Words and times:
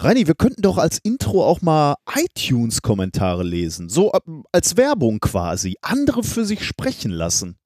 Reini, 0.00 0.26
wir 0.28 0.34
könnten 0.34 0.62
doch 0.62 0.78
als 0.78 0.98
Intro 0.98 1.44
auch 1.44 1.60
mal 1.60 1.96
iTunes-Kommentare 2.14 3.42
lesen. 3.42 3.88
So 3.88 4.12
äh, 4.12 4.20
als 4.52 4.76
Werbung 4.76 5.18
quasi. 5.18 5.76
Andere 5.82 6.22
für 6.22 6.44
sich 6.44 6.64
sprechen 6.64 7.10
lassen. 7.10 7.56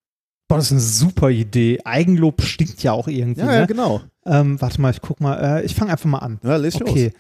Boah, 0.49 0.57
das 0.57 0.67
ist 0.67 0.73
eine 0.73 0.81
super 0.81 1.31
Idee. 1.31 1.81
Eigenlob 1.85 2.43
stinkt 2.43 2.83
ja 2.83 2.93
auch 2.93 3.09
irgendwie. 3.09 3.41
Ja, 3.41 3.47
ne? 3.47 3.55
ja, 3.55 3.67
genau. 3.67 4.01
Ähm, 4.25 4.61
warte 4.61 4.81
mal, 4.81 4.91
ich 4.91 5.01
guck 5.01 5.21
mal. 5.21 5.61
Äh, 5.61 5.65
ich 5.65 5.75
fange 5.75 5.93
einfach 5.93 6.09
mal 6.09 6.19
an. 6.19 6.41
Ja, 6.43 6.57
leg 6.57 6.75
Okay. 6.75 7.13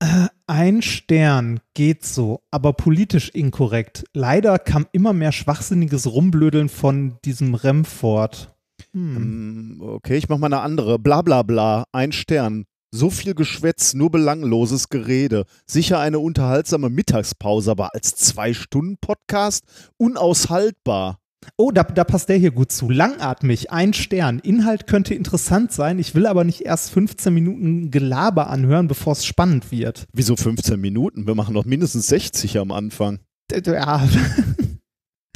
Äh, 0.00 0.28
ein 0.46 0.82
Stern 0.82 1.58
geht 1.74 2.04
so, 2.04 2.40
aber 2.52 2.72
politisch 2.72 3.30
inkorrekt. 3.30 4.04
Leider 4.14 4.58
kam 4.60 4.86
immer 4.92 5.12
mehr 5.12 5.32
schwachsinniges 5.32 6.06
Rumblödeln 6.06 6.68
von 6.68 7.18
diesem 7.24 7.54
Remford. 7.54 8.54
Hm. 8.92 9.16
Ähm, 9.16 9.82
Okay, 9.82 10.16
ich 10.16 10.28
mach 10.28 10.38
mal 10.38 10.46
eine 10.46 10.60
andere. 10.60 11.00
Bla 11.00 11.22
bla 11.22 11.42
bla, 11.42 11.84
ein 11.90 12.12
Stern. 12.12 12.66
So 12.90 13.10
viel 13.10 13.34
Geschwätz, 13.34 13.92
nur 13.92 14.10
belangloses 14.10 14.88
Gerede. 14.88 15.44
Sicher 15.66 15.98
eine 15.98 16.20
unterhaltsame 16.20 16.88
Mittagspause, 16.88 17.70
aber 17.70 17.94
als 17.94 18.14
Zwei-Stunden-Podcast 18.16 19.64
unaushaltbar. 19.98 21.18
Oh, 21.58 21.70
da, 21.70 21.82
da 21.82 22.04
passt 22.04 22.30
der 22.30 22.38
hier 22.38 22.50
gut 22.50 22.72
zu. 22.72 22.88
Langatmig, 22.88 23.70
ein 23.70 23.92
Stern. 23.92 24.38
Inhalt 24.38 24.86
könnte 24.86 25.14
interessant 25.14 25.70
sein. 25.70 25.98
Ich 25.98 26.14
will 26.14 26.26
aber 26.26 26.44
nicht 26.44 26.62
erst 26.62 26.90
15 26.90 27.32
Minuten 27.32 27.90
Gelaber 27.90 28.48
anhören, 28.48 28.88
bevor 28.88 29.12
es 29.12 29.26
spannend 29.26 29.70
wird. 29.70 30.06
Wieso 30.14 30.36
15 30.36 30.80
Minuten? 30.80 31.26
Wir 31.26 31.34
machen 31.34 31.52
noch 31.52 31.66
mindestens 31.66 32.06
60 32.06 32.58
am 32.58 32.72
Anfang. 32.72 33.18
Ja, 33.52 34.08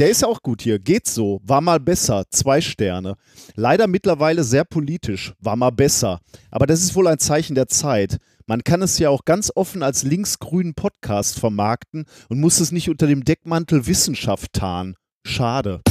Der 0.02 0.10
ist 0.10 0.24
auch 0.24 0.42
gut 0.42 0.62
hier. 0.62 0.80
Geht 0.80 1.06
so. 1.06 1.40
War 1.44 1.60
mal 1.60 1.78
besser. 1.78 2.24
Zwei 2.28 2.60
Sterne. 2.60 3.14
Leider 3.54 3.86
mittlerweile 3.86 4.42
sehr 4.42 4.64
politisch. 4.64 5.32
War 5.38 5.54
mal 5.54 5.70
besser. 5.70 6.18
Aber 6.50 6.66
das 6.66 6.82
ist 6.82 6.96
wohl 6.96 7.06
ein 7.06 7.20
Zeichen 7.20 7.54
der 7.54 7.68
Zeit. 7.68 8.16
Man 8.46 8.64
kann 8.64 8.82
es 8.82 8.98
ja 8.98 9.10
auch 9.10 9.24
ganz 9.24 9.52
offen 9.54 9.84
als 9.84 10.02
linksgrünen 10.02 10.74
Podcast 10.74 11.38
vermarkten 11.38 12.06
und 12.28 12.40
muss 12.40 12.58
es 12.58 12.72
nicht 12.72 12.90
unter 12.90 13.06
dem 13.06 13.22
Deckmantel 13.22 13.86
Wissenschaft 13.86 14.54
tarnen. 14.54 14.96
Schade. 15.24 15.82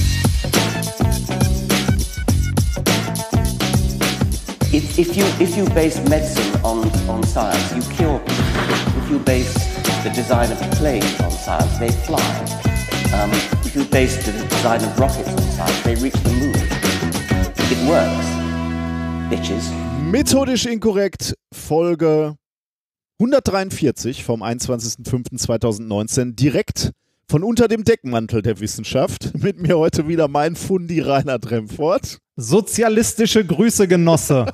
If, 4.73 4.99
if 4.99 5.15
you 5.15 5.23
if 5.39 5.55
you 5.55 5.63
base 5.73 6.01
medicine 6.09 6.59
on, 6.63 6.79
on 7.07 7.23
science, 7.23 7.73
you 7.73 7.81
cure 7.95 8.19
people. 8.19 8.35
If 9.05 9.09
you 9.09 9.19
base 9.19 9.53
the 10.03 10.09
design 10.09 10.51
of 10.51 10.59
planes 10.71 11.17
on 11.21 11.31
science, 11.31 11.79
they 11.79 11.91
fly. 12.03 12.19
Um, 13.13 13.60
if 13.71 13.77
you 13.77 13.85
base 13.85 14.17
the 14.25 14.31
design 14.49 14.83
of 14.83 14.99
rockets 14.99 15.29
on 15.29 15.41
science, 15.41 15.81
they 15.83 15.95
reach 15.95 16.13
the 16.23 16.31
moon. 16.31 16.53
It 17.71 17.77
works, 17.87 18.27
bitches. 19.29 19.71
Methodisch 20.03 20.65
inkorrekt, 20.65 21.35
Folge 21.53 22.35
143 23.19 24.25
vom 24.25 24.43
21.05.2019, 24.43 26.35
direkt 26.35 26.91
von 27.29 27.43
unter 27.43 27.69
dem 27.69 27.85
Deckmantel 27.85 28.41
der 28.41 28.59
Wissenschaft. 28.59 29.31
Mit 29.41 29.61
mir 29.61 29.77
heute 29.77 30.07
wieder 30.07 30.27
mein 30.27 30.57
Fundi 30.57 30.99
Rainer 30.99 31.39
Dremfort. 31.39 32.17
sozialistische 32.35 33.45
Grüße, 33.45 33.87
Genosse. 33.87 34.53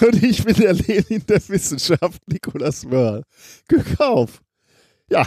Und 0.00 0.22
ich 0.22 0.44
bin 0.44 0.54
der 0.54 0.72
Lenin 0.72 1.24
der 1.26 1.46
Wissenschaft, 1.48 2.22
Nikolaus 2.26 2.84
Mörl. 2.84 3.22
Glück 3.68 4.00
auf. 4.00 4.40
Ja. 5.10 5.26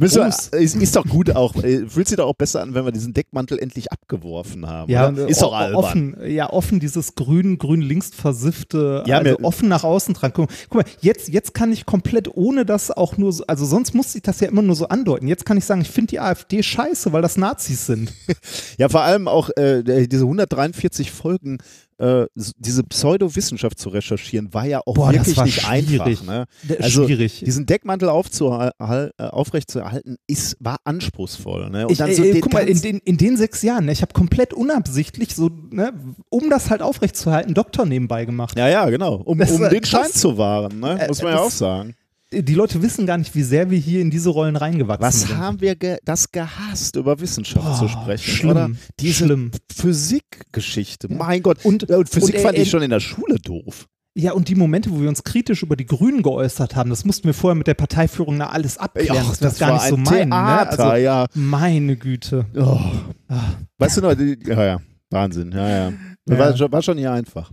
Müssen 0.00 0.18
wir, 0.18 0.22
Ums- 0.26 0.46
ist, 0.50 0.76
ist 0.76 0.94
doch 0.94 1.04
gut 1.06 1.34
auch. 1.34 1.56
äh, 1.56 1.88
Fühlt 1.88 2.06
sich 2.06 2.16
doch 2.16 2.28
auch 2.28 2.34
besser 2.36 2.62
an, 2.62 2.72
wenn 2.72 2.84
wir 2.84 2.92
diesen 2.92 3.14
Deckmantel 3.14 3.58
endlich 3.58 3.90
abgeworfen 3.90 4.64
haben. 4.64 4.88
Ja, 4.92 5.08
oder? 5.08 5.26
ist 5.26 5.38
äh, 5.38 5.40
doch 5.40 5.52
albern. 5.52 5.74
Offen, 5.76 6.16
ja, 6.30 6.52
offen 6.52 6.78
dieses 6.78 7.16
grün, 7.16 7.58
grün 7.58 7.80
links 7.82 8.10
versiffte, 8.14 9.02
Ja, 9.08 9.18
also 9.18 9.40
offen 9.42 9.68
nach 9.68 9.82
außen 9.82 10.14
dran. 10.14 10.30
Guck, 10.32 10.50
guck 10.68 10.74
mal, 10.84 10.92
jetzt, 11.00 11.30
jetzt 11.30 11.52
kann 11.52 11.72
ich 11.72 11.84
komplett 11.84 12.28
ohne 12.36 12.64
das 12.64 12.92
auch 12.92 13.16
nur, 13.16 13.32
so, 13.32 13.44
also 13.48 13.64
sonst 13.64 13.92
musste 13.92 14.18
ich 14.18 14.22
das 14.22 14.38
ja 14.38 14.46
immer 14.46 14.62
nur 14.62 14.76
so 14.76 14.86
andeuten. 14.86 15.26
Jetzt 15.26 15.44
kann 15.44 15.56
ich 15.56 15.64
sagen, 15.64 15.80
ich 15.80 15.90
finde 15.90 16.10
die 16.10 16.20
AfD 16.20 16.62
scheiße, 16.62 17.12
weil 17.12 17.22
das 17.22 17.36
Nazis 17.36 17.86
sind. 17.86 18.12
Ja, 18.78 18.88
vor 18.88 19.02
allem 19.02 19.26
auch 19.26 19.50
äh, 19.56 19.82
diese 20.06 20.22
143 20.22 21.10
Folgen, 21.10 21.58
äh, 21.98 22.26
diese 22.58 22.84
Pseudowissenschaft 22.84 23.78
zu 23.78 23.88
recherchieren, 23.88 24.52
war 24.54 24.64
ja 24.66 24.80
auch 24.86 24.94
Boah, 24.94 25.12
wirklich 25.12 25.36
nicht 25.36 25.60
schwierig. 25.60 26.00
einfach. 26.00 26.22
Ne? 26.24 26.44
Also 26.80 27.04
Schwierig. 27.06 27.42
diesen 27.44 27.66
Deckmantel 27.66 28.08
äh, 28.08 29.22
aufrechtzuerhalten, 29.24 30.16
ist, 30.26 30.56
war 30.60 30.78
anspruchsvoll. 30.84 31.70
Ne? 31.70 31.86
Und 31.86 31.92
Ich, 31.92 31.98
dann 31.98 32.10
äh, 32.10 32.14
so 32.14 32.22
äh, 32.24 32.32
den 32.32 32.40
guck 32.40 32.52
mal, 32.52 32.68
in 32.68 32.80
den, 32.80 32.98
in 32.98 33.16
den 33.16 33.36
sechs 33.36 33.62
Jahren, 33.62 33.86
ne, 33.86 33.92
ich 33.92 34.02
habe 34.02 34.12
komplett 34.12 34.52
unabsichtlich 34.54 35.34
so, 35.34 35.50
ne, 35.70 35.92
um 36.30 36.50
das 36.50 36.70
halt 36.70 36.82
aufrechtzuerhalten, 36.82 37.54
Doktor 37.54 37.84
nebenbei 37.86 38.24
gemacht. 38.24 38.56
ja, 38.58 38.68
ja, 38.68 38.88
genau. 38.90 39.16
Um, 39.16 39.40
um 39.40 39.68
den 39.68 39.80
krass. 39.80 39.90
Schein 39.90 40.12
zu 40.12 40.38
wahren, 40.38 40.80
ne? 40.80 41.00
Äh, 41.00 41.08
muss 41.08 41.22
man 41.22 41.32
ja 41.32 41.38
das- 41.38 41.46
auch 41.46 41.50
sagen. 41.50 41.94
Die 42.30 42.54
Leute 42.54 42.82
wissen 42.82 43.06
gar 43.06 43.16
nicht, 43.16 43.34
wie 43.34 43.42
sehr 43.42 43.70
wir 43.70 43.78
hier 43.78 44.00
in 44.02 44.10
diese 44.10 44.28
Rollen 44.28 44.56
reingewachsen 44.56 45.02
Was 45.02 45.20
sind. 45.22 45.36
haben 45.38 45.60
wir 45.62 45.76
ge 45.76 45.96
das 46.04 46.30
gehasst, 46.30 46.96
über 46.96 47.18
Wissenschaft 47.20 47.64
Boah, 47.64 47.78
zu 47.78 47.88
sprechen? 47.88 48.30
schlimm, 48.30 48.50
oder? 48.50 48.70
Diese 49.00 49.24
schlimm. 49.24 49.50
Physikgeschichte. 49.74 51.12
Mein 51.12 51.42
Gott. 51.42 51.64
Und- 51.64 51.90
und 51.90 52.08
Physik 52.08 52.34
und, 52.34 52.40
äh, 52.40 52.42
fand 52.42 52.58
ich 52.58 52.68
schon 52.70 52.82
in 52.82 52.90
der 52.90 53.00
Schule 53.00 53.36
doof. 53.38 53.86
Ja, 54.14 54.32
und 54.32 54.48
die 54.48 54.56
Momente, 54.56 54.90
wo 54.90 55.00
wir 55.00 55.08
uns 55.08 55.22
kritisch 55.22 55.62
über 55.62 55.76
die 55.76 55.86
Grünen 55.86 56.22
geäußert 56.22 56.74
haben, 56.76 56.90
das 56.90 57.04
mussten 57.04 57.24
wir 57.24 57.34
vorher 57.34 57.54
mit 57.54 57.66
der 57.68 57.74
Parteiführung 57.74 58.36
na 58.36 58.50
alles 58.50 58.76
abklären, 58.76 59.18
Ach, 59.20 59.28
dass 59.30 59.40
wir 59.40 59.48
das, 59.48 59.58
gar 59.58 59.68
war 59.70 59.74
nicht 59.76 59.88
so 59.88 59.94
ein 59.96 60.02
meinen. 60.02 60.30
Theater, 60.30 60.76
ne? 60.84 60.90
also, 60.90 60.96
ja. 61.04 61.26
Meine 61.34 61.96
Güte. 61.96 62.44
Oh. 62.56 62.80
Ah. 63.28 63.40
Weißt 63.78 63.96
du 63.98 64.00
noch, 64.02 64.14
ja, 64.18 64.64
ja, 64.64 64.80
Wahnsinn, 65.10 65.52
ja, 65.52 65.68
ja. 65.68 65.92
Ja. 66.28 66.38
War, 66.38 66.56
schon- 66.56 66.72
war 66.72 66.82
schon 66.82 66.98
hier 66.98 67.12
einfach. 67.12 67.52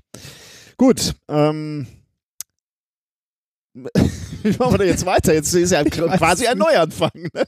Gut, 0.75 1.13
ähm. 1.29 1.85
Wie 4.43 4.49
machen 4.57 4.73
wir 4.73 4.77
da 4.77 4.83
jetzt 4.83 5.05
weiter? 5.05 5.33
Jetzt 5.33 5.53
ist 5.53 5.71
ja 5.71 5.83
quasi 5.83 6.47
ein. 6.47 6.57
Neuanfang. 6.57 7.11
Ne? 7.13 7.43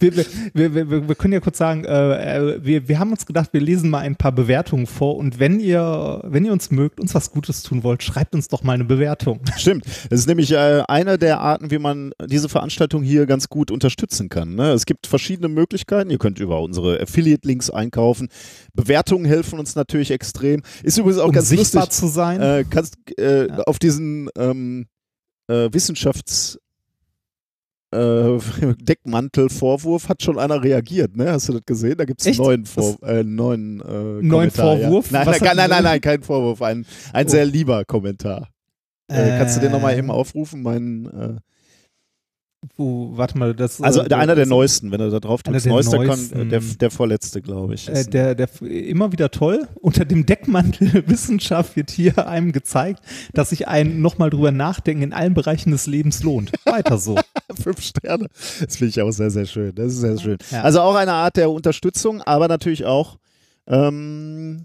Wir, 0.00 0.16
wir, 0.16 0.24
wir, 0.54 0.90
wir, 0.90 1.08
wir 1.08 1.14
können 1.14 1.34
ja 1.34 1.40
kurz 1.40 1.58
sagen, 1.58 1.84
äh, 1.84 2.36
äh, 2.38 2.64
wir, 2.64 2.88
wir 2.88 2.98
haben 2.98 3.10
uns 3.10 3.26
gedacht, 3.26 3.52
wir 3.52 3.60
lesen 3.60 3.90
mal 3.90 3.98
ein 3.98 4.16
paar 4.16 4.32
Bewertungen 4.32 4.86
vor 4.86 5.16
und 5.16 5.38
wenn 5.38 5.60
ihr, 5.60 6.20
wenn 6.24 6.44
ihr 6.44 6.52
uns 6.52 6.70
mögt, 6.70 7.00
uns 7.00 7.14
was 7.14 7.30
Gutes 7.30 7.62
tun 7.62 7.82
wollt, 7.82 8.02
schreibt 8.02 8.34
uns 8.34 8.48
doch 8.48 8.62
mal 8.62 8.72
eine 8.72 8.84
Bewertung. 8.84 9.40
Stimmt. 9.56 9.84
Das 10.08 10.20
ist 10.20 10.26
nämlich 10.26 10.52
äh, 10.52 10.82
eine 10.88 11.18
der 11.18 11.40
Arten, 11.40 11.70
wie 11.70 11.78
man 11.78 12.12
diese 12.24 12.48
Veranstaltung 12.48 13.02
hier 13.02 13.26
ganz 13.26 13.48
gut 13.48 13.70
unterstützen 13.70 14.28
kann. 14.28 14.54
Ne? 14.54 14.72
Es 14.72 14.86
gibt 14.86 15.06
verschiedene 15.06 15.48
Möglichkeiten. 15.48 16.10
Ihr 16.10 16.18
könnt 16.18 16.38
über 16.40 16.60
unsere 16.60 17.00
Affiliate-Links 17.00 17.70
einkaufen. 17.70 18.28
Bewertungen 18.74 19.26
helfen 19.26 19.58
uns 19.58 19.74
natürlich 19.74 20.10
extrem. 20.10 20.62
Ist 20.82 20.98
übrigens 20.98 21.18
auch 21.20 21.28
um 21.28 21.32
ganz 21.32 21.48
sichtbar 21.48 21.84
lustig. 21.84 22.00
zu 22.00 22.06
sein. 22.08 22.40
Äh, 22.40 22.64
kannst, 22.68 22.96
äh, 23.18 23.48
Ja. 23.48 23.58
Auf 23.64 23.78
diesen 23.78 24.28
ähm, 24.36 24.86
äh, 25.48 25.66
Wissenschafts- 25.70 26.58
äh, 27.94 28.38
Deckmantel-Vorwurf 28.82 30.08
hat 30.08 30.22
schon 30.22 30.38
einer 30.38 30.62
reagiert, 30.62 31.14
ne? 31.16 31.32
Hast 31.32 31.48
du 31.48 31.52
das 31.54 31.62
gesehen? 31.66 31.96
Da 31.98 32.04
gibt 32.06 32.20
es 32.20 32.26
einen 32.26 32.36
neuen, 32.38 32.64
Vor 32.66 32.96
äh, 33.02 33.22
neuen, 33.22 33.80
äh, 33.80 34.22
Neuen 34.22 34.50
Vorwurf? 34.50 35.10
Ja. 35.10 35.24
Nein, 35.24 35.38
nein, 35.40 35.56
nein, 35.56 35.70
nein, 35.70 35.82
nein, 35.84 36.00
kein 36.00 36.22
Vorwurf. 36.22 36.62
Ein, 36.62 36.86
ein 37.12 37.26
Oh. 37.26 37.28
sehr 37.30 37.44
lieber 37.44 37.84
Kommentar. 37.84 38.48
Äh, 39.08 39.36
kannst 39.38 39.56
du 39.56 39.60
den 39.60 39.72
nochmal 39.72 39.92
Äh, 39.94 39.98
eben 39.98 40.10
aufrufen? 40.10 40.62
Mein, 40.62 41.06
äh, 41.06 41.36
Wo, 42.76 43.16
warte 43.16 43.36
mal, 43.36 43.54
das 43.54 43.80
also 43.80 44.02
äh, 44.02 44.08
der, 44.08 44.18
einer 44.18 44.36
der 44.36 44.46
neuesten, 44.46 44.92
wenn 44.92 45.00
du 45.00 45.10
da 45.10 45.18
drauf 45.18 45.42
drückst. 45.42 45.66
Neuester 45.66 45.96
neuesten. 45.96 46.42
äh, 46.42 46.46
der, 46.46 46.60
der 46.60 46.90
vorletzte, 46.92 47.42
glaube 47.42 47.74
ich. 47.74 47.88
Äh, 47.88 48.04
der, 48.04 48.36
der 48.36 48.48
immer 48.62 49.10
wieder 49.10 49.32
toll. 49.32 49.66
Unter 49.80 50.04
dem 50.04 50.26
Deckmantel 50.26 51.02
Wissenschaft 51.08 51.74
wird 51.74 51.90
hier 51.90 52.28
einem 52.28 52.52
gezeigt, 52.52 53.00
dass 53.34 53.50
sich 53.50 53.66
ein 53.66 54.00
nochmal 54.00 54.30
drüber 54.30 54.52
nachdenken 54.52 55.02
in 55.02 55.12
allen 55.12 55.34
Bereichen 55.34 55.72
des 55.72 55.88
Lebens 55.88 56.22
lohnt. 56.22 56.52
Weiter 56.64 56.98
so. 56.98 57.18
Fünf 57.60 57.82
Sterne. 57.82 58.28
Das 58.60 58.76
finde 58.76 58.90
ich 58.90 59.02
auch 59.02 59.10
sehr, 59.10 59.30
sehr 59.30 59.46
schön. 59.46 59.74
Das 59.74 59.92
ist 59.92 60.00
sehr 60.00 60.18
schön. 60.18 60.38
Ja. 60.52 60.62
Also 60.62 60.80
auch 60.82 60.94
eine 60.94 61.12
Art 61.12 61.36
der 61.36 61.50
Unterstützung, 61.50 62.22
aber 62.22 62.46
natürlich 62.46 62.84
auch 62.84 63.18
ähm, 63.66 64.64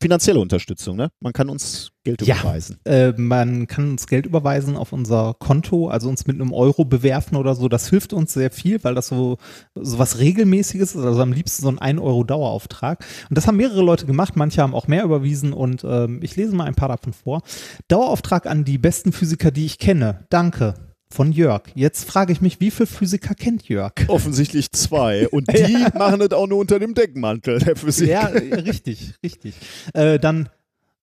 finanzielle 0.00 0.40
Unterstützung. 0.40 0.96
Ne? 0.96 1.10
Man 1.20 1.32
kann 1.32 1.48
uns 1.48 1.90
Geld 2.04 2.22
Ja. 2.22 2.36
überweisen. 2.36 2.78
Äh, 2.84 3.12
man 3.16 3.66
kann 3.66 3.90
uns 3.90 4.06
Geld 4.06 4.26
überweisen 4.26 4.76
auf 4.76 4.92
unser 4.92 5.34
Konto, 5.38 5.88
also 5.88 6.08
uns 6.08 6.26
mit 6.26 6.40
einem 6.40 6.52
Euro 6.52 6.84
bewerfen 6.84 7.36
oder 7.36 7.54
so. 7.54 7.68
Das 7.68 7.88
hilft 7.88 8.12
uns 8.12 8.32
sehr 8.32 8.50
viel, 8.50 8.82
weil 8.84 8.94
das 8.94 9.08
so, 9.08 9.38
so 9.74 9.98
was 9.98 10.18
Regelmäßiges 10.18 10.94
ist. 10.94 11.02
Also 11.04 11.20
am 11.22 11.32
liebsten 11.32 11.62
so 11.62 11.68
ein 11.68 11.78
1 11.78 12.00
Euro 12.00 12.24
Dauerauftrag. 12.24 13.04
Und 13.28 13.36
das 13.38 13.46
haben 13.46 13.56
mehrere 13.56 13.82
Leute 13.82 14.06
gemacht. 14.06 14.36
Manche 14.36 14.62
haben 14.62 14.74
auch 14.74 14.86
mehr 14.86 15.02
überwiesen 15.04 15.52
und 15.52 15.82
ähm, 15.84 16.20
ich 16.22 16.36
lese 16.36 16.54
mal 16.54 16.64
ein 16.64 16.74
paar 16.74 16.88
davon 16.88 17.12
vor. 17.12 17.42
Dauerauftrag 17.88 18.46
an 18.46 18.64
die 18.64 18.78
besten 18.78 19.12
Physiker, 19.12 19.50
die 19.50 19.64
ich 19.66 19.78
kenne. 19.78 20.26
Danke. 20.30 20.74
Von 21.08 21.30
Jörg. 21.32 21.62
Jetzt 21.74 22.04
frage 22.04 22.32
ich 22.32 22.40
mich, 22.40 22.58
wie 22.60 22.70
viele 22.70 22.86
Physiker 22.88 23.34
kennt 23.34 23.68
Jörg? 23.68 23.92
Offensichtlich 24.08 24.72
zwei. 24.72 25.28
Und 25.30 25.46
die 25.56 25.86
machen 25.96 26.20
es 26.20 26.32
auch 26.32 26.46
nur 26.48 26.58
unter 26.58 26.78
dem 26.78 26.94
Deckmantel 26.94 27.60
der 27.60 27.76
Physik. 27.76 28.08
Ja, 28.08 28.26
richtig, 28.26 29.14
richtig. 29.22 29.54
Äh, 29.94 30.18
dann 30.18 30.48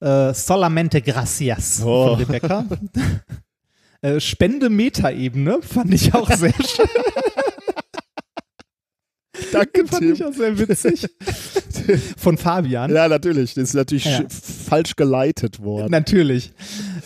äh, 0.01 0.33
Solamente 0.33 1.01
Gracias 1.01 1.81
Oh. 1.83 2.09
von 2.09 2.19
Rebecca. 2.19 2.65
äh, 4.01 4.19
Spende 4.19 4.69
Metaebene 4.69 5.61
fand 5.61 5.93
ich 5.93 6.13
auch 6.13 6.29
sehr 6.31 6.53
schön. 6.65 6.85
Danke, 9.51 9.85
fand 9.87 10.01
Tim. 10.03 10.13
ich 10.13 10.23
auch 10.23 10.33
sehr 10.33 10.57
witzig. 10.59 11.07
von 12.17 12.37
Fabian. 12.37 12.93
Ja, 12.93 13.07
natürlich. 13.07 13.53
Das 13.55 13.65
ist 13.69 13.73
natürlich 13.73 14.05
Ja. 14.05 14.19
sch- 14.19 14.29
falsch 14.69 14.95
geleitet 14.95 15.59
worden. 15.61 15.91
Natürlich. 15.91 16.53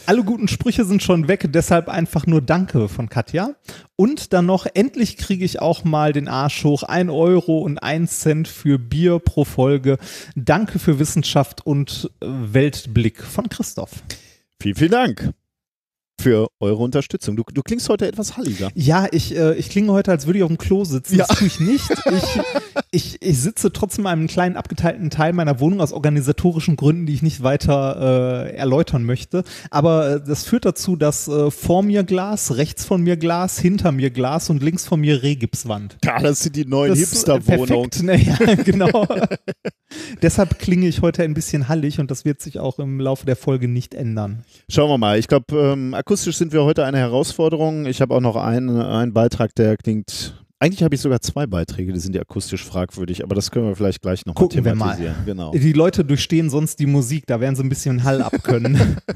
Alle 0.05 0.23
guten 0.23 0.47
Sprüche 0.47 0.85
sind 0.85 1.03
schon 1.03 1.27
weg, 1.27 1.49
deshalb 1.51 1.89
einfach 1.89 2.25
nur 2.27 2.41
Danke 2.41 2.87
von 2.89 3.09
Katja. 3.09 3.55
Und 3.95 4.31
dann 4.33 4.45
noch, 4.45 4.65
endlich 4.73 5.17
kriege 5.17 5.43
ich 5.43 5.61
auch 5.61 5.83
mal 5.83 6.13
den 6.13 6.27
Arsch 6.27 6.63
hoch. 6.63 6.83
Ein 6.83 7.09
Euro 7.09 7.59
und 7.59 7.79
ein 7.79 8.07
Cent 8.07 8.47
für 8.47 8.77
Bier 8.77 9.19
pro 9.19 9.43
Folge. 9.43 9.97
Danke 10.35 10.79
für 10.79 10.99
Wissenschaft 10.99 11.65
und 11.65 12.11
äh, 12.21 12.25
Weltblick 12.27 13.23
von 13.23 13.49
Christoph. 13.49 13.91
Vielen, 14.61 14.75
vielen 14.75 14.91
Dank 14.91 15.31
für 16.19 16.49
eure 16.59 16.77
Unterstützung. 16.83 17.35
Du, 17.35 17.43
du 17.51 17.61
klingst 17.61 17.89
heute 17.89 18.07
etwas 18.07 18.37
halliger. 18.37 18.69
Ja, 18.73 19.07
ich, 19.11 19.35
äh, 19.35 19.53
ich 19.55 19.69
klinge 19.69 19.91
heute, 19.91 20.11
als 20.11 20.25
würde 20.25 20.39
ich 20.39 20.43
auf 20.43 20.49
dem 20.49 20.57
Klo 20.57 20.83
sitzen. 20.83 21.15
Ja. 21.17 21.25
Das 21.27 21.37
tue 21.37 21.47
ich 21.47 21.59
nicht. 21.59 21.85
Ich, 21.91 22.41
ich, 22.91 23.21
ich 23.21 23.39
sitze 23.39 23.71
trotzdem 23.71 24.05
in 24.05 24.11
einem 24.11 24.27
kleinen 24.27 24.55
abgeteilten 24.55 25.09
Teil 25.09 25.33
meiner 25.33 25.59
Wohnung 25.59 25.79
aus 25.79 25.93
organisatorischen 25.93 26.75
Gründen, 26.75 27.05
die 27.05 27.13
ich 27.13 27.21
nicht 27.21 27.43
weiter 27.43 28.47
äh, 28.47 28.55
erläutern 28.55 29.03
möchte. 29.03 29.43
Aber 29.69 30.15
äh, 30.15 30.21
das 30.25 30.43
führt 30.43 30.65
dazu, 30.65 30.95
dass 30.95 31.27
äh, 31.27 31.51
vor 31.51 31.83
mir 31.83 32.03
Glas, 32.03 32.57
rechts 32.57 32.83
von 32.85 33.01
mir 33.01 33.17
Glas, 33.17 33.59
hinter 33.59 33.91
mir 33.91 34.09
Glas 34.09 34.49
und 34.49 34.63
links 34.63 34.85
von 34.85 34.99
mir 34.99 35.21
Rehgipswand. 35.21 35.97
Ja, 36.03 36.19
das 36.19 36.41
sind 36.41 36.55
die 36.55 36.65
neuen 36.65 36.93
äh, 36.93 36.97
Hipster-Wohnungen. 36.97 37.89
ne? 38.01 38.17
Ja, 38.17 38.55
genau. 38.63 39.05
Deshalb 40.21 40.59
klinge 40.59 40.87
ich 40.87 41.01
heute 41.01 41.23
ein 41.23 41.33
bisschen 41.33 41.67
hallig 41.67 41.99
und 41.99 42.11
das 42.11 42.25
wird 42.25 42.41
sich 42.41 42.59
auch 42.59 42.79
im 42.79 42.99
Laufe 42.99 43.25
der 43.25 43.35
Folge 43.35 43.67
nicht 43.67 43.93
ändern. 43.93 44.43
Schauen 44.69 44.89
wir 44.89 44.97
mal. 44.97 45.19
Ich 45.19 45.27
glaube, 45.27 45.45
ähm, 45.55 45.93
akustisch 46.07 46.37
sind 46.37 46.53
wir 46.53 46.63
heute 46.63 46.85
eine 46.85 46.99
Herausforderung. 46.99 47.85
Ich 47.85 47.99
habe 47.99 48.15
auch 48.15 48.21
noch 48.21 48.37
einen, 48.37 48.79
einen 48.79 49.11
Beitrag, 49.11 49.53
der 49.55 49.75
klingt. 49.75 50.41
Eigentlich 50.57 50.81
habe 50.81 50.95
ich 50.95 51.01
sogar 51.01 51.19
zwei 51.19 51.47
Beiträge, 51.47 51.91
die 51.91 51.99
sind 51.99 52.15
ja 52.15 52.21
akustisch 52.21 52.63
fragwürdig, 52.63 53.25
aber 53.25 53.35
das 53.35 53.51
können 53.51 53.67
wir 53.67 53.75
vielleicht 53.75 54.01
gleich 54.01 54.25
noch 54.25 54.33
Gucken 54.33 54.63
wir 54.63 54.73
mal 54.73 54.85
mal. 54.85 54.95
thematisieren. 54.95 55.25
Genau. 55.25 55.51
Die 55.51 55.73
Leute 55.73 56.05
durchstehen 56.05 56.49
sonst 56.49 56.79
die 56.79 56.85
Musik, 56.85 57.25
da 57.27 57.41
werden 57.41 57.57
sie 57.57 57.63
ein 57.63 57.67
bisschen 57.67 58.05
Hall 58.05 58.21
abkönnen. 58.21 58.97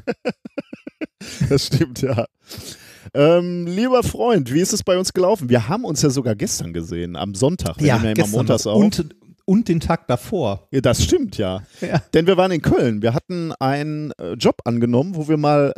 Das 1.50 1.68
stimmt, 1.68 2.02
ja. 2.02 2.26
Ähm, 3.14 3.68
lieber 3.68 4.02
Freund, 4.02 4.52
wie 4.52 4.60
ist 4.60 4.74
es 4.74 4.84
bei 4.84 4.98
uns 4.98 5.14
gelaufen? 5.14 5.50
Wir 5.50 5.70
haben 5.70 5.86
uns 5.86 6.02
ja 6.02 6.10
sogar 6.10 6.34
gestern 6.34 6.74
gesehen, 6.74 7.16
am 7.16 7.36
Sonntag. 7.36 7.80
Wir 7.80 7.94
nehmen 7.94 8.16
ja 8.18 8.26
immer 8.26 8.28
montags 8.28 8.66
auf. 8.66 8.82
Und, 8.82 9.06
und 9.46 9.68
den 9.68 9.80
Tag 9.80 10.08
davor. 10.08 10.68
Ja, 10.72 10.82
das 10.82 11.04
stimmt, 11.04 11.38
ja. 11.38 11.62
Ja. 11.80 12.02
Denn 12.16 12.26
wir 12.26 12.38
waren 12.38 12.52
in 12.52 12.64
Köln. 12.64 13.04
Wir 13.04 13.14
hatten 13.14 13.54
einen 13.60 14.12
äh, 14.18 14.34
Job 14.34 14.62
angenommen, 14.66 15.16
wo 15.16 15.28
wir 15.28 15.38
mal 15.38 15.74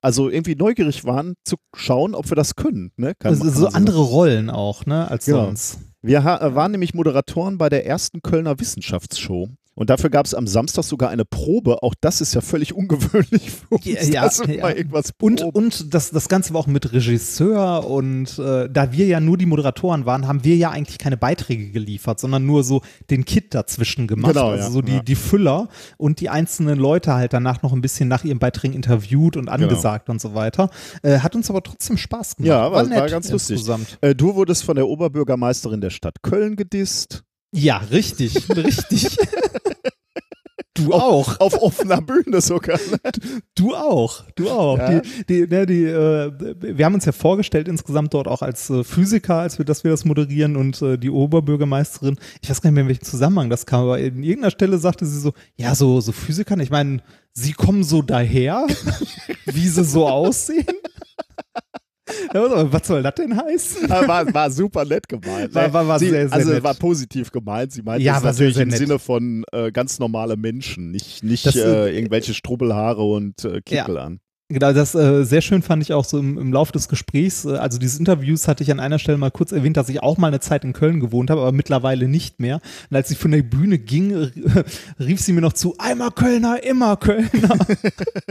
also 0.00 0.28
irgendwie 0.30 0.54
neugierig 0.54 1.04
waren 1.04 1.34
zu 1.44 1.56
schauen, 1.74 2.14
ob 2.14 2.30
wir 2.30 2.36
das 2.36 2.56
können. 2.56 2.92
Ne? 2.96 3.14
Also 3.22 3.48
so 3.50 3.68
andere 3.68 4.00
Rollen 4.00 4.50
auch, 4.50 4.86
ne, 4.86 5.10
als 5.10 5.26
Genau. 5.26 5.46
sonst. 5.46 5.78
Wir 6.02 6.18
äh, 6.20 6.54
waren 6.54 6.72
nämlich 6.72 6.94
Moderatoren 6.94 7.58
bei 7.58 7.68
der 7.68 7.86
ersten 7.86 8.22
Kölner 8.22 8.58
Wissenschaftsshow. 8.58 9.48
Und 9.80 9.88
dafür 9.88 10.10
gab 10.10 10.26
es 10.26 10.34
am 10.34 10.46
Samstag 10.46 10.84
sogar 10.84 11.08
eine 11.08 11.24
Probe. 11.24 11.82
Auch 11.82 11.94
das 11.98 12.20
ist 12.20 12.34
ja 12.34 12.42
völlig 12.42 12.74
ungewöhnlich 12.74 13.50
für 13.50 13.76
uns, 13.76 14.08
Ja, 14.10 14.24
dass 14.24 14.42
ja. 14.46 14.60
mal 14.60 14.74
irgendwas 14.74 15.14
Und, 15.22 15.40
und 15.40 15.94
das, 15.94 16.10
das 16.10 16.28
Ganze 16.28 16.52
war 16.52 16.60
auch 16.60 16.66
mit 16.66 16.92
Regisseur 16.92 17.88
und 17.88 18.38
äh, 18.38 18.68
da 18.70 18.92
wir 18.92 19.06
ja 19.06 19.20
nur 19.20 19.38
die 19.38 19.46
Moderatoren 19.46 20.04
waren, 20.04 20.28
haben 20.28 20.44
wir 20.44 20.54
ja 20.56 20.68
eigentlich 20.68 20.98
keine 20.98 21.16
Beiträge 21.16 21.70
geliefert, 21.70 22.20
sondern 22.20 22.44
nur 22.44 22.62
so 22.62 22.82
den 23.08 23.24
Kit 23.24 23.54
dazwischen 23.54 24.06
gemacht. 24.06 24.34
Genau, 24.34 24.50
also 24.50 24.64
ja, 24.64 24.70
so 24.70 24.82
die, 24.82 24.92
ja. 24.96 25.00
die 25.02 25.14
Füller 25.14 25.70
und 25.96 26.20
die 26.20 26.28
einzelnen 26.28 26.78
Leute 26.78 27.14
halt 27.14 27.32
danach 27.32 27.62
noch 27.62 27.72
ein 27.72 27.80
bisschen 27.80 28.06
nach 28.06 28.22
ihren 28.22 28.38
Beiträgen 28.38 28.74
interviewt 28.74 29.38
und 29.38 29.48
angesagt 29.48 30.10
und 30.10 30.20
so 30.20 30.34
weiter. 30.34 30.68
Äh, 31.02 31.20
hat 31.20 31.34
uns 31.34 31.48
aber 31.48 31.62
trotzdem 31.62 31.96
Spaß 31.96 32.36
gemacht. 32.36 32.48
Ja, 32.48 32.64
war- 32.64 32.72
war 32.72 32.84
nett 32.84 33.10
ganz 33.10 33.30
lustig. 33.30 33.54
insgesamt. 33.56 33.96
Äh, 34.02 34.14
du 34.14 34.34
wurdest 34.34 34.62
von 34.62 34.76
der 34.76 34.86
Oberbürgermeisterin 34.86 35.80
der 35.80 35.88
Stadt 35.88 36.16
Köln 36.22 36.56
gedisst. 36.56 37.24
Ja, 37.52 37.78
richtig, 37.78 38.48
richtig. 38.56 39.16
Du 40.74 40.92
auch. 40.92 41.36
Auf 41.40 41.60
offener 41.60 42.00
Bühne 42.00 42.40
sogar. 42.40 42.78
Ne? 42.78 42.98
Du 43.54 43.74
auch, 43.74 44.24
du 44.36 44.50
auch. 44.50 44.78
Ja. 44.78 45.00
Die, 45.00 45.26
die, 45.26 45.46
ne, 45.46 45.66
die, 45.66 45.84
äh, 45.84 46.32
wir 46.60 46.84
haben 46.84 46.94
uns 46.94 47.04
ja 47.04 47.12
vorgestellt 47.12 47.66
insgesamt 47.66 48.14
dort 48.14 48.28
auch 48.28 48.42
als 48.42 48.70
äh, 48.70 48.84
Physiker, 48.84 49.36
als 49.36 49.58
wir, 49.58 49.64
dass 49.64 49.84
wir 49.84 49.90
das 49.90 50.04
moderieren 50.04 50.56
und 50.56 50.80
äh, 50.82 50.96
die 50.96 51.10
Oberbürgermeisterin, 51.10 52.18
ich 52.40 52.50
weiß 52.50 52.62
gar 52.62 52.70
nicht 52.70 52.74
mehr, 52.74 52.82
in 52.82 52.88
welchem 52.88 53.04
Zusammenhang 53.04 53.50
das 53.50 53.66
kam, 53.66 53.82
aber 53.82 53.98
in 53.98 54.22
irgendeiner 54.22 54.52
Stelle 54.52 54.78
sagte 54.78 55.06
sie 55.06 55.18
so, 55.18 55.32
ja, 55.56 55.74
so, 55.74 56.00
so 56.00 56.12
Physikern, 56.12 56.60
ich 56.60 56.70
meine, 56.70 57.02
sie 57.32 57.52
kommen 57.52 57.82
so 57.82 58.02
daher, 58.02 58.66
wie 59.46 59.68
sie 59.68 59.84
so 59.84 60.06
aussehen. 60.08 60.66
Ja, 62.34 62.72
Was 62.72 62.86
soll 62.86 63.02
das 63.02 63.14
denn 63.14 63.36
heißen? 63.36 63.88
war, 63.88 64.32
war 64.34 64.50
super 64.50 64.84
nett 64.84 65.08
gemeint. 65.08 65.54
War- 65.54 65.68
ne? 65.68 65.72
war- 65.72 65.88
war 65.88 65.98
Sie, 65.98 66.10
sehr, 66.10 66.28
sehr 66.28 66.32
also 66.38 66.52
nett. 66.52 66.62
war 66.62 66.74
positiv 66.74 67.30
gemeint. 67.32 67.72
Sie 67.72 67.82
meinte 67.82 68.02
Ja, 68.04 68.18
es 68.18 68.22
war 68.24 68.32
sehr, 68.32 68.46
natürlich 68.48 68.54
sehr 68.56 68.62
im 68.64 68.68
nett. 68.70 68.78
Sinne 68.78 68.98
von 68.98 69.44
äh, 69.52 69.72
ganz 69.72 69.98
normale 69.98 70.36
Menschen, 70.36 70.90
nicht, 70.90 71.22
nicht 71.24 71.46
Das, 71.46 71.56
äh, 71.56 71.94
irgendwelche 71.94 72.34
Strubbelhaare 72.34 73.02
und 73.02 73.44
äh, 73.44 73.60
Kickel 73.62 73.98
an. 73.98 74.20
Genau, 74.52 74.72
das 74.72 74.96
äh, 74.96 75.22
sehr 75.24 75.42
schön 75.42 75.62
fand 75.62 75.80
ich 75.82 75.92
auch 75.92 76.04
so 76.04 76.18
im, 76.18 76.36
im 76.36 76.52
Laufe 76.52 76.72
des 76.72 76.88
Gesprächs. 76.88 77.44
Äh, 77.44 77.56
also 77.56 77.78
dieses 77.78 77.98
Interviews 78.00 78.48
hatte 78.48 78.64
ich 78.64 78.72
an 78.72 78.80
einer 78.80 78.98
Stelle 78.98 79.16
mal 79.16 79.30
kurz 79.30 79.52
erwähnt, 79.52 79.76
dass 79.76 79.88
ich 79.88 80.02
auch 80.02 80.18
mal 80.18 80.26
eine 80.26 80.40
Zeit 80.40 80.64
in 80.64 80.72
Köln 80.72 80.98
gewohnt 80.98 81.30
habe, 81.30 81.40
aber 81.40 81.52
mittlerweile 81.52 82.08
nicht 82.08 82.40
mehr. 82.40 82.60
Und 82.90 82.96
als 82.96 83.08
sie 83.08 83.14
von 83.14 83.30
der 83.30 83.42
Bühne 83.42 83.78
ging, 83.78 84.10
äh, 84.10 84.30
rief 84.98 85.20
sie 85.20 85.32
mir 85.32 85.40
noch 85.40 85.52
zu, 85.52 85.76
einmal 85.78 86.10
Kölner, 86.10 86.62
immer 86.64 86.96
Kölner. 86.96 87.30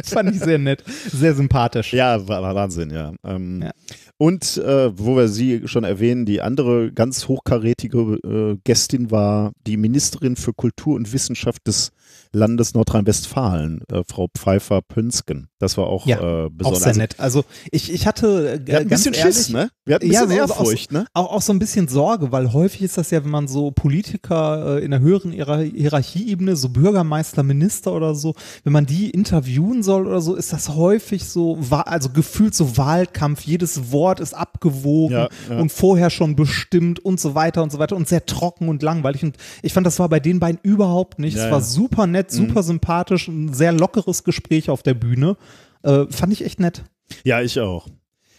fand 0.04 0.36
ich 0.36 0.42
sehr 0.42 0.60
nett, 0.60 0.83
sehr 1.10 1.33
sympathisch. 1.33 1.94
Ja, 1.94 2.27
war, 2.27 2.42
war 2.42 2.54
Wahnsinn, 2.54 2.92
ja. 2.92 3.13
Ähm, 3.24 3.62
Ja. 3.63 3.72
Und 4.18 4.57
äh, 4.57 4.92
wo 4.98 5.15
wir 5.15 5.30
sie 5.30 5.68
schon 5.68 5.86
erwähnen, 5.86 6.25
die 6.25 6.42
andere 6.42 6.92
ganz 6.92 7.30
hochkarätige 7.30 8.19
äh, 8.24 8.57
Gästin 8.65 9.12
war 9.12 9.54
die 9.65 9.77
Ministerin 9.77 10.36
für 10.36 10.54
Kultur 10.54 10.95
und 10.95 11.13
Wissenschaft 11.13 11.65
des 11.68 11.92
Landes 12.33 12.74
Nordrhein-Westfalen, 12.74 13.81
äh, 13.89 14.04
Frau 14.06 14.27
Pfeiffer-Pünsken. 14.27 15.49
Das 15.59 15.77
war 15.77 15.88
auch 15.88 16.06
Ja, 16.07 16.19
äh, 16.19 16.45
Auch 16.45 16.50
besonders. 16.51 16.83
sehr 16.83 16.95
nett. 16.95 17.15
Also 17.19 17.44
ich, 17.71 17.91
ich 17.91 18.07
hatte 18.07 18.61
äh, 18.65 18.75
ein 18.77 18.88
bisschen 18.88 19.13
ehrlich, 19.13 19.35
Schiss, 19.35 19.50
ne? 19.50 19.69
Wir 19.85 19.95
hatten 19.95 20.06
ein 20.06 20.11
Ja, 20.11 20.25
bisschen 20.25 20.47
so- 20.47 20.53
so- 20.53 20.53
Ehrfurcht, 20.61 20.91
ne? 20.94 21.06
auch, 21.13 21.31
auch 21.33 21.41
so 21.41 21.51
ein 21.51 21.59
bisschen 21.59 21.88
Sorge, 21.89 22.31
weil 22.31 22.53
häufig 22.53 22.81
ist 22.83 22.97
das 22.97 23.11
ja, 23.11 23.23
wenn 23.23 23.29
man 23.31 23.47
so 23.50 23.71
Politiker 23.71 24.77
äh, 24.77 24.83
in 24.85 24.91
der 24.91 25.01
höheren 25.01 25.31
Hierar- 25.33 25.61
Hierarchieebene, 25.63 26.56
so 26.56 26.69
Bürgermeister, 26.69 27.44
Minister 27.44 27.91
oder 27.94 28.15
so, 28.15 28.35
wenn 28.63 28.71
man 28.73 28.85
die 28.85 29.09
interviewen 29.09 29.83
soll 29.83 30.07
oder 30.07 30.21
so, 30.21 30.35
ist 30.35 30.53
das 30.53 30.69
häufig 30.69 31.25
so, 31.25 31.57
also 31.71 32.09
gefühlt 32.09 32.55
so 32.55 32.77
Wahlkampf, 32.77 33.41
jedes 33.41 33.91
Wort 33.91 34.21
ist 34.21 34.33
abgewogen 34.33 35.13
Ja, 35.17 35.29
ja. 35.50 35.59
und 35.59 35.71
vorher 35.71 36.09
schon 36.09 36.35
bestimmt 36.38 37.00
und 37.03 37.19
so 37.19 37.35
weiter 37.35 37.63
und 37.63 37.71
so 37.71 37.79
weiter 37.79 37.97
und 37.97 38.07
sehr 38.07 38.25
trocken 38.25 38.69
und 38.69 38.81
langweilig 38.81 39.23
und 39.23 39.35
ich 39.62 39.73
fand, 39.73 39.85
das 39.85 40.00
war 40.00 40.07
bei 40.07 40.19
den 40.21 40.39
beiden 40.39 40.59
überhaupt 40.63 41.19
nicht. 41.19 41.35
Ja, 41.35 41.45
es 41.45 41.51
war 41.51 41.59
ja. 41.59 41.65
super 41.65 42.07
nett, 42.07 42.31
super 42.31 42.63
sympathisch, 42.63 43.27
ein 43.27 43.53
sehr 43.53 43.73
lockeres 43.73 44.23
Gespräch 44.23 44.69
auf 44.69 44.83
der 44.83 44.94
Bühne. 44.94 45.35
Äh, 45.83 46.05
fand 46.09 46.33
ich 46.33 46.43
echt 46.43 46.59
nett. 46.59 46.83
Ja, 47.24 47.41
ich 47.41 47.59
auch. 47.59 47.88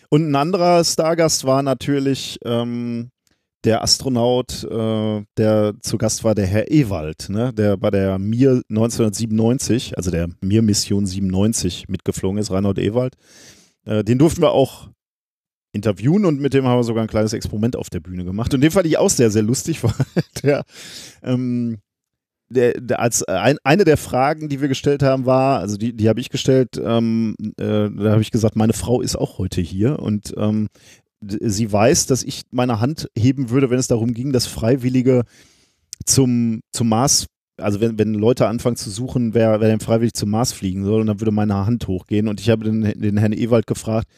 Und 0.09 0.29
ein 0.29 0.35
anderer 0.35 0.85
Stargast 0.85 1.45
war 1.45 1.63
natürlich 1.63 2.39
ähm, 2.45 3.11
der 3.65 3.83
Astronaut, 3.83 4.65
äh, 4.65 5.23
der 5.37 5.75
zu 5.81 5.99
Gast 5.99 6.25
war, 6.25 6.35
der 6.35 6.47
Herr 6.47 6.71
Ewald, 6.71 7.29
ne? 7.29 7.53
der 7.53 7.77
bei 7.77 7.91
der 7.91 8.19
Mir 8.19 8.63
1997, 8.71 9.97
also 9.97 10.11
der 10.11 10.29
Mir-Mission 10.41 11.07
97 11.07 11.89
mitgeflogen 11.89 12.39
ist, 12.39 12.51
Reinhold 12.51 12.79
Ewald. 12.79 13.17
Äh, 13.85 14.03
den 14.03 14.19
durften 14.19 14.43
wir 14.43 14.53
auch 14.53 14.89
interviewen 15.73 16.25
und 16.25 16.41
mit 16.41 16.55
dem 16.55 16.67
haben 16.67 16.79
wir 16.79 16.85
sogar 16.85 17.05
ein 17.05 17.09
kleines 17.09 17.33
Experiment 17.33 17.77
auf 17.77 17.91
der 17.91 18.01
Bühne 18.01 18.25
gemacht. 18.25 18.53
Und 18.55 18.63
den 18.63 18.71
fand 18.71 18.87
ich 18.87 18.99
auch 18.99 19.11
sehr, 19.11 19.31
sehr 19.31 19.43
lustig, 19.43 19.83
weil 19.85 19.93
der, 20.43 20.65
ähm, 21.23 21.79
der, 22.51 22.81
der 22.81 23.01
als 23.01 23.23
ein, 23.25 23.57
eine 23.65 23.85
der 23.85 23.97
Fragen, 23.97 24.49
die 24.49 24.61
wir 24.61 24.69
gestellt 24.69 25.03
haben, 25.03 25.25
war, 25.25 25.61
also 25.61 25.77
die, 25.77 25.95
die 25.95 26.09
habe 26.09 26.21
ich 26.21 26.29
gestellt, 26.29 26.81
ähm, 26.83 27.37
äh, 27.59 27.89
da 27.91 28.11
habe 28.11 28.23
ich 28.23 28.31
gesagt, 28.31 28.57
meine 28.57 28.73
Frau 28.73 29.01
ist 29.01 29.17
auch 29.17 29.39
heute 29.39 29.61
hier 29.61 30.01
und 30.01 30.35
ähm, 30.37 30.69
sie 31.23 31.71
weiß, 31.71 32.07
dass 32.07 32.23
ich 32.23 32.43
meine 32.51 32.81
Hand 32.81 33.09
heben 33.17 33.51
würde, 33.51 33.71
wenn 33.71 33.79
es 33.79 33.89
darum 33.89 34.15
ging, 34.15 34.33
dass 34.33 34.47
Freiwillige 34.47 35.25
zum, 36.07 36.61
zum 36.73 36.89
Mars, 36.89 37.27
also 37.59 37.81
wenn, 37.81 37.99
wenn 37.99 38.15
Leute 38.15 38.49
anfangen 38.49 38.77
zu 38.77 38.91
suchen, 38.91 39.35
wer, 39.35 39.61
wer 39.61 39.69
denn 39.69 39.81
freiwillig 39.81 40.15
zum 40.15 40.31
Mars 40.31 40.53
fliegen 40.53 40.85
soll, 40.85 41.03
und 41.03 41.07
dann 41.07 41.21
würde 41.21 41.31
meine 41.31 41.67
Hand 41.67 41.87
hochgehen. 41.89 42.27
Und 42.27 42.41
ich 42.41 42.49
habe 42.51 42.65
den, 42.65 42.83
den 43.01 43.19
Herrn 43.19 43.35
Ewald 43.35 43.67
gefragt, 43.67 44.09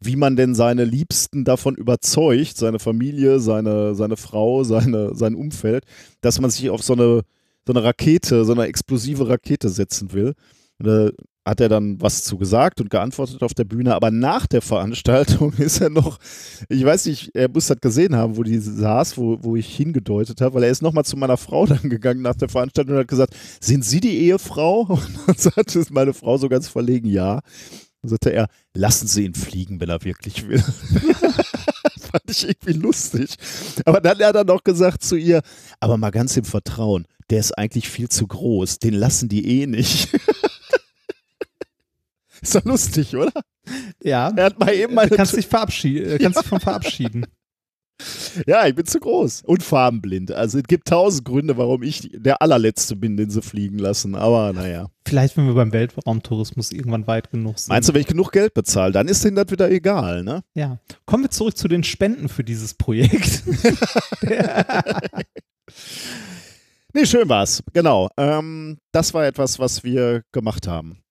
wie 0.00 0.16
man 0.16 0.36
denn 0.36 0.54
seine 0.54 0.84
Liebsten 0.84 1.44
davon 1.44 1.74
überzeugt, 1.74 2.56
seine 2.56 2.78
Familie, 2.78 3.40
seine, 3.40 3.94
seine 3.94 4.16
Frau, 4.16 4.64
seine, 4.64 5.14
sein 5.14 5.34
Umfeld, 5.34 5.84
dass 6.20 6.40
man 6.40 6.50
sich 6.50 6.70
auf 6.70 6.82
so 6.82 6.94
eine, 6.94 7.22
so 7.66 7.72
eine 7.72 7.84
Rakete, 7.84 8.44
so 8.44 8.52
eine 8.52 8.64
explosive 8.64 9.28
Rakete 9.28 9.68
setzen 9.68 10.12
will. 10.12 10.34
Und 10.78 10.86
da 10.86 11.10
hat 11.44 11.60
er 11.60 11.68
dann 11.68 12.00
was 12.00 12.22
zu 12.22 12.36
gesagt 12.36 12.80
und 12.80 12.90
geantwortet 12.90 13.42
auf 13.42 13.54
der 13.54 13.64
Bühne, 13.64 13.94
aber 13.94 14.10
nach 14.10 14.46
der 14.46 14.62
Veranstaltung 14.62 15.52
ist 15.58 15.80
er 15.80 15.90
noch, 15.90 16.18
ich 16.68 16.84
weiß 16.84 17.06
nicht, 17.06 17.30
er 17.34 17.48
muss 17.48 17.66
das 17.66 17.80
gesehen 17.80 18.14
haben, 18.14 18.36
wo 18.36 18.42
die 18.42 18.58
saß, 18.58 19.16
wo, 19.16 19.38
wo 19.42 19.56
ich 19.56 19.74
hingedeutet 19.74 20.40
habe, 20.40 20.54
weil 20.54 20.64
er 20.64 20.70
ist 20.70 20.82
nochmal 20.82 21.04
zu 21.04 21.16
meiner 21.16 21.36
Frau 21.36 21.66
dann 21.66 21.88
gegangen 21.88 22.22
nach 22.22 22.36
der 22.36 22.48
Veranstaltung 22.48 22.94
und 22.94 23.00
hat 23.00 23.08
gesagt, 23.08 23.34
sind 23.60 23.84
Sie 23.84 24.00
die 24.00 24.18
Ehefrau? 24.18 24.80
Und 24.90 25.08
dann 25.26 25.36
sagte 25.36 25.82
meine 25.90 26.12
Frau 26.12 26.36
so 26.36 26.48
ganz 26.48 26.68
verlegen, 26.68 27.08
ja. 27.08 27.40
Dann 28.02 28.08
sagte 28.08 28.30
er, 28.32 28.48
lassen 28.74 29.06
Sie 29.06 29.24
ihn 29.24 29.34
fliegen, 29.34 29.80
wenn 29.80 29.88
er 29.88 30.04
wirklich 30.04 30.48
will. 30.48 30.62
Fand 32.00 32.24
ich 32.28 32.48
irgendwie 32.48 32.72
lustig. 32.72 33.34
Aber 33.84 34.00
dann 34.00 34.12
hat 34.12 34.20
er 34.20 34.32
dann 34.32 34.46
noch 34.46 34.64
gesagt 34.64 35.02
zu 35.02 35.16
ihr, 35.16 35.42
aber 35.80 35.96
mal 35.96 36.10
ganz 36.10 36.36
im 36.36 36.44
Vertrauen, 36.44 37.06
der 37.30 37.40
ist 37.40 37.56
eigentlich 37.56 37.88
viel 37.88 38.08
zu 38.08 38.26
groß. 38.26 38.78
Den 38.78 38.94
lassen 38.94 39.28
die 39.28 39.62
eh 39.62 39.66
nicht. 39.66 40.12
ist 42.40 42.54
doch 42.54 42.64
lustig, 42.64 43.16
oder? 43.16 43.32
Ja. 44.02 44.32
Er 44.36 44.44
hat 44.44 44.58
mal 44.58 44.74
eben 44.74 44.94
meine 44.94 45.10
Du 45.10 45.16
kannst 45.16 45.36
dich 45.36 45.46
verabschieden, 45.46 46.18
kannst 46.20 46.40
dich 46.40 46.46
von 46.46 46.60
verabschieden. 46.60 47.26
Ja, 48.46 48.66
ich 48.66 48.74
bin 48.74 48.86
zu 48.86 48.98
groß 48.98 49.42
und 49.42 49.62
farbenblind. 49.62 50.32
Also 50.32 50.58
es 50.58 50.64
gibt 50.64 50.88
tausend 50.88 51.26
Gründe, 51.26 51.58
warum 51.58 51.82
ich 51.82 52.08
der 52.14 52.40
allerletzte 52.40 52.96
bin, 52.96 53.18
den 53.18 53.28
sie 53.28 53.42
fliegen 53.42 53.78
lassen. 53.78 54.14
Aber 54.14 54.54
naja. 54.54 54.88
Vielleicht, 55.06 55.36
wenn 55.36 55.46
wir 55.46 55.54
beim 55.54 55.72
Weltraumtourismus 55.72 56.72
irgendwann 56.72 57.06
weit 57.06 57.30
genug 57.30 57.58
sind. 57.58 57.68
Meinst 57.68 57.90
du, 57.90 57.94
wenn 57.94 58.00
ich 58.00 58.06
genug 58.06 58.32
Geld 58.32 58.54
bezahle, 58.54 58.92
dann 58.92 59.06
ist 59.06 59.22
denen 59.22 59.36
das 59.36 59.50
wieder 59.50 59.70
egal, 59.70 60.24
ne? 60.24 60.42
Ja. 60.54 60.78
Kommen 61.04 61.24
wir 61.24 61.30
zurück 61.30 61.58
zu 61.58 61.68
den 61.68 61.84
Spenden 61.84 62.30
für 62.30 62.42
dieses 62.42 62.72
Projekt. 62.72 63.42
Nee, 66.92 67.06
schön 67.06 67.28
war's. 67.28 67.62
Genau. 67.72 68.08
Ähm, 68.16 68.78
das 68.92 69.14
war 69.14 69.24
etwas, 69.26 69.58
was 69.58 69.84
wir 69.84 70.22
gemacht 70.32 70.66
haben. 70.66 71.02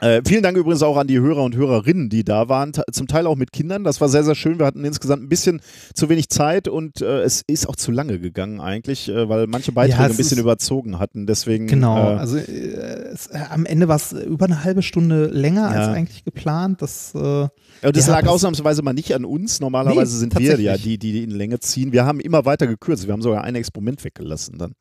Äh, 0.00 0.22
vielen 0.26 0.42
Dank 0.42 0.56
übrigens 0.56 0.82
auch 0.82 0.96
an 0.96 1.06
die 1.06 1.20
Hörer 1.20 1.44
und 1.44 1.54
Hörerinnen, 1.54 2.08
die 2.08 2.24
da 2.24 2.48
waren, 2.48 2.72
zum 2.90 3.06
Teil 3.06 3.28
auch 3.28 3.36
mit 3.36 3.52
Kindern. 3.52 3.84
Das 3.84 4.00
war 4.00 4.08
sehr, 4.08 4.24
sehr 4.24 4.34
schön. 4.34 4.58
Wir 4.58 4.66
hatten 4.66 4.84
insgesamt 4.84 5.22
ein 5.22 5.28
bisschen 5.28 5.60
zu 5.94 6.08
wenig 6.08 6.28
Zeit 6.30 6.66
und 6.66 7.00
äh, 7.00 7.22
es 7.22 7.42
ist 7.46 7.68
auch 7.68 7.76
zu 7.76 7.92
lange 7.92 8.18
gegangen 8.18 8.60
eigentlich, 8.60 9.08
äh, 9.08 9.28
weil 9.28 9.46
manche 9.46 9.70
Beiträge 9.70 10.02
Ja, 10.02 10.08
ein 10.08 10.16
bisschen 10.16 10.38
überzogen 10.38 10.98
hatten. 10.98 11.26
Deswegen. 11.26 11.68
genau. 11.68 11.96
Äh, 11.96 12.16
Also 12.16 12.38
äh, 12.38 12.42
es, 12.42 13.28
äh, 13.28 13.38
am 13.50 13.66
Ende 13.66 13.86
war 13.86 13.96
es 13.96 14.12
über 14.12 14.46
eine 14.46 14.64
halbe 14.64 14.82
Stunde 14.82 15.26
länger 15.26 15.72
Ja. 15.72 15.80
als 15.86 15.88
eigentlich 15.96 16.24
geplant. 16.24 16.82
Das, 16.82 17.12
und 17.14 17.50
das 17.80 18.06
ja, 18.06 18.12
lag 18.14 18.22
das- 18.22 18.30
ausnahmsweise 18.30 18.82
mal 18.82 18.94
nicht 18.94 19.14
an 19.14 19.24
uns. 19.24 19.60
Normalerweise 19.60 20.14
Nee, 20.14 20.18
sind 20.20 20.38
wir 20.38 20.60
ja 20.60 20.76
die 20.76 20.98
die 20.98 21.22
in 21.22 21.30
Länge 21.30 21.60
ziehen. 21.60 21.92
Wir 21.92 22.04
haben 22.04 22.18
immer 22.18 22.44
weiter 22.44 22.66
gekürzt. 22.66 23.06
Wir 23.06 23.12
haben 23.12 23.22
sogar 23.22 23.44
ein 23.44 23.54
Experiment 23.54 24.02
weggelassen 24.04 24.58
dann. 24.58 24.72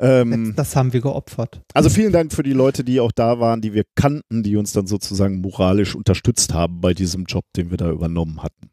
Ähm, 0.00 0.54
das 0.56 0.74
haben 0.76 0.92
wir 0.92 1.00
geopfert. 1.00 1.60
Also 1.74 1.90
vielen 1.90 2.12
Dank 2.12 2.32
für 2.32 2.42
die 2.42 2.52
Leute, 2.54 2.84
die 2.84 3.00
auch 3.00 3.12
da 3.12 3.38
waren, 3.38 3.60
die 3.60 3.74
wir 3.74 3.84
kannten, 3.94 4.42
die 4.42 4.56
uns 4.56 4.72
dann 4.72 4.86
sozusagen 4.86 5.40
moralisch 5.40 5.94
unterstützt 5.94 6.54
haben 6.54 6.80
bei 6.80 6.94
diesem 6.94 7.24
Job, 7.24 7.44
den 7.56 7.70
wir 7.70 7.76
da 7.76 7.90
übernommen 7.90 8.42
hatten. 8.42 8.70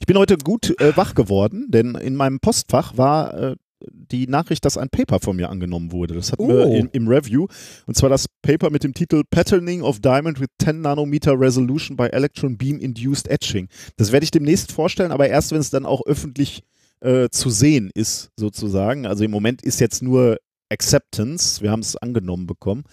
Ich 0.00 0.06
bin 0.06 0.16
heute 0.18 0.36
gut 0.38 0.78
äh, 0.80 0.96
wach 0.96 1.14
geworden, 1.14 1.66
denn 1.68 1.94
in 1.94 2.16
meinem 2.16 2.40
Postfach 2.40 2.96
war 2.96 3.34
äh, 3.34 3.56
die 3.92 4.26
Nachricht, 4.26 4.64
dass 4.66 4.76
ein 4.76 4.90
Paper 4.90 5.20
von 5.20 5.36
mir 5.36 5.48
angenommen 5.48 5.92
wurde. 5.92 6.14
Das 6.14 6.32
hatten 6.32 6.48
wir 6.48 6.66
Oh. 6.66 6.74
im, 6.74 6.88
im 6.92 7.08
Review. 7.08 7.46
Und 7.86 7.96
zwar 7.96 8.10
das 8.10 8.26
Paper 8.42 8.68
mit 8.70 8.84
dem 8.84 8.92
Titel 8.92 9.22
Patterning 9.30 9.82
of 9.82 10.00
Diamond 10.00 10.38
with 10.40 10.48
10 10.62 10.82
Nanometer 10.82 11.38
Resolution 11.38 11.96
by 11.96 12.08
Electron 12.12 12.58
Beam 12.58 12.78
Induced 12.78 13.28
Etching. 13.28 13.68
Das 13.96 14.12
werde 14.12 14.24
ich 14.24 14.30
demnächst 14.30 14.72
vorstellen, 14.72 15.12
aber 15.12 15.28
erst, 15.28 15.52
wenn 15.52 15.60
es 15.60 15.70
dann 15.70 15.86
auch 15.86 16.04
öffentlich 16.06 16.58
äh, 16.58 16.62
zu 17.30 17.50
sehen 17.50 17.90
ist, 17.94 18.30
sozusagen. 18.36 19.06
Also 19.06 19.24
im 19.24 19.30
Moment 19.30 19.62
ist 19.62 19.80
jetzt 19.80 20.02
nur 20.02 20.38
Acceptance. 20.70 21.62
Wir 21.62 21.70
haben 21.70 21.80
es 21.80 21.96
angenommen 21.96 22.46
bekommen. 22.46 22.84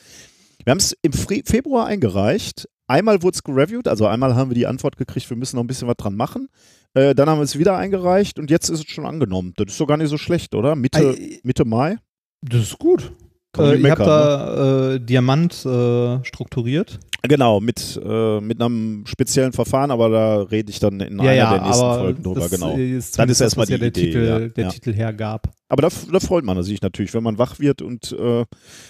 Wir 0.63 0.71
haben 0.71 0.79
es 0.79 0.95
im 1.01 1.13
Fre 1.13 1.41
Februar 1.45 1.85
eingereicht. 1.87 2.67
Einmal 2.87 3.21
wurde 3.21 3.35
es 3.35 3.43
gereviewt, 3.43 3.87
also 3.87 4.07
einmal 4.07 4.35
haben 4.35 4.49
wir 4.49 4.55
die 4.55 4.65
Antwort 4.65 4.95
gekriegt, 4.95 5.29
wir 5.29 5.35
müssen 5.35 5.57
noch 5.57 5.63
ein 5.63 5.67
bisschen 5.67 5.89
was 5.89 5.97
dran 5.97 6.15
machen. 6.15 6.47
Äh, 6.93 7.13
dann 7.15 7.29
haben 7.29 7.39
wir 7.39 7.43
es 7.43 7.57
wieder 7.57 7.75
eingereicht 7.75 8.39
und 8.39 8.49
jetzt 8.49 8.69
ist 8.69 8.79
es 8.79 8.89
schon 8.89 9.05
angenommen. 9.05 9.53
Das 9.57 9.67
ist 9.71 9.79
doch 9.79 9.87
gar 9.87 9.97
nicht 9.97 10.09
so 10.09 10.17
schlecht, 10.17 10.55
oder? 10.55 10.75
Mitte, 10.75 11.17
Mitte 11.43 11.65
Mai? 11.65 11.97
Das 12.41 12.61
ist 12.61 12.79
gut. 12.79 13.11
Kann 13.53 13.65
Äh, 13.65 13.75
ihr 13.77 13.91
habt 13.91 14.01
da 14.01 14.93
äh, 14.95 14.99
Diamant 14.99 15.65
äh, 15.65 16.23
strukturiert. 16.23 16.99
Genau, 17.23 17.59
mit, 17.59 17.99
äh, 18.03 18.39
mit 18.39 18.61
einem 18.61 19.05
speziellen 19.05 19.51
Verfahren, 19.51 19.91
aber 19.91 20.09
da 20.09 20.41
rede 20.43 20.69
ich 20.69 20.79
dann 20.79 20.99
in 20.99 21.19
einer 21.19 21.33
der 21.33 21.61
nächsten 21.61 21.81
Folgen 21.81 22.23
drüber, 22.23 22.41
das 22.41 22.51
genau. 22.51 22.75
Ist 22.77 23.17
Dann 23.19 23.27
ist 23.29 23.41
erstmal 23.41 23.63
was 23.63 23.69
ja 23.69 23.77
die 23.77 23.79
der 23.79 23.87
Idee, 23.89 24.01
Titel, 24.05 24.25
ja, 24.25 24.39
der 24.39 24.63
ja. 24.65 24.69
Titel 24.69 24.93
hergab. 24.93 25.49
Aber 25.67 25.81
da, 25.81 25.89
da 26.11 26.19
freut 26.19 26.45
man 26.45 26.61
sich 26.63 26.81
natürlich, 26.81 27.13
wenn 27.13 27.23
man 27.23 27.37
wach 27.37 27.59
wird 27.59 27.81
und 27.81 28.11
äh, 28.13 28.45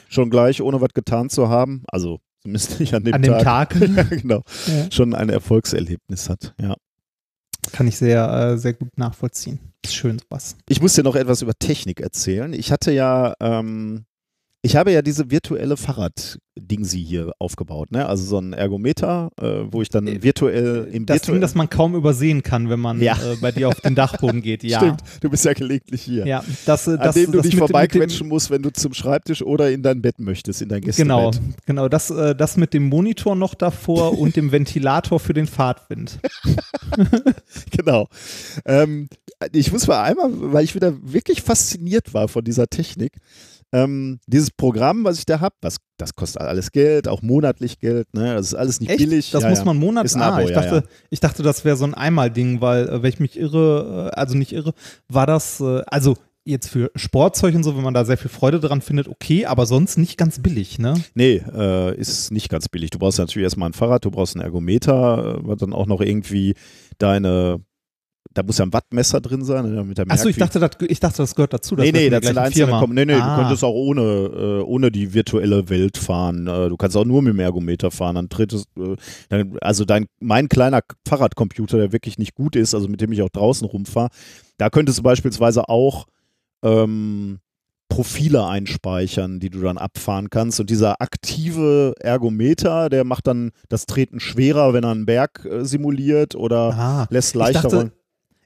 schon 0.10 0.30
gleich, 0.30 0.62
ohne 0.62 0.82
was 0.82 0.94
getan 0.94 1.30
zu 1.30 1.50
haben, 1.50 1.84
also 1.88 2.20
zumindest 2.42 2.80
nicht 2.80 2.94
an 2.94 3.04
dem 3.04 3.14
An 3.14 3.22
dem 3.22 3.34
Tag, 3.40 3.72
Tag 3.72 3.90
ja, 3.96 4.04
genau, 4.04 4.44
Ja. 4.68 4.92
schon 4.92 5.16
ein 5.16 5.30
Erfolgserlebnis 5.30 6.30
hat, 6.30 6.54
ja. 6.62 6.76
kann 7.72 7.88
ich 7.88 7.98
sehr, 7.98 8.30
äh, 8.30 8.58
sehr 8.58 8.74
gut 8.74 8.98
nachvollziehen. 8.98 9.60
Ist 9.84 9.96
schön 9.96 10.20
sowas. 10.20 10.58
Ich 10.68 10.82
muss 10.82 10.94
dir 10.94 11.04
noch 11.04 11.16
etwas 11.16 11.42
über 11.42 11.54
Technik 11.58 12.02
erzählen. 12.02 12.52
Ich 12.54 12.72
hatte 12.72 12.92
ja, 12.92 13.34
ähm, 13.40 14.06
ich 14.68 14.76
habe 14.76 14.92
ja 14.92 15.02
diese 15.02 15.32
virtuelle 15.32 15.78
Fahrrad-Dingsi 15.78 17.02
hier 17.04 17.32
aufgebaut, 17.40 17.92
ne? 17.92 18.06
Also 18.08 18.26
so 18.26 18.38
ein 18.38 18.52
Ergometer, 18.54 19.30
äh, 19.42 19.64
wo 19.72 19.82
ich 19.82 19.88
dann 19.90 20.08
Äh, 20.08 20.22
virtuell 20.24 20.90
im 20.92 21.06
Das 21.06 21.16
virtuell 21.16 21.36
Ding, 21.36 21.42
das 21.42 21.56
man 21.56 21.70
kaum 21.70 21.96
übersehen 21.96 22.44
kann, 22.44 22.70
wenn 22.70 22.80
man 22.82 23.00
Ja. 23.02 23.14
äh, 23.14 23.38
bei 23.40 23.52
dir 23.54 23.70
auf 23.70 23.80
den 23.82 23.96
Dachboden 23.96 24.42
geht. 24.42 24.64
Ja. 24.68 24.80
Stimmt, 24.80 25.02
du 25.22 25.30
bist 25.30 25.46
ja 25.46 25.54
gelegentlich 25.54 26.02
hier. 26.02 26.28
Ja, 26.28 26.44
das, 26.66 26.88
äh, 26.88 26.92
An 26.92 26.98
das, 27.00 27.16
dem 27.16 27.32
du 27.32 27.38
das 27.38 27.44
dich 27.44 27.54
mit- 27.54 27.62
mit 27.62 27.70
vorbeiquetschen 27.70 28.28
musst, 28.28 28.50
wenn 28.50 28.62
du 28.62 28.70
zum 28.72 28.94
Schreibtisch 28.94 29.42
oder 29.42 29.72
in 29.72 29.84
dein 29.84 30.02
Bett 30.02 30.20
möchtest, 30.20 30.62
in 30.62 30.68
dein 30.70 30.82
Gästebett. 30.82 31.08
Genau, 31.08 31.32
genau. 31.66 31.88
Das, 31.88 32.10
äh, 32.10 32.36
das 32.36 32.58
mit 32.58 32.74
dem 32.74 32.90
Monitor 32.90 33.36
noch 33.38 33.56
davor 33.56 34.18
und 34.20 34.36
dem 34.36 34.52
Ventilator 34.52 35.20
für 35.22 35.34
den 35.34 35.48
Fahrtwind. 35.48 36.20
genau. 37.72 38.08
Ähm, 38.66 39.08
ich 39.54 39.72
muss 39.72 39.88
mal 39.88 40.02
einmal, 40.04 40.30
weil 40.34 40.64
ich 40.64 40.76
wieder 40.76 40.94
wirklich 41.02 41.42
fasziniert 41.42 42.14
war 42.14 42.28
von 42.28 42.44
dieser 42.44 42.68
Technik. 42.68 43.14
Ähm, 43.74 44.20
dieses 44.28 44.52
Programm, 44.52 45.04
was 45.04 45.20
ich 45.20 45.26
da 45.26 45.40
habe, 45.42 45.56
was 45.62 45.78
das 45.98 46.16
kostet 46.16 46.42
alles 46.42 46.72
Geld, 46.72 47.08
auch 47.08 47.22
monatlich 47.22 47.80
Geld, 47.80 48.08
ne? 48.14 48.36
Das 48.36 48.48
ist 48.48 48.54
alles 48.54 48.80
nicht 48.80 48.90
Echt? 48.90 49.00
billig. 49.00 49.32
Das 49.32 49.44
ja, 49.44 49.50
muss 49.50 49.60
ja. 49.60 49.66
man 49.66 49.78
monatlich. 49.78 50.16
Ein 50.16 50.22
Ah, 50.22 50.36
Abo, 50.38 50.42
ich 50.42 50.52
ja, 50.52 50.62
dachte, 50.62 50.84
ich 51.10 51.20
dachte, 51.20 51.44
das 51.44 51.66
wäre 51.66 51.76
so 51.76 51.86
ein 51.86 51.94
Einmal-Ding, 51.94 52.62
weil, 52.62 52.88
äh, 52.88 53.02
wenn 53.04 53.10
ich 53.10 53.20
mich 53.20 53.38
irre, 53.38 54.12
äh, 54.14 54.16
also 54.16 54.38
nicht 54.38 54.54
irre, 54.54 54.74
war 55.10 55.26
das, 55.26 55.60
äh, 55.60 55.82
also 55.88 56.16
jetzt 56.46 56.70
für 56.70 56.92
Sportzeug 56.96 57.56
und 57.56 57.64
so, 57.64 57.76
wenn 57.76 57.84
man 57.84 57.94
da 57.94 58.06
sehr 58.06 58.18
viel 58.18 58.30
Freude 58.30 58.60
dran 58.60 58.82
findet, 58.82 59.10
okay, 59.10 59.46
aber 59.46 59.66
sonst 59.66 59.98
nicht 59.98 60.18
ganz 60.18 60.40
billig, 60.42 60.80
ne? 60.80 60.94
Nee, 61.14 61.44
äh, 61.54 61.96
ist 61.96 62.32
nicht 62.32 62.50
ganz 62.50 62.70
billig. 62.70 62.90
Du 62.90 63.00
brauchst 63.00 63.20
natürlich 63.20 63.44
erstmal 63.44 63.70
ein 63.70 63.74
Fahrrad, 63.74 64.06
du 64.06 64.12
brauchst 64.12 64.36
einen 64.36 64.46
Ergometer, 64.46 65.40
äh, 65.40 65.48
was 65.48 65.58
dann 65.58 65.74
auch 65.74 65.88
noch 65.88 66.00
irgendwie 66.00 66.54
deine, 67.00 67.60
da 68.38 68.44
muss 68.44 68.60
ja 68.60 68.66
ein 68.66 68.74
Wattmesser 68.74 69.20
drin 69.20 69.44
sein, 69.44 69.70
ne, 69.70 69.94
damit 69.96 70.12
Achso, 70.12 70.30
ich 70.30 70.38
dachte, 70.38 70.60
das, 70.60 70.72
ich 70.88 71.00
dachte, 71.00 71.18
das 71.18 71.34
gehört 71.34 71.54
dazu. 71.54 71.76
Nee, 71.76 71.92
nee, 71.92 72.10
das 72.10 72.22
gleichen 72.22 72.38
einzelne 72.38 72.68
Firma. 72.68 72.94
Nee, 72.94 73.06
nee, 73.06 73.14
ah, 73.14 73.36
du 73.36 73.42
könntest 73.42 73.64
auch 73.64 73.74
ohne, 73.74 74.02
äh, 74.02 74.62
ohne 74.62 74.92
die 74.92 75.14
virtuelle 75.14 75.70
Welt 75.70 75.98
fahren. 75.98 76.46
Äh, 76.46 76.70
du 76.70 76.78
kannst 76.78 76.96
auch 76.96 77.06
nur 77.06 77.24
mit 77.24 77.34
dem 77.34 77.40
Ergometer 77.40 77.90
fahren. 77.90 78.16
Dann 78.16 78.30
trittst, 78.30 78.68
äh, 78.78 79.46
also 79.60 79.86
dein, 79.86 80.06
mein 80.20 80.50
kleiner 80.50 80.82
Fahrradcomputer, 81.08 81.78
der 81.78 81.92
wirklich 81.92 82.20
nicht 82.20 82.36
gut 82.36 82.56
ist, 82.56 82.76
also 82.76 82.88
mit 82.88 83.02
dem 83.02 83.12
ich 83.12 83.24
auch 83.24 83.30
draußen 83.30 83.66
rumfahre, 83.68 84.10
da 84.58 84.70
könntest 84.70 85.00
du 85.00 85.04
beispielsweise 85.04 85.68
auch 85.68 86.06
ähm, 86.64 87.40
Profile 87.90 88.46
einspeichern, 88.46 89.40
die 89.40 89.50
du 89.50 89.62
dann 89.62 89.80
abfahren 89.80 90.30
kannst. 90.30 90.60
Und 90.60 90.70
dieser 90.70 91.02
aktive 91.02 91.96
Ergometer, 92.00 92.90
der 92.90 93.04
macht 93.04 93.26
dann 93.26 93.52
das 93.70 93.88
Treten 93.88 94.20
schwerer, 94.20 94.74
wenn 94.74 94.84
er 94.84 94.92
einen 94.92 95.06
Berg 95.08 95.46
äh, 95.46 95.66
simuliert 95.66 96.36
oder 96.36 96.74
ah. 96.74 97.08
lässt 97.10 97.30
Ich 97.30 97.36
leichter 97.40 97.62
dachte, 97.64 97.76
rollen. 97.76 97.92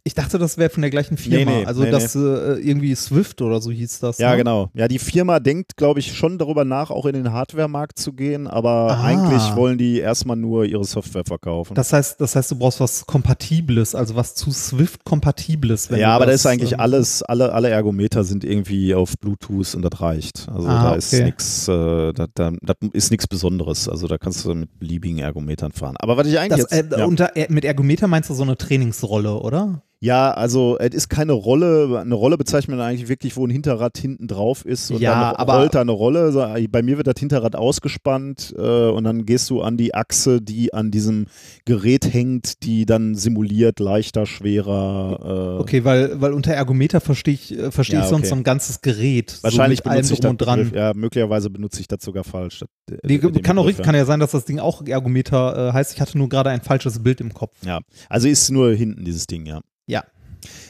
Ich 0.03 0.15
dachte, 0.15 0.39
das 0.39 0.57
wäre 0.57 0.69
von 0.71 0.81
der 0.81 0.89
gleichen 0.89 1.15
Firma. 1.17 1.51
Nee, 1.51 1.59
nee, 1.59 1.65
also 1.65 1.83
nee, 1.83 1.91
das 1.91 2.15
äh, 2.15 2.19
irgendwie 2.19 2.95
Swift 2.95 3.41
oder 3.41 3.61
so 3.61 3.69
hieß 3.71 3.99
das. 3.99 4.17
Ja, 4.17 4.31
ne? 4.31 4.37
genau. 4.37 4.69
Ja, 4.73 4.87
die 4.87 4.97
Firma 4.97 5.39
denkt, 5.39 5.77
glaube 5.77 5.99
ich, 5.99 6.15
schon 6.17 6.37
darüber 6.39 6.65
nach, 6.65 6.89
auch 6.89 7.05
in 7.05 7.13
den 7.13 7.31
Hardware-Markt 7.31 7.99
zu 7.99 8.13
gehen, 8.13 8.47
aber 8.47 8.71
Ah. 8.97 9.03
eigentlich 9.03 9.55
wollen 9.55 9.77
die 9.77 9.99
erstmal 9.99 10.37
nur 10.37 10.65
ihre 10.65 10.83
Software 10.85 11.23
verkaufen. 11.25 11.75
Das 11.75 11.93
heißt, 11.93 12.19
das 12.19 12.35
heißt, 12.35 12.49
du 12.51 12.55
brauchst 12.55 12.79
was 12.79 13.05
Kompatibles, 13.05 13.93
also 13.95 14.15
was 14.15 14.33
zu 14.35 14.51
Swift 14.51 15.03
Kompatibles. 15.05 15.89
wenn 15.91 15.99
ja, 15.99 16.15
aber 16.15 16.25
da 16.25 16.31
das, 16.31 16.41
ist 16.41 16.45
eigentlich 16.47 16.73
ähm, 16.73 16.79
alles, 16.79 17.21
alle, 17.23 17.53
alle 17.53 17.69
Ergometer 17.69 18.23
sind 18.23 18.43
irgendwie 18.43 18.95
auf 18.95 19.13
Bluetooth 19.19 19.75
und 19.75 19.83
das 19.83 20.01
reicht. 20.01 20.47
Also 20.51 20.67
Ah, 20.67 20.83
da 20.83 20.95
ist 20.95 21.13
okay. 21.13 21.25
nichts, 21.25 21.67
äh, 21.67 22.13
da, 22.13 22.25
da, 22.33 22.51
das 22.61 22.75
ist 22.93 23.11
nichts 23.11 23.27
Besonderes. 23.27 23.87
Also 23.87 24.07
da 24.07 24.17
kannst 24.17 24.43
du 24.45 24.53
mit 24.55 24.79
beliebigen 24.79 25.19
Ergometern 25.19 25.71
fahren. 25.71 25.95
Aber 25.99 26.17
was 26.17 26.27
ich 26.27 26.39
eigentlich 26.39 26.63
Das, 26.63 26.71
jetzt, 26.77 26.93
äh, 26.93 26.99
ja. 26.99 27.05
unter, 27.05 27.35
äh, 27.37 27.47
mit 27.49 27.65
Ergometer 27.65 28.07
meinst 28.07 28.29
du 28.29 28.33
so 28.33 28.43
eine 28.43 28.57
Trainingsrolle, 28.57 29.33
oder? 29.35 29.83
Ja, 30.01 30.31
also 30.31 30.77
es 30.79 30.95
ist 30.95 31.09
keine 31.09 31.33
Rolle. 31.33 31.99
Eine 32.01 32.15
Rolle 32.15 32.37
bezeichnet 32.37 32.75
man 32.75 32.85
eigentlich 32.85 33.07
wirklich, 33.07 33.37
wo 33.37 33.45
ein 33.45 33.51
Hinterrad 33.51 33.97
hinten 33.97 34.27
drauf 34.27 34.65
ist 34.65 34.89
und 34.91 34.99
Ja, 34.99 35.11
dann 35.13 35.35
aber- 35.35 35.57
rollt 35.59 35.75
da 35.75 35.81
eine 35.81 35.91
Rolle. 35.91 36.31
Bei 36.71 36.81
mir 36.81 36.97
wird 36.97 37.05
das 37.07 37.19
Hinterrad 37.19 37.55
ausgespannt 37.55 38.53
äh, 38.57 38.61
und 38.89 39.03
dann 39.03 39.25
gehst 39.25 39.49
du 39.51 39.61
an 39.61 39.77
die 39.77 39.93
Achse, 39.93 40.41
die 40.41 40.73
an 40.73 40.89
diesem 40.91 41.27
Gerät 41.65 42.11
hängt, 42.11 42.63
die 42.63 42.85
dann 42.87 43.13
simuliert 43.15 43.79
leichter, 43.79 44.25
schwerer. 44.25 45.57
Äh, 45.57 45.61
Okay, 45.61 45.83
weil, 45.85 46.19
weil 46.19 46.33
unter 46.33 46.53
Ergometer 46.53 46.99
verstehe 46.99 47.35
ich, 47.35 47.57
äh, 47.57 47.71
verstehe 47.71 47.99
Ja, 47.99 48.03
ich 48.05 48.09
sonst 48.09 48.21
okay. 48.23 48.29
so 48.29 48.35
ein 48.35 48.43
ganzes 48.43 48.81
Gerät. 48.81 49.37
Wahrscheinlich 49.43 49.79
so 49.83 49.89
benutze 49.89 50.13
ich 50.13 50.19
das 50.19 50.37
dran. 50.37 50.59
Begriff, 50.59 50.75
ja, 50.75 50.93
möglicherweise 50.95 51.49
benutze 51.51 51.79
ich 51.81 51.87
das 51.87 52.03
sogar 52.03 52.23
falsch. 52.23 52.59
Das, 52.87 52.97
äh, 52.97 53.07
Nee, 53.07 53.19
kann 53.19 53.57
auch 53.59 53.67
richtig, 53.67 53.85
kann 53.85 53.93
ja 53.95 54.05
sein, 54.05 54.19
dass 54.19 54.31
das 54.31 54.45
Ding 54.45 54.57
auch 54.59 54.85
Ergometer 54.85 55.69
äh, 55.69 55.73
heißt. 55.73 55.93
Ich 55.93 56.01
hatte 56.01 56.17
nur 56.17 56.27
gerade 56.29 56.49
ein 56.49 56.61
falsches 56.61 57.03
Bild 57.03 57.21
im 57.21 57.33
Kopf. 57.33 57.55
Ja, 57.65 57.79
also 58.09 58.27
ist 58.27 58.49
nur 58.49 58.73
hinten 58.73 59.05
dieses 59.05 59.27
Ding, 59.27 59.45
ja. 59.45 59.61
Ja. 59.87 60.03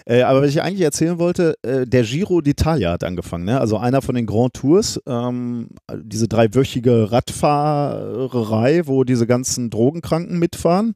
Äh, 0.05 0.23
aber 0.23 0.41
was 0.41 0.49
ich 0.49 0.61
eigentlich 0.61 0.81
erzählen 0.81 1.19
wollte, 1.19 1.55
äh, 1.63 1.85
der 1.85 2.03
Giro 2.03 2.39
d'Italia 2.39 2.91
hat 2.91 3.03
angefangen, 3.03 3.45
ne? 3.45 3.59
also 3.59 3.77
einer 3.77 4.01
von 4.01 4.15
den 4.15 4.25
Grand 4.25 4.53
Tours, 4.53 4.99
ähm, 5.05 5.69
diese 6.03 6.27
dreiwöchige 6.27 7.11
Radfahrerei, 7.11 8.87
wo 8.87 9.03
diese 9.03 9.27
ganzen 9.27 9.69
Drogenkranken 9.69 10.37
mitfahren. 10.39 10.95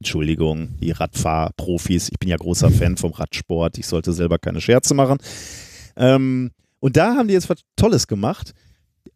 Entschuldigung, 0.00 0.76
die 0.80 0.90
Radfahrprofis, 0.90 2.10
ich 2.10 2.18
bin 2.18 2.28
ja 2.28 2.36
großer 2.36 2.70
Fan 2.70 2.96
vom 2.96 3.12
Radsport, 3.12 3.78
ich 3.78 3.86
sollte 3.86 4.12
selber 4.12 4.38
keine 4.38 4.60
Scherze 4.60 4.94
machen. 4.94 5.18
Ähm, 5.96 6.50
und 6.80 6.96
da 6.96 7.14
haben 7.14 7.28
die 7.28 7.34
jetzt 7.34 7.48
was 7.48 7.60
Tolles 7.76 8.08
gemacht. 8.08 8.52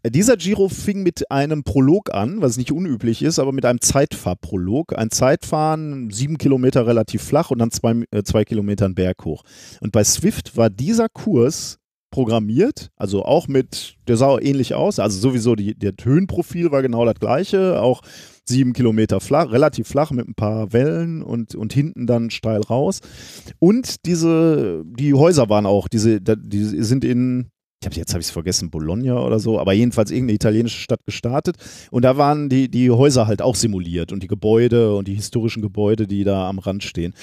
Dieser 0.04 0.36
Giro 0.36 0.68
fing 0.68 1.02
mit 1.02 1.30
einem 1.30 1.64
Prolog 1.64 2.14
an, 2.14 2.40
was 2.40 2.56
nicht 2.56 2.72
unüblich 2.72 3.22
ist, 3.22 3.38
aber 3.38 3.52
mit 3.52 3.64
einem 3.64 3.80
Zeitfahrprolog. 3.80 4.96
Ein 4.96 5.10
Zeitfahren, 5.10 6.10
sieben 6.10 6.38
Kilometer 6.38 6.86
relativ 6.86 7.22
flach 7.22 7.50
und 7.50 7.58
dann 7.58 7.70
zwei, 7.70 8.04
äh, 8.10 8.22
zwei 8.22 8.44
Kilometer 8.44 8.84
einen 8.84 8.94
Berg 8.94 9.24
hoch. 9.24 9.42
Und 9.80 9.92
bei 9.92 10.04
Swift 10.04 10.56
war 10.56 10.70
dieser 10.70 11.08
Kurs 11.08 11.78
programmiert, 12.10 12.90
also 12.96 13.24
auch 13.24 13.48
mit, 13.48 13.96
der 14.06 14.16
sah 14.16 14.38
ähnlich 14.38 14.74
aus, 14.74 14.98
also 14.98 15.18
sowieso 15.18 15.54
die, 15.54 15.74
der 15.74 15.92
Höhenprofil 16.00 16.70
war 16.70 16.82
genau 16.82 17.04
das 17.04 17.16
gleiche, 17.16 17.82
auch 17.82 18.00
sieben 18.44 18.72
Kilometer 18.72 19.20
flach, 19.20 19.50
relativ 19.50 19.88
flach 19.88 20.12
mit 20.12 20.28
ein 20.28 20.34
paar 20.34 20.72
Wellen 20.72 21.22
und, 21.22 21.54
und 21.54 21.72
hinten 21.72 22.06
dann 22.06 22.30
steil 22.30 22.60
raus. 22.60 23.00
Und 23.58 24.06
diese, 24.06 24.84
die 24.86 25.14
Häuser 25.14 25.48
waren 25.48 25.66
auch, 25.66 25.88
diese, 25.88 26.20
die 26.20 26.64
sind 26.64 27.04
in, 27.04 27.50
ich 27.86 27.92
habe 27.92 28.00
jetzt 28.00 28.12
habe 28.14 28.20
ich 28.20 28.26
es 28.26 28.32
vergessen, 28.32 28.70
Bologna 28.70 29.20
oder 29.20 29.38
so, 29.38 29.60
aber 29.60 29.72
jedenfalls 29.72 30.10
irgendeine 30.10 30.34
italienische 30.34 30.80
Stadt 30.80 31.00
gestartet 31.06 31.56
und 31.92 32.02
da 32.02 32.16
waren 32.16 32.48
die, 32.48 32.68
die 32.68 32.90
Häuser 32.90 33.28
halt 33.28 33.40
auch 33.40 33.54
simuliert 33.54 34.10
und 34.10 34.24
die 34.24 34.26
Gebäude 34.26 34.96
und 34.96 35.06
die 35.06 35.14
historischen 35.14 35.62
Gebäude, 35.62 36.08
die 36.08 36.24
da 36.24 36.48
am 36.48 36.58
Rand 36.58 36.82
stehen. 36.82 37.14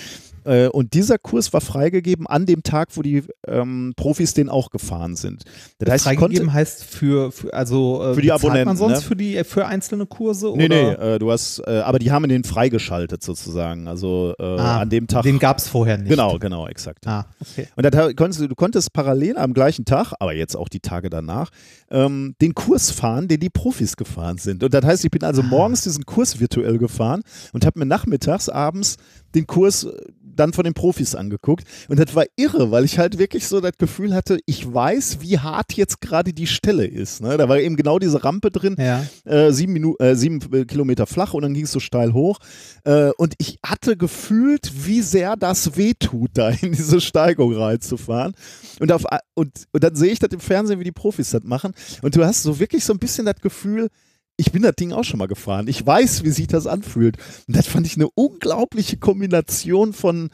Äh, 0.45 0.67
und 0.67 0.93
dieser 0.93 1.17
Kurs 1.17 1.53
war 1.53 1.61
freigegeben 1.61 2.27
an 2.27 2.45
dem 2.45 2.63
Tag, 2.63 2.89
wo 2.93 3.01
die 3.01 3.23
ähm, 3.47 3.93
Profis 3.95 4.33
den 4.33 4.49
auch 4.49 4.69
gefahren 4.69 5.15
sind. 5.15 5.43
Das 5.79 5.89
heißt, 5.89 6.03
freigegeben 6.05 6.37
konnte, 6.37 6.53
heißt 6.53 6.83
für, 6.83 7.31
für 7.31 7.53
also 7.53 8.03
äh, 8.03 8.13
für 8.13 8.21
die 8.21 8.31
Abonnenten. 8.31 8.65
man 8.65 8.77
sonst 8.77 9.01
ne? 9.01 9.01
für 9.01 9.15
die 9.15 9.43
für 9.43 9.65
einzelne 9.65 10.05
Kurse 10.05 10.53
nee, 10.55 10.65
oder? 10.65 10.97
Nee, 10.97 11.15
äh, 11.15 11.19
du 11.19 11.31
hast, 11.31 11.59
äh, 11.65 11.79
aber 11.79 11.99
die 11.99 12.11
haben 12.11 12.27
den 12.27 12.43
freigeschaltet 12.43 13.23
sozusagen. 13.23 13.87
Also 13.87 14.33
äh, 14.39 14.43
ah, 14.43 14.81
an 14.81 14.89
dem 14.89 15.07
Tag. 15.07 15.23
Den 15.23 15.39
gab 15.39 15.59
es 15.59 15.67
vorher 15.67 15.97
nicht. 15.97 16.09
Genau, 16.09 16.39
genau, 16.39 16.67
exakt. 16.67 17.07
Ah, 17.07 17.25
okay. 17.41 17.67
Und 17.75 17.83
da 17.85 18.13
konntest 18.13 18.41
du, 18.41 18.47
du 18.47 18.55
konntest 18.55 18.93
parallel 18.93 19.37
am 19.37 19.53
gleichen 19.53 19.85
Tag, 19.85 20.13
aber 20.19 20.33
jetzt 20.33 20.55
auch 20.55 20.69
die 20.69 20.79
Tage 20.79 21.09
danach, 21.09 21.49
ähm, 21.89 22.35
den 22.41 22.53
Kurs 22.53 22.91
fahren, 22.91 23.27
den 23.27 23.39
die 23.39 23.49
Profis 23.49 23.95
gefahren 23.95 24.37
sind. 24.37 24.63
Und 24.63 24.73
das 24.73 24.83
heißt, 24.83 25.05
ich 25.05 25.11
bin 25.11 25.23
also 25.23 25.41
ah. 25.41 25.45
morgens 25.45 25.83
diesen 25.83 26.05
Kurs 26.05 26.39
virtuell 26.39 26.77
gefahren 26.77 27.21
und 27.53 27.65
habe 27.65 27.79
mir 27.79 27.85
nachmittags, 27.85 28.49
abends 28.49 28.97
den 29.35 29.47
Kurs 29.47 29.87
dann 30.35 30.53
von 30.53 30.63
den 30.63 30.73
Profis 30.73 31.15
angeguckt. 31.15 31.65
Und 31.87 31.99
das 31.99 32.15
war 32.15 32.25
irre, 32.35 32.71
weil 32.71 32.85
ich 32.85 32.99
halt 32.99 33.17
wirklich 33.17 33.47
so 33.47 33.61
das 33.61 33.73
Gefühl 33.77 34.13
hatte, 34.13 34.39
ich 34.45 34.71
weiß, 34.71 35.19
wie 35.21 35.39
hart 35.39 35.73
jetzt 35.73 36.01
gerade 36.01 36.33
die 36.33 36.47
Stelle 36.47 36.85
ist. 36.85 37.21
Ne? 37.21 37.37
Da 37.37 37.49
war 37.49 37.59
eben 37.59 37.75
genau 37.75 37.99
diese 37.99 38.23
Rampe 38.23 38.51
drin, 38.51 38.75
ja. 38.77 39.05
äh, 39.25 39.51
sieben, 39.51 39.73
Minu 39.73 39.95
äh, 39.99 40.15
sieben 40.15 40.39
Kilometer 40.67 41.05
flach 41.05 41.33
und 41.33 41.43
dann 41.43 41.53
ging 41.53 41.65
es 41.65 41.71
so 41.71 41.79
steil 41.79 42.13
hoch. 42.13 42.39
Äh, 42.83 43.11
und 43.17 43.33
ich 43.37 43.59
hatte 43.65 43.97
gefühlt, 43.97 44.71
wie 44.85 45.01
sehr 45.01 45.35
das 45.35 45.77
wehtut, 45.77 46.31
da 46.33 46.49
in 46.49 46.71
diese 46.73 47.01
Steigung 47.01 47.55
reinzufahren. 47.55 48.33
Und, 48.79 48.91
auf, 48.91 49.05
und, 49.35 49.51
und 49.71 49.83
dann 49.83 49.95
sehe 49.95 50.11
ich 50.11 50.19
das 50.19 50.31
im 50.31 50.39
Fernsehen, 50.39 50.79
wie 50.79 50.85
die 50.85 50.91
Profis 50.91 51.31
das 51.31 51.43
machen. 51.43 51.73
Und 52.01 52.15
du 52.15 52.25
hast 52.25 52.43
so 52.43 52.59
wirklich 52.59 52.83
so 52.83 52.93
ein 52.93 52.99
bisschen 52.99 53.25
das 53.25 53.39
Gefühl, 53.41 53.89
ich 54.37 54.51
bin 54.51 54.63
das 54.63 54.75
Ding 54.75 54.91
auch 54.91 55.03
schon 55.03 55.19
mal 55.19 55.27
gefahren. 55.27 55.67
Ich 55.67 55.85
weiß, 55.85 56.23
wie 56.23 56.31
sich 56.31 56.47
das 56.47 56.67
anfühlt. 56.67 57.17
Und 57.47 57.55
das 57.55 57.67
fand 57.67 57.85
ich 57.85 57.95
eine 57.95 58.09
unglaubliche 58.15 58.97
Kombination 58.97 59.93
von, 59.93 60.29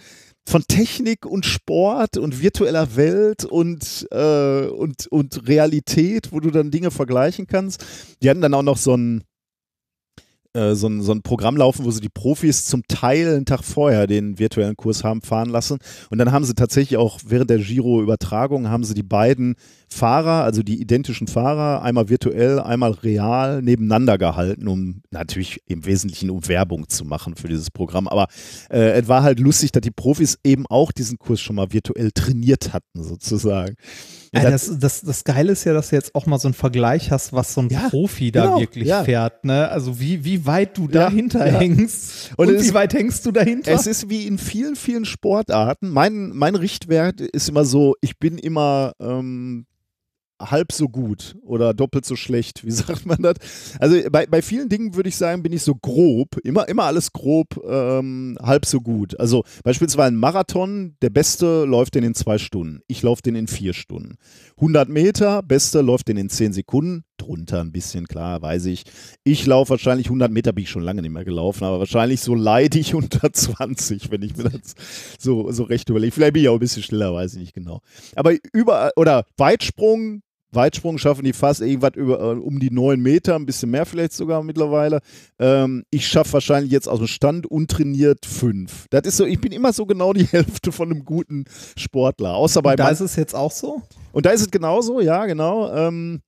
von 0.47 0.63
Technik 0.67 1.25
und 1.25 1.45
Sport 1.45 2.17
und 2.17 2.41
virtueller 2.41 2.95
Welt 2.95 3.45
und, 3.45 4.07
äh, 4.11 4.67
und, 4.67 5.07
und 5.07 5.47
Realität, 5.47 6.31
wo 6.31 6.39
du 6.39 6.49
dann 6.49 6.71
Dinge 6.71 6.91
vergleichen 6.91 7.47
kannst. 7.47 7.83
Die 8.23 8.29
hatten 8.29 8.41
dann 8.41 8.53
auch 8.53 8.63
noch 8.63 8.77
so 8.77 8.95
ein, 8.95 9.23
äh, 10.53 10.73
so, 10.75 10.87
ein, 10.87 11.01
so 11.01 11.11
ein 11.11 11.21
Programm 11.21 11.57
laufen, 11.57 11.85
wo 11.85 11.91
sie 11.91 12.01
die 12.01 12.09
Profis 12.09 12.65
zum 12.65 12.83
Teil 12.87 13.35
einen 13.35 13.45
Tag 13.45 13.63
vorher 13.63 14.07
den 14.07 14.39
virtuellen 14.39 14.75
Kurs 14.75 15.03
haben 15.03 15.21
fahren 15.21 15.49
lassen. 15.49 15.77
Und 16.09 16.17
dann 16.17 16.31
haben 16.31 16.45
sie 16.45 16.55
tatsächlich 16.55 16.97
auch 16.97 17.19
während 17.25 17.49
der 17.49 17.59
Giro-Übertragung 17.59 18.69
haben 18.69 18.83
sie 18.83 18.93
die 18.93 19.03
beiden 19.03 19.55
Fahrer, 19.89 20.43
also 20.43 20.63
die 20.63 20.81
identischen 20.81 21.27
Fahrer, 21.27 21.81
einmal 21.81 22.09
virtuell, 22.09 22.59
einmal 22.59 22.91
real 22.91 23.61
nebeneinander 23.61 24.17
gehalten, 24.17 24.67
um 24.67 25.01
natürlich 25.11 25.61
im 25.67 25.85
Wesentlichen 25.85 26.29
um 26.29 26.47
Werbung 26.47 26.87
zu 26.89 27.05
machen 27.05 27.35
für 27.35 27.47
dieses 27.47 27.71
Programm. 27.71 28.07
Aber 28.07 28.27
äh, 28.69 28.91
es 28.99 29.07
war 29.07 29.23
halt 29.23 29.39
lustig, 29.39 29.71
dass 29.71 29.81
die 29.81 29.91
Profis 29.91 30.37
eben 30.43 30.65
auch 30.67 30.91
diesen 30.91 31.17
Kurs 31.17 31.41
schon 31.41 31.55
mal 31.55 31.71
virtuell 31.71 32.11
trainiert 32.11 32.73
hatten, 32.73 33.03
sozusagen. 33.03 33.75
Ja, 34.33 34.51
das, 34.51 34.77
das, 34.79 35.01
das 35.01 35.23
Geile 35.23 35.51
ist 35.51 35.63
ja, 35.63 35.73
dass 35.73 35.89
du 35.89 35.95
jetzt 35.95 36.13
auch 36.13 36.27
mal 36.27 36.37
so 36.37 36.47
einen 36.47 36.53
Vergleich 36.53 37.09
hast, 37.09 37.33
was 37.33 37.53
so 37.53 37.61
ein 37.61 37.69
ja, 37.69 37.89
Profi 37.89 38.31
da 38.31 38.45
genau, 38.45 38.59
wirklich 38.59 38.87
ja. 38.87 39.03
fährt. 39.03 39.43
Ne? 39.43 39.67
Also 39.69 39.99
wie, 39.99 40.23
wie 40.23 40.45
weit 40.45 40.77
du 40.77 40.87
dahinter 40.87 41.43
hängst 41.45 42.31
und, 42.37 42.49
und 42.49 42.61
wie 42.61 42.73
weit 42.73 42.93
hängst 42.93 43.25
du 43.25 43.31
dahinter? 43.31 43.71
Es 43.71 43.87
ist 43.87 44.09
wie 44.09 44.27
in 44.27 44.37
vielen, 44.37 44.75
vielen 44.75 45.05
Sportarten. 45.05 45.89
Mein, 45.89 46.29
mein 46.29 46.55
Richtwert 46.55 47.21
ist 47.21 47.49
immer 47.49 47.65
so, 47.65 47.95
ich 48.01 48.19
bin 48.19 48.37
immer 48.37 48.93
ähm, 48.99 49.65
halb 50.39 50.71
so 50.71 50.87
gut 50.87 51.35
oder 51.43 51.73
doppelt 51.73 52.05
so 52.05 52.15
schlecht. 52.15 52.65
Wie 52.65 52.71
sagt 52.71 53.05
man 53.05 53.21
das? 53.21 53.35
Also 53.79 53.97
bei, 54.11 54.25
bei 54.25 54.41
vielen 54.41 54.69
Dingen 54.69 54.95
würde 54.95 55.09
ich 55.09 55.17
sagen, 55.17 55.43
bin 55.43 55.53
ich 55.53 55.63
so 55.63 55.75
grob, 55.75 56.37
immer, 56.43 56.67
immer 56.67 56.83
alles 56.83 57.11
grob, 57.11 57.59
ähm, 57.67 58.37
halb 58.41 58.65
so 58.65 58.81
gut. 58.81 59.19
Also 59.19 59.43
beispielsweise 59.63 60.07
ein 60.07 60.15
Marathon, 60.15 60.95
der 61.01 61.09
Beste 61.09 61.65
läuft 61.65 61.95
den 61.95 62.03
in 62.03 62.15
zwei 62.15 62.37
Stunden. 62.37 62.81
Ich 62.87 63.01
laufe 63.01 63.21
den 63.21 63.35
in 63.35 63.47
vier 63.47 63.73
Stunden. 63.73 64.15
100 64.55 64.89
Meter, 64.89 65.41
Beste 65.41 65.81
läuft 65.81 66.07
den 66.07 66.17
in 66.17 66.29
zehn 66.29 66.53
Sekunden. 66.53 67.03
Drunter 67.17 67.61
ein 67.61 67.71
bisschen, 67.71 68.07
klar, 68.07 68.41
weiß 68.41 68.65
ich. 68.65 68.83
Ich 69.23 69.45
laufe 69.45 69.71
wahrscheinlich 69.71 70.07
100 70.07 70.31
Meter, 70.31 70.53
bin 70.53 70.63
ich 70.63 70.69
schon 70.69 70.83
lange 70.83 71.01
nicht 71.01 71.11
mehr 71.11 71.25
gelaufen, 71.25 71.63
aber 71.65 71.79
wahrscheinlich 71.79 72.21
so 72.21 72.33
leide 72.33 72.79
ich 72.79 72.95
unter 72.95 73.31
20, 73.31 74.11
wenn 74.11 74.21
ich 74.21 74.35
mir 74.37 74.45
das 74.45 74.75
so, 75.17 75.51
so 75.51 75.63
recht 75.63 75.89
überlege. 75.89 76.11
Vielleicht 76.11 76.33
bin 76.33 76.43
ich 76.43 76.49
auch 76.49 76.53
ein 76.53 76.59
bisschen 76.59 76.83
schneller, 76.83 77.13
weiß 77.13 77.33
ich 77.33 77.39
nicht 77.39 77.53
genau. 77.53 77.81
Aber 78.15 78.33
überall, 78.53 78.91
oder 78.95 79.25
Weitsprung, 79.37 80.21
Weitsprung 80.51 80.97
schaffen 80.97 81.23
die 81.23 81.33
fast 81.33 81.61
irgendwas 81.61 81.95
über, 81.95 82.19
äh, 82.19 82.35
um 82.35 82.59
die 82.59 82.71
neun 82.71 82.99
Meter, 83.01 83.35
ein 83.35 83.45
bisschen 83.45 83.69
mehr 83.71 83.85
vielleicht 83.85 84.13
sogar 84.13 84.43
mittlerweile. 84.43 84.99
Ähm, 85.37 85.83
ich 85.91 86.07
schaffe 86.07 86.33
wahrscheinlich 86.33 86.71
jetzt 86.71 86.87
aus 86.87 86.99
dem 86.99 87.07
Stand 87.07 87.45
untrainiert 87.47 88.25
fünf. 88.25 88.87
Das 88.89 89.03
ist 89.03 89.17
so, 89.17 89.25
ich 89.25 89.39
bin 89.39 89.51
immer 89.51 89.73
so 89.73 89.85
genau 89.85 90.13
die 90.13 90.25
Hälfte 90.31 90.71
von 90.71 90.91
einem 90.91 91.05
guten 91.05 91.45
Sportler. 91.77 92.35
Außer 92.35 92.61
bei 92.61 92.71
Und 92.71 92.79
da 92.79 92.89
ist 92.89 93.01
es 93.01 93.15
jetzt 93.15 93.35
auch 93.35 93.51
so? 93.51 93.81
Und 94.11 94.25
da 94.25 94.31
ist 94.31 94.41
es 94.41 94.51
genauso, 94.51 95.01
ja, 95.01 95.25
genau. 95.25 95.71
Ähm, 95.71 96.21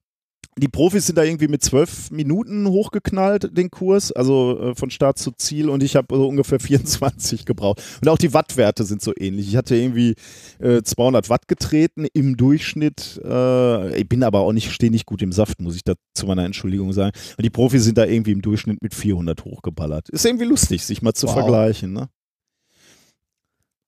die 0.58 0.68
Profis 0.68 1.06
sind 1.06 1.18
da 1.18 1.24
irgendwie 1.24 1.48
mit 1.48 1.64
zwölf 1.64 2.12
Minuten 2.12 2.68
hochgeknallt, 2.68 3.58
den 3.58 3.72
Kurs, 3.72 4.12
also 4.12 4.60
äh, 4.60 4.76
von 4.76 4.90
Start 4.90 5.18
zu 5.18 5.32
Ziel 5.32 5.70
und 5.70 5.82
ich 5.82 5.96
habe 5.96 6.16
so 6.16 6.28
ungefähr 6.28 6.60
24 6.72 7.46
gebraucht. 7.46 7.82
Und 8.02 8.10
auch 8.10 8.18
die 8.18 8.34
Wattwerte 8.34 8.84
sind 8.84 9.02
so 9.02 9.14
ähnlich. 9.18 9.48
Ich 9.48 9.56
hatte 9.56 9.76
irgendwie 9.76 10.16
äh, 10.60 10.82
200 10.84 11.30
Watt 11.30 11.48
getreten 11.48 12.06
im 12.14 12.36
Durchschnitt. 12.36 13.22
Äh, 13.24 13.98
ich 13.98 14.10
bin 14.10 14.24
aber 14.24 14.42
auch 14.42 14.52
nicht, 14.52 14.72
stehe 14.72 14.92
nicht 14.92 15.06
gut 15.06 15.22
im 15.22 15.32
Saft, 15.32 15.62
muss 15.62 15.76
ich 15.76 15.84
da 15.84 15.94
zu 16.14 16.26
meiner 16.26 16.46
Entschuldigung 16.46 16.92
sagen. 16.92 17.12
Und 17.38 17.44
die 17.44 17.50
Profis 17.50 17.84
sind 17.84 17.98
da 17.98 18.06
irgendwie 18.06 18.32
im 18.32 18.42
Durchschnitt 18.42 18.82
mit 18.82 18.94
400 18.94 19.46
hochgeballert. 19.46 20.10
Ist 20.10 20.26
irgendwie 20.26 20.46
lustig, 20.46 20.84
sich 20.84 21.02
mal 21.02 21.14
zu 21.14 21.28
wow. 21.28 21.34
vergleichen, 21.34 21.94
ne? 21.94 22.10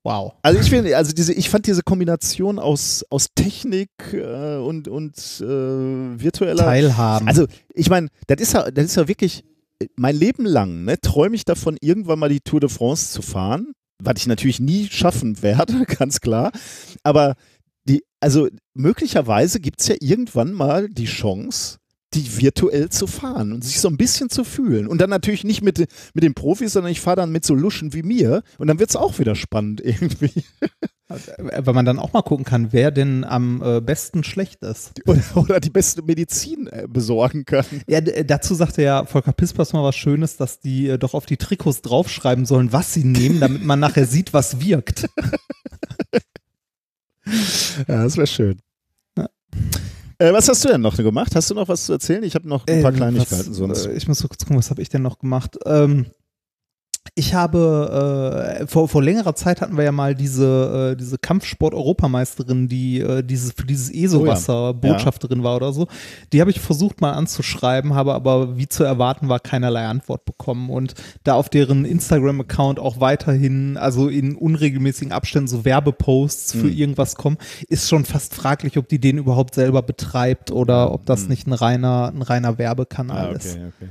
Wow. 0.04 0.34
Also 0.42 0.60
ich 0.60 0.70
finde, 0.70 0.96
also 0.98 1.14
diese, 1.14 1.34
ich 1.34 1.50
fand 1.50 1.66
diese 1.66 1.82
Kombination 1.82 2.60
aus, 2.60 3.06
aus 3.10 3.28
Technik 3.36 3.90
äh, 4.12 4.58
und, 4.58 4.90
und 4.90 5.16
äh, 5.40 5.46
virtueller 5.46 6.66
Teilhaben. 6.66 7.28
Also 7.28 7.48
ich 7.74 7.90
meine, 7.90 8.10
das 8.28 8.42
ist 8.42 8.54
ja, 8.54 8.70
das 8.70 8.86
ist 8.86 8.96
ja 8.98 9.08
wirklich 9.08 9.46
mein 9.96 10.16
Leben 10.16 10.46
lang, 10.46 10.84
ne, 10.84 11.00
träume 11.00 11.36
ich 11.36 11.46
davon, 11.46 11.78
irgendwann 11.80 12.20
mal 12.20 12.30
die 12.30 12.42
Tour 12.42 12.60
de 12.60 12.70
France 12.70 13.12
zu 13.12 13.22
fahren, 13.22 13.74
was 14.02 14.16
ich 14.18 14.28
natürlich 14.28 14.60
nie 14.60 14.88
schaffen 14.88 15.42
werde, 15.42 15.86
ganz 15.98 16.20
klar. 16.20 16.52
Aber 17.04 17.36
die, 17.86 18.04
also 18.20 18.50
möglicherweise 18.74 19.60
gibt 19.60 19.82
es 19.82 19.88
ja 19.88 19.96
irgendwann 20.00 20.54
mal 20.54 20.90
die 20.90 21.06
Chance, 21.06 21.78
die 22.16 22.42
virtuell 22.42 22.90
zu 22.90 23.08
fahren 23.08 23.52
und 23.52 23.64
sich 23.64 23.80
so 23.80 23.88
ein 23.88 23.98
bisschen 23.98 24.30
zu 24.30 24.44
fühlen. 24.44 24.88
Und 24.88 25.00
dann 25.02 25.10
natürlich 25.10 25.44
nicht 25.44 25.62
mit, 25.62 25.80
mit 26.14 26.24
den 26.24 26.34
Profis, 26.34 26.74
sondern 26.74 26.92
ich 26.92 27.02
fahre 27.02 27.18
dann 27.18 27.32
mit 27.32 27.46
so 27.46 27.56
Luschen 27.56 27.94
wie 27.94 28.04
mir 28.04 28.44
und 28.58 28.68
dann 28.68 28.80
wird 28.80 28.90
es 28.90 28.96
auch 28.96 29.20
wieder 29.20 29.36
spannend 29.36 29.82
irgendwie. 29.84 30.44
Weil 31.08 31.74
man 31.74 31.86
dann 31.86 32.00
auch 32.00 32.14
mal 32.14 32.22
gucken 32.22 32.46
kann, 32.46 32.72
wer 32.72 32.90
denn 32.90 33.24
am 33.24 33.62
äh, 33.62 33.82
besten 33.82 34.24
schlecht 34.24 34.64
ist. 34.64 34.94
Oder, 35.06 35.22
oder 35.36 35.60
die 35.60 35.70
beste 35.70 36.02
Medizin 36.02 36.68
äh, 36.68 36.88
besorgen 36.88 37.46
kann. 37.46 37.66
Ja, 37.88 38.02
dazu 38.02 38.56
sagte 38.56 38.82
ja 38.82 39.06
Volker 39.06 39.34
Pispers 39.34 39.74
mal 39.74 39.84
was 39.84 39.96
Schönes, 39.96 40.38
dass 40.38 40.60
die 40.60 40.88
äh, 40.88 40.98
doch 40.98 41.14
auf 41.14 41.26
die 41.26 41.38
Trikots 41.38 41.82
draufschreiben 41.82 42.46
sollen, 42.46 42.72
was 42.72 42.94
sie 42.94 43.04
nehmen, 43.04 43.40
damit 43.40 43.64
man 43.64 43.80
nachher 43.80 44.06
sieht, 44.08 44.34
was 44.34 44.60
wirkt. 44.60 45.08
ja, 47.88 48.04
das 48.04 48.18
wäre 48.18 48.28
schön. 48.28 48.60
Äh, 50.24 50.32
was 50.32 50.48
hast 50.48 50.64
du 50.64 50.70
denn 50.70 50.80
noch 50.80 50.96
gemacht? 50.96 51.36
Hast 51.36 51.50
du 51.50 51.54
noch 51.54 51.68
was 51.68 51.86
zu 51.86 51.92
erzählen? 51.92 52.24
Ich 52.24 52.34
habe 52.34 52.48
noch 52.48 52.66
ein 52.66 52.82
paar 52.82 52.94
äh, 52.94 52.96
Kleinigkeiten 52.96 53.50
was, 53.50 53.58
sonst. 53.58 53.86
Äh, 53.88 53.94
ich 53.94 54.08
muss 54.08 54.20
so 54.20 54.30
kurz 54.30 54.46
gucken, 54.46 54.58
was 54.58 54.70
habe 54.70 54.82
ich 54.82 54.88
denn 54.88 55.02
noch 55.02 55.20
gemacht? 55.20 55.58
Ähm, 55.66 56.06
Ich 57.16 57.34
habe 57.36 58.58
äh, 58.62 58.66
vor, 58.66 58.88
vor 58.88 59.04
längerer 59.04 59.36
Zeit 59.36 59.62
hatten 59.62 59.78
wir 59.78 59.84
ja 59.84 59.92
mal 59.92 60.16
diese, 60.16 60.94
äh, 60.94 60.96
diese 60.98 61.18
Kampfsport-Europameisterin, 61.20 62.68
die 62.68 63.02
äh, 63.02 63.22
dieses, 63.24 63.52
für 63.52 63.66
dieses 63.68 63.92
ESO-Wasser 63.94 64.70
Oh 64.70 64.74
Botschafterin 64.74 65.44
war 65.44 65.58
oder 65.58 65.74
so. 65.74 65.88
Die 66.32 66.42
habe 66.42 66.50
ich 66.50 66.60
versucht 66.60 67.02
mal 67.02 67.12
anzuschreiben, 67.12 67.94
habe 67.94 68.14
aber 68.14 68.58
wie 68.58 68.68
zu 68.68 68.84
erwarten 68.84 69.30
war 69.30 69.40
keinerlei 69.40 69.86
Antwort 69.86 70.26
bekommen. 70.26 70.70
Und 70.70 70.96
da 71.24 71.34
auf 71.36 71.50
deren 71.50 71.86
Instagram-Account 71.86 72.80
auch 72.80 73.00
weiterhin, 73.00 73.78
also 73.78 74.08
in 74.08 74.36
unregelmäßigen 74.36 75.12
Abständen 75.12 75.48
so 75.48 75.66
Werbeposts 75.66 76.54
für 76.54 76.68
Mhm. 76.68 76.74
irgendwas 76.78 77.16
kommen, 77.16 77.38
ist 77.68 77.90
schon 77.90 78.06
fast 78.06 78.34
fraglich, 78.34 78.78
ob 78.78 78.88
die 78.88 79.00
den 79.00 79.18
überhaupt 79.20 79.54
selber 79.56 79.82
betreibt 79.84 80.52
oder 80.52 80.92
ob 80.92 81.06
das 81.06 81.24
Mhm. 81.24 81.30
nicht 81.30 81.48
ein 81.48 81.54
reiner, 81.54 82.12
ein 82.16 82.22
reiner 82.24 82.58
Werbekanal 82.58 83.28
Ah, 83.28 83.38
ist. 83.38 83.56
okay, 83.56 83.66
okay. 83.68 83.90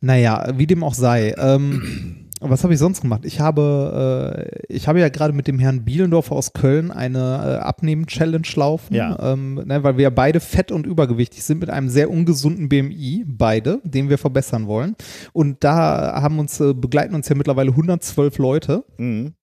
Naja, 0.00 0.52
wie 0.56 0.66
dem 0.66 0.84
auch 0.84 0.94
sei. 0.94 1.34
Ähm, 1.38 2.27
was 2.40 2.62
habe 2.64 2.72
ich 2.72 2.78
sonst 2.78 3.00
gemacht? 3.00 3.22
Ich 3.24 3.40
habe, 3.40 4.48
äh, 4.68 4.74
ich 4.74 4.86
habe 4.88 5.00
ja 5.00 5.08
gerade 5.08 5.32
mit 5.32 5.46
dem 5.48 5.58
Herrn 5.58 5.84
Bielendorfer 5.84 6.34
aus 6.34 6.52
Köln 6.52 6.90
eine 6.90 7.18
äh, 7.18 7.64
Abnehmen-Challenge 7.64 8.46
laufen, 8.54 8.94
Ja. 8.94 9.16
ähm, 9.32 9.54
ne, 9.64 9.82
weil 9.82 9.96
wir 9.96 10.04
ja 10.04 10.10
beide 10.10 10.40
fett 10.40 10.70
und 10.72 10.86
übergewichtig 10.86 11.42
sind 11.42 11.60
mit 11.60 11.70
einem 11.70 11.88
sehr 11.88 12.10
ungesunden 12.10 12.68
BMI, 12.68 13.24
beide, 13.26 13.80
den 13.84 14.08
wir 14.08 14.18
verbessern 14.18 14.66
wollen. 14.66 14.94
Und 15.32 15.64
da 15.64 16.20
haben 16.22 16.38
uns, 16.38 16.60
äh, 16.60 16.74
begleiten 16.74 17.14
uns 17.14 17.28
ja 17.28 17.34
mittlerweile 17.34 17.70
112 17.70 18.38
Leute. 18.38 18.84
Mhm. 18.98 19.34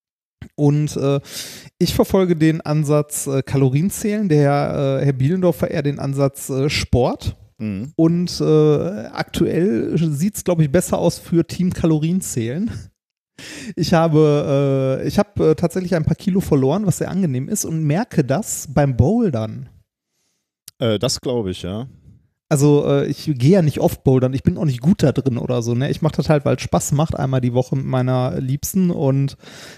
Und 0.55 0.95
äh, 0.95 1.19
ich 1.79 1.95
verfolge 1.95 2.35
den 2.35 2.61
Ansatz 2.61 3.27
äh, 3.27 3.41
Kalorienzählen, 3.41 4.29
der 4.29 4.99
äh, 5.01 5.05
Herr 5.05 5.13
Bielendorfer 5.13 5.71
eher 5.71 5.81
den 5.83 5.99
Ansatz 5.99 6.49
äh, 6.49 6.69
Sport. 6.69 7.35
Mhm. 7.57 7.93
Und 7.95 8.41
äh, 8.41 9.05
aktuell 9.07 9.97
sieht 9.97 10.35
es, 10.35 10.43
glaube 10.43 10.63
ich, 10.63 10.71
besser 10.71 10.97
aus 10.97 11.19
für 11.19 11.45
Team 11.45 11.71
Kalorienzählen. 11.71 12.71
Ich 13.75 13.93
habe, 13.93 15.01
äh, 15.03 15.07
ich 15.07 15.19
habe 15.19 15.51
äh, 15.51 15.55
tatsächlich 15.55 15.95
ein 15.95 16.05
paar 16.05 16.15
Kilo 16.15 16.39
verloren, 16.39 16.85
was 16.85 16.99
sehr 16.99 17.11
angenehm 17.11 17.49
ist 17.49 17.65
und 17.65 17.83
merke 17.83 18.23
das 18.23 18.67
beim 18.73 18.95
Bouldern. 18.95 19.69
Äh, 20.79 20.99
das 20.99 21.19
glaube 21.19 21.51
ich, 21.51 21.61
ja. 21.61 21.87
Also 22.47 22.85
äh, 22.85 23.07
ich 23.07 23.25
gehe 23.25 23.51
ja 23.51 23.61
nicht 23.63 23.79
oft 23.79 24.03
bouldern, 24.03 24.33
ich 24.33 24.43
bin 24.43 24.57
auch 24.59 24.65
nicht 24.65 24.79
gut 24.79 25.01
da 25.01 25.11
drin 25.11 25.39
oder 25.39 25.63
so. 25.63 25.73
Ne? 25.73 25.89
Ich 25.89 26.03
mache 26.03 26.17
das 26.17 26.29
halt, 26.29 26.45
weil 26.45 26.57
es 26.57 26.61
Spaß 26.61 26.91
macht, 26.91 27.15
einmal 27.17 27.41
die 27.41 27.53
Woche 27.53 27.75
mit 27.75 27.85
meiner 27.85 28.39
Liebsten 28.39 28.91
und 28.91 29.35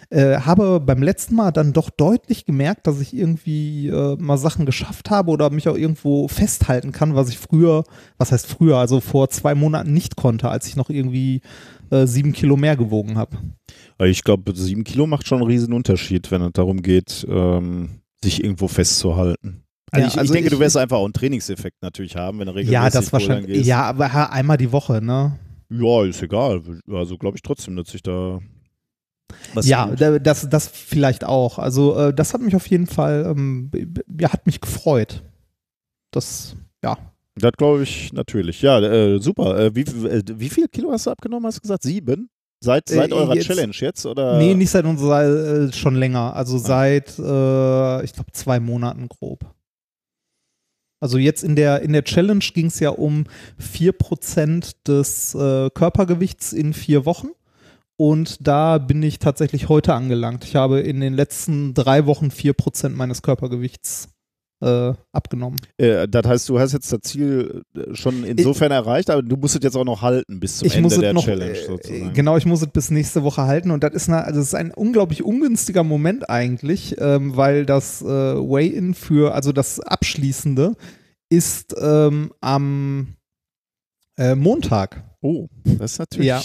äh, 0.10 0.40
habe 0.40 0.82
beim 0.82 1.02
letzten 1.02 1.36
Mal 1.36 1.52
dann 1.52 1.72
doch 1.72 1.90
deutlich 1.90 2.46
gemerkt, 2.46 2.86
dass 2.86 3.00
ich 3.00 3.16
irgendwie 3.16 3.88
äh, 3.88 4.18
mal 4.20 4.38
Sachen 4.38 4.66
geschafft 4.66 5.10
habe 5.10 5.32
oder 5.32 5.50
mich 5.50 5.70
auch 5.70 5.78
irgendwo 5.78 6.28
festhalten 6.28 6.92
kann, 6.92 7.16
was 7.16 7.30
ich 7.30 7.38
früher, 7.38 7.86
was 8.18 8.34
heißt 8.34 8.48
früher, 8.48 8.78
also 8.78 9.00
vor 9.00 9.30
zwei 9.30 9.56
Monaten 9.56 9.94
nicht 9.94 10.18
konnte, 10.18 10.50
als 10.50 10.68
ich 10.68 10.76
noch 10.76 10.90
irgendwie 10.90 11.42
äh, 11.90 12.06
sieben 12.06 12.34
Kilo 12.34 12.58
mehr 12.58 12.76
gewogen 12.76 13.18
habe. 13.18 13.38
Ich 14.04 14.26
glaube, 14.26 14.54
sieben 14.54 14.84
Kilo 14.84 15.08
macht 15.08 15.26
schon 15.26 15.40
einen 15.40 15.48
riesen 15.48 15.72
Unterschied, 15.72 16.30
wenn 16.32 16.42
es 16.42 16.52
darum 16.52 16.82
geht, 16.82 17.26
ähm, 17.30 18.02
sich 18.22 18.44
irgendwo 18.44 18.68
festzuhalten. 18.68 19.64
Also, 19.92 20.02
Ja, 20.04 20.08
ich, 20.08 20.18
also 20.20 20.34
ich 20.34 20.38
denke, 20.38 20.48
ich- 20.50 20.54
du 20.54 20.60
wirst 20.60 20.76
einfach 20.78 20.98
auch 20.98 21.06
einen 21.06 21.14
Trainingseffekt 21.14 21.82
natürlich 21.82 22.16
haben, 22.16 22.40
wenn 22.40 22.48
du 22.48 22.54
regelmäßig 22.56 22.74
Ja, 22.74 22.90
das 22.90 23.14
wahrscheinlich. 23.14 23.54
gehst. 23.58 23.68
Ja, 23.68 23.84
aber 23.84 24.32
einmal 24.32 24.58
die 24.58 24.72
Woche, 24.72 25.02
ne? 25.02 25.38
Ja, 25.70 26.04
ist 26.06 26.22
egal. 26.22 26.62
Also 26.92 27.18
glaube 27.18 27.38
ich 27.38 27.42
trotzdem, 27.42 27.76
dass 27.76 27.90
sich 27.90 28.02
da 28.02 28.40
was 29.54 29.68
ja, 29.68 29.86
tut. 29.88 30.00
da- 30.02 30.20
das, 30.20 30.48
das 30.50 30.68
vielleicht 30.68 31.24
auch. 31.26 31.60
Also 31.60 31.98
äh, 31.98 32.14
das 32.14 32.34
hat 32.34 32.42
mich 32.42 32.56
auf 32.56 32.68
jeden 32.68 32.88
Fall, 32.88 33.26
ähm, 33.30 33.70
ja, 34.20 34.32
hat 34.32 34.46
mich 34.46 34.62
gefreut. 34.62 35.24
Das, 36.12 36.56
ja. 36.84 36.98
Das 37.36 37.52
glaube 37.54 37.84
ich 37.84 38.12
natürlich. 38.14 38.62
Ja, 38.62 38.80
äh, 38.80 39.20
super. 39.20 39.58
Äh, 39.60 39.76
wie, 39.76 39.82
äh, 39.82 40.24
wie 40.36 40.50
viel 40.50 40.68
Kilo 40.70 40.92
hast 40.92 41.06
du 41.06 41.12
abgenommen, 41.12 41.46
hast 41.46 41.58
du 41.58 41.62
gesagt? 41.62 41.84
Sieben? 41.84 42.30
Seit, 42.64 42.90
Äh, 42.90 42.96
seit 42.96 43.14
eurer 43.14 43.36
jetzt- 43.36 43.46
Challenge 43.48 43.74
jetzt? 43.78 44.06
Oder? 44.06 44.38
nee, 44.40 44.54
nicht 44.56 44.72
seit 44.72 44.86
unserer, 44.86 45.24
äh, 45.68 45.74
schon 45.74 45.96
länger. 45.96 46.34
Also 46.36 46.58
seit, 46.58 47.20
äh, 47.20 48.04
ich 48.04 48.14
glaube, 48.14 48.32
zwei 48.32 48.60
Monaten 48.60 49.08
grob. 49.08 49.46
Also 51.00 51.18
jetzt 51.18 51.44
in 51.44 51.56
der, 51.56 51.82
in 51.82 51.94
der 51.94 52.04
Challenge 52.04 52.44
ging 52.54 52.68
es 52.68 52.80
ja 52.80 52.90
um 52.90 53.26
4% 53.62 54.76
des 54.88 55.36
äh, 55.36 55.70
Körpergewichts 55.70 56.54
in 56.54 56.74
vier 56.74 57.06
Wochen. 57.06 57.30
Und 57.98 58.48
da 58.48 58.78
bin 58.78 59.02
ich 59.02 59.20
tatsächlich 59.20 59.70
heute 59.70 59.94
angelangt. 59.94 60.44
Ich 60.46 60.56
habe 60.56 60.80
in 60.80 61.00
den 61.00 61.14
letzten 61.14 61.74
drei 61.74 62.06
Wochen 62.06 62.28
4% 62.28 62.90
meines 62.90 63.24
Körpergewichts 63.24 64.10
äh, 64.62 64.94
abgenommen. 65.12 65.60
Äh, 65.78 66.08
das 66.08 66.26
heißt, 66.26 66.50
du 66.50 66.60
hast 66.60 66.74
jetzt 66.74 66.92
das 66.92 67.00
Ziel 67.02 67.64
äh, 67.76 67.94
schon 67.94 68.24
insofern 68.24 68.72
erreicht, 68.72 69.10
aber 69.10 69.22
du 69.22 69.36
musst 69.38 69.56
es 69.56 69.64
jetzt 69.64 69.76
auch 69.76 69.86
noch 69.86 70.02
halten 70.02 70.40
bis 70.40 70.58
zum 70.58 70.68
ich 70.68 70.76
Ende 70.76 70.98
der 70.98 71.14
noch, 71.14 71.24
Challenge 71.24 71.52
äh, 71.52 71.66
sozusagen. 71.66 72.14
Genau, 72.14 72.38
ich 72.38 72.46
muss 72.46 72.62
es 72.62 72.68
bis 72.68 72.90
nächste 72.90 73.24
Woche 73.24 73.44
halten 73.44 73.72
und 73.72 73.84
das 73.84 73.94
ist, 73.94 74.10
eine, 74.10 74.24
also 74.24 74.40
das 74.40 74.48
ist 74.48 74.56
ein 74.56 74.72
unglaublich 74.74 75.24
ungünstiger 75.24 75.84
Moment 75.84 76.30
eigentlich, 76.30 76.96
ähm, 77.00 77.36
weil 77.36 77.66
das 77.66 78.02
äh, 78.02 78.06
Weigh-in 78.06 78.94
für, 78.94 79.36
also 79.36 79.52
das 79.52 79.80
Abschließende 79.80 80.74
ist 81.30 81.76
ähm, 81.80 82.32
am 82.42 83.16
äh, 84.18 84.36
Montag. 84.36 85.04
Oh, 85.22 85.48
das 85.64 85.94
ist 85.94 86.00
natürlich. 86.00 86.28
Ja. 86.28 86.42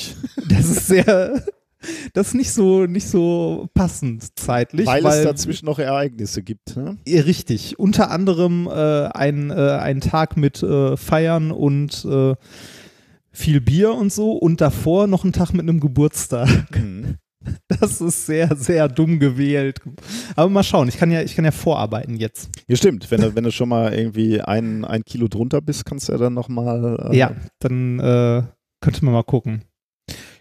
Das 0.49 0.69
ist 0.69 0.87
sehr, 0.87 1.43
das 2.13 2.29
ist 2.29 2.35
nicht 2.35 2.53
so, 2.53 2.87
nicht 2.87 3.09
so 3.09 3.69
passend 3.75 4.39
zeitlich. 4.39 4.87
weil, 4.87 5.05
es 5.19 5.25
dazwischen 5.25 5.67
noch 5.67 5.79
Ereignisse 5.79 6.43
gibt. 6.43 6.77
Ne? 6.77 6.99
Richtig. 7.07 7.79
Unter 7.79 8.11
anderem 8.11 8.67
äh, 8.69 9.07
ein, 9.09 9.51
äh, 9.51 9.55
ein 9.55 10.01
Tag 10.01 10.37
mit 10.37 10.63
äh, 10.63 10.97
Feiern 10.97 11.51
und 11.51 12.05
äh, 12.05 12.35
viel 13.31 13.61
Bier 13.61 13.95
und 13.95 14.13
so 14.13 14.33
und 14.33 14.61
davor 14.61 15.07
noch 15.07 15.25
ein 15.25 15.33
Tag 15.33 15.53
mit 15.53 15.63
einem 15.63 15.81
Geburtstag. 15.81 16.49
Mhm. 16.77 17.17
Das 17.67 18.01
ist 18.01 18.27
sehr, 18.27 18.55
sehr 18.55 18.89
dumm 18.89 19.19
gewählt. 19.19 19.81
Aber 20.37 20.49
mal 20.49 20.63
schauen, 20.63 20.87
ich 20.89 20.97
kann 20.97 21.11
ja, 21.11 21.23
ich 21.23 21.35
kann 21.35 21.45
ja 21.45 21.51
vorarbeiten 21.51 22.17
jetzt. 22.17 22.51
Ja, 22.69 22.77
stimmt. 22.77 23.11
Wenn 23.11 23.21
du, 23.21 23.35
wenn 23.35 23.43
du 23.43 23.51
schon 23.51 23.69
mal 23.69 23.93
irgendwie 23.93 24.41
ein, 24.41 24.85
ein 24.85 25.03
Kilo 25.05 25.27
drunter 25.27 25.61
bist, 25.61 25.85
kannst 25.85 26.09
du 26.09 26.13
ja 26.13 26.19
dann 26.19 26.35
nochmal. 26.35 27.11
Äh, 27.11 27.17
Ja, 27.17 27.33
dann 27.59 27.99
äh, 27.99 28.43
könnte 28.81 29.05
man 29.05 29.15
mal 29.15 29.25
gucken. 29.25 29.65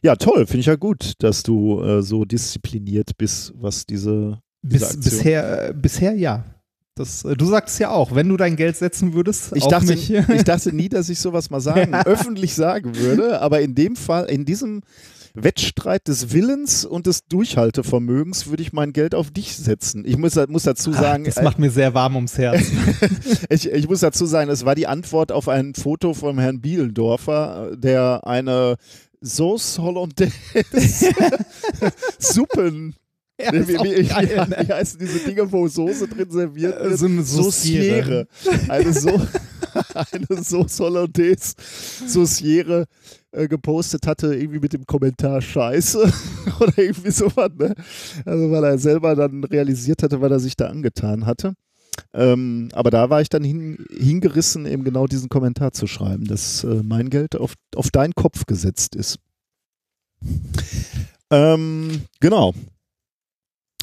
Ja, 0.03 0.15
toll. 0.15 0.45
Finde 0.47 0.59
ich 0.61 0.65
ja 0.65 0.75
gut, 0.75 1.13
dass 1.19 1.43
du 1.43 1.81
äh, 1.81 2.01
so 2.01 2.25
diszipliniert 2.25 3.17
bist, 3.17 3.53
was 3.55 3.85
diese. 3.85 4.41
Diese 4.63 4.97
Bis, 4.97 4.99
bisher, 4.99 5.69
äh, 5.69 5.73
bisher 5.73 6.13
ja. 6.13 6.45
Das, 6.95 7.23
äh, 7.23 7.35
du 7.35 7.45
sagst 7.45 7.79
ja 7.79 7.89
auch, 7.89 8.13
wenn 8.13 8.29
du 8.29 8.37
dein 8.37 8.55
Geld 8.55 8.77
setzen 8.77 9.13
würdest, 9.13 9.51
Ich 9.55 9.65
dachte, 9.65 9.87
mich. 9.87 10.11
ich 10.11 10.43
dachte 10.43 10.71
nie, 10.75 10.89
dass 10.89 11.09
ich 11.09 11.19
sowas 11.19 11.49
mal 11.49 11.61
sagen, 11.61 11.93
öffentlich 12.05 12.53
sagen 12.53 12.95
würde, 12.95 13.41
aber 13.41 13.61
in 13.61 13.75
dem 13.75 13.95
Fall, 13.95 14.25
in 14.25 14.45
diesem 14.45 14.81
Wettstreit 15.33 16.07
des 16.07 16.33
Willens 16.33 16.83
und 16.83 17.07
des 17.07 17.25
Durchhaltevermögens 17.25 18.47
würde 18.47 18.63
ich 18.63 18.73
mein 18.73 18.91
Geld 18.91 19.15
auf 19.15 19.31
dich 19.31 19.55
setzen. 19.55 20.03
Ich 20.05 20.17
muss, 20.17 20.35
muss 20.47 20.63
dazu 20.63 20.91
sagen, 20.91 21.23
das 21.23 21.41
macht 21.41 21.57
mir 21.57 21.71
sehr 21.71 21.93
warm 21.93 22.15
ums 22.15 22.37
Herz. 22.37 22.61
ich, 23.49 23.71
ich 23.71 23.87
muss 23.87 24.01
dazu 24.01 24.25
sagen, 24.25 24.49
es 24.49 24.65
war 24.65 24.75
die 24.75 24.87
Antwort 24.87 25.31
auf 25.31 25.47
ein 25.47 25.73
Foto 25.73 26.13
vom 26.13 26.37
Herrn 26.37 26.59
Bielendorfer, 26.59 27.71
der 27.77 28.27
eine 28.27 28.75
Sauce 29.21 29.77
Hollandaise 29.79 30.33
Suppen 32.19 32.95
Ja, 33.39 33.53
wie, 33.53 33.67
wie, 33.67 33.97
wie, 33.97 34.07
geil, 34.07 34.47
ne? 34.49 34.65
wie 34.67 34.73
heißen 34.73 34.99
diese 34.99 35.19
Dinge, 35.19 35.51
wo 35.51 35.67
Soße 35.67 36.07
drin 36.07 36.29
serviert 36.29 36.79
wird? 36.79 36.97
So 36.99 37.05
eine 37.05 37.23
Sauciere. 37.23 38.27
Eine, 38.67 38.93
so 38.93 39.09
eine 39.93 40.43
Sauce 40.43 40.79
Hollandaise 40.79 41.55
Sauciere 42.05 42.85
äh, 43.31 43.47
gepostet 43.47 44.05
hatte, 44.07 44.35
irgendwie 44.35 44.59
mit 44.59 44.73
dem 44.73 44.85
Kommentar 44.85 45.41
Scheiße 45.41 45.99
oder 46.59 46.77
irgendwie 46.77 47.11
sowas. 47.11 47.49
Ne? 47.57 47.73
Also 48.25 48.51
weil 48.51 48.63
er 48.63 48.77
selber 48.77 49.15
dann 49.15 49.43
realisiert 49.43 50.03
hatte, 50.03 50.21
was 50.21 50.31
er 50.31 50.39
sich 50.39 50.55
da 50.55 50.67
angetan 50.67 51.25
hatte. 51.25 51.53
Ähm, 52.13 52.69
aber 52.73 52.89
da 52.89 53.09
war 53.09 53.21
ich 53.21 53.29
dann 53.29 53.43
hin, 53.43 53.85
hingerissen, 53.89 54.65
eben 54.65 54.83
genau 54.83 55.07
diesen 55.07 55.29
Kommentar 55.29 55.71
zu 55.71 55.87
schreiben, 55.87 56.25
dass 56.25 56.63
äh, 56.63 56.81
mein 56.83 57.09
Geld 57.09 57.35
auf, 57.35 57.53
auf 57.75 57.89
deinen 57.89 58.13
Kopf 58.13 58.45
gesetzt 58.45 58.95
ist. 58.95 59.19
Ähm, 61.29 62.03
genau. 62.19 62.53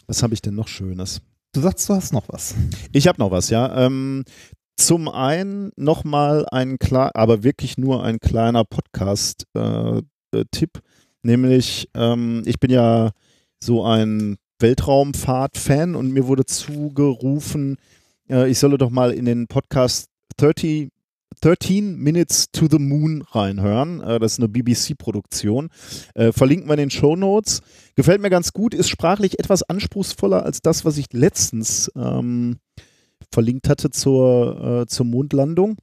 Was 0.07 0.23
habe 0.23 0.35
ich 0.35 0.43
denn 0.43 0.55
noch 0.55 0.69
Schönes? 0.69 1.21
Du 1.53 1.61
sagst, 1.61 1.89
du 1.89 1.95
hast 1.95 2.13
noch 2.13 2.29
was. 2.29 2.55
Ich 2.93 3.09
habe 3.09 3.19
noch 3.19 3.31
was, 3.31 3.51
ja. 3.51 3.87
Ähm, 3.87 4.25
zum 4.77 5.09
einen 5.09 5.73
nochmal 5.77 6.47
ein 6.51 6.79
klar, 6.79 7.11
aber 7.15 7.43
wirklich 7.43 7.79
nur 7.79 8.05
ein 8.05 8.21
kleiner 8.21 8.65
Podcast-Tipp, 8.65 10.71
nämlich 11.23 11.89
ähm, 11.95 12.43
ich 12.47 12.61
bin 12.61 12.71
ja 12.71 13.11
so 13.63 13.85
ein 13.85 14.37
Weltraumfahrt-Fan 14.61 15.97
und 15.97 16.13
mir 16.13 16.29
wurde 16.29 16.45
zugerufen, 16.45 17.77
äh, 18.29 18.49
ich 18.49 18.59
solle 18.59 18.79
doch 18.79 18.91
mal 18.91 19.13
in 19.13 19.25
den 19.25 19.47
Podcast 19.47 20.09
30 20.37 20.91
13 21.41 21.97
Minutes 21.97 22.51
to 22.51 22.67
the 22.69 22.79
Moon 22.79 23.23
reinhören. 23.23 24.01
Äh, 24.01 24.19
das 24.19 24.33
ist 24.33 24.39
eine 24.39 24.49
BBC-Produktion. 24.49 25.71
Äh, 26.15 26.33
verlinken 26.33 26.69
wir 26.69 26.75
in 26.75 26.81
den 26.81 26.91
Show 26.91 27.17
Notes. 27.17 27.61
Gefällt 27.95 28.21
mir 28.21 28.31
ganz 28.31 28.53
gut, 28.53 28.75
ist 28.75 28.89
sprachlich 28.89 29.39
etwas 29.39 29.63
anspruchsvoller 29.63 30.45
als 30.45 30.63
das, 30.63 30.85
was 30.85 30.99
ich 30.99 31.13
letztens 31.13 31.93
ähm, 31.97 32.59
verlinkt 33.31 33.69
hatte 33.69 33.91
zur, 33.91 34.83
äh, 34.83 34.87
zur 34.87 35.07
Mondlandung. 35.07 35.77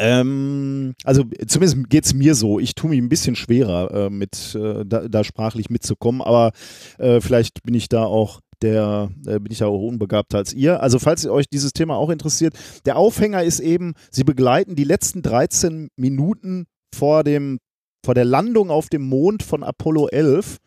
Ähm, 0.00 0.94
also 1.02 1.24
zumindest 1.46 1.90
geht 1.90 2.04
es 2.04 2.14
mir 2.14 2.34
so. 2.36 2.60
Ich 2.60 2.74
tue 2.76 2.90
mich 2.90 3.00
ein 3.00 3.08
bisschen 3.08 3.34
schwerer, 3.34 4.06
äh, 4.06 4.10
mit 4.10 4.54
äh, 4.54 4.84
da, 4.86 5.08
da, 5.08 5.24
sprachlich 5.24 5.70
mitzukommen, 5.70 6.22
aber 6.22 6.52
äh, 6.98 7.20
vielleicht 7.20 7.64
bin 7.64 7.74
ich 7.74 7.88
da 7.88 8.04
auch 8.04 8.40
der 8.62 9.10
äh, 9.26 9.38
bin 9.38 9.52
ich 9.52 9.60
ja 9.60 9.66
auch 9.66 9.86
unbegabter 9.86 10.38
als 10.38 10.52
ihr. 10.52 10.82
Also 10.82 10.98
falls 10.98 11.26
euch 11.26 11.46
dieses 11.48 11.72
Thema 11.72 11.96
auch 11.96 12.10
interessiert, 12.10 12.54
der 12.84 12.96
Aufhänger 12.96 13.42
ist 13.42 13.60
eben, 13.60 13.94
sie 14.10 14.24
begleiten 14.24 14.76
die 14.76 14.84
letzten 14.84 15.22
13 15.22 15.88
Minuten 15.96 16.66
vor 16.94 17.24
dem 17.24 17.58
vor 18.04 18.14
der 18.14 18.24
Landung 18.24 18.70
auf 18.70 18.88
dem 18.88 19.02
Mond 19.02 19.42
von 19.42 19.62
Apollo 19.62 20.08
11 20.08 20.58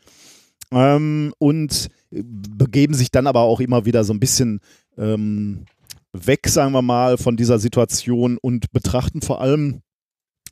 ähm, 0.71 1.34
und 1.39 1.88
begeben 2.12 2.93
sich 2.93 3.10
dann 3.10 3.27
aber 3.27 3.41
auch 3.41 3.60
immer 3.60 3.86
wieder 3.86 4.04
so 4.04 4.13
ein 4.13 4.19
bisschen 4.19 4.60
ähm, 4.97 5.65
weg, 6.13 6.47
sagen 6.47 6.73
wir 6.73 6.82
mal, 6.82 7.17
von 7.17 7.38
dieser 7.38 7.58
Situation 7.58 8.38
und 8.38 8.71
betrachten 8.71 9.21
vor 9.21 9.41
allem 9.41 9.82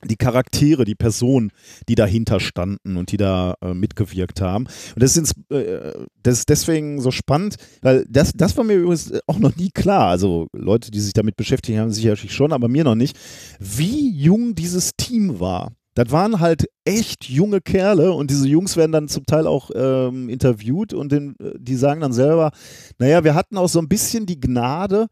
die 0.06 0.16
Charaktere, 0.16 0.86
die 0.86 0.96
Personen, 0.96 1.52
die 1.88 1.96
dahinter 1.96 2.40
standen 2.40 2.98
und 2.98 3.12
die 3.12 3.18
da 3.18 3.56
äh, 3.62 3.74
mitgewirkt 3.74 4.42
haben. 4.42 4.66
Und 4.96 5.04
das 5.04 5.18
ist, 5.18 5.34
äh, 5.50 5.94
das 6.24 6.40
ist 6.40 6.50
deswegen 6.50 7.02
so 7.02 7.12
spannend, 7.12 7.56
weil 7.82 8.06
das, 8.10 8.32
das 8.34 8.56
war 8.58 8.64
mir 8.64 8.76
übrigens 8.76 9.12
auch 9.28 9.40
noch 9.40 9.56
nie 9.56 9.70
klar. 9.70 10.10
Also 10.10 10.48
Leute, 10.54 10.92
die 10.92 11.00
sich 11.00 11.14
damit 11.14 11.36
beschäftigen, 11.36 11.80
haben 11.80 11.92
sicherlich 11.92 12.34
schon, 12.34 12.54
aber 12.54 12.68
mir 12.68 12.84
noch 12.84 12.96
nicht, 12.96 13.18
wie 13.60 14.10
jung 14.12 14.56
dieses 14.56 14.92
Team 14.96 15.40
war. 15.40 15.74
Das 15.96 16.12
waren 16.12 16.40
halt 16.40 16.70
echt 16.86 17.26
junge 17.26 17.60
Kerle 17.60 18.14
und 18.14 18.32
diese 18.32 18.48
Jungs 18.48 18.78
werden 18.78 18.94
dann 18.94 19.10
zum 19.10 19.26
Teil 19.26 19.48
auch 19.48 19.70
ähm, 19.76 20.30
interviewt 20.30 20.94
und 20.94 21.12
den, 21.12 21.36
äh, 21.40 21.52
die 21.60 21.76
sagen 21.76 22.00
dann 22.00 22.14
selber, 22.14 22.52
naja, 23.00 23.24
wir 23.26 23.36
hatten 23.36 23.58
auch 23.58 23.68
so 23.68 23.80
ein 23.80 23.90
bisschen 23.90 24.26
die 24.26 24.40
Gnade, 24.40 25.08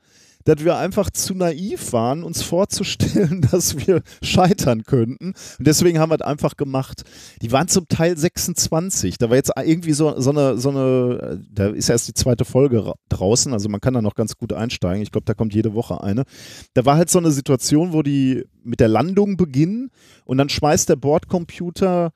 dass 0.48 0.64
wir 0.64 0.78
einfach 0.78 1.10
zu 1.10 1.36
naiv 1.36 1.92
waren, 1.92 2.24
uns 2.24 2.42
vorzustellen, 2.42 3.42
dass 3.52 3.86
wir 3.86 4.02
scheitern 4.22 4.84
könnten. 4.84 5.34
Und 5.60 5.68
deswegen 5.68 6.00
haben 6.00 6.10
wir 6.10 6.16
es 6.16 6.22
einfach 6.22 6.56
gemacht. 6.56 7.04
Die 7.42 7.52
waren 7.52 7.68
zum 7.68 7.90
Teil 7.90 8.18
26. 8.18 9.18
Da 9.18 9.30
war 9.30 9.36
jetzt 9.36 9.52
irgendwie 9.62 9.92
so, 9.92 10.20
so, 10.22 10.30
eine, 10.30 10.58
so 10.58 10.70
eine, 10.70 11.44
da 11.52 11.68
ist 11.68 11.90
erst 11.90 12.08
die 12.08 12.14
zweite 12.14 12.46
Folge 12.46 12.94
draußen, 13.10 13.52
also 13.52 13.68
man 13.68 13.82
kann 13.82 13.94
da 13.94 14.02
noch 14.02 14.16
ganz 14.16 14.38
gut 14.38 14.54
einsteigen. 14.54 15.04
Ich 15.04 15.12
glaube, 15.12 15.26
da 15.26 15.34
kommt 15.34 15.54
jede 15.54 15.74
Woche 15.74 16.02
eine. 16.02 16.24
Da 16.74 16.86
war 16.86 16.96
halt 16.96 17.10
so 17.10 17.20
eine 17.20 17.32
Situation, 17.32 17.92
wo 17.92 18.02
die 18.02 18.46
mit 18.64 18.80
der 18.80 18.88
Landung 18.88 19.36
beginnen 19.36 19.90
und 20.24 20.38
dann 20.38 20.48
schmeißt 20.48 20.88
der 20.88 20.96
Bordcomputer 20.96 22.14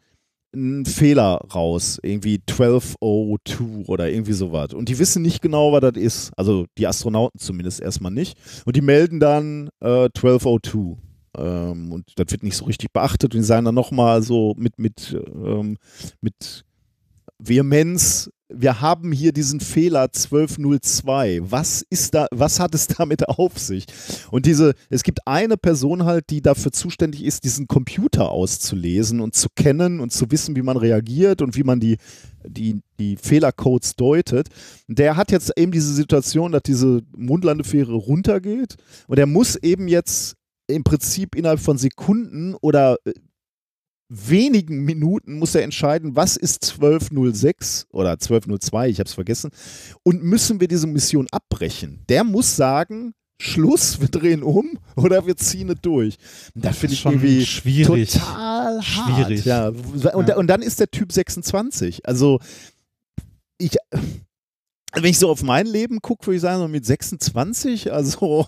einen 0.54 0.86
Fehler 0.86 1.42
raus, 1.54 2.00
irgendwie 2.04 2.42
1202 2.50 3.86
oder 3.88 4.10
irgendwie 4.10 4.34
sowas. 4.34 4.74
Und 4.74 4.90
die 4.90 5.00
wissen 5.00 5.22
nicht 5.22 5.42
genau, 5.42 5.72
was 5.72 5.82
das 5.82 5.96
ist. 5.96 6.32
Also 6.38 6.66
die 6.78 6.88
Astronauten 6.88 7.40
zumindest 7.40 7.82
erstmal 7.82 8.12
nicht. 8.12 8.38
Und 8.66 8.76
die 8.76 8.82
melden 8.82 9.20
dann 9.20 9.70
äh, 9.80 10.06
1202. 10.06 10.98
Ähm, 11.38 11.94
und 11.94 12.12
das 12.18 12.32
wird 12.32 12.44
nicht 12.44 12.58
so 12.58 12.66
richtig 12.66 12.92
beachtet. 12.92 13.34
Und 13.34 13.42
die 13.42 13.46
sagen 13.46 13.66
dann 13.66 13.76
nochmal 13.76 14.22
so 14.22 14.54
mit, 14.58 14.78
mit, 14.80 15.18
ähm, 15.34 15.78
mit 16.20 16.66
Vehemenz, 17.44 18.30
wir 18.54 18.82
haben 18.82 19.12
hier 19.12 19.32
diesen 19.32 19.60
Fehler 19.60 20.04
1202. 20.04 21.40
Was 21.44 21.84
ist 21.90 22.14
da, 22.14 22.28
was 22.32 22.60
hat 22.60 22.76
es 22.76 22.88
damit 22.98 23.28
auf 23.28 23.58
sich? 23.58 23.86
Und 24.30 24.46
diese, 24.46 24.74
es 24.90 25.04
gibt 25.04 25.26
eine 25.26 25.58
Person 25.58 26.06
halt, 26.06 26.30
die 26.30 26.42
dafür 26.42 26.72
zuständig 26.72 27.24
ist, 27.24 27.44
diesen 27.44 27.68
Computer 27.68 28.30
auszulesen 28.30 29.22
und 29.22 29.36
zu 29.36 29.48
kennen 29.56 30.00
und 30.00 30.12
zu 30.12 30.30
wissen, 30.30 30.56
wie 30.56 30.62
man 30.62 30.78
reagiert 30.78 31.42
und 31.42 31.56
wie 31.56 31.64
man 31.64 31.80
die, 31.80 31.98
die, 32.46 32.82
die 33.00 33.18
Fehlercodes 33.18 33.96
deutet. 33.96 34.50
Der 34.88 35.16
hat 35.16 35.32
jetzt 35.32 35.52
eben 35.58 35.72
diese 35.72 35.94
Situation, 35.94 36.52
dass 36.52 36.64
diese 36.64 37.02
Mondlandefähre 37.16 37.94
runtergeht 37.94 38.76
und 39.08 39.18
er 39.18 39.28
muss 39.28 39.56
eben 39.56 39.88
jetzt 39.88 40.36
im 40.68 40.84
Prinzip 40.84 41.36
innerhalb 41.36 41.60
von 41.60 41.78
Sekunden 41.78 42.56
oder 42.56 42.98
äh, 43.06 43.14
wenigen 44.12 44.84
Minuten 44.84 45.40
muss 45.40 45.56
er 45.56 45.64
entscheiden, 45.64 46.16
was 46.16 46.36
ist 46.36 46.74
1206 46.74 47.88
oder 47.92 48.12
1202, 48.12 48.90
ich 48.90 49.00
habe 49.00 49.08
es 49.08 49.14
vergessen, 49.14 49.52
und 50.04 50.22
müssen 50.22 50.60
wir 50.60 50.68
diese 50.68 50.88
Mission 50.88 51.28
abbrechen. 51.32 52.04
Der 52.10 52.26
muss 52.26 52.56
sagen, 52.58 53.14
Schluss, 53.40 54.02
wir 54.02 54.10
drehen 54.10 54.44
um 54.44 54.78
oder 54.96 55.26
wir 55.26 55.38
ziehen 55.38 55.70
es 55.70 55.82
durch. 55.82 56.18
Da 56.54 56.74
finde 56.74 56.94
ich 56.94 57.06
irgendwie 57.06 57.46
schwierig. 57.46 58.12
total 58.12 58.84
schwierig. 58.84 59.48
Hart, 59.50 59.74
ja. 60.04 60.14
Und, 60.14 60.28
ja. 60.28 60.36
und 60.36 60.48
dann 60.48 60.62
ist 60.62 60.80
der 60.80 60.92
Typ 60.92 61.12
26. 61.12 62.06
Also 62.06 62.40
ich, 63.58 63.78
wenn 64.94 65.06
ich 65.06 65.20
so 65.20 65.30
auf 65.30 65.42
mein 65.42 65.66
Leben 65.66 66.02
gucke, 66.02 66.28
würde 66.28 66.36
ich 66.36 66.42
sagen, 66.42 66.60
so 66.60 66.68
mit 66.68 66.86
26, 66.86 67.94
also. 67.94 68.48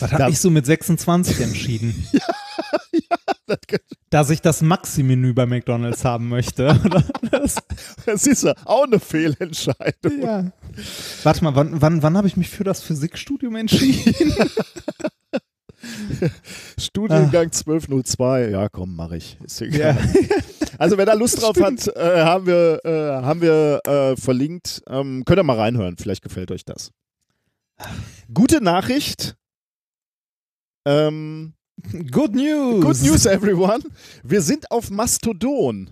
Was 0.00 0.12
habe 0.12 0.30
ich 0.30 0.40
so 0.40 0.50
mit 0.50 0.64
26 0.64 1.40
entschieden? 1.40 1.94
ja, 2.12 2.26
Dass 4.10 4.30
ich 4.30 4.40
das 4.40 4.62
Maxi-Menü 4.62 5.34
bei 5.34 5.46
McDonalds 5.46 6.04
haben 6.04 6.28
möchte. 6.28 6.80
das, 7.30 7.56
das 8.06 8.26
ist 8.26 8.44
ja 8.44 8.54
auch 8.64 8.84
eine 8.84 9.00
Fehlentscheidung. 9.00 10.22
Ja. 10.22 10.52
Warte 11.22 11.44
mal, 11.44 11.54
wann, 11.54 11.80
wann, 11.80 12.02
wann 12.02 12.16
habe 12.16 12.28
ich 12.28 12.36
mich 12.36 12.48
für 12.48 12.64
das 12.64 12.82
Physikstudium 12.82 13.56
entschieden? 13.56 14.32
Studiengang 16.78 17.50
ah. 17.52 17.56
1202, 17.56 18.50
ja 18.50 18.68
komm, 18.68 18.96
mache 18.96 19.18
ich. 19.18 19.38
Ist 19.44 19.60
egal. 19.60 19.96
Ja. 19.96 19.96
Also 20.76 20.98
wer 20.98 21.06
da 21.06 21.12
Lust 21.12 21.40
drauf 21.40 21.56
hat, 21.60 21.86
äh, 21.86 22.24
haben 22.24 22.46
wir, 22.46 22.80
äh, 22.84 23.22
haben 23.22 23.40
wir 23.40 23.80
äh, 23.86 24.16
verlinkt. 24.16 24.82
Ähm, 24.88 25.24
könnt 25.24 25.38
ihr 25.38 25.44
mal 25.44 25.56
reinhören, 25.56 25.96
vielleicht 25.96 26.22
gefällt 26.22 26.50
euch 26.50 26.64
das. 26.64 26.90
Gute 28.32 28.60
Nachricht. 28.60 29.36
Ähm, 30.84 31.54
Good 31.92 32.34
News. 32.34 32.84
Good 32.84 33.02
News, 33.02 33.26
everyone. 33.26 33.80
Wir 34.22 34.40
sind 34.40 34.70
auf 34.70 34.90
Mastodon. 34.90 35.90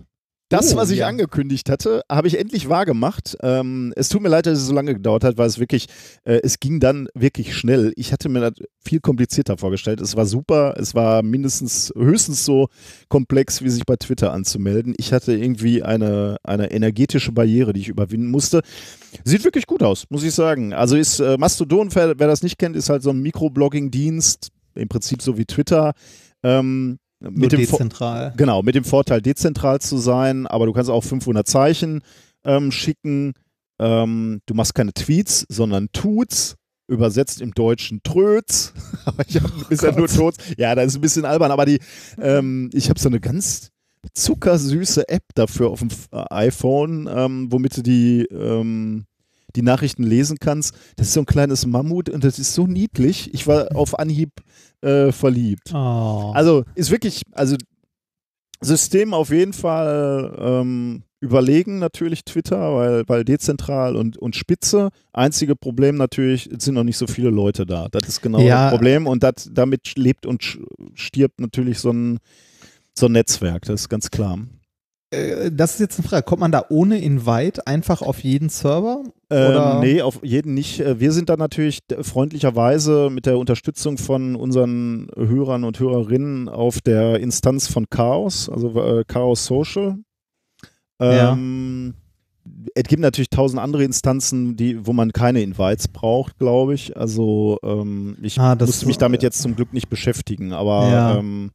Das, 0.49 0.73
oh, 0.73 0.77
was 0.77 0.91
ich 0.91 0.99
ja. 0.99 1.07
angekündigt 1.07 1.69
hatte, 1.69 2.03
habe 2.11 2.27
ich 2.27 2.37
endlich 2.37 2.69
wahrgemacht. 2.69 3.37
Ähm, 3.41 3.91
es 3.95 4.09
tut 4.09 4.21
mir 4.21 4.29
leid, 4.29 4.45
dass 4.45 4.59
es 4.59 4.67
so 4.67 4.73
lange 4.73 4.93
gedauert 4.93 5.23
hat, 5.23 5.37
weil 5.37 5.47
es 5.47 5.57
wirklich, 5.57 5.87
äh, 6.25 6.41
es 6.43 6.59
ging 6.59 6.79
dann 6.79 7.07
wirklich 7.15 7.55
schnell. 7.55 7.91
Ich 7.95 8.11
hatte 8.11 8.29
mir 8.29 8.39
das 8.39 8.53
viel 8.83 8.99
komplizierter 8.99 9.57
vorgestellt. 9.57 9.99
Es 9.99 10.15
war 10.15 10.27
super, 10.27 10.75
es 10.77 10.93
war 10.93 11.23
mindestens, 11.23 11.91
höchstens 11.95 12.45
so 12.45 12.67
komplex, 13.07 13.63
wie 13.63 13.69
sich 13.69 13.85
bei 13.85 13.95
Twitter 13.95 14.31
anzumelden. 14.31 14.93
Ich 14.97 15.11
hatte 15.11 15.33
irgendwie 15.33 15.81
eine, 15.81 16.37
eine 16.43 16.69
energetische 16.69 17.31
Barriere, 17.31 17.73
die 17.73 17.81
ich 17.81 17.89
überwinden 17.89 18.29
musste. 18.29 18.61
Sieht 19.23 19.43
wirklich 19.43 19.65
gut 19.65 19.81
aus, 19.81 20.05
muss 20.09 20.23
ich 20.23 20.35
sagen. 20.35 20.73
Also 20.73 20.97
ist 20.97 21.19
äh, 21.19 21.37
Mastodon, 21.37 21.89
wer, 21.95 22.19
wer 22.19 22.27
das 22.27 22.43
nicht 22.43 22.59
kennt, 22.59 22.75
ist 22.75 22.89
halt 22.89 23.01
so 23.01 23.09
ein 23.09 23.21
Mikroblogging-Dienst, 23.21 24.51
im 24.75 24.87
Prinzip 24.87 25.21
so 25.21 25.37
wie 25.37 25.45
Twitter. 25.45 25.93
Ähm, 26.43 26.99
mit 27.19 27.53
dem 27.53 27.59
dezentral. 27.61 28.33
genau, 28.35 28.61
mit 28.63 28.75
dem 28.75 28.83
Vorteil, 28.83 29.21
dezentral 29.21 29.79
zu 29.79 29.97
sein, 29.97 30.45
aber 30.45 30.65
du 30.65 30.73
kannst 30.73 30.89
auch 30.89 31.03
500 31.03 31.47
Zeichen 31.47 32.01
ähm, 32.43 32.71
schicken. 32.71 33.33
Ähm, 33.79 34.41
du 34.45 34.53
machst 34.53 34.75
keine 34.75 34.93
Tweets, 34.93 35.45
sondern 35.49 35.87
Tuts, 35.93 36.55
übersetzt 36.87 37.41
im 37.41 37.53
Deutschen 37.53 38.01
Tröts. 38.03 38.73
aber 39.05 39.23
ich 39.27 39.35
habe 39.35 39.51
oh 39.57 39.65
bisher 39.69 39.95
nur 39.95 40.07
Tots. 40.07 40.37
Ja, 40.57 40.75
das 40.75 40.87
ist 40.87 40.95
ein 40.95 41.01
bisschen 41.01 41.25
albern, 41.25 41.51
aber 41.51 41.65
die, 41.65 41.79
ähm, 42.19 42.69
ich 42.73 42.89
habe 42.89 42.99
so 42.99 43.09
eine 43.09 43.19
ganz 43.19 43.69
zuckersüße 44.13 45.07
App 45.07 45.23
dafür 45.33 45.69
auf 45.69 45.79
dem 45.79 45.89
äh, 46.11 46.25
iPhone, 46.29 47.09
ähm, 47.09 47.51
womit 47.51 47.77
du 47.77 47.81
die 47.83 48.25
ähm, 48.31 49.05
die 49.55 49.61
Nachrichten 49.61 50.03
lesen 50.03 50.37
kannst. 50.39 50.75
Das 50.95 51.07
ist 51.07 51.13
so 51.13 51.21
ein 51.21 51.25
kleines 51.25 51.65
Mammut 51.65 52.09
und 52.09 52.23
das 52.23 52.39
ist 52.39 52.53
so 52.53 52.67
niedlich. 52.67 53.33
Ich 53.33 53.47
war 53.47 53.75
auf 53.75 53.97
Anhieb 53.97 54.31
äh, 54.81 55.11
verliebt. 55.11 55.71
Oh. 55.73 56.31
Also 56.33 56.63
ist 56.75 56.91
wirklich, 56.91 57.21
also 57.31 57.55
System 58.61 59.13
auf 59.13 59.29
jeden 59.29 59.53
Fall 59.53 60.35
ähm, 60.39 61.03
überlegen 61.19 61.79
natürlich 61.79 62.25
Twitter, 62.25 62.75
weil, 62.75 63.03
weil 63.07 63.23
dezentral 63.23 63.95
und, 63.95 64.17
und 64.17 64.35
spitze. 64.35 64.89
Einzige 65.13 65.55
Problem 65.55 65.95
natürlich, 65.95 66.47
es 66.47 66.65
sind 66.65 66.75
noch 66.75 66.83
nicht 66.83 66.97
so 66.97 67.07
viele 67.07 67.29
Leute 67.29 67.65
da. 67.65 67.87
Das 67.89 68.07
ist 68.09 68.21
genau 68.21 68.39
ja. 68.39 68.65
das 68.65 68.71
Problem 68.73 69.07
und 69.07 69.23
dat, 69.23 69.49
damit 69.51 69.95
lebt 69.95 70.25
und 70.25 70.59
stirbt 70.93 71.39
natürlich 71.39 71.79
so 71.79 71.91
ein, 71.91 72.19
so 72.93 73.05
ein 73.05 73.13
Netzwerk, 73.13 73.63
das 73.63 73.81
ist 73.81 73.89
ganz 73.89 74.11
klar. 74.11 74.37
Äh, 75.13 75.51
das 75.51 75.75
ist 75.75 75.79
jetzt 75.79 75.99
eine 75.99 76.07
Frage. 76.07 76.23
Kommt 76.23 76.41
man 76.41 76.51
da 76.51 76.65
ohne 76.69 76.99
Invite 76.99 77.65
einfach 77.67 78.01
auf 78.01 78.23
jeden 78.23 78.49
Server? 78.49 79.03
Ähm, 79.29 79.79
nee, 79.81 80.01
auf 80.01 80.19
jeden 80.23 80.53
nicht. 80.53 80.79
Äh, 80.79 80.99
wir 80.99 81.11
sind 81.11 81.29
da 81.29 81.37
natürlich 81.37 81.79
freundlicherweise 82.01 83.09
mit 83.09 83.25
der 83.25 83.37
Unterstützung 83.37 83.97
von 83.97 84.35
unseren 84.35 85.07
Hörern 85.15 85.63
und 85.63 85.79
Hörerinnen 85.79 86.49
auf 86.49 86.81
der 86.81 87.19
Instanz 87.19 87.67
von 87.67 87.89
Chaos, 87.89 88.49
also 88.49 88.69
äh, 88.81 89.03
Chaos 89.07 89.45
Social. 89.45 89.97
Ähm, 90.99 91.93
ja. 91.95 91.99
Es 92.75 92.83
gibt 92.83 93.01
natürlich 93.01 93.29
tausend 93.29 93.61
andere 93.61 93.85
Instanzen, 93.85 94.57
die, 94.57 94.85
wo 94.85 94.91
man 94.91 95.13
keine 95.13 95.41
Invites 95.41 95.87
braucht, 95.87 96.37
glaube 96.39 96.73
ich. 96.73 96.97
Also 96.97 97.57
ähm, 97.63 98.17
ich 98.21 98.37
ah, 98.39 98.55
musste 98.55 98.85
mich 98.85 98.97
damit 98.97 99.23
jetzt 99.23 99.41
zum 99.41 99.55
Glück 99.55 99.73
nicht 99.73 99.89
beschäftigen, 99.89 100.51
aber 100.51 100.89
ja. 100.89 101.17
ähm, 101.17 101.51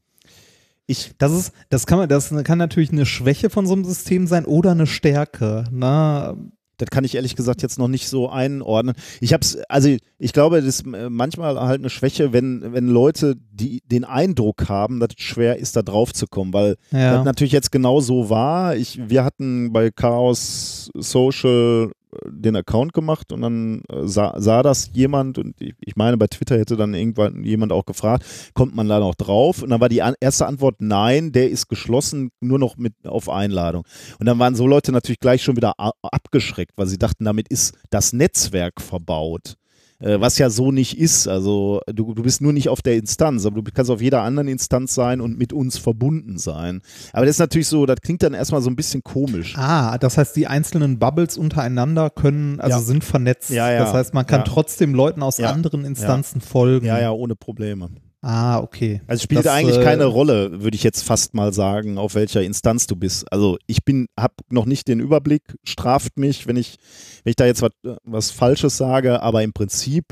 ich, 0.88 1.12
das 1.18 1.32
ist, 1.32 1.52
das 1.68 1.86
kann 1.86 1.98
man, 1.98 2.08
das 2.08 2.34
kann 2.44 2.58
natürlich 2.58 2.90
eine 2.90 3.06
Schwäche 3.06 3.50
von 3.50 3.66
so 3.66 3.74
einem 3.74 3.84
System 3.84 4.26
sein 4.26 4.46
oder 4.46 4.72
eine 4.72 4.86
Stärke. 4.86 5.64
Na, 5.70 6.32
ne? 6.32 6.50
das 6.78 6.90
kann 6.90 7.04
ich 7.04 7.16
ehrlich 7.16 7.36
gesagt 7.36 7.60
jetzt 7.60 7.78
noch 7.78 7.88
nicht 7.88 8.08
so 8.08 8.30
einordnen. 8.30 8.94
Ich 9.20 9.32
habe 9.32 9.42
es, 9.42 9.58
also 9.68 9.94
ich 10.16 10.32
glaube, 10.32 10.56
das 10.56 10.64
ist 10.64 10.86
manchmal 10.86 11.60
halt 11.60 11.80
eine 11.80 11.90
Schwäche, 11.90 12.32
wenn, 12.32 12.72
wenn 12.72 12.86
Leute 12.86 13.34
die, 13.50 13.82
den 13.84 14.04
Eindruck 14.04 14.68
haben, 14.68 15.00
dass 15.00 15.10
es 15.18 15.24
schwer 15.24 15.58
ist, 15.58 15.76
da 15.76 15.82
drauf 15.82 16.12
zu 16.14 16.26
kommen, 16.26 16.52
weil 16.52 16.76
Ja. 16.90 17.16
das 17.16 17.24
natürlich 17.24 17.52
jetzt 17.52 17.72
genau 17.72 18.00
so 18.00 18.30
war. 18.30 18.76
Ich, 18.76 19.00
wir 19.10 19.24
hatten 19.24 19.72
bei 19.72 19.90
Chaos 19.90 20.90
Social 20.94 21.90
äh, 21.90 21.97
den 22.26 22.56
Account 22.56 22.92
gemacht 22.92 23.32
und 23.32 23.42
dann 23.42 23.82
äh, 23.88 24.06
sah, 24.06 24.34
sah 24.40 24.62
das 24.62 24.90
jemand 24.92 25.38
und 25.38 25.60
ich, 25.60 25.74
ich 25.80 25.96
meine, 25.96 26.16
bei 26.16 26.26
Twitter 26.26 26.58
hätte 26.58 26.76
dann 26.76 26.94
irgendwann 26.94 27.44
jemand 27.44 27.72
auch 27.72 27.86
gefragt, 27.86 28.24
kommt 28.54 28.74
man 28.74 28.88
da 28.88 28.98
noch 28.98 29.14
drauf? 29.14 29.62
Und 29.62 29.70
dann 29.70 29.80
war 29.80 29.88
die 29.88 30.02
an, 30.02 30.14
erste 30.20 30.46
Antwort 30.46 30.76
nein, 30.80 31.32
der 31.32 31.50
ist 31.50 31.68
geschlossen, 31.68 32.30
nur 32.40 32.58
noch 32.58 32.76
mit 32.76 32.94
auf 33.06 33.28
Einladung. 33.28 33.84
Und 34.18 34.26
dann 34.26 34.38
waren 34.38 34.54
so 34.54 34.66
Leute 34.66 34.92
natürlich 34.92 35.20
gleich 35.20 35.42
schon 35.42 35.56
wieder 35.56 35.74
abgeschreckt, 36.02 36.72
weil 36.76 36.86
sie 36.86 36.98
dachten, 36.98 37.24
damit 37.24 37.48
ist 37.48 37.76
das 37.90 38.12
Netzwerk 38.12 38.80
verbaut. 38.80 39.56
Äh, 40.00 40.20
was 40.20 40.38
ja 40.38 40.48
so 40.48 40.70
nicht 40.70 40.96
ist. 40.98 41.26
Also 41.26 41.80
du, 41.92 42.14
du 42.14 42.22
bist 42.22 42.40
nur 42.40 42.52
nicht 42.52 42.68
auf 42.68 42.82
der 42.82 42.96
Instanz, 42.96 43.44
aber 43.46 43.60
du 43.62 43.70
kannst 43.72 43.90
auf 43.90 44.00
jeder 44.00 44.22
anderen 44.22 44.46
Instanz 44.48 44.94
sein 44.94 45.20
und 45.20 45.36
mit 45.38 45.52
uns 45.52 45.76
verbunden 45.76 46.38
sein. 46.38 46.82
Aber 47.12 47.26
das 47.26 47.36
ist 47.36 47.40
natürlich 47.40 47.66
so, 47.66 47.84
das 47.84 47.96
klingt 48.00 48.22
dann 48.22 48.32
erstmal 48.34 48.62
so 48.62 48.70
ein 48.70 48.76
bisschen 48.76 49.02
komisch. 49.02 49.56
Ah, 49.56 49.98
das 49.98 50.16
heißt, 50.16 50.36
die 50.36 50.46
einzelnen 50.46 50.98
Bubbles 51.00 51.36
untereinander 51.36 52.10
können, 52.10 52.60
also 52.60 52.78
Ja. 52.78 52.82
sind 52.84 53.02
vernetzt. 53.02 53.50
Ja, 53.50 53.72
ja. 53.72 53.80
Das 53.80 53.92
heißt, 53.92 54.14
man 54.14 54.26
kann 54.26 54.44
trotzdem 54.44 54.94
Leuten 54.94 55.22
aus 55.22 55.40
anderen 55.40 55.84
Instanzen 55.84 56.40
folgen. 56.40 56.86
Ja, 56.86 57.00
ja, 57.00 57.10
ohne 57.10 57.34
Probleme. 57.34 57.90
Ah, 58.20 58.58
okay. 58.58 59.00
Also 59.06 59.18
es 59.18 59.22
spielt 59.22 59.44
Das, 59.44 59.52
eigentlich 59.52 59.78
äh, 59.78 59.84
keine 59.84 60.06
Rolle, 60.06 60.62
würde 60.62 60.74
ich 60.74 60.82
jetzt 60.82 61.04
fast 61.04 61.34
mal 61.34 61.52
sagen, 61.52 61.98
auf 61.98 62.14
welcher 62.14 62.42
Instanz 62.42 62.86
du 62.86 62.96
bist. 62.96 63.30
Also 63.32 63.58
ich 63.66 63.84
bin, 63.84 64.08
habe 64.18 64.34
noch 64.50 64.66
nicht 64.66 64.88
den 64.88 64.98
Überblick, 64.98 65.42
straft 65.62 66.18
mich, 66.18 66.46
wenn 66.46 66.56
ich, 66.56 66.78
wenn 67.22 67.30
ich 67.30 67.36
da 67.36 67.46
jetzt 67.46 67.62
was, 67.62 67.70
was 68.02 68.30
Falsches 68.32 68.76
sage, 68.76 69.22
aber 69.22 69.44
im 69.44 69.52
Prinzip 69.52 70.04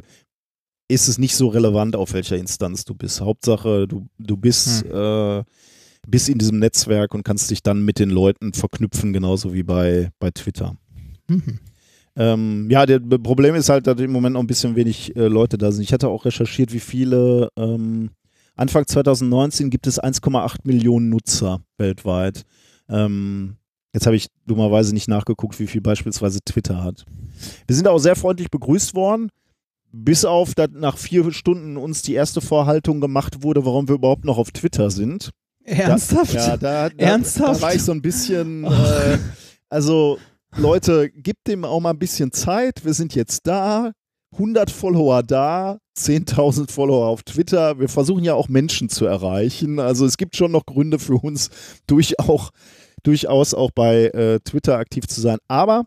ist 0.89 1.09
es 1.09 1.19
nicht 1.19 1.35
so 1.35 1.49
relevant, 1.49 1.97
auf 1.97 2.13
welcher 2.13 2.37
Instanz 2.37 2.85
du 2.85 2.95
bist. 2.95 3.21
Hauptsache, 3.21 3.89
du, 3.89 4.07
du 4.19 4.37
bist, 4.37 4.85
äh, 4.85 5.43
bist 6.07 6.29
in 6.29 6.39
diesem 6.39 6.61
Netzwerk 6.61 7.13
und 7.13 7.25
kannst 7.25 7.51
dich 7.51 7.65
dann 7.65 7.85
mit 7.85 7.99
den 7.99 8.11
Leuten 8.11 8.53
verknüpfen, 8.53 9.13
genauso 9.13 9.53
wie 9.53 9.65
bei, 9.65 10.11
bei 10.21 10.31
Twitter. 10.31 10.77
Mhm. 11.27 11.59
Ähm, 12.17 12.69
ja, 12.71 12.87
das 12.87 13.01
Problem 13.23 13.55
ist 13.55 13.69
halt, 13.69 13.87
dass 13.87 14.01
im 14.01 14.11
Moment 14.11 14.35
noch 14.35 14.41
ein 14.41 14.47
bisschen 14.47 14.75
wenig 14.75 15.15
äh, 15.17 15.29
Leute 15.29 15.59
da 15.59 15.71
sind. 15.71 15.83
Ich 15.83 15.93
hatte 15.93 16.09
auch 16.09 16.25
recherchiert, 16.25 16.73
wie 16.73 16.81
viele. 16.81 17.51
Ähm, 17.57 18.11
Anfang 18.57 18.87
2019 18.87 19.69
gibt 19.69 19.87
es 19.87 20.03
1,8 20.03 20.61
Millionen 20.65 21.11
Nutzer 21.11 21.61
weltweit. 21.77 22.45
Ähm, 22.89 23.57
jetzt 23.93 24.07
habe 24.07 24.17
ich 24.17 24.29
dummerweise 24.47 24.95
nicht 24.95 25.09
nachgeguckt, 25.09 25.61
wie 25.61 25.67
viel 25.67 25.83
beispielsweise 25.83 26.41
Twitter 26.43 26.83
hat. 26.83 27.05
Wir 27.67 27.77
sind 27.77 27.87
auch 27.87 27.99
sehr 27.99 28.17
freundlich 28.17 28.51
begrüßt 28.51 28.95
worden. 28.95 29.31
Bis 29.93 30.25
auf, 30.25 30.55
dass 30.55 30.71
nach 30.73 30.97
vier 30.97 31.31
Stunden 31.33 31.77
uns 31.77 32.03
die 32.03 32.15
erste 32.15 32.41
Vorhaltung 32.41 33.01
gemacht 33.01 33.43
wurde, 33.43 33.65
warum 33.65 33.89
wir 33.89 33.95
überhaupt 33.95 34.25
noch 34.25 34.39
auf 34.39 34.51
Twitter 34.51 34.91
sind. 34.91 35.31
Ernsthaft? 35.65 36.35
Ja, 36.35 36.57
da, 36.57 36.89
da, 36.89 36.97
Ernsthaft? 36.97 37.61
da 37.61 37.67
war 37.67 37.75
ich 37.75 37.83
so 37.83 37.93
ein 37.93 38.03
bisschen, 38.03 38.65
äh, 38.65 39.19
also 39.69 40.19
Leute, 40.59 41.11
gebt 41.11 41.47
dem 41.49 41.65
auch 41.65 41.81
mal 41.81 41.91
ein 41.91 41.99
bisschen 41.99 42.33
Zeit. 42.33 42.85
Wir 42.85 42.95
sind 42.95 43.15
jetzt 43.15 43.47
da, 43.47 43.93
100 44.33 44.71
Follower 44.71 45.23
da, 45.23 45.79
10.000 45.99 46.71
Follower 46.71 47.07
auf 47.07 47.23
Twitter. 47.23 47.79
Wir 47.79 47.89
versuchen 47.89 48.25
ja 48.25 48.35
auch 48.35 48.49
Menschen 48.49 48.89
zu 48.89 49.05
erreichen. 49.07 49.79
Also 49.79 50.07
es 50.07 50.17
gibt 50.17 50.37
schon 50.37 50.53
noch 50.53 50.65
Gründe 50.67 50.99
für 50.99 51.15
uns, 51.15 51.51
durch 51.87 52.19
auch, 52.19 52.51
durchaus 53.03 53.53
auch 53.55 53.71
bei 53.75 54.07
äh, 54.07 54.41
Twitter 54.41 54.79
aktiv 54.79 55.07
zu 55.07 55.21
sein. 55.21 55.39
Aber 55.47 55.85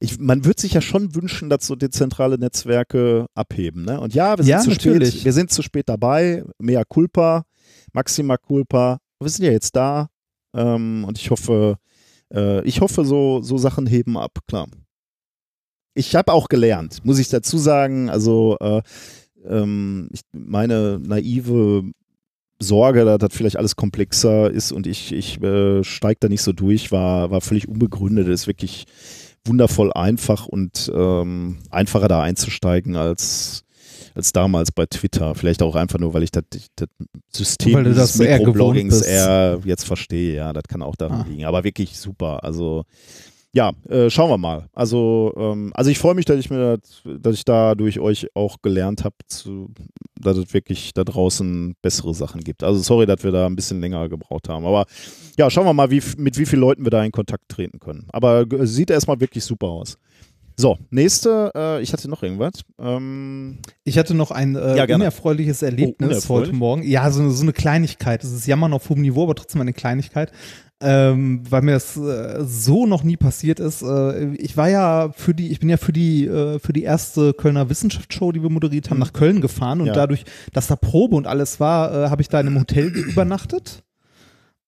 ich, 0.00 0.18
man 0.18 0.44
wird 0.44 0.58
sich 0.58 0.72
ja 0.72 0.80
schon 0.80 1.14
wünschen, 1.14 1.50
dass 1.50 1.66
so 1.66 1.76
dezentrale 1.76 2.38
Netzwerke 2.38 3.26
abheben. 3.34 3.84
Ne? 3.84 4.00
Und 4.00 4.14
ja, 4.14 4.36
wir 4.38 4.44
sind 4.44 4.50
Ja, 4.50 4.60
zu 4.60 4.70
natürlich. 4.70 5.10
spät. 5.10 5.24
Wir 5.24 5.32
sind 5.34 5.50
zu 5.50 5.62
spät 5.62 5.88
dabei. 5.88 6.44
Mea 6.58 6.82
culpa, 6.84 7.44
maxima 7.92 8.36
culpa. 8.38 8.98
Wir 9.20 9.28
sind 9.28 9.44
ja 9.44 9.52
jetzt 9.52 9.76
da. 9.76 10.08
Ähm, 10.54 11.04
und 11.06 11.18
ich 11.18 11.30
hoffe, 11.30 11.76
äh, 12.32 12.64
ich 12.64 12.80
hoffe, 12.80 13.04
so, 13.04 13.42
so 13.42 13.58
Sachen 13.58 13.86
heben 13.86 14.16
ab, 14.16 14.38
klar. 14.46 14.66
Ich 15.94 16.14
habe 16.14 16.32
auch 16.32 16.48
gelernt, 16.48 17.04
muss 17.04 17.18
ich 17.18 17.28
dazu 17.28 17.58
sagen. 17.58 18.08
Also 18.08 18.56
äh, 18.60 18.82
ähm, 19.46 20.08
ich, 20.12 20.20
meine 20.32 20.98
naive 20.98 21.84
Sorge, 22.58 23.04
dass 23.04 23.18
das 23.18 23.34
vielleicht 23.34 23.56
alles 23.56 23.76
komplexer 23.76 24.50
ist 24.50 24.72
und 24.72 24.86
ich, 24.86 25.12
ich 25.12 25.42
äh, 25.42 25.84
steige 25.84 26.18
da 26.20 26.28
nicht 26.28 26.42
so 26.42 26.52
durch, 26.52 26.92
war, 26.92 27.30
war 27.30 27.40
völlig 27.40 27.68
unbegründet. 27.68 28.28
Es 28.28 28.42
ist 28.42 28.46
wirklich 28.46 28.86
wundervoll 29.44 29.92
einfach 29.92 30.46
und 30.46 30.90
ähm, 30.94 31.58
einfacher 31.70 32.08
da 32.08 32.22
einzusteigen 32.22 32.96
als, 32.96 33.64
als 34.14 34.32
damals 34.32 34.72
bei 34.72 34.86
Twitter. 34.86 35.34
Vielleicht 35.34 35.62
auch 35.62 35.74
einfach 35.74 35.98
nur, 35.98 36.14
weil 36.14 36.22
ich 36.22 36.30
das, 36.30 36.44
das 36.76 36.88
System 37.32 37.78
eher 37.78 37.82
gewohnt 37.84 38.18
Mikrobloggings 38.18 39.02
eher 39.02 39.60
jetzt 39.64 39.84
verstehe. 39.84 40.34
Ja, 40.36 40.52
das 40.52 40.64
kann 40.64 40.82
auch 40.82 40.96
daran 40.96 41.22
Ah. 41.22 41.26
liegen. 41.28 41.44
Aber 41.44 41.64
wirklich 41.64 41.98
super. 41.98 42.42
Also 42.44 42.84
ja, 43.54 43.72
äh, 43.90 44.08
schauen 44.08 44.30
wir 44.30 44.38
mal. 44.38 44.70
Also, 44.72 45.34
ähm, 45.36 45.72
also 45.74 45.90
ich 45.90 45.98
freue 45.98 46.14
mich, 46.14 46.24
dass 46.24 46.38
ich 46.38 46.48
mir, 46.48 46.78
das, 46.78 47.02
dass 47.20 47.34
ich 47.34 47.44
da 47.44 47.74
durch 47.74 48.00
euch 48.00 48.28
auch 48.34 48.62
gelernt 48.62 49.04
habe, 49.04 49.14
dass 49.28 50.38
es 50.38 50.54
wirklich 50.54 50.94
da 50.94 51.04
draußen 51.04 51.74
bessere 51.82 52.14
Sachen 52.14 52.40
gibt. 52.42 52.62
Also 52.64 52.80
sorry, 52.80 53.04
dass 53.04 53.22
wir 53.22 53.30
da 53.30 53.44
ein 53.44 53.54
bisschen 53.54 53.80
länger 53.82 54.08
gebraucht 54.08 54.48
haben. 54.48 54.64
Aber 54.64 54.86
ja, 55.36 55.50
schauen 55.50 55.66
wir 55.66 55.74
mal, 55.74 55.90
wie, 55.90 56.02
mit 56.16 56.38
wie 56.38 56.46
vielen 56.46 56.62
Leuten 56.62 56.84
wir 56.84 56.90
da 56.90 57.04
in 57.04 57.12
Kontakt 57.12 57.46
treten 57.48 57.78
können. 57.78 58.06
Aber 58.10 58.50
äh, 58.50 58.66
sieht 58.66 58.90
erstmal 58.90 59.20
wirklich 59.20 59.44
super 59.44 59.66
aus. 59.68 59.98
So, 60.56 60.78
nächste, 60.90 61.50
äh, 61.56 61.82
ich 61.82 61.92
hatte 61.92 62.08
noch 62.08 62.22
irgendwas. 62.22 62.62
Ähm, 62.78 63.58
Ich 63.84 63.98
hatte 63.98 64.14
noch 64.14 64.30
ein 64.30 64.54
äh, 64.56 64.76
Ja, 64.76 64.94
unerfreuliches 64.94 65.62
Erlebnis 65.62 66.08
unerfreulich? 66.08 66.48
heute 66.48 66.56
Morgen. 66.56 66.82
Ja, 66.82 67.10
so, 67.10 67.28
so 67.30 67.42
eine 67.42 67.52
Kleinigkeit. 67.52 68.22
Das 68.22 68.32
ist 68.32 68.46
Jammern 68.46 68.72
auf 68.72 68.88
hohem 68.88 69.00
Niveau, 69.02 69.24
aber 69.24 69.34
trotzdem 69.34 69.60
eine 69.60 69.72
Kleinigkeit. 69.72 70.30
Ähm, 70.84 71.42
weil 71.48 71.62
mir 71.62 71.72
das 71.72 71.96
äh, 71.96 72.44
so 72.44 72.86
noch 72.86 73.04
nie 73.04 73.16
passiert 73.16 73.60
ist. 73.60 73.82
Äh, 73.82 74.34
ich 74.34 74.56
war 74.56 74.68
ja 74.68 75.12
für 75.14 75.32
die, 75.32 75.52
ich 75.52 75.60
bin 75.60 75.68
ja 75.68 75.76
für 75.76 75.92
die, 75.92 76.26
äh, 76.26 76.58
für 76.58 76.72
die 76.72 76.82
erste 76.82 77.32
Kölner 77.34 77.70
Wissenschaftsshow, 77.70 78.32
die 78.32 78.42
wir 78.42 78.50
moderiert 78.50 78.90
haben, 78.90 78.98
nach 78.98 79.12
Köln 79.12 79.40
gefahren 79.40 79.78
und 79.80 79.84
Mhm. 79.86 79.88
Ja. 79.88 79.94
dadurch, 79.94 80.24
dass 80.52 80.66
da 80.66 80.74
Probe 80.74 81.14
und 81.14 81.28
alles 81.28 81.60
war, 81.60 81.92
äh, 82.06 82.10
habe 82.10 82.20
ich 82.20 82.28
da 82.28 82.40
in 82.40 82.48
einem 82.48 82.58
Hotel 82.58 82.86
übernachtet. 82.88 83.84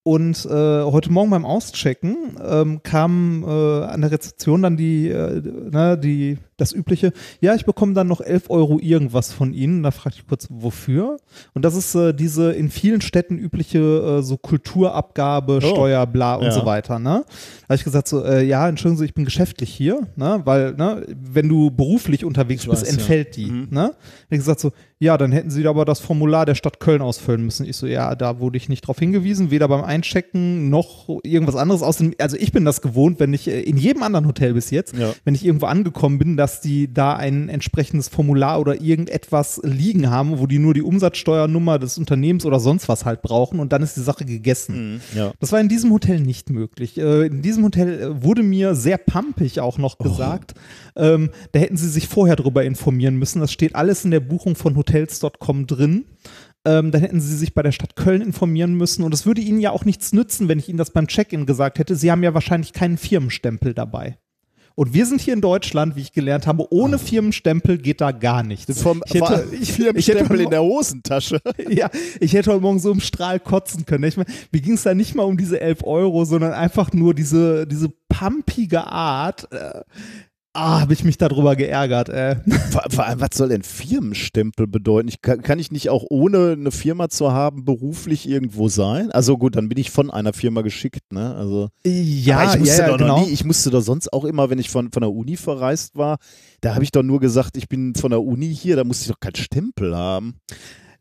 Und 0.07 0.45
äh, 0.45 0.83
heute 0.83 1.11
Morgen 1.11 1.31
beim 1.31 1.47
Auschecken 1.47 2.37
ähm, 2.47 2.83
kam 2.83 3.43
äh, 3.43 3.85
an 3.87 4.03
der 4.03 4.11
Rezeption 4.11 4.61
dann 4.61 4.77
die, 4.77 5.09
äh, 5.09 5.41
ne, 5.41 5.97
die, 5.99 6.37
das 6.57 6.73
übliche, 6.73 7.13
ja, 7.41 7.55
ich 7.55 7.65
bekomme 7.65 7.95
dann 7.95 8.07
noch 8.07 8.21
11 8.21 8.51
Euro 8.51 8.79
irgendwas 8.81 9.33
von 9.33 9.53
Ihnen. 9.53 9.83
Da 9.83 9.91
fragte 9.91 10.21
ich 10.21 10.27
kurz, 10.29 10.47
wofür? 10.51 11.17
Und 11.55 11.65
das 11.65 11.75
ist 11.75 11.95
äh, 11.95 12.13
diese 12.15 12.53
in 12.53 12.71
vielen 12.71 13.01
Städten 13.01 13.39
übliche 13.39 13.79
äh, 14.19 14.23
so 14.23 14.37
Kulturabgabe, 14.37 15.59
Oh. 15.59 15.61
Steuer, 15.61 16.07
bla 16.07 16.35
und 16.37 16.45
Ja. 16.47 16.51
so 16.53 16.65
weiter. 16.67 16.99
Ne? 16.99 17.25
Da 17.27 17.65
habe 17.69 17.75
ich 17.77 17.85
gesagt 17.85 18.09
so, 18.09 18.25
äh, 18.25 18.45
ja, 18.45 18.69
entschuldigen 18.69 18.99
Sie, 18.99 19.05
ich 19.05 19.15
bin 19.15 19.25
geschäftlich 19.25 19.71
hier, 19.73 20.07
ne? 20.17 20.43
weil 20.45 20.75
ne, 20.75 21.07
wenn 21.21 21.49
du 21.49 21.71
beruflich 21.71 22.25
unterwegs 22.25 22.65
Ich 22.65 22.71
bist, 22.71 22.83
weiß, 22.83 22.89
ja. 22.89 22.95
entfällt 22.99 23.37
die. 23.37 23.47
Mhm. 23.47 23.69
Ne? 23.71 23.93
Da 23.95 23.97
ich 24.31 24.39
gesagt 24.39 24.61
so, 24.61 24.73
ja, 24.99 25.19
dann 25.19 25.33
hätten 25.33 25.51
Sie 25.51 25.67
aber 25.67 25.85
das 25.85 26.01
Formular 26.01 26.47
der 26.47 26.55
Stadt 26.55 26.81
Köln 26.81 27.03
ausfüllen 27.03 27.45
müssen. 27.45 27.67
Ich 27.67 27.77
so, 27.77 27.87
ja, 27.87 28.15
da 28.15 28.39
wurde 28.41 28.57
ich 28.57 28.69
nicht 28.69 28.83
drauf 28.87 28.99
hingewiesen, 28.99 29.51
weder 29.51 29.69
beim 29.69 29.85
Einchecken 29.85 30.71
noch 30.71 31.09
irgendwas 31.23 31.57
anderes. 31.57 31.83
Außerdem, 31.83 32.15
also 32.19 32.37
ich 32.37 32.53
bin 32.53 32.65
das 32.65 32.81
gewohnt, 32.81 33.21
wenn 33.21 33.35
ich 33.35 33.49
äh, 33.49 33.61
in 33.61 33.77
jedem 33.77 34.03
anderen 34.03 34.27
Hotel 34.27 34.55
bis 34.55 34.71
jetzt, 34.71 34.97
Ja. 34.97 35.13
wenn 35.25 35.35
ich 35.35 35.45
irgendwo 35.45 35.67
angekommen 35.67 36.19
bin, 36.19 36.37
dass 36.45 36.61
die 36.61 36.93
da 36.93 37.17
ein 37.17 37.49
entsprechendes 37.49 38.09
Formular 38.09 38.61
oder 38.61 38.79
irgendetwas 38.79 39.63
liegen 39.65 40.11
haben, 40.11 40.39
wo 40.39 40.47
die 40.47 40.59
nur 40.59 40.75
die 40.75 40.83
Umsatzsteuernummer 40.83 41.79
des 41.79 41.97
Unternehmens 41.97 42.45
oder 42.45 42.61
sonst 42.61 42.87
was 42.87 43.07
halt 43.07 43.23
brauchen 43.23 43.61
und 43.61 43.73
dann 43.73 43.83
ist 43.83 43.97
die 43.97 44.03
Sache 44.03 44.27
gegessen. 44.27 45.01
ja. 45.15 45.33
Das 45.41 45.53
war 45.53 45.61
in 45.61 45.71
diesem 45.71 45.91
Hotel 45.91 46.21
nicht 46.21 46.51
möglich. 46.51 46.99
Äh, 46.99 47.29
in 47.29 47.41
diesem 47.41 47.65
Hotel 47.65 47.99
äh, 47.99 48.23
wurde 48.23 48.43
mir 48.43 48.75
sehr 48.75 48.99
pampig 48.99 49.61
auch 49.61 49.79
noch 49.79 49.97
gesagt, 49.97 50.53
ähm, 50.97 51.31
da 51.53 51.61
hätten 51.61 51.79
sie 51.79 51.89
sich 51.89 52.09
vorher 52.09 52.37
drüber 52.37 52.63
informieren 52.63 53.17
müssen. 53.17 53.41
Das 53.41 53.51
steht 53.51 53.75
alles 53.75 54.05
in 54.05 54.11
der 54.11 54.21
Buchung 54.21 54.55
von 54.55 54.77
Hotels.com 54.77 55.67
drin. 55.67 56.05
Ähm, 56.67 56.91
dann 56.91 57.01
hätten 57.01 57.23
sie 57.23 57.39
sich 57.39 57.55
bei 57.55 57.63
der 57.63 57.73
Stadt 57.73 57.97
Köln 57.97 58.21
informieren 58.21 58.75
müssen. 58.75 59.03
Und 59.03 59.15
es 59.15 59.25
würde 59.25 59.41
ihnen 59.41 59.61
ja 59.61 59.71
auch 59.71 59.87
nichts 59.87 60.13
nützen, 60.13 60.49
wenn 60.49 60.59
ich 60.59 60.69
ihnen 60.69 60.79
das 60.79 60.91
beim 60.91 61.07
Check-in 61.07 61.47
gesagt 61.47 61.79
hätte. 61.79 61.97
Sie 61.97 62.11
haben 62.11 62.23
ja 62.23 62.35
wahrscheinlich 62.35 62.75
keinen 62.75 62.99
Firmenstempel 62.99 63.73
dabei. 63.73 64.19
Und 64.77 64.93
wir 64.93 65.07
sind 65.07 65.21
hier 65.21 65.35
in 65.35 65.41
Deutschland, 65.41 65.95
wie 65.95 66.01
ich 66.01 66.13
gelernt 66.13 66.47
habe, 66.47 66.67
ohne 66.73 66.99
Firmenstempel 66.99 67.79
geht 67.79 68.01
da 68.01 68.11
gar 68.11 68.43
nichts. 68.43 68.83
Vom, 68.83 69.03
ich 69.07 69.15
hätte, 69.15 69.49
ich, 69.53 69.79
ich 69.79 69.79
hätte 69.79 70.03
Stempel 70.03 70.41
in 70.41 70.51
der 70.51 70.63
Hosentasche. 70.63 71.41
ja, 71.69 71.89
ich 72.19 72.33
hätte 72.33 72.51
heute 72.51 72.61
Morgen 72.61 72.81
so 72.81 72.91
im 72.91 73.01
Strahl 73.01 73.39
kotzen 73.39 73.87
können. 73.87 74.05
Ich 74.05 74.17
meine, 74.17 74.29
mir 74.51 74.61
ging 74.61 74.75
es 74.75 74.83
da 74.83 74.95
nicht 74.95 75.15
mal 75.15 75.23
um 75.23 75.37
diese 75.37 75.61
11 75.61 75.85
Euro, 75.85 76.25
sondern 76.25 76.53
einfach 76.53 76.93
nur 76.93 77.15
diese, 77.15 77.67
diese 77.67 77.89
pumpige 78.09 78.87
Art. 78.87 79.51
Äh, 79.53 79.83
Ah, 80.57 80.81
habe 80.81 80.93
ich 80.93 81.03
mich 81.03 81.19
darüber 81.19 81.57
geärgert, 81.57 82.09
ey. 82.11 82.37
Vor, 82.71 82.85
vor 82.89 83.07
allem, 83.07 83.21
was 83.21 83.31
soll 83.35 83.49
denn 83.49 83.65
Firmenstempel 83.65 84.69
bedeuten? 84.69 85.09
Ich, 85.09 85.21
kann, 85.21 85.43
kann 85.43 85.59
ich 85.59 85.73
nicht 85.73 85.91
auch 85.91 86.05
ohne 86.11 86.53
eine 86.53 86.71
Firma 86.71 87.09
zu 87.09 87.33
haben 87.33 87.65
beruflich 87.65 88.29
irgendwo 88.29 88.69
sein? 88.69 89.11
Also 89.11 89.37
gut, 89.37 89.57
dann 89.57 89.69
bin 89.69 89.79
ich 89.79 89.91
von 89.91 90.13
einer 90.13 90.33
Firma 90.33 90.63
geschickt, 90.63 91.13
ne? 91.13 91.35
Also 91.35 91.71
Ja, 91.85 92.53
ich 92.53 92.61
musste 92.61 92.83
ja, 92.83 92.87
ja, 92.87 92.89
doch 92.93 92.99
genau. 92.99 93.21
nie, 93.21 93.31
ich 93.31 93.45
musste 93.45 93.71
doch 93.71 93.81
sonst 93.81 94.13
auch 94.13 94.25
immer, 94.25 94.49
wenn 94.49 94.61
ich 94.61 94.71
von, 94.71 94.93
von 94.93 95.01
der 95.01 95.11
Uni 95.11 95.37
verreist 95.37 95.97
war, 95.97 96.19
da 96.61 96.75
habe 96.75 96.85
ich 96.85 96.93
doch 96.93 97.03
nur 97.03 97.19
gesagt, 97.19 97.57
ich 97.57 97.69
bin 97.69 97.97
von 97.97 98.11
der 98.11 98.23
Uni 98.23 98.55
hier, 98.55 98.77
da 98.77 98.85
musste 98.85 99.07
ich 99.07 99.11
doch 99.11 99.21
keinen 99.21 99.35
Stempel 99.37 99.97
haben. 99.97 100.37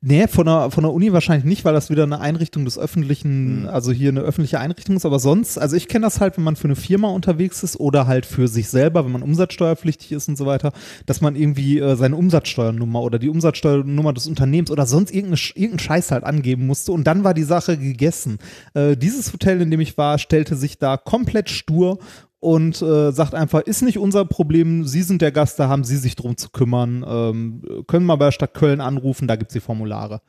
Nee, 0.06 0.28
von 0.28 0.46
der, 0.46 0.70
von 0.70 0.84
der 0.84 0.92
Uni 0.92 1.14
wahrscheinlich 1.14 1.46
nicht, 1.46 1.64
weil 1.64 1.74
das 1.74 1.90
wieder 1.90 2.04
eine 2.04 2.20
Einrichtung 2.20 2.66
des 2.66 2.78
öffentlichen, 2.78 3.62
Mhm. 3.62 3.68
also 3.70 3.94
hier 3.94 4.10
eine 4.10 4.20
öffentliche 4.20 4.60
Einrichtung 4.60 4.98
ist, 4.98 5.06
aber 5.06 5.18
sonst, 5.18 5.58
also 5.58 5.78
ich 5.78 5.88
kenne 5.88 6.06
das 6.06 6.20
halt, 6.20 6.36
wenn 6.36 6.44
man 6.44 6.58
für 6.58 6.66
eine 6.66 6.76
Firma 6.76 7.08
unterwegs 7.08 7.64
ist 7.64 7.80
oder 7.80 8.06
halt 8.06 8.26
für 8.26 8.50
sich 8.50 8.68
selber, 8.68 9.06
wenn 9.06 9.14
man 9.14 9.22
umsatzsteuerpflichtig 9.24 10.12
ist 10.12 10.28
und 10.28 10.38
so 10.38 10.46
weiter, 10.46 10.74
dass 11.06 11.22
man 11.22 11.38
irgendwie 11.38 11.80
äh, 11.80 11.96
seine 11.96 12.18
Umsatzsteuernummer 12.18 13.02
oder 13.02 13.18
die 13.18 13.30
Umsatzsteuernummer 13.30 14.12
des 14.12 14.28
Unternehmens 14.28 14.72
oder 14.72 14.86
sonst 14.86 15.10
irgendeinen 15.14 15.80
Scheiß 15.80 16.12
halt 16.12 16.26
angeben 16.26 16.68
musste 16.68 16.92
und 16.92 17.06
dann 17.06 17.24
war 17.24 17.34
die 17.34 17.44
Sache 17.44 17.78
gegessen. 17.78 18.40
Äh, 18.74 18.98
dieses 18.98 19.32
Hotel, 19.32 19.62
in 19.62 19.72
dem 19.72 19.80
ich 19.80 19.98
war, 19.98 20.18
stellte 20.18 20.58
sich 20.58 20.78
da 20.80 20.98
komplett 20.98 21.50
stur 21.50 22.00
und 22.44 22.82
äh, 22.82 23.12
sagt 23.12 23.34
einfach, 23.34 23.62
ist 23.62 23.82
nicht 23.82 23.98
unser 23.98 24.26
Problem, 24.26 24.86
Sie 24.86 25.02
sind 25.02 25.22
der 25.22 25.32
Gast, 25.32 25.60
da 25.60 25.70
haben 25.70 25.84
Sie 25.84 25.98
sich 25.98 26.16
drum 26.16 26.38
zu 26.38 26.50
kümmern, 26.50 27.06
ähm, 27.08 27.64
können 27.88 28.06
mal 28.06 28.18
bei 28.18 28.26
der 28.26 28.32
Stadt 28.32 28.54
Köln 28.54 28.82
anrufen, 28.82 29.28
da 29.28 29.36
gibt's 29.36 29.54
die 29.54 29.60
Formulare. 29.60 30.22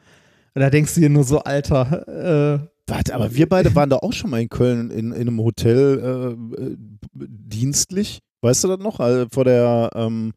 Und 0.55 0.61
da 0.63 0.71
denkst 0.71 0.95
du 0.95 1.01
dir 1.01 1.11
nur 1.11 1.25
so, 1.25 1.41
Alter, 1.41 2.63
äh, 2.63 2.69
Warte, 2.87 3.15
aber 3.15 3.35
wir 3.35 3.49
beide 3.49 3.75
waren 3.75 3.89
da 3.89 3.97
auch 3.97 4.13
schon 4.13 4.31
mal 4.31 4.43
in 4.43 4.51
Köln 4.51 4.91
in, 4.91 5.13
in 5.13 5.23
einem 5.23 5.41
Hotel 5.41 6.37
äh, 6.37 6.77
dienstlich. 7.15 8.21
Weißt 8.43 8.63
du 8.63 8.69
das 8.69 8.79
noch? 8.79 9.01
Also 9.01 9.27
vor 9.33 9.45
der, 9.45 9.91
ähm, 9.95 10.35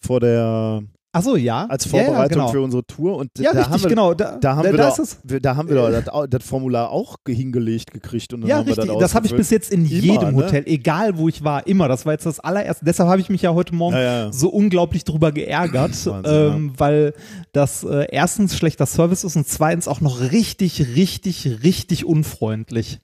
vor 0.00 0.18
der, 0.18 0.82
ach 1.12 1.22
so, 1.22 1.36
ja. 1.36 1.66
als 1.66 1.84
Ja, 1.90 1.98
ja, 1.98 2.04
Vorbereitung 2.04 2.38
genau. 2.38 2.48
für 2.52 2.60
unsere 2.60 2.84
Tour. 2.84 3.16
Und 3.16 3.30
Ja, 3.38 3.52
da 3.52 3.58
richtig, 3.60 3.72
haben 3.72 3.82
wir, 3.82 3.88
genau. 3.88 4.14
Da, 4.14 4.36
Da 4.36 4.56
haben 4.56 4.62
da, 4.64 4.70
wir 4.72 4.78
da 4.78 4.96
wir- 5.24 5.40
da 5.40 5.56
haben 5.56 5.68
wir 5.68 5.74
doch 5.76 5.90
das, 5.90 6.30
das 6.30 6.44
Formular 6.48 6.90
auch 6.90 7.16
hingelegt 7.26 7.90
gekriegt 7.92 8.32
und 8.34 8.42
dann 8.42 8.50
Ja, 8.50 8.58
richtig. 8.60 8.86
das 8.86 8.98
Das 8.98 9.14
habe 9.14 9.26
ich 9.26 9.34
bis 9.34 9.50
jetzt 9.50 9.70
in 9.72 9.84
Immer, 9.84 9.90
jedem 10.00 10.30
ne? 10.30 10.44
Hotel, 10.44 10.62
egal 10.66 11.16
wo 11.18 11.28
ich 11.28 11.42
war, 11.44 11.66
immer. 11.66 11.88
Das 11.88 12.04
war 12.06 12.12
jetzt 12.12 12.26
das 12.26 12.40
allererste. 12.40 12.84
Deshalb 12.84 13.08
habe 13.08 13.20
ich 13.20 13.28
mich 13.30 13.42
ja 13.42 13.54
heute 13.54 13.74
Morgen 13.74 13.96
Ja, 13.96 14.02
ja. 14.26 14.32
so 14.32 14.48
unglaublich 14.50 15.04
drüber 15.04 15.32
geärgert, 15.32 16.06
Wahnsinn, 16.06 16.22
ähm, 16.24 16.72
weil 16.76 17.14
das 17.52 17.84
äh, 17.84 18.06
erstens 18.10 18.56
schlechter 18.56 18.86
Service 18.86 19.24
ist 19.24 19.36
und 19.36 19.46
zweitens 19.48 19.88
auch 19.88 20.00
noch 20.00 20.20
richtig, 20.32 20.94
richtig, 20.94 21.62
richtig 21.64 22.04
unfreundlich. 22.04 23.00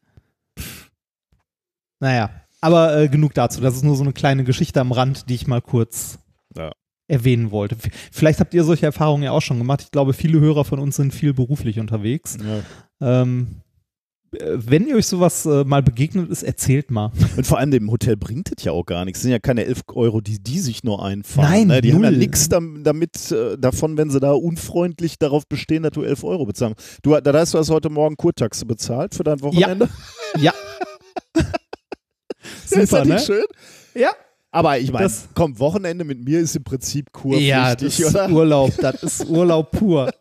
Naja, 2.01 2.31
aber 2.61 2.97
äh, 2.99 3.09
genug 3.09 3.35
dazu. 3.35 3.61
Das 3.61 3.75
ist 3.75 3.85
nur 3.85 3.97
so 3.97 4.03
eine 4.03 4.13
kleine 4.13 4.45
Geschichte 4.45 4.81
am 4.81 4.93
Rand, 4.93 5.29
die 5.29 5.35
ich 5.35 5.47
mal 5.47 5.61
kurz 5.63 6.19
Ja. 6.57 6.73
Erwähnen 7.09 7.51
wollte. 7.51 7.77
Vielleicht 8.13 8.41
habt 8.41 8.55
ihr 8.55 8.65
solche 8.65 8.87
Erfahrungen 8.87 9.25
ja 9.25 9.33
auch 9.33 9.43
schon 9.43 9.59
gemacht. 9.59 9.83
Ich 9.83 9.91
glaube, 9.91 10.13
viele 10.13 10.41
Hörer 10.41 10.65
von 10.65 10.79
uns 10.79 10.97
sind 10.97 11.13
viel 11.13 11.35
beruflich 11.35 11.79
unterwegs. 11.79 12.39
Ja. 13.01 13.23
Ähm, 13.23 13.63
äh, 14.35 14.57
wenn 14.57 14.87
ihr 14.87 14.97
euch 14.97 15.07
sowas 15.07 15.47
äh, 15.47 15.65
mal 15.65 15.83
begegnet 15.83 16.31
ist, 16.31 16.43
erzählt 16.43 16.91
mal. 16.91 17.13
Und 17.37 17.47
vor 17.47 17.59
allem 17.59 17.71
dem 17.71 17.91
Hotel 17.91 18.17
bringt 18.17 18.51
es 18.57 18.65
ja 18.65 18.73
auch 18.73 18.85
gar 18.85 19.05
nichts. 19.05 19.19
Es 19.19 19.23
sind 19.23 19.33
ja 19.33 19.39
keine 19.39 19.65
11 19.65 19.83
Euro, 19.95 20.21
die 20.21 20.43
die 20.43 20.59
sich 20.59 20.85
nur 20.85 21.05
einfahren. 21.05 21.51
Nein, 21.51 21.67
ne? 21.69 21.81
Die 21.81 21.93
haben 21.93 22.05
ja 22.05 22.11
null. 22.11 22.19
nichts 22.19 22.49
damit 22.49 23.33
äh, 23.33 23.59
davon, 23.59 23.97
wenn 23.97 24.11
sie 24.11 24.21
da 24.21 24.33
unfreundlich 24.33 25.19
darauf 25.19 25.47
bestehen, 25.47 25.83
dass 25.83 25.93
du 25.93 26.03
11 26.03 26.25
Euro 26.25 26.47
bezahlen. 26.47 26.75
Du, 27.03 27.19
da 27.19 27.33
hast 27.33 27.55
du 27.55 27.59
also 27.59 27.75
heute 27.75 27.91
Morgen 27.91 28.17
Kurtaxe 28.17 28.65
bezahlt 28.67 29.15
für 29.15 29.25
dein 29.25 29.41
Wochenende. 29.41 29.89
Ja. 30.39 30.53
ist 32.65 32.77
das 32.77 32.91
Super, 32.91 33.05
nicht 33.05 33.15
ne? 33.15 33.21
schön? 33.21 33.45
Ja. 33.95 34.11
Aber 34.55 34.79
ich 34.79 34.93
meine, 34.93 35.05
Das- 35.07 35.29
komm, 35.35 35.59
Wochenende 35.59 36.05
mit 36.05 36.25
mir 36.25 36.39
ist 36.39 36.55
im 36.55 36.63
Prinzip 36.63 37.13
kurpflichtig, 37.13 37.49
Ja, 37.49 37.75
das 37.75 37.99
ist 37.99 38.07
oder? 38.15 38.31
Urlaub. 38.31 38.73
Das 38.81 39.03
ist 39.03 39.25
Urlaub 39.29 39.73
pur. 39.73 40.13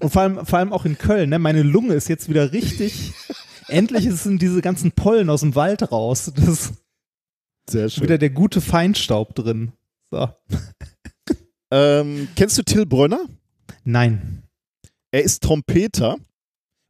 Und 0.00 0.10
vor 0.10 0.22
allem, 0.22 0.46
vor 0.46 0.58
allem 0.58 0.72
auch 0.72 0.84
in 0.86 0.96
Köln. 0.96 1.28
Ne? 1.28 1.38
Meine 1.38 1.62
Lunge 1.62 1.92
ist 1.94 2.08
jetzt 2.08 2.28
wieder 2.30 2.52
richtig. 2.52 3.12
Endlich 3.68 4.10
sind 4.10 4.40
diese 4.40 4.62
ganzen 4.62 4.92
Pollen 4.92 5.28
aus 5.28 5.40
dem 5.40 5.54
Wald 5.54 5.92
raus. 5.92 6.32
Das 6.34 6.48
ist 6.48 6.72
Sehr 7.68 7.90
schön. 7.90 8.04
wieder 8.04 8.16
der 8.16 8.30
gute 8.30 8.60
Feinstaub 8.62 9.34
drin. 9.34 9.72
So. 10.10 10.28
Ähm, 11.70 12.28
kennst 12.36 12.56
du 12.58 12.62
Till 12.62 12.86
Brönner? 12.86 13.26
Nein. 13.84 14.42
Er 15.10 15.22
ist 15.22 15.42
Trompeter. 15.42 16.16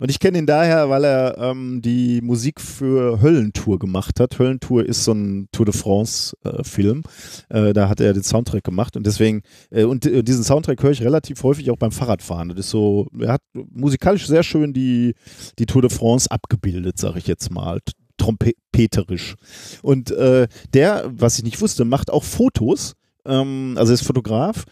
Und 0.02 0.10
ich 0.10 0.18
kenne 0.18 0.38
ihn 0.38 0.46
daher, 0.46 0.90
weil 0.90 1.04
er 1.04 1.38
ähm, 1.38 1.80
die 1.80 2.20
Musik 2.22 2.60
für 2.60 3.22
Höllentour 3.22 3.78
gemacht 3.78 4.18
hat. 4.18 4.36
Höllentour 4.36 4.84
ist 4.84 5.04
so 5.04 5.12
ein 5.12 5.46
Tour 5.52 5.64
de 5.64 5.72
France-Film. 5.72 7.04
Äh, 7.48 7.72
da 7.72 7.88
hat 7.88 8.00
er 8.00 8.12
den 8.12 8.24
Soundtrack 8.24 8.64
gemacht 8.64 8.96
und 8.96 9.06
deswegen, 9.06 9.42
äh, 9.70 9.84
und 9.84 10.04
äh, 10.04 10.24
diesen 10.24 10.42
Soundtrack 10.42 10.82
höre 10.82 10.90
ich 10.90 11.02
relativ 11.02 11.40
häufig 11.44 11.70
auch 11.70 11.76
beim 11.76 11.92
Fahrradfahren. 11.92 12.48
Das 12.48 12.58
ist 12.58 12.70
so, 12.70 13.06
er 13.16 13.34
hat 13.34 13.42
musikalisch 13.52 14.26
sehr 14.26 14.42
schön 14.42 14.72
die, 14.72 15.14
die 15.60 15.66
Tour 15.66 15.82
de 15.82 15.90
France 15.92 16.28
abgebildet, 16.28 16.98
sage 16.98 17.20
ich 17.20 17.28
jetzt 17.28 17.52
mal. 17.52 17.78
Trompeterisch. 18.16 19.36
Und 19.82 20.10
äh, 20.10 20.48
der, 20.74 21.12
was 21.14 21.38
ich 21.38 21.44
nicht 21.44 21.60
wusste, 21.60 21.84
macht 21.84 22.10
auch 22.10 22.24
Fotos. 22.24 22.94
Ähm, 23.24 23.74
also 23.78 23.92
er 23.92 23.94
ist 23.94 24.06
Fotograf 24.06 24.64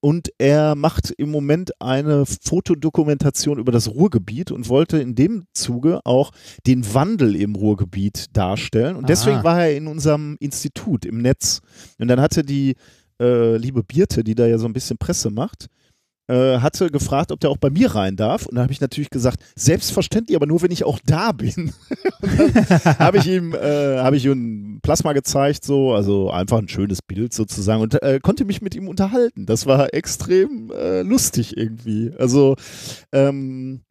und 0.00 0.30
er 0.38 0.74
macht 0.74 1.10
im 1.10 1.30
Moment 1.30 1.72
eine 1.80 2.24
Fotodokumentation 2.26 3.58
über 3.58 3.72
das 3.72 3.88
Ruhrgebiet 3.88 4.50
und 4.50 4.68
wollte 4.68 4.98
in 4.98 5.14
dem 5.14 5.44
Zuge 5.52 6.00
auch 6.04 6.30
den 6.66 6.94
Wandel 6.94 7.36
im 7.36 7.54
Ruhrgebiet 7.54 8.36
darstellen. 8.36 8.96
Und 8.96 9.08
deswegen 9.08 9.38
Ah. 9.38 9.44
war 9.44 9.60
er 9.64 9.76
in 9.76 9.86
unserem 9.86 10.36
Institut 10.40 11.04
im 11.04 11.18
Netz. 11.18 11.60
Und 11.98 12.08
dann 12.08 12.20
hatte 12.20 12.44
die 12.44 12.74
äh, 13.20 13.56
liebe 13.56 13.82
Birte, 13.82 14.22
die 14.22 14.34
da 14.34 14.46
ja 14.46 14.58
so 14.58 14.66
ein 14.66 14.72
bisschen 14.72 14.96
Presse 14.96 15.30
macht, 15.30 15.66
äh, 16.28 16.58
hatte 16.58 16.90
gefragt, 16.90 17.32
ob 17.32 17.40
der 17.40 17.50
auch 17.50 17.56
bei 17.56 17.70
mir 17.70 17.94
rein 17.94 18.16
darf. 18.16 18.46
Und 18.46 18.56
da 18.56 18.62
habe 18.62 18.72
ich 18.72 18.80
natürlich 18.80 19.10
gesagt, 19.10 19.40
selbstverständlich, 19.56 20.36
aber 20.36 20.46
nur 20.46 20.62
wenn 20.62 20.70
ich 20.70 20.84
auch 20.84 20.98
da 21.04 21.32
bin. 21.32 21.72
Habe 22.98 23.18
ich 23.18 23.26
ihm, 23.26 23.54
äh, 23.54 23.98
habe 23.98 24.16
ich 24.16 24.24
ihm 24.24 24.76
ein 24.76 24.80
Plasma 24.82 25.12
gezeigt, 25.12 25.64
so, 25.64 25.92
also 25.92 26.30
einfach 26.30 26.58
ein 26.58 26.68
schönes 26.68 27.02
Bild 27.02 27.32
sozusagen 27.32 27.82
und 27.82 28.02
äh, 28.02 28.20
konnte 28.20 28.44
mich 28.44 28.60
mit 28.60 28.74
ihm 28.74 28.88
unterhalten. 28.88 29.46
Das 29.46 29.66
war 29.66 29.94
extrem 29.94 30.70
äh, 30.72 31.02
lustig 31.02 31.56
irgendwie. 31.56 32.12
Also 32.18 32.56
ähm, 33.12 33.82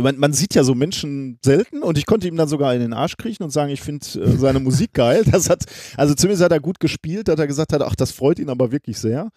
man, 0.00 0.18
man 0.18 0.32
sieht 0.32 0.54
ja 0.54 0.64
so 0.64 0.74
Menschen 0.74 1.38
selten 1.44 1.82
und 1.82 1.98
ich 1.98 2.06
konnte 2.06 2.26
ihm 2.26 2.36
dann 2.36 2.48
sogar 2.48 2.74
in 2.74 2.80
den 2.80 2.92
Arsch 2.94 3.16
kriechen 3.16 3.42
und 3.42 3.50
sagen, 3.50 3.70
ich 3.70 3.82
finde 3.82 4.06
äh, 4.20 4.36
seine 4.36 4.58
Musik 4.58 4.94
geil. 4.94 5.22
Das 5.30 5.50
hat, 5.50 5.64
also 5.96 6.14
zumindest 6.14 6.42
hat 6.42 6.52
er 6.52 6.60
gut 6.60 6.80
gespielt, 6.80 7.28
hat 7.28 7.38
er 7.38 7.46
gesagt 7.46 7.72
hat, 7.72 7.82
ach, 7.82 7.94
das 7.94 8.12
freut 8.12 8.38
ihn 8.38 8.48
aber 8.48 8.72
wirklich 8.72 8.98
sehr. 8.98 9.30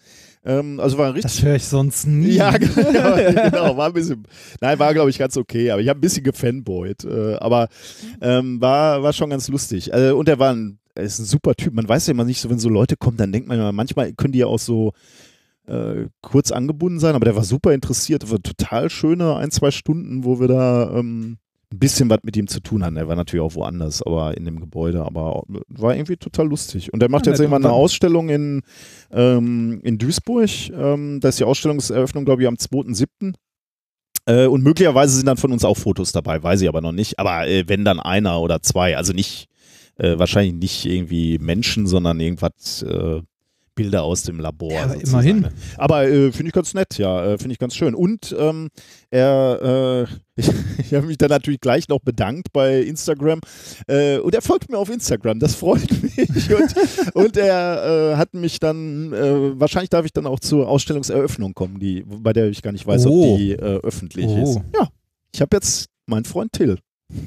Ähm, 0.45 0.79
also 0.79 0.97
war 0.97 1.07
ein 1.07 1.13
richtig 1.13 1.31
Das 1.31 1.43
höre 1.43 1.55
ich 1.55 1.65
sonst 1.65 2.05
nie. 2.07 2.35
ja, 2.35 2.51
genau, 2.57 3.15
genau, 3.15 3.77
war 3.77 3.87
ein 3.87 3.93
bisschen, 3.93 4.23
nein, 4.61 4.79
war 4.79 4.93
glaube 4.93 5.09
ich 5.09 5.17
ganz 5.17 5.35
okay, 5.35 5.71
aber 5.71 5.81
ich 5.81 5.89
habe 5.89 5.99
ein 5.99 6.01
bisschen 6.01 6.23
gefanboyt, 6.23 7.03
äh, 7.03 7.35
aber 7.35 7.67
ähm, 8.21 8.61
war, 8.61 9.03
war 9.03 9.13
schon 9.13 9.29
ganz 9.29 9.47
lustig. 9.49 9.91
Äh, 9.93 10.11
und 10.11 10.29
er 10.29 10.39
war 10.39 10.53
ein, 10.53 10.79
er 10.95 11.03
ist 11.03 11.19
ein 11.19 11.25
super 11.25 11.55
Typ. 11.55 11.73
Man 11.73 11.87
weiß 11.87 12.07
ja 12.07 12.11
immer 12.11 12.23
nicht 12.23 12.39
so, 12.39 12.49
wenn 12.49 12.59
so 12.59 12.69
Leute 12.69 12.95
kommen, 12.95 13.17
dann 13.17 13.31
denkt 13.31 13.47
man 13.47 13.57
ja, 13.57 13.71
manchmal 13.71 14.13
können 14.13 14.31
die 14.31 14.39
ja 14.39 14.47
auch 14.47 14.59
so 14.59 14.93
äh, 15.67 16.07
kurz 16.21 16.51
angebunden 16.51 16.99
sein, 16.99 17.15
aber 17.15 17.25
der 17.25 17.35
war 17.35 17.43
super 17.43 17.73
interessiert, 17.73 18.29
war 18.29 18.41
total 18.41 18.89
schöne 18.89 19.35
ein, 19.35 19.51
zwei 19.51 19.71
Stunden, 19.71 20.23
wo 20.23 20.39
wir 20.39 20.47
da 20.47 20.97
ähm, 20.97 21.37
ein 21.71 21.79
bisschen 21.79 22.09
was 22.09 22.19
mit 22.23 22.37
ihm 22.37 22.47
zu 22.47 22.59
tun 22.59 22.83
hatten. 22.83 22.97
Er 22.97 23.07
war 23.07 23.15
natürlich 23.15 23.43
auch 23.43 23.55
woanders, 23.55 24.01
aber 24.03 24.37
in 24.37 24.45
dem 24.45 24.59
Gebäude, 24.59 25.03
aber 25.03 25.43
war 25.67 25.95
irgendwie 25.95 26.17
total 26.17 26.47
lustig. 26.47 26.93
Und 26.93 27.01
er 27.01 27.09
macht 27.09 27.25
Ja, 27.25 27.31
jetzt 27.31 27.39
irgendwann 27.39 27.65
eine 27.65 27.73
Ausstellung 27.73 28.29
in, 28.29 28.61
ähm, 29.11 29.81
in 29.83 29.97
Duisburg. 29.97 30.49
Ähm, 30.71 31.19
da 31.19 31.29
ist 31.29 31.39
die 31.39 31.43
Ausstellungseröffnung, 31.43 32.25
glaube 32.25 32.43
ich, 32.43 32.47
am 32.47 32.55
2.7. 32.55 33.33
Äh, 34.27 34.47
und 34.47 34.63
möglicherweise 34.63 35.15
sind 35.15 35.27
dann 35.27 35.37
von 35.37 35.51
uns 35.51 35.65
auch 35.65 35.77
Fotos 35.77 36.11
dabei, 36.11 36.41
weiß 36.41 36.61
ich 36.61 36.69
aber 36.69 36.81
noch 36.81 36.91
nicht. 36.91 37.19
Aber 37.19 37.47
äh, 37.47 37.65
wenn 37.67 37.85
dann 37.85 37.99
einer 37.99 38.39
oder 38.41 38.61
zwei, 38.61 38.97
also 38.97 39.13
nicht, 39.13 39.47
äh, 39.97 40.17
wahrscheinlich 40.17 40.53
nicht 40.55 40.85
irgendwie 40.85 41.37
Menschen, 41.39 41.87
sondern 41.87 42.19
irgendwas, 42.19 42.83
äh, 42.83 43.21
Bilder 43.75 44.03
aus 44.03 44.23
dem 44.23 44.39
Labor. 44.39 44.71
Ja, 44.71 44.83
aber 44.85 44.95
immerhin. 44.95 45.47
Aber 45.77 46.07
äh, 46.07 46.31
finde 46.31 46.47
ich 46.47 46.53
ganz 46.53 46.73
nett, 46.73 46.97
ja, 46.97 47.25
äh, 47.33 47.37
finde 47.37 47.53
ich 47.53 47.59
ganz 47.59 47.75
schön. 47.75 47.93
Und 47.93 48.33
ähm, 48.39 48.69
er, 49.11 50.07
äh, 50.09 50.13
ich, 50.41 50.49
ich 50.79 50.93
habe 50.93 51.07
mich 51.07 51.17
dann 51.17 51.29
natürlich 51.29 51.59
gleich 51.59 51.87
noch 51.89 51.99
bedankt 51.99 52.53
bei 52.53 52.81
Instagram. 52.81 53.41
Äh, 53.87 54.19
und 54.19 54.33
er 54.33 54.41
folgt 54.41 54.71
mir 54.71 54.77
auf 54.77 54.89
Instagram, 54.89 55.39
das 55.39 55.55
freut 55.55 55.87
mich. 56.01 56.17
Und, 56.53 56.75
und 57.15 57.37
er 57.37 58.13
äh, 58.13 58.15
hat 58.17 58.33
mich 58.33 58.59
dann, 58.59 59.11
äh, 59.13 59.59
wahrscheinlich 59.59 59.89
darf 59.89 60.05
ich 60.05 60.13
dann 60.13 60.25
auch 60.25 60.39
zur 60.39 60.67
Ausstellungseröffnung 60.69 61.53
kommen, 61.53 61.79
die, 61.79 62.03
bei 62.05 62.33
der 62.33 62.47
ich 62.49 62.61
gar 62.61 62.71
nicht 62.71 62.87
weiß, 62.87 63.05
Oh. 63.05 63.33
ob 63.33 63.37
die 63.39 63.55
öffentlich 63.57 64.25
Oh. 64.27 64.43
ist. 64.43 64.59
Ja, 64.73 64.87
ich 65.33 65.41
habe 65.41 65.55
jetzt 65.57 65.87
meinen 66.07 66.25
Freund 66.25 66.53
Till. 66.53 66.77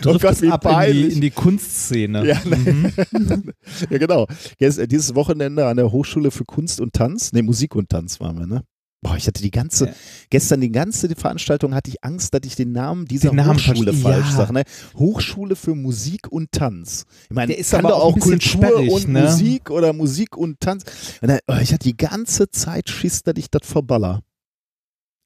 Du 0.00 0.10
Oh 0.10 0.12
Gott, 0.12 0.22
driftest 0.22 0.42
wie 0.42 0.48
ab 0.48 0.64
in 0.88 0.92
die, 0.92 1.02
in 1.14 1.20
die 1.20 1.30
Kunstszene. 1.30 2.26
Ja, 2.26 2.40
mhm. 2.44 2.92
Ja, 3.90 3.98
genau. 3.98 4.26
Jetzt, 4.58 4.78
äh, 4.78 4.88
dieses 4.88 5.14
Wochenende 5.14 5.66
an 5.66 5.76
der 5.76 5.92
Hochschule 5.92 6.30
für 6.30 6.44
Kunst 6.44 6.80
und 6.80 6.92
Tanz, 6.92 7.32
ne, 7.32 7.42
Musik 7.42 7.74
und 7.74 7.88
Tanz 7.88 8.20
waren 8.20 8.38
wir, 8.38 8.46
ne? 8.46 8.62
Boah, 9.04 9.16
ich 9.16 9.26
hatte 9.26 9.42
die 9.42 9.50
ganze, 9.50 9.86
Ja. 9.86 9.92
gestern 10.30 10.60
die 10.60 10.70
ganze 10.70 11.08
Veranstaltung 11.16 11.74
hatte 11.74 11.90
ich 11.90 12.04
Angst, 12.04 12.34
dass 12.34 12.42
ich 12.44 12.54
den 12.54 12.70
Namen 12.70 13.04
dieser 13.06 13.30
Den 13.30 13.36
Namen 13.36 13.58
Hochschule 13.58 13.92
falsch 13.92 14.30
ja. 14.30 14.36
sage. 14.36 14.52
Ne? 14.52 14.62
Hochschule 14.96 15.56
für 15.56 15.74
Musik 15.74 16.30
und 16.30 16.52
Tanz. 16.52 17.04
Ich 17.28 17.34
meine, 17.34 17.48
Der 17.48 17.58
ist 17.58 17.72
kann 17.72 17.80
aber 17.80 17.88
doch 17.90 18.00
auch 18.00 18.16
auch 18.16 18.20
Kultur 18.20 18.78
und 18.92 19.08
ne? 19.08 19.22
Musik 19.22 19.70
oder 19.70 19.92
Musik 19.92 20.36
und 20.36 20.60
Tanz. 20.60 20.84
Und 21.20 21.28
dann, 21.28 21.40
oh, 21.48 21.56
ich 21.60 21.72
hatte 21.72 21.82
die 21.88 21.96
ganze 21.96 22.48
Zeit 22.50 22.88
Schiss, 22.90 23.24
dass 23.24 23.34
ich 23.38 23.50
das 23.50 23.66
verballer. 23.66 24.20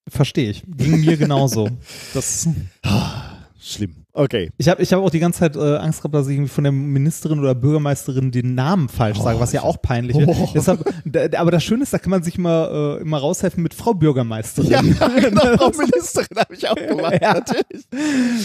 Verstehe 0.09 0.51
ich. 0.51 0.63
Ging 0.67 1.01
mir 1.01 1.19
genauso. 1.19 1.69
Das, 2.15 2.49
Ah, 2.83 3.36
Schlimm. 3.69 4.05
Okay. 4.13 4.53
ich 4.59 4.69
habe 4.69 4.81
ich 4.81 4.93
hab 4.93 5.03
auch 5.03 5.11
die 5.11 5.19
ganze 5.19 5.41
Zeit 5.41 5.57
äh, 5.57 5.77
Angst 5.79 5.99
gehabt, 6.01 6.15
dass 6.15 6.29
ich 6.29 6.35
irgendwie 6.35 6.51
von 6.51 6.63
der 6.63 6.73
Ministerin 6.73 7.41
oder 7.41 7.55
Bürgermeisterin 7.57 8.31
den 8.31 8.55
Namen 8.55 8.89
falsch 8.89 9.19
sage, 9.19 9.41
was 9.41 9.53
ja 9.53 9.63
auch 9.63 9.83
peinlich 9.83 10.17
ist. 10.17 10.29
Oh. 10.29 10.49
Deshalb, 10.55 10.85
da, 11.05 11.27
aber 11.41 11.51
das 11.51 11.65
Schöne 11.65 11.83
ist, 11.83 11.93
da 11.93 11.99
kann 11.99 12.11
man 12.11 12.23
sich 12.23 12.39
immer, 12.39 12.99
äh, 12.99 13.03
immer 13.03 13.19
raushelfen 13.19 13.65
mit 13.65 13.75
Frau 13.75 13.93
Bürgermeisterin. 13.93 14.71
Ja, 14.71 14.81
genau, 15.21 15.57
Frau 15.57 15.71
Ministerin 15.71 16.39
habe 16.39 16.55
ich 16.55 16.69
auch 16.69 16.77
gemacht, 16.77 17.19
Ja. 17.21 17.35
natürlich. 17.35 17.87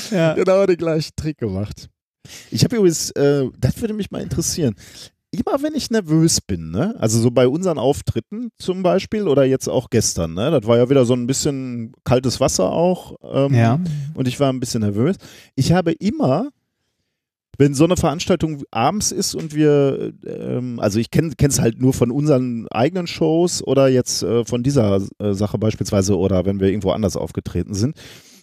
Ja. 0.09 0.33
Genau 0.33 0.65
den 0.65 0.77
gleichen 0.77 1.11
Trick 1.15 1.37
gemacht. 1.37 1.89
Ich 2.49 2.63
habe 2.63 2.77
übrigens, 2.77 3.11
äh, 3.11 3.47
das 3.59 3.79
würde 3.79 3.93
mich 3.93 4.09
mal 4.09 4.21
interessieren. 4.23 4.75
Immer 5.31 5.63
wenn 5.63 5.75
ich 5.75 5.89
nervös 5.89 6.41
bin, 6.41 6.71
ne? 6.71 6.93
also 6.99 7.17
so 7.19 7.31
bei 7.31 7.47
unseren 7.47 7.77
Auftritten 7.77 8.49
zum 8.57 8.83
Beispiel 8.83 9.29
oder 9.29 9.45
jetzt 9.45 9.69
auch 9.69 9.89
gestern, 9.89 10.33
ne? 10.33 10.51
das 10.51 10.67
war 10.67 10.77
ja 10.77 10.89
wieder 10.89 11.05
so 11.05 11.13
ein 11.13 11.25
bisschen 11.25 11.93
kaltes 12.03 12.41
Wasser 12.41 12.69
auch 12.71 13.15
ähm, 13.23 13.53
Ja. 13.53 13.79
und 14.13 14.27
ich 14.27 14.39
war 14.41 14.51
ein 14.51 14.59
bisschen 14.59 14.81
nervös. 14.81 15.15
Ich 15.55 15.71
habe 15.71 15.93
immer, 15.93 16.49
wenn 17.57 17.73
so 17.73 17.85
eine 17.85 17.95
Veranstaltung 17.95 18.63
abends 18.71 19.13
ist 19.13 19.33
und 19.33 19.55
wir, 19.55 20.11
ähm, 20.25 20.79
also 20.81 20.99
ich 20.99 21.11
kenne 21.11 21.33
es 21.39 21.61
halt 21.61 21.79
nur 21.79 21.93
von 21.93 22.11
unseren 22.11 22.67
eigenen 22.69 23.07
Shows 23.07 23.65
oder 23.65 23.87
jetzt 23.87 24.23
äh, 24.23 24.43
von 24.43 24.63
dieser 24.63 25.01
äh, 25.19 25.33
Sache 25.33 25.57
beispielsweise 25.57 26.17
oder 26.17 26.45
wenn 26.45 26.59
wir 26.59 26.67
irgendwo 26.67 26.91
anders 26.91 27.15
aufgetreten 27.15 27.73
sind, 27.73 27.95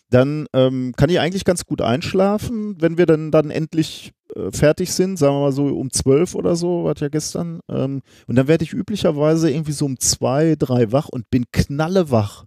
dann 0.09 0.47
ähm, 0.55 0.95
kann 0.97 1.11
ich 1.11 1.20
eigentlich 1.20 1.45
ganz 1.45 1.66
gut 1.66 1.82
einschlafen, 1.82 2.76
wenn 2.80 2.97
wir 2.97 3.05
dann, 3.05 3.30
dann 3.30 3.51
endlich 3.51 4.12
fertig 4.50 4.92
sind, 4.92 5.18
sagen 5.18 5.34
wir 5.34 5.40
mal 5.40 5.52
so 5.52 5.66
um 5.66 5.90
zwölf 5.90 6.34
oder 6.34 6.56
so, 6.56 6.84
war 6.84 6.94
ja 6.96 7.08
gestern. 7.08 7.60
Ähm, 7.68 8.02
und 8.26 8.36
dann 8.36 8.48
werde 8.48 8.64
ich 8.64 8.72
üblicherweise 8.72 9.50
irgendwie 9.50 9.72
so 9.72 9.86
um 9.86 9.98
zwei, 9.98 10.54
drei 10.58 10.92
wach 10.92 11.08
und 11.08 11.30
bin 11.30 11.44
knallewach. 11.52 12.44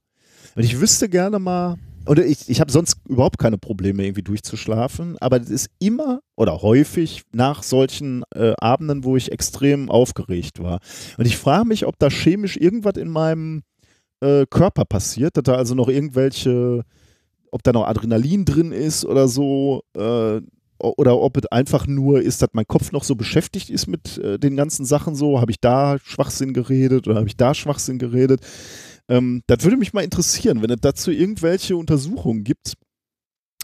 Und 0.55 0.63
ich 0.63 0.79
wüsste 0.79 1.09
gerne 1.09 1.39
mal, 1.39 1.77
oder 2.07 2.25
ich, 2.25 2.49
ich 2.49 2.59
habe 2.59 2.71
sonst 2.71 2.97
überhaupt 3.07 3.37
keine 3.37 3.57
Probleme, 3.57 4.03
irgendwie 4.03 4.23
durchzuschlafen, 4.23 5.17
aber 5.19 5.39
das 5.39 5.49
ist 5.49 5.69
immer 5.79 6.21
oder 6.35 6.61
häufig 6.61 7.23
nach 7.31 7.63
solchen 7.63 8.23
äh, 8.33 8.53
Abenden, 8.59 9.03
wo 9.03 9.17
ich 9.17 9.31
extrem 9.31 9.89
aufgeregt 9.89 10.61
war. 10.61 10.79
Und 11.17 11.25
ich 11.25 11.37
frage 11.37 11.67
mich, 11.67 11.85
ob 11.85 11.99
da 11.99 12.09
chemisch 12.09 12.57
irgendwas 12.57 12.97
in 12.97 13.09
meinem 13.09 13.63
äh, 14.21 14.45
Körper 14.49 14.85
passiert, 14.85 15.37
dass 15.37 15.43
da 15.43 15.55
also 15.55 15.75
noch 15.75 15.89
irgendwelche, 15.89 16.83
ob 17.51 17.63
da 17.63 17.71
noch 17.71 17.85
Adrenalin 17.85 18.45
drin 18.45 18.71
ist 18.71 19.05
oder 19.05 19.27
so, 19.27 19.83
äh, 19.95 20.41
oder 20.83 21.19
ob 21.19 21.37
es 21.37 21.45
einfach 21.47 21.87
nur 21.87 22.21
ist, 22.21 22.41
dass 22.41 22.49
mein 22.53 22.65
Kopf 22.67 22.91
noch 22.91 23.03
so 23.03 23.15
beschäftigt 23.15 23.69
ist 23.69 23.87
mit 23.87 24.17
äh, 24.17 24.37
den 24.39 24.55
ganzen 24.55 24.85
Sachen 24.85 25.15
so, 25.15 25.39
habe 25.39 25.51
ich 25.51 25.59
da 25.59 25.97
Schwachsinn 26.03 26.53
geredet 26.53 27.07
oder 27.07 27.17
habe 27.17 27.27
ich 27.27 27.37
da 27.37 27.53
Schwachsinn 27.53 27.99
geredet. 27.99 28.41
Ähm, 29.07 29.41
das 29.47 29.63
würde 29.63 29.77
mich 29.77 29.93
mal 29.93 30.03
interessieren, 30.03 30.61
wenn 30.61 30.69
es 30.69 30.81
dazu 30.81 31.11
irgendwelche 31.11 31.75
Untersuchungen 31.77 32.43
gibt. 32.43 32.73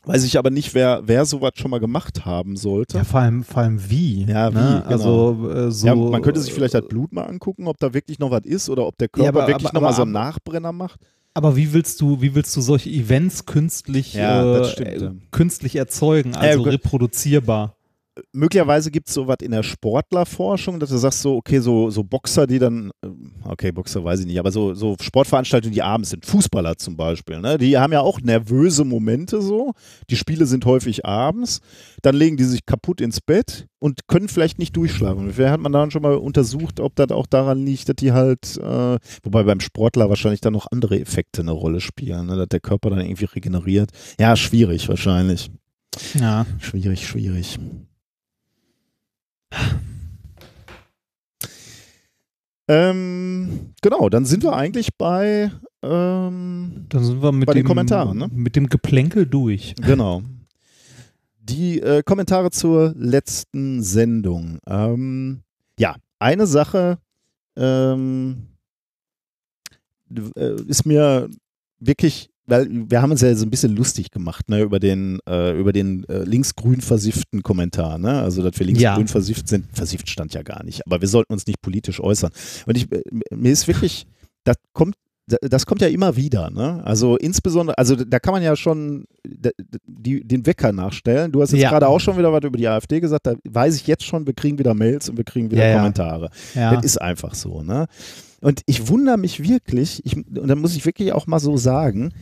Weiß 0.05 0.23
ich 0.23 0.37
aber 0.37 0.51
nicht, 0.51 0.73
wer, 0.73 1.01
wer 1.05 1.25
sowas 1.25 1.51
schon 1.55 1.69
mal 1.69 1.79
gemacht 1.81 2.25
haben 2.25 2.55
sollte. 2.55 2.97
Ja, 2.97 3.03
vor 3.03 3.19
allem, 3.19 3.43
vor 3.43 3.63
allem 3.63 3.89
wie. 3.89 4.23
Ja, 4.23 4.51
wie, 4.51 4.55
ne? 4.57 4.83
genau. 4.87 4.89
Also, 4.89 5.49
äh, 5.49 5.71
so. 5.71 5.87
ja, 5.87 5.95
man 5.95 6.21
könnte 6.21 6.39
sich 6.39 6.53
vielleicht 6.53 6.75
das 6.75 6.87
Blut 6.87 7.11
mal 7.11 7.23
angucken, 7.23 7.67
ob 7.67 7.77
da 7.77 7.93
wirklich 7.93 8.17
noch 8.17 8.31
was 8.31 8.45
ist 8.45 8.69
oder 8.69 8.87
ob 8.87 8.97
der 8.97 9.09
Körper 9.09 9.23
Ja, 9.25 9.29
aber- 9.31 9.47
wirklich 9.47 9.65
aber- 9.67 9.73
noch 9.73 9.81
mal 9.81 9.87
aber- 9.87 9.95
so 9.97 10.01
einen 10.03 10.11
Nachbrenner 10.13 10.71
macht. 10.71 11.01
Aber 11.37 11.55
wie 11.55 11.71
willst 11.71 12.01
du, 12.01 12.19
wie 12.19 12.33
willst 12.33 12.55
du 12.57 12.61
solche 12.61 12.89
Events 12.89 13.45
künstlich, 13.45 14.15
Ja, 14.15 14.57
äh, 14.57 15.11
künstlich 15.29 15.75
erzeugen, 15.75 16.35
also 16.35 16.63
reproduzierbar? 16.63 17.76
Möglicherweise 18.33 18.91
gibt 18.91 19.07
es 19.07 19.13
sowas 19.13 19.37
in 19.41 19.51
der 19.51 19.63
Sportlerforschung, 19.63 20.79
dass 20.79 20.89
du 20.89 20.97
sagst 20.97 21.21
so, 21.21 21.35
okay, 21.35 21.59
so, 21.59 21.89
so 21.89 22.03
Boxer, 22.03 22.47
die 22.47 22.59
dann, 22.59 22.91
äh, 23.03 23.07
okay, 23.43 23.71
Boxer 23.71 24.03
weiß 24.03 24.21
ich 24.21 24.25
nicht, 24.25 24.39
aber 24.39 24.51
so, 24.51 24.73
so 24.73 24.95
Sportveranstaltungen, 24.99 25.73
die 25.73 25.81
abends 25.81 26.11
sind, 26.11 26.25
Fußballer 26.25 26.77
zum 26.77 26.97
Beispiel, 26.97 27.39
ne? 27.39 27.57
die 27.57 27.77
haben 27.77 27.93
ja 27.93 28.01
auch 28.01 28.21
nervöse 28.21 28.85
Momente 28.85 29.41
so, 29.41 29.73
die 30.09 30.17
Spiele 30.17 30.45
sind 30.45 30.65
häufig 30.65 31.05
abends, 31.05 31.61
dann 32.01 32.15
legen 32.15 32.37
die 32.37 32.43
sich 32.43 32.65
kaputt 32.65 33.01
ins 33.01 33.21
Bett 33.21 33.67
und 33.79 34.07
können 34.07 34.27
vielleicht 34.27 34.59
nicht 34.59 34.75
durchschlafen. 34.75 35.31
Vielleicht 35.31 35.53
hat 35.53 35.59
man 35.59 35.71
dann 35.71 35.91
schon 35.91 36.01
mal 36.01 36.15
untersucht, 36.15 36.79
ob 36.79 36.95
das 36.95 37.11
auch 37.11 37.27
daran 37.27 37.65
liegt, 37.65 37.89
dass 37.89 37.95
die 37.95 38.11
halt, 38.11 38.57
äh, 38.57 38.97
wobei 39.23 39.43
beim 39.43 39.59
Sportler 39.59 40.09
wahrscheinlich 40.09 40.41
dann 40.41 40.53
noch 40.53 40.67
andere 40.71 40.99
Effekte 40.99 41.41
eine 41.41 41.51
Rolle 41.51 41.81
spielen, 41.81 42.27
ne? 42.27 42.37
dass 42.37 42.47
der 42.49 42.59
Körper 42.59 42.89
dann 42.89 42.99
irgendwie 42.99 43.25
regeneriert. 43.25 43.91
Ja, 44.19 44.35
schwierig 44.35 44.89
wahrscheinlich. 44.89 45.51
Ja. 46.19 46.45
Schwierig, 46.59 47.07
schwierig. 47.07 47.59
Ähm, 52.69 53.73
genau, 53.81 54.09
dann 54.09 54.25
sind 54.25 54.43
wir 54.43 54.53
eigentlich 54.53 54.95
bei, 54.97 55.51
ähm, 55.81 56.85
Dann 56.89 57.03
sind 57.03 57.21
wir 57.21 57.31
mit 57.31 57.45
Bei 57.47 57.53
den 57.53 57.63
dem 57.63 57.67
Kommentaren, 57.67 58.17
ne? 58.17 58.29
mit 58.31 58.55
dem 58.55 58.67
Geplänkel 58.67 59.25
durch. 59.25 59.73
genau. 59.75 60.21
Die 61.39 61.79
äh, 61.81 62.03
Kommentare 62.03 62.51
zur 62.51 62.93
letzten 62.97 63.81
Sendung. 63.81 64.59
Ähm, 64.67 65.43
ja, 65.79 65.95
eine 66.19 66.45
Sache 66.45 66.97
ähm, 67.55 68.47
äh, 70.35 70.61
ist 70.67 70.85
mir 70.85 71.29
wirklich, 71.79 72.29
weil 72.47 72.67
wir 72.69 73.01
haben 73.01 73.11
uns 73.11 73.21
ja 73.21 73.35
so 73.35 73.45
ein 73.45 73.49
bisschen 73.49 73.75
lustig 73.75 74.09
gemacht, 74.09 74.49
ne, 74.49 74.61
über 74.61 74.79
den, 74.79 75.19
äh, 75.29 75.51
über 75.59 75.73
den 75.73 76.03
äh, 76.09 76.23
linksgrün 76.23 76.81
versifften 76.81 77.43
Kommentar, 77.43 77.97
ne? 77.97 78.21
Also, 78.21 78.41
dass 78.41 78.57
wir 78.57 78.65
linksgrün 78.65 79.05
Ja. 79.05 79.07
versifft 79.07 79.47
sind, 79.47 79.65
versifft 79.73 80.09
stand 80.09 80.33
ja 80.33 80.41
gar 80.43 80.63
nicht, 80.63 80.81
aber 80.87 81.01
wir 81.01 81.07
sollten 81.07 81.33
uns 81.33 81.45
nicht 81.45 81.61
politisch 81.61 81.99
äußern. 81.99 82.31
Und 82.65 82.77
ich, 82.77 82.91
äh, 82.91 83.01
mir 83.35 83.51
ist 83.51 83.67
wirklich, 83.67 84.07
das 84.45 84.55
kommt, 84.73 84.95
das 85.41 85.65
kommt 85.65 85.81
ja 85.81 85.89
immer 85.89 86.15
wieder, 86.15 86.49
ne? 86.49 86.81
Also 86.85 87.17
insbesondere, 87.17 87.77
also 87.77 87.95
da 87.97 88.17
kann 88.17 88.31
man 88.33 88.41
ja 88.41 88.55
schon 88.55 89.03
die, 89.85 90.25
den 90.25 90.45
Wecker 90.45 90.71
nachstellen. 90.71 91.33
Du 91.33 91.41
hast 91.41 91.51
jetzt 91.51 91.63
Ja. 91.63 91.69
gerade 91.69 91.89
auch 91.89 91.99
schon 91.99 92.17
wieder 92.17 92.31
was 92.31 92.45
über 92.45 92.57
die 92.57 92.65
AfD 92.69 93.01
gesagt, 93.01 93.27
da 93.27 93.35
weiß 93.45 93.75
ich 93.75 93.87
jetzt 93.87 94.03
schon, 94.05 94.25
wir 94.25 94.33
kriegen 94.33 94.57
wieder 94.57 94.73
Mails 94.73 95.09
und 95.09 95.17
wir 95.17 95.25
kriegen 95.25 95.51
wieder 95.51 95.67
Ja. 95.67 95.75
Kommentare. 95.75 96.29
Das 96.55 96.85
ist 96.85 97.01
einfach 97.01 97.35
so, 97.35 97.61
ne? 97.61 97.87
Und 98.41 98.61
ich 98.65 98.87
wundere 98.87 99.17
mich 99.17 99.41
wirklich, 99.43 100.05
ich, 100.05 100.15
und 100.15 100.47
da 100.47 100.55
muss 100.55 100.75
ich 100.75 100.85
wirklich 100.85 101.13
auch 101.13 101.27
mal 101.27 101.39
so 101.39 101.57
sagen, 101.57 102.13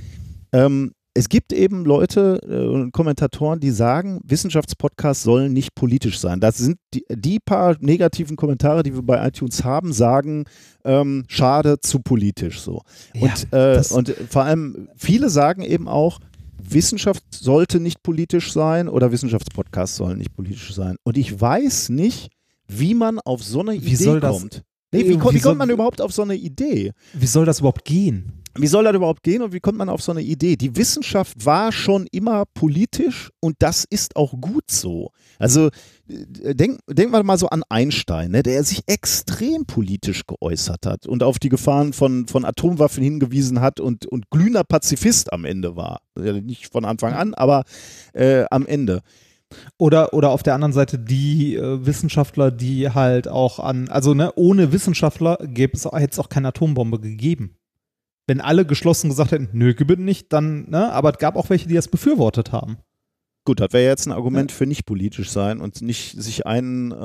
ähm, 0.54 0.92
es 1.18 1.30
gibt 1.30 1.54
eben 1.54 1.86
Leute 1.86 2.42
äh, 2.46 2.68
und 2.68 2.92
Kommentatoren, 2.92 3.62
die 3.62 3.72
sagen, 3.72 4.20
Wissenschaftspodcasts 4.26 5.24
sollen 5.24 5.54
nicht 5.54 5.74
politisch 5.74 6.20
sein. 6.20 6.42
Das 6.42 6.58
sind 6.58 6.78
die, 6.94 7.06
die 7.10 7.40
paar 7.40 7.78
negativen 7.80 8.36
Kommentare, 8.36 8.84
die 8.84 8.94
wir 8.94 9.02
bei 9.02 9.26
iTunes 9.26 9.64
haben, 9.64 9.94
sagen, 9.94 10.44
ähm, 10.84 11.24
schade, 11.28 11.80
zu 11.80 12.00
politisch 12.00 12.60
so. 12.60 12.82
Ja, 13.14 13.22
und, 13.24 13.48
äh, 13.54 13.82
und 13.92 14.10
vor 14.30 14.44
allem, 14.44 14.90
viele 14.98 15.30
sagen 15.30 15.62
eben 15.62 15.88
auch, 15.88 16.20
Wissenschaft 16.62 17.24
sollte 17.32 17.80
nicht 17.80 18.04
politisch 18.04 18.52
sein 18.52 18.90
oder 18.90 19.12
Wissenschaftspodcasts 19.12 19.96
sollen 19.96 20.18
nicht 20.18 20.34
politisch 20.36 20.74
sein. 20.74 20.98
Und 21.04 21.18
ich 21.18 21.40
weiß 21.40 21.90
nicht, 21.90 22.30
wie 22.68 22.94
man 22.94 23.20
auf 23.20 23.44
so 23.44 23.62
eine 23.62 23.74
Wie 23.74 23.78
Idee 23.94 23.96
soll 23.96 24.20
das- 24.20 24.40
kommt. 24.40 24.64
Nee, 24.96 25.10
wie, 25.10 25.18
ko- 25.18 25.30
wie 25.32 25.36
wie 25.36 25.40
kommt 25.40 25.58
man 25.60 25.70
überhaupt 25.70 26.02
auf 26.02 26.12
so 26.14 26.22
eine 26.24 26.36
Idee? 26.36 26.92
Wie 27.14 27.28
soll 27.28 27.46
das 27.46 27.60
überhaupt 27.60 27.86
gehen? 27.86 28.32
Wie 28.58 28.68
soll 28.68 28.86
das 28.86 28.96
überhaupt 28.96 29.22
gehen 29.24 29.42
und 29.42 29.52
wie 29.52 29.60
kommt 29.60 29.78
man 29.78 29.90
auf 29.90 30.02
so 30.02 30.14
eine 30.14 30.22
Idee? 30.22 30.56
Die 30.56 30.78
Wissenschaft 30.78 31.46
war 31.46 31.74
schon 31.74 32.08
immer 32.14 32.46
politisch 32.54 33.30
und 33.42 33.56
das 33.60 33.84
ist 33.90 34.16
auch 34.16 34.34
gut 34.40 34.72
so. 34.72 35.10
Also 35.40 35.68
äh, 36.08 36.56
denk, 36.56 36.80
denk 36.90 37.12
mal 37.12 37.22
mal 37.24 37.38
so 37.38 37.50
an 37.50 37.64
Einstein, 37.68 38.32
ne, 38.32 38.44
der 38.44 38.64
sich 38.64 38.84
extrem 38.88 39.66
politisch 39.66 40.26
geäußert 40.26 40.86
hat 40.86 41.06
und 41.06 41.22
auf 41.22 41.38
die 41.38 41.50
Gefahren 41.50 41.92
von, 41.92 42.28
von 42.28 42.46
Atomwaffen 42.46 43.04
hingewiesen 43.04 43.60
hat 43.60 43.82
und, 43.82 44.06
und 44.06 44.30
glühender 44.30 44.64
Pazifist 44.64 45.34
am 45.34 45.44
Ende 45.44 45.76
war. 45.76 46.00
Nicht 46.18 46.72
von 46.72 46.86
Anfang 46.86 47.12
an, 47.14 47.34
aber 47.34 47.64
äh, 48.14 48.46
am 48.52 48.66
Ende. 48.66 49.02
Oder, 49.78 50.14
oder 50.14 50.32
auf 50.32 50.44
der 50.44 50.56
anderen 50.56 50.74
Seite 50.74 50.98
die 50.98 51.56
äh, 51.56 51.86
Wissenschaftler, 51.86 52.52
die 52.52 52.90
halt 52.90 53.28
auch 53.28 53.60
an, 53.60 53.90
also 53.90 54.14
ne, 54.14 54.34
ohne 54.36 54.72
Wissenschaftler 54.72 55.38
gäbe 55.42 55.74
es, 55.74 55.86
hätte 55.86 56.14
es 56.14 56.20
auch 56.20 56.30
keine 56.30 56.50
Atombombe 56.50 57.00
gegeben. 57.00 57.58
Wenn 58.28 58.42
alle 58.42 58.66
geschlossen 58.66 59.10
gesagt 59.10 59.32
hätten, 59.32 59.50
nö, 59.54 59.74
gibt 59.76 59.92
es 59.92 59.98
nicht, 59.98 60.34
dann, 60.34 60.70
ne, 60.70 60.92
aber 60.92 61.12
es 61.12 61.20
gab 61.20 61.36
auch 61.36 61.50
welche, 61.50 61.68
die 61.68 61.76
das 61.76 61.88
befürwortet 61.88 62.52
haben. 62.52 62.78
Gut, 63.46 63.60
das 63.60 63.74
wäre 63.74 63.88
jetzt 63.88 64.08
ein 64.08 64.12
Argument 64.12 64.52
für 64.52 64.66
nicht 64.66 64.86
politisch 64.86 65.30
sein 65.30 65.62
und 65.62 65.82
nicht 65.82 66.22
sich 66.22 66.46
einen. 66.48 66.92
Äh, 66.92 66.96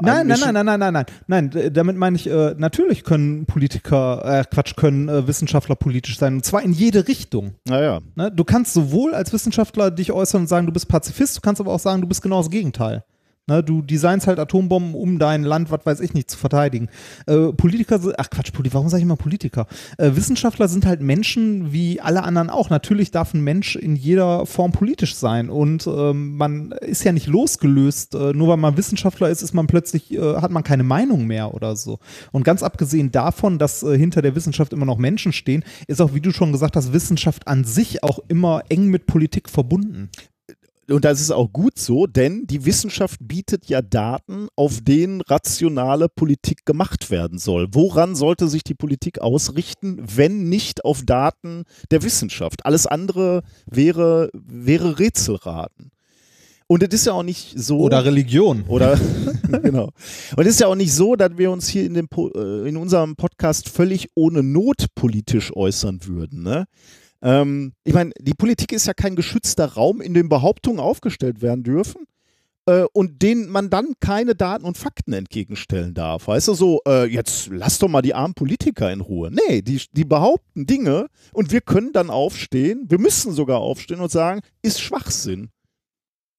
Nein, 0.00 0.26
nein, 0.26 0.40
nein, 0.40 0.54
nein, 0.54 0.66
nein, 0.66 0.80
nein, 0.80 0.92
nein. 0.94 1.06
Nein, 1.26 1.70
damit 1.72 1.96
meine 1.96 2.16
ich, 2.16 2.26
äh, 2.26 2.54
natürlich 2.56 3.04
können 3.04 3.44
Politiker, 3.46 4.24
äh, 4.24 4.44
Quatsch, 4.50 4.76
können 4.76 5.08
äh, 5.08 5.26
Wissenschaftler 5.26 5.76
politisch 5.76 6.18
sein. 6.18 6.34
Und 6.34 6.44
zwar 6.44 6.62
in 6.62 6.72
jede 6.72 7.06
Richtung. 7.06 7.52
Naja, 7.68 8.00
Ne? 8.14 8.30
Du 8.30 8.44
kannst 8.44 8.74
sowohl 8.74 9.14
als 9.14 9.32
Wissenschaftler 9.32 9.90
dich 9.90 10.12
äußern 10.12 10.42
und 10.42 10.46
sagen, 10.46 10.66
du 10.66 10.72
bist 10.72 10.88
Pazifist, 10.88 11.36
du 11.36 11.40
kannst 11.40 11.60
aber 11.60 11.72
auch 11.72 11.80
sagen, 11.80 12.00
du 12.00 12.08
bist 12.08 12.22
genau 12.22 12.38
das 12.38 12.50
Gegenteil. 12.50 13.04
Ne, 13.50 13.64
du 13.64 13.82
designst 13.82 14.28
halt 14.28 14.38
Atombomben, 14.38 14.94
um 14.94 15.18
dein 15.18 15.42
Land, 15.42 15.72
was 15.72 15.84
weiß 15.84 15.98
ich 15.98 16.14
nicht, 16.14 16.30
zu 16.30 16.38
verteidigen. 16.38 16.88
Äh, 17.26 17.52
Politiker, 17.52 17.98
ach 18.16 18.30
Quatsch, 18.30 18.52
warum 18.70 18.88
sage 18.88 19.00
ich 19.00 19.04
immer 19.04 19.16
Politiker? 19.16 19.66
Äh, 19.98 20.12
Wissenschaftler 20.14 20.68
sind 20.68 20.86
halt 20.86 21.00
Menschen 21.00 21.72
wie 21.72 22.00
alle 22.00 22.22
anderen 22.22 22.48
auch. 22.48 22.70
Natürlich 22.70 23.10
darf 23.10 23.34
ein 23.34 23.40
Mensch 23.40 23.74
in 23.74 23.96
jeder 23.96 24.46
Form 24.46 24.70
politisch 24.70 25.16
sein 25.16 25.50
und 25.50 25.88
ähm, 25.88 26.36
man 26.36 26.70
ist 26.70 27.02
ja 27.02 27.10
nicht 27.10 27.26
losgelöst. 27.26 28.14
Äh, 28.14 28.34
nur 28.34 28.46
weil 28.46 28.56
man 28.56 28.76
Wissenschaftler 28.76 29.28
ist, 29.28 29.42
ist 29.42 29.52
man 29.52 29.66
plötzlich, 29.66 30.14
äh, 30.14 30.36
hat 30.36 30.52
man 30.52 30.62
keine 30.62 30.84
Meinung 30.84 31.26
mehr 31.26 31.52
oder 31.52 31.74
so. 31.74 31.98
Und 32.30 32.44
ganz 32.44 32.62
abgesehen 32.62 33.10
davon, 33.10 33.58
dass 33.58 33.82
äh, 33.82 33.98
hinter 33.98 34.22
der 34.22 34.36
Wissenschaft 34.36 34.72
immer 34.72 34.86
noch 34.86 34.98
Menschen 34.98 35.32
stehen, 35.32 35.64
ist 35.88 36.00
auch, 36.00 36.14
wie 36.14 36.20
du 36.20 36.30
schon 36.30 36.52
gesagt 36.52 36.76
hast, 36.76 36.92
Wissenschaft 36.92 37.48
an 37.48 37.64
sich 37.64 38.04
auch 38.04 38.20
immer 38.28 38.62
eng 38.68 38.86
mit 38.86 39.08
Politik 39.08 39.50
verbunden. 39.50 40.08
Und 40.90 41.04
das 41.04 41.20
ist 41.20 41.30
auch 41.30 41.52
gut 41.52 41.78
so, 41.78 42.06
denn 42.06 42.46
die 42.46 42.64
Wissenschaft 42.64 43.20
bietet 43.20 43.66
ja 43.66 43.80
Daten, 43.80 44.48
auf 44.56 44.80
denen 44.82 45.20
rationale 45.20 46.08
Politik 46.08 46.66
gemacht 46.66 47.10
werden 47.10 47.38
soll. 47.38 47.68
Woran 47.72 48.16
sollte 48.16 48.48
sich 48.48 48.64
die 48.64 48.74
Politik 48.74 49.20
ausrichten, 49.20 50.02
wenn 50.02 50.48
nicht 50.48 50.84
auf 50.84 51.02
Daten 51.04 51.64
der 51.90 52.02
Wissenschaft? 52.02 52.66
Alles 52.66 52.86
andere 52.86 53.42
wäre, 53.66 54.30
wäre 54.32 54.98
Rätselraten. 54.98 55.92
Und 56.66 56.84
es 56.84 56.94
ist 56.94 57.06
ja 57.06 57.14
auch 57.14 57.24
nicht 57.24 57.58
so. 57.58 57.80
Oder 57.80 58.04
Religion. 58.04 58.64
Oder 58.68 58.96
genau. 59.62 59.90
Und 60.36 60.46
es 60.46 60.54
ist 60.54 60.60
ja 60.60 60.68
auch 60.68 60.76
nicht 60.76 60.94
so, 60.94 61.16
dass 61.16 61.36
wir 61.36 61.50
uns 61.50 61.68
hier 61.68 61.84
in, 61.84 61.94
dem, 61.94 62.08
äh, 62.16 62.68
in 62.68 62.76
unserem 62.76 63.16
Podcast 63.16 63.68
völlig 63.68 64.08
ohne 64.14 64.44
Not 64.44 64.86
politisch 64.94 65.54
äußern 65.54 66.06
würden. 66.06 66.44
Ne? 66.44 66.66
Ähm, 67.22 67.72
ich 67.84 67.94
meine, 67.94 68.12
die 68.18 68.34
Politik 68.34 68.72
ist 68.72 68.86
ja 68.86 68.94
kein 68.94 69.16
geschützter 69.16 69.66
Raum, 69.66 70.00
in 70.00 70.14
dem 70.14 70.28
Behauptungen 70.28 70.80
aufgestellt 70.80 71.42
werden 71.42 71.62
dürfen 71.62 72.06
äh, 72.66 72.84
und 72.92 73.22
denen 73.22 73.48
man 73.48 73.70
dann 73.70 73.94
keine 74.00 74.34
Daten 74.34 74.64
und 74.64 74.78
Fakten 74.78 75.12
entgegenstellen 75.12 75.94
darf. 75.94 76.28
Weißt 76.28 76.48
du, 76.48 76.54
so, 76.54 76.80
äh, 76.86 77.04
jetzt 77.06 77.48
lass 77.48 77.78
doch 77.78 77.88
mal 77.88 78.02
die 78.02 78.14
armen 78.14 78.34
Politiker 78.34 78.90
in 78.92 79.00
Ruhe. 79.00 79.30
Nee, 79.30 79.62
die, 79.62 79.82
die 79.92 80.04
behaupten 80.04 80.66
Dinge 80.66 81.06
und 81.32 81.52
wir 81.52 81.60
können 81.60 81.92
dann 81.92 82.10
aufstehen, 82.10 82.86
wir 82.88 82.98
müssen 82.98 83.32
sogar 83.32 83.58
aufstehen 83.58 84.00
und 84.00 84.10
sagen, 84.10 84.40
ist 84.62 84.80
Schwachsinn. 84.80 85.50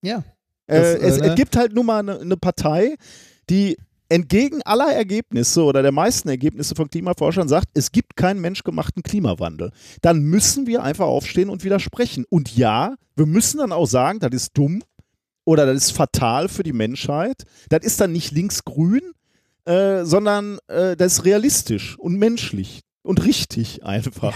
Ja. 0.02 0.24
Äh, 0.66 0.78
Das, 0.78 0.94
es, 0.94 1.18
äh, 1.18 1.20
ne? 1.20 1.26
es 1.28 1.34
gibt 1.36 1.56
halt 1.56 1.74
nun 1.74 1.86
mal 1.86 2.00
eine, 2.00 2.20
eine 2.20 2.36
Partei, 2.36 2.96
die 3.50 3.76
entgegen 4.12 4.60
aller 4.64 4.92
Ergebnisse 4.92 5.64
oder 5.64 5.80
der 5.80 5.90
meisten 5.90 6.28
Ergebnisse 6.28 6.74
von 6.74 6.90
Klimaforschern 6.90 7.48
sagt, 7.48 7.68
es 7.72 7.92
gibt 7.92 8.14
keinen 8.14 8.42
menschgemachten 8.42 9.02
Klimawandel. 9.02 9.72
Dann 10.02 10.20
müssen 10.20 10.66
wir 10.66 10.82
einfach 10.82 11.06
aufstehen 11.06 11.48
und 11.48 11.64
widersprechen. 11.64 12.26
Und 12.28 12.54
ja, 12.54 12.96
wir 13.16 13.24
müssen 13.24 13.58
dann 13.58 13.72
auch 13.72 13.86
sagen, 13.86 14.18
das 14.18 14.32
ist 14.32 14.50
dumm 14.52 14.82
oder 15.44 15.64
das 15.64 15.84
ist 15.84 15.90
fatal 15.92 16.50
für 16.50 16.62
die 16.62 16.74
Menschheit. 16.74 17.44
Das 17.70 17.84
ist 17.84 18.02
dann 18.02 18.12
nicht 18.12 18.32
linksgrün, 18.32 19.00
äh, 19.64 20.04
sondern 20.04 20.58
äh, 20.66 20.94
das 20.94 21.14
ist 21.14 21.24
realistisch 21.24 21.98
und 21.98 22.18
menschlich 22.18 22.82
und 23.02 23.24
richtig 23.24 23.82
einfach. 23.82 24.34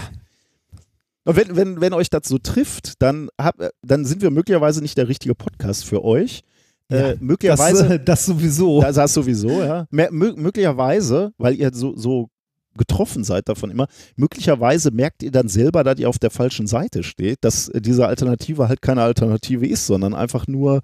Und 1.23 1.35
wenn, 1.35 1.55
wenn, 1.55 1.81
wenn 1.81 1.93
euch 1.93 2.09
das 2.09 2.27
so 2.27 2.39
trifft, 2.39 2.99
dann, 3.03 3.29
hab, 3.39 3.55
dann 3.83 4.05
sind 4.05 4.23
wir 4.23 4.31
möglicherweise 4.31 4.81
nicht 4.81 4.97
der 4.97 5.07
richtige 5.07 5.35
Podcast 5.35 5.85
für 5.85 6.03
euch. 6.03 6.41
Ja, 6.89 7.09
äh, 7.09 7.17
möglicherweise, 7.19 7.83
Das, 7.83 7.91
äh, 7.91 7.99
das 8.03 8.25
sowieso. 8.25 8.81
das, 8.81 8.95
das 8.95 9.13
sowieso, 9.13 9.49
ja. 9.61 9.87
Möglicherweise, 9.91 11.33
weil 11.37 11.55
ihr 11.55 11.71
so, 11.73 11.95
so 11.97 12.29
getroffen 12.77 13.23
seid 13.23 13.49
davon 13.49 13.71
immer, 13.71 13.87
möglicherweise 14.15 14.91
merkt 14.91 15.23
ihr 15.23 15.31
dann 15.31 15.49
selber, 15.49 15.83
dass 15.83 15.99
ihr 15.99 16.07
auf 16.07 16.19
der 16.19 16.29
falschen 16.29 16.67
Seite 16.67 17.03
steht, 17.03 17.39
dass 17.41 17.67
äh, 17.69 17.81
diese 17.81 18.07
Alternative 18.07 18.69
halt 18.69 18.81
keine 18.81 19.01
Alternative 19.01 19.65
ist, 19.67 19.87
sondern 19.87 20.13
einfach 20.13 20.47
nur, 20.47 20.81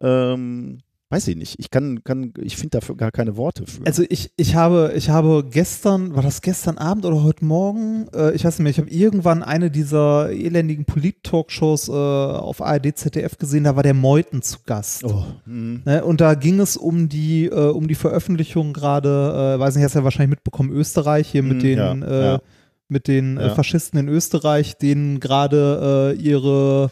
ähm, 0.00 0.78
weiß 1.12 1.28
ich 1.28 1.36
nicht, 1.36 1.58
ich 1.58 1.70
kann, 1.70 2.02
kann 2.04 2.32
ich 2.40 2.56
finde 2.56 2.78
dafür 2.78 2.96
gar 2.96 3.10
keine 3.10 3.36
Worte 3.36 3.66
für. 3.66 3.84
Also 3.84 4.02
ich, 4.08 4.32
ich 4.38 4.54
habe, 4.54 4.94
ich 4.96 5.10
habe 5.10 5.44
gestern, 5.48 6.16
war 6.16 6.22
das 6.22 6.40
gestern 6.40 6.78
Abend 6.78 7.04
oder 7.04 7.22
heute 7.22 7.44
Morgen? 7.44 8.08
Äh, 8.14 8.32
ich 8.32 8.46
weiß 8.46 8.58
nicht 8.58 8.64
mehr, 8.64 8.70
ich 8.70 8.78
habe 8.78 8.88
irgendwann 8.88 9.42
eine 9.42 9.70
dieser 9.70 10.30
elendigen 10.30 10.86
Polit-Talkshows 10.86 11.88
äh, 11.88 11.92
auf 11.92 12.62
ARD, 12.62 12.96
ZDF 12.96 13.36
gesehen, 13.36 13.64
da 13.64 13.76
war 13.76 13.82
der 13.82 13.92
Meuthen 13.92 14.40
zu 14.40 14.60
Gast. 14.64 15.04
oh, 15.04 15.26
hm. 15.44 15.82
Ne, 15.84 16.02
und 16.02 16.22
da 16.22 16.32
ging 16.32 16.60
es 16.60 16.78
um 16.78 17.10
die, 17.10 17.44
äh, 17.44 17.70
um 17.70 17.88
die 17.88 17.94
Veröffentlichung 17.94 18.72
gerade, 18.72 19.56
äh, 19.56 19.60
weiß 19.60 19.74
nicht, 19.74 19.84
hast 19.84 19.94
du 19.94 19.98
ja 19.98 20.04
wahrscheinlich 20.04 20.30
mitbekommen, 20.30 20.70
Österreich 20.72 21.28
hier 21.28 21.42
mit 21.42 21.58
Mm, 21.58 21.60
den, 21.60 21.78
ja, 21.78 21.92
äh, 21.92 22.24
ja. 22.24 22.40
mit 22.88 23.06
den 23.06 23.36
äh. 23.36 23.50
Faschisten 23.50 24.00
in 24.00 24.08
Österreich, 24.08 24.78
denen 24.78 25.20
gerade 25.20 26.16
ihre 26.18 26.90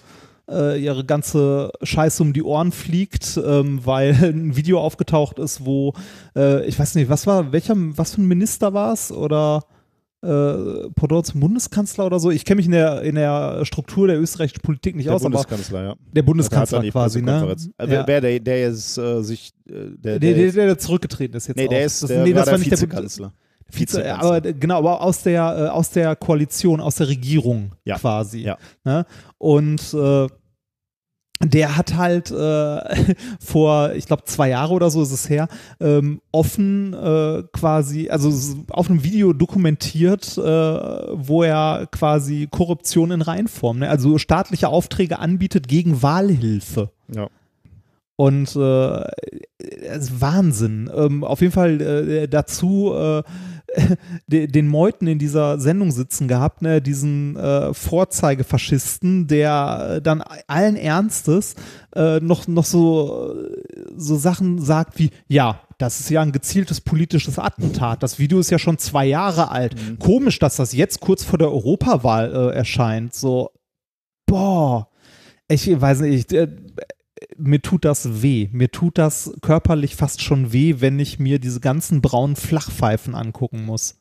äh, 0.51 0.83
ihre 0.83 1.05
ganze 1.05 1.71
Scheiße 1.83 2.23
um 2.23 2.33
die 2.33 2.43
Ohren 2.43 2.73
fliegt, 2.73 3.39
ähm, 3.45 3.81
weil 3.85 4.11
ein 4.23 4.57
Video 4.57 4.81
aufgetaucht 4.81 5.39
ist, 5.39 5.65
wo 5.65 5.95
äh, 6.37 6.67
ich 6.67 6.79
weiß 6.79 6.95
nicht, 6.97 7.09
was 7.09 7.27
war, 7.27 7.53
welcher, 7.53 7.75
was 7.77 8.15
für 8.15 8.23
ein 8.23 8.27
Minister 8.29 8.73
war 8.75 8.93
es 8.93 9.11
oder 9.13 9.65
äh, 10.23 10.91
Pendant 10.97 11.25
zum 11.27 11.41
Bundeskanzler 11.41 12.05
oder 12.05 12.21
so. 12.21 12.31
Ich 12.31 12.45
kenne 12.45 12.57
mich 12.57 12.67
in 12.67 12.73
der, 12.73 13.01
in 13.03 13.15
der 13.15 13.65
Struktur 13.65 14.07
der 14.07 14.21
österreichischen 14.21 14.61
Politik 14.61 14.95
nicht 14.97 15.07
der 15.07 15.15
aus, 15.15 15.23
aber 15.25 15.31
Bundeskanzler, 15.31 15.83
ja. 15.83 15.95
der 16.13 16.23
Bundeskanzler 16.23 16.85
er 16.85 16.91
quasi, 16.91 17.23
ne? 17.23 17.57
Äh, 17.79 17.91
Ja. 17.91 18.07
Wer, 18.07 18.21
der, 18.21 18.41
der 18.41 18.61
jetzt 18.61 18.99
äh, 18.99 19.23
sich, 19.23 19.53
äh, 19.67 19.73
der, 19.73 20.19
Der, 20.19 20.19
der, 20.19 20.35
der, 20.35 20.53
der, 20.53 20.67
der 20.67 20.79
zurückgetreten 20.79 21.37
ist 21.37 21.47
jetzt 21.49 21.57
nee, 21.57 21.69
der 21.69 21.81
auch. 21.81 21.85
ist, 21.87 22.03
das, 22.03 22.09
der 22.09 22.23
nee, 22.25 22.33
das 22.33 22.47
war 22.49 22.59
der 22.59 22.65
der 22.65 22.73
Vizekanzler. 22.73 23.33
Vize, 23.73 23.81
Vizekanzler. 23.99 24.27
aber 24.37 24.45
äh, 24.45 24.53
genau, 24.53 24.79
aber 24.79 25.01
aus 25.01 25.23
der 25.23 25.57
äh, 25.57 25.69
aus 25.69 25.91
der 25.91 26.17
Koalition, 26.17 26.81
aus 26.81 26.97
der 26.97 27.09
Regierung 27.09 27.73
Ja. 27.85 27.97
quasi. 27.97 28.41
Ja. 28.43 28.59
Ne? 28.85 29.07
Und 29.39 29.81
äh, 29.95 30.27
der 31.43 31.77
hat 31.77 31.95
halt 31.97 32.31
äh, 32.31 33.15
vor, 33.41 33.93
ich 33.95 34.07
glaube, 34.07 34.25
zwei 34.25 34.51
Jahre 34.51 34.75
oder 34.75 34.91
so 34.91 35.03
ist 35.03 35.13
es 35.13 35.29
her, 35.29 35.49
ähm, 35.81 36.21
offen 36.33 36.93
äh, 36.93 37.43
quasi, 37.53 38.11
also 38.11 38.31
auf 38.71 38.91
einem 38.91 39.03
Video 39.03 39.33
dokumentiert, 39.33 40.37
äh, 40.37 40.43
wo 40.43 41.43
er 41.43 41.89
quasi 41.91 42.47
Korruption 42.51 43.11
in 43.11 43.23
Reinform, 43.23 43.79
ne? 43.79 43.89
also 43.89 44.19
staatliche 44.19 44.69
Aufträge 44.69 45.19
anbietet 45.19 45.67
gegen 45.67 46.03
Wahlhilfe. 46.03 46.91
Ja. 47.15 47.29
Und 48.17 48.55
äh, 48.55 49.05
Wahnsinn. 50.21 50.91
Ähm, 50.95 51.25
auf 51.25 51.41
jeden 51.41 51.55
Fall 51.55 51.81
äh, 51.81 52.29
dazu 52.29 52.93
äh, 52.95 53.23
den 54.27 54.69
Meuten 54.69 55.07
in 55.07 55.19
dieser 55.19 55.59
Sendung 55.61 55.91
sitzen 55.91 56.29
gehabt, 56.29 56.63
ne, 56.63 56.81
diesen 56.81 57.37
äh, 57.37 57.73
Vorzeigefaschisten, 57.73 59.27
der 59.27 59.97
äh, 59.97 60.03
dann 60.03 60.23
allen 60.47 60.77
Ernstes 60.77 61.55
äh, 61.95 62.21
noch, 62.21 62.49
noch 62.49 62.65
so, 62.65 63.35
so 63.97 64.17
Sachen 64.17 64.61
sagt 64.61 64.99
wie, 64.99 65.11
ja, 65.29 65.61
das 65.79 66.01
ist 66.01 66.11
ja 66.11 66.21
ein 66.21 66.33
gezieltes 66.33 66.81
politisches 66.81 67.39
Attentat. 67.39 68.03
Das 68.03 68.19
Video 68.19 68.39
ist 68.39 68.51
ja 68.51 68.59
schon 68.59 68.79
zwei 68.79 69.07
Jahre 69.07 69.51
alt. 69.51 69.75
Komisch, 69.99 70.39
dass 70.39 70.57
das 70.57 70.73
jetzt 70.73 71.01
kurz 71.01 71.25
vor 71.25 71.39
der 71.39 71.51
Europawahl 71.51 72.33
äh, 72.35 72.55
erscheint. 72.55 73.15
So, 73.15 73.51
boah, 74.27 74.89
ich 75.49 75.81
weiß 75.81 76.01
nicht, 76.01 76.33
ich, 76.33 76.39
äh, 76.39 76.49
mir 77.37 77.61
tut 77.63 77.85
das 77.85 78.23
weh. 78.23 78.49
Mir 78.53 78.71
tut 78.71 78.99
das 78.99 79.33
körperlich 79.43 79.97
fast 79.97 80.23
schon 80.23 80.53
weh, 80.53 80.77
wenn 80.79 80.99
ich 80.99 81.19
mir 81.19 81.39
diese 81.39 81.61
ganzen 81.61 82.01
braunen 82.01 82.37
Flachpfeifen 82.37 83.15
angucken 83.15 83.65
muss. 83.65 83.97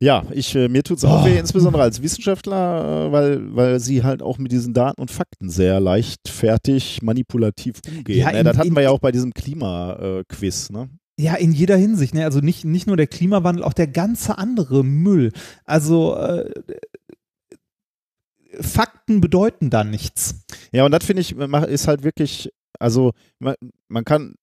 Ja, 0.00 0.24
ich, 0.32 0.54
äh, 0.54 0.68
mir 0.68 0.82
tut 0.82 0.98
es 0.98 1.04
auch 1.04 1.22
Oh. 1.22 1.24
weh, 1.26 1.38
insbesondere 1.38 1.82
als 1.82 2.02
Wissenschaftler, 2.02 3.06
äh, 3.08 3.12
weil, 3.12 3.54
weil 3.56 3.80
sie 3.80 4.02
halt 4.02 4.22
auch 4.22 4.38
mit 4.38 4.52
diesen 4.52 4.74
Daten 4.74 5.00
und 5.00 5.10
Fakten 5.10 5.48
sehr 5.48 5.80
leichtfertig 5.80 7.00
manipulativ 7.02 7.76
umgehen. 7.88 8.18
Ja, 8.18 8.32
ne? 8.32 8.40
in- 8.40 8.44
das 8.44 8.58
hatten 8.58 8.68
in- 8.68 8.74
wir 8.76 8.82
ja 8.82 8.90
auch 8.90 8.98
bei 8.98 9.12
diesem 9.12 9.32
Klima-Quiz. 9.32 10.70
Ne? 10.70 10.90
Ja, 11.18 11.34
in 11.36 11.52
jeder 11.52 11.76
Hinsicht. 11.76 12.12
Ne? 12.12 12.24
Also 12.24 12.40
nicht, 12.40 12.64
nicht 12.64 12.86
nur 12.88 12.96
der 12.96 13.06
Klimawandel, 13.06 13.62
auch 13.64 13.72
der 13.72 13.86
ganze 13.86 14.36
andere 14.36 14.84
Müll. 14.84 15.32
Also 15.64 16.16
äh, 16.16 16.50
Fakten 18.60 19.20
bedeuten 19.20 19.70
da 19.70 19.84
nichts. 19.84 20.44
Ja, 20.72 20.84
und 20.84 20.92
das 20.92 21.04
finde 21.04 21.22
ich, 21.22 21.36
ist 21.36 21.88
halt 21.88 22.02
wirklich, 22.02 22.50
also 22.78 23.12
man, 23.38 23.54
man 23.88 24.04
kann 24.04 24.34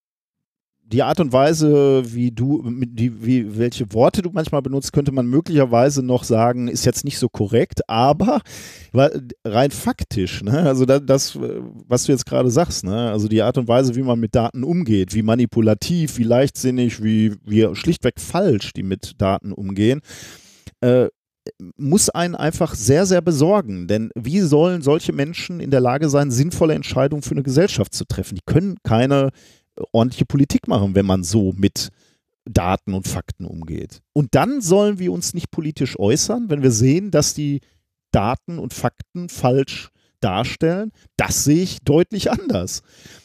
die 0.91 1.03
Art 1.03 1.19
und 1.19 1.31
Weise, 1.31 2.03
wie 2.13 2.31
du, 2.31 2.69
die, 2.69 3.25
wie, 3.25 3.57
welche 3.57 3.93
Worte 3.93 4.21
du 4.21 4.29
manchmal 4.31 4.61
benutzt, 4.61 4.91
könnte 4.91 5.11
man 5.11 5.25
möglicherweise 5.25 6.03
noch 6.03 6.23
sagen, 6.23 6.67
ist 6.67 6.85
jetzt 6.85 7.05
nicht 7.05 7.17
so 7.17 7.29
korrekt, 7.29 7.87
aber 7.87 8.41
rein 9.45 9.71
faktisch, 9.71 10.43
ne? 10.43 10.63
also 10.63 10.85
das, 10.85 11.37
was 11.39 12.03
du 12.03 12.11
jetzt 12.11 12.25
gerade 12.25 12.51
sagst, 12.51 12.83
ne? 12.83 13.09
also 13.09 13.27
die 13.27 13.41
Art 13.41 13.57
und 13.57 13.67
Weise, 13.67 13.95
wie 13.95 14.01
man 14.01 14.19
mit 14.19 14.35
Daten 14.35 14.63
umgeht, 14.63 15.13
wie 15.13 15.23
manipulativ, 15.23 16.17
wie 16.17 16.23
leichtsinnig, 16.23 17.01
wie, 17.01 17.35
wie 17.45 17.73
schlichtweg 17.73 18.19
falsch 18.19 18.73
die 18.73 18.83
mit 18.83 19.13
Daten 19.21 19.53
umgehen, 19.53 20.01
äh, 20.81 21.07
muss 21.77 22.09
einen 22.09 22.35
einfach 22.35 22.75
sehr, 22.75 23.05
sehr 23.05 23.21
besorgen. 23.21 23.87
Denn 23.87 24.11
wie 24.15 24.39
sollen 24.41 24.81
solche 24.81 25.13
Menschen 25.13 25.59
in 25.59 25.71
der 25.71 25.79
Lage 25.81 26.09
sein, 26.09 26.31
sinnvolle 26.31 26.73
Entscheidungen 26.75 27.23
für 27.23 27.31
eine 27.31 27.43
Gesellschaft 27.43 27.93
zu 27.93 28.05
treffen? 28.05 28.35
Die 28.35 28.43
können 28.45 28.77
keine 28.83 29.29
äh, 29.77 29.83
ordentliche 29.91 30.25
Politik 30.25 30.67
machen, 30.67 30.95
wenn 30.95 31.05
man 31.05 31.23
so 31.23 31.53
mit 31.55 31.89
Daten 32.45 32.93
und 32.93 33.07
Fakten 33.07 33.45
umgeht. 33.45 34.01
Und 34.13 34.33
dann 34.35 34.61
sollen 34.61 34.99
wir 34.99 35.11
uns 35.11 35.33
nicht 35.33 35.51
politisch 35.51 35.97
äußern, 35.99 36.49
wenn 36.49 36.63
wir 36.63 36.71
sehen, 36.71 37.11
dass 37.11 37.33
die 37.33 37.61
Daten 38.11 38.59
und 38.59 38.73
Fakten 38.73 39.29
falsch 39.29 39.89
darstellen, 40.19 40.91
das 41.17 41.43
sehe 41.43 41.63
ich 41.63 41.79
deutlich 41.79 42.29
anders. 42.31 42.81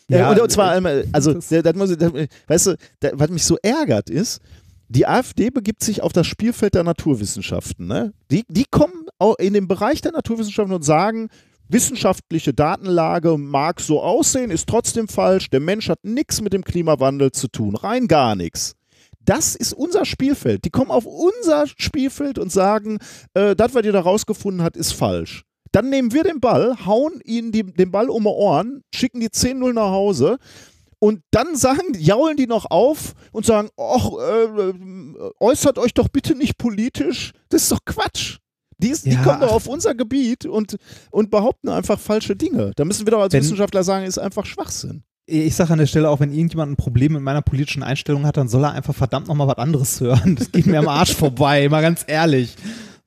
Ja, 0.09 0.19
Ja, 0.19 0.31
und, 0.31 0.41
und 0.41 0.51
zwar, 0.51 0.71
einmal, 0.71 1.07
also, 1.13 1.35
das- 1.35 1.49
das, 1.49 1.75
muss, 1.75 1.91
ich- 1.91 1.99
das, 1.99 2.13
weißt 2.47 2.67
du, 2.69 2.77
was 3.15 3.31
mich 3.31 3.45
so 3.45 3.59
ärgert 3.63 4.09
ist, 4.09 4.41
die 4.89 5.07
AfD 5.07 5.51
begibt 5.51 5.83
sich 5.83 6.03
auf 6.03 6.13
das 6.13 6.27
Spielfeld 6.27 6.75
der 6.75 6.85
Naturwissenschaften. 6.85 7.87
Ne? 7.87 8.13
Die, 8.31 8.45
die 8.49 8.67
kommen 8.71 9.07
in 9.39 9.55
den 9.55 9.69
Bereich 9.69 10.01
der 10.01 10.13
Naturwissenschaften 10.13 10.75
und 10.75 10.85
sagen, 10.85 11.29
wissenschaftliche 11.69 12.55
Datenlage 12.55 13.39
mag 13.39 13.81
so 13.81 14.01
aussehen, 14.03 14.51
ist 14.51 14.69
trotzdem 14.69 15.09
falsch. 15.09 15.51
Der 15.51 15.61
Mensch 15.61 15.89
hat 15.89 16.05
nichts 16.05 16.41
mit 16.41 16.53
dem 16.53 16.65
Klimawandel 16.65 17.33
zu 17.33 17.49
tun, 17.49 17.75
rein 17.77 18.07
gar 18.07 18.37
nichts. 18.37 18.75
Das 19.25 19.57
ist 19.57 19.73
unser 19.73 20.05
Spielfeld. 20.05 20.65
Die 20.65 20.71
kommen 20.71 20.93
auf 20.93 21.05
unser 21.05 21.67
Spielfeld 21.67 22.39
und 22.39 22.53
sagen, 22.53 22.99
äh, 23.35 23.57
das, 23.57 23.75
was 23.75 23.85
ihr 23.85 23.93
da 23.93 24.01
rausgefunden 24.01 24.63
habt, 24.63 24.77
ist 24.77 24.93
falsch. 24.93 25.43
Dann 25.73 25.91
nehmen 25.91 26.13
wir 26.13 26.23
den 26.23 26.41
Ball, 26.41 26.87
hauen 26.87 27.21
ihnen 27.25 27.51
die, 27.51 27.65
den 27.65 27.91
Ball 27.91 28.09
um 28.09 28.23
die 28.23 28.29
Ohren, 28.29 28.83
schicken 28.95 29.19
die 29.19 29.29
10-0 29.29 29.73
nach 29.73 29.91
Hause 29.91 30.39
und 30.99 31.21
dann 31.31 31.57
sagen, 31.57 31.83
jaulen 31.99 32.37
die 32.37 32.47
noch 32.47 32.71
auf 32.71 33.15
und 33.33 33.45
sagen, 33.47 33.69
ach, 33.79 34.09
äh, 34.13 34.73
äußert 35.41 35.79
euch 35.79 35.95
doch 35.95 36.09
bitte 36.09 36.35
nicht 36.35 36.59
politisch. 36.59 37.33
Das 37.49 37.63
ist 37.63 37.73
doch 37.73 37.85
Quatsch. 37.85 38.39
Die, 38.79 38.89
ist, 38.89 39.07
die 39.07 39.11
Ja. 39.13 39.23
kommen 39.23 39.41
doch 39.41 39.53
auf 39.53 39.67
unser 39.69 39.95
Gebiet 39.95 40.45
und, 40.45 40.77
und 41.11 41.31
behaupten 41.31 41.69
einfach 41.71 41.99
falsche 41.99 42.37
Dinge. 42.37 42.73
Da 42.77 42.85
müssen 42.85 43.07
wir 43.07 43.11
doch 43.11 43.21
als 43.21 43.33
Wenn- 43.33 43.43
Wissenschaftler 43.43 43.83
sagen, 43.85 44.05
ist 44.05 44.19
einfach 44.19 44.45
Schwachsinn. 44.47 45.03
Ich 45.29 45.57
sage 45.57 45.73
an 45.73 45.79
der 45.81 45.87
Stelle 45.87 46.09
auch, 46.09 46.21
wenn 46.21 46.31
irgendjemand 46.33 46.73
ein 46.73 46.77
Problem 46.77 47.15
mit 47.15 47.23
meiner 47.23 47.43
politischen 47.43 47.83
Einstellung 47.83 48.27
hat, 48.27 48.37
dann 48.37 48.49
soll 48.49 48.65
er 48.65 48.73
einfach 48.73 48.95
verdammt 48.95 49.27
nochmal 49.29 49.49
was 49.49 49.57
anderes 49.59 50.01
hören. 50.01 50.37
Das 50.37 50.53
geht 50.53 50.67
mir 50.67 50.79
am 50.79 50.89
Arsch 50.89 51.15
vorbei, 51.17 51.69
mal 51.69 51.83
ganz 51.83 52.05
ehrlich. 52.07 52.55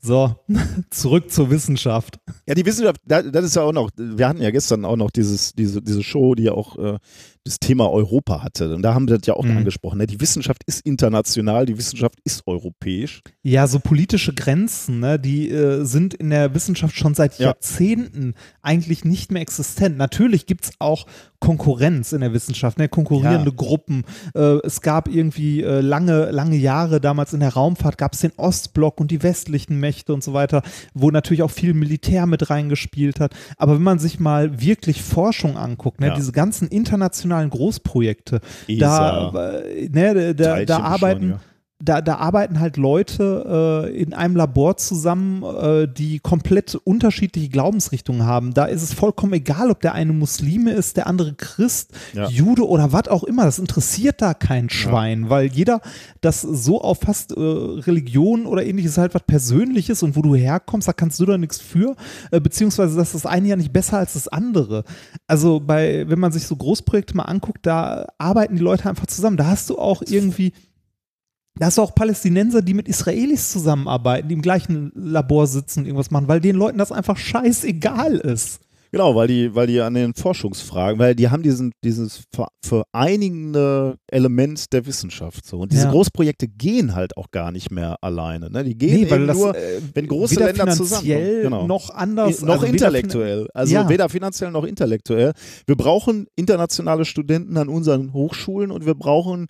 So, 0.01 0.35
zurück 0.89 1.31
zur 1.31 1.49
Wissenschaft. 1.49 2.19
Ja, 2.47 2.55
die 2.55 2.65
Wissenschaft, 2.65 2.99
da- 3.05 3.21
das 3.21 3.45
ist 3.45 3.55
ja 3.55 3.61
auch 3.61 3.71
noch, 3.73 3.89
wir 3.95 4.27
hatten 4.27 4.41
ja 4.41 4.49
gestern 4.51 4.85
auch 4.85 4.95
noch 4.95 5.11
dieses, 5.11 5.53
diese, 5.53 5.81
diese 5.81 6.03
Show, 6.03 6.35
die 6.35 6.43
ja 6.43 6.53
auch 6.53 6.77
äh, 6.77 6.97
das 7.45 7.59
Thema 7.59 7.89
Europa 7.89 8.43
hatte. 8.43 8.75
Und 8.75 8.81
da 8.83 8.93
haben 8.93 9.07
wir 9.07 9.17
das 9.17 9.25
ja 9.25 9.33
auch 9.33 9.45
Mhm. 9.45 9.57
angesprochen. 9.57 9.97
Ne? 9.97 10.07
Die 10.07 10.19
Wissenschaft 10.21 10.61
ist 10.65 10.81
international, 10.85 11.65
die 11.65 11.77
Wissenschaft 11.77 12.19
ist 12.23 12.43
europäisch. 12.45 13.21
Ja, 13.43 13.65
so 13.67 13.79
politische 13.79 14.33
Grenzen, 14.33 14.99
ne, 14.99 15.17
die 15.17 15.49
äh, 15.49 15.83
sind 15.85 16.13
in 16.13 16.29
der 16.29 16.53
Wissenschaft 16.53 16.95
schon 16.95 17.15
seit 17.15 17.39
Ja. 17.39 17.47
Jahrzehnten 17.47 18.33
eigentlich 18.61 19.05
nicht 19.05 19.31
mehr 19.31 19.41
existent. 19.41 19.97
Natürlich 19.97 20.45
gibt's 20.45 20.71
auch 20.79 21.05
Konkurrenz 21.39 22.11
in 22.11 22.19
der 22.19 22.33
Wissenschaft, 22.33 22.77
ne, 22.77 22.89
konkurrierende 22.89 23.49
Ja. 23.51 23.55
Gruppen. 23.55 24.03
Äh, 24.35 24.57
es 24.65 24.81
gab 24.81 25.07
irgendwie 25.07 25.63
äh, 25.63 25.79
lange, 25.79 26.29
lange 26.31 26.57
Jahre 26.57 26.99
damals 26.99 27.33
in 27.33 27.39
der 27.39 27.53
Raumfahrt, 27.53 27.97
gab's 27.97 28.19
den 28.19 28.33
Ostblock 28.35 28.99
und 28.99 29.09
die 29.09 29.23
westlichen 29.23 29.79
Mächte 29.79 30.13
und 30.13 30.21
so 30.23 30.33
weiter, 30.33 30.61
wo 30.93 31.09
natürlich 31.09 31.41
auch 31.41 31.51
viel 31.51 31.73
Militär 31.73 32.25
mit 32.25 32.49
reingespielt 32.49 33.21
hat. 33.21 33.33
Aber 33.57 33.75
wenn 33.75 33.81
man 33.83 33.99
sich 33.99 34.19
mal 34.19 34.59
wirklich 34.61 35.01
Forschung 35.01 35.55
anguckt, 35.57 36.01
ne, 36.01 36.07
Ja. 36.07 36.15
diese 36.15 36.33
ganzen 36.33 36.67
internationalen 36.67 37.28
Großprojekte, 37.49 38.39
ESA, 38.67 39.31
da, 39.31 39.59
äh, 39.59 39.89
ne, 39.91 40.35
da, 40.35 40.63
da 40.65 40.79
arbeiten 40.79 41.19
Teilchenbeschleuniger. 41.19 41.48
Da, 41.81 42.01
da 42.01 42.17
arbeiten 42.17 42.59
halt 42.59 42.75
Leute 42.75 43.87
äh, 43.87 44.01
in 44.01 44.13
einem 44.13 44.35
Labor 44.35 44.75
zusammen, 44.75 45.43
äh, 45.43 45.87
die 45.87 46.19
komplett 46.19 46.75
unterschiedliche 46.75 47.47
Glaubensrichtungen 47.47 48.25
haben. 48.25 48.53
Da 48.53 48.65
ist 48.65 48.83
es 48.83 48.93
vollkommen 48.93 49.31
egal, 49.33 49.71
ob 49.71 49.79
der 49.79 49.93
eine 49.93 50.11
Muslime 50.11 50.71
ist, 50.71 50.97
der 50.97 51.07
andere 51.07 51.33
Christ, 51.35 51.91
Ja. 52.13 52.27
Jude 52.27 52.67
oder 52.67 52.91
was 52.91 53.07
auch 53.07 53.23
immer. 53.23 53.45
Das 53.45 53.59
interessiert 53.59 54.21
da 54.21 54.33
kein 54.33 54.69
Schwein, 54.69 55.29
weil 55.29 55.47
jeder 55.47 55.79
das 56.19 56.41
so 56.41 56.81
auffasst, 56.81 57.31
äh, 57.31 57.39
Religion 57.39 58.45
oder 58.45 58.65
ähnliches 58.65 58.91
ist 58.91 58.97
halt 58.97 59.15
was 59.15 59.23
Persönliches 59.23 60.03
und 60.03 60.17
wo 60.17 60.21
du 60.21 60.35
herkommst, 60.35 60.87
da 60.87 60.93
kannst 60.93 61.19
du 61.19 61.25
da 61.25 61.37
nichts 61.37 61.59
für, 61.59 61.95
äh, 62.31 62.41
beziehungsweise 62.41 62.97
das 62.97 63.09
ist 63.13 63.23
das 63.23 63.25
eine 63.25 63.47
ja 63.47 63.55
nicht 63.55 63.71
besser 63.71 63.99
als 63.99 64.13
das 64.13 64.27
andere. 64.27 64.83
Also 65.27 65.61
bei, 65.61 66.09
wenn 66.09 66.19
man 66.19 66.31
sich 66.33 66.45
so 66.45 66.55
Großprojekte 66.57 67.15
mal 67.15 67.23
anguckt, 67.23 67.65
da 67.65 68.07
arbeiten 68.17 68.55
die 68.55 68.61
Leute 68.61 68.89
einfach 68.89 69.07
zusammen. 69.07 69.37
Da 69.37 69.47
hast 69.47 69.69
du 69.69 69.77
auch 69.77 70.01
irgendwie 70.05 70.51
da 71.59 71.65
hast 71.67 71.77
du 71.77 71.81
auch 71.81 71.93
Palästinenser, 71.93 72.61
die 72.61 72.73
mit 72.73 72.87
Israelis 72.87 73.51
zusammenarbeiten, 73.51 74.27
die 74.29 74.33
im 74.35 74.41
gleichen 74.41 74.91
Labor 74.95 75.45
sitzen 75.45 75.81
und 75.81 75.85
irgendwas 75.85 76.09
machen, 76.11 76.27
weil 76.27 76.39
den 76.39 76.55
Leuten 76.55 76.77
das 76.77 76.91
einfach 76.91 77.17
scheißegal 77.17 78.15
ist. 78.15 78.61
Genau, 78.91 79.13
weil 79.13 79.27
die, 79.27 79.53
weil 79.53 79.67
die 79.67 79.79
an 79.81 79.93
den 79.93 80.15
Forschungsfragen, 80.15 80.97
weil 80.97 81.13
die 81.13 81.29
haben 81.29 81.43
diesen, 81.43 81.73
dieses 81.83 82.23
ver- 82.33 82.47
vereinigende 82.65 83.97
Element 84.07 84.73
der 84.73 84.85
Wissenschaft 84.87 85.45
so. 85.45 85.59
Und 85.59 85.71
diese 85.71 85.83
Ja. 85.85 85.91
Großprojekte 85.91 86.47
gehen 86.47 86.95
halt 86.95 87.15
auch 87.15 87.29
gar 87.31 87.51
nicht 87.51 87.69
mehr 87.69 87.97
alleine. 88.01 88.49
Ne? 88.49 88.63
Die 88.63 88.75
gehen 88.75 88.99
eben 89.07 89.25
nur, 89.27 89.55
äh, 89.55 89.79
wenn 89.93 90.07
große 90.07 90.37
weder 90.37 90.45
Länder 90.47 90.63
finanziell 90.71 90.87
zusammenkommen. 90.87 91.43
Genau. 91.43 91.67
noch 91.67 91.89
anders. 91.91 92.41
noch 92.41 92.53
also 92.55 92.65
intellektuell. 92.65 93.47
Also 93.53 93.73
Ja. 93.75 93.87
weder 93.89 94.09
finanziell 94.09 94.49
noch 94.51 94.63
intellektuell. 94.63 95.33
Wir 95.67 95.75
brauchen 95.75 96.25
internationale 96.35 97.05
Studenten 97.05 97.57
an 97.57 97.69
unseren 97.69 98.11
Hochschulen 98.13 98.71
und 98.71 98.87
wir 98.87 98.95
brauchen 98.95 99.47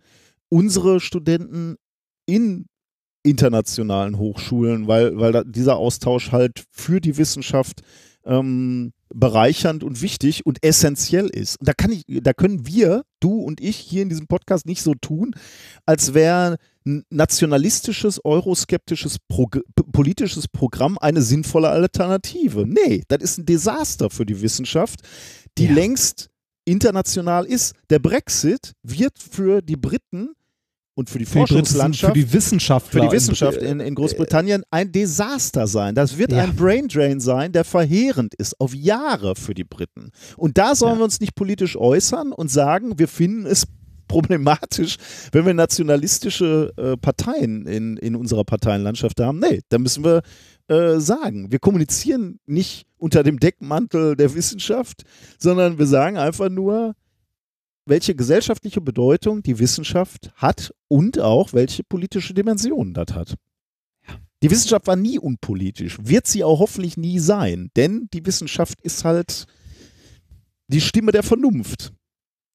unsere 0.50 1.00
Studenten 1.00 1.76
in 2.30 2.66
internationalen 3.24 4.18
Hochschulen, 4.18 4.88
weil, 4.88 5.18
weil 5.18 5.32
da, 5.32 5.44
dieser 5.44 5.76
Austausch 5.78 6.32
halt 6.32 6.64
für 6.72 7.02
die 7.02 7.18
Wissenschaft 7.18 7.82
ähm, 8.26 8.94
bereichernd 9.14 9.84
und 9.84 10.02
wichtig 10.02 10.46
und 10.46 10.64
essentiell 10.64 11.28
ist. 11.28 11.60
Und 11.60 11.68
da 11.68 11.74
kann 11.74 11.92
ich, 11.92 12.04
da 12.08 12.32
können 12.34 12.66
wir, 12.68 13.04
du 13.20 13.42
und 13.42 13.60
ich 13.60 13.76
hier 13.76 14.04
in 14.04 14.10
diesem 14.10 14.28
Podcast 14.28 14.66
nicht 14.66 14.82
so 14.84 14.94
tun, 14.94 15.34
als 15.86 16.14
wäre 16.14 16.58
ein 16.86 17.04
nationalistisches, 17.10 18.24
euroskeptisches 18.24 19.18
Prog 19.28 19.60
politisches 19.92 20.48
Programm 20.48 20.98
eine 21.00 21.22
sinnvolle 21.22 21.70
Alternative. 21.70 22.66
Nee, 22.66 23.04
das 23.08 23.22
ist 23.22 23.38
ein 23.40 23.46
Desaster 23.46 24.10
für 24.10 24.26
die 24.26 24.42
Wissenschaft, 24.42 25.02
die 25.58 25.66
Ja. 25.66 25.74
längst 25.74 26.30
international 26.66 27.46
ist. 27.46 27.74
Der 27.90 28.00
Brexit 28.00 28.74
wird 28.84 29.18
für 29.20 29.62
die 29.62 29.76
Briten 29.76 30.30
und 31.00 31.10
für 31.10 31.18
die 31.18 31.26
Für 31.26 31.32
die, 31.32 31.40
Briten, 31.40 31.48
Forschungslandschaft 31.54 32.14
für 32.14 32.20
die 32.20 32.34
Wissenschaftler. 32.34 33.02
für 33.04 33.08
die 33.08 33.14
Wissenschaft 33.16 33.58
in, 33.58 33.80
in, 33.80 33.80
in 33.80 33.96
Großbritannien 33.96 34.64
ein 34.70 34.92
Desaster 34.92 35.66
sein. 35.66 35.96
Das 35.96 36.18
wird 36.18 36.32
Ja. 36.34 36.44
ein 36.44 36.56
Braindrain 36.56 37.20
sein, 37.22 37.52
der 37.54 37.64
verheerend 37.64 38.36
ist 38.36 38.60
auf 38.60 38.76
Jahre 38.76 39.36
für 39.36 39.54
die 39.54 39.64
Briten. 39.64 40.12
Und 40.36 40.58
da 40.58 40.76
sollen 40.76 40.94
Ja. 40.96 41.00
wir 41.00 41.04
uns 41.06 41.20
nicht 41.22 41.36
politisch 41.36 41.78
äußern 41.78 42.34
und 42.34 42.52
sagen, 42.52 43.00
wir 43.00 43.08
finden 43.08 43.46
es 43.46 43.66
problematisch, 44.10 44.98
wenn 45.32 45.46
wir 45.46 45.54
nationalistische 45.54 46.74
äh, 46.78 46.98
Parteien 46.98 47.66
in, 47.66 47.96
in 47.98 48.16
unserer 48.16 48.44
Parteienlandschaft 48.44 49.20
haben. 49.22 49.40
Nee, 49.40 49.62
da 49.70 49.78
müssen 49.78 50.04
wir 50.04 50.22
äh, 50.68 51.00
sagen, 51.00 51.52
wir 51.52 51.60
kommunizieren 51.60 52.40
nicht 52.46 52.86
unter 52.98 53.24
dem 53.24 53.40
Deckmantel 53.40 54.16
der 54.16 54.34
Wissenschaft, 54.36 55.04
sondern 55.38 55.78
wir 55.80 55.86
sagen 55.88 56.18
einfach 56.18 56.50
nur, 56.50 56.94
welche 57.90 58.16
gesellschaftliche 58.16 58.82
Bedeutung 58.82 59.44
die 59.44 59.60
Wissenschaft 59.60 60.32
hat 60.36 60.74
und 60.88 61.20
auch 61.20 61.54
welche 61.54 61.84
politische 61.84 62.34
Dimensionen 62.34 62.94
das 62.94 63.14
hat. 63.14 63.36
Die 64.42 64.50
Wissenschaft 64.50 64.88
war 64.88 64.96
nie 64.96 65.20
unpolitisch, 65.20 65.98
wird 66.02 66.26
sie 66.26 66.44
auch 66.44 66.60
hoffentlich 66.60 66.96
nie 66.96 67.20
sein, 67.20 67.72
denn 67.76 68.08
die 68.14 68.26
Wissenschaft 68.26 68.80
ist 68.82 69.04
halt 69.04 69.48
die 70.68 70.82
Stimme 70.82 71.12
der 71.12 71.24
Vernunft. 71.24 71.92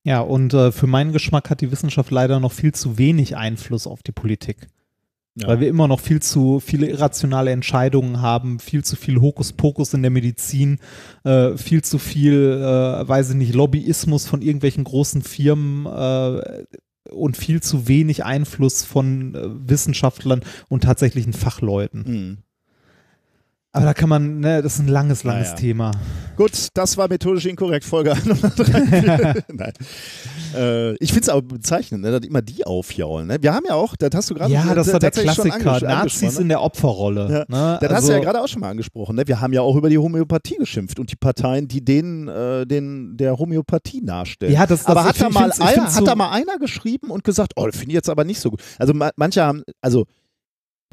Ja, 0.05 0.21
und 0.21 0.55
äh, 0.55 0.71
für 0.71 0.87
meinen 0.87 1.13
Geschmack 1.13 1.51
hat 1.51 1.61
die 1.61 1.71
Wissenschaft 1.71 2.11
leider 2.11 2.41
noch 2.41 2.53
viel 2.53 2.73
zu 2.73 2.97
wenig 2.97 3.37
Einfluss 3.37 3.87
auf 3.87 4.03
die 4.03 4.13
Politik. 4.13 4.69
Ja. 5.37 5.49
Weil 5.49 5.61
wir 5.61 5.69
immer 5.69 5.89
noch 5.89 5.99
viel 5.99 6.23
zu 6.23 6.61
viele 6.61 6.87
irrationale 6.87 7.51
Entscheidungen 7.51 8.21
haben, 8.23 8.61
viel 8.61 8.85
zu 8.85 8.95
viel 8.95 9.21
Hokuspokus 9.21 9.93
in 9.93 10.03
der 10.03 10.13
Medizin, 10.13 10.79
äh, 11.25 11.57
viel 11.57 11.83
zu 11.83 11.99
viel, 11.99 12.53
äh, 12.63 13.09
weiß 13.09 13.31
ich 13.31 13.37
nicht, 13.37 13.53
Lobbyismus 13.53 14.29
von 14.29 14.43
irgendwelchen 14.43 14.85
großen 14.85 15.23
Firmen 15.23 15.87
äh, 15.87 16.65
und 17.11 17.37
viel 17.37 17.61
zu 17.61 17.89
wenig 17.89 18.25
Einfluss 18.25 18.85
von 18.85 19.35
äh, 19.35 19.69
Wissenschaftlern 19.69 20.43
und 20.69 20.85
tatsächlichen 20.85 21.33
Fachleuten. 21.33 22.05
Hm. 22.05 22.39
Aber 23.75 23.87
da 23.87 23.95
kann 23.95 24.09
man, 24.09 24.39
ne, 24.39 24.63
das 24.63 24.75
ist 24.75 24.81
ein 24.81 24.89
langes, 24.89 25.25
langes 25.25 25.49
Naja. 25.49 25.61
Thema. 25.61 25.91
Gut, 26.37 26.69
das 26.75 26.97
war 26.97 27.09
methodisch 27.09 27.45
inkorrekt, 27.47 27.85
Folge 27.85 28.13
103. 28.15 29.43
Nein. 29.53 29.73
Äh, 30.55 30.95
ich 30.95 31.11
finde 31.11 31.23
es 31.23 31.29
aber 31.29 31.43
bezeichnend, 31.43 32.03
ne, 32.03 32.11
dass 32.11 32.27
immer 32.27 32.43
die 32.43 32.65
aufjaulen. 32.67 33.27
Ne? 33.29 33.39
Wir 33.41 33.55
haben 33.55 33.65
ja 33.67 33.75
auch, 33.75 33.97
das 33.97 34.11
hast 34.15 34.31
du 34.31 34.35
gerade 34.35 34.53
Ja, 34.53 34.75
das 34.75 34.93
war 34.93 35.01
der 35.01 35.11
Klassiker. 35.11 35.59
Nazis 35.81 35.83
angesprochen, 36.23 36.43
in 36.43 36.49
der 36.49 36.63
Opferrolle. 36.63 37.47
Ja. 37.49 37.57
Ne? 37.73 37.79
Das 37.81 37.91
hast 37.91 37.97
Also- 37.97 38.09
du 38.09 38.13
ja 38.15 38.21
gerade 38.21 38.41
auch 38.41 38.49
schon 38.49 38.61
mal 38.61 38.71
angesprochen. 38.71 39.17
Ne? 39.17 39.27
Wir 39.27 39.41
haben 39.41 39.53
ja 39.53 39.63
auch 39.63 39.77
über 39.77 39.91
die 39.91 39.99
Homöopathie 39.99 40.57
geschimpft 40.57 40.99
und 40.99 41.11
die 41.11 41.17
Parteien, 41.17 41.69
die 41.69 41.85
denen 41.85 42.29
äh, 42.29 42.67
den, 42.67 43.17
der 43.17 43.39
Homöopathie 43.39 44.01
nahestellen. 44.03 44.53
Ja, 44.53 44.67
das- 44.67 44.81
das- 44.81 44.87
aber 44.87 45.05
hat, 45.05 45.21
da 45.21 45.31
mal 45.31 45.51
einer, 45.59 45.85
hat 45.85 45.93
so- 45.93 46.05
da 46.05 46.15
mal 46.15 46.31
einer 46.31 46.59
geschrieben 46.59 47.11
und 47.11 47.25
gesagt, 47.25 47.53
oh, 47.57 47.67
das 47.67 47.77
finde 47.77 47.91
ich 47.91 47.95
jetzt 47.97 48.09
aber 48.11 48.25
nicht 48.25 48.41
so 48.41 48.51
gut. 48.51 48.61
Also 48.79 48.95
ma 48.95 49.11
manche 49.17 49.43
haben, 49.43 49.63
also 49.81 50.05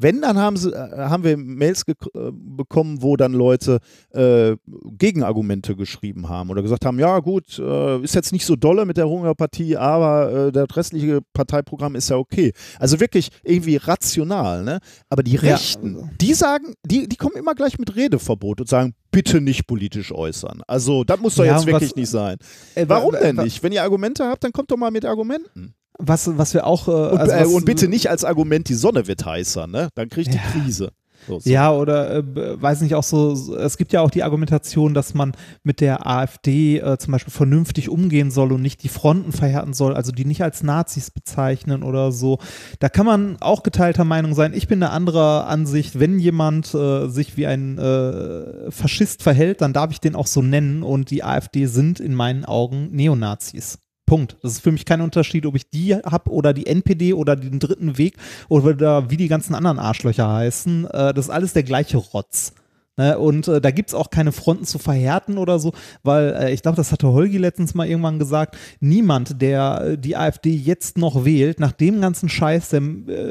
Wenn, 0.02 0.22
dann 0.22 0.38
haben, 0.38 0.56
sie, 0.56 0.70
äh, 0.70 0.98
haben 0.98 1.24
wir 1.24 1.36
Mails 1.36 1.84
äh, 1.86 1.94
bekommen, 2.32 3.02
wo 3.02 3.16
dann 3.16 3.32
Leute 3.32 3.78
äh, 4.10 4.56
Gegenargumente 4.98 5.76
geschrieben 5.76 6.28
haben 6.28 6.50
oder 6.50 6.62
gesagt 6.62 6.84
haben, 6.84 6.98
ja 6.98 7.18
gut, 7.20 7.58
äh, 7.58 8.02
ist 8.02 8.14
jetzt 8.14 8.32
nicht 8.32 8.44
so 8.44 8.56
dolle 8.56 8.84
mit 8.84 8.96
der 8.96 9.08
Homöopathie, 9.08 9.76
aber 9.76 10.48
äh, 10.48 10.52
das 10.52 10.76
restliche 10.76 11.20
Parteiprogramm 11.32 11.94
ist 11.94 12.10
ja 12.10 12.16
okay. 12.16 12.52
Also 12.78 13.00
wirklich 13.00 13.30
irgendwie 13.44 13.76
rational, 13.76 14.64
ne? 14.64 14.80
Aber 15.08 15.22
die 15.22 15.36
Rechten, 15.36 15.96
ja. 15.98 16.10
die 16.20 16.34
sagen, 16.34 16.74
die, 16.84 17.08
die 17.08 17.16
kommen 17.16 17.36
immer 17.36 17.54
gleich 17.54 17.78
mit 17.78 17.94
Redeverbot 17.94 18.60
und 18.60 18.68
sagen, 18.68 18.94
bitte 19.10 19.40
nicht 19.40 19.66
politisch 19.66 20.12
äußern. 20.12 20.62
Also 20.66 21.04
das 21.04 21.20
muss 21.20 21.36
doch 21.36 21.44
ja, 21.44 21.54
jetzt 21.54 21.66
wirklich 21.66 21.90
was, 21.90 21.96
nicht 21.96 22.10
sein. 22.10 22.38
Äh, 22.74 22.86
Warum 22.88 23.12
denn 23.12 23.36
nicht? 23.36 23.62
Wenn 23.62 23.72
ihr 23.72 23.82
Argumente 23.82 24.26
habt, 24.26 24.42
dann 24.42 24.52
kommt 24.52 24.70
doch 24.70 24.76
mal 24.76 24.90
mit 24.90 25.04
Argumenten. 25.04 25.74
Was, 25.98 26.38
was 26.38 26.54
wir 26.54 26.66
auch. 26.66 26.88
Äh, 26.88 26.90
und, 26.90 27.18
also 27.18 27.52
äh, 27.52 27.54
und, 27.54 27.64
bitte 27.64 27.88
nicht 27.88 28.10
als 28.10 28.24
Argument, 28.24 28.68
die 28.68 28.74
Sonne 28.74 29.06
wird 29.06 29.24
heißer, 29.24 29.66
ne? 29.66 29.88
Dann 29.94 30.08
kriegt 30.08 30.34
ja. 30.34 30.40
die 30.40 30.60
Krise. 30.60 30.92
So, 31.26 31.38
so. 31.38 31.48
Ja, 31.48 31.72
oder 31.72 32.16
äh, 32.16 32.62
weiß 32.62 32.80
nicht, 32.80 32.94
auch 32.94 33.02
so, 33.02 33.56
es 33.56 33.76
gibt 33.76 33.92
ja 33.92 34.00
auch 34.00 34.10
die 34.10 34.22
Argumentation, 34.22 34.92
dass 34.92 35.14
man 35.14 35.32
mit 35.62 35.80
der 35.80 36.06
AfD 36.06 36.78
äh, 36.78 36.98
zum 36.98 37.12
Beispiel 37.12 37.32
vernünftig 37.32 37.88
umgehen 37.88 38.30
soll 38.30 38.52
und 38.52 38.62
nicht 38.62 38.82
die 38.82 38.88
Fronten 38.88 39.32
verhärten 39.32 39.72
soll, 39.72 39.94
also 39.94 40.10
die 40.10 40.24
nicht 40.24 40.42
als 40.42 40.62
Nazis 40.62 41.10
bezeichnen 41.10 41.82
oder 41.82 42.10
so. 42.12 42.38
Da 42.80 42.88
kann 42.88 43.06
man 43.06 43.36
auch 43.40 43.62
geteilter 43.62 44.04
Meinung 44.04 44.34
sein. 44.34 44.52
Ich 44.54 44.66
bin 44.66 44.82
eine 44.82 44.92
andere 44.92 45.44
Ansicht, 45.44 46.00
wenn 46.00 46.18
jemand 46.18 46.74
äh, 46.74 47.08
sich 47.08 47.36
wie 47.36 47.46
ein 47.46 47.78
äh, 47.78 48.70
Faschist 48.70 49.22
verhält, 49.22 49.60
dann 49.60 49.72
darf 49.72 49.92
ich 49.92 50.00
den 50.00 50.16
auch 50.16 50.26
so 50.26 50.42
nennen 50.42 50.82
und 50.82 51.10
die 51.10 51.22
AfD 51.22 51.66
sind 51.66 52.00
in 52.00 52.14
meinen 52.14 52.44
Augen 52.44 52.88
Neonazis. 52.90 53.78
Punkt. 54.12 54.36
Das 54.42 54.52
ist 54.52 54.60
für 54.60 54.72
mich 54.72 54.84
kein 54.84 55.00
Unterschied, 55.00 55.46
ob 55.46 55.56
ich 55.56 55.70
die 55.70 55.94
habe 55.94 56.30
oder 56.30 56.52
die 56.52 56.66
NPD 56.66 57.14
oder 57.14 57.34
den 57.34 57.58
dritten 57.58 57.96
Weg 57.96 58.18
oder 58.50 59.08
wie 59.08 59.16
die 59.16 59.28
ganzen 59.28 59.54
anderen 59.54 59.78
Arschlöcher 59.78 60.30
heißen. 60.30 60.84
Äh, 60.84 61.14
das 61.14 61.24
ist 61.24 61.30
alles 61.30 61.54
der 61.54 61.62
gleiche 61.62 61.96
Rotz. 61.96 62.52
Ne? 62.98 63.18
Und 63.18 63.48
äh, 63.48 63.62
da 63.62 63.70
gibt 63.70 63.88
es 63.88 63.94
auch 63.94 64.10
keine 64.10 64.32
Fronten 64.32 64.66
zu 64.66 64.78
verhärten 64.78 65.38
oder 65.38 65.58
so, 65.58 65.72
weil 66.02 66.36
äh, 66.38 66.52
ich 66.52 66.60
glaube, 66.60 66.76
das 66.76 66.92
hatte 66.92 67.08
Holgi 67.08 67.38
letztens 67.38 67.72
mal 67.72 67.88
irgendwann 67.88 68.18
gesagt, 68.18 68.58
niemand, 68.80 69.40
der 69.40 69.96
die 69.96 70.14
AfD 70.14 70.50
jetzt 70.50 70.98
noch 70.98 71.24
wählt, 71.24 71.58
nach 71.58 71.72
dem 71.72 72.02
ganzen 72.02 72.28
Scheiß, 72.28 72.68
der 72.68 72.82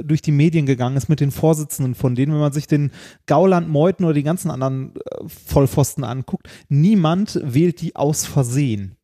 durch 0.02 0.24
die 0.24 0.32
Medien 0.32 0.66
gegangen 0.66 0.98
ist 0.98 1.10
mit 1.10 1.20
den 1.20 1.30
Vorsitzenden 1.30 1.94
von 1.94 2.16
denen, 2.16 2.34
wenn 2.34 2.40
man 2.40 2.54
sich 2.54 2.66
den 2.66 2.90
Gauland, 3.28 3.70
Meuthen 3.70 4.04
oder 4.04 4.16
die 4.16 4.24
ganzen 4.24 4.50
anderen 4.50 4.96
Vollpfosten 5.28 6.04
anguckt, 6.04 6.50
niemand 6.70 7.40
wählt 7.44 7.82
die 7.82 7.96
aus 7.96 8.26
Versehen. 8.26 8.98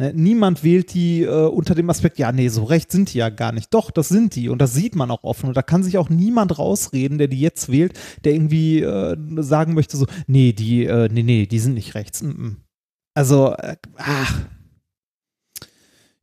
Ne, 0.00 0.14
niemand 0.14 0.64
wählt 0.64 0.94
die 0.94 1.24
äh, 1.24 1.46
unter 1.46 1.74
dem 1.74 1.90
Aspekt, 1.90 2.18
ja, 2.18 2.32
nee, 2.32 2.48
so 2.48 2.64
recht 2.64 2.90
sind 2.90 3.12
die 3.12 3.18
ja 3.18 3.28
gar 3.28 3.52
nicht. 3.52 3.74
Doch, 3.74 3.90
das 3.90 4.08
sind 4.08 4.34
die 4.34 4.48
und 4.48 4.58
das 4.58 4.72
sieht 4.72 4.96
man 4.96 5.10
auch 5.10 5.24
offen 5.24 5.46
und 5.50 5.54
da 5.58 5.60
kann 5.60 5.82
sich 5.82 5.98
auch 5.98 6.08
niemand 6.08 6.58
rausreden, 6.58 7.18
der 7.18 7.28
die 7.28 7.38
jetzt 7.38 7.70
wählt, 7.70 7.92
der 8.24 8.32
irgendwie 8.32 8.80
äh, 8.80 9.14
sagen 9.42 9.74
möchte 9.74 9.98
so, 9.98 10.06
nee, 10.26 10.54
die, 10.54 10.86
äh, 10.86 11.10
nee, 11.12 11.22
nee, 11.22 11.44
die 11.44 11.58
sind 11.58 11.74
nicht 11.74 11.94
rechts. 11.94 12.22
Mm 12.22 12.30
-mm. 12.30 12.56
Also, 13.12 13.52
äh, 13.52 13.76
ach. 13.98 14.46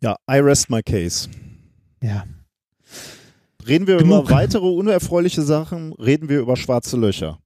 Ja, 0.01 0.15
I 0.27 0.39
rest 0.39 0.71
my 0.71 0.81
case. 0.81 1.29
Ja. 2.01 2.25
Reden 3.67 3.85
wir 3.85 3.97
Genug. 3.97 4.23
über 4.25 4.35
weitere 4.35 4.65
unerfreuliche 4.65 5.43
Sachen, 5.43 5.93
reden 5.93 6.29
wir 6.29 6.39
über 6.39 6.57
schwarze 6.57 6.97
Löcher. 6.97 7.37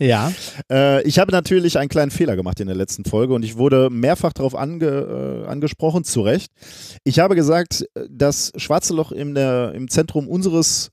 Ja. 0.00 0.32
Äh, 0.70 1.02
ich 1.02 1.18
habe 1.18 1.32
natürlich 1.32 1.78
einen 1.78 1.88
kleinen 1.88 2.10
Fehler 2.12 2.36
gemacht 2.36 2.60
in 2.60 2.68
der 2.68 2.76
letzten 2.76 3.04
Folge 3.04 3.34
und 3.34 3.44
ich 3.44 3.56
wurde 3.56 3.90
mehrfach 3.90 4.32
darauf 4.32 4.54
ange, 4.54 4.86
äh, 4.86 5.46
angesprochen, 5.48 6.04
zu 6.04 6.20
Recht. 6.20 6.52
Ich 7.02 7.18
habe 7.18 7.34
gesagt, 7.34 7.86
das 8.08 8.52
schwarze 8.56 8.94
Loch 8.94 9.12
der, 9.12 9.72
im 9.74 9.88
Zentrum 9.88 10.28
unseres 10.28 10.90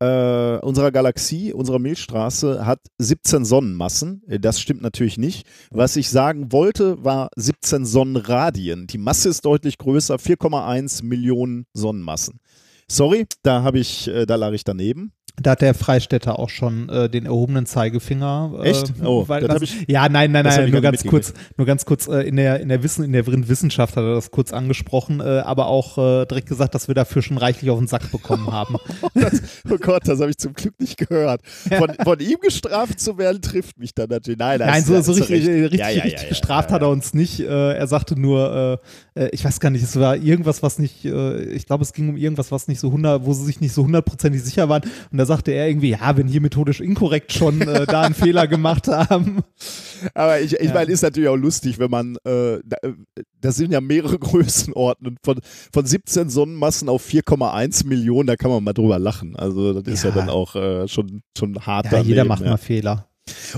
äh, 0.00 0.58
unserer 0.58 0.90
Galaxie, 0.90 1.52
unserer 1.52 1.78
Milchstraße, 1.78 2.66
hat 2.66 2.80
17 2.98 3.44
Sonnenmassen. 3.44 4.22
Das 4.26 4.60
stimmt 4.60 4.82
natürlich 4.82 5.18
nicht. 5.18 5.46
Was 5.70 5.96
ich 5.96 6.10
sagen 6.10 6.52
wollte, 6.52 7.02
war 7.04 7.28
17 7.36 7.86
Sonnenradien. 7.86 8.86
Die 8.86 8.98
Masse 8.98 9.28
ist 9.28 9.44
deutlich 9.44 9.78
größer, 9.78 10.16
4,1 10.16 11.04
Millionen 11.04 11.66
Sonnenmassen. 11.72 12.40
Sorry, 12.88 13.26
da 13.42 13.62
habe 13.62 13.78
ich, 13.78 14.08
äh, 14.08 14.26
da 14.26 14.36
lag 14.36 14.52
ich 14.52 14.64
daneben. 14.64 15.12
Da 15.42 15.52
hat 15.52 15.62
der 15.62 15.74
Freistädter 15.74 16.38
auch 16.38 16.48
schon 16.48 16.88
äh, 16.88 17.10
den 17.10 17.26
erhobenen 17.26 17.66
Zeigefinger. 17.66 18.52
Äh, 18.62 18.70
Echt? 18.70 18.92
Oh, 19.02 19.26
weil, 19.26 19.42
das, 19.42 19.62
ich, 19.62 19.84
ja, 19.88 20.08
nein, 20.08 20.30
nein, 20.30 20.44
nein, 20.44 20.70
nur 20.70 20.80
ganz 20.80 21.04
kurz, 21.04 21.34
nur 21.56 21.66
ganz 21.66 21.84
kurz 21.84 22.06
äh, 22.06 22.20
in 22.20 22.36
der 22.36 22.60
in 22.60 22.68
der 22.68 22.84
Wissen 22.84 23.04
in 23.04 23.12
der 23.12 23.26
Wissenschaft 23.26 23.96
hat 23.96 24.04
er 24.04 24.14
das 24.14 24.30
kurz 24.30 24.52
angesprochen, 24.52 25.18
äh, 25.18 25.40
aber 25.40 25.66
auch 25.66 25.98
äh, 25.98 26.26
direkt 26.26 26.48
gesagt, 26.48 26.76
dass 26.76 26.86
wir 26.86 26.94
dafür 26.94 27.20
schon 27.20 27.36
reichlich 27.36 27.68
auf 27.70 27.78
den 27.78 27.88
Sack 27.88 28.12
bekommen 28.12 28.52
haben. 28.52 28.76
das, 29.14 29.42
oh 29.68 29.76
Gott, 29.76 30.06
das 30.06 30.20
habe 30.20 30.30
ich 30.30 30.38
zum 30.38 30.52
Glück 30.52 30.78
nicht 30.78 30.98
gehört. 30.98 31.40
Von, 31.44 31.92
von, 32.04 32.20
ihm 32.20 32.38
gestraft 32.40 33.00
zu 33.00 33.18
werden 33.18 33.42
trifft 33.42 33.76
mich 33.76 33.92
dann 33.92 34.10
natürlich. 34.10 34.38
Nein, 34.38 34.60
nein, 34.60 34.84
so, 34.84 35.00
so 35.00 35.12
richtig, 35.12 35.48
richtig, 35.48 35.80
ja, 35.80 35.88
ja, 35.88 36.02
richtig 36.04 36.22
ja, 36.22 36.28
gestraft 36.28 36.70
hat 36.70 36.82
er 36.82 36.90
uns 36.90 37.12
nicht. 37.12 37.40
Äh, 37.40 37.72
er 37.74 37.86
sagte 37.88 38.18
nur, 38.18 38.80
äh, 39.16 39.28
ich 39.32 39.44
weiß 39.44 39.58
gar 39.58 39.70
nicht, 39.70 39.82
es 39.82 39.98
war 39.98 40.16
irgendwas, 40.16 40.62
was 40.62 40.78
nicht, 40.78 41.04
äh, 41.04 41.42
ich 41.46 41.66
glaube, 41.66 41.82
es 41.82 41.92
ging 41.92 42.08
um 42.08 42.16
irgendwas, 42.16 42.52
was 42.52 42.68
nicht 42.68 42.78
so 42.78 42.92
hundert, 42.92 43.24
wo 43.24 43.32
sie 43.32 43.44
sich 43.44 43.60
nicht 43.60 43.72
so 43.72 43.82
hundertprozentig 43.82 44.40
sicher 44.40 44.68
waren. 44.68 44.82
Und 45.10 45.23
da 45.24 45.28
sagte 45.28 45.52
er 45.52 45.68
irgendwie, 45.68 45.90
ja, 45.90 46.16
wenn 46.18 46.28
hier 46.28 46.42
methodisch 46.42 46.80
inkorrekt 46.80 47.32
schon 47.32 47.62
äh, 47.62 47.86
da 47.86 48.02
einen 48.02 48.14
Fehler 48.14 48.46
gemacht 48.46 48.88
haben. 48.88 49.40
Aber 50.14 50.38
ich, 50.40 50.52
ich 50.52 50.68
ja. 50.68 50.74
meine, 50.74 50.92
ist 50.92 51.02
natürlich 51.02 51.30
auch 51.30 51.36
lustig, 51.36 51.78
wenn 51.78 51.90
man, 51.90 52.16
äh, 52.24 52.58
da, 52.62 52.76
äh, 52.82 52.92
das 53.40 53.56
sind 53.56 53.72
ja 53.72 53.80
mehrere 53.80 54.18
Größenordnungen, 54.20 55.16
von, 55.24 55.40
von 55.72 55.86
17 55.86 56.28
Sonnenmassen 56.28 56.90
auf 56.90 57.06
4,1 57.06 57.86
Millionen, 57.86 58.26
da 58.26 58.36
kann 58.36 58.50
man 58.50 58.62
mal 58.62 58.74
drüber 58.74 58.98
lachen. 58.98 59.34
Also 59.34 59.80
das 59.80 59.94
ist 59.94 60.04
ja, 60.04 60.10
ja 60.10 60.16
dann 60.16 60.28
auch 60.28 60.54
äh, 60.56 60.86
schon, 60.88 61.22
schon 61.38 61.58
hart. 61.66 61.86
Ja, 61.86 61.92
daneben, 61.92 62.08
jeder 62.10 62.24
macht 62.26 62.44
mal 62.44 62.58
Fehler. 62.58 63.08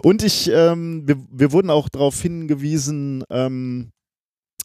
Und 0.05 0.23
ich, 0.23 0.49
ähm, 0.53 1.03
wir, 1.09 1.17
wir 1.33 1.51
wurden 1.51 1.71
auch 1.71 1.89
darauf 1.89 2.23
hingewiesen, 2.23 3.25
ähm, 3.29 3.91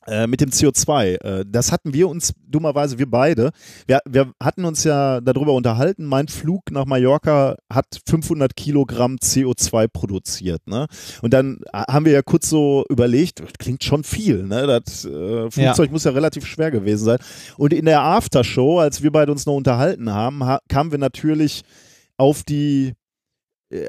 äh, 0.08 0.28
mit 0.28 0.42
dem 0.42 0.50
CO2. 0.50 1.22
Äh, 1.22 1.46
das 1.48 1.72
hatten 1.72 1.94
wir 1.94 2.10
uns 2.10 2.34
dummerweise, 2.48 2.98
wir 2.98 3.10
beide, 3.10 3.52
wir, 3.88 4.00
wir 4.08 4.34
hatten 4.42 4.66
uns 4.66 4.84
ja 4.84 5.22
darüber 5.22 5.54
unterhalten, 5.54 6.06
mein 6.06 6.28
Flug 6.28 6.72
nach 6.72 6.86
Mallorca 6.86 7.56
hat 7.72 7.86
500 8.08 8.56
Kilogramm 8.56 9.16
CO2 9.16 9.88
produziert. 9.88 10.66
Ne? 10.68 10.88
Und 11.22 11.34
dann 11.34 11.60
haben 11.74 12.06
wir 12.06 12.14
ja 12.14 12.22
kurz 12.22 12.50
so 12.50 12.86
überlegt, 12.90 13.42
klingt 13.60 13.84
schon 13.84 14.04
viel, 14.04 14.44
ne? 14.44 14.68
das 14.68 15.06
äh, 15.06 15.52
Flugzeug 15.52 15.88
ja. 15.88 15.92
muss 15.92 16.04
ja 16.04 16.12
relativ 16.12 16.46
schwer 16.46 16.72
gewesen 16.72 17.06
sein. 17.06 17.20
Und 17.58 17.74
in 17.74 17.86
der 17.86 18.02
Aftershow, 18.02 18.80
als 18.80 19.04
wir 19.04 19.12
beide 19.12 19.32
uns 19.32 19.46
noch 19.46 19.56
unterhalten 19.56 20.12
haben, 20.12 20.44
ha 20.44 20.60
kamen 20.68 20.92
wir 20.92 21.00
natürlich 21.00 21.64
auf 22.18 22.44
die 22.44 22.90
äh, 22.90 22.94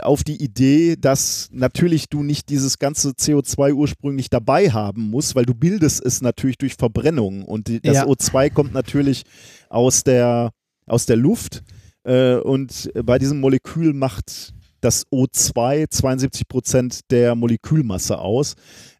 auf 0.03 0.23
die 0.23 0.43
Idee, 0.43 0.97
dass 0.97 1.49
natürlich 1.53 2.09
du 2.09 2.23
nicht 2.23 2.49
dieses 2.49 2.79
ganze 2.79 3.11
CO2 3.11 3.73
ursprünglich 3.73 4.31
dabei 4.31 4.71
haben 4.71 5.11
musst, 5.11 5.35
weil 5.35 5.45
du 5.45 5.55
bildest 5.55 6.05
es 6.05 6.21
natürlich 6.21 6.59
durch 6.59 6.75
Verbrennung 6.75 7.45
und 7.45 7.69
die, 7.69 7.81
das 7.81 7.97
ja. 7.97 8.07
O2 8.07 8.51
kommt 8.51 8.75
natürlich 8.75 9.25
aus 9.69 10.05
der, 10.05 10.51
aus 10.87 11.07
der 11.07 11.17
Luft 11.17 11.63
äh, 12.05 12.37
und 12.37 12.91
bei 13.05 13.19
diesem 13.19 13.41
Molekül 13.41 13.93
macht 13.93 14.55
das 14.81 15.07
O2 15.09 15.89
72 15.89 16.49
Prozent 16.49 17.01
der 17.11 17.35
Molekülmasse 17.35 18.19
aus 18.19 18.55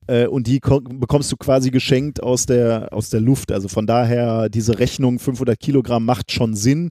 äh, 0.07 0.27
und 0.27 0.47
die 0.47 0.61
bekommst 0.61 1.31
du 1.31 1.37
quasi 1.37 1.71
geschenkt 1.71 2.23
aus 2.23 2.47
der, 2.47 2.89
aus 2.93 3.11
der 3.11 3.21
Luft. 3.21 3.53
Also 3.53 3.69
von 3.69 3.87
daher, 3.87 4.49
diese 4.49 4.79
Rechnung 4.79 5.19
500 5.19 5.59
Kilogramm 5.59 6.05
macht 6.05 6.33
schon 6.33 6.55
Sinn. 6.55 6.91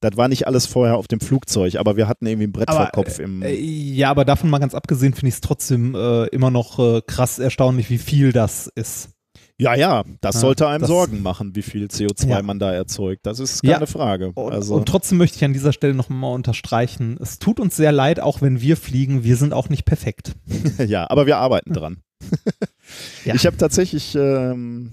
Das 0.00 0.16
war 0.16 0.28
nicht 0.28 0.46
alles 0.46 0.66
vorher 0.66 0.96
auf 0.96 1.08
dem 1.08 1.20
Flugzeug, 1.20 1.76
aber 1.76 1.96
wir 1.96 2.06
hatten 2.06 2.26
irgendwie 2.26 2.48
ein 2.48 2.52
Brett 2.52 2.68
aber, 2.68 2.80
vor 2.80 3.04
Kopf 3.04 3.18
im. 3.18 3.42
Äh, 3.42 3.54
ja, 3.54 4.10
aber 4.10 4.24
davon 4.24 4.50
mal 4.50 4.58
ganz 4.58 4.74
abgesehen 4.74 5.14
finde 5.14 5.28
ich 5.28 5.34
es 5.34 5.40
trotzdem 5.40 5.94
äh, 5.94 6.26
immer 6.26 6.50
noch 6.50 6.78
äh, 6.78 7.00
krass 7.06 7.38
erstaunlich, 7.38 7.88
wie 7.88 7.98
viel 7.98 8.32
das 8.32 8.70
ist. 8.74 9.10
Ja, 9.58 9.74
ja, 9.74 10.04
das 10.20 10.34
ja, 10.34 10.40
sollte 10.42 10.68
einem 10.68 10.82
das, 10.82 10.88
Sorgen 10.88 11.22
machen, 11.22 11.56
wie 11.56 11.62
viel 11.62 11.86
CO2 11.86 12.28
ja. 12.28 12.42
man 12.42 12.58
da 12.58 12.74
erzeugt. 12.74 13.24
Das 13.24 13.40
ist 13.40 13.62
keine 13.62 13.80
ja, 13.80 13.86
Frage. 13.86 14.32
Also. 14.36 14.74
Und, 14.74 14.80
und, 14.80 14.88
trotzdem 14.88 15.16
möchte 15.16 15.36
ich 15.36 15.44
an 15.44 15.54
dieser 15.54 15.72
Stelle 15.72 15.94
noch 15.94 16.10
mal 16.10 16.32
unterstreichen, 16.32 17.16
es 17.20 17.38
tut 17.38 17.58
uns 17.58 17.74
sehr 17.74 17.92
leid, 17.92 18.20
auch 18.20 18.42
wenn 18.42 18.60
wir 18.60 18.76
fliegen, 18.76 19.24
wir 19.24 19.36
sind 19.36 19.54
auch 19.54 19.70
nicht 19.70 19.86
perfekt. 19.86 20.34
ja, 20.86 21.08
aber 21.08 21.26
wir 21.26 21.38
arbeiten 21.38 21.72
dran. 21.72 22.02
ich 23.24 23.46
habe 23.46 23.56
tatsächlich 23.56 24.14
ähm, 24.14 24.92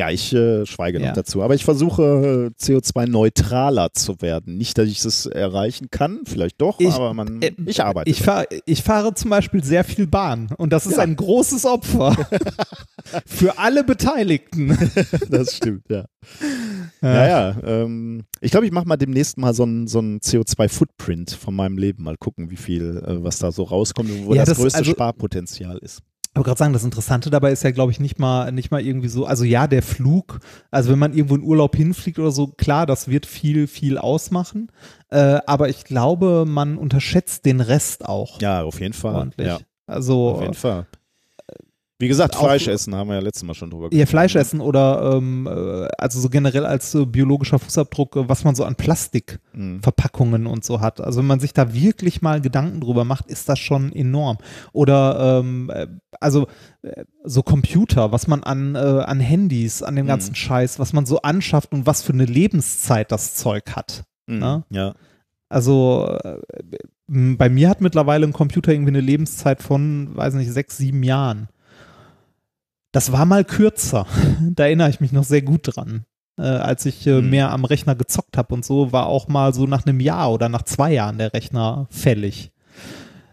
ja, 0.00 0.08
ich 0.08 0.32
äh, 0.32 0.64
schweige 0.64 0.98
ja. 0.98 1.08
noch 1.08 1.14
dazu. 1.14 1.42
Aber 1.42 1.54
ich 1.54 1.62
versuche 1.62 2.50
äh, 2.58 2.64
CO2-neutraler 2.64 3.92
zu 3.92 4.22
werden. 4.22 4.56
Nicht, 4.56 4.78
dass 4.78 4.88
ich 4.88 5.02
das 5.02 5.26
erreichen 5.26 5.88
kann, 5.90 6.20
vielleicht 6.24 6.58
doch, 6.62 6.80
ich, 6.80 6.90
aber 6.90 7.12
man, 7.12 7.42
äh, 7.42 7.52
ich 7.66 7.82
arbeite. 7.82 8.10
Ich, 8.10 8.22
fahr, 8.22 8.46
ich, 8.64 8.82
fahre 8.82 9.12
zum 9.12 9.28
Beispiel 9.28 9.62
sehr 9.62 9.84
viel 9.84 10.06
Bahn 10.06 10.48
und 10.56 10.72
das 10.72 10.86
ist 10.86 10.96
ja. 10.96 11.02
ein 11.02 11.16
großes 11.16 11.66
Opfer 11.66 12.16
für 13.26 13.58
alle 13.58 13.84
Beteiligten. 13.84 14.78
das 15.28 15.56
stimmt, 15.56 15.90
ja. 15.90 16.06
Ja, 17.02 17.26
ja. 17.26 17.56
Ähm, 17.62 18.24
ich 18.40 18.52
glaube, 18.52 18.64
ich 18.64 18.72
mache 18.72 18.88
mal 18.88 18.96
demnächst 18.96 19.36
mal 19.36 19.52
so 19.52 19.64
einen 19.64 19.86
so 19.86 19.98
CO2-Footprint 19.98 21.32
von 21.32 21.54
meinem 21.54 21.76
Leben. 21.76 22.04
Mal 22.04 22.16
gucken, 22.16 22.50
wie 22.50 22.56
viel, 22.56 23.02
äh, 23.06 23.22
was 23.22 23.38
da 23.38 23.52
so 23.52 23.64
rauskommt 23.64 24.10
und 24.10 24.26
wo 24.26 24.34
ja, 24.34 24.46
das, 24.46 24.50
das, 24.50 24.58
größte 24.58 24.78
also, 24.78 24.92
Sparpotenzial 24.92 25.76
ist 25.82 26.00
aber 26.34 26.44
gerade 26.44 26.58
sagen, 26.58 26.72
das 26.72 26.84
Interessante 26.84 27.28
dabei 27.28 27.50
ist 27.50 27.64
ja, 27.64 27.72
glaube 27.72 27.90
ich, 27.90 27.98
nicht 27.98 28.18
mal, 28.18 28.52
nicht 28.52 28.70
mal 28.70 28.80
irgendwie 28.80 29.08
so, 29.08 29.26
also 29.26 29.44
ja, 29.44 29.66
der 29.66 29.82
Flug, 29.82 30.38
also 30.70 30.90
wenn 30.92 30.98
man 30.98 31.12
irgendwo 31.12 31.34
in 31.34 31.42
Urlaub 31.42 31.74
hinfliegt 31.74 32.18
oder 32.20 32.30
so, 32.30 32.48
klar, 32.48 32.86
das 32.86 33.08
wird 33.08 33.26
viel, 33.26 33.66
viel 33.66 33.98
ausmachen. 33.98 34.70
Äh, 35.10 35.40
aber 35.46 35.68
ich 35.68 35.84
glaube, 35.84 36.44
man 36.46 36.78
unterschätzt 36.78 37.46
den 37.46 37.60
Rest 37.60 38.06
auch. 38.06 38.40
Ja, 38.40 38.62
auf 38.62 38.80
jeden 38.80 38.94
Fall. 38.94 39.16
Ordentlich. 39.16 39.48
Ja, 39.48 39.58
Also 39.86 40.30
auf 40.30 40.42
jeden 40.42 40.54
Fall. 40.54 40.86
Wie 42.00 42.08
gesagt, 42.08 42.34
Fleisch 42.34 42.66
essen 42.66 42.94
haben 42.94 43.08
wir 43.08 43.14
ja 43.16 43.20
letztes 43.20 43.44
Mal 43.44 43.54
schon 43.54 43.68
drüber 43.70 43.88
Ja, 43.92 44.06
Fleisch 44.06 44.34
ne? 44.34 44.40
essen 44.40 44.60
oder 44.60 45.12
ähm, 45.16 45.46
äh, 45.46 45.86
also 45.98 46.18
so 46.18 46.28
generell 46.30 46.64
als 46.64 46.94
äh, 46.94 47.04
biologischer 47.04 47.58
Fußabdruck, 47.58 48.16
äh, 48.16 48.28
was 48.28 48.42
man 48.42 48.54
so 48.54 48.64
an 48.64 48.74
Plastikverpackungen 48.74 50.42
Mhm. 50.42 50.46
und 50.48 50.64
so 50.64 50.80
hat. 50.80 51.00
Also 51.00 51.20
wenn 51.20 51.26
man 51.26 51.40
sich 51.40 51.52
da 51.52 51.72
wirklich 51.74 52.22
mal 52.22 52.40
Gedanken 52.40 52.80
drüber 52.80 53.04
macht, 53.04 53.26
ist 53.26 53.48
das 53.48 53.58
schon 53.58 53.92
enorm. 53.92 54.38
Oder 54.72 55.40
ähm, 55.40 55.70
äh, 55.72 55.86
also 56.20 56.46
äh, 56.82 57.04
so 57.24 57.42
Computer, 57.42 58.12
was 58.12 58.26
man 58.26 58.42
an, 58.42 58.74
äh, 58.74 58.78
an 58.78 59.20
Handys, 59.20 59.82
an 59.82 59.94
dem 59.96 60.06
Mhm. 60.06 60.08
ganzen 60.08 60.34
Scheiß, 60.34 60.78
was 60.78 60.92
man 60.92 61.04
so 61.06 61.20
anschafft 61.22 61.72
und 61.72 61.86
was 61.86 62.02
für 62.02 62.12
eine 62.14 62.24
Lebenszeit 62.24 63.12
das 63.12 63.34
Zeug 63.34 63.76
hat. 63.76 64.04
Mhm. 64.26 64.38
ne? 64.38 64.64
Ja. 64.70 64.94
Also 65.50 66.16
bei 67.08 67.48
mir 67.48 67.68
hat 67.68 67.80
mittlerweile 67.80 68.24
ein 68.26 68.32
Computer 68.32 68.72
irgendwie 68.72 68.90
eine 68.92 69.00
Lebenszeit 69.00 69.60
von, 69.62 70.16
weiß 70.16 70.34
nicht, 70.34 70.50
sechs, 70.52 70.76
sieben 70.76 71.02
Jahren. 71.02 71.48
Das 72.92 73.12
war 73.12 73.24
mal 73.24 73.44
kürzer. 73.44 74.06
Da 74.52 74.64
erinnere 74.64 74.90
ich 74.90 75.00
mich 75.00 75.12
noch 75.12 75.24
sehr 75.24 75.42
gut 75.42 75.60
dran. 75.64 76.04
Äh, 76.38 76.42
als 76.42 76.86
ich 76.86 77.06
äh, 77.06 77.18
Hm. 77.18 77.30
mehr 77.30 77.50
am 77.52 77.64
Rechner 77.64 77.94
gezockt 77.94 78.36
habe 78.36 78.54
und 78.54 78.64
so, 78.64 78.92
war 78.92 79.06
auch 79.06 79.28
mal 79.28 79.52
so 79.54 79.66
nach 79.66 79.86
einem 79.86 80.00
Jahr 80.00 80.32
oder 80.32 80.48
nach 80.48 80.62
zwei 80.62 80.92
Jahren 80.92 81.18
der 81.18 81.32
Rechner 81.34 81.86
fällig. 81.90 82.52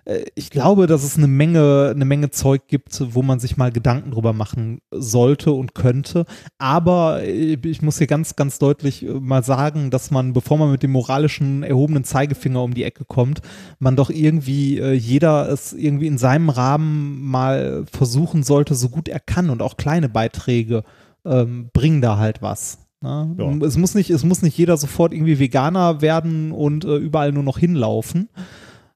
Äh, 0.07 0.25
ich 0.35 0.49
glaube, 0.49 0.87
dass 0.87 1.03
es 1.03 1.17
eine 1.17 1.27
Menge, 1.27 1.91
eine 1.93 2.05
Menge 2.05 2.31
Zeug 2.31 2.67
gibt, 2.67 3.03
wo 3.13 3.21
man 3.21 3.39
sich 3.39 3.57
mal 3.57 3.71
Gedanken 3.71 4.11
drüber 4.11 4.33
machen 4.33 4.79
sollte 4.91 5.51
und 5.51 5.75
könnte. 5.75 6.25
Aber 6.57 7.23
äh, 7.23 7.57
ich 7.63 7.81
muss 7.81 7.97
hier 7.97 8.07
ganz, 8.07 8.35
ganz 8.35 8.59
deutlich 8.59 9.05
äh, 9.05 9.13
mal 9.13 9.43
sagen, 9.43 9.91
dass 9.91 10.11
man, 10.11 10.33
bevor 10.33 10.57
man 10.57 10.71
mit 10.71 10.83
dem 10.83 10.91
moralischen 10.91 11.63
erhobenen 11.63 12.03
Zeigefinger 12.03 12.63
um 12.63 12.73
die 12.73 12.83
Ecke 12.83 13.05
kommt, 13.05 13.41
man 13.79 13.95
doch 13.95 14.09
irgendwie 14.09 14.81
jeder 14.93 15.49
es 15.49 15.73
irgendwie 15.73 16.07
in 16.07 16.17
seinem 16.17 16.49
Rahmen 16.49 17.21
mal 17.21 17.85
versuchen 17.91 18.43
sollte, 18.43 18.75
so 18.75 18.89
gut 18.89 19.07
er 19.07 19.19
kann 19.19 19.49
und 19.49 19.61
auch 19.61 19.77
kleine 19.77 20.09
Beiträge 20.09 20.83
ähm, 21.25 21.69
bringen 21.73 22.01
da 22.01 22.17
halt 22.17 22.41
was. 22.41 22.79
Ne? 23.01 23.35
Ja. 23.37 23.65
Es, 23.65 23.77
muss 23.77 23.95
nicht, 23.95 24.09
es 24.09 24.23
muss 24.23 24.41
nicht 24.41 24.57
jeder 24.57 24.77
sofort 24.77 25.13
irgendwie 25.13 25.39
Veganer 25.39 26.01
werden 26.01 26.51
und 26.51 26.85
äh, 26.85 26.95
überall 26.95 27.31
nur 27.31 27.43
noch 27.43 27.57
hinlaufen. 27.57 28.29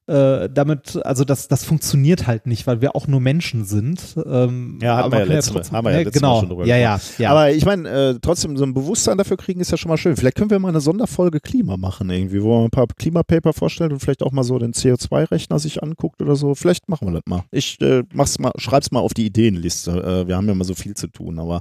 Äh, 0.08 0.48
damit, 0.52 0.98
also 1.06 1.24
das, 1.24 1.46
das 1.46 1.64
funktioniert 1.64 2.26
halt 2.26 2.46
nicht, 2.46 2.66
weil 2.66 2.80
wir 2.80 2.96
auch 2.96 3.06
nur 3.06 3.20
Menschen 3.20 3.64
sind. 3.64 4.16
Ähm, 4.26 4.80
Ja, 4.82 4.96
hatten 4.96 5.12
wir 5.12 5.20
ja 5.20 5.24
letztes 5.26 5.70
Mal- 5.70 5.78
haben 5.78 5.84
wir 5.86 5.92
ja 5.92 5.98
ne, 5.98 6.04
letztes 6.04 6.20
Mal 6.22 6.28
genau. 6.28 6.40
schon 6.40 6.48
drüber 6.48 6.66
ja, 6.66 6.76
ja, 6.76 7.00
ja. 7.18 7.30
Aber 7.30 7.52
ich 7.52 7.64
meine, 7.64 7.88
äh, 7.88 8.18
trotzdem 8.20 8.56
so 8.56 8.64
ein 8.64 8.74
Bewusstsein 8.74 9.16
dafür 9.16 9.36
kriegen 9.36 9.60
ist 9.60 9.70
ja 9.70 9.76
schon 9.76 9.90
mal 9.90 9.96
schön. 9.96 10.16
Vielleicht 10.16 10.36
können 10.36 10.50
wir 10.50 10.58
mal 10.58 10.70
eine 10.70 10.80
Sonderfolge 10.80 11.38
Klima 11.38 11.76
machen 11.76 12.10
irgendwie, 12.10 12.42
wo 12.42 12.56
man 12.56 12.64
ein 12.64 12.70
paar 12.70 12.88
Klimapaper 12.88 13.52
vorstellt 13.52 13.92
und 13.92 14.00
vielleicht 14.00 14.24
auch 14.24 14.32
mal 14.32 14.42
so 14.42 14.58
den 14.58 14.72
CO2-Rechner 14.72 15.60
sich 15.60 15.84
anguckt 15.84 16.20
oder 16.20 16.34
so. 16.34 16.56
Vielleicht 16.56 16.88
machen 16.88 17.06
wir 17.06 17.12
das 17.12 17.22
mal. 17.26 17.44
Ich 17.52 17.80
äh, 17.80 18.02
mach's 18.12 18.40
mal, 18.40 18.50
schreib's 18.56 18.90
mal 18.90 18.98
auf 18.98 19.14
die 19.14 19.26
Ideenliste. 19.26 19.92
Äh, 19.92 20.26
wir 20.26 20.36
haben 20.36 20.48
ja 20.48 20.54
mal 20.56 20.64
so 20.64 20.74
viel 20.74 20.94
zu 20.94 21.06
tun, 21.06 21.38
aber 21.38 21.60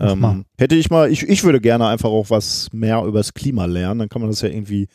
ähm, 0.00 0.18
mal. 0.18 0.44
hätte 0.58 0.74
ich 0.74 0.90
mal, 0.90 1.12
ich, 1.12 1.22
ich 1.22 1.44
würde 1.44 1.60
gerne 1.60 1.86
einfach 1.86 2.08
auch 2.10 2.30
was 2.30 2.68
mehr 2.72 3.04
übers 3.04 3.34
Klima 3.34 3.66
lernen, 3.66 4.00
dann 4.00 4.08
kann 4.08 4.20
man 4.20 4.30
das 4.30 4.40
ja 4.42 4.48
irgendwie 4.48 4.88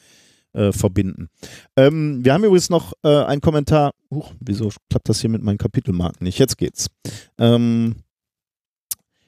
äh, 0.54 0.72
verbinden. 0.72 1.30
Ähm, 1.76 2.24
wir 2.24 2.34
haben 2.34 2.43
übrigens 2.43 2.70
noch 2.70 2.93
äh, 3.04 3.24
einen 3.24 3.41
Kommentar. 3.41 3.91
Huch, 4.12 4.34
wieso 4.39 4.70
klappt 4.89 5.10
das 5.10 5.22
hier 5.22 5.30
mit 5.30 5.43
meinen 5.43 5.58
Kapitelmarken 5.58 6.24
nicht? 6.24 6.39
Jetzt 6.39 6.58
geht's. 6.58 6.88
Ähm, 7.38 7.95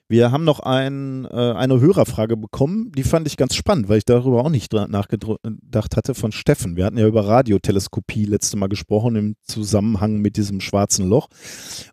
wir 0.07 0.31
haben 0.31 0.43
noch 0.43 0.59
ein, 0.59 1.25
äh, 1.25 1.53
eine 1.53 1.79
Hörerfrage 1.79 2.37
bekommen, 2.37 2.91
die 2.95 3.01
fand 3.01 3.25
ich 3.25 3.37
ganz 3.37 3.55
spannend, 3.55 3.89
weil 3.89 3.97
ich 3.97 4.05
darüber 4.05 4.43
auch 4.43 4.49
nicht 4.49 4.71
nachgedacht 4.71 5.97
hatte 5.97 6.13
von 6.13 6.31
Steffen. 6.31 6.75
Wir 6.75 6.85
hatten 6.85 6.99
ja 6.99 7.07
über 7.07 7.25
Radioteleskopie 7.27 8.25
letzte 8.25 8.55
Mal 8.55 8.67
gesprochen 8.67 9.15
im 9.15 9.35
Zusammenhang 9.41 10.17
mit 10.17 10.37
diesem 10.37 10.61
schwarzen 10.61 11.09
Loch. 11.09 11.27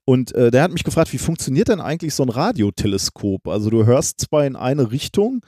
Und 0.05 0.35
äh, 0.35 0.51
der 0.51 0.63
hat 0.63 0.73
mich 0.73 0.85
gefragt, 0.85 1.11
wie 1.15 1.19
funktioniert 1.19 1.69
denn 1.69 1.81
eigentlich 1.81 2.15
so 2.15 2.23
ein 2.23 2.29
Radioteleskop? 2.29 3.49
Also 3.49 3.71
du 3.71 3.87
hörst 3.87 4.21
zwar 4.21 4.45
in 4.45 4.57
eine 4.57 4.91
Richtung, 4.91 5.41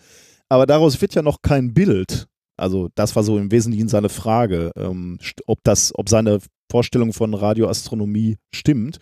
aber 0.48 0.64
daraus 0.64 1.02
wird 1.02 1.14
ja 1.14 1.20
noch 1.20 1.42
kein 1.42 1.74
Bild. 1.74 2.28
Also 2.56 2.88
das 2.94 3.16
war 3.16 3.22
so 3.22 3.38
im 3.38 3.50
Wesentlichen 3.50 3.88
seine 3.88 4.08
Frage, 4.08 4.70
ähm, 4.76 5.18
ob 5.46 5.58
das, 5.64 5.92
ob 5.94 6.08
seine 6.08 6.38
Vorstellung 6.70 7.12
von 7.12 7.34
Radioastronomie 7.34 8.36
stimmt. 8.52 8.98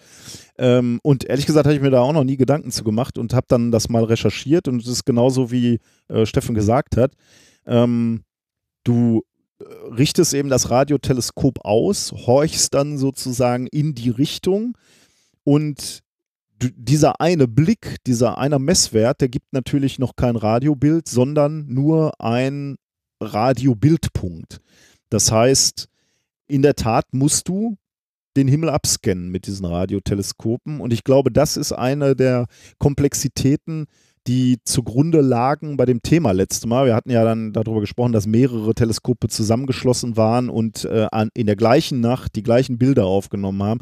Ähm, 0.59 1.01
und 1.03 1.25
ehrlich 1.25 1.47
gesagt 1.47 1.67
habe 1.67 1.75
ich 1.75 1.83
mir 1.83 1.91
da 1.91 2.01
auch 2.01 2.13
noch 2.13 2.25
nie 2.25 2.37
Gedanken 2.37 2.71
zu 2.71 2.85
gemacht 2.85 3.19
und 3.19 3.35
habe 3.35 3.47
dann 3.49 3.71
das 3.71 3.89
mal 3.89 4.05
recherchiert 4.05 4.69
und 4.69 4.83
es 4.83 4.89
ist 4.89 5.05
genauso 5.05 5.51
wie 5.51 5.79
äh, 6.09 6.27
Steffen 6.27 6.55
gesagt 6.55 6.97
hat. 6.97 7.13
Ähm, 7.67 8.25
du 8.85 9.23
äh, 9.59 9.65
richtest 9.95 10.35
eben 10.35 10.49
das 10.49 10.71
Radioteleskop 10.71 11.65
aus, 11.65 12.13
horchst 12.13 12.75
dann 12.75 12.99
sozusagen 12.99 13.67
in 13.69 13.95
die 13.95 14.11
Richtung 14.11 14.77
und 15.45 16.03
dieser 16.77 17.21
eine 17.21 17.49
Blick, 17.49 17.97
dieser 18.07 18.39
eine 18.39 18.59
Messwert, 18.59 19.21
der 19.21 19.29
gibt 19.29 19.53
natürlich 19.53 19.99
noch 19.99 20.15
kein 20.15 20.37
Radiobild, 20.37 21.09
sondern 21.09 21.67
nur 21.67 22.21
ein 22.21 22.77
Radiobildpunkt. 23.23 24.61
Das 25.11 25.31
heißt, 25.31 25.89
in 26.47 26.63
der 26.63 26.75
Tat 26.75 27.07
musst 27.13 27.49
du 27.49 27.77
den 28.37 28.49
Himmel 28.49 28.71
abscannen 28.71 29.31
mit 29.31 29.47
diesen 29.47 29.67
Radioteleskopen. 29.67 30.81
Und 30.81 30.93
ich 30.93 31.05
glaube, 31.05 31.31
das 31.31 31.57
ist 31.57 31.73
eine 31.73 32.17
der 32.17 32.47
Komplexitäten, 32.79 33.87
die 34.27 34.59
zugrunde 34.65 35.21
lagen 35.21 35.77
bei 35.77 35.85
dem 35.85 36.03
Thema 36.03 36.33
letztes 36.33 36.67
Mal. 36.67 36.87
Wir 36.87 36.95
hatten 36.95 37.11
ja 37.11 37.25
dann 37.25 37.53
darüber 37.53 37.81
gesprochen, 37.81 38.13
dass 38.13 38.27
mehrere 38.27 38.75
Teleskope 38.75 39.29
zusammengeschlossen 39.29 40.17
waren 40.17 40.49
und 40.49 40.85
äh, 40.85 41.09
an, 41.11 41.31
in 41.35 41.47
der 41.47 41.57
gleichen 41.57 42.01
Nacht 42.01 42.37
die 42.37 42.43
gleichen 42.43 42.79
Bilder 42.79 43.07
aufgenommen 43.07 43.63
haben. 43.63 43.81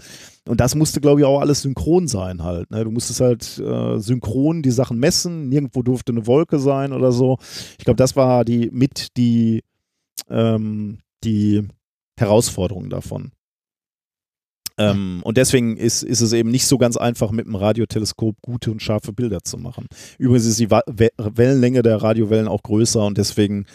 Und 0.49 0.61
das 0.61 0.75
musste, 0.75 1.01
glaube 1.01 1.21
ich, 1.21 1.27
auch 1.27 1.41
alles 1.41 1.63
synchron 1.63 2.09
sein 2.09 2.43
halt. 2.43 2.71
Ne? 2.71 2.85
Du 2.85 2.91
musstest 2.91 3.21
halt 3.21 3.59
äh, 3.59 3.99
synchron 3.99 4.63
die 4.63 4.71
Sachen 4.71 4.99
messen. 4.99 5.49
Nirgendwo 5.49 5.83
durfte 5.83 6.13
eine 6.13 6.27
Wolke 6.27 6.59
sein 6.59 6.93
oder 6.93 7.13
so. 7.13 7.39
Ich 7.79 7.85
glaube, 7.85 7.99
das 7.99 8.17
war 8.17 8.45
die 8.45 8.71
mit 8.73 9.17
die, 9.17 9.63
ähm, 10.29 10.99
die 11.23 11.69
Herausforderung 12.19 12.89
davon. 12.89 13.33
Ähm, 14.81 15.21
und 15.25 15.37
deswegen 15.37 15.77
ist, 15.77 16.03
ist 16.03 16.21
es 16.21 16.33
eben 16.33 16.51
nicht 16.51 16.67
so 16.67 16.79
ganz 16.79 16.97
einfach, 16.97 17.31
mit 17.33 17.47
dem 17.47 17.55
Radioteleskop 17.55 18.41
gute 18.41 18.71
und 18.71 18.83
scharfe 18.83 19.13
Bilder 19.13 19.43
zu 19.43 19.59
machen. 19.59 19.87
Übrigens 20.19 20.47
ist 20.47 20.59
die 20.59 20.71
Wellenlänge 20.71 21.83
der 21.83 22.03
Radiowellen 22.03 22.49
auch 22.49 22.63
größer 22.63 23.05
und 23.05 23.19
deswegen 23.19 23.67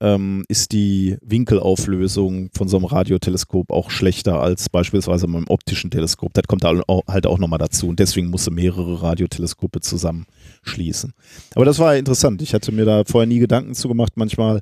ähm, 0.00 0.44
ist 0.48 0.72
die 0.72 1.16
Winkelauflösung 1.22 2.50
von 2.56 2.68
so 2.68 2.76
einem 2.76 2.86
Radioteleskop 2.86 3.70
auch 3.70 3.90
schlechter 3.90 4.40
als 4.40 4.68
beispielsweise 4.68 5.26
beim 5.26 5.46
optischen 5.48 5.90
Teleskop. 5.90 6.34
Das 6.34 6.44
kommt 6.46 6.64
da 6.64 6.72
halt 7.08 7.26
auch 7.26 7.38
nochmal 7.38 7.58
dazu 7.58 7.88
und 7.88 7.98
deswegen 7.98 8.28
musste 8.28 8.50
mehrere 8.50 9.02
Radioteleskope 9.02 9.80
zusammenschließen. 9.80 11.12
Aber 11.54 11.64
das 11.64 11.78
war 11.78 11.96
interessant. 11.96 12.42
Ich 12.42 12.54
hatte 12.54 12.72
mir 12.72 12.84
da 12.84 13.04
vorher 13.04 13.26
nie 13.26 13.38
Gedanken 13.38 13.74
zu 13.74 13.88
gemacht. 13.88 14.12
Manchmal 14.16 14.60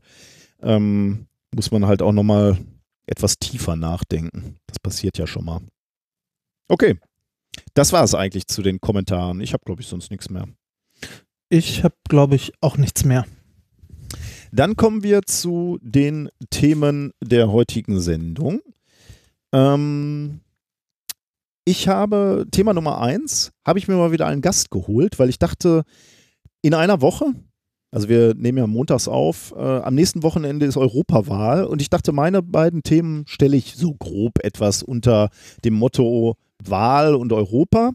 ähm, 0.62 1.26
muss 1.55 1.70
man 1.70 1.86
halt 1.86 2.03
auch 2.03 2.12
nochmal 2.12 2.59
etwas 3.07 3.38
tiefer 3.38 3.76
nachdenken. 3.76 4.57
Das 4.66 4.78
passiert 4.78 5.18
ja 5.18 5.26
schon 5.26 5.44
mal. 5.44 5.61
Okay. 6.68 6.98
Das 7.74 7.92
war 7.92 8.04
es 8.04 8.14
eigentlich 8.14 8.46
zu 8.46 8.62
den 8.62 8.80
Kommentaren. 8.80 9.40
Ich 9.40 9.52
habe, 9.52 9.64
glaube 9.64 9.82
ich, 9.82 9.88
sonst 9.88 10.10
nichts 10.10 10.30
mehr. 10.30 10.46
Ich 11.48 11.84
habe, 11.84 11.94
glaube 12.08 12.34
ich, 12.34 12.52
auch 12.60 12.76
nichts 12.76 13.04
mehr. 13.04 13.24
Dann 14.52 14.76
kommen 14.76 15.02
wir 15.02 15.22
zu 15.22 15.78
den 15.82 16.28
Themen 16.50 17.12
der 17.22 17.50
heutigen 17.50 18.00
Sendung. 18.00 18.60
Ähm, 19.52 20.40
ich 21.64 21.88
habe 21.88 22.46
Thema 22.50 22.74
Nummer 22.74 23.00
eins, 23.00 23.52
habe 23.66 23.78
ich 23.78 23.88
mir 23.88 23.96
mal 23.96 24.12
wieder 24.12 24.26
einen 24.26 24.40
Gast 24.42 24.70
geholt, 24.70 25.18
weil 25.18 25.28
ich 25.28 25.38
dachte, 25.38 25.82
in 26.62 26.74
einer 26.74 27.00
Woche, 27.00 27.26
also 27.90 28.08
wir 28.08 28.34
nehmen 28.34 28.58
ja 28.58 28.66
montags 28.66 29.08
auf, 29.08 29.52
äh, 29.56 29.60
am 29.60 29.94
nächsten 29.94 30.22
Wochenende 30.22 30.66
ist 30.66 30.76
Europawahl 30.76 31.64
und 31.64 31.82
ich 31.82 31.90
dachte, 31.90 32.12
meine 32.12 32.42
beiden 32.42 32.82
Themen 32.82 33.24
stelle 33.26 33.56
ich 33.56 33.74
so 33.76 33.94
grob 33.94 34.38
etwas 34.42 34.82
unter 34.82 35.30
dem 35.64 35.74
Motto 35.74 36.36
Wahl 36.70 37.14
und 37.14 37.32
Europa. 37.32 37.92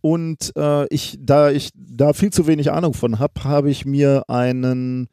Und 0.00 0.52
äh, 0.56 0.86
ich, 0.88 1.18
da 1.20 1.50
ich 1.50 1.70
da 1.74 2.12
viel 2.12 2.30
zu 2.30 2.46
wenig 2.46 2.72
Ahnung 2.72 2.94
von 2.94 3.18
habe, 3.18 3.44
habe 3.44 3.70
ich 3.70 3.84
mir 3.84 4.24
einen 4.28 5.08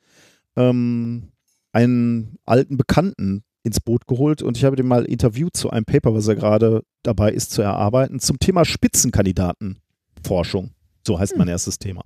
ähm, 0.56 1.32
einen 1.72 2.38
alten 2.46 2.78
Bekannten 2.78 3.44
ins 3.64 3.80
Boot 3.80 4.08
geholt 4.08 4.42
und 4.42 4.58
ich 4.58 4.66
habe 4.66 4.76
den 4.76 4.88
mal 4.88 5.06
interviewt 5.06 5.56
zu 5.56 5.70
einem 5.70 5.86
Paper, 5.86 6.16
was 6.16 6.28
er 6.28 6.34
gerade 6.36 6.82
dabei 7.04 7.32
ist 7.32 7.52
zu 7.52 7.62
erarbeiten, 7.62 8.20
zum 8.20 8.40
Thema 8.40 8.66
Spitzenkandidatenforschung. 8.66 10.72
So 11.06 11.20
heißt 11.20 11.38
mein 11.38 11.48
erstes 11.48 11.78
Thema. 11.78 12.02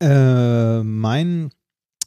Äh, 0.00 0.82
mein 0.82 1.48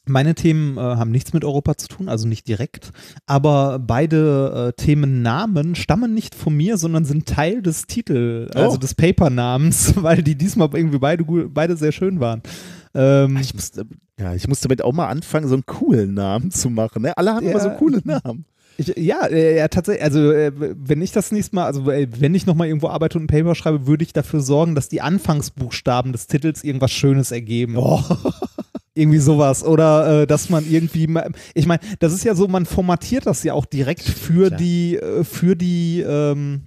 Meine 0.07 0.33
Themen 0.33 0.77
äh, 0.77 0.81
haben 0.81 1.11
nichts 1.11 1.31
mit 1.31 1.45
Europa 1.45 1.77
zu 1.77 1.87
tun, 1.87 2.09
also 2.09 2.27
nicht 2.27 2.47
direkt, 2.47 2.91
aber 3.27 3.77
beide 3.77 4.73
äh, 4.75 4.81
Themennamen 4.81 5.75
stammen 5.75 6.13
nicht 6.15 6.33
von 6.33 6.55
mir, 6.57 6.77
sondern 6.77 7.05
sind 7.05 7.27
Teil 7.27 7.61
des 7.61 7.85
Titel, 7.85 8.49
also 8.55 8.75
Oh. 8.75 8.79
des 8.79 8.95
Papernamens, 8.95 9.93
weil 10.01 10.23
die 10.23 10.35
diesmal 10.35 10.69
irgendwie 10.73 10.97
beide, 10.97 11.23
beide 11.23 11.77
sehr 11.77 11.91
schön 11.91 12.19
waren. 12.19 12.41
Ähm, 12.95 13.37
Ich 13.37 13.53
musste, 13.53 13.85
ja, 14.19 14.33
ich 14.33 14.47
musste 14.47 14.67
damit 14.67 14.81
auch 14.83 14.91
mal 14.91 15.07
anfangen, 15.07 15.47
so 15.47 15.53
einen 15.53 15.65
coolen 15.67 16.15
Namen 16.15 16.49
zu 16.49 16.69
machen. 16.71 17.03
Ne? 17.03 17.15
Alle 17.15 17.35
haben 17.35 17.45
immer 17.47 17.59
so 17.59 17.67
Ja. 17.69 17.75
coole 17.75 18.01
Namen. 18.03 18.45
Ich, 18.77 18.87
ja, 18.97 19.27
äh, 19.27 19.57
ja, 19.57 19.67
tatsächlich. 19.67 20.03
Also, 20.03 20.31
äh, 20.31 20.51
wenn 20.55 21.01
ich 21.03 21.11
das 21.11 21.31
nächste 21.31 21.55
Mal, 21.55 21.65
also 21.65 21.91
äh, 21.91 22.07
wenn 22.19 22.33
ich 22.33 22.47
nochmal 22.47 22.67
irgendwo 22.67 22.87
arbeite 22.87 23.19
und 23.19 23.25
ein 23.25 23.27
Paper 23.27 23.53
schreibe, 23.53 23.85
würde 23.85 24.03
ich 24.03 24.13
dafür 24.13 24.39
sorgen, 24.41 24.73
dass 24.73 24.89
die 24.89 25.01
Anfangsbuchstaben 25.01 26.11
des 26.11 26.25
Titels 26.27 26.63
irgendwas 26.63 26.91
Schönes 26.91 27.31
ergeben. 27.31 27.75
Oh. 27.77 28.01
Irgendwie 28.93 29.19
sowas. 29.19 29.63
Oder 29.63 30.21
äh, 30.23 30.27
dass 30.27 30.49
man 30.49 30.65
irgendwie, 30.69 31.07
ich 31.53 31.65
meine, 31.65 31.79
das 31.99 32.13
ist 32.13 32.23
ja 32.25 32.35
so, 32.35 32.47
man 32.47 32.65
formatiert 32.65 33.25
das 33.25 33.43
ja 33.43 33.53
auch 33.53 33.65
direkt 33.65 34.03
für 34.03 34.47
Klar. 34.47 34.59
die, 34.59 34.97
äh, 34.97 35.23
für 35.23 35.55
die, 35.55 36.01
ähm, 36.01 36.63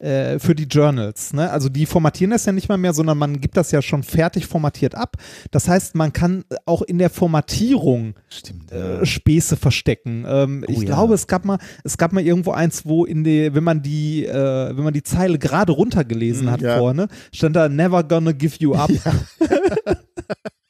äh, 0.00 0.40
für 0.40 0.56
die 0.56 0.64
Journals. 0.64 1.32
Ne? 1.32 1.48
Also 1.48 1.68
die 1.68 1.86
formatieren 1.86 2.32
das 2.32 2.44
ja 2.44 2.50
nicht 2.50 2.68
mal 2.68 2.78
mehr, 2.78 2.92
sondern 2.92 3.16
man 3.16 3.40
gibt 3.40 3.56
das 3.56 3.70
ja 3.70 3.80
schon 3.80 4.02
fertig 4.02 4.48
formatiert 4.48 4.96
ab. 4.96 5.16
Das 5.52 5.68
heißt, 5.68 5.94
man 5.94 6.12
kann 6.12 6.42
auch 6.66 6.82
in 6.82 6.98
der 6.98 7.10
Formatierung 7.10 8.14
Stimmt. 8.28 8.72
äh, 8.72 9.06
Späße 9.06 9.56
verstecken. 9.56 10.24
Ähm, 10.26 10.64
Oh 10.66 10.72
ich 10.72 10.78
ja. 10.80 10.84
glaube, 10.86 11.14
es 11.14 11.28
gab 11.28 11.44
mal, 11.44 11.58
es 11.84 11.96
gab 11.96 12.12
mal 12.12 12.24
irgendwo 12.24 12.50
eins, 12.50 12.84
wo 12.84 13.04
in 13.04 13.22
die, 13.22 13.54
wenn 13.54 13.62
man 13.62 13.82
die, 13.82 14.26
äh, 14.26 14.76
wenn 14.76 14.82
man 14.82 14.92
die 14.94 15.04
Zeile 15.04 15.38
gerade 15.38 15.70
runtergelesen 15.70 16.46
Mm, 16.46 16.50
hat 16.50 16.60
ja. 16.62 16.78
vorne, 16.78 17.06
stand 17.32 17.54
da 17.54 17.68
Never 17.68 18.02
gonna 18.02 18.32
give 18.32 18.56
you 18.58 18.74
up. 18.74 18.90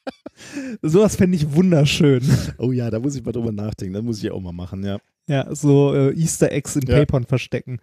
Sowas 0.80 1.16
fände 1.16 1.36
ich 1.36 1.52
wunderschön. 1.54 2.22
Oh 2.58 2.72
ja, 2.72 2.90
da 2.90 2.98
muss 2.98 3.14
ich 3.16 3.24
mal 3.24 3.32
drüber 3.32 3.52
nachdenken. 3.52 3.94
Das 3.94 4.02
muss 4.02 4.22
ich 4.22 4.30
auch 4.30 4.40
mal 4.40 4.52
machen, 4.52 4.84
ja. 4.84 4.98
Ja, 5.28 5.54
so 5.54 5.94
äh, 5.94 6.12
Easter 6.18 6.50
Eggs 6.50 6.76
in 6.76 6.82
Ja. 6.86 6.98
Papern 6.98 7.24
verstecken. 7.24 7.78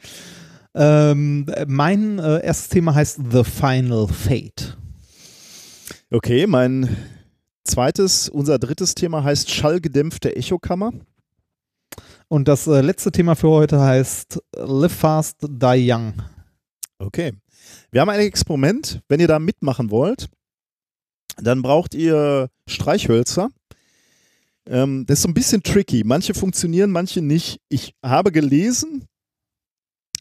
Ähm, 0.75 1.45
äh, 1.53 1.65
mein 1.67 2.19
äh, 2.19 2.43
erstes 2.45 2.69
Thema 2.69 2.93
heißt 2.95 3.19
The 3.31 3.43
Final 3.43 4.07
Fate. 4.07 4.77
Okay, 6.11 6.47
mein 6.47 6.95
zweites, 7.63 8.29
unser 8.29 8.59
drittes 8.59 8.95
Thema 8.95 9.23
heißt 9.23 9.49
schallgedämpfte 9.51 10.35
Echokammer. 10.35 10.91
Und 12.27 12.47
das 12.47 12.67
äh, 12.67 12.81
letzte 12.81 13.11
Thema 13.11 13.35
für 13.35 13.49
heute 13.49 13.79
heißt 13.79 14.41
Live 14.55 14.93
Fast, 14.93 15.37
Die 15.41 15.91
Young. 15.91 16.13
Okay. 16.99 17.33
Wir 17.91 18.01
haben 18.01 18.09
ein 18.09 18.19
Experiment. 18.19 19.01
Wenn 19.07 19.19
ihr 19.19 19.27
da 19.27 19.39
mitmachen 19.39 19.89
wollt, 19.89 20.29
dann 21.41 21.61
braucht 21.61 21.95
ihr 21.95 22.49
Streichhölzer. 22.69 23.49
Ähm, 24.67 25.05
das 25.07 25.19
ist 25.19 25.23
so 25.23 25.29
ein 25.29 25.33
bisschen 25.33 25.63
tricky. 25.63 26.03
Manche 26.05 26.33
funktionieren, 26.33 26.91
manche 26.91 27.21
nicht. 27.21 27.59
Ich 27.69 27.93
habe 28.03 28.31
gelesen, 28.31 29.05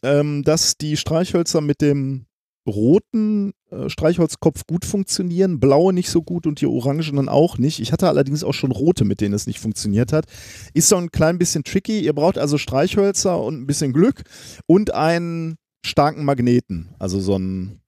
ähm, 0.03 0.43
dass 0.43 0.77
die 0.77 0.97
Streichhölzer 0.97 1.61
mit 1.61 1.81
dem 1.81 2.25
roten 2.67 3.53
äh, 3.71 3.89
Streichholzkopf 3.89 4.65
gut 4.67 4.85
funktionieren, 4.85 5.59
blaue 5.59 5.93
nicht 5.93 6.09
so 6.09 6.21
gut 6.21 6.47
und 6.47 6.61
die 6.61 6.67
orangenen 6.67 7.29
auch 7.29 7.57
nicht. 7.57 7.79
Ich 7.79 7.91
hatte 7.91 8.07
allerdings 8.07 8.43
auch 8.43 8.53
schon 8.53 8.71
rote, 8.71 9.05
mit 9.05 9.21
denen 9.21 9.33
es 9.33 9.47
nicht 9.47 9.59
funktioniert 9.59 10.13
hat. 10.13 10.25
Ist 10.73 10.89
so 10.89 10.97
ein 10.97 11.11
klein 11.11 11.37
bisschen 11.37 11.63
tricky. 11.63 11.99
Ihr 11.99 12.13
braucht 12.13 12.37
also 12.37 12.57
Streichhölzer 12.57 13.41
und 13.41 13.61
ein 13.61 13.67
bisschen 13.67 13.93
Glück 13.93 14.23
und 14.67 14.93
einen 14.93 15.55
starken 15.85 16.25
Magneten. 16.25 16.89
Also 16.99 17.19
so 17.19 17.37
ein. 17.37 17.81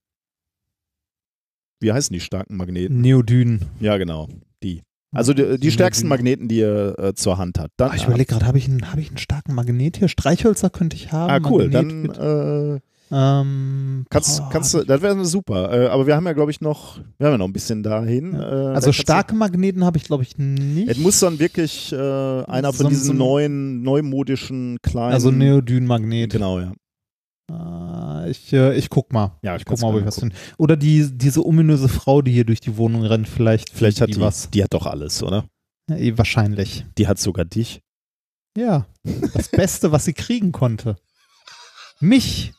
Wie 1.80 1.92
heißen 1.92 2.14
die 2.14 2.20
starken 2.20 2.58
Magneten? 2.58 3.02
Neodyn. 3.02 3.62
Ja, 3.80 3.98
genau. 3.98 4.30
Die. 4.64 4.82
Also 5.14 5.34
die, 5.34 5.60
die 5.60 5.72
stärksten 5.72 6.08
Magneten, 6.08 6.48
die 6.48 6.60
ihr 6.60 6.96
äh, 6.98 7.14
zur 7.14 7.38
Hand 7.38 7.60
habt. 7.60 7.72
Dann, 7.78 7.92
Ah, 7.92 7.96
ich 7.96 8.06
überlege 8.06 8.28
gerade, 8.34 8.46
habe 8.46 8.58
ich, 8.58 8.70
einen- 8.70 8.90
hab 8.92 8.98
ich 8.98 9.10
einen 9.10 9.18
starken 9.18 9.54
Magnet 9.56 9.98
hier? 9.98 10.08
Streichhölzer 10.08 10.70
könnte 10.70 10.96
ich 10.96 11.12
haben. 11.12 11.46
Ah, 11.46 11.50
cool. 11.50 11.68
Magnet 11.68 11.74
Dann 11.74 12.02
mit, 12.04 12.18
äh, 12.18 12.80
ähm, 13.14 14.06
kannst, 14.10 14.40
boah, 14.40 14.50
kannst 14.54 14.74
du, 14.74 14.84
das 14.86 15.02
wäre 15.02 15.26
super. 15.26 15.74
Äh, 15.74 15.88
aber 15.88 16.08
wir 16.08 16.16
haben 16.16 16.26
ja, 16.26 16.32
glaube 16.32 16.52
ich, 16.52 16.62
noch, 16.62 17.00
wir 17.18 17.28
haben 17.28 17.34
ja 17.34 17.38
noch 17.40 17.48
ein 17.48 17.52
bisschen 17.52 17.84
dahin. 17.84 18.32
Ja. 18.36 18.72
Äh, 18.72 18.76
Also 18.76 18.94
starke 18.94 19.36
Magneten 19.36 19.84
habe 19.84 19.98
ich, 19.98 20.06
glaube 20.06 20.24
ich, 20.24 20.38
nicht. 20.38 20.88
Es 20.88 20.98
muss 20.98 21.20
dann 21.20 21.38
wirklich 21.40 21.92
äh, 21.92 21.96
einer 21.98 22.72
So 22.72 22.78
von 22.78 22.86
ein- 22.86 22.90
diesen 22.92 23.06
so 23.08 23.14
neuen, 23.14 23.82
neumodischen 23.84 24.78
kleinen. 24.82 25.12
also 25.12 25.30
Neodyn-Magnet. 25.30 26.32
Genau, 26.32 26.60
ja. 26.62 26.72
Ah, 27.52 28.26
ich, 28.28 28.54
äh, 28.54 28.76
ich 28.76 28.90
guck 28.90 29.12
mal. 29.12 29.38
Ja, 29.42 29.56
ich 29.56 29.66
guck 29.66 29.80
mal, 29.82 29.94
ob 29.94 30.00
ich 30.00 30.06
was 30.06 30.20
finde. 30.20 30.36
Oder 30.58 30.78
die, 30.78 31.10
diese 31.12 31.46
ominöse 31.46 31.90
Frau, 31.90 32.22
die 32.22 32.32
hier 32.32 32.46
durch 32.46 32.62
die 32.62 32.78
Wohnung 32.78 33.04
rennt, 33.04 33.28
vielleicht. 33.28 33.70
Vielleicht 33.70 34.00
hat 34.00 34.08
findet 34.08 34.22
die 34.22 34.26
was. 34.26 34.50
Die 34.50 34.64
hat 34.64 34.74
doch 34.74 34.86
alles, 34.86 35.22
oder? 35.22 35.46
Ja, 35.90 35.98
eh, 35.98 36.18
wahrscheinlich. 36.18 36.86
Die 36.98 37.08
hat 37.08 37.20
sogar 37.20 37.46
dich. 37.46 37.82
Ja. 38.58 38.86
Das 39.34 39.50
Beste, 39.50 39.92
was 39.92 40.06
sie 40.06 40.14
kriegen 40.14 40.52
konnte. 40.52 40.96
Mich. 42.00 42.54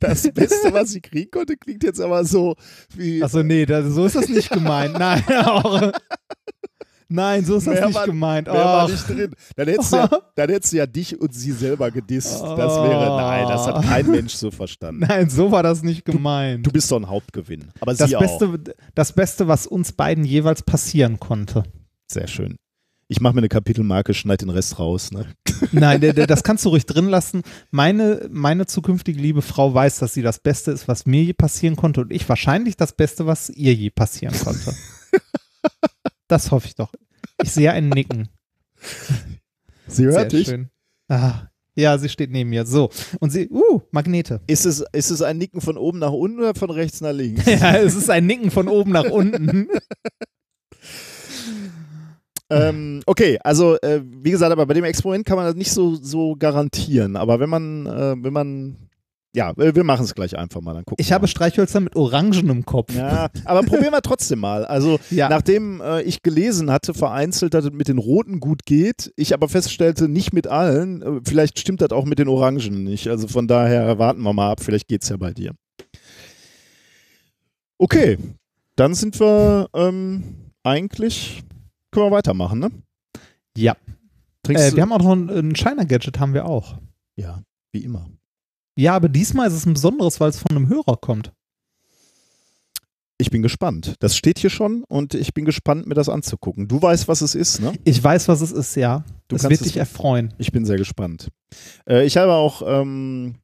Das 0.00 0.22
Beste, 0.32 0.72
was 0.72 0.90
sie 0.90 1.00
kriegen 1.00 1.30
konnte, 1.30 1.56
klingt 1.56 1.84
jetzt 1.84 2.00
aber 2.00 2.24
so 2.24 2.56
wie. 2.94 3.22
Achso, 3.22 3.42
nee, 3.42 3.66
das, 3.66 3.94
so 3.94 4.06
ist 4.06 4.16
das 4.16 4.28
nicht 4.28 4.50
gemeint. 4.50 4.98
Nein, 4.98 5.22
auch. 5.44 5.92
Nein, 7.08 7.44
so 7.44 7.56
ist 7.56 7.66
das 7.66 7.74
Mehr 7.74 7.86
nicht 7.86 7.94
war- 7.94 8.06
gemeint. 8.06 8.46
Mehr 8.48 8.56
war 8.56 8.84
Ach. 8.84 8.88
nicht 8.90 9.08
drin. 9.08 9.32
Dann 9.54 9.68
hättest, 9.68 9.92
du 9.92 9.96
ja, 9.96 10.10
dann 10.34 10.48
hättest 10.50 10.72
du 10.72 10.76
ja 10.78 10.86
dich 10.86 11.20
und 11.20 11.32
sie 11.32 11.52
selber 11.52 11.90
gedisst. 11.90 12.40
Das 12.42 12.76
wäre, 12.76 13.16
nein, 13.16 13.46
das 13.48 13.66
hat 13.66 13.84
kein 13.84 14.10
Mensch 14.10 14.34
so 14.34 14.50
verstanden. 14.50 15.04
Nein, 15.08 15.30
so 15.30 15.50
war 15.52 15.62
das 15.62 15.82
nicht 15.82 16.04
gemeint. 16.04 16.66
Du 16.66 16.72
bist 16.72 16.90
doch 16.90 16.98
ein 16.98 17.08
Hauptgewinn. 17.08 17.70
Aber 17.80 17.94
das, 17.94 18.08
sie 18.08 18.16
auch. 18.16 18.20
Beste, 18.20 18.58
das 18.94 19.12
Beste, 19.12 19.46
was 19.46 19.66
uns 19.66 19.92
beiden 19.92 20.24
jeweils 20.24 20.62
passieren 20.62 21.20
konnte. 21.20 21.62
Sehr 22.10 22.26
schön. 22.26 22.56
Ich 23.08 23.20
mache 23.20 23.34
mir 23.34 23.38
eine 23.40 23.48
Kapitelmarke, 23.48 24.14
schneid 24.14 24.40
den 24.42 24.50
Rest 24.50 24.80
raus. 24.80 25.12
Ne? 25.12 25.26
Nein, 25.70 26.00
das 26.00 26.42
kannst 26.42 26.64
du 26.64 26.70
ruhig 26.70 26.86
drin 26.86 27.06
lassen. 27.08 27.42
Meine, 27.70 28.28
meine 28.32 28.66
zukünftige 28.66 29.20
liebe 29.20 29.42
Frau 29.42 29.72
weiß, 29.72 30.00
dass 30.00 30.12
sie 30.12 30.22
das 30.22 30.40
Beste 30.40 30.72
ist, 30.72 30.88
was 30.88 31.06
mir 31.06 31.22
je 31.22 31.32
passieren 31.34 31.76
konnte 31.76 32.00
und 32.00 32.10
ich 32.12 32.28
wahrscheinlich 32.28 32.76
das 32.76 32.94
Beste, 32.96 33.24
was 33.26 33.48
ihr 33.50 33.72
je 33.74 33.90
passieren 33.90 34.34
konnte. 34.36 34.74
das 36.28 36.50
hoffe 36.50 36.66
ich 36.66 36.74
doch. 36.74 36.92
Ich 37.42 37.52
sehe 37.52 37.72
ein 37.72 37.88
Nicken. 37.88 38.28
Sie 39.86 40.04
Sehr 40.04 40.12
hört 40.12 40.32
dich. 40.32 40.48
schön. 40.48 40.70
Ah, 41.08 41.48
ja, 41.76 41.98
sie 41.98 42.08
steht 42.08 42.30
neben 42.30 42.50
mir. 42.50 42.64
So. 42.64 42.90
Und 43.20 43.30
sie, 43.30 43.48
uh, 43.50 43.80
Magnete. 43.90 44.40
Ist 44.46 44.64
es, 44.64 44.82
ist 44.92 45.10
es 45.10 45.22
ein 45.22 45.36
Nicken 45.36 45.60
von 45.60 45.76
oben 45.76 45.98
nach 45.98 46.10
unten 46.10 46.38
oder 46.38 46.54
von 46.54 46.70
rechts 46.70 47.00
nach 47.02 47.12
links? 47.12 47.44
Ja, 47.46 47.76
es 47.76 47.94
ist 47.94 48.10
ein 48.10 48.26
Nicken 48.26 48.50
von 48.50 48.68
oben 48.68 48.92
nach 48.92 49.04
unten. 49.04 49.68
ähm, 52.50 53.02
okay, 53.04 53.38
also 53.44 53.78
äh, 53.82 54.00
wie 54.04 54.30
gesagt, 54.30 54.52
aber 54.52 54.66
bei 54.66 54.74
dem 54.74 54.84
Experiment 54.84 55.26
kann 55.26 55.36
man 55.36 55.44
das 55.44 55.54
nicht 55.54 55.70
so, 55.70 55.96
so 55.96 56.34
garantieren. 56.34 57.14
Aber 57.14 57.40
wenn 57.40 57.50
man, 57.50 57.86
äh, 57.86 58.16
wenn 58.18 58.32
man, 58.32 58.85
ja, 59.36 59.50
äh, 59.58 59.74
wir 59.74 59.84
machen 59.84 60.04
es 60.04 60.14
gleich 60.14 60.36
einfach 60.38 60.62
mal. 60.62 60.72
Dann 60.72 60.84
gucken 60.86 61.00
Ich 61.02 61.10
wir 61.10 61.14
habe 61.14 61.24
mal. 61.24 61.28
Streichhölzer 61.28 61.80
mit 61.80 61.94
orangenem 61.94 62.64
Kopf. 62.64 62.94
Ja, 62.94 63.28
aber 63.44 63.62
probieren 63.66 63.92
wir 63.92 64.00
trotzdem 64.00 64.40
mal. 64.40 64.64
Also, 64.64 64.98
Ja. 65.10 65.28
nachdem 65.28 65.80
äh, 65.82 66.00
ich 66.02 66.22
gelesen 66.22 66.70
hatte, 66.70 66.94
vereinzelt, 66.94 67.52
dass 67.52 67.66
es 67.66 67.72
mit 67.72 67.88
den 67.88 67.98
Roten 67.98 68.40
gut 68.40 68.64
geht, 68.64 69.12
ich 69.16 69.34
aber 69.34 69.48
feststellte, 69.48 70.08
nicht 70.08 70.32
mit 70.32 70.46
allen, 70.46 71.02
äh, 71.02 71.20
vielleicht 71.24 71.58
stimmt 71.58 71.82
das 71.82 71.90
auch 71.90 72.06
mit 72.06 72.18
den 72.18 72.28
Orangen 72.28 72.82
nicht. 72.82 73.08
Also 73.08 73.28
von 73.28 73.46
daher 73.46 73.98
warten 73.98 74.22
wir 74.22 74.32
mal 74.32 74.52
ab, 74.52 74.60
vielleicht 74.62 74.88
geht 74.88 75.02
es 75.02 75.10
ja 75.10 75.16
bei 75.18 75.32
dir. 75.32 75.52
Okay, 77.78 78.18
dann 78.76 78.94
sind 78.94 79.20
wir 79.20 79.68
ähm, 79.74 80.22
eigentlich, 80.62 81.42
können 81.90 82.06
wir 82.06 82.10
weitermachen, 82.10 82.58
ne? 82.58 82.70
Ja. 83.56 83.76
Äh, 84.48 84.72
wir 84.74 84.82
haben 84.82 84.92
auch 84.92 85.02
noch 85.02 85.12
ein, 85.12 85.28
ein 85.28 85.56
Shiner-Gadget, 85.56 86.18
haben 86.20 86.32
wir 86.32 86.46
auch. 86.46 86.78
ja, 87.16 87.42
wie 87.72 87.84
immer. 87.84 88.08
Ja, 88.76 88.94
aber 88.94 89.08
diesmal 89.08 89.48
ist 89.48 89.54
es 89.54 89.66
ein 89.66 89.72
besonderes, 89.72 90.20
weil 90.20 90.30
es 90.30 90.38
von 90.38 90.56
einem 90.56 90.68
Hörer 90.68 90.96
kommt. 90.98 91.32
Ich 93.18 93.30
bin 93.30 93.42
gespannt. 93.42 93.94
Das 94.00 94.14
steht 94.14 94.38
hier 94.38 94.50
schon 94.50 94.84
und 94.84 95.14
ich 95.14 95.32
bin 95.32 95.46
gespannt, 95.46 95.86
mir 95.86 95.94
das 95.94 96.10
anzugucken. 96.10 96.68
Du 96.68 96.82
weißt, 96.82 97.08
was 97.08 97.22
es 97.22 97.34
ist, 97.34 97.60
ne? 97.60 97.72
Ich 97.84 98.02
weiß, 98.02 98.28
was 98.28 98.42
es 98.42 98.52
ist, 98.52 98.74
ja. 98.76 99.04
Du 99.28 99.36
kannst 99.36 99.50
wird 99.50 99.64
dich 99.64 99.78
erfreuen. 99.78 100.34
Ich 100.36 100.52
bin 100.52 100.66
sehr 100.66 100.76
gespannt. 100.76 101.30
Äh, 101.88 102.04
ich 102.04 102.18
habe 102.18 102.34
auch 102.34 102.62
ähm, 102.66 103.36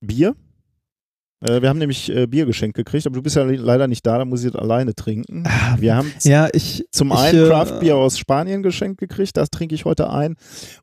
Bier. 0.00 0.34
Äh, 1.40 1.62
wir 1.62 1.68
haben 1.68 1.78
nämlich 1.78 2.10
äh, 2.14 2.26
Bier 2.26 2.46
geschenkt 2.46 2.76
gekriegt, 2.76 3.06
aber 3.06 3.14
du 3.16 3.22
bist 3.22 3.36
ja 3.36 3.44
le- 3.44 3.56
leider 3.56 3.86
nicht 3.86 4.04
da, 4.06 4.18
da 4.18 4.24
muss 4.24 4.42
ich 4.44 4.50
das 4.52 4.60
alleine 4.60 4.94
trinken. 4.94 5.44
Wir 5.78 5.94
haben 5.96 6.12
Ja, 6.24 6.48
ich. 6.52 6.84
zum 6.90 7.12
ich, 7.12 7.18
einen 7.18 7.44
äh, 7.44 7.48
Craft 7.48 7.78
Bier 7.80 7.96
aus 7.96 8.18
Spanien 8.18 8.62
geschenkt 8.62 8.98
gekriegt, 8.98 9.36
das 9.36 9.50
trinke 9.50 9.74
ich 9.74 9.84
heute 9.84 10.10
ein. 10.10 10.34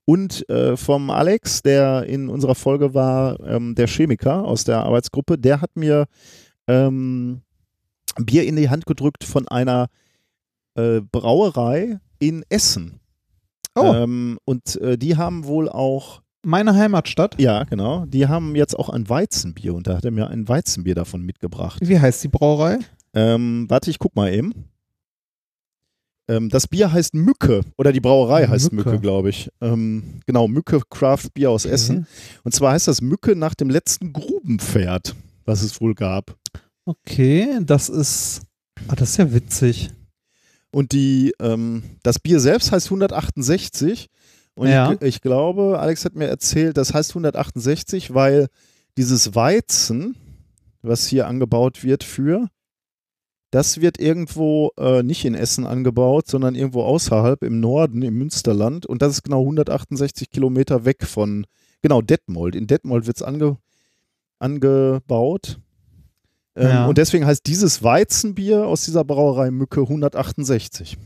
Und 0.06 0.48
äh, 0.50 0.78
vom 0.78 1.10
Alex, 1.10 1.62
der 1.62 2.04
in 2.06 2.30
unserer 2.30 2.56
Folge 2.56 2.94
war, 2.94 3.40
ähm, 3.42 3.76
der 3.76 3.88
Chemiker 3.88 4.46
aus 4.46 4.64
der 4.64 4.84
Arbeitsgruppe, 4.84 5.38
der 5.38 5.62
hat 5.62 5.76
mir 5.76 6.06
ähm, 6.68 7.42
Bier 8.18 8.46
in 8.46 8.56
die 8.56 8.70
Hand 8.70 8.86
gedrückt 8.86 9.24
von 9.24 9.48
einer 9.48 9.88
Brauerei 11.12 12.00
in 12.20 12.44
Essen. 12.50 13.00
Oh, 13.76 13.94
Ähm, 13.94 14.38
und 14.44 14.78
die 14.98 15.16
haben 15.16 15.46
wohl 15.46 15.70
auch, 15.70 16.22
meine 16.46 16.76
Heimatstadt. 16.76 17.40
ja, 17.40 17.64
genau, 17.64 18.06
die 18.06 18.28
haben 18.28 18.56
jetzt 18.56 18.78
auch 18.78 18.90
ein 18.90 19.10
Weizenbier 19.10 19.74
und 19.74 19.88
da 19.88 19.98
hat 19.98 20.06
er 20.06 20.12
mir 20.12 20.30
ein 20.30 20.48
Weizenbier 20.48 20.96
davon 20.96 21.22
mitgebracht. 21.22 21.80
Wie 21.82 22.00
heißt 22.00 22.24
die 22.24 22.28
Brauerei? 22.28 22.80
Ähm, 23.14 23.66
warte, 23.70 23.90
ich 23.90 24.00
guck 24.00 24.16
mal 24.16 24.34
eben. 24.34 24.54
Ähm, 26.28 26.50
das 26.50 26.68
Bier 26.68 26.92
heißt 26.92 27.14
Mücke 27.14 27.62
oder 27.78 27.92
die 27.92 28.00
Brauerei 28.00 28.48
heißt 28.48 28.72
Mücke. 28.74 28.90
Mücke, 28.90 29.02
glaube 29.02 29.30
ich. 29.30 29.50
Ähm, 29.62 30.22
genau, 30.26 30.48
Mücke 30.48 30.82
Craft 30.90 31.30
Bier 31.34 31.52
aus. 31.52 31.66
Essen. 31.66 32.08
Und 32.44 32.54
zwar 32.54 32.74
heißt 32.74 32.88
das 32.88 33.02
Mücke 33.02 33.36
nach 33.36 33.54
dem 33.54 33.70
letzten 33.70 34.12
Grubenpferd, 34.12 35.16
was 35.46 35.62
es 35.62 35.80
wohl 35.82 35.94
gab. 35.94 36.36
Okay, 36.86 37.60
das 37.62 37.90
ist. 37.90 38.42
Ah, 38.88 38.96
das 38.96 39.12
ist 39.12 39.18
ja 39.18 39.34
witzig. 39.34 39.92
Und 40.72 40.92
die, 40.92 41.34
ähm, 41.40 41.84
das 42.04 42.20
Bier 42.20 42.40
selbst 42.40 42.72
heißt 42.72 42.88
168. 42.88 44.10
Und 44.56 44.70
Ja. 44.70 44.94
ich, 44.94 45.02
ich 45.02 45.22
glaube, 45.22 45.80
Alex 45.80 46.06
hat 46.06 46.16
mir 46.16 46.28
erzählt, 46.28 46.78
das 46.78 46.94
heißt 46.94 47.12
168, 47.12 48.14
weil 48.14 48.48
dieses 48.98 49.36
Weizen, 49.36 50.16
was 50.82 51.06
hier 51.08 51.28
angebaut 51.28 51.84
wird 51.84 52.04
für, 52.04 52.48
das 53.52 53.80
wird 53.80 54.00
irgendwo 54.00 54.72
äh, 54.78 55.04
nicht 55.04 55.24
in 55.26 55.36
Essen 55.36 55.66
angebaut, 55.66 56.28
sondern 56.28 56.56
irgendwo 56.56 56.84
außerhalb 56.84 57.44
im 57.44 57.60
Norden, 57.60 58.02
im 58.02 58.16
Münsterland. 58.18 58.86
Und 58.86 59.02
das 59.02 59.14
ist 59.14 59.24
genau 59.24 59.42
168 59.42 60.30
Kilometer 60.30 60.84
weg 60.86 61.06
von, 61.06 61.46
genau, 61.82 62.02
Detmold. 62.02 62.56
In 62.56 62.68
Detmold 62.68 63.08
wird 63.08 63.18
es 63.18 63.24
ange, 63.24 63.58
angebaut. 64.40 65.60
Ähm, 66.56 66.68
Ja. 66.68 66.86
Und 66.88 66.98
deswegen 66.98 67.26
heißt 67.26 67.46
dieses 67.46 67.84
Weizenbier 67.84 68.66
aus 68.68 68.86
dieser 68.86 69.04
Brauerei 69.04 69.52
Mücke 69.52 69.82
168. 69.82 70.98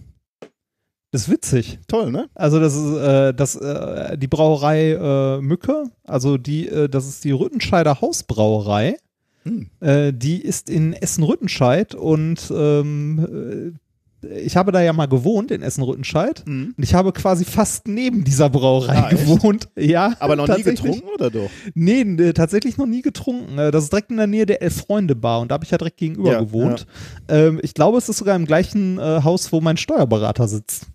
Das 1.12 1.24
ist 1.24 1.30
witzig. 1.30 1.80
Toll, 1.88 2.12
ne? 2.12 2.30
Also 2.36 2.60
das 2.60 2.76
ist 2.76 2.96
äh, 2.96 3.34
das, 3.34 3.56
äh, 3.56 4.18
die 4.18 4.28
Brauerei 4.28 4.92
äh, 4.92 5.42
Mücke, 5.42 5.86
also 6.04 6.38
die, 6.38 6.68
äh, 6.68 6.88
das 6.88 7.08
ist 7.08 7.24
die 7.24 7.32
Rüttenscheider 7.32 8.00
Hausbrauerei. 8.00 8.98
Hm. 9.44 9.70
Äh, 9.80 10.14
die 10.14 10.42
ist 10.42 10.70
in 10.70 10.94
Essen-Rüttenscheid 10.94 11.96
und 11.96 12.52
ähm, 12.56 13.74
äh, 13.74 13.80
ich 14.22 14.58
habe 14.58 14.72
da 14.72 14.82
ja 14.82 14.92
mal 14.94 15.06
gewohnt 15.08 15.50
in 15.52 15.62
Essen-Rüttenscheid 15.62 16.44
und 16.46 16.74
ich 16.78 16.94
habe 16.94 17.14
quasi 17.14 17.46
fast 17.46 17.88
neben 17.88 18.24
dieser 18.24 18.50
Brauerei 18.50 18.98
Ah, 18.98 19.10
echt? 19.12 19.22
gewohnt. 19.26 19.70
Ja, 19.78 20.16
Aber 20.20 20.36
noch 20.36 20.48
nie 20.48 20.64
getrunken 20.64 21.08
oder 21.14 21.30
doch? 21.30 21.50
Nee, 21.74 22.02
äh, 22.02 22.34
tatsächlich 22.34 22.78
noch 22.78 22.86
nie 22.86 23.02
getrunken. 23.02 23.58
Äh, 23.58 23.72
Das 23.72 23.84
ist 23.86 23.94
direkt 23.94 24.12
in 24.12 24.18
der 24.18 24.28
Nähe 24.28 24.46
der 24.46 24.62
Elf-Freunde-Bar 24.62 25.40
und 25.42 25.50
da 25.52 25.54
habe 25.54 25.64
ich 25.66 25.72
ja 25.72 25.78
direkt 25.78 25.98
gegenüber 25.98 26.32
Ja, 26.34 26.40
gewohnt. 26.42 26.86
Ähm, 27.28 27.60
ich 27.64 27.74
glaube, 27.74 27.98
es 27.98 28.10
ist 28.10 28.18
sogar 28.18 28.36
im 28.36 28.46
gleichen 28.46 28.98
äh, 29.00 29.22
Haus, 29.24 29.52
wo 29.54 29.62
mein 29.62 29.78
Steuerberater 29.78 30.48
sitzt. 30.48 30.88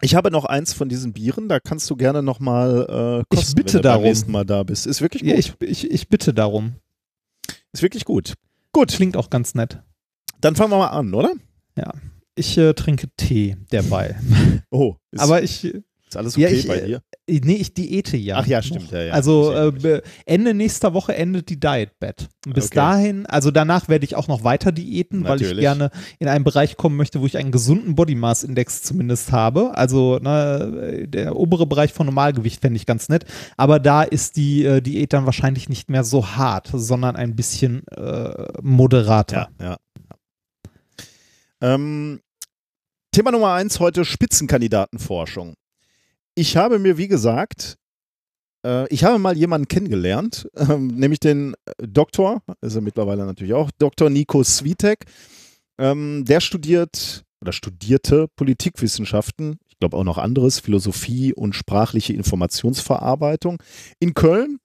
Ich 0.00 0.14
habe 0.16 0.30
noch 0.30 0.44
eins 0.46 0.72
von 0.72 0.88
diesen 0.88 1.12
Bieren, 1.12 1.48
da 1.48 1.60
kannst 1.60 1.88
du 1.88 1.96
gerne 1.96 2.22
nochmal 2.22 2.86
äh, 2.88 3.34
Ich 3.34 3.38
kosten, 3.40 3.54
bitte 3.56 3.74
wenn 3.74 3.82
du 3.82 3.88
beim 3.88 3.92
darum. 3.92 4.04
nächsten 4.04 4.32
Mal 4.32 4.44
da 4.44 4.62
bist. 4.64 4.86
Ist 4.86 5.00
wirklich 5.00 5.22
gut. 5.22 5.30
Ja, 5.30 5.36
ich, 5.38 5.54
ich, 5.60 5.90
ich 5.90 6.08
bitte 6.08 6.34
darum. 6.34 6.72
Ist 7.72 7.82
wirklich 7.82 8.04
gut. 8.04 8.34
Gut, 8.72 8.88
Klingt 8.90 9.16
auch 9.16 9.30
ganz 9.30 9.54
nett. 9.54 9.80
dann 10.40 10.56
fangen 10.56 10.70
wir 10.72 10.78
mal 10.78 10.88
an, 10.88 11.14
oder? 11.14 11.32
Ich 12.34 12.56
äh, 12.58 12.72
trinke 12.74 13.08
Tee 13.16 13.56
derweil. 13.70 14.16
Oh, 14.70 14.96
ist, 15.10 15.20
Aber 15.20 15.42
ich, 15.42 15.64
äh, 15.64 15.82
ist 16.08 16.16
alles 16.16 16.36
ja, 16.36 16.48
okay 16.48 16.56
ich, 16.56 16.66
bei 16.66 16.78
äh, 16.78 16.86
dir? 16.86 17.02
nee, 17.28 17.54
ich 17.56 17.74
diäte 17.74 18.16
ja. 18.16 18.36
Ach 18.38 18.46
ja, 18.46 18.62
stimmt, 18.62 18.90
ja, 18.90 19.02
ja. 19.02 19.12
Also 19.12 19.52
äh, 19.52 20.00
Ende 20.24 20.54
nächster 20.54 20.94
Woche 20.94 21.14
endet 21.14 21.50
die 21.50 21.60
Diet 21.60 21.98
Bed. 22.00 22.28
Bis 22.46 22.66
Okay. 22.66 22.74
dahin, 22.76 23.26
also 23.26 23.50
danach 23.50 23.88
werde 23.88 24.04
ich 24.06 24.16
auch 24.16 24.28
noch 24.28 24.44
weiter 24.44 24.72
diäten, 24.72 25.24
weil 25.24 25.36
ich 25.36 25.42
Natürlich. 25.42 25.60
gerne 25.62 25.90
in 26.18 26.28
einen 26.28 26.44
Bereich 26.44 26.76
kommen 26.78 26.96
möchte, 26.96 27.20
wo 27.20 27.26
ich 27.26 27.36
einen 27.36 27.50
gesunden 27.52 27.94
Body 27.94 28.14
Mass 28.14 28.44
Index 28.44 28.82
zumindest 28.82 29.30
habe. 29.30 29.76
Also 29.76 30.18
ne, 30.18 31.06
der 31.06 31.36
obere 31.36 31.66
Bereich 31.66 31.92
von 31.92 32.06
Normalgewicht 32.06 32.60
fände 32.62 32.76
ich 32.78 32.86
ganz 32.86 33.08
nett. 33.10 33.26
Aber 33.58 33.78
da 33.78 34.02
ist 34.02 34.36
die 34.36 34.64
äh, 34.64 34.80
Diät 34.80 35.12
dann 35.12 35.26
wahrscheinlich 35.26 35.68
nicht 35.68 35.90
mehr 35.90 36.04
so 36.04 36.26
hart, 36.28 36.70
sondern 36.72 37.14
ein 37.16 37.36
bisschen 37.36 37.86
äh, 37.88 38.48
moderater. 38.62 39.50
Ja, 39.60 39.64
ja. 39.66 39.76
Ähm, 41.62 42.20
Thema 43.12 43.30
Nummer 43.30 43.52
eins 43.52 43.78
heute: 43.78 44.04
Spitzenkandidatenforschung. 44.04 45.54
Ich 46.34 46.56
habe 46.56 46.78
mir, 46.78 46.98
wie 46.98 47.08
gesagt, 47.08 47.76
äh, 48.66 48.92
ich 48.92 49.04
habe 49.04 49.18
mal 49.18 49.36
jemanden 49.36 49.68
kennengelernt, 49.68 50.48
ähm, 50.56 50.88
nämlich 50.88 51.20
den 51.20 51.54
äh, 51.64 51.86
Doktor, 51.86 52.42
ist 52.60 52.74
er 52.74 52.80
mittlerweile 52.80 53.24
natürlich 53.24 53.54
auch, 53.54 53.70
Dr. 53.78 54.10
Nico 54.10 54.42
Switek. 54.42 55.04
Ähm, 55.78 56.24
der 56.26 56.40
studiert 56.40 57.24
oder 57.40 57.52
studierte 57.52 58.28
Politikwissenschaften, 58.36 59.58
ich 59.68 59.78
glaube 59.78 59.96
auch 59.96 60.04
noch 60.04 60.18
anderes, 60.18 60.60
Philosophie 60.60 61.32
und 61.32 61.54
sprachliche 61.54 62.12
Informationsverarbeitung 62.12 63.62
in 63.98 64.14
Köln. 64.14 64.58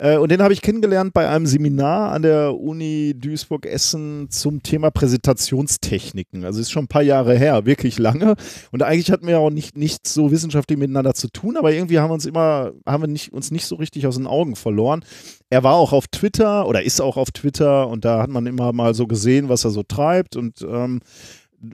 Äh, 0.00 0.16
Und 0.16 0.30
den 0.30 0.42
habe 0.42 0.54
ich 0.54 0.62
kennengelernt 0.62 1.12
bei 1.12 1.28
einem 1.28 1.46
Seminar 1.46 2.12
an 2.12 2.22
der 2.22 2.58
Uni 2.58 3.14
Duisburg-Essen 3.16 4.30
zum 4.30 4.62
Thema 4.62 4.90
Präsentationstechniken. 4.90 6.44
Also 6.44 6.58
ist 6.60 6.70
schon 6.70 6.84
ein 6.84 6.88
paar 6.88 7.02
Jahre 7.02 7.36
her, 7.36 7.66
wirklich 7.66 7.98
lange. 7.98 8.34
Und 8.72 8.82
eigentlich 8.82 9.10
hatten 9.12 9.26
wir 9.26 9.38
auch 9.38 9.50
nicht, 9.50 9.76
nichts 9.76 10.14
so 10.14 10.30
wissenschaftlich 10.30 10.78
miteinander 10.78 11.12
zu 11.12 11.28
tun, 11.28 11.58
aber 11.58 11.72
irgendwie 11.72 11.98
haben 11.98 12.08
wir 12.08 12.14
uns 12.14 12.24
immer, 12.24 12.72
haben 12.86 13.02
wir 13.02 13.08
nicht, 13.08 13.32
uns 13.34 13.50
nicht 13.50 13.66
so 13.66 13.74
richtig 13.76 14.06
aus 14.06 14.16
den 14.16 14.26
Augen 14.26 14.56
verloren. 14.56 15.04
Er 15.50 15.64
war 15.64 15.74
auch 15.74 15.92
auf 15.92 16.08
Twitter 16.08 16.66
oder 16.66 16.82
ist 16.82 17.00
auch 17.00 17.18
auf 17.18 17.30
Twitter 17.30 17.86
und 17.88 18.06
da 18.06 18.22
hat 18.22 18.30
man 18.30 18.46
immer 18.46 18.72
mal 18.72 18.94
so 18.94 19.06
gesehen, 19.06 19.50
was 19.50 19.64
er 19.64 19.70
so 19.70 19.82
treibt 19.82 20.34
und 20.34 20.62
ähm, 20.62 21.00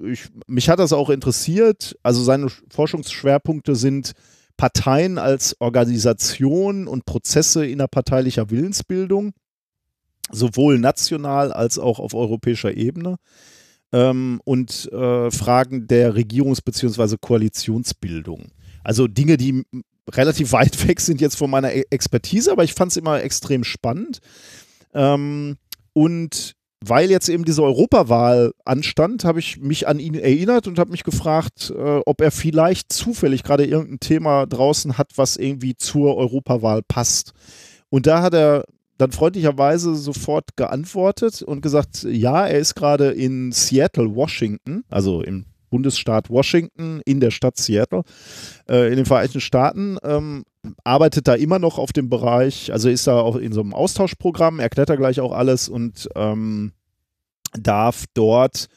ich, 0.03 0.25
mich 0.49 0.69
hat 0.69 0.81
das 0.81 0.93
auch 0.93 1.11
interessiert. 1.11 1.97
Also 2.03 2.25
seine 2.25 2.49
Forschungsschwerpunkte 2.71 3.77
sind 3.77 4.15
Parteien 4.57 5.19
als 5.19 5.61
Organisation 5.61 6.89
und 6.89 7.05
Prozesse 7.05 7.67
innerparteilicher 7.67 8.51
Willensbildung, 8.51 9.33
sowohl 10.31 10.79
national 10.79 11.53
als 11.53 11.79
auch 11.79 11.99
auf 11.99 12.15
europäischer 12.15 12.77
Ebene. 12.77 13.17
Ähm, 13.93 14.41
und 14.45 14.91
äh, 14.93 15.31
Fragen 15.31 15.87
der 15.87 16.15
Regierungs- 16.15 16.65
bzw. 16.65 17.17
Koalitionsbildung. 17.21 18.49
Also 18.83 19.07
Dinge, 19.07 19.37
die 19.37 19.65
relativ 20.11 20.53
weit 20.53 20.89
weg 20.89 21.01
sind 21.01 21.21
jetzt 21.21 21.37
von 21.37 21.51
meiner 21.51 21.73
E- 21.73 21.85
Expertise, 21.91 22.51
aber 22.51 22.65
ich 22.65 22.75
fand 22.75 22.91
es 22.91 22.97
immer 22.97 23.23
extrem 23.23 23.63
spannend. 23.63 24.19
Ähm, 24.93 25.57
und 25.93 26.56
weil 26.85 27.11
jetzt 27.11 27.29
eben 27.29 27.45
diese 27.45 27.63
Europawahl 27.63 28.53
anstand, 28.65 29.25
habe 29.25 29.39
ich 29.39 29.59
mich 29.59 29.89
an 29.89 29.99
ihn 29.99 30.15
erinnert 30.15 30.67
und 30.67 30.79
habe 30.79 30.91
mich 30.91 31.05
gefragt, 31.05 31.73
äh, 31.77 32.01
ob 32.05 32.21
er 32.21 32.31
vielleicht 32.31 32.93
zufällig 32.93 33.43
gerade 33.43 33.65
irgendein 33.65 34.01
Thema 34.01 34.47
draußen 34.47 34.99
hat, 34.99 35.13
was 35.17 35.37
irgendwie 35.37 35.77
zur 35.77 36.17
Europawahl 36.17 36.83
passt. 36.87 37.33
Und 37.89 38.07
da 38.07 38.23
hat 38.23 38.35
er 38.35 38.65
dann 38.99 39.13
freundlicherweise 39.13 39.95
sofort 39.95 40.57
geantwortet 40.57 41.43
und 41.43 41.61
gesagt, 41.61 42.05
ja, 42.05 42.47
er 42.47 42.59
ist 42.59 42.75
gerade 42.75 43.11
in 43.11 43.53
Seattle, 43.53 44.15
Washington, 44.15 44.85
also 44.89 45.23
im 45.23 45.47
Bundesstaat 45.71 46.31
Washington, 46.31 47.01
in 47.05 47.21
der 47.21 47.31
Stadt 47.31 47.57
Seattle, 47.57 48.03
äh, 48.69 48.89
in 48.89 48.97
den 48.97 49.05
Vereinigten 49.05 49.41
Staaten, 49.41 49.99
ähm, 50.03 50.45
arbeitet 50.85 51.29
da 51.29 51.35
immer 51.35 51.59
noch 51.59 51.79
auf 51.79 51.93
dem 51.93 52.09
Bereich, 52.09 52.73
also 52.73 52.89
ist 52.89 53.07
da 53.07 53.21
auch 53.21 53.37
in 53.37 53.53
so 53.53 53.61
einem 53.61 53.75
Austauschprogramm, 53.75 54.61
erklärt 54.61 54.91
er 54.91 54.97
gleich 54.97 55.21
auch 55.21 55.33
alles 55.33 55.69
und 55.69 56.09
ähm, 56.15 56.73
darf 57.55 58.05
dort 58.15 58.69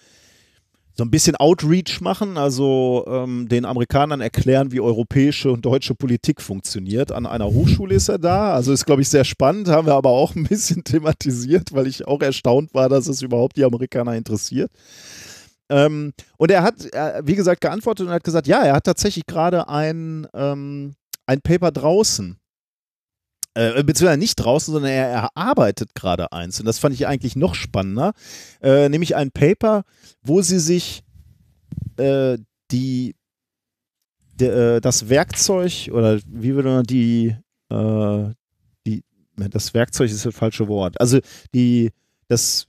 so 0.99 1.05
ein 1.05 1.11
bisschen 1.11 1.37
Outreach 1.37 2.01
machen, 2.01 2.37
also 2.37 3.05
ähm, 3.07 3.47
den 3.47 3.63
Amerikanern 3.63 4.19
erklären, 4.19 4.73
wie 4.73 4.81
europäische 4.81 5.49
und 5.49 5.63
deutsche 5.63 5.95
Politik 5.95 6.41
funktioniert. 6.41 7.13
An 7.13 7.25
einer 7.25 7.45
Hochschule 7.45 7.95
ist 7.95 8.09
er 8.09 8.17
da, 8.17 8.53
also 8.53 8.73
ist, 8.73 8.85
glaube 8.85 9.01
ich, 9.01 9.07
sehr 9.07 9.23
spannend, 9.23 9.69
haben 9.69 9.87
wir 9.87 9.93
aber 9.93 10.09
auch 10.09 10.35
ein 10.35 10.43
bisschen 10.43 10.83
thematisiert, 10.83 11.71
weil 11.71 11.87
ich 11.87 12.05
auch 12.05 12.21
erstaunt 12.21 12.73
war, 12.73 12.89
dass 12.89 13.07
es 13.07 13.21
überhaupt 13.21 13.55
die 13.55 13.63
Amerikaner 13.63 14.15
interessiert. 14.15 14.71
Ähm, 15.69 16.11
und 16.35 16.51
er 16.51 16.63
hat, 16.63 16.83
wie 17.23 17.35
gesagt, 17.35 17.61
geantwortet 17.61 18.07
und 18.07 18.11
hat 18.11 18.25
gesagt, 18.25 18.47
ja, 18.47 18.61
er 18.61 18.73
hat 18.73 18.83
tatsächlich 18.83 19.25
gerade 19.25 19.69
ein, 19.69 20.27
ähm, 20.33 20.95
ein 21.29 21.41
Paper 21.41 21.71
draußen. 21.71 22.37
Äh, 23.53 23.83
beziehungsweise 23.83 24.19
nicht 24.19 24.35
draußen, 24.35 24.73
sondern 24.73 24.91
er 24.91 25.07
erarbeitet 25.07 25.93
gerade 25.95 26.31
eins. 26.31 26.59
Und 26.59 26.65
das 26.65 26.79
fand 26.79 26.95
ich 26.95 27.07
eigentlich 27.07 27.35
noch 27.35 27.55
spannender. 27.55 28.13
Äh, 28.61 28.89
nämlich 28.89 29.15
ein 29.15 29.31
Paper, 29.31 29.83
wo 30.21 30.41
sie 30.41 30.59
sich 30.59 31.03
äh, 31.97 32.37
die, 32.71 33.15
de, 34.39 34.77
äh, 34.77 34.81
das 34.81 35.09
Werkzeug 35.09 35.89
oder 35.91 36.19
wie 36.25 36.55
würde 36.55 36.69
man 36.69 36.83
die, 36.83 37.35
äh, 37.69 38.33
die, 38.87 39.03
das 39.35 39.73
Werkzeug 39.73 40.09
ist 40.09 40.25
das 40.25 40.35
falsche 40.35 40.67
Wort. 40.67 40.99
Also 40.99 41.19
die, 41.53 41.91
das, 42.27 42.67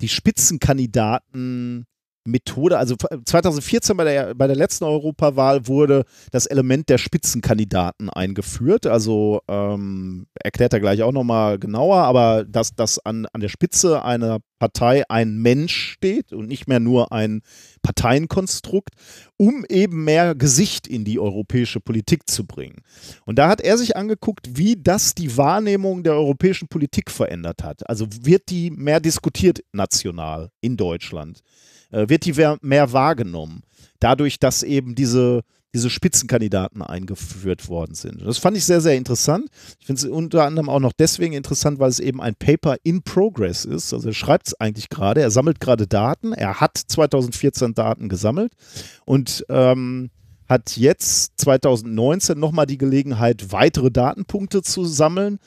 die 0.00 0.08
Spitzenkandidaten 0.08 1.86
Methode, 2.24 2.78
also 2.78 2.94
2014 3.24 3.96
bei 3.96 4.04
der, 4.04 4.34
bei 4.34 4.46
der 4.46 4.56
letzten 4.56 4.84
Europawahl 4.84 5.66
wurde 5.66 6.04
das 6.30 6.46
Element 6.46 6.88
der 6.88 6.98
Spitzenkandidaten 6.98 8.10
eingeführt. 8.10 8.86
Also 8.86 9.40
ähm, 9.48 10.26
erklärt 10.34 10.72
er 10.72 10.80
gleich 10.80 11.02
auch 11.02 11.12
nochmal 11.12 11.58
genauer, 11.58 11.98
aber 11.98 12.44
dass, 12.44 12.74
dass 12.74 12.98
an, 12.98 13.26
an 13.32 13.40
der 13.40 13.48
Spitze 13.48 14.04
einer 14.04 14.38
Partei 14.58 15.08
ein 15.08 15.38
Mensch 15.38 15.74
steht 15.92 16.32
und 16.32 16.48
nicht 16.48 16.66
mehr 16.68 16.80
nur 16.80 17.12
ein 17.12 17.42
Parteienkonstrukt, 17.82 18.94
um 19.36 19.64
eben 19.68 20.04
mehr 20.04 20.34
Gesicht 20.34 20.86
in 20.86 21.04
die 21.04 21.18
europäische 21.18 21.80
Politik 21.80 22.28
zu 22.28 22.46
bringen. 22.46 22.82
Und 23.24 23.38
da 23.38 23.48
hat 23.48 23.60
er 23.60 23.78
sich 23.78 23.96
angeguckt, 23.96 24.56
wie 24.56 24.76
das 24.76 25.14
die 25.14 25.36
Wahrnehmung 25.36 26.02
der 26.02 26.14
europäischen 26.14 26.68
Politik 26.68 27.10
verändert 27.10 27.62
hat. 27.62 27.88
Also 27.88 28.06
wird 28.22 28.50
die 28.50 28.70
mehr 28.70 29.00
diskutiert 29.00 29.62
national 29.72 30.50
in 30.60 30.76
Deutschland? 30.76 31.42
Äh, 31.90 32.08
wird 32.08 32.24
die 32.24 32.34
mehr 32.60 32.92
wahrgenommen? 32.92 33.62
Dadurch, 34.00 34.38
dass 34.38 34.62
eben 34.62 34.94
diese 34.94 35.42
diese 35.74 35.90
Spitzenkandidaten 35.90 36.82
eingeführt 36.82 37.68
worden 37.68 37.94
sind. 37.94 38.22
Das 38.24 38.38
fand 38.38 38.56
ich 38.56 38.64
sehr, 38.64 38.80
sehr 38.80 38.96
interessant. 38.96 39.48
Ich 39.78 39.86
finde 39.86 40.00
es 40.00 40.08
unter 40.08 40.44
anderem 40.44 40.68
auch 40.68 40.80
noch 40.80 40.92
deswegen 40.92 41.34
interessant, 41.34 41.78
weil 41.78 41.90
es 41.90 42.00
eben 42.00 42.22
ein 42.22 42.34
Paper 42.34 42.76
in 42.84 43.02
Progress 43.02 43.64
ist. 43.64 43.92
Also 43.92 44.08
er 44.08 44.14
schreibt 44.14 44.48
es 44.48 44.60
eigentlich 44.60 44.88
gerade, 44.88 45.20
er 45.20 45.30
sammelt 45.30 45.60
gerade 45.60 45.86
Daten. 45.86 46.32
Er 46.32 46.60
hat 46.60 46.78
2014 46.78 47.74
Daten 47.74 48.08
gesammelt 48.08 48.52
und 49.04 49.44
ähm, 49.50 50.10
hat 50.48 50.76
jetzt 50.76 51.32
2019 51.36 52.38
nochmal 52.38 52.66
die 52.66 52.78
Gelegenheit, 52.78 53.52
weitere 53.52 53.90
Datenpunkte 53.90 54.62
zu 54.62 54.84
sammeln 54.84 55.38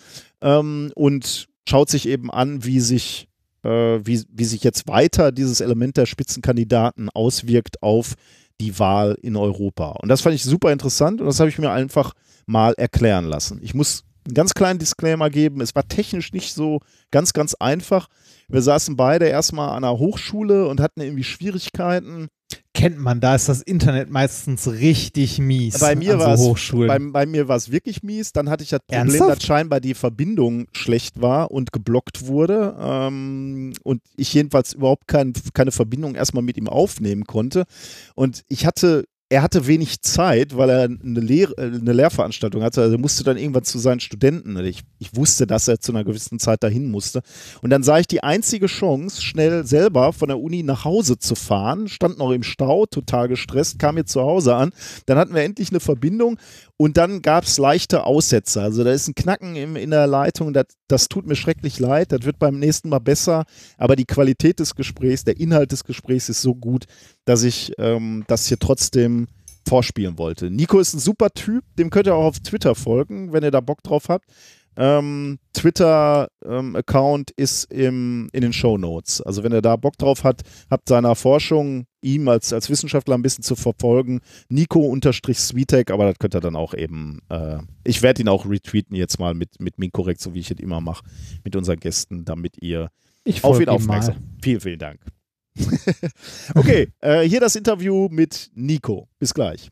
ähm, 0.42 0.92
und 0.96 1.48
schaut 1.68 1.90
sich 1.90 2.08
eben 2.08 2.30
an, 2.30 2.64
wie 2.64 2.80
sich, 2.80 3.28
wie, 3.70 4.24
wie 4.30 4.46
sich 4.46 4.64
jetzt 4.64 4.88
weiter 4.88 5.32
dieses 5.32 5.62
Element 5.62 5.98
der 5.98 6.06
Spitzenkandidaten 6.06 7.10
auswirkt 7.10 7.82
auf 7.84 8.16
die 8.60 8.78
Wahl 8.80 9.18
in 9.22 9.36
Europa. 9.36 9.98
Und 10.02 10.10
das 10.10 10.22
fand 10.22 10.36
ich 10.36 10.44
super 10.44 10.72
interessant 10.72 11.20
und 11.20 11.28
das 11.28 11.40
habe 11.40 11.50
ich 11.50 11.58
mir 11.58 11.72
einfach 11.72 12.14
mal 12.46 12.74
erklären 12.78 13.26
lassen. 13.26 13.60
Ich 13.62 13.74
muss 13.74 14.04
einen 14.26 14.36
ganz 14.36 14.54
kleinen 14.54 14.80
Disclaimer 14.80 15.30
geben. 15.30 15.62
Es 15.62 15.76
war 15.76 15.88
technisch 15.88 16.32
nicht 16.32 16.54
so 16.54 16.80
ganz, 17.10 17.34
ganz 17.34 17.56
einfach. 17.56 18.08
Wir 18.48 18.62
saßen 18.62 18.96
beide 18.96 19.26
erstmal 19.26 19.70
an 19.70 19.84
einer 19.84 19.98
Hochschule 19.98 20.68
und 20.68 20.80
hatten 20.80 21.02
irgendwie 21.02 21.24
Schwierigkeiten. 21.24 22.28
Kennt 22.74 22.98
man, 22.98 23.20
da 23.20 23.36
ist 23.36 23.50
das 23.50 23.62
Internet 23.62 24.10
meistens 24.10 24.68
richtig 24.72 25.40
mies. 25.40 25.80
Bei 25.80 25.96
mir 25.96 26.18
war 26.20 26.38
so 26.38 26.56
es 26.56 26.72
bei, 26.72 27.00
bei, 27.00 27.26
mir 27.26 27.48
war 27.48 27.58
es 27.58 27.72
wirklich 27.72 28.02
mies. 28.02 28.32
Dann 28.32 28.50
hatte 28.50 28.64
ich 28.64 28.70
das 28.70 28.80
Problem, 28.80 29.08
Ernsthaft? 29.08 29.32
dass 29.32 29.44
scheinbar 29.44 29.82
die 29.82 29.94
Verbindung 29.94 30.68
schlecht 30.72 31.22
war 31.22 31.52
und 31.52 31.72
geblockt 31.72 32.28
wurde. 32.28 32.76
Ähm, 32.80 33.74
und 33.84 34.02
ich 34.16 34.34
jedenfalls 34.34 34.74
überhaupt 34.74 35.08
kein, 35.08 35.34
keine 35.54 35.72
Verbindung 35.72 36.16
erstmal 36.16 36.44
mit 36.44 36.58
ihm 36.58 36.68
aufnehmen 36.68 37.26
konnte. 37.26 37.66
Und 38.16 38.44
ich 38.48 38.66
hatte 38.66 39.06
er 39.32 39.42
hatte 39.42 39.66
wenig 39.66 40.02
Zeit, 40.02 40.58
weil 40.58 40.70
er 40.70 40.84
eine, 40.84 41.20
Lehr 41.22 41.58
äh, 41.58 41.62
eine 41.62 41.94
Lehrveranstaltung 41.94 42.62
hatte. 42.64 42.82
Also 42.82 42.96
er 42.96 43.00
musste 43.00 43.24
dann 43.24 43.38
irgendwann 43.38 43.64
zu 43.64 43.80
seinen 43.80 44.02
Studenten. 44.02 44.58
Ich, 44.66 44.82
ich 45.00 45.16
wusste, 45.16 45.48
dass 45.48 45.70
er 45.70 45.80
zu 45.80 45.94
einer 45.94 46.04
gewissen 46.04 46.38
Zeit 46.38 46.62
dahin 46.64 46.92
musste. 46.92 47.22
Und 47.62 47.70
dann 47.70 47.82
sah 47.82 47.98
ich 47.98 48.08
die 48.08 48.24
einzige 48.24 48.66
Chance, 48.66 49.22
schnell 49.22 49.66
selber 49.66 50.12
von 50.12 50.28
der 50.28 50.38
Uni 50.38 50.64
nach 50.64 50.84
Hause 50.84 51.18
zu 51.18 51.36
fahren. 51.36 51.88
Stand 51.88 52.18
noch 52.18 52.32
im 52.32 52.44
Stau, 52.44 52.86
total 52.86 53.30
gestresst, 53.30 53.80
kam 53.80 53.96
jetzt 53.96 54.12
zu 54.12 54.22
Hause 54.22 54.54
an. 54.54 54.74
Dann 55.06 55.18
hatten 55.18 55.34
wir 55.34 55.44
endlich 55.44 55.70
eine 55.70 55.80
Verbindung 55.80 56.38
und 56.82 56.98
dann 56.98 57.22
gab 57.22 57.44
es 57.44 57.60
leichte 57.60 58.08
Aussätze. 58.08 58.60
Also 58.60 58.84
da 58.84 58.92
ist 58.92 59.08
ein 59.08 59.14
Knacken 59.14 59.56
im, 59.56 59.76
in 59.76 59.92
der 59.92 60.08
Leitung. 60.08 60.52
Das, 60.52 60.66
das 60.88 61.10
tut 61.10 61.28
mir 61.28 61.36
schrecklich 61.36 61.78
leid. 61.78 62.12
Das 62.12 62.24
wird 62.24 62.40
beim 62.40 62.58
nächsten 62.58 62.90
Mal 62.90 62.98
besser. 62.98 63.46
Aber 63.78 63.96
die 63.96 64.06
Qualität 64.06 64.60
des 64.60 64.74
Gesprächs, 64.74 65.24
der 65.24 65.40
Inhalt 65.40 65.72
des 65.72 65.84
Gesprächs 65.84 66.28
ist 66.28 66.42
so 66.42 66.56
gut, 66.56 66.86
dass 67.24 67.44
ich 67.44 67.74
ähm, 67.78 68.24
das 68.26 68.48
hier 68.48 68.58
trotzdem 68.58 69.28
vorspielen 69.68 70.18
wollte. 70.18 70.50
Nico 70.50 70.80
ist 70.80 70.96
ein 70.96 71.00
super 71.00 71.30
Typ. 71.30 71.64
Dem 71.78 71.92
könnt 71.92 72.08
ihr 72.08 72.16
auch 72.16 72.26
auf 72.26 72.40
Twitter 72.40 72.74
folgen, 72.74 73.32
wenn 73.32 73.44
ihr 73.44 73.52
da 73.52 73.62
Bock 73.62 73.84
drauf 73.84 74.10
habt. 74.10 74.26
Ähm, 74.76 75.38
Twitter-Account 75.54 77.30
ähm, 77.30 77.44
ist 77.44 77.72
im, 77.72 78.28
in 78.34 78.42
den 78.42 78.54
Show 78.54 78.80
Notes. 78.80 79.22
Also 79.22 79.44
wenn 79.44 79.54
ihr 79.54 79.62
da 79.62 79.76
Bock 79.76 80.00
drauf 80.00 80.24
habt, 80.24 80.42
habt 80.72 80.90
seiner 80.90 81.14
Forschung, 81.14 81.86
ihm 82.02 82.28
als, 82.28 82.54
als 82.54 82.70
Wissenschaftler 82.70 83.16
ein 83.16 83.22
bisschen 83.22 83.44
zu 83.44 83.56
verfolgen. 83.56 84.22
Nico-Sweetek, 84.50 85.92
aber 85.92 86.06
das 86.06 86.20
könnt 86.20 86.36
ihr 86.36 86.42
dann 86.42 86.56
auch 86.56 86.74
eben, 86.74 87.20
äh, 87.30 87.60
ich 87.84 88.02
werde 88.02 88.22
ihn 88.22 88.28
auch 88.28 88.46
retweeten 88.46 88.96
jetzt 88.96 89.20
mal 89.20 89.34
mit, 89.34 89.60
mit 89.60 89.78
Minkorrekt, 89.78 90.22
so 90.22 90.34
wie 90.34 90.40
ich 90.40 90.52
es 90.52 90.60
immer 90.60 90.82
mache, 90.82 91.04
mit 91.44 91.56
unseren 91.56 91.80
Gästen, 91.80 92.26
damit 92.26 92.62
ihr 92.62 92.90
ich 93.24 93.44
auf 93.44 93.60
ihn 93.60 93.70
aufmerksam. 93.70 94.16
Vielen, 94.42 94.60
vielen 94.60 94.80
Dank. 94.80 95.00
okay, 96.56 96.92
äh, 97.02 97.22
hier 97.22 97.40
das 97.40 97.56
Interview 97.56 98.08
mit 98.10 98.50
Nico. 98.56 99.08
Bis 99.20 99.34
gleich. 99.34 99.70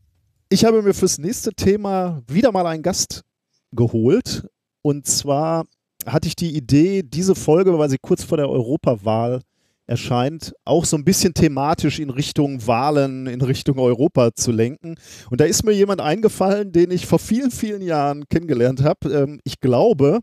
Ich 0.50 0.66
habe 0.66 0.82
mir 0.82 0.94
fürs 0.94 1.18
nächste 1.18 1.54
Thema 1.54 2.22
wieder 2.28 2.52
mal 2.52 2.66
einen 2.66 2.84
Gast 2.84 3.24
geholt. 3.72 4.48
Und 4.82 5.06
zwar 5.08 5.66
hatte 6.06 6.28
ich 6.28 6.36
die 6.36 6.56
Idee, 6.56 7.04
diese 7.04 7.36
Folge, 7.36 7.78
weil 7.78 7.90
sie 7.90 7.98
kurz 8.02 8.24
vor 8.24 8.38
der 8.38 8.50
Europawahl 8.50 9.42
erscheint, 9.90 10.54
auch 10.66 10.86
so 10.86 10.96
ein 10.96 11.04
bisschen 11.04 11.34
thematisch 11.34 12.00
in 12.00 12.12
Richtung 12.12 12.66
Wahlen, 12.68 13.28
in 13.28 13.42
Richtung 13.42 13.80
Europa 13.80 14.34
zu 14.36 14.52
lenken. 14.52 14.96
Und 15.30 15.42
da 15.42 15.46
ist 15.46 15.66
mir 15.66 15.74
jemand 15.74 16.00
eingefallen, 16.00 16.72
den 16.72 16.92
ich 16.92 17.08
vor 17.08 17.20
vielen, 17.20 17.52
vielen 17.52 17.82
Jahren 17.82 18.28
kennengelernt 18.30 18.84
habe. 18.84 19.12
Ähm, 19.12 19.40
ich 19.44 19.60
glaube, 19.60 20.20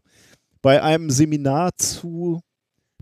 bei 0.62 0.82
einem 0.82 1.10
Seminar 1.10 1.70
zu 1.76 2.40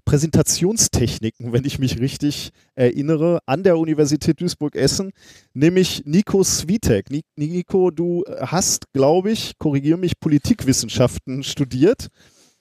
Präsentationstechniken, 0.06 1.52
wenn 1.52 1.64
ich 1.64 1.78
mich 1.78 1.98
richtig 1.98 2.50
erinnere, 2.74 3.40
an 3.46 3.62
der 3.62 3.78
Universität 3.78 4.40
Duisburg-Essen, 4.40 5.12
nämlich 5.54 6.02
Nico 6.04 6.42
Switek. 6.44 7.06
Nico, 7.36 7.90
du 7.90 8.24
hast, 8.40 8.92
glaube 8.92 9.30
ich, 9.30 9.58
korrigiere 9.58 9.98
mich, 9.98 10.18
Politikwissenschaften 10.20 11.42
studiert, 11.42 12.08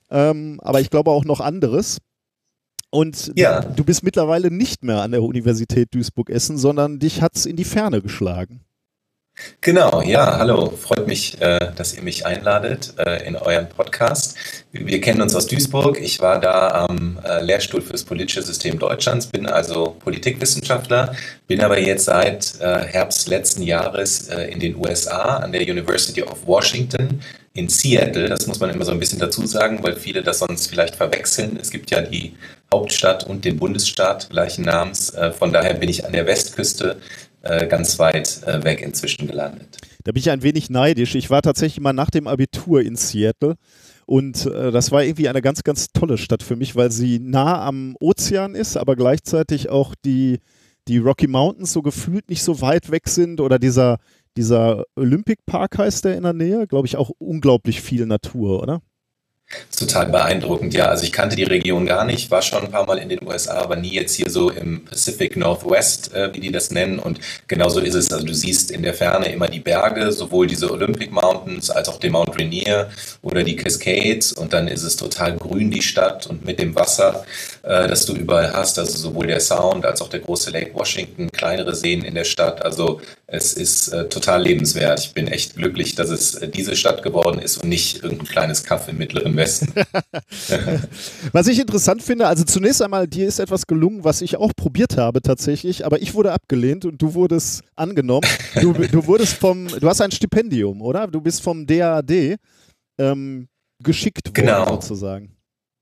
ähm, 0.09 0.59
aber 0.61 0.79
ich 0.79 0.89
glaube 0.89 1.11
auch 1.11 1.25
noch 1.25 1.41
anderes. 1.41 1.99
Und 2.93 3.31
ja. 3.35 3.61
du 3.61 3.83
bist 3.83 4.03
mittlerweile 4.03 4.51
nicht 4.51 4.83
mehr 4.83 5.01
an 5.01 5.09
der 5.09 5.23
Universität 5.23 5.95
Duisburg-Essen, 5.95 6.59
sondern 6.59 6.99
dich 6.99 7.23
hat 7.23 7.35
es 7.35 7.47
in 7.47 7.55
die 7.55 7.63
Ferne 7.63 8.03
geschlagen. 8.03 8.59
Genau, 9.61 10.03
ja, 10.03 10.37
hallo. 10.37 10.71
Freut 10.79 11.07
mich, 11.07 11.41
äh, 11.41 11.71
dass 11.75 11.95
ihr 11.95 12.03
mich 12.03 12.27
einladet 12.27 12.93
äh, 12.99 13.27
in 13.27 13.35
euren 13.35 13.67
Podcast. 13.67 14.37
Wir 14.71 15.01
kennen 15.01 15.23
uns 15.23 15.33
aus 15.33 15.47
Duisburg. 15.47 15.99
Ich 15.99 16.21
war 16.21 16.39
da 16.39 16.85
am 16.87 17.17
äh, 17.25 17.41
Lehrstuhl 17.41 17.81
fürs 17.81 18.03
politische 18.03 18.43
System 18.43 18.77
Deutschlands, 18.77 19.25
bin 19.25 19.47
also 19.47 19.95
Politikwissenschaftler, 20.03 21.15
bin 21.47 21.61
aber 21.61 21.79
jetzt 21.79 22.05
seit 22.05 22.59
Herbst 22.59 23.27
letzten 23.27 23.63
Jahres 23.63 24.27
in 24.27 24.59
den 24.59 24.75
USA 24.75 25.37
an 25.37 25.51
der 25.51 25.61
University 25.61 26.21
of 26.21 26.45
Washington 26.45 27.21
in 27.53 27.69
Seattle. 27.69 28.29
Das 28.29 28.47
muss 28.47 28.59
man 28.59 28.69
immer 28.69 28.85
so 28.85 28.91
ein 28.91 28.99
bisschen 28.99 29.19
dazu 29.19 29.45
sagen, 29.45 29.83
weil 29.83 29.95
viele 29.95 30.23
das 30.23 30.39
sonst 30.39 30.67
vielleicht 30.67 30.95
verwechseln. 30.95 31.57
Es 31.59 31.69
gibt 31.69 31.91
ja 31.91 32.01
die 32.01 32.33
Hauptstadt 32.73 33.25
und 33.25 33.45
den 33.45 33.57
Bundesstaat 33.57 34.29
gleichen 34.29 34.65
Namens. 34.65 35.13
Von 35.37 35.53
daher 35.53 35.75
bin 35.75 35.89
ich 35.89 36.05
an 36.05 36.11
der 36.11 36.25
Westküste 36.25 36.97
äh, 37.43 37.67
ganz 37.67 37.99
weit 37.99 38.41
äh, 38.45 38.63
weg 38.63 38.81
inzwischen 38.81 39.27
gelandet. 39.27 39.77
Da 40.05 40.13
bin 40.13 40.21
ich 40.21 40.29
ein 40.31 40.43
wenig 40.43 40.69
neidisch. 40.69 41.13
Ich 41.13 41.29
war 41.29 41.41
tatsächlich 41.41 41.81
mal 41.81 41.91
nach 41.91 42.09
dem 42.09 42.25
Abitur 42.25 42.81
in 42.81 42.95
Seattle. 42.95 43.55
Und 44.05 44.45
äh, 44.45 44.71
das 44.71 44.93
war 44.93 45.03
irgendwie 45.03 45.27
eine 45.27 45.41
ganz, 45.41 45.63
ganz 45.63 45.87
tolle 45.93 46.17
Stadt 46.17 46.41
für 46.41 46.55
mich, 46.55 46.77
weil 46.77 46.89
sie 46.89 47.19
nah 47.19 47.65
am 47.65 47.97
Ozean 47.99 48.55
ist, 48.55 48.77
aber 48.77 48.95
gleichzeitig 48.95 49.69
auch 49.69 49.93
die, 50.05 50.39
die 50.87 50.99
Rocky 50.99 51.27
Mountains 51.27 51.73
so 51.73 51.81
gefühlt 51.81 52.29
nicht 52.29 52.43
so 52.43 52.61
weit 52.61 52.91
weg 52.91 53.09
sind. 53.09 53.41
Oder 53.41 53.59
dieser, 53.59 53.97
dieser 54.37 54.85
Olympic 54.95 55.41
Park 55.45 55.77
heißt 55.77 56.05
der 56.05 56.15
in 56.15 56.23
der 56.23 56.31
Nähe. 56.31 56.65
Glaube 56.65 56.87
ich 56.87 56.95
auch 56.95 57.11
unglaublich 57.17 57.81
viel 57.81 58.05
Natur, 58.05 58.63
oder? 58.63 58.81
Total 59.77 60.05
beeindruckend, 60.05 60.73
ja. 60.73 60.85
Also 60.85 61.03
ich 61.03 61.11
kannte 61.11 61.35
die 61.35 61.43
Region 61.43 61.85
gar 61.85 62.05
nicht, 62.05 62.29
war 62.31 62.41
schon 62.41 62.63
ein 62.63 62.71
paar 62.71 62.85
Mal 62.85 62.99
in 62.99 63.09
den 63.09 63.25
USA, 63.25 63.55
aber 63.55 63.75
nie 63.75 63.93
jetzt 63.93 64.15
hier 64.15 64.29
so 64.29 64.49
im 64.49 64.85
Pacific 64.85 65.35
Northwest, 65.35 66.13
äh, 66.13 66.33
wie 66.33 66.39
die 66.39 66.51
das 66.51 66.71
nennen. 66.71 66.99
Und 66.99 67.19
genauso 67.47 67.79
ist 67.79 67.95
es. 67.95 68.11
Also 68.11 68.25
du 68.25 68.33
siehst 68.33 68.71
in 68.71 68.83
der 68.83 68.93
Ferne 68.93 69.31
immer 69.31 69.47
die 69.47 69.59
Berge, 69.59 70.11
sowohl 70.11 70.47
diese 70.47 70.71
Olympic 70.71 71.11
Mountains 71.11 71.69
als 71.69 71.89
auch 71.89 71.99
den 71.99 72.11
Mount 72.11 72.37
Rainier 72.39 72.89
oder 73.21 73.43
die 73.43 73.55
Cascades. 73.55 74.33
Und 74.33 74.53
dann 74.53 74.67
ist 74.67 74.83
es 74.83 74.95
total 74.95 75.37
grün, 75.37 75.71
die 75.71 75.81
Stadt 75.81 76.27
und 76.27 76.45
mit 76.45 76.59
dem 76.59 76.75
Wasser, 76.75 77.25
äh, 77.63 77.87
das 77.87 78.05
du 78.05 78.13
überall 78.13 78.53
hast. 78.53 78.77
Also 78.77 78.97
sowohl 78.97 79.27
der 79.27 79.39
Sound 79.39 79.85
als 79.85 80.01
auch 80.01 80.09
der 80.09 80.19
große 80.19 80.51
Lake 80.51 80.73
Washington, 80.73 81.29
kleinere 81.31 81.75
Seen 81.75 82.03
in 82.03 82.15
der 82.15 82.25
Stadt. 82.25 82.63
Also 82.63 83.01
es 83.33 83.53
ist 83.53 83.87
äh, 83.87 84.07
total 84.09 84.43
lebenswert. 84.43 84.99
Ich 84.99 85.13
bin 85.13 85.27
echt 85.27 85.55
glücklich, 85.55 85.95
dass 85.95 86.09
es 86.09 86.35
äh, 86.35 86.47
diese 86.47 86.75
Stadt 86.75 87.01
geworden 87.01 87.39
ist 87.39 87.57
und 87.57 87.67
nicht 87.67 88.03
irgendein 88.03 88.27
kleines 88.27 88.63
Kaff 88.63 88.87
im 88.87 88.99
Mittleren 88.99 89.35
Westen. 89.35 89.73
was 91.31 91.47
ich 91.47 91.59
interessant 91.59 92.03
finde, 92.03 92.27
also 92.27 92.43
zunächst 92.43 92.83
einmal, 92.83 93.07
dir 93.07 93.27
ist 93.27 93.39
etwas 93.39 93.65
gelungen, 93.65 94.03
was 94.03 94.21
ich 94.21 94.37
auch 94.37 94.51
probiert 94.55 94.97
habe 94.97 95.23
tatsächlich, 95.23 95.83
aber 95.83 95.99
ich 95.99 96.13
wurde 96.13 96.31
abgelehnt 96.31 96.85
und 96.85 97.01
du 97.01 97.15
wurdest 97.15 97.63
angenommen. 97.75 98.27
Du, 98.61 98.73
du 98.91 99.07
wurdest 99.07 99.33
vom, 99.33 99.67
du 99.67 99.89
hast 99.89 100.01
ein 100.01 100.11
Stipendium, 100.11 100.83
oder? 100.83 101.07
Du 101.07 101.19
bist 101.19 101.41
vom 101.41 101.65
DAAD 101.65 102.37
ähm, 102.99 103.47
geschickt 103.79 104.27
worden 104.27 104.45
genau. 104.45 104.65
sozusagen. 104.79 105.32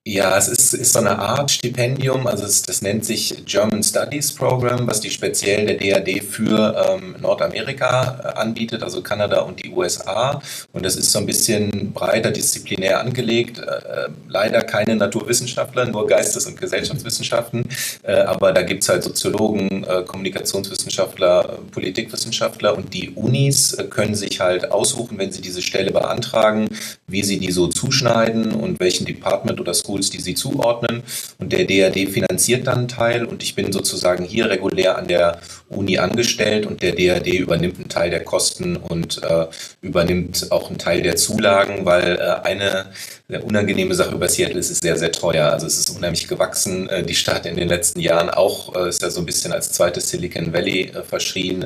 Ja, 0.03 0.35
es 0.35 0.47
ist, 0.47 0.73
ist 0.73 0.93
so 0.93 0.99
eine 0.99 1.19
Art 1.19 1.51
Stipendium, 1.51 2.25
also 2.25 2.43
es, 2.43 2.63
das 2.63 2.81
nennt 2.81 3.05
sich 3.05 3.45
German 3.45 3.83
Studies 3.83 4.33
Program, 4.33 4.87
was 4.87 4.99
die 4.99 5.11
speziell 5.11 5.67
der 5.67 5.99
DAD 5.99 6.23
für 6.23 6.75
ähm, 6.89 7.17
Nordamerika 7.21 8.33
äh, 8.35 8.39
anbietet, 8.39 8.81
also 8.81 9.03
Kanada 9.03 9.41
und 9.41 9.63
die 9.63 9.69
USA. 9.69 10.41
Und 10.73 10.87
das 10.87 10.95
ist 10.95 11.11
so 11.11 11.19
ein 11.19 11.27
bisschen 11.27 11.93
breiter 11.93 12.31
disziplinär 12.31 12.99
angelegt. 12.99 13.59
Äh, 13.59 14.09
leider 14.27 14.63
keine 14.63 14.95
Naturwissenschaftler, 14.95 15.85
nur 15.85 16.07
Geistes- 16.07 16.47
und 16.47 16.59
Gesellschaftswissenschaften. 16.59 17.69
Äh, 18.01 18.21
aber 18.21 18.53
da 18.53 18.63
gibt's 18.63 18.89
halt 18.89 19.03
Soziologen, 19.03 19.83
äh, 19.83 20.01
Kommunikationswissenschaftler, 20.01 21.59
Politikwissenschaftler 21.69 22.75
und 22.75 22.91
die 22.91 23.11
Unis 23.11 23.73
äh, 23.73 23.83
können 23.83 24.15
sich 24.15 24.39
halt 24.39 24.71
aussuchen, 24.71 25.19
wenn 25.19 25.31
sie 25.31 25.43
diese 25.43 25.61
Stelle 25.61 25.91
beantragen, 25.91 26.69
wie 27.05 27.21
sie 27.21 27.37
die 27.37 27.51
so 27.51 27.67
zuschneiden 27.67 28.51
und 28.53 28.79
welchen 28.79 29.05
Department 29.05 29.59
oder 29.61 29.75
School 29.75 29.90
Schools, 29.91 30.09
die 30.09 30.21
sie 30.21 30.35
zuordnen. 30.35 31.03
Und 31.37 31.51
der 31.51 31.65
DRD 31.65 32.09
finanziert 32.09 32.67
dann 32.67 32.79
einen 32.79 32.87
Teil 32.87 33.25
und 33.25 33.43
ich 33.43 33.55
bin 33.55 33.71
sozusagen 33.71 34.23
hier 34.23 34.49
regulär 34.49 34.97
an 34.97 35.07
der 35.07 35.39
Uni 35.69 35.97
angestellt 35.97 36.65
und 36.65 36.81
der 36.81 36.93
DRD 36.93 37.27
übernimmt 37.27 37.77
einen 37.77 37.89
Teil 37.89 38.09
der 38.09 38.23
Kosten 38.23 38.77
und 38.77 39.21
äh, 39.23 39.47
übernimmt 39.81 40.51
auch 40.51 40.69
einen 40.69 40.77
Teil 40.77 41.01
der 41.01 41.15
Zulagen, 41.15 41.85
weil 41.85 42.17
äh, 42.17 42.47
eine 42.47 42.85
eine 43.31 43.43
unangenehme 43.43 43.95
Sache 43.95 44.13
über 44.13 44.27
Seattle 44.27 44.59
ist, 44.59 44.69
ist 44.69 44.83
sehr, 44.83 44.97
sehr 44.97 45.11
teuer. 45.11 45.51
Also 45.51 45.65
es 45.65 45.77
ist 45.77 45.89
unheimlich 45.95 46.27
gewachsen. 46.27 46.89
Äh, 46.89 47.03
die 47.03 47.15
Stadt 47.15 47.45
in 47.45 47.55
den 47.55 47.69
letzten 47.69 47.99
Jahren 48.01 48.29
auch 48.29 48.75
äh, 48.75 48.89
ist 48.89 49.01
ja 49.01 49.09
so 49.09 49.21
ein 49.21 49.25
bisschen 49.25 49.53
als 49.53 49.71
zweites 49.71 50.09
Silicon 50.09 50.51
Valley 50.53 50.91
äh, 50.93 51.03
verschrien. 51.03 51.65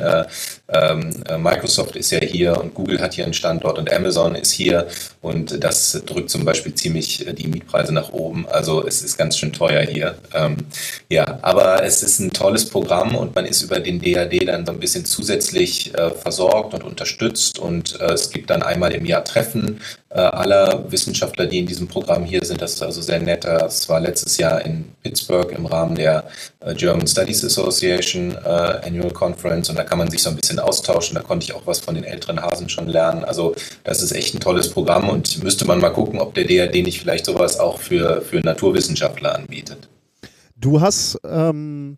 Ähm, 0.68 1.12
Microsoft 1.40 1.96
ist 1.96 2.12
ja 2.12 2.20
hier 2.20 2.60
und 2.60 2.74
Google 2.74 3.00
hat 3.00 3.14
hier 3.14 3.24
einen 3.24 3.34
Standort 3.34 3.78
und 3.78 3.92
Amazon 3.92 4.36
ist 4.36 4.52
hier 4.52 4.88
und 5.22 5.64
das 5.64 6.02
drückt 6.06 6.30
zum 6.30 6.44
Beispiel 6.44 6.74
ziemlich 6.74 7.26
die 7.38 7.48
Mietpreise 7.48 7.94
nach 7.94 8.12
oben. 8.12 8.48
Also 8.50 8.86
es 8.86 9.02
ist 9.04 9.18
ganz 9.18 9.38
schön 9.38 9.54
teuer 9.54 9.84
hier. 9.84 10.16
Ähm, 10.34 10.58
ja, 11.10 11.40
aber 11.44 11.84
es 11.84 12.02
ist 12.02 12.20
ein 12.20 12.32
tolles 12.32 12.66
Programm 12.66 13.16
und 13.16 13.36
man 13.36 13.46
ist 13.46 13.62
über 13.62 13.80
den 13.80 14.02
DAD 14.02 14.48
dann 14.48 14.66
so 14.66 14.72
ein 14.72 14.80
bisschen 14.80 15.06
zusätzlich 15.06 15.94
versorgt 16.22 16.74
und 16.74 16.84
unterstützt 16.84 17.60
und 17.60 18.00
es 18.00 18.32
gibt 18.32 18.50
dann 18.50 18.64
einmal 18.64 18.94
im 18.94 19.06
Jahr 19.06 19.24
Treffen 19.24 19.80
aller 20.20 20.84
Wissenschaftler, 20.92 21.48
die 21.48 21.56
die 21.56 21.60
in 21.60 21.66
diesem 21.66 21.88
Programm 21.88 22.26
hier 22.26 22.44
sind. 22.44 22.62
Das 22.62 22.74
ist 22.74 22.84
also 22.84 23.02
sehr 23.02 23.20
nett. 23.20 23.46
Das 23.46 23.88
war 23.88 24.02
letztes 24.02 24.38
Jahr 24.38 24.66
in 24.66 24.84
Pittsburgh 25.02 25.54
im 25.54 25.66
Rahmen 25.66 25.96
der 25.96 26.26
äh, 26.60 26.76
German 26.76 27.08
Studies 27.08 27.46
Association 27.46 28.32
äh, 28.32 28.86
Annual 28.86 29.12
Conference 29.12 29.70
und 29.70 29.78
da 29.78 29.86
kann 29.86 29.98
man 29.98 30.10
sich 30.10 30.22
so 30.22 30.30
ein 30.30 30.36
bisschen 30.36 30.60
austauschen. 30.60 31.16
Da 31.16 31.22
konnte 31.22 31.46
ich 31.46 31.54
auch 31.54 31.66
was 31.66 31.80
von 31.80 31.96
den 31.96 32.04
älteren 32.04 32.42
Hasen 32.42 32.68
schon 32.68 32.88
lernen. 32.88 33.24
Also 33.24 33.56
das 33.86 34.02
ist 34.02 34.12
echt 34.12 34.36
ein 34.36 34.42
tolles 34.42 34.70
Programm 34.70 35.08
und 35.08 35.42
müsste 35.44 35.66
man 35.66 35.80
mal 35.80 35.92
gucken, 35.92 36.20
ob 36.20 36.34
der 36.34 36.44
DRD 36.44 36.84
nicht 36.84 37.00
vielleicht 37.00 37.26
sowas 37.26 37.58
auch 37.58 37.80
für, 37.80 38.22
für 38.22 38.42
Naturwissenschaftler 38.42 39.36
anbietet. 39.36 39.88
Du 40.58 40.82
hast 40.82 41.18
ähm 41.26 41.98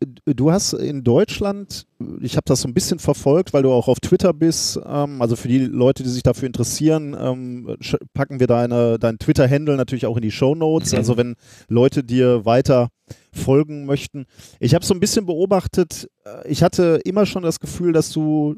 du 0.00 0.52
hast 0.52 0.74
in 0.74 1.02
Deutschland, 1.02 1.86
ich 2.20 2.36
habe 2.36 2.44
das 2.46 2.60
so 2.60 2.68
ein 2.68 2.74
bisschen 2.74 2.98
verfolgt, 2.98 3.52
weil 3.52 3.62
du 3.62 3.72
auch 3.72 3.88
auf 3.88 4.00
Twitter 4.00 4.32
bist, 4.32 4.78
ähm, 4.86 5.20
also 5.20 5.36
für 5.36 5.48
die 5.48 5.58
Leute, 5.58 6.02
die 6.02 6.08
sich 6.08 6.22
dafür 6.22 6.46
interessieren, 6.46 7.16
ähm, 7.18 7.76
packen 8.14 8.40
wir 8.40 8.46
deine, 8.46 8.98
deinen 8.98 9.18
Twitter-Handle 9.18 9.76
natürlich 9.76 10.06
auch 10.06 10.16
in 10.16 10.22
die 10.22 10.30
Show 10.30 10.54
Notes. 10.54 10.94
Also 10.94 11.16
wenn 11.16 11.34
Leute 11.68 12.04
dir 12.04 12.44
weiter 12.44 12.88
folgen 13.32 13.86
möchten. 13.86 14.26
Ich 14.60 14.74
habe 14.74 14.84
so 14.84 14.94
ein 14.94 15.00
bisschen 15.00 15.26
beobachtet, 15.26 16.08
äh, 16.24 16.48
ich 16.48 16.62
hatte 16.62 17.00
immer 17.04 17.26
schon 17.26 17.42
das 17.42 17.60
Gefühl, 17.60 17.92
dass 17.92 18.10
du 18.10 18.56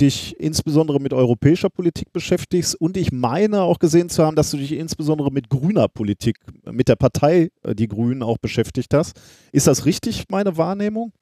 dich 0.00 0.38
insbesondere 0.40 1.00
mit 1.00 1.12
europäischer 1.12 1.70
Politik 1.70 2.12
beschäftigst 2.12 2.74
und 2.74 2.96
ich 2.96 3.12
meine 3.12 3.62
auch 3.62 3.78
gesehen 3.78 4.08
zu 4.08 4.24
haben, 4.24 4.36
dass 4.36 4.50
du 4.50 4.56
dich 4.56 4.72
insbesondere 4.72 5.30
mit 5.30 5.48
grüner 5.48 5.88
Politik, 5.88 6.36
mit 6.64 6.88
der 6.88 6.96
Partei 6.96 7.50
äh, 7.62 7.74
Die 7.74 7.88
Grünen 7.88 8.22
auch 8.22 8.38
beschäftigt 8.38 8.94
hast. 8.94 9.20
Ist 9.52 9.66
das 9.66 9.86
richtig, 9.86 10.24
meine 10.28 10.56
Wahrnehmung? 10.56 11.12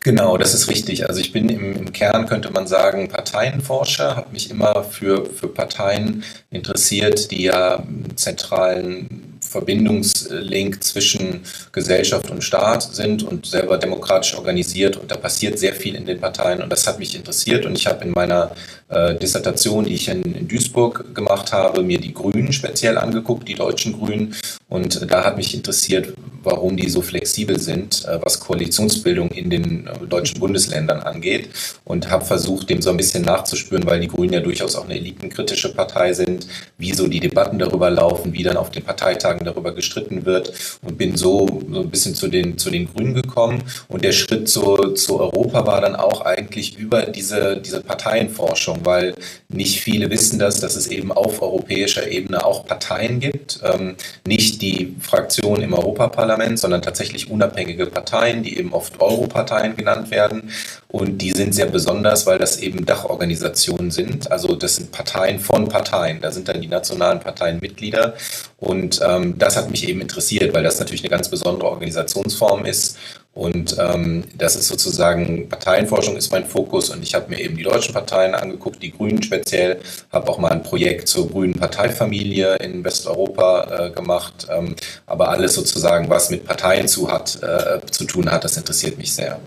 Genau, 0.00 0.36
das 0.38 0.54
ist 0.54 0.68
richtig. 0.68 1.08
Also 1.08 1.20
ich 1.20 1.32
bin 1.32 1.48
im, 1.48 1.76
im 1.76 1.92
Kern, 1.92 2.26
könnte 2.26 2.50
man 2.50 2.66
sagen, 2.66 3.08
Parteienforscher, 3.08 4.16
habe 4.16 4.32
mich 4.32 4.50
immer 4.50 4.82
für, 4.82 5.26
für 5.26 5.48
Parteien 5.48 6.24
interessiert, 6.50 7.30
die 7.30 7.44
ja 7.44 7.84
zentralen 8.16 9.27
Verbindungslink 9.48 10.82
zwischen 10.82 11.40
Gesellschaft 11.72 12.30
und 12.30 12.44
Staat 12.44 12.82
sind 12.82 13.22
und 13.22 13.46
selber 13.46 13.78
demokratisch 13.78 14.36
organisiert. 14.36 14.96
Und 14.96 15.10
da 15.10 15.16
passiert 15.16 15.58
sehr 15.58 15.74
viel 15.74 15.94
in 15.94 16.06
den 16.06 16.20
Parteien 16.20 16.62
und 16.62 16.70
das 16.70 16.86
hat 16.86 16.98
mich 16.98 17.14
interessiert. 17.14 17.66
Und 17.66 17.76
ich 17.76 17.86
habe 17.86 18.04
in 18.04 18.10
meiner 18.10 18.52
äh, 18.88 19.14
Dissertation, 19.16 19.84
die 19.84 19.94
ich 19.94 20.08
in, 20.08 20.22
in, 20.22 20.48
Duisburg 20.48 21.14
gemacht 21.14 21.52
habe, 21.52 21.82
mir 21.82 22.00
die 22.00 22.14
Grünen 22.14 22.52
speziell 22.52 22.96
angeguckt, 22.96 23.46
die 23.48 23.54
deutschen 23.54 23.98
Grünen. 23.98 24.34
Und 24.68 25.02
äh, 25.02 25.06
da 25.06 25.24
hat 25.24 25.36
mich 25.36 25.54
interessiert, 25.54 26.14
warum 26.42 26.76
die 26.76 26.88
so 26.88 27.02
flexibel 27.02 27.58
sind, 27.58 28.04
äh, 28.06 28.18
was 28.22 28.40
Koalitionsbildung 28.40 29.30
in 29.30 29.50
den 29.50 29.86
äh, 29.86 30.06
deutschen 30.06 30.40
Bundesländern 30.40 31.00
angeht. 31.00 31.50
Und 31.84 32.10
habe 32.10 32.24
versucht, 32.24 32.70
dem 32.70 32.80
so 32.80 32.90
ein 32.90 32.96
bisschen 32.96 33.24
nachzuspüren, 33.24 33.86
weil 33.86 34.00
die 34.00 34.08
Grünen 34.08 34.32
ja 34.32 34.40
durchaus 34.40 34.76
auch 34.76 34.84
eine 34.84 34.96
elitenkritische 34.96 35.74
Partei 35.74 36.12
sind, 36.12 36.46
wie 36.78 36.92
so 36.94 37.06
die 37.08 37.20
Debatten 37.20 37.58
darüber 37.58 37.90
laufen, 37.90 38.32
wie 38.32 38.42
dann 38.42 38.56
auf 38.56 38.70
den 38.70 38.84
Parteitagen 38.84 39.44
darüber 39.44 39.74
gestritten 39.74 40.24
wird. 40.24 40.52
Und 40.82 40.96
bin 40.96 41.16
so, 41.16 41.60
so 41.70 41.80
ein 41.80 41.90
bisschen 41.90 42.14
zu 42.14 42.28
den, 42.28 42.56
zu 42.56 42.70
den 42.70 42.92
Grünen 42.92 43.14
gekommen. 43.14 43.62
Und 43.88 44.04
der 44.04 44.12
Schritt 44.12 44.48
zu, 44.48 44.94
zu 44.94 45.20
Europa 45.20 45.66
war 45.66 45.80
dann 45.80 45.96
auch 45.96 46.22
eigentlich 46.22 46.78
über 46.78 47.02
diese, 47.02 47.58
diese 47.58 47.82
Parteienforschung, 47.82 48.77
weil 48.84 49.14
nicht 49.48 49.80
viele 49.80 50.10
wissen 50.10 50.38
das, 50.38 50.60
dass 50.60 50.76
es 50.76 50.86
eben 50.86 51.12
auf 51.12 51.42
europäischer 51.42 52.08
Ebene 52.08 52.44
auch 52.44 52.66
Parteien 52.66 53.20
gibt. 53.20 53.60
Ähm, 53.64 53.96
nicht 54.26 54.62
die 54.62 54.96
Fraktion 55.00 55.62
im 55.62 55.72
Europaparlament, 55.72 56.28
Parlament, 56.28 56.58
sondern 56.58 56.82
tatsächlich 56.82 57.30
unabhängige 57.30 57.86
Parteien, 57.86 58.42
die 58.42 58.58
eben 58.58 58.72
oft 58.72 59.00
Europarteien 59.00 59.76
genannt 59.76 60.10
werden. 60.10 60.50
Und 60.88 61.18
die 61.18 61.32
sind 61.32 61.54
sehr 61.54 61.66
besonders, 61.66 62.26
weil 62.26 62.38
das 62.38 62.58
eben 62.58 62.84
Dachorganisationen 62.84 63.90
sind. 63.90 64.30
Also 64.30 64.54
das 64.54 64.76
sind 64.76 64.92
Parteien 64.92 65.38
von 65.38 65.68
Parteien. 65.68 66.20
Da 66.20 66.30
sind 66.30 66.48
dann 66.48 66.60
die 66.60 66.68
nationalen 66.68 67.20
Parteien 67.20 67.60
Mitglieder. 67.60 68.14
Und 68.58 69.00
ähm, 69.02 69.38
das 69.38 69.56
hat 69.56 69.70
mich 69.70 69.88
eben 69.88 70.00
interessiert, 70.00 70.54
weil 70.54 70.62
das 70.62 70.78
natürlich 70.78 71.02
eine 71.02 71.10
ganz 71.10 71.28
besondere 71.28 71.68
Organisationsform 71.68 72.64
ist. 72.64 72.98
Und 73.38 73.76
ähm, 73.78 74.24
das 74.36 74.56
ist 74.56 74.66
sozusagen, 74.66 75.48
Parteienforschung 75.48 76.16
ist 76.16 76.32
mein 76.32 76.44
Fokus 76.44 76.90
und 76.90 77.04
ich 77.04 77.14
habe 77.14 77.30
mir 77.30 77.38
eben 77.38 77.56
die 77.56 77.62
deutschen 77.62 77.94
Parteien 77.94 78.34
angeguckt, 78.34 78.82
die 78.82 78.90
Grünen 78.90 79.22
speziell, 79.22 79.78
habe 80.10 80.28
auch 80.28 80.40
mal 80.40 80.50
ein 80.50 80.64
Projekt 80.64 81.06
zur 81.06 81.30
grünen 81.30 81.54
Parteifamilie 81.54 82.56
in 82.56 82.82
Westeuropa 82.82 83.86
äh, 83.86 83.90
gemacht. 83.92 84.48
Ähm, 84.50 84.74
aber 85.06 85.28
alles 85.28 85.54
sozusagen, 85.54 86.10
was 86.10 86.30
mit 86.30 86.46
Parteien 86.46 86.88
zu, 86.88 87.12
hat, 87.12 87.38
äh, 87.40 87.80
zu 87.88 88.06
tun 88.06 88.28
hat, 88.28 88.42
das 88.42 88.56
interessiert 88.56 88.98
mich 88.98 89.12
sehr. 89.12 89.38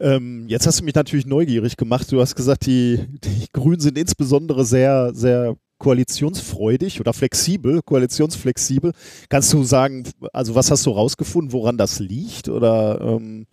Ähm, 0.00 0.46
jetzt 0.48 0.66
hast 0.66 0.80
du 0.80 0.84
mich 0.84 0.94
natürlich 0.94 1.26
neugierig 1.26 1.76
gemacht. 1.76 2.10
Du 2.10 2.18
hast 2.22 2.34
gesagt, 2.34 2.64
die, 2.64 3.06
die 3.22 3.46
Grünen 3.52 3.80
sind 3.80 3.98
insbesondere 3.98 4.64
sehr, 4.64 5.10
sehr 5.12 5.54
koalitionsfreudig 5.80 7.00
oder 7.00 7.12
flexibel, 7.12 7.80
koalitionsflexibel. 7.82 8.92
Kannst 9.28 9.52
du 9.52 9.64
sagen, 9.64 10.04
also 10.32 10.54
was 10.54 10.70
hast 10.70 10.86
du 10.86 10.90
rausgefunden, 10.90 11.52
woran 11.52 11.76
das 11.76 11.98
liegt? 11.98 12.48
Oder 12.48 13.00
ähm, 13.00 13.46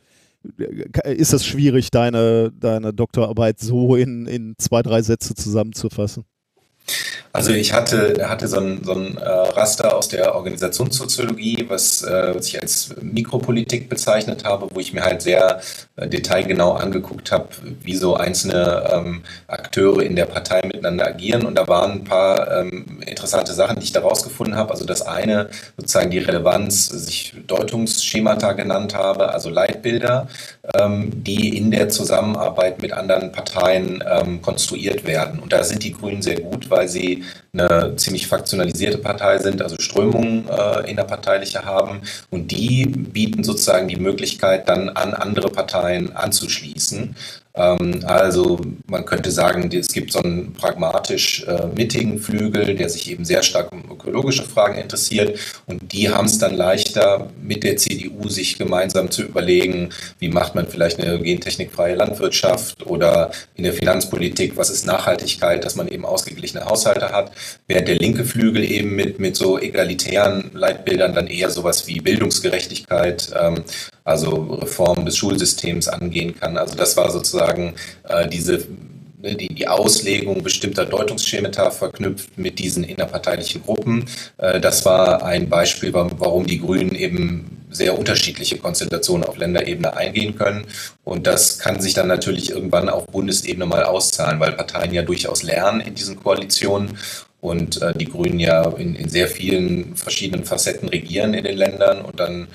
ist 1.06 1.34
es 1.34 1.46
schwierig, 1.46 1.90
deine, 1.90 2.52
deine 2.52 2.94
Doktorarbeit 2.94 3.60
so 3.60 3.96
in, 3.96 4.28
in 4.28 4.56
zwei, 4.58 4.84
drei 4.84 5.02
Sätze 5.02 5.34
zusammenzufassen? 5.34 6.26
Also 7.34 7.52
ich 7.52 7.74
hatte, 7.74 8.28
hatte 8.28 8.48
so 8.48 8.60
ein, 8.60 8.84
so 8.84 8.94
ein 8.94 9.18
äh, 9.18 9.28
Raster 9.28 9.96
aus 9.96 10.08
der 10.08 10.36
Organisationssoziologie, 10.36 11.66
was, 11.68 12.04
äh, 12.04 12.34
was 12.36 12.48
ich 12.48 12.62
als 12.62 12.96
Mikropolitik 13.02 13.90
bezeichnet 13.90 14.44
habe, 14.44 14.68
wo 14.74 14.80
ich 14.80 14.94
mir 14.94 15.04
halt 15.04 15.22
sehr 15.22 15.62
äh, 15.98 16.08
detailgenau 16.08 16.74
angeguckt 16.74 17.32
habe, 17.32 17.48
wie 17.82 17.96
so 17.96 18.16
einzelne 18.16 18.90
ähm, 18.92 19.24
Akteure 19.48 20.02
in 20.02 20.16
der 20.16 20.26
Partei 20.26 20.62
miteinander 20.66 21.08
agieren. 21.08 21.46
Und 21.46 21.56
da 21.56 21.68
waren 21.68 21.92
ein 21.92 22.04
paar 22.04 22.60
ähm, 22.60 23.02
interessante 23.06 23.54
Sachen, 23.54 23.80
die 23.80 23.86
ich 23.86 23.92
da 23.92 24.02
rausgefunden 24.02 24.56
habe. 24.56 24.72
Also 24.72 24.86
das 24.86 25.02
eine, 25.02 25.50
sozusagen 25.78 26.10
die 26.10 26.20
Relevanz, 26.20 26.88
sich 26.88 27.34
Deutungsschemata 27.48 28.54
genannt 28.54 28.96
habe, 28.96 29.34
also 29.34 29.50
Leitbilder, 29.50 30.28
ähm, 30.76 31.24
die 31.24 31.58
in 31.58 31.72
der 31.72 31.90
Zusammenarbeit 31.90 32.82
mit 32.82 32.94
anderen 32.94 33.32
Parteien 33.32 34.04
ähm, 34.10 34.42
konstruiert 34.42 35.06
werden. 35.06 35.40
Und 35.40 35.54
da 35.54 35.64
sind 35.64 35.84
die 35.84 35.94
Grünen 35.94 36.22
sehr 36.22 36.40
gut, 36.40 36.70
weil 36.70 36.88
sie 36.88 37.17
eine 37.54 37.96
ziemlich 37.96 38.28
faktionalisierte 38.28 38.98
Partei 38.98 39.38
sind, 39.40 39.62
also 39.62 39.76
Strömungen 39.80 40.48
äh, 40.48 40.90
innerparteiliche 40.90 41.64
haben. 41.66 42.02
Und 42.30 42.52
die 42.52 42.86
bieten 42.86 43.44
sozusagen 43.44 43.88
die 43.88 43.98
Möglichkeit, 43.98 44.70
dann 44.70 44.90
an 44.90 45.14
andere 45.14 45.50
Parteien 45.50 46.16
anzuschließen. 46.16 47.16
Ähm, 47.58 48.02
also 48.06 48.60
man 48.88 49.06
könnte 49.06 49.32
sagen, 49.32 49.70
es 49.72 49.88
gibt 49.88 50.12
so 50.12 50.20
einen 50.20 50.54
pragmatisch 50.54 51.44
äh, 51.46 51.68
mittigen 51.76 52.20
Flügel, 52.20 52.76
der 52.76 52.90
sich 52.90 53.12
eben 53.12 53.26
sehr 53.26 53.44
stark 53.44 53.72
um 53.72 53.84
ökologische 53.92 54.44
Fragen 54.44 54.78
interessiert. 54.78 55.40
Und 55.66 55.92
die 55.92 56.10
haben 56.10 56.26
es 56.26 56.38
dann 56.38 56.56
leichter, 56.56 57.30
mit 57.42 57.64
der 57.64 57.78
CDU 57.78 58.30
sich 58.30 58.58
gemeinsam 58.58 59.10
zu 59.12 59.24
überlegen, 59.24 59.90
wie 60.20 60.30
macht 60.30 60.56
man 60.56 60.68
vielleicht 60.68 61.00
eine 61.00 61.20
gentechnikfreie 61.20 61.96
Landwirtschaft 61.96 62.86
oder 62.86 63.32
in 63.56 63.64
der 63.64 63.74
Finanzpolitik, 63.74 64.56
was 64.56 64.70
ist 64.70 64.86
Nachhaltigkeit, 64.86 65.66
dass 65.66 65.76
man 65.76 65.88
eben 65.88 66.06
ausgeglichene 66.06 66.66
Haushalte 66.66 67.10
hat, 67.10 67.32
während 67.68 67.88
der 67.88 67.96
linke 67.96 68.24
Flügel 68.24 68.64
eben 68.64 68.96
mit, 68.96 69.20
mit 69.20 69.36
so 69.36 69.60
egalitären 69.60 70.52
Leitbildern 70.54 71.14
dann 71.14 71.28
eher 71.28 71.50
sowas 71.50 71.88
wie 71.88 72.00
Bildungsgerechtigkeit, 72.00 73.32
ähm, 73.40 73.64
also 74.08 74.60
Reform 74.62 75.06
des 75.06 75.18
Schulsystems 75.18 75.88
angehen 75.88 76.40
kann. 76.40 76.58
Also 76.58 76.76
das 76.76 76.96
war 76.96 77.12
sozusagen 77.12 77.74
äh, 78.08 78.28
diese 78.28 78.66
ne, 79.22 79.36
die, 79.36 79.54
die 79.54 79.68
Auslegung 79.68 80.44
bestimmter 80.44 80.86
Deutungsschemata 80.86 81.72
verknüpft 81.72 82.38
mit 82.38 82.58
diesen 82.60 82.84
innerparteilichen 82.84 83.64
Gruppen. 83.64 84.06
Äh, 84.38 84.62
das 84.62 84.86
war 84.86 85.24
ein 85.24 85.50
Beispiel, 85.50 85.94
warum 85.94 86.46
die 86.46 86.60
Grünen 86.60 86.96
eben 86.96 87.58
sehr 87.70 88.00
unterschiedliche 88.00 88.58
Konstellationen 88.58 89.28
auf 89.28 89.38
Länderebene 89.38 89.96
eingehen 89.96 90.36
können. 90.36 90.66
Und 91.04 91.28
das 91.28 91.60
kann 91.60 91.82
sich 91.82 91.94
dann 91.94 92.08
natürlich 92.08 92.52
irgendwann 92.52 92.88
auf 92.88 93.08
Bundesebene 93.08 93.66
mal 93.66 93.84
auszahlen, 93.84 94.40
weil 94.40 94.54
Parteien 94.54 94.94
ja 94.94 95.02
durchaus 95.02 95.44
lernen 95.44 95.82
in 95.82 95.96
diesen 95.96 96.18
Koalitionen 96.24 96.98
und 97.42 97.82
äh, 97.82 97.94
die 97.94 98.06
Grünen 98.06 98.40
ja 98.40 98.64
in, 98.78 98.96
in 98.96 99.10
sehr 99.10 99.28
vielen 99.28 99.96
verschiedenen 99.96 100.46
Facetten 100.46 100.90
regieren 100.90 101.34
in 101.34 101.44
den 101.44 101.58
Ländern 101.58 102.02
und 102.02 102.20
dann 102.20 102.48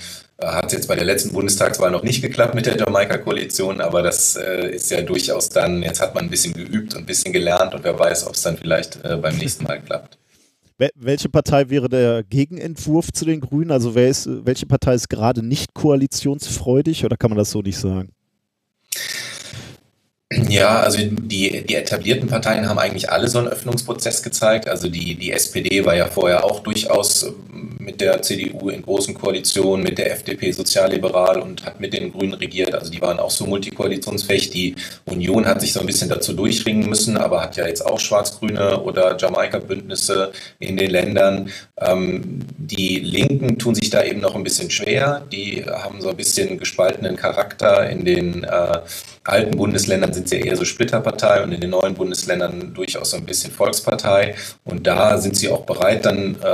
hat 0.44 0.66
es 0.66 0.73
jetzt 0.73 0.89
bei 0.89 0.97
der 0.97 1.05
letzten 1.05 1.32
Bundestagswahl 1.32 1.90
noch 1.90 2.02
nicht 2.02 2.23
geklappt 2.23 2.55
mit 2.55 2.66
der 2.66 2.77
Jamaika-Koalition, 2.77 3.81
aber 3.81 4.02
das 4.02 4.36
äh, 4.36 4.74
ist 4.74 4.90
ja 4.90 5.02
durchaus 5.02 5.48
dann, 5.48 5.82
jetzt 5.82 6.01
hat 6.01 6.14
man 6.14 6.24
ein 6.24 6.31
bisschen 6.31 6.52
geübt 6.52 6.94
und 6.94 7.01
ein 7.01 7.06
bisschen 7.06 7.32
gelernt 7.32 7.74
und 7.74 7.85
wer 7.85 7.98
weiß, 7.98 8.27
ob 8.27 8.35
es 8.35 8.43
dann 8.43 8.56
vielleicht 8.56 9.05
äh, 9.05 9.16
beim 9.16 9.36
nächsten 9.36 9.64
Mal 9.64 9.81
klappt. 9.81 10.19
Welche 10.97 11.28
Partei 11.28 11.70
wäre 11.70 11.89
der 11.89 12.24
Gegenentwurf 12.24 13.12
zu 13.12 13.24
den 13.24 13.40
Grünen? 13.40 13.70
Also 13.70 13.90
ist, 13.90 14.28
welche 14.44 14.66
Partei 14.66 14.94
ist 14.94 15.09
gerade 15.09 15.44
nicht 15.44 15.74
koalitionsfreudig 15.74 17.05
oder 17.05 17.16
kann 17.16 17.31
man 17.31 17.39
das 17.39 17.52
so 17.52 17.62
nicht 17.62 17.78
sagen? 17.78 18.10
Ja, 20.49 20.81
also 20.81 20.99
die, 21.03 21.65
die 21.65 21.75
etablierten 21.75 22.29
Parteien 22.29 22.69
haben 22.69 22.79
eigentlich 22.79 23.11
alle 23.11 23.29
so 23.29 23.39
einen 23.39 23.49
Öffnungsprozess 23.49 24.23
gezeigt. 24.23 24.69
Also 24.69 24.89
die, 24.89 25.15
die 25.15 25.33
SPD 25.33 25.85
war 25.85 25.95
ja 25.95 26.07
vorher 26.07 26.45
auch 26.45 26.61
durchaus 26.61 27.25
ähm, 27.25 27.77
mit 27.79 28.01
der 28.01 28.23
CDU 28.23 28.69
in 28.69 28.83
großen 28.83 29.15
Koalitionen, 29.15 29.83
mit 29.83 29.99
der 29.99 30.13
FDP 30.13 30.53
sozialliberal 30.53 31.41
und 31.41 31.65
hat 31.65 31.81
mit 31.81 31.93
den 31.93 32.13
Grünen 32.13 32.35
regiert. 32.35 32.75
Also 32.75 32.91
die 32.91 33.01
waren 33.01 33.19
auch 33.19 33.31
so 33.31 33.47
multikoalitionsfähig. 33.47 34.51
Die 34.51 34.77
Union 35.07 35.47
hat 35.47 35.61
sich 35.61 35.73
so 35.73 35.81
ein 35.81 35.87
bisschen 35.87 36.09
dazu 36.09 36.33
durchringen 36.33 36.89
müssen, 36.89 37.17
aber 37.17 37.43
hat 37.43 37.57
ja 37.57 37.67
jetzt 37.67 37.85
auch 37.85 37.99
schwarz-grüne 37.99 38.81
oder 38.81 39.17
Jamaika-Bündnisse 39.19 40.33
in 40.59 40.77
den 40.77 40.91
Ländern. 40.91 41.51
Ähm, 41.81 42.41
die 42.57 43.01
Linken 43.01 43.59
tun 43.59 43.75
sich 43.75 43.91
da 43.91 44.03
eben 44.05 44.21
noch 44.21 44.35
ein 44.35 44.45
bisschen 44.45 44.71
schwer. 44.71 45.23
Die 45.33 45.65
haben 45.65 46.01
so 46.01 46.11
ein 46.11 46.17
bisschen 46.17 46.59
gespaltenen 46.59 47.17
Charakter 47.17 47.89
in 47.91 48.05
den 48.05 48.45
äh, 48.45 48.81
alten 49.24 49.57
Bundesländern 49.57 50.12
sind 50.12 50.28
sie 50.28 50.40
eher 50.40 50.57
so 50.57 50.65
Splitterpartei 50.65 51.43
und 51.43 51.53
in 51.53 51.61
den 51.61 51.70
neuen 51.70 51.94
Bundesländern 51.94 52.74
durchaus 52.74 53.11
so 53.11 53.16
ein 53.16 53.24
bisschen 53.24 53.53
Volkspartei. 53.53 54.35
Und 54.65 54.86
da 54.86 55.19
sind 55.19 55.36
sie 55.36 55.49
auch 55.49 55.65
bereit, 55.65 56.05
dann 56.05 56.36
äh, 56.40 56.47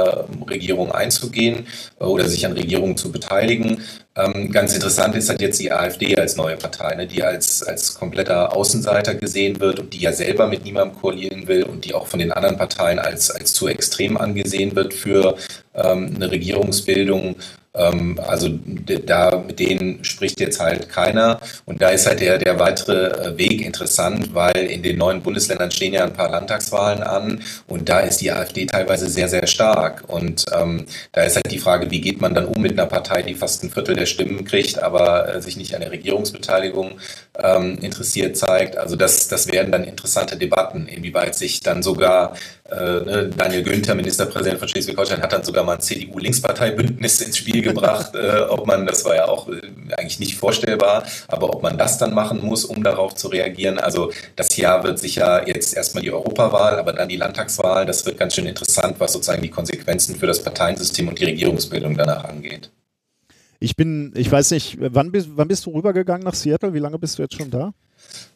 Regierungen 0.51 0.93
einzugehen 0.93 1.67
äh, 2.01 2.05
oder 2.05 2.29
sich 2.29 2.45
an 2.45 2.53
Regierungen 2.53 2.97
zu 2.97 3.11
beteiligen. 3.11 3.83
Ähm, 4.17 4.51
ganz 4.51 4.75
interessant 4.75 5.15
ist 5.15 5.29
halt 5.29 5.41
jetzt 5.41 5.61
die 5.61 5.71
AfD 5.71 6.17
als 6.17 6.37
neue 6.37 6.57
Partei, 6.57 6.95
ne, 6.97 7.07
die 7.07 7.23
als, 7.23 7.63
als 7.63 7.95
kompletter 7.95 8.55
Außenseiter 8.55 9.15
gesehen 9.15 9.61
wird 9.61 9.79
und 9.79 9.95
die 9.95 10.01
ja 10.01 10.13
selber 10.13 10.49
mit 10.49 10.65
niemandem 10.65 10.99
koalieren 10.99 11.47
will 11.47 11.63
und 11.63 11.85
die 11.85 11.95
auch 11.95 12.07
von 12.07 12.19
den 12.19 12.33
anderen 12.33 12.57
Parteien 12.57 12.99
als, 12.99 13.31
als 13.31 13.55
zu 13.55 13.69
extrem 13.69 14.17
angesehen 14.17 14.75
wird 14.75 14.93
für 14.93 15.37
ähm, 15.75 16.13
eine 16.17 16.31
Regierungsbildung. 16.31 17.37
Ähm, 17.75 18.19
also 18.27 18.49
da 18.49 19.43
mit 19.47 19.59
denen 19.59 20.05
spricht 20.05 20.41
jetzt 20.41 20.61
halt 20.61 20.89
keiner. 20.89 21.41
Und 21.65 21.83
da 21.83 21.91
ist 21.91 22.07
halt 22.07 22.21
der, 22.21 22.39
der 22.39 22.59
weitere 22.59 23.09
äh, 23.09 23.39
Weg 23.39 23.65
interessant, 23.65 24.35
weil 24.35 24.57
in 24.57 24.83
den 24.83 24.99
neuen 24.99 25.23
Bundesländern 25.23 25.71
stehen 25.71 25.95
ja 25.95 26.05
ein 26.05 26.13
paar 26.13 26.31
Landtagswahlen 26.31 27.03
an 27.03 27.43
und 27.67 27.89
da 27.89 28.01
ist 28.01 28.21
die 28.21 28.33
AfD 28.33 28.67
teilweise 28.67 29.09
sehr, 29.09 29.29
sehr 29.29 29.47
stark. 29.47 30.05
Und 30.09 30.47
ähm, 30.53 30.87
da 31.13 31.23
ist 31.23 31.37
halt 31.37 31.51
die 31.51 31.59
Frage, 31.59 31.91
wie 31.91 32.01
geht 32.01 32.21
man 32.21 32.35
dann 32.35 32.47
um 32.47 32.61
mit 32.63 32.73
einer 32.73 32.87
Partei, 32.87 33.23
die 33.23 33.35
fast 33.35 33.63
ein 33.63 33.71
Viertel 33.71 33.95
der 33.95 34.07
Stimmen 34.07 34.45
kriegt, 34.45 34.83
aber 34.83 35.37
äh, 35.37 35.43
sich 35.43 35.57
nicht 35.57 35.75
an 35.75 35.81
der 35.81 35.93
Regierungsbeteiligung 35.93 36.99
ähm, 37.39 37.79
interessiert 37.81 38.37
zeigt. 38.37 38.77
Also 38.77 38.97
das, 38.97 39.29
das 39.29 39.51
werden 39.53 39.73
dann 39.73 39.85
interessante 39.85 40.37
Debatten, 40.37 40.87
inwieweit 40.87 41.35
sich 41.35 41.61
dann 41.61 41.83
sogar 41.83 42.35
Daniel 42.69 43.63
Günther, 43.63 43.95
Ministerpräsident 43.95 44.59
von 44.59 44.69
Schleswig-Holstein, 44.69 45.23
hat 45.23 45.33
dann 45.33 45.43
sogar 45.43 45.65
mal 45.65 45.77
ein 45.77 45.81
CDU-Linksparteibündnis 45.81 47.23
ins 47.23 47.39
Spiel 47.39 47.63
gebracht. 47.63 48.15
äh, 48.15 48.41
ob 48.49 48.67
man, 48.67 48.87
das 48.87 49.07
war 49.07 49.15
ja 49.15 49.27
auch 49.27 49.49
äh, 49.49 49.63
eigentlich 49.97 50.21
nicht 50.21 50.37
vorstellbar, 50.37 51.05
aber 51.29 51.55
ob 51.55 51.63
man 51.63 51.79
das 51.79 51.97
dann 51.97 52.13
machen 52.13 52.45
muss, 52.45 52.67
um 52.67 52.83
darauf 52.83 53.15
zu 53.15 53.29
reagieren. 53.29 53.79
Also 53.79 54.13
das 54.37 54.55
Jahr 54.59 54.85
wird 54.85 54.99
sicher 54.99 55.49
jetzt 55.49 55.75
erstmal 55.75 56.03
die 56.03 56.13
Europawahl, 56.13 56.79
aber 56.79 56.93
dann 56.93 57.09
die 57.09 57.17
Landtagswahl. 57.17 57.87
Das 57.87 58.05
wird 58.05 58.19
ganz 58.19 58.35
schön 58.35 58.47
interessant, 58.47 58.97
was 58.99 59.15
sozusagen 59.15 59.41
die 59.41 59.51
Konsequenzen 59.51 60.17
für 60.17 60.27
das 60.27 60.43
Parteiensystem 60.43 61.09
und 61.09 61.19
die 61.19 61.25
Regierungsbildung 61.25 61.97
danach 61.97 62.25
angeht. 62.25 62.71
Ich 63.61 63.77
bin, 63.77 64.13
ich 64.15 64.31
weiß 64.31 64.51
nicht, 64.51 64.77
wann 64.79 65.11
bist, 65.11 65.31
wann 65.35 65.49
bist 65.49 65.65
du 65.65 65.71
rübergegangen 65.71 66.25
nach 66.25 66.35
Seattle? 66.35 66.75
Wie 66.75 66.79
lange 66.79 66.99
bist 66.99 67.19
du 67.19 67.23
jetzt 67.23 67.35
schon 67.35 67.51
da? 67.51 67.73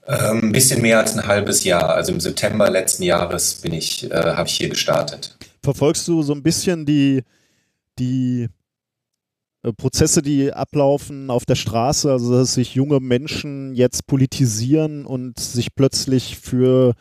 Ähm, 0.07 0.41
ein 0.45 0.53
bisschen 0.53 0.83
mehr 0.83 0.99
als 0.99 1.17
ein 1.17 1.27
halbes 1.27 1.65
Jahr. 1.65 1.91
Also 1.91 2.13
im 2.13 2.21
September 2.21 2.71
letzten 2.71 3.05
Jahres 3.05 3.55
bin 3.57 3.73
ich, 3.73 4.11
äh, 4.11 4.15
habe 4.15 4.49
ich 4.49 4.57
hier 4.57 4.69
gestartet. 4.69 5.37
Verfolgst 5.63 6.09
du 6.09 6.23
so 6.23 6.33
ein 6.33 6.43
bisschen 6.43 6.87
die, 6.87 7.23
die 7.99 8.49
äh, 9.63 9.73
Prozesse, 9.73 10.23
die 10.23 10.53
ablaufen 10.53 11.31
auf 11.31 11.45
der 11.45 11.55
Straße, 11.55 12.11
also 12.11 12.33
dass 12.33 12.55
sich 12.55 12.75
junge 12.75 12.99
Menschen 12.99 13.75
jetzt 13.75 14.07
politisieren 14.09 15.07
und 15.07 15.39
sich 15.39 15.75
plötzlich 15.75 16.39
für, 16.39 16.95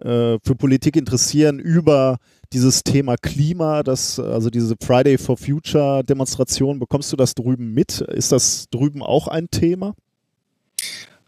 äh, 0.00 0.38
für 0.40 0.54
Politik 0.56 0.96
interessieren 0.96 1.58
über 1.58 2.18
dieses 2.52 2.84
Thema 2.84 3.16
Klima, 3.16 3.82
das, 3.82 4.20
also 4.20 4.50
diese 4.50 4.76
Friday 4.80 5.18
for 5.18 5.36
Future 5.36 6.04
Demonstration, 6.04 6.78
bekommst 6.78 7.12
du 7.12 7.16
das 7.16 7.34
drüben 7.34 7.74
mit? 7.74 8.02
Ist 8.02 8.30
das 8.30 8.68
drüben 8.70 9.02
auch 9.02 9.26
ein 9.26 9.50
Thema? 9.50 9.94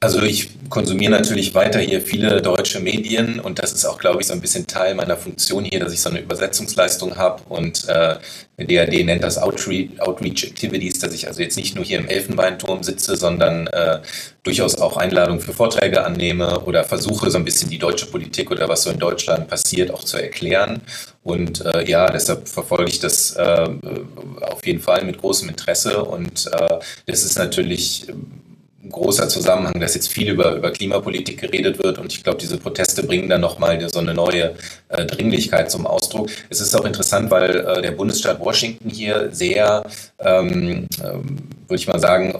Also 0.00 0.22
ich 0.22 0.50
konsumiere 0.70 1.10
natürlich 1.10 1.56
weiter 1.56 1.80
hier 1.80 2.00
viele 2.00 2.40
deutsche 2.40 2.78
Medien 2.78 3.40
und 3.40 3.58
das 3.58 3.72
ist 3.72 3.84
auch, 3.84 3.98
glaube 3.98 4.20
ich, 4.20 4.28
so 4.28 4.32
ein 4.32 4.40
bisschen 4.40 4.64
Teil 4.64 4.94
meiner 4.94 5.16
Funktion 5.16 5.64
hier, 5.64 5.80
dass 5.80 5.92
ich 5.92 6.00
so 6.00 6.08
eine 6.08 6.20
Übersetzungsleistung 6.20 7.16
habe 7.16 7.42
und 7.48 7.88
äh, 7.88 8.14
DAD 8.58 9.04
nennt 9.04 9.24
das 9.24 9.38
Outreach, 9.38 10.00
Outreach 10.00 10.44
Activities, 10.44 11.00
dass 11.00 11.12
ich 11.12 11.26
also 11.26 11.42
jetzt 11.42 11.56
nicht 11.56 11.74
nur 11.74 11.84
hier 11.84 11.98
im 11.98 12.06
Elfenbeinturm 12.06 12.84
sitze, 12.84 13.16
sondern 13.16 13.66
äh, 13.66 13.98
durchaus 14.44 14.76
auch 14.76 14.98
Einladungen 14.98 15.40
für 15.40 15.52
Vorträge 15.52 16.04
annehme 16.04 16.60
oder 16.60 16.84
versuche 16.84 17.28
so 17.32 17.38
ein 17.38 17.44
bisschen 17.44 17.68
die 17.68 17.78
deutsche 17.78 18.06
Politik 18.06 18.52
oder 18.52 18.68
was 18.68 18.84
so 18.84 18.90
in 18.90 19.00
Deutschland 19.00 19.48
passiert 19.48 19.90
auch 19.90 20.04
zu 20.04 20.16
erklären. 20.16 20.80
Und 21.24 21.66
äh, 21.66 21.84
ja, 21.90 22.06
deshalb 22.08 22.46
verfolge 22.46 22.88
ich 22.88 23.00
das 23.00 23.34
äh, 23.34 23.68
auf 24.42 24.64
jeden 24.64 24.80
Fall 24.80 25.04
mit 25.04 25.18
großem 25.18 25.48
Interesse 25.48 26.04
und 26.04 26.48
äh, 26.52 26.78
das 27.06 27.24
ist 27.24 27.36
natürlich 27.36 28.06
großer 28.90 29.28
Zusammenhang, 29.28 29.80
dass 29.80 29.94
jetzt 29.94 30.08
viel 30.08 30.30
über, 30.30 30.54
über 30.54 30.70
Klimapolitik 30.70 31.40
geredet 31.40 31.82
wird 31.82 31.98
und 31.98 32.12
ich 32.12 32.22
glaube, 32.22 32.38
diese 32.38 32.58
Proteste 32.58 33.02
bringen 33.02 33.28
dann 33.28 33.40
nochmal 33.40 33.88
so 33.88 33.98
eine 33.98 34.14
neue 34.14 34.54
äh, 34.88 35.04
Dringlichkeit 35.06 35.70
zum 35.70 35.86
Ausdruck. 35.86 36.30
Es 36.50 36.60
ist 36.60 36.74
auch 36.74 36.84
interessant, 36.84 37.30
weil 37.30 37.56
äh, 37.56 37.82
der 37.82 37.92
Bundesstaat 37.92 38.40
Washington 38.40 38.90
hier 38.90 39.28
sehr, 39.32 39.84
ähm, 40.18 40.86
ähm, 41.02 41.38
würde 41.66 41.80
ich 41.80 41.86
mal 41.86 41.98
sagen, 41.98 42.34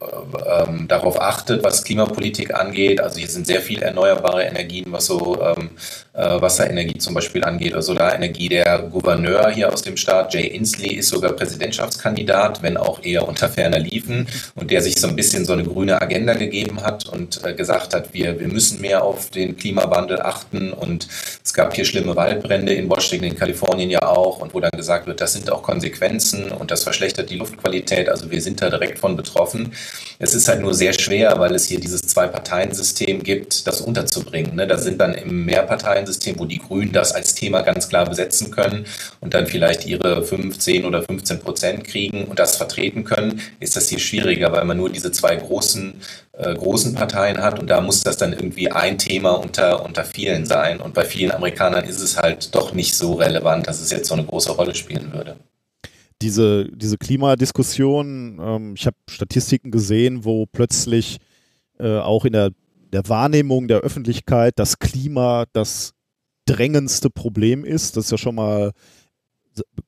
ähm, 0.00 0.86
darauf 0.88 1.20
achtet, 1.20 1.64
was 1.64 1.84
Klimapolitik 1.84 2.54
angeht. 2.54 3.00
Also 3.00 3.18
hier 3.18 3.28
sind 3.28 3.46
sehr 3.46 3.60
viele 3.60 3.82
erneuerbare 3.82 4.44
Energien, 4.44 4.86
was 4.90 5.06
so 5.06 5.40
ähm, 5.42 5.70
äh, 6.12 6.40
Wasserenergie 6.40 6.98
zum 6.98 7.14
Beispiel 7.14 7.44
angeht 7.44 7.72
oder 7.72 7.82
Solarenergie. 7.82 8.48
Der 8.48 8.78
Gouverneur 8.80 9.50
hier 9.50 9.72
aus 9.72 9.82
dem 9.82 9.96
Staat, 9.96 10.34
Jay 10.34 10.46
Inslee, 10.46 10.94
ist 10.94 11.08
sogar 11.08 11.32
Präsidentschaftskandidat, 11.32 12.62
wenn 12.62 12.76
auch 12.76 13.02
eher 13.02 13.26
unter 13.26 13.48
ferner 13.48 13.78
Liefen 13.78 14.26
und 14.54 14.70
der 14.70 14.82
sich 14.82 15.00
so 15.00 15.08
ein 15.08 15.16
bisschen 15.16 15.44
so 15.44 15.52
eine 15.52 15.64
grüne 15.64 16.00
Agenda 16.00 16.34
gegeben 16.34 16.82
hat 16.82 17.08
und 17.08 17.44
äh, 17.44 17.54
gesagt 17.54 17.94
hat, 17.94 18.14
wir, 18.14 18.38
wir 18.38 18.48
müssen 18.48 18.80
mehr 18.80 19.02
auf 19.02 19.30
den 19.30 19.56
Klimawandel 19.56 20.20
achten 20.22 20.72
und 20.72 21.08
es 21.44 21.54
gab 21.54 21.74
hier 21.74 21.84
schlimme 21.84 22.14
Waldbrände 22.14 22.72
in 22.74 22.88
Washington, 22.88 23.26
in 23.26 23.36
Kalifornien 23.36 23.90
ja 23.90 24.02
auch 24.02 24.40
und 24.40 24.54
wo 24.54 24.60
dann 24.60 24.70
gesagt 24.72 25.06
wird, 25.06 25.20
das 25.20 25.32
sind 25.32 25.50
auch 25.50 25.62
Konsequenzen 25.62 26.52
und 26.52 26.70
das 26.70 26.84
verschlechtert 26.84 27.30
die 27.30 27.36
Luftqualität. 27.36 28.08
Also 28.08 28.30
wir 28.30 28.40
sind 28.40 28.60
da 28.62 28.70
direkt 28.70 28.98
von 28.98 29.16
betroffen. 29.16 29.72
Es 30.18 30.34
ist 30.34 30.48
halt 30.48 30.60
nur 30.60 30.74
sehr 30.74 30.92
schwer, 30.92 31.38
weil 31.38 31.54
es 31.54 31.66
hier 31.66 31.80
dieses 31.80 32.02
Zwei-Parteien-System 32.02 33.22
gibt, 33.22 33.66
das 33.66 33.80
unterzubringen. 33.80 34.56
Ne? 34.56 34.66
Da 34.66 34.78
sind 34.78 35.00
dann 35.00 35.14
im 35.14 35.44
Mehrparteien 35.44 35.78
Parteiensystem, 35.88 36.38
wo 36.38 36.44
die 36.44 36.58
Grünen 36.58 36.92
das 36.92 37.12
als 37.12 37.34
Thema 37.34 37.62
ganz 37.62 37.88
klar 37.88 38.06
besetzen 38.06 38.50
können 38.50 38.86
und 39.20 39.34
dann 39.34 39.46
vielleicht 39.46 39.86
ihre 39.86 40.22
15 40.24 40.84
oder 40.84 41.02
15 41.02 41.40
Prozent 41.40 41.84
kriegen 41.84 42.24
und 42.24 42.38
das 42.38 42.56
vertreten 42.56 43.04
können, 43.04 43.40
ist 43.60 43.76
das 43.76 43.88
hier 43.88 43.98
schwieriger, 43.98 44.52
weil 44.52 44.64
man 44.64 44.76
nur 44.76 44.90
diese 44.90 45.12
zwei 45.12 45.36
großen, 45.36 45.94
äh, 46.32 46.54
großen 46.54 46.94
Parteien 46.94 47.42
hat 47.42 47.58
und 47.58 47.68
da 47.68 47.80
muss 47.80 48.02
das 48.02 48.16
dann 48.16 48.32
irgendwie 48.32 48.70
ein 48.70 48.98
Thema 48.98 49.32
unter, 49.32 49.84
unter 49.84 50.04
vielen 50.04 50.46
sein. 50.46 50.80
Und 50.80 50.94
bei 50.94 51.04
vielen 51.04 51.32
Amerikanern 51.32 51.84
ist 51.84 52.00
es 52.00 52.16
halt 52.16 52.54
doch 52.54 52.72
nicht 52.74 52.96
so 52.96 53.14
relevant, 53.14 53.66
dass 53.66 53.80
es 53.80 53.90
jetzt 53.90 54.08
so 54.08 54.14
eine 54.14 54.24
große 54.24 54.52
Rolle 54.52 54.74
spielen 54.74 55.12
würde 55.12 55.36
diese, 56.22 56.68
diese 56.72 56.98
Klimadiskussion, 56.98 58.38
ähm, 58.40 58.74
ich 58.76 58.86
habe 58.86 58.96
Statistiken 59.08 59.70
gesehen, 59.70 60.24
wo 60.24 60.46
plötzlich 60.46 61.18
äh, 61.78 61.98
auch 61.98 62.24
in 62.24 62.32
der, 62.32 62.50
der 62.92 63.08
Wahrnehmung 63.08 63.68
der 63.68 63.80
Öffentlichkeit 63.80 64.54
das 64.56 64.78
Klima 64.78 65.44
das 65.52 65.94
drängendste 66.46 67.10
Problem 67.10 67.64
ist. 67.64 67.96
Das 67.96 68.06
ist 68.06 68.10
ja 68.10 68.18
schon 68.18 68.34
mal 68.34 68.72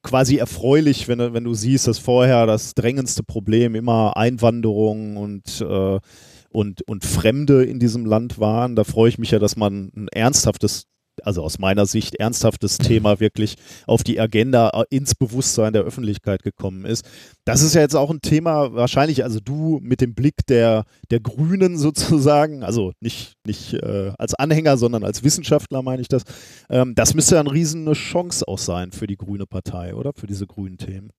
quasi 0.02 0.36
erfreulich, 0.36 1.08
wenn, 1.08 1.18
wenn 1.32 1.44
du 1.44 1.54
siehst, 1.54 1.86
dass 1.86 1.98
vorher 1.98 2.46
das 2.46 2.74
drängendste 2.74 3.22
Problem 3.22 3.74
immer 3.74 4.16
Einwanderung 4.16 5.16
und, 5.16 5.60
äh, 5.60 5.98
und, 6.50 6.82
und 6.88 7.04
Fremde 7.04 7.64
in 7.64 7.78
diesem 7.78 8.04
Land 8.04 8.38
waren. 8.38 8.76
Da 8.76 8.84
freue 8.84 9.08
ich 9.08 9.18
mich 9.18 9.30
ja, 9.30 9.38
dass 9.38 9.56
man 9.56 9.90
ein 9.94 10.08
ernsthaftes 10.08 10.86
also 11.26 11.42
aus 11.42 11.58
meiner 11.58 11.86
Sicht 11.86 12.16
ernsthaftes 12.16 12.78
Thema 12.78 13.20
wirklich 13.20 13.56
auf 13.86 14.02
die 14.02 14.20
Agenda 14.20 14.70
äh, 14.70 14.84
ins 14.90 15.14
Bewusstsein 15.14 15.72
der 15.72 15.82
Öffentlichkeit 15.82 16.42
gekommen 16.42 16.84
ist. 16.84 17.04
Das 17.44 17.62
ist 17.62 17.74
ja 17.74 17.80
jetzt 17.80 17.96
auch 17.96 18.10
ein 18.10 18.20
Thema, 18.20 18.74
wahrscheinlich, 18.74 19.24
also 19.24 19.40
du 19.40 19.78
mit 19.82 20.00
dem 20.00 20.14
Blick 20.14 20.46
der, 20.48 20.84
der 21.10 21.20
Grünen 21.20 21.78
sozusagen, 21.78 22.62
also 22.62 22.92
nicht, 23.00 23.34
nicht 23.46 23.74
äh, 23.74 24.12
als 24.18 24.34
Anhänger, 24.34 24.76
sondern 24.76 25.04
als 25.04 25.24
Wissenschaftler 25.24 25.82
meine 25.82 26.02
ich 26.02 26.08
das. 26.08 26.22
Ähm, 26.68 26.94
das 26.94 27.14
müsste 27.14 27.36
ja 27.36 27.40
eine 27.40 27.52
riesen 27.52 27.90
Chance 27.92 28.46
auch 28.46 28.58
sein 28.58 28.92
für 28.92 29.06
die 29.06 29.16
Grüne 29.16 29.46
Partei, 29.46 29.94
oder? 29.94 30.12
Für 30.14 30.26
diese 30.26 30.46
grünen 30.46 30.78
Themen. 30.78 31.10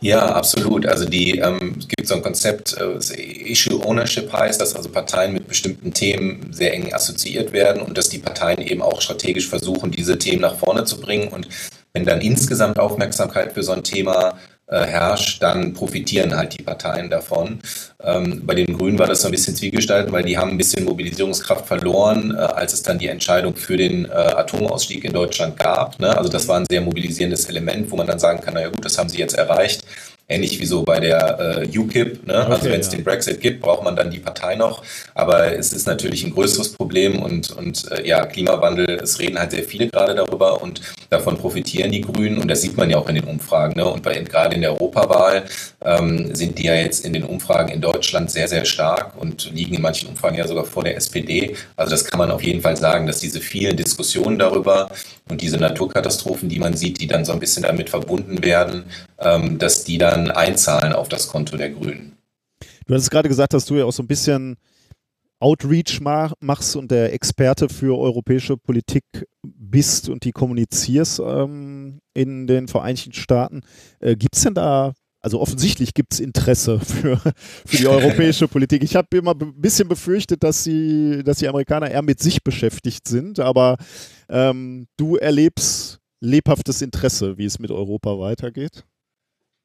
Ja, 0.00 0.26
absolut. 0.26 0.86
Also 0.86 1.04
die 1.04 1.38
ähm, 1.38 1.76
es 1.78 1.88
gibt 1.88 2.06
so 2.06 2.14
ein 2.14 2.22
Konzept, 2.22 2.76
äh, 2.78 3.50
Issue 3.50 3.84
Ownership 3.84 4.32
heißt, 4.32 4.60
dass 4.60 4.74
also 4.74 4.88
Parteien 4.88 5.32
mit 5.32 5.48
bestimmten 5.48 5.92
Themen 5.92 6.52
sehr 6.52 6.74
eng 6.74 6.92
assoziiert 6.92 7.52
werden 7.52 7.82
und 7.82 7.96
dass 7.96 8.08
die 8.08 8.18
Parteien 8.18 8.60
eben 8.60 8.82
auch 8.82 9.00
strategisch 9.00 9.48
versuchen, 9.48 9.90
diese 9.90 10.18
Themen 10.18 10.42
nach 10.42 10.56
vorne 10.56 10.84
zu 10.84 11.00
bringen. 11.00 11.28
Und 11.28 11.48
wenn 11.92 12.04
dann 12.04 12.20
insgesamt 12.20 12.78
Aufmerksamkeit 12.78 13.52
für 13.52 13.62
so 13.62 13.72
ein 13.72 13.84
Thema 13.84 14.38
herrscht, 14.74 15.42
dann 15.42 15.72
profitieren 15.74 16.36
halt 16.36 16.58
die 16.58 16.62
Parteien 16.62 17.08
davon. 17.08 17.60
Ähm, 18.02 18.42
bei 18.44 18.54
den 18.54 18.76
Grünen 18.76 18.98
war 18.98 19.06
das 19.06 19.22
so 19.22 19.28
ein 19.28 19.30
bisschen 19.30 19.54
zwiegestalten, 19.54 20.12
weil 20.12 20.24
die 20.24 20.36
haben 20.36 20.50
ein 20.50 20.58
bisschen 20.58 20.84
Mobilisierungskraft 20.84 21.66
verloren, 21.66 22.34
äh, 22.34 22.38
als 22.38 22.72
es 22.72 22.82
dann 22.82 22.98
die 22.98 23.08
Entscheidung 23.08 23.54
für 23.54 23.76
den 23.76 24.06
äh, 24.06 24.08
Atomausstieg 24.08 25.04
in 25.04 25.12
Deutschland 25.12 25.58
gab. 25.58 25.98
Ne? 26.00 26.16
Also 26.16 26.28
das 26.28 26.48
war 26.48 26.58
ein 26.58 26.66
sehr 26.68 26.80
mobilisierendes 26.80 27.46
Element, 27.46 27.90
wo 27.90 27.96
man 27.96 28.06
dann 28.06 28.18
sagen 28.18 28.40
kann, 28.40 28.54
naja 28.54 28.68
gut, 28.68 28.84
das 28.84 28.98
haben 28.98 29.08
sie 29.08 29.18
jetzt 29.18 29.34
erreicht. 29.34 29.84
Ähnlich 30.28 30.60
wie 30.60 30.66
so 30.66 30.82
bei 30.82 30.98
der 30.98 31.62
äh, 31.72 31.78
UKIP. 31.78 32.26
Ne? 32.26 32.34
Also 32.34 32.46
okay, 32.46 32.54
also 32.54 32.70
wenn 32.70 32.80
es 32.80 32.86
ja. 32.86 32.92
den 32.96 33.04
Brexit 33.04 33.40
gibt, 33.40 33.60
braucht 33.60 33.84
man 33.84 33.94
dann 33.94 34.10
die 34.10 34.18
Partei 34.18 34.56
noch. 34.56 34.82
Aber 35.14 35.52
es 35.52 35.72
ist 35.72 35.86
natürlich 35.86 36.24
ein 36.24 36.32
größeres 36.32 36.72
Problem 36.72 37.22
und, 37.22 37.50
und 37.52 37.90
äh, 37.92 38.06
ja, 38.06 38.26
Klimawandel, 38.26 39.00
es 39.02 39.20
reden 39.20 39.38
halt 39.38 39.52
sehr 39.52 39.62
viele 39.62 39.88
gerade 39.88 40.16
darüber 40.16 40.60
und 40.62 40.80
davon 41.10 41.36
profitieren 41.36 41.92
die 41.92 42.00
Grünen 42.00 42.38
und 42.38 42.48
das 42.48 42.62
sieht 42.62 42.76
man 42.76 42.90
ja 42.90 42.98
auch 42.98 43.08
in 43.08 43.14
den 43.14 43.24
Umfragen. 43.24 43.74
Ne? 43.76 43.84
Und 43.84 44.02
bei, 44.02 44.18
gerade 44.18 44.56
in 44.56 44.62
der 44.62 44.72
Europawahl 44.72 45.44
ähm, 45.86 46.34
sind 46.34 46.58
die 46.58 46.64
ja 46.64 46.74
jetzt 46.74 47.04
in 47.04 47.12
den 47.12 47.22
Umfragen 47.22 47.70
in 47.70 47.80
Deutschland 47.80 48.30
sehr, 48.30 48.48
sehr 48.48 48.64
stark 48.64 49.16
und 49.16 49.50
liegen 49.54 49.76
in 49.76 49.82
manchen 49.82 50.08
Umfragen 50.08 50.36
ja 50.36 50.46
sogar 50.46 50.64
vor 50.64 50.82
der 50.82 50.96
SPD. 50.96 51.54
Also 51.76 51.92
das 51.92 52.04
kann 52.04 52.18
man 52.18 52.32
auf 52.32 52.42
jeden 52.42 52.60
Fall 52.60 52.76
sagen, 52.76 53.06
dass 53.06 53.20
diese 53.20 53.40
vielen 53.40 53.76
Diskussionen 53.76 54.38
darüber 54.38 54.90
und 55.28 55.40
diese 55.40 55.58
Naturkatastrophen, 55.58 56.48
die 56.48 56.58
man 56.58 56.74
sieht, 56.76 57.00
die 57.00 57.06
dann 57.06 57.24
so 57.24 57.32
ein 57.32 57.40
bisschen 57.40 57.62
damit 57.62 57.88
verbunden 57.88 58.44
werden, 58.44 58.84
ähm, 59.20 59.58
dass 59.58 59.84
die 59.84 59.98
dann 59.98 60.30
einzahlen 60.32 60.92
auf 60.92 61.08
das 61.08 61.28
Konto 61.28 61.56
der 61.56 61.70
Grünen. 61.70 62.16
Du 62.86 62.94
hast 62.94 63.10
gerade 63.10 63.28
gesagt, 63.28 63.52
dass 63.52 63.64
du 63.64 63.76
ja 63.76 63.84
auch 63.84 63.92
so 63.92 64.02
ein 64.02 64.08
bisschen 64.08 64.56
Outreach 65.38 66.00
machst 66.00 66.76
und 66.76 66.90
der 66.90 67.12
Experte 67.12 67.68
für 67.68 67.98
europäische 67.98 68.56
Politik 68.56 69.04
bist 69.42 70.08
und 70.08 70.24
die 70.24 70.32
kommunizierst 70.32 71.20
ähm, 71.20 72.00
in 72.14 72.46
den 72.46 72.68
Vereinigten 72.68 73.12
Staaten. 73.12 73.60
Äh, 74.00 74.16
gibt 74.16 74.34
es 74.34 74.42
denn 74.42 74.54
da, 74.54 74.94
also 75.26 75.40
offensichtlich 75.40 75.92
gibt 75.92 76.12
es 76.12 76.20
Interesse 76.20 76.78
für, 76.78 77.16
für 77.66 77.76
die 77.76 77.88
europäische 77.88 78.46
Politik. 78.46 78.84
Ich 78.84 78.94
habe 78.94 79.16
immer 79.16 79.32
ein 79.32 79.60
bisschen 79.60 79.88
befürchtet, 79.88 80.44
dass, 80.44 80.62
sie, 80.62 81.24
dass 81.24 81.38
die 81.38 81.48
Amerikaner 81.48 81.90
eher 81.90 82.02
mit 82.02 82.20
sich 82.20 82.44
beschäftigt 82.44 83.08
sind, 83.08 83.40
aber 83.40 83.76
ähm, 84.28 84.86
du 84.96 85.16
erlebst 85.16 85.98
lebhaftes 86.20 86.80
Interesse, 86.80 87.38
wie 87.38 87.44
es 87.44 87.58
mit 87.58 87.72
Europa 87.72 88.20
weitergeht. 88.20 88.84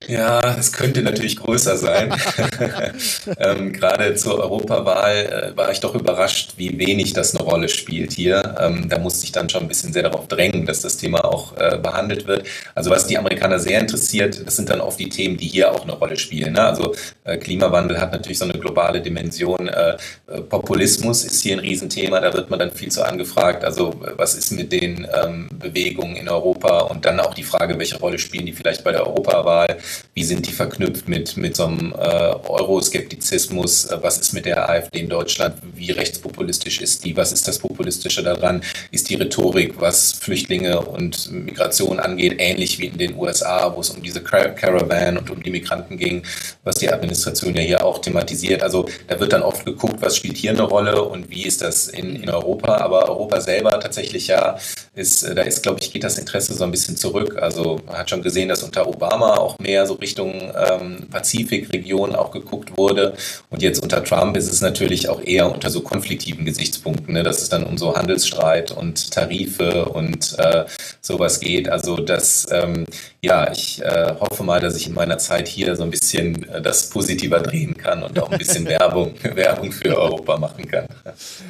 Ja, 0.08 0.58
es 0.58 0.74
könnte 0.74 1.04
natürlich 1.04 1.38
größer 1.38 1.78
sein. 1.78 2.12
ähm, 3.38 3.72
Gerade 3.72 4.16
zur 4.16 4.40
Europawahl 4.40 5.54
äh, 5.54 5.58
war 5.58 5.72
ich 5.72 5.80
doch 5.80 5.94
überrascht, 5.94 6.54
wie 6.58 6.80
wenig 6.80 7.14
das 7.14 7.36
eine 7.36 7.48
Rolle 7.48 7.70
spielt 7.70 8.12
hier. 8.12 8.56
Ähm, 8.60 8.90
da 8.90 8.98
musste 8.98 9.26
ich 9.26 9.32
dann 9.32 9.48
schon 9.48 9.62
ein 9.62 9.68
bisschen 9.68 9.94
sehr 9.94 10.02
darauf 10.02 10.28
drängen, 10.28 10.66
dass 10.66 10.82
das 10.82 10.98
Thema 10.98 11.24
auch 11.24 11.56
äh, 11.58 11.78
behandelt 11.78 12.26
wird. 12.26 12.48
Also 12.74 12.90
was 12.90 13.06
die 13.06 13.18
Amerikaner 13.18 13.60
sehr 13.60 13.80
interessiert, 13.80 14.42
das 14.44 14.56
sind 14.56 14.70
dann 14.70 14.82
oft 14.82 15.00
die 15.00 15.08
Themen, 15.08 15.38
die 15.38 15.48
hier 15.48 15.72
auch 15.72 15.84
eine 15.84 15.94
Rolle 15.94 16.18
spielen. 16.18 16.54
Ne? 16.54 16.64
Also 16.64 16.96
äh, 17.24 17.38
Klimawandel 17.38 18.02
hat 18.02 18.12
natürlich 18.12 18.40
so 18.40 18.46
eine 18.46 18.58
globale 18.58 19.02
Dimension. 19.02 19.68
Äh, 19.68 19.98
äh, 20.28 20.42
Populismus 20.42 21.24
ist 21.24 21.42
hier 21.44 21.54
ein 21.54 21.60
Riesenthema, 21.60 22.20
da 22.20 22.34
wird 22.34 22.50
man 22.50 22.58
dann 22.58 22.72
viel 22.72 22.92
zu 22.92 23.06
angefragt. 23.06 23.64
Also 23.64 23.94
was 24.18 24.34
ist 24.34 24.52
mit 24.52 24.72
den 24.72 25.08
ähm, 25.24 25.48
Bewegungen 25.54 26.16
in 26.16 26.28
Europa 26.28 26.80
und 26.80 27.06
dann 27.06 27.20
auch 27.20 27.36
die 27.36 27.44
Frage, 27.44 27.78
welche 27.78 28.00
Rolle 28.00 28.18
spielen 28.18 28.48
die 28.48 28.54
vielleicht 28.54 28.84
bei 28.84 28.92
der 28.92 29.06
Europawahl? 29.06 29.78
Wie 30.14 30.24
sind 30.24 30.48
die 30.48 30.52
verknüpft 30.52 31.08
mit, 31.08 31.38
mit 31.38 31.56
so 31.56 31.66
einem 31.66 31.94
äh, 31.94 31.98
Euroskeptizismus, 31.98 33.86
äh, 33.86 33.98
was 34.02 34.18
ist 34.18 34.34
mit 34.34 34.46
der 34.46 34.70
AfD 34.70 35.00
in 35.00 35.10
Deutschland, 35.10 35.56
wie 35.76 35.92
rechtspopulistisch 35.92 36.82
ist 36.82 37.04
die, 37.06 37.16
was 37.16 37.32
ist 37.32 37.48
das 37.48 37.60
Populistische 37.60 38.24
daran, 38.24 38.62
ist 38.92 39.10
die 39.10 39.16
Rhetorik, 39.16 39.80
was 39.80 40.14
Flüchtlinge 40.14 40.80
und 40.82 41.32
Migration 41.32 42.00
angeht, 42.00 42.36
ähnlich 42.40 42.80
wie 42.80 42.88
in 42.88 42.98
den 42.98 43.16
USA, 43.16 43.74
wo 43.76 43.82
es 43.82 43.90
um 43.90 44.02
diese 44.02 44.22
Caravan 44.22 45.18
und 45.18 45.30
um 45.30 45.42
die 45.42 45.52
Migranten 45.52 45.98
ging, 45.98 46.24
was 46.64 46.76
die 46.76 46.92
Administration 46.92 47.56
ja 47.56 47.62
hier 47.62 47.86
auch 47.86 48.00
thematisiert. 48.00 48.62
Also 48.64 48.88
da 49.08 49.20
wird 49.20 49.34
dann 49.34 49.44
oft 49.44 49.66
geguckt, 49.66 50.02
was 50.02 50.18
spielt 50.18 50.38
hier 50.38 50.52
eine 50.52 50.64
Rolle 50.64 51.04
und 51.04 51.30
wie 51.30 51.44
ist 51.44 51.62
das 51.62 51.88
in, 51.88 52.16
in 52.16 52.30
Europa, 52.30 52.78
aber 52.78 53.10
Europa 53.10 53.42
selber 53.42 53.80
tatsächlich 53.80 54.28
ja 54.28 54.58
ist, 54.94 55.24
äh, 55.24 55.36
da 55.36 55.44
ist, 55.44 55.64
glaube 55.64 55.80
ich, 55.82 55.94
geht 55.94 56.04
das 56.04 56.18
Interesse 56.18 56.54
so 56.54 56.64
ein 56.64 56.72
bisschen 56.72 56.98
zurück. 56.98 57.38
Also 57.42 57.80
man 57.86 57.98
hat 57.98 58.10
schon 58.10 58.22
gesehen, 58.22 58.50
dass 58.50 58.64
unter 58.64 58.88
Obama 58.88 59.38
auch 59.38 59.58
mehr 59.60 59.86
so 59.86 59.94
Richtung 59.94 60.34
ähm, 60.56 61.08
Pazifikregion 61.10 62.16
auch 62.16 62.32
geguckt 62.32 62.78
wurde. 62.78 63.14
Und 63.50 63.62
jetzt 63.62 63.82
unter 63.82 64.04
Trump 64.04 64.36
ist 64.36 64.52
es 64.52 64.62
natürlich 64.62 65.08
auch 65.08 65.22
eher 65.24 65.52
unter 65.52 65.70
so 65.70 65.82
konfliktiven 65.82 66.46
Gesichtspunkten, 66.46 67.14
ne, 67.14 67.24
dass 67.24 67.42
es 67.42 67.50
dann 67.50 67.64
um 67.64 67.78
so 67.78 67.96
Handelsstreit 67.96 68.72
und 68.72 69.12
Tarife 69.12 69.86
und 69.86 70.38
äh, 70.40 70.66
sowas 71.00 71.40
geht. 71.40 71.70
Also 71.70 71.98
das, 71.98 72.48
ähm, 72.52 72.86
ja, 73.24 73.52
ich 73.52 73.80
äh, 73.84 74.16
hoffe 74.20 74.44
mal, 74.44 74.60
dass 74.60 74.76
ich 74.76 74.88
in 74.88 74.96
meiner 74.96 75.20
Zeit 75.20 75.48
hier 75.48 75.76
so 75.76 75.84
ein 75.84 75.92
bisschen 75.92 76.44
äh, 76.50 76.60
das 76.60 76.90
positiver 76.90 77.40
drehen 77.40 77.78
kann 77.78 78.02
und 78.02 78.18
auch 78.20 78.32
ein 78.32 78.40
bisschen 78.40 78.66
Werbung, 78.68 79.14
Werbung 79.22 79.72
für 79.72 79.96
Europa 79.96 80.40
machen 80.40 80.68
kann. 80.68 80.88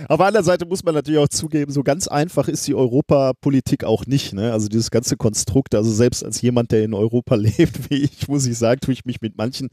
Auf 0.09 0.17
der 0.17 0.27
anderen 0.27 0.45
Seite 0.45 0.65
muss 0.65 0.83
man 0.83 0.95
natürlich 0.95 1.19
auch 1.21 1.29
zugeben, 1.29 1.71
so 1.71 1.81
ganz 1.81 2.09
einfach 2.09 2.49
ist 2.49 2.67
die 2.67 2.75
Europapolitik 2.75 3.85
auch 3.85 4.05
nicht. 4.05 4.33
Ne? 4.33 4.51
Also 4.51 4.67
dieses 4.67 4.91
ganze 4.91 5.15
Konstrukt, 5.15 5.73
also 5.73 5.89
selbst 5.89 6.25
als 6.25 6.41
jemand, 6.41 6.73
der 6.73 6.83
in 6.83 6.93
Europa 6.93 7.35
lebt, 7.35 7.89
wie 7.89 8.03
ich, 8.03 8.27
muss 8.27 8.45
ich 8.45 8.57
sagen, 8.57 8.81
tue 8.81 8.93
ich 8.93 9.05
mich 9.05 9.21
mit 9.21 9.37
manchen 9.37 9.69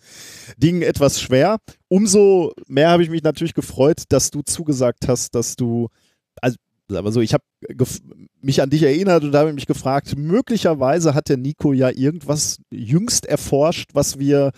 Dingen 0.56 0.82
etwas 0.82 1.20
schwer. 1.20 1.58
Umso 1.88 2.52
mehr 2.68 2.90
habe 2.90 3.02
ich 3.02 3.10
mich 3.10 3.24
natürlich 3.24 3.54
gefreut, 3.54 4.04
dass 4.08 4.30
du 4.30 4.42
zugesagt 4.42 5.08
hast, 5.08 5.34
dass 5.34 5.56
du, 5.56 5.88
also 6.40 6.56
aber 6.94 7.12
so, 7.12 7.20
ich 7.20 7.34
habe 7.34 7.44
mich 8.40 8.62
an 8.62 8.70
dich 8.70 8.82
erinnert 8.82 9.24
und 9.24 9.34
habe 9.34 9.52
mich 9.52 9.66
gefragt, 9.66 10.16
möglicherweise 10.16 11.14
hat 11.14 11.28
der 11.28 11.36
Nico 11.36 11.72
ja 11.72 11.90
irgendwas 11.90 12.58
jüngst 12.70 13.26
erforscht, 13.26 13.90
was 13.94 14.18
wir 14.18 14.52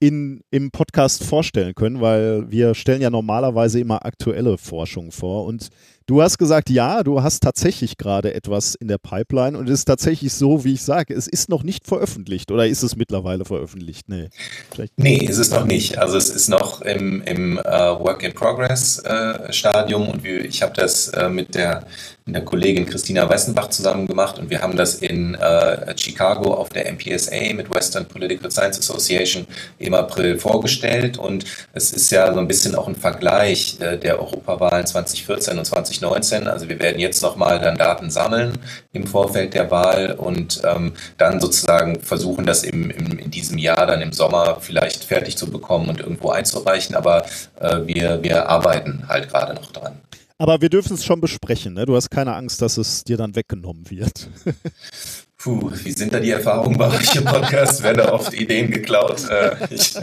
in, 0.00 0.42
im 0.50 0.70
Podcast 0.70 1.24
vorstellen 1.24 1.74
können, 1.74 2.00
weil 2.00 2.50
wir 2.50 2.74
stellen 2.74 3.02
ja 3.02 3.10
normalerweise 3.10 3.80
immer 3.80 4.04
aktuelle 4.04 4.58
Forschung 4.58 5.10
vor. 5.10 5.44
Und 5.44 5.68
du 6.08 6.22
hast 6.22 6.38
gesagt, 6.38 6.70
ja, 6.70 7.04
du 7.04 7.22
hast 7.22 7.42
tatsächlich 7.42 7.98
gerade 7.98 8.34
etwas 8.34 8.74
in 8.74 8.88
der 8.88 8.98
Pipeline 8.98 9.56
und 9.56 9.68
es 9.68 9.80
ist 9.80 9.84
tatsächlich 9.84 10.32
so, 10.32 10.64
wie 10.64 10.72
ich 10.72 10.82
sage, 10.82 11.14
es 11.14 11.28
ist 11.28 11.48
noch 11.48 11.62
nicht 11.62 11.86
veröffentlicht 11.86 12.50
oder 12.50 12.66
ist 12.66 12.82
es 12.82 12.96
mittlerweile 12.96 13.44
veröffentlicht? 13.44 14.08
Nee, 14.08 14.30
Vielleicht. 14.72 14.98
nee 14.98 15.18
ist 15.18 15.38
es 15.38 15.50
noch 15.50 15.66
nicht. 15.66 15.98
Also 15.98 16.16
es 16.16 16.30
ist 16.30 16.48
noch 16.48 16.80
im, 16.80 17.22
im 17.22 17.58
uh, 17.58 18.00
Work-in-Progress-Stadium 18.00 20.08
uh, 20.08 20.12
und 20.12 20.24
wir, 20.24 20.44
ich 20.44 20.62
habe 20.62 20.72
das 20.74 21.12
uh, 21.14 21.28
mit 21.28 21.54
der 21.54 21.86
mit 22.28 22.34
der 22.34 22.44
Kollegin 22.44 22.84
Christina 22.84 23.28
Weißenbach 23.28 23.70
zusammen 23.70 24.06
gemacht 24.06 24.38
und 24.38 24.50
wir 24.50 24.60
haben 24.60 24.76
das 24.76 24.96
in 24.96 25.34
äh, 25.34 25.96
Chicago 25.96 26.52
auf 26.52 26.68
der 26.68 26.92
MPSA 26.92 27.54
mit 27.54 27.70
Western 27.70 28.06
Political 28.06 28.50
Science 28.50 28.78
Association 28.78 29.46
im 29.78 29.94
April 29.94 30.38
vorgestellt 30.38 31.16
und 31.16 31.46
es 31.72 31.90
ist 31.90 32.10
ja 32.10 32.32
so 32.32 32.38
ein 32.38 32.46
bisschen 32.46 32.74
auch 32.74 32.86
ein 32.86 32.96
Vergleich 32.96 33.78
äh, 33.80 33.96
der 33.96 34.20
Europawahlen 34.20 34.86
2014 34.86 35.58
und 35.58 35.64
2019 35.64 35.97
2019. 35.98 36.48
Also 36.48 36.68
wir 36.68 36.78
werden 36.80 36.98
jetzt 36.98 37.22
nochmal 37.22 37.58
dann 37.60 37.76
Daten 37.76 38.10
sammeln 38.10 38.58
im 38.92 39.06
Vorfeld 39.06 39.54
der 39.54 39.70
Wahl 39.70 40.12
und 40.12 40.62
ähm, 40.64 40.94
dann 41.16 41.40
sozusagen 41.40 42.00
versuchen, 42.00 42.46
das 42.46 42.62
im, 42.62 42.90
im, 42.90 43.18
in 43.18 43.30
diesem 43.30 43.58
Jahr 43.58 43.86
dann 43.86 44.00
im 44.00 44.12
Sommer 44.12 44.58
vielleicht 44.60 45.04
fertig 45.04 45.36
zu 45.36 45.50
bekommen 45.50 45.88
und 45.88 46.00
irgendwo 46.00 46.30
einzureichen. 46.30 46.94
Aber 46.96 47.24
äh, 47.60 47.80
wir, 47.84 48.22
wir 48.22 48.48
arbeiten 48.48 49.04
halt 49.08 49.28
gerade 49.28 49.54
noch 49.54 49.72
dran. 49.72 50.00
Aber 50.38 50.60
wir 50.60 50.68
dürfen 50.68 50.94
es 50.94 51.04
schon 51.04 51.20
besprechen, 51.20 51.74
ne? 51.74 51.84
Du 51.84 51.96
hast 51.96 52.10
keine 52.10 52.34
Angst, 52.34 52.62
dass 52.62 52.78
es 52.78 53.02
dir 53.02 53.16
dann 53.16 53.34
weggenommen 53.34 53.90
wird. 53.90 54.28
Puh, 55.40 55.70
wie 55.84 55.92
sind 55.92 56.12
da 56.12 56.18
die 56.18 56.32
Erfahrungen 56.32 56.76
bei 56.76 56.88
euch 56.88 57.14
im 57.14 57.24
Podcast? 57.24 57.84
Werden 57.84 57.98
da 57.98 58.12
oft 58.12 58.34
Ideen 58.34 58.72
geklaut? 58.72 59.22
Äh, 59.30 59.54
ich, 59.70 59.94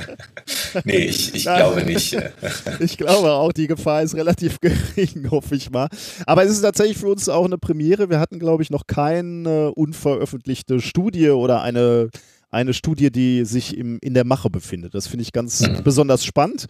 nee, 0.85 0.95
ich, 0.95 1.35
ich 1.35 1.43
glaube 1.43 1.83
nicht. 1.83 2.17
Ich 2.79 2.97
glaube 2.97 3.31
auch, 3.33 3.51
die 3.51 3.67
Gefahr 3.67 4.01
ist 4.01 4.15
relativ 4.15 4.59
gering, 4.61 5.29
hoffe 5.29 5.55
ich 5.55 5.69
mal. 5.71 5.89
Aber 6.25 6.45
es 6.45 6.51
ist 6.51 6.61
tatsächlich 6.61 6.97
für 6.97 7.09
uns 7.09 7.27
auch 7.27 7.43
eine 7.43 7.57
Premiere. 7.57 8.09
Wir 8.09 8.21
hatten, 8.21 8.39
glaube 8.39 8.63
ich, 8.63 8.69
noch 8.69 8.87
keine 8.87 9.73
unveröffentlichte 9.73 10.79
Studie 10.79 11.31
oder 11.31 11.61
eine, 11.61 12.11
eine 12.49 12.73
Studie, 12.73 13.11
die 13.11 13.43
sich 13.43 13.75
im, 13.75 13.99
in 14.01 14.13
der 14.13 14.23
Mache 14.23 14.49
befindet. 14.49 14.95
Das 14.95 15.07
finde 15.07 15.23
ich 15.23 15.33
ganz 15.33 15.67
mhm. 15.67 15.83
besonders 15.83 16.23
spannend. 16.23 16.67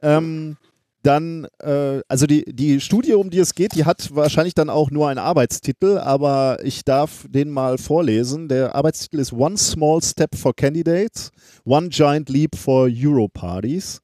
Ähm, 0.00 0.56
dann, 1.02 1.46
äh, 1.60 2.00
also 2.08 2.26
die, 2.26 2.44
die 2.44 2.80
Studie, 2.80 3.14
um 3.14 3.30
die 3.30 3.38
es 3.38 3.54
geht, 3.54 3.74
die 3.74 3.84
hat 3.84 4.14
wahrscheinlich 4.14 4.54
dann 4.54 4.70
auch 4.70 4.90
nur 4.90 5.08
einen 5.08 5.18
Arbeitstitel, 5.18 5.98
aber 5.98 6.58
ich 6.64 6.84
darf 6.84 7.26
den 7.28 7.50
mal 7.50 7.78
vorlesen. 7.78 8.48
Der 8.48 8.74
Arbeitstitel 8.74 9.18
ist 9.18 9.32
One 9.32 9.56
Small 9.56 10.02
Step 10.02 10.34
for 10.36 10.54
Candidates, 10.54 11.30
One 11.64 11.88
Giant 11.88 12.28
Leap 12.28 12.56
for 12.56 12.88
Europarties. 12.90 14.00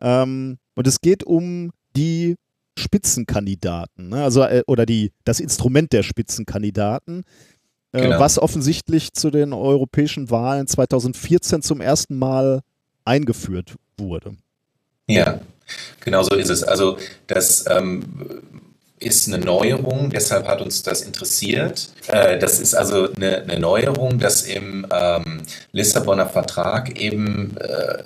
Ähm, 0.00 0.58
und 0.76 0.86
es 0.86 1.00
geht 1.00 1.24
um 1.24 1.72
die 1.96 2.36
Spitzenkandidaten, 2.78 4.08
ne? 4.10 4.22
also 4.22 4.42
äh, 4.42 4.62
oder 4.68 4.86
die, 4.86 5.10
das 5.24 5.40
Instrument 5.40 5.92
der 5.92 6.04
Spitzenkandidaten, 6.04 7.24
äh, 7.90 8.02
genau. 8.02 8.20
was 8.20 8.38
offensichtlich 8.38 9.12
zu 9.12 9.30
den 9.30 9.52
europäischen 9.52 10.30
Wahlen 10.30 10.68
2014 10.68 11.62
zum 11.62 11.80
ersten 11.80 12.16
Mal 12.16 12.60
eingeführt 13.04 13.74
wurde. 13.96 14.36
Ja, 15.08 15.40
Genau 16.00 16.22
so 16.22 16.34
ist 16.34 16.48
es. 16.48 16.62
Also 16.62 16.98
das 17.26 17.64
ähm, 17.68 18.02
ist 19.00 19.28
eine 19.28 19.44
Neuerung, 19.44 20.10
deshalb 20.10 20.48
hat 20.48 20.60
uns 20.60 20.82
das 20.82 21.02
interessiert. 21.02 21.88
Äh, 22.08 22.38
das 22.38 22.60
ist 22.60 22.74
also 22.74 23.08
eine, 23.14 23.58
Neuerung, 23.58 24.18
dass 24.18 24.42
im 24.42 24.86
ähm, 24.90 25.42
Lissabonner 25.72 26.26
Vertrag 26.26 27.00
eben 27.00 27.56
äh, 27.58 28.04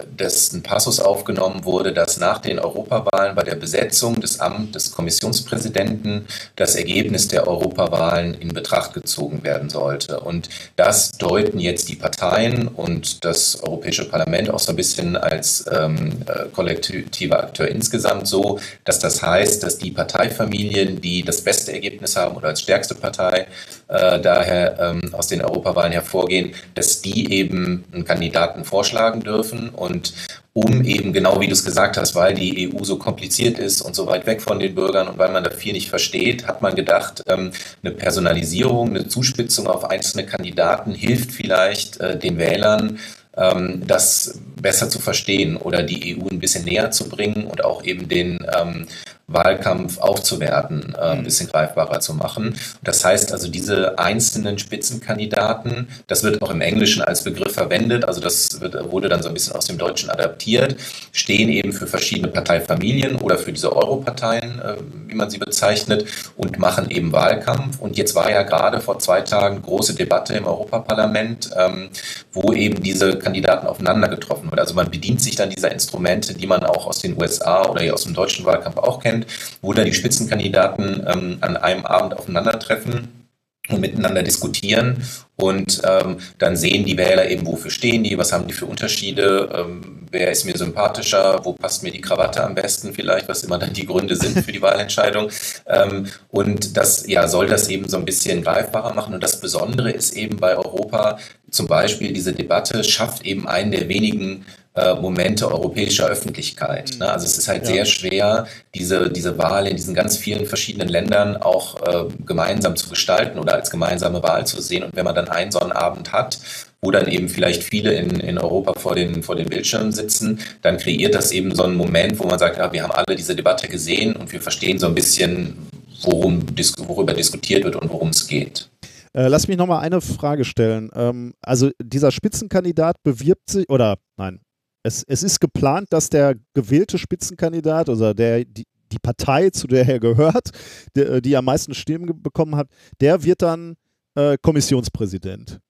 ein 0.52 0.62
Passus 0.62 1.00
aufgenommen 1.00 1.64
wurde, 1.64 1.92
dass 1.92 2.18
nach 2.18 2.38
den 2.38 2.58
Europawahlen 2.58 3.34
bei 3.34 3.42
der 3.42 3.56
Besetzung 3.56 4.20
des 4.20 4.40
Amts 4.40 4.72
des 4.72 4.92
Kommissionspräsidenten 4.92 6.26
das 6.56 6.76
Ergebnis 6.76 7.28
der 7.28 7.46
Europawahlen 7.46 8.34
in 8.34 8.48
Betracht 8.48 8.94
gezogen 8.94 9.42
werden 9.44 9.70
sollte. 9.70 10.20
Und 10.20 10.48
das 10.76 11.12
deuten 11.12 11.58
jetzt 11.58 11.88
die 11.88 11.96
Parteien 11.96 12.68
und 12.68 13.24
das 13.24 13.62
Europäische 13.62 14.08
Parlament 14.08 14.50
auch 14.50 14.58
so 14.58 14.72
ein 14.72 14.76
bisschen 14.76 15.16
als 15.16 15.64
ähm, 15.70 16.22
äh, 16.26 16.48
kollektiver 16.52 17.42
Akteur 17.42 17.68
insgesamt 17.68 18.26
so, 18.26 18.58
dass 18.84 18.98
das 18.98 19.22
heißt, 19.22 19.62
dass 19.62 19.78
die 19.78 19.90
Parteifamilie 19.90 20.81
Parteien, 20.82 21.00
die 21.00 21.22
das 21.22 21.40
beste 21.40 21.72
Ergebnis 21.72 22.16
haben 22.16 22.36
oder 22.36 22.48
als 22.48 22.60
stärkste 22.60 22.94
Partei 22.94 23.46
äh, 23.88 24.20
daher 24.20 24.78
ähm, 24.78 25.14
aus 25.14 25.28
den 25.28 25.42
Europawahlen 25.42 25.92
hervorgehen, 25.92 26.54
dass 26.74 27.02
die 27.02 27.32
eben 27.32 27.84
einen 27.92 28.04
Kandidaten 28.04 28.64
vorschlagen 28.64 29.20
dürfen 29.20 29.70
und 29.70 30.12
um 30.54 30.84
eben 30.84 31.14
genau 31.14 31.40
wie 31.40 31.46
du 31.46 31.54
es 31.54 31.64
gesagt 31.64 31.96
hast, 31.96 32.14
weil 32.14 32.34
die 32.34 32.70
EU 32.70 32.84
so 32.84 32.98
kompliziert 32.98 33.58
ist 33.58 33.80
und 33.80 33.96
so 33.96 34.06
weit 34.06 34.26
weg 34.26 34.42
von 34.42 34.58
den 34.58 34.74
Bürgern 34.74 35.08
und 35.08 35.18
weil 35.18 35.32
man 35.32 35.44
da 35.44 35.50
viel 35.50 35.72
nicht 35.72 35.88
versteht, 35.88 36.46
hat 36.46 36.60
man 36.60 36.74
gedacht, 36.74 37.22
ähm, 37.26 37.52
eine 37.82 37.94
Personalisierung, 37.94 38.90
eine 38.90 39.08
Zuspitzung 39.08 39.66
auf 39.66 39.84
einzelne 39.84 40.26
Kandidaten 40.26 40.92
hilft 40.92 41.32
vielleicht 41.32 42.00
äh, 42.00 42.18
den 42.18 42.36
Wählern, 42.36 42.98
ähm, 43.34 43.82
das 43.86 44.40
besser 44.60 44.90
zu 44.90 44.98
verstehen 44.98 45.56
oder 45.56 45.82
die 45.82 46.16
EU 46.16 46.28
ein 46.28 46.38
bisschen 46.38 46.66
näher 46.66 46.90
zu 46.90 47.08
bringen 47.08 47.46
und 47.46 47.64
auch 47.64 47.82
eben 47.84 48.08
den 48.08 48.46
ähm, 48.54 48.86
Wahlkampf 49.26 49.98
aufzuwerten, 49.98 50.94
äh, 50.96 51.00
ein 51.00 51.20
mhm. 51.20 51.24
bisschen 51.24 51.48
greifbarer 51.48 52.00
zu 52.00 52.14
machen. 52.14 52.54
Das 52.82 53.04
heißt 53.04 53.32
also, 53.32 53.48
diese 53.48 53.98
einzelnen 53.98 54.58
Spitzenkandidaten, 54.58 55.88
das 56.06 56.22
wird 56.22 56.42
auch 56.42 56.50
im 56.50 56.60
Englischen 56.60 57.02
als 57.02 57.24
Begriff 57.24 57.54
verwendet, 57.54 58.04
also 58.04 58.20
das 58.20 58.60
wird, 58.60 58.90
wurde 58.90 59.08
dann 59.08 59.22
so 59.22 59.28
ein 59.28 59.34
bisschen 59.34 59.54
aus 59.54 59.66
dem 59.66 59.78
Deutschen 59.78 60.10
adaptiert, 60.10 60.76
stehen 61.12 61.48
eben 61.48 61.72
für 61.72 61.86
verschiedene 61.86 62.28
Parteifamilien 62.28 63.16
oder 63.16 63.38
für 63.38 63.52
diese 63.52 63.74
Europarteien, 63.74 64.60
äh, 64.60 64.76
wie 65.06 65.14
man 65.14 65.30
sie 65.30 65.38
bezeichnet, 65.38 66.06
und 66.36 66.58
machen 66.58 66.90
eben 66.90 67.12
Wahlkampf. 67.12 67.80
Und 67.80 67.96
jetzt 67.96 68.14
war 68.14 68.30
ja 68.30 68.42
gerade 68.42 68.80
vor 68.80 68.98
zwei 68.98 69.22
Tagen 69.22 69.62
große 69.62 69.94
Debatte 69.94 70.34
im 70.34 70.46
Europaparlament, 70.46 71.50
ähm, 71.56 71.90
wo 72.32 72.52
eben 72.52 72.82
diese 72.82 73.18
Kandidaten 73.18 73.66
aufeinander 73.66 74.08
getroffen 74.08 74.50
wurden. 74.50 74.60
Also 74.60 74.74
man 74.74 74.90
bedient 74.90 75.20
sich 75.20 75.36
dann 75.36 75.50
dieser 75.50 75.72
Instrumente, 75.72 76.34
die 76.34 76.46
man 76.46 76.62
auch 76.64 76.86
aus 76.86 77.00
den 77.00 77.20
USA 77.20 77.68
oder 77.68 77.92
aus 77.92 78.04
dem 78.04 78.14
deutschen 78.14 78.44
Wahlkampf 78.44 78.78
auch 78.78 79.00
kennt 79.00 79.26
wo 79.60 79.72
da 79.72 79.84
die 79.84 79.94
Spitzenkandidaten 79.94 81.06
ähm, 81.06 81.38
an 81.40 81.56
einem 81.56 81.86
Abend 81.86 82.16
aufeinandertreffen 82.16 83.21
miteinander 83.68 84.22
diskutieren 84.22 85.02
und 85.36 85.80
ähm, 85.84 86.18
dann 86.38 86.56
sehen 86.56 86.84
die 86.84 86.96
Wähler 86.96 87.30
eben, 87.30 87.46
wofür 87.46 87.70
stehen 87.70 88.02
die, 88.02 88.18
was 88.18 88.32
haben 88.32 88.46
die 88.46 88.52
für 88.52 88.66
Unterschiede, 88.66 89.48
ähm, 89.54 90.06
wer 90.10 90.30
ist 90.30 90.44
mir 90.44 90.56
sympathischer, 90.56 91.40
wo 91.44 91.52
passt 91.52 91.82
mir 91.82 91.90
die 91.90 92.00
Krawatte 92.00 92.44
am 92.44 92.54
besten 92.54 92.92
vielleicht, 92.92 93.28
was 93.28 93.44
immer 93.44 93.58
dann 93.58 93.72
die 93.72 93.86
Gründe 93.86 94.16
sind 94.16 94.38
für 94.44 94.52
die 94.52 94.62
Wahlentscheidung. 94.62 95.30
Ähm, 95.66 96.06
und 96.30 96.76
das 96.76 97.06
ja, 97.06 97.26
soll 97.28 97.46
das 97.46 97.68
eben 97.68 97.88
so 97.88 97.96
ein 97.96 98.04
bisschen 98.04 98.42
greifbarer 98.42 98.94
machen. 98.94 99.14
Und 99.14 99.22
das 99.22 99.40
Besondere 99.40 99.90
ist 99.90 100.14
eben 100.16 100.36
bei 100.36 100.56
Europa 100.56 101.18
zum 101.50 101.66
Beispiel, 101.66 102.12
diese 102.12 102.32
Debatte 102.32 102.82
schafft 102.84 103.24
eben 103.24 103.46
einen 103.48 103.70
der 103.70 103.88
wenigen 103.88 104.44
äh, 104.74 104.94
Momente 104.94 105.50
europäischer 105.50 106.06
Öffentlichkeit. 106.06 106.96
Ne? 106.98 107.10
Also 107.10 107.26
es 107.26 107.36
ist 107.36 107.48
halt 107.48 107.62
ja. 107.64 107.74
sehr 107.74 107.84
schwer, 107.84 108.46
diese, 108.74 109.10
diese 109.10 109.36
Wahl 109.36 109.66
in 109.66 109.76
diesen 109.76 109.94
ganz 109.94 110.16
vielen 110.16 110.46
verschiedenen 110.46 110.88
Ländern 110.88 111.36
auch 111.36 111.80
äh, 111.82 112.08
gemeinsam 112.24 112.76
zu 112.76 112.88
gestalten 112.88 113.38
oder 113.38 113.54
als 113.54 113.70
gemeinsame 113.70 114.22
Wahl 114.22 114.46
zu 114.46 114.62
sehen. 114.62 114.84
Und 114.84 114.96
wenn 114.96 115.04
man 115.04 115.14
dann 115.14 115.28
einen 115.28 115.52
Sonnenabend 115.52 116.12
hat, 116.12 116.38
wo 116.80 116.90
dann 116.90 117.06
eben 117.06 117.28
vielleicht 117.28 117.62
viele 117.62 117.92
in, 117.92 118.18
in 118.20 118.38
Europa 118.38 118.72
vor 118.78 118.94
den, 118.94 119.22
vor 119.22 119.36
den 119.36 119.46
Bildschirmen 119.46 119.92
sitzen, 119.92 120.40
dann 120.62 120.78
kreiert 120.78 121.14
das 121.14 121.32
eben 121.32 121.54
so 121.54 121.64
einen 121.64 121.76
Moment, 121.76 122.18
wo 122.18 122.24
man 122.24 122.38
sagt, 122.38 122.56
ja, 122.56 122.72
wir 122.72 122.82
haben 122.82 122.92
alle 122.92 123.14
diese 123.14 123.36
Debatte 123.36 123.68
gesehen 123.68 124.16
und 124.16 124.32
wir 124.32 124.40
verstehen 124.40 124.78
so 124.78 124.86
ein 124.86 124.94
bisschen, 124.94 125.56
worum, 126.02 126.44
worüber 126.86 127.14
diskutiert 127.14 127.64
wird 127.64 127.76
und 127.76 127.90
worum 127.90 128.08
es 128.08 128.26
geht. 128.26 128.68
Äh, 129.14 129.28
lass 129.28 129.46
mich 129.46 129.58
nochmal 129.58 129.84
eine 129.84 130.00
Frage 130.00 130.44
stellen. 130.44 130.90
Ähm, 130.94 131.34
also 131.42 131.70
dieser 131.80 132.10
Spitzenkandidat 132.10 132.96
bewirbt 133.02 133.50
sich, 133.50 133.68
oder 133.68 133.98
nein, 134.16 134.40
es, 134.82 135.04
es 135.04 135.22
ist 135.22 135.40
geplant, 135.40 135.88
dass 135.90 136.08
der 136.10 136.34
gewählte 136.54 136.98
Spitzenkandidat, 136.98 137.88
also 137.88 138.12
der, 138.12 138.44
die, 138.44 138.66
die 138.90 138.98
Partei, 138.98 139.50
zu 139.50 139.66
der 139.66 139.88
er 139.88 140.00
gehört, 140.00 140.50
die, 140.96 141.22
die 141.22 141.36
am 141.36 141.44
meisten 141.44 141.74
Stimmen 141.74 142.22
bekommen 142.22 142.56
hat, 142.56 142.68
der 143.00 143.22
wird 143.22 143.42
dann 143.42 143.76
äh, 144.14 144.36
Kommissionspräsident. 144.40 145.60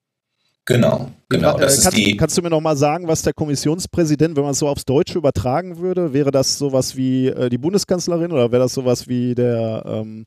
Genau, 0.64 1.10
genau. 1.28 1.56
Äh, 1.56 1.66
kannst, 1.82 2.18
kannst 2.18 2.38
du 2.38 2.42
mir 2.42 2.50
noch 2.50 2.60
mal 2.60 2.76
sagen, 2.76 3.08
was 3.08 3.22
der 3.22 3.32
Kommissionspräsident, 3.32 4.36
wenn 4.36 4.44
man 4.44 4.52
es 4.52 4.60
so 4.60 4.68
aufs 4.68 4.84
Deutsche 4.84 5.18
übertragen 5.18 5.78
würde, 5.78 6.12
wäre 6.12 6.30
das 6.30 6.56
sowas 6.56 6.96
wie 6.96 7.26
äh, 7.26 7.48
die 7.48 7.58
Bundeskanzlerin 7.58 8.30
oder 8.30 8.52
wäre 8.52 8.62
das 8.62 8.74
sowas 8.74 9.08
wie 9.08 9.34
der 9.34 9.82
ähm, 9.84 10.24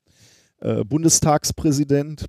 äh, 0.60 0.84
Bundestagspräsident? 0.84 2.26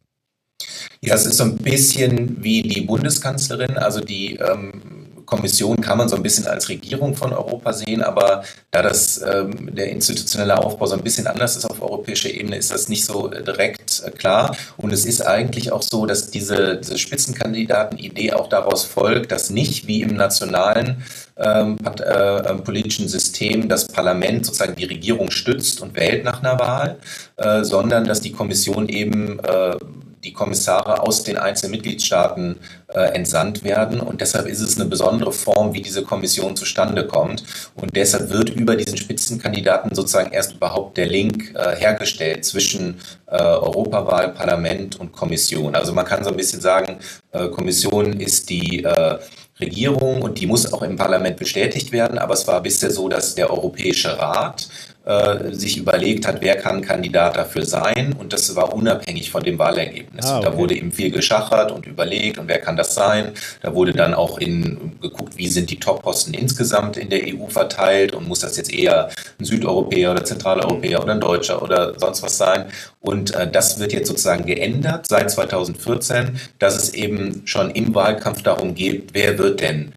Ja, 1.00 1.14
es 1.14 1.26
ist 1.26 1.38
so 1.38 1.44
ein 1.44 1.56
bisschen 1.56 2.42
wie 2.42 2.62
die 2.62 2.82
Bundeskanzlerin, 2.82 3.76
also 3.76 4.00
die 4.00 4.36
ähm, 4.36 4.95
Kommission 5.26 5.80
kann 5.80 5.98
man 5.98 6.08
so 6.08 6.16
ein 6.16 6.22
bisschen 6.22 6.46
als 6.46 6.68
Regierung 6.68 7.14
von 7.14 7.32
Europa 7.32 7.72
sehen, 7.72 8.02
aber 8.02 8.44
da 8.70 8.82
das 8.82 9.20
ähm, 9.22 9.74
der 9.74 9.90
institutionelle 9.90 10.56
Aufbau 10.58 10.86
so 10.86 10.94
ein 10.94 11.02
bisschen 11.02 11.26
anders 11.26 11.56
ist 11.56 11.64
auf 11.68 11.82
europäischer 11.82 12.30
Ebene, 12.30 12.56
ist 12.56 12.72
das 12.72 12.88
nicht 12.88 13.04
so 13.04 13.28
direkt 13.28 14.02
äh, 14.06 14.10
klar. 14.10 14.56
Und 14.76 14.92
es 14.92 15.04
ist 15.04 15.20
eigentlich 15.20 15.72
auch 15.72 15.82
so, 15.82 16.06
dass 16.06 16.30
diese, 16.30 16.76
diese 16.76 16.96
Spitzenkandidaten-Idee 16.96 18.32
auch 18.32 18.48
daraus 18.48 18.84
folgt, 18.84 19.32
dass 19.32 19.50
nicht 19.50 19.86
wie 19.86 20.02
im 20.02 20.14
nationalen 20.14 21.02
ähm, 21.36 21.76
äh, 22.00 22.48
ähm, 22.48 22.64
politischen 22.64 23.08
System 23.08 23.68
das 23.68 23.88
Parlament 23.88 24.46
sozusagen 24.46 24.76
die 24.76 24.84
Regierung 24.84 25.30
stützt 25.30 25.82
und 25.82 25.94
wählt 25.94 26.24
nach 26.24 26.42
einer 26.42 26.58
Wahl, 26.58 26.96
äh, 27.36 27.62
sondern 27.62 28.04
dass 28.04 28.20
die 28.20 28.32
Kommission 28.32 28.88
eben 28.88 29.38
äh, 29.40 29.76
die 30.24 30.32
Kommissare 30.32 31.02
aus 31.02 31.22
den 31.22 31.36
einzelnen 31.36 31.72
Mitgliedstaaten 31.72 32.56
äh, 32.88 33.00
entsandt 33.14 33.64
werden. 33.64 34.00
Und 34.00 34.20
deshalb 34.20 34.46
ist 34.46 34.60
es 34.60 34.78
eine 34.78 34.88
besondere 34.88 35.32
Form, 35.32 35.72
wie 35.74 35.82
diese 35.82 36.02
Kommission 36.02 36.56
zustande 36.56 37.06
kommt. 37.06 37.44
Und 37.74 37.94
deshalb 37.94 38.30
wird 38.30 38.50
über 38.50 38.76
diesen 38.76 38.96
Spitzenkandidaten 38.96 39.94
sozusagen 39.94 40.32
erst 40.32 40.54
überhaupt 40.54 40.96
der 40.96 41.06
Link 41.06 41.54
äh, 41.54 41.76
hergestellt 41.76 42.44
zwischen 42.44 43.00
äh, 43.26 43.36
Europawahl, 43.36 44.32
Parlament 44.32 44.98
und 44.98 45.12
Kommission. 45.12 45.74
Also 45.74 45.92
man 45.92 46.04
kann 46.04 46.24
so 46.24 46.30
ein 46.30 46.36
bisschen 46.36 46.60
sagen, 46.60 46.98
äh, 47.32 47.48
Kommission 47.48 48.20
ist 48.20 48.50
die 48.50 48.82
äh, 48.84 49.18
Regierung 49.60 50.22
und 50.22 50.38
die 50.38 50.46
muss 50.46 50.72
auch 50.72 50.82
im 50.82 50.96
Parlament 50.96 51.36
bestätigt 51.36 51.92
werden. 51.92 52.18
Aber 52.18 52.34
es 52.34 52.46
war 52.46 52.62
bisher 52.62 52.90
so, 52.90 53.08
dass 53.08 53.34
der 53.34 53.50
Europäische 53.50 54.18
Rat 54.18 54.68
äh, 55.06 55.52
sich 55.52 55.78
überlegt 55.78 56.26
hat, 56.26 56.40
wer 56.40 56.56
kann 56.56 56.82
Kandidat 56.82 57.36
dafür 57.36 57.64
sein 57.64 58.12
und 58.18 58.32
das 58.32 58.56
war 58.56 58.74
unabhängig 58.74 59.30
von 59.30 59.42
dem 59.42 59.56
Wahlergebnis. 59.56 60.26
Ah, 60.26 60.38
okay. 60.38 60.46
Da 60.50 60.56
wurde 60.56 60.74
eben 60.74 60.90
viel 60.90 61.12
geschachert 61.12 61.70
und 61.70 61.86
überlegt 61.86 62.38
und 62.38 62.48
wer 62.48 62.58
kann 62.58 62.76
das 62.76 62.94
sein. 62.94 63.30
Da 63.62 63.72
wurde 63.72 63.92
dann 63.92 64.14
auch 64.14 64.38
in, 64.38 64.98
geguckt, 65.00 65.36
wie 65.36 65.46
sind 65.46 65.70
die 65.70 65.78
Top-Posten 65.78 66.34
insgesamt 66.34 66.96
in 66.96 67.08
der 67.08 67.20
EU 67.22 67.46
verteilt 67.48 68.14
und 68.14 68.26
muss 68.26 68.40
das 68.40 68.56
jetzt 68.56 68.74
eher 68.74 69.10
ein 69.38 69.44
Südeuropäer 69.44 70.10
oder 70.10 70.24
Zentraleuropäer 70.24 71.00
oder 71.00 71.12
ein 71.12 71.20
Deutscher 71.20 71.62
oder 71.62 71.96
sonst 71.98 72.24
was 72.24 72.36
sein. 72.36 72.66
Und 73.00 73.32
äh, 73.34 73.48
das 73.48 73.78
wird 73.78 73.92
jetzt 73.92 74.08
sozusagen 74.08 74.44
geändert 74.44 75.06
seit 75.08 75.30
2014, 75.30 76.40
dass 76.58 76.74
es 76.74 76.94
eben 76.94 77.42
schon 77.44 77.70
im 77.70 77.94
Wahlkampf 77.94 78.42
darum 78.42 78.74
geht, 78.74 79.10
wer 79.12 79.38
wird 79.38 79.60
denn 79.60 79.92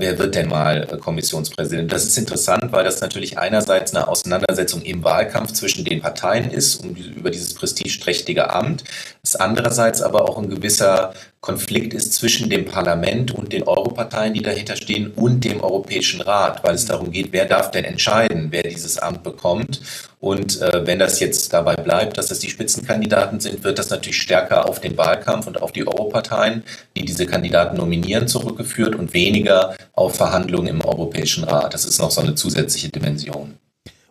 wer 0.00 0.18
wird 0.18 0.34
denn 0.34 0.48
mal 0.48 0.88
äh, 0.90 0.96
Kommissionspräsident? 0.96 1.92
Das 1.92 2.04
ist 2.04 2.18
interessant, 2.18 2.72
weil 2.72 2.84
das 2.84 3.00
natürlich 3.00 3.38
einerseits 3.38 3.94
eine 3.94 4.08
Auseinandersetzung 4.08 4.82
im 4.82 5.04
Wahlkampf 5.04 5.52
zwischen 5.52 5.84
den 5.84 6.00
Parteien 6.00 6.50
ist, 6.50 6.82
um, 6.82 6.96
über 6.96 7.30
dieses 7.30 7.54
prestigeträchtige 7.54 8.50
Amt, 8.50 8.82
es 9.22 9.36
andererseits 9.36 10.02
aber 10.02 10.28
auch 10.28 10.36
ein 10.36 10.50
gewisser 10.50 11.14
Konflikt 11.40 11.94
ist 11.94 12.14
zwischen 12.14 12.50
dem 12.50 12.64
Parlament 12.64 13.32
und 13.32 13.52
den 13.52 13.62
Europarteien, 13.62 14.34
die 14.34 14.42
dahinter 14.42 14.76
stehen, 14.76 15.12
und 15.12 15.44
dem 15.44 15.60
Europäischen 15.60 16.20
Rat, 16.20 16.64
weil 16.64 16.74
es 16.74 16.86
darum 16.86 17.12
geht, 17.12 17.32
wer 17.32 17.46
darf 17.46 17.70
denn 17.70 17.84
entscheiden, 17.84 18.48
wer 18.50 18.64
dieses 18.64 18.98
Amt 18.98 19.22
bekommt. 19.22 19.80
Und 20.18 20.60
äh, 20.60 20.84
wenn 20.84 20.98
das 20.98 21.20
jetzt 21.20 21.52
dabei 21.52 21.76
bleibt, 21.76 22.18
dass 22.18 22.26
das 22.26 22.40
die 22.40 22.50
Spitzenkandidaten 22.50 23.38
sind, 23.38 23.62
wird 23.62 23.78
das 23.78 23.90
natürlich 23.90 24.20
stärker 24.20 24.68
auf 24.68 24.80
den 24.80 24.96
Wahlkampf 24.96 25.46
und 25.46 25.62
auf 25.62 25.70
die 25.70 25.86
Europarteien, 25.86 26.64
die 26.96 27.04
diese 27.04 27.26
Kandidaten 27.26 27.76
nominieren, 27.76 28.26
zurückgeführt 28.26 28.96
und 28.96 29.14
weniger 29.14 29.76
auf 29.92 30.16
Verhandlungen 30.16 30.68
im 30.68 30.80
Europäischen 30.80 31.44
Rat. 31.44 31.72
Das 31.72 31.84
ist 31.84 32.00
noch 32.00 32.10
so 32.10 32.20
eine 32.20 32.34
zusätzliche 32.34 32.88
Dimension. 32.88 33.54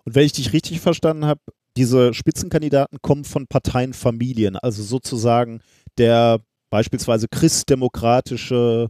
Und 0.06 0.16
wenn 0.16 0.26
ich 0.26 0.32
dich 0.32 0.54
richtig 0.54 0.80
verstanden 0.80 1.26
habe, 1.26 1.42
diese 1.76 2.14
Spitzenkandidaten 2.14 3.00
kommen 3.02 3.26
von 3.26 3.48
Parteienfamilien, 3.48 4.56
also 4.56 4.82
sozusagen 4.82 5.60
der 5.98 6.40
beispielsweise 6.70 7.28
christdemokratische, 7.30 8.90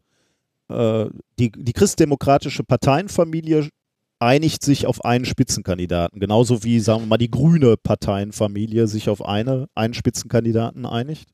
äh, 0.70 1.06
die, 1.40 1.52
die 1.52 1.74
christdemokratische 1.74 2.64
Parteienfamilie 2.64 3.70
einigt 4.20 4.64
sich 4.64 4.88
auf 4.88 5.06
einen 5.06 5.26
Spitzenkandidaten, 5.26 6.20
genauso 6.20 6.64
wie, 6.64 6.80
sagen 6.80 7.04
wir 7.04 7.08
mal, 7.08 7.18
die 7.18 7.32
grüne 7.32 7.78
Parteienfamilie 7.78 8.88
sich 8.88 9.10
auf 9.10 9.24
eine, 9.24 9.68
einen 9.76 9.94
Spitzenkandidaten 9.94 10.86
einigt? 10.86 11.30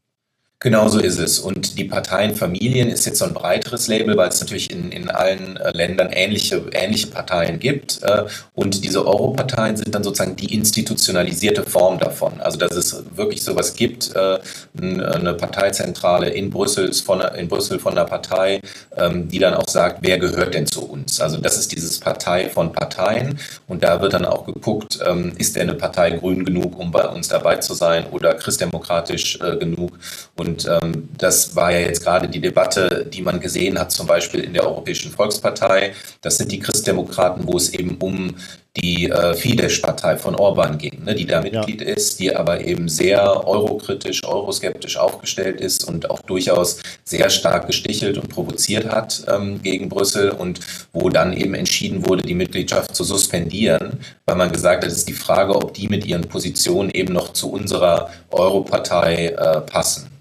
Genau 0.64 0.88
so 0.88 1.00
ist 1.00 1.20
es. 1.20 1.40
Und 1.40 1.78
die 1.78 1.84
Parteienfamilien 1.84 2.90
ist 2.90 3.06
jetzt 3.06 3.20
so 3.20 3.26
ein 3.26 3.34
breiteres 3.34 3.90
Label, 3.90 4.16
weil 4.16 4.30
es 4.30 4.40
natürlich 4.40 4.72
in, 4.72 4.94
in 4.94 5.10
allen 5.10 5.58
äh, 5.58 5.72
Ländern 5.72 6.10
ähnliche, 6.14 6.64
ähnliche 6.72 7.08
Parteien 7.08 7.60
gibt. 7.60 8.02
Äh, 8.02 8.24
und 8.56 8.82
diese 8.86 9.06
Europarteien 9.06 9.76
sind 9.76 9.94
dann 9.94 10.06
sozusagen 10.06 10.38
die 10.38 10.54
institutionalisierte 10.54 11.64
Form 11.64 12.00
davon. 12.00 12.40
Also 12.40 12.58
dass 12.58 12.78
es 12.78 13.04
wirklich 13.14 13.44
sowas 13.44 13.76
gibt, 13.76 14.16
äh, 14.16 14.40
eine 14.82 15.34
Parteizentrale 15.34 16.30
in 16.30 16.50
Brüssel 16.50 16.94
von, 16.94 17.20
in 17.20 17.50
Brüssel 17.50 17.78
von 17.78 17.96
der 17.96 18.06
Partei, 18.06 18.62
ähm, 18.96 19.28
die 19.28 19.40
dann 19.40 19.56
auch 19.56 19.68
sagt, 19.68 19.98
wer 20.00 20.18
gehört 20.18 20.54
denn 20.54 20.66
zu 20.66 20.86
uns? 20.86 21.20
Also 21.20 21.40
das 21.40 21.58
ist 21.58 21.74
dieses 21.74 22.00
Partei 22.00 22.50
von 22.50 22.72
Parteien. 22.72 23.38
Und 23.68 23.84
da 23.84 24.02
wird 24.02 24.14
dann 24.14 24.24
auch 24.24 24.46
geguckt, 24.46 25.00
ähm, 25.06 25.34
ist 25.38 25.58
denn 25.58 25.70
eine 25.70 25.78
Partei 25.78 26.12
grün 26.12 26.46
genug, 26.46 26.80
um 26.80 26.90
bei 26.90 27.06
uns 27.06 27.28
dabei 27.28 27.58
zu 27.58 27.74
sein 27.74 28.06
oder 28.12 28.34
christdemokratisch 28.36 29.40
genug? 29.60 30.00
Und 30.38 30.53
und 30.54 30.68
ähm, 30.68 31.10
das 31.18 31.56
war 31.56 31.72
ja 31.72 31.80
jetzt 31.80 32.04
gerade 32.04 32.28
die 32.28 32.40
Debatte, 32.40 33.08
die 33.12 33.24
man 33.24 33.40
gesehen 33.40 33.80
hat, 33.80 33.92
zum 33.92 34.06
Beispiel 34.06 34.42
in 34.42 34.54
der 34.54 34.68
Europäischen 34.68 35.12
Volkspartei. 35.12 35.94
Das 36.22 36.38
sind 36.38 36.52
die 36.52 36.60
Christdemokraten, 36.60 37.48
wo 37.48 37.58
es 37.58 37.74
eben 37.74 37.98
um 37.98 38.36
die 38.78 39.10
äh, 39.10 39.36
Fidesz-Partei 39.36 40.18
von 40.18 40.36
Orban 40.36 40.80
ging, 40.80 41.04
ne, 41.04 41.14
die 41.14 41.28
da 41.28 41.42
Mitglied 41.42 41.82
ja. 41.82 41.88
ist, 41.88 42.20
die 42.20 42.36
aber 42.36 42.62
eben 42.62 42.90
sehr 42.90 43.48
eurokritisch, 43.48 44.24
euroskeptisch 44.24 44.98
aufgestellt 44.98 45.62
ist 45.62 45.88
und 45.88 46.10
auch 46.10 46.22
durchaus 46.22 46.80
sehr 47.04 47.30
stark 47.30 47.68
gestichelt 47.68 48.18
und 48.18 48.30
provoziert 48.30 48.92
hat 48.92 49.26
ähm, 49.28 49.62
gegen 49.62 49.90
Brüssel 49.90 50.32
und 50.32 50.60
wo 50.92 51.10
dann 51.10 51.34
eben 51.34 51.54
entschieden 51.54 52.08
wurde, 52.08 52.24
die 52.24 52.34
Mitgliedschaft 52.34 52.96
zu 52.96 53.04
suspendieren, 53.04 54.00
weil 54.26 54.36
man 54.36 54.52
gesagt 54.52 54.84
hat, 54.84 54.92
es 54.92 54.98
ist 54.98 55.10
die 55.10 55.14
Frage, 55.14 55.56
ob 55.56 55.74
die 55.76 55.88
mit 55.88 56.06
ihren 56.06 56.28
Positionen 56.28 56.90
eben 56.90 57.14
noch 57.14 57.34
zu 57.34 57.52
unserer 57.52 58.10
Europartei 58.32 59.28
äh, 59.28 59.62
passen. 59.62 60.13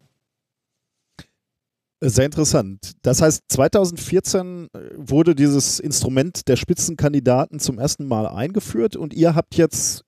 Sehr 2.05 2.25
interessant. 2.25 2.95
Das 3.03 3.23
heißt, 3.23 3.45
2014 3.47 4.67
äh, 4.73 4.79
wurde 4.97 5.37
dieses 5.37 5.79
Instrument 5.79 6.49
der 6.49 6.57
Spitzenkandidaten 6.57 7.61
zum 7.61 7.79
ersten 7.79 8.09
Mal 8.09 8.27
eingeführt 8.27 8.97
und 8.97 9.15
ihr 9.15 9.37
habt 9.37 9.55
jetzt 9.55 10.03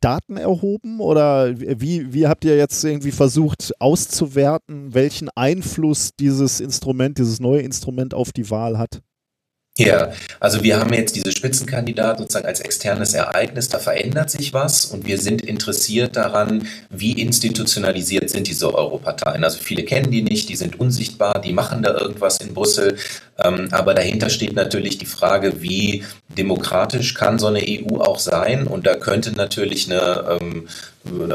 Daten 0.00 0.38
erhoben 0.38 0.98
oder 0.98 1.56
wie, 1.58 2.12
wie 2.12 2.26
habt 2.26 2.44
ihr 2.44 2.56
jetzt 2.56 2.82
irgendwie 2.82 3.12
versucht 3.12 3.72
auszuwerten, 3.78 4.92
welchen 4.92 5.28
Einfluss 5.36 6.10
dieses 6.18 6.58
Instrument, 6.58 7.18
dieses 7.18 7.38
neue 7.38 7.60
Instrument 7.60 8.12
auf 8.12 8.32
die 8.32 8.50
Wahl 8.50 8.76
hat? 8.76 9.00
Ja, 9.78 10.12
also 10.40 10.62
wir 10.62 10.80
haben 10.80 10.94
jetzt 10.94 11.16
diese 11.16 11.30
Spitzenkandidaten 11.32 12.22
sozusagen 12.22 12.46
als 12.46 12.60
externes 12.60 13.12
Ereignis, 13.12 13.68
da 13.68 13.78
verändert 13.78 14.30
sich 14.30 14.54
was 14.54 14.86
und 14.86 15.06
wir 15.06 15.18
sind 15.18 15.42
interessiert 15.42 16.16
daran, 16.16 16.66
wie 16.88 17.12
institutionalisiert 17.12 18.30
sind 18.30 18.46
diese 18.46 18.74
Europarteien. 18.74 19.44
Also 19.44 19.58
viele 19.58 19.84
kennen 19.84 20.10
die 20.10 20.22
nicht, 20.22 20.48
die 20.48 20.56
sind 20.56 20.80
unsichtbar, 20.80 21.42
die 21.42 21.52
machen 21.52 21.82
da 21.82 21.94
irgendwas 21.94 22.38
in 22.38 22.54
Brüssel, 22.54 22.96
aber 23.36 23.94
dahinter 23.94 24.30
steht 24.30 24.54
natürlich 24.54 24.98
die 24.98 25.06
Frage, 25.06 25.62
wie 25.62 26.04
demokratisch 26.28 27.14
kann 27.14 27.38
so 27.38 27.46
eine 27.46 27.60
EU 27.60 28.00
auch 28.00 28.18
sein 28.18 28.66
und 28.66 28.86
da 28.86 28.94
könnte 28.94 29.32
natürlich 29.32 29.90
eine 29.90 30.38
ähm, 30.40 30.68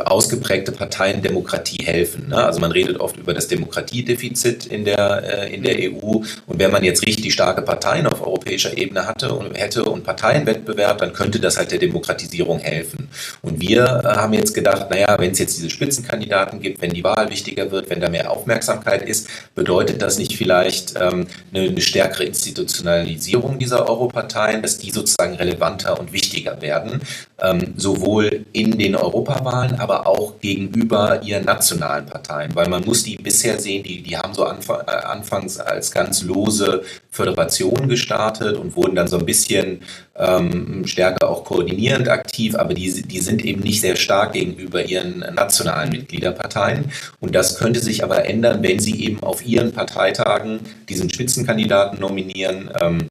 ausgeprägte 0.05 0.71
Parteiendemokratie 0.71 1.83
helfen. 1.83 2.29
Ne? 2.29 2.43
Also 2.43 2.59
man 2.59 2.71
redet 2.71 2.99
oft 2.99 3.17
über 3.17 3.33
das 3.33 3.47
Demokratiedefizit 3.47 4.65
in 4.65 4.85
der, 4.85 5.23
äh, 5.23 5.55
in 5.55 5.63
der 5.63 5.77
EU. 5.77 6.21
Und 6.47 6.59
wenn 6.59 6.71
man 6.71 6.83
jetzt 6.83 7.05
richtig 7.05 7.33
starke 7.33 7.61
Parteien 7.61 8.07
auf 8.07 8.21
europäischer 8.21 8.77
Ebene 8.77 9.05
hatte 9.05 9.33
und 9.33 9.57
hätte 9.57 9.85
und 9.85 10.03
Parteienwettbewerb, 10.03 10.97
dann 10.99 11.13
könnte 11.13 11.39
das 11.39 11.57
halt 11.57 11.71
der 11.71 11.79
Demokratisierung 11.79 12.59
helfen. 12.59 13.09
Und 13.41 13.61
wir 13.61 13.83
äh, 14.03 14.07
haben 14.07 14.33
jetzt 14.33 14.53
gedacht, 14.53 14.89
naja, 14.89 15.15
wenn 15.19 15.31
es 15.31 15.39
jetzt 15.39 15.57
diese 15.57 15.69
Spitzenkandidaten 15.69 16.59
gibt, 16.59 16.81
wenn 16.81 16.91
die 16.91 17.03
Wahl 17.03 17.29
wichtiger 17.29 17.71
wird, 17.71 17.89
wenn 17.89 18.01
da 18.01 18.09
mehr 18.09 18.31
Aufmerksamkeit 18.31 19.07
ist, 19.07 19.27
bedeutet 19.55 20.01
das 20.01 20.17
nicht 20.17 20.35
vielleicht 20.35 20.95
ähm, 20.99 21.27
eine, 21.53 21.69
eine 21.69 21.81
stärkere 21.91 22.23
Institutionalisierung 22.23 23.59
dieser 23.59 23.87
Europarteien, 23.87 24.61
dass 24.61 24.77
die 24.77 24.91
sozusagen 24.91 25.35
relevanter 25.35 25.99
und 25.99 26.11
wichtiger 26.11 26.61
werden, 26.61 27.01
ähm, 27.39 27.73
sowohl 27.77 28.45
in 28.53 28.77
den 28.77 28.95
Europawahlen, 28.95 29.51
Wahlen, 29.51 29.79
aber 29.79 30.07
auch 30.07 30.39
gegenüber 30.39 31.21
ihren 31.23 31.45
nationalen 31.45 32.05
Parteien, 32.05 32.55
weil 32.55 32.69
man 32.69 32.83
muss 32.83 33.03
die 33.03 33.17
bisher 33.17 33.59
sehen, 33.59 33.83
die, 33.83 34.01
die 34.01 34.17
haben 34.17 34.33
so 34.33 34.45
anfang, 34.45 34.81
äh, 34.87 34.91
anfangs 34.91 35.59
als 35.59 35.91
ganz 35.91 36.23
lose 36.23 36.83
Föderation 37.09 37.87
gestartet 37.87 38.57
und 38.57 38.75
wurden 38.75 38.95
dann 38.95 39.07
so 39.07 39.17
ein 39.17 39.25
bisschen 39.25 39.81
ähm, 40.21 40.85
stärker 40.85 41.29
auch 41.29 41.43
koordinierend 41.43 42.07
aktiv, 42.07 42.55
aber 42.55 42.73
die, 42.73 43.01
die 43.01 43.19
sind 43.19 43.43
eben 43.43 43.61
nicht 43.61 43.81
sehr 43.81 43.95
stark 43.95 44.33
gegenüber 44.33 44.85
ihren 44.85 45.19
nationalen 45.19 45.89
Mitgliederparteien. 45.89 46.91
Und 47.19 47.35
das 47.35 47.57
könnte 47.57 47.79
sich 47.79 48.03
aber 48.03 48.25
ändern, 48.25 48.61
wenn 48.61 48.79
sie 48.79 49.03
eben 49.03 49.21
auf 49.23 49.45
ihren 49.45 49.73
Parteitagen 49.73 50.59
diesen 50.87 51.09
Spitzenkandidaten 51.09 51.99
nominieren. 51.99 52.69
Ähm, 52.79 53.09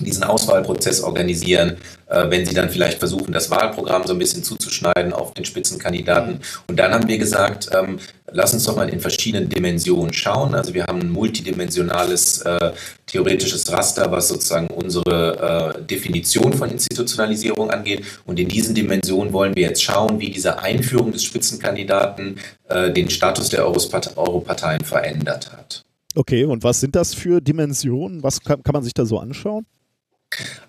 diesen 0.00 0.24
Auswahlprozess 0.24 1.02
organisieren, 1.02 1.76
äh, 2.06 2.28
wenn 2.30 2.46
sie 2.46 2.54
dann 2.54 2.70
vielleicht 2.70 2.98
versuchen, 2.98 3.32
das 3.32 3.50
Wahlprogramm 3.50 4.06
so 4.06 4.12
ein 4.12 4.18
bisschen 4.18 4.42
zuzuschneiden 4.42 5.12
auf 5.12 5.34
den 5.34 5.44
Spitzenkandidaten. 5.44 6.40
Und 6.68 6.78
dann 6.78 6.92
haben 6.92 7.08
wir 7.08 7.18
gesagt, 7.18 7.70
ähm, 7.72 7.98
lass 8.30 8.52
uns 8.52 8.64
doch 8.64 8.76
mal 8.76 8.88
in 8.88 9.00
verschiedenen 9.00 9.48
Dimensionen 9.48 10.12
schauen. 10.12 10.54
Also 10.54 10.74
wir 10.74 10.84
haben 10.84 11.00
ein 11.00 11.10
multidimensionales 11.10 12.42
äh, 12.42 12.72
theoretisches 13.06 13.70
Raster, 13.72 14.10
was 14.10 14.28
sozusagen 14.28 14.66
unsere 14.68 15.76
äh, 15.78 15.82
Definition 15.82 16.52
von 16.52 16.70
Institutionalisierung 16.70 17.70
angeht. 17.70 18.04
Und 18.26 18.38
in 18.38 18.48
diesen 18.48 18.74
Dimensionen 18.74 19.32
wollen 19.32 19.54
wir 19.54 19.68
jetzt 19.68 19.82
schauen, 19.82 20.18
wie 20.20 20.30
diese 20.30 20.58
Einführung 20.58 21.12
des 21.12 21.24
Spitzenkandidaten 21.24 22.38
äh, 22.68 22.92
den 22.92 23.10
Status 23.10 23.48
der 23.48 23.66
Europarteien 23.66 24.84
verändert 24.84 25.52
hat. 25.52 25.84
Okay, 26.16 26.44
und 26.44 26.62
was 26.62 26.80
sind 26.80 26.94
das 26.94 27.12
für 27.12 27.40
Dimensionen? 27.40 28.22
Was 28.22 28.40
kann, 28.40 28.62
kann 28.62 28.72
man 28.72 28.84
sich 28.84 28.94
da 28.94 29.04
so 29.04 29.18
anschauen? 29.18 29.66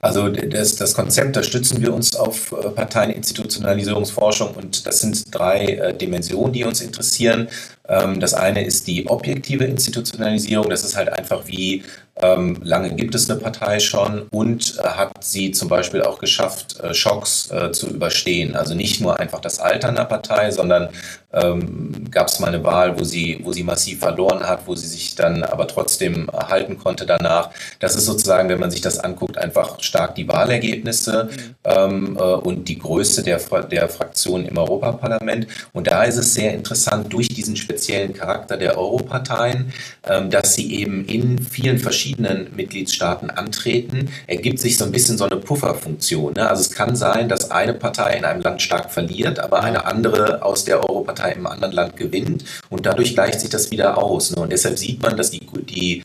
Also 0.01 0.29
das, 0.29 0.75
das 0.75 0.93
Konzept, 0.93 1.35
da 1.35 1.43
stützen 1.43 1.81
wir 1.81 1.93
uns 1.93 2.15
auf 2.15 2.51
äh, 2.51 2.69
Parteieninstitutionalisierungsforschung 2.69 4.53
und 4.55 4.85
das 4.85 4.99
sind 4.99 5.33
drei 5.33 5.65
äh, 5.65 5.97
Dimensionen, 5.97 6.53
die 6.53 6.63
uns 6.63 6.81
interessieren. 6.81 7.47
Ähm, 7.87 8.19
das 8.19 8.33
eine 8.33 8.63
ist 8.63 8.87
die 8.87 9.07
objektive 9.07 9.65
Institutionalisierung, 9.65 10.69
das 10.69 10.83
ist 10.83 10.95
halt 10.95 11.09
einfach, 11.09 11.47
wie 11.47 11.83
Ähm, 12.21 12.61
lange 12.63 12.95
gibt 12.95 13.13
es 13.13 13.29
eine 13.29 13.37
Partei 13.37 13.77
schon 13.81 14.27
und 14.31 14.77
äh, 14.79 14.83
hat 14.83 15.21
sie 15.21 15.51
zum 15.51 15.67
Beispiel 15.67 16.01
auch 16.01 16.17
geschafft, 16.17 16.79
äh, 16.79 16.93
Schocks 16.93 17.51
äh, 17.51 17.73
zu 17.73 17.89
überstehen. 17.89 18.55
Also 18.55 18.73
nicht 18.73 19.01
nur 19.01 19.19
einfach 19.19 19.41
das 19.41 19.59
Alter 19.59 19.89
einer 19.89 20.05
Partei, 20.05 20.49
sondern 20.49 20.87
ähm, 21.33 22.09
gab 22.09 22.27
es 22.27 22.39
mal 22.39 22.47
eine 22.47 22.63
Wahl, 22.63 22.97
wo 22.97 23.03
sie, 23.03 23.41
wo 23.43 23.51
sie 23.51 23.63
massiv 23.63 23.99
verloren 23.99 24.47
hat, 24.47 24.65
wo 24.65 24.75
sie 24.75 24.87
sich 24.87 25.15
dann 25.15 25.43
aber 25.43 25.67
trotzdem 25.67 26.29
halten 26.31 26.77
konnte 26.77 27.05
danach. 27.05 27.49
Das 27.79 27.97
ist 27.97 28.05
sozusagen, 28.05 28.47
wenn 28.47 28.61
man 28.61 28.71
sich 28.71 28.79
das 28.79 28.97
anguckt, 28.97 29.37
einfach 29.37 29.81
stark 29.83 30.15
die 30.15 30.25
Wahlergebnisse 30.29 31.25
mhm. 31.29 31.55
ähm, 31.65 32.17
äh, 32.17 32.21
und 32.21 32.69
die 32.69 32.79
Größe 32.79 33.23
der, 33.23 33.41
der 33.69 33.89
Fraktion 33.89 34.45
im 34.45 34.57
Europaparlament. 34.57 35.47
Und 35.73 35.87
da 35.87 36.05
ist 36.05 36.15
es 36.15 36.33
sehr 36.33 36.53
interessant, 36.53 37.11
durch 37.11 37.27
diesen 37.27 37.57
speziellen 37.75 38.13
Charakter 38.13 38.57
der 38.57 38.77
Europarteien, 38.77 39.73
ähm, 40.07 40.29
dass 40.29 40.55
sie 40.55 40.73
eben 40.75 41.05
in 41.05 41.39
vielen 41.39 41.79
verschiedenen 41.79 42.55
Mitgliedstaaten 42.55 43.29
antreten, 43.29 44.09
ergibt 44.27 44.59
sich 44.59 44.77
so 44.77 44.85
ein 44.85 44.91
bisschen 44.91 45.17
so 45.17 45.25
eine 45.25 45.37
Pufferfunktion. 45.37 46.33
Ne? 46.33 46.49
Also 46.49 46.61
es 46.61 46.71
kann 46.71 46.95
sein, 46.95 47.27
dass 47.27 47.51
eine 47.51 47.73
Partei 47.73 48.17
in 48.17 48.25
einem 48.25 48.41
Land 48.41 48.61
stark 48.61 48.91
verliert, 48.91 49.39
aber 49.39 49.63
eine 49.63 49.85
andere 49.85 50.43
aus 50.43 50.63
der 50.65 50.89
Europartei 50.89 51.15
Partei 51.15 51.31
im 51.33 51.47
anderen 51.47 51.73
Land 51.73 51.97
gewinnt 51.97 52.43
und 52.69 52.85
dadurch 52.85 53.13
gleicht 53.13 53.39
sich 53.39 53.49
das 53.49 53.71
wieder 53.71 53.97
aus. 53.97 54.35
Ne? 54.35 54.41
Und 54.41 54.51
deshalb 54.51 54.77
sieht 54.77 55.01
man, 55.01 55.15
dass 55.15 55.31
die, 55.31 55.41
die, 55.69 56.03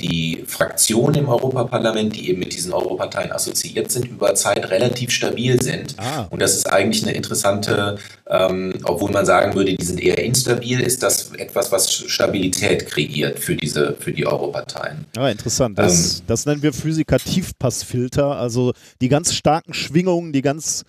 die 0.00 0.44
Fraktionen 0.46 1.16
im 1.16 1.28
Europaparlament, 1.28 2.14
die 2.14 2.30
eben 2.30 2.38
mit 2.38 2.54
diesen 2.54 2.72
Europarteien 2.72 3.32
assoziiert 3.32 3.90
sind, 3.90 4.06
über 4.06 4.34
Zeit 4.34 4.70
relativ 4.70 5.10
stabil 5.10 5.60
sind. 5.60 5.94
Ah. 5.98 6.26
Und 6.30 6.40
das 6.40 6.54
ist 6.54 6.70
eigentlich 6.70 7.02
eine 7.02 7.16
interessante, 7.16 7.98
ähm, 8.28 8.74
obwohl 8.84 9.10
man 9.10 9.26
sagen 9.26 9.54
würde, 9.54 9.74
die 9.74 9.84
sind 9.84 10.00
eher 10.00 10.22
instabil, 10.22 10.80
ist 10.80 11.02
das 11.02 11.32
etwas, 11.34 11.72
was 11.72 11.92
Stabilität 11.92 12.86
kreiert 12.86 13.38
für 13.38 13.56
diese, 13.56 13.96
für 13.98 14.12
die 14.12 14.26
Europarteien. 14.26 15.06
Ja, 15.16 15.22
ah, 15.22 15.30
interessant. 15.30 15.78
Das, 15.78 16.18
ähm, 16.18 16.24
das 16.28 16.46
nennen 16.46 16.62
wir 16.62 16.72
Physiker-Tiefpassfilter, 16.72 18.36
also 18.36 18.72
die 19.00 19.08
ganz 19.08 19.34
starken 19.34 19.74
Schwingungen, 19.74 20.32
die 20.32 20.42
ganz 20.42 20.84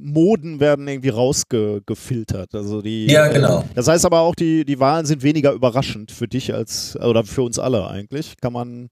Moden 0.00 0.60
werden 0.60 0.86
irgendwie 0.88 1.08
rausgefiltert. 1.10 2.54
Also 2.54 2.82
die, 2.82 3.06
ja, 3.06 3.28
genau. 3.28 3.64
das 3.74 3.88
heißt 3.88 4.04
aber 4.06 4.20
auch, 4.20 4.34
die, 4.34 4.64
die 4.64 4.78
Wahlen 4.80 5.06
sind 5.06 5.22
weniger 5.22 5.52
überraschend 5.52 6.10
für 6.10 6.28
dich 6.28 6.54
als 6.54 6.96
oder 6.96 7.24
für 7.24 7.42
uns 7.42 7.58
alle 7.58 7.86
eigentlich. 7.88 8.36
Kann 8.40 8.52
man. 8.52 8.88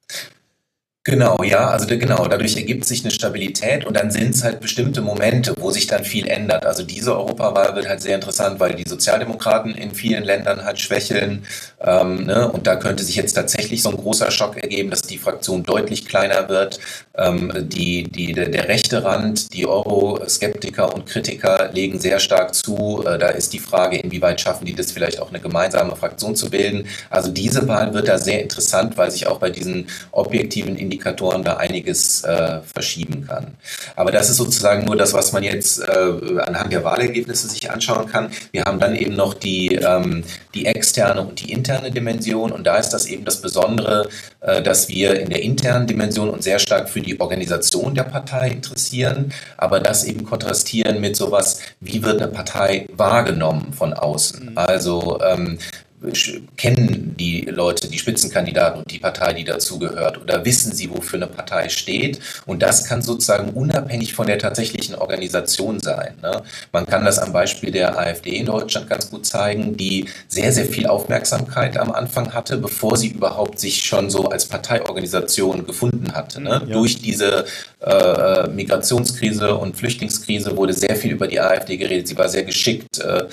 Genau, 1.07 1.43
ja, 1.43 1.69
also 1.69 1.87
genau, 1.87 2.27
dadurch 2.29 2.57
ergibt 2.57 2.87
sich 2.87 3.05
eine 3.05 3.11
Stabilität 3.11 3.85
und 3.85 3.95
dann 3.95 4.11
sind 4.11 4.35
es 4.35 4.43
halt 4.43 4.61
bestimmte 4.61 5.03
Momente, 5.03 5.53
wo 5.59 5.71
sich 5.71 5.87
dann 5.87 6.03
viel 6.03 6.27
ändert. 6.27 6.65
Also 6.65 6.83
diese 6.83 7.15
Europawahl 7.15 7.77
wird 7.77 7.87
halt 7.87 8.01
sehr 8.01 8.15
interessant, 8.15 8.59
weil 8.59 8.75
die 8.75 8.89
Sozialdemokraten 8.89 9.75
in 9.75 9.91
vielen 9.95 10.25
Ländern 10.25 10.65
halt 10.65 10.81
schwächeln 10.81 11.45
ähm, 11.83 12.25
ne? 12.25 12.51
und 12.51 12.67
da 12.67 12.77
könnte 12.77 13.05
sich 13.05 13.17
jetzt 13.17 13.35
tatsächlich 13.35 13.83
so 13.83 13.91
ein 13.91 13.99
großer 13.99 14.31
Schock 14.31 14.57
ergeben, 14.57 14.89
dass 14.89 15.03
die 15.03 15.19
Fraktion 15.19 15.63
deutlich 15.63 16.07
kleiner 16.07 16.49
wird. 16.49 16.81
Ähm, 17.19 17.53
die, 17.55 18.05
die, 18.05 18.33
der, 18.33 18.49
der 18.49 18.69
rechte 18.69 19.05
Rand, 19.05 19.53
die 19.53 19.67
Euroskeptiker 19.67 20.95
und 20.95 21.05
Kritiker 21.05 21.71
legen 21.71 22.01
sehr 22.01 22.19
stark 22.19 22.55
zu. 22.55 23.05
Äh, 23.07 23.19
da 23.19 23.29
ist 23.29 23.53
die 23.53 23.59
Frage, 23.59 23.99
inwieweit 23.99 24.41
schaffen 24.41 24.65
die 24.65 24.75
das 24.75 24.91
vielleicht 24.91 25.21
auch 25.21 25.29
eine 25.29 25.41
gemeinsame 25.41 25.97
Fraktion 25.97 26.35
zu 26.35 26.49
bilden. 26.49 26.87
Also 27.11 27.31
diese 27.31 27.69
Wahl 27.69 27.93
wird 27.93 28.09
da 28.09 28.17
sehr 28.17 28.41
interessant, 28.41 28.97
weil 28.97 29.11
sich 29.11 29.27
auch 29.27 29.39
bei 29.39 29.51
diesen 29.51 29.87
objektiven 30.11 30.77
Indikatoren 30.77 30.94
Indikatoren 30.95 31.43
da 31.43 31.57
einiges 31.57 32.23
äh, 32.25 32.61
verschieben 32.73 33.27
kann. 33.27 33.49
Aber 33.97 34.13
das 34.13 34.31
ist 34.31 34.37
sozusagen 34.37 34.85
nur 34.85 34.97
das, 34.97 35.13
was 35.13 35.33
man 35.33 35.43
jetzt 35.43 35.81
äh, 35.81 36.39
anhand 36.41 36.73
der 36.73 36.85
Wahlergebnisse 36.85 37.49
sich 37.49 37.71
anschauen 37.71 38.07
kann. 38.07 38.31
Wir 38.53 38.63
haben 38.65 38.79
dann 38.79 38.95
eben 38.95 39.15
noch 39.15 39.35
die, 39.35 39.75
ähm, 39.75 40.25
die 40.55 40.67
externe 40.67 41.23
und 41.23 41.41
die 41.41 41.53
interne 41.53 41.91
Dimension 41.91 42.53
und 42.53 42.65
da 42.67 42.77
ist 42.77 42.91
das 42.91 43.07
eben 43.07 43.25
das 43.25 43.41
Besondere, 43.41 44.09
äh, 44.41 44.63
dass 44.63 44.89
wir 44.89 45.19
in 45.21 45.31
der 45.31 45.43
internen 45.43 45.87
Dimension 45.87 46.31
uns 46.31 46.45
sehr 46.45 46.59
stark 46.59 46.89
für 46.89 47.01
die 47.01 47.21
Organisation 47.21 47.95
der 47.95 48.05
Partei 48.05 48.49
interessieren, 48.49 49.33
aber 49.57 49.81
das 49.81 50.05
eben 50.05 50.25
kontrastieren 50.25 51.01
mit 51.01 51.17
sowas, 51.17 51.59
wie 51.81 52.03
wird 52.03 52.23
eine 52.23 52.31
Partei 52.31 52.87
wahrgenommen 52.93 53.73
von 53.73 53.93
außen. 53.93 54.51
Mhm. 54.51 54.59
Also 54.59 55.19
ähm, 55.21 55.59
kennen 56.57 57.15
die 57.19 57.43
Leute 57.43 57.89
die 57.89 57.99
Spitzenkandidaten 57.99 58.81
und 58.81 58.91
die 58.91 58.99
Partei, 58.99 59.33
die 59.33 59.45
dazugehört, 59.45 60.21
oder 60.21 60.45
wissen 60.45 60.73
sie, 60.73 60.91
wofür 60.91 61.19
eine 61.19 61.27
Partei 61.27 61.69
steht? 61.69 62.21
Und 62.47 62.63
das 62.63 62.85
kann 62.85 63.03
sozusagen 63.03 63.51
unabhängig 63.51 64.15
von 64.15 64.27
der 64.27 64.39
tatsächlichen 64.39 64.95
Organisation 64.95 65.81
sein. 65.81 66.15
Ne? 66.23 66.43
Man 66.73 66.87
kann 66.87 67.05
das 67.05 67.19
am 67.19 67.33
Beispiel 67.33 67.71
der 67.71 67.99
AfD 67.99 68.31
in 68.31 68.47
Deutschland 68.47 68.89
ganz 68.89 69.11
gut 69.11 69.27
zeigen, 69.27 69.77
die 69.77 70.07
sehr, 70.29 70.53
sehr 70.53 70.67
viel 70.67 70.87
Aufmerksamkeit 70.87 71.77
am 71.77 71.93
Anfang 71.93 72.33
hatte, 72.33 72.59
bevor 72.59 72.97
sie 72.97 73.09
überhaupt 73.09 73.59
sich 73.59 73.85
schon 73.85 74.11
so 74.11 74.27
als 74.27 74.47
Parteiorganisation 74.47 75.67
gefunden 75.67 76.15
hatte. 76.15 76.41
Ne? 76.41 76.63
Ja. 76.67 76.73
Durch 76.73 77.01
diese 77.01 77.45
äh, 77.81 78.49
Migrationskrise 78.49 79.57
und 79.57 79.77
Flüchtlingskrise 79.77 80.57
wurde 80.57 80.73
sehr 80.73 80.97
viel 80.97 81.13
über 81.13 81.27
die 81.27 81.41
AfD 81.41 81.77
geredet. 81.77 82.09
Sie 82.09 82.17
war 82.17 82.29
sehr 82.29 82.45
geschickt, 82.45 82.99
äh, 82.99 83.25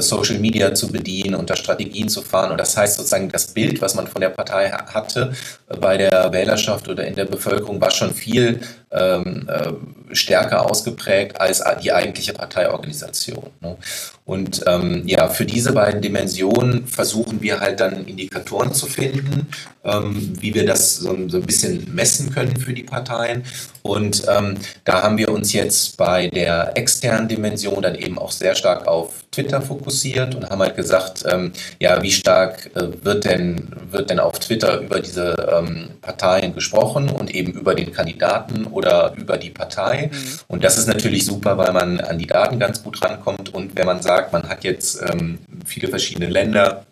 Social 0.00 0.38
Media 0.38 0.74
zu 0.74 0.88
bedienen 0.88 1.34
und 1.34 1.48
da 1.50 1.56
Strategien 1.56 2.08
zu 2.08 2.19
fahren. 2.22 2.50
Und 2.50 2.58
das 2.58 2.76
heißt 2.76 2.96
sozusagen, 2.96 3.28
das 3.28 3.48
Bild, 3.48 3.80
was 3.80 3.94
man 3.94 4.06
von 4.06 4.20
der 4.20 4.30
Partei 4.30 4.70
hatte 4.70 5.32
bei 5.78 5.96
der 5.96 6.32
Wählerschaft 6.32 6.88
oder 6.88 7.06
in 7.06 7.14
der 7.14 7.26
Bevölkerung, 7.26 7.80
war 7.80 7.90
schon 7.90 8.12
viel 8.12 8.60
ähm, 8.90 9.48
äh, 9.48 10.14
stärker 10.14 10.68
ausgeprägt 10.68 11.40
als 11.40 11.62
die 11.82 11.92
eigentliche 11.92 12.32
Parteiorganisation. 12.32 13.50
Ne? 13.60 13.76
Und 14.24 14.62
ähm, 14.66 15.02
ja, 15.06 15.28
für 15.28 15.44
diese 15.44 15.72
beiden 15.72 16.00
Dimensionen 16.00 16.86
versuchen 16.86 17.40
wir 17.42 17.60
halt 17.60 17.80
dann 17.80 18.06
Indikatoren 18.06 18.72
zu 18.72 18.86
finden, 18.86 19.48
ähm, 19.84 20.32
wie 20.40 20.54
wir 20.54 20.66
das 20.66 20.96
so, 20.96 21.16
so, 21.28 21.38
ein 21.38 21.46
bisschen 21.46 21.92
messen 21.94 22.32
können 22.32 22.56
für 22.56 22.72
die 22.72 22.84
Parteien. 22.84 23.44
Und 23.82 24.22
ähm, 24.28 24.56
da 24.84 25.02
haben 25.02 25.18
wir 25.18 25.30
uns 25.30 25.52
jetzt 25.52 25.96
bei 25.96 26.28
der 26.28 26.76
externen 26.76 27.28
Dimension 27.28 27.82
dann 27.82 27.96
eben 27.96 28.18
auch 28.18 28.30
sehr 28.30 28.54
stark 28.54 28.86
auf 28.86 29.14
Twitter 29.32 29.60
fokussiert 29.62 30.34
und 30.34 30.48
haben 30.48 30.60
halt 30.60 30.76
gesagt, 30.76 31.24
ähm, 31.28 31.52
ja, 31.80 32.00
wie 32.02 32.12
stark 32.12 32.70
äh, 32.76 33.04
wird 33.04 33.24
denn 33.24 33.68
wird 33.90 34.10
denn 34.10 34.20
auf 34.20 34.38
Twitter 34.38 34.80
über 34.80 35.00
diese 35.00 35.34
ähm, 35.60 35.90
Parteien 36.00 36.54
gesprochen 36.54 37.08
und 37.10 37.34
eben 37.34 37.52
über 37.52 37.74
den 37.74 37.92
Kandidaten 37.92 38.66
oder 38.66 39.14
über 39.16 39.36
die 39.38 39.50
Partei. 39.50 40.10
Mhm. 40.12 40.38
Und 40.48 40.64
das 40.64 40.78
ist 40.78 40.86
natürlich 40.86 41.24
super, 41.24 41.58
weil 41.58 41.72
man 41.72 42.00
an 42.00 42.18
die 42.18 42.26
Daten 42.26 42.58
ganz 42.58 42.82
gut 42.82 43.02
rankommt. 43.02 43.52
Und 43.54 43.76
wenn 43.76 43.86
man 43.86 44.02
sagt, 44.02 44.32
man 44.32 44.48
hat 44.48 44.64
jetzt 44.64 45.02
ähm, 45.02 45.38
viele 45.64 45.88
verschiedene 45.88 46.26
Länder, 46.26 46.84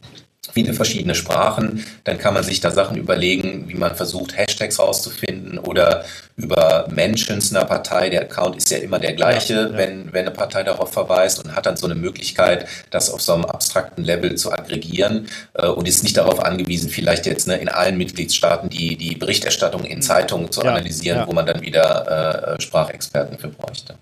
viele 0.52 0.74
verschiedene 0.74 1.14
Sprachen, 1.14 1.84
dann 2.04 2.18
kann 2.18 2.34
man 2.34 2.42
sich 2.42 2.60
da 2.60 2.70
Sachen 2.70 2.96
überlegen, 2.96 3.68
wie 3.68 3.74
man 3.74 3.94
versucht, 3.94 4.36
Hashtags 4.36 4.78
rauszufinden 4.78 5.58
oder 5.58 6.04
über 6.36 6.86
Mentions 6.90 7.54
einer 7.54 7.64
Partei. 7.64 8.10
Der 8.10 8.22
Account 8.22 8.56
ist 8.56 8.70
ja 8.70 8.78
immer 8.78 8.98
der 8.98 9.12
gleiche, 9.12 9.54
ja, 9.54 9.66
ja. 9.68 9.76
Wenn, 9.76 10.12
wenn 10.12 10.26
eine 10.26 10.30
Partei 10.30 10.62
darauf 10.62 10.92
verweist 10.92 11.44
und 11.44 11.54
hat 11.54 11.66
dann 11.66 11.76
so 11.76 11.86
eine 11.86 11.94
Möglichkeit, 11.94 12.66
das 12.90 13.10
auf 13.10 13.20
so 13.20 13.34
einem 13.34 13.44
abstrakten 13.44 14.04
Level 14.04 14.36
zu 14.36 14.52
aggregieren 14.52 15.28
äh, 15.54 15.66
und 15.66 15.88
ist 15.88 16.02
nicht 16.02 16.16
darauf 16.16 16.40
angewiesen, 16.40 16.90
vielleicht 16.90 17.26
jetzt 17.26 17.48
ne, 17.48 17.56
in 17.56 17.68
allen 17.68 17.98
Mitgliedstaaten 17.98 18.68
die, 18.68 18.96
die 18.96 19.16
Berichterstattung 19.16 19.84
in 19.84 20.02
Zeitungen 20.02 20.50
zu 20.50 20.62
ja, 20.62 20.70
analysieren, 20.70 21.26
wo 21.26 21.32
man 21.32 21.46
dann 21.46 21.60
wieder 21.60 22.56
äh, 22.56 22.60
Sprachexperten 22.60 23.38
für 23.38 23.48
bräuchte 23.48 23.94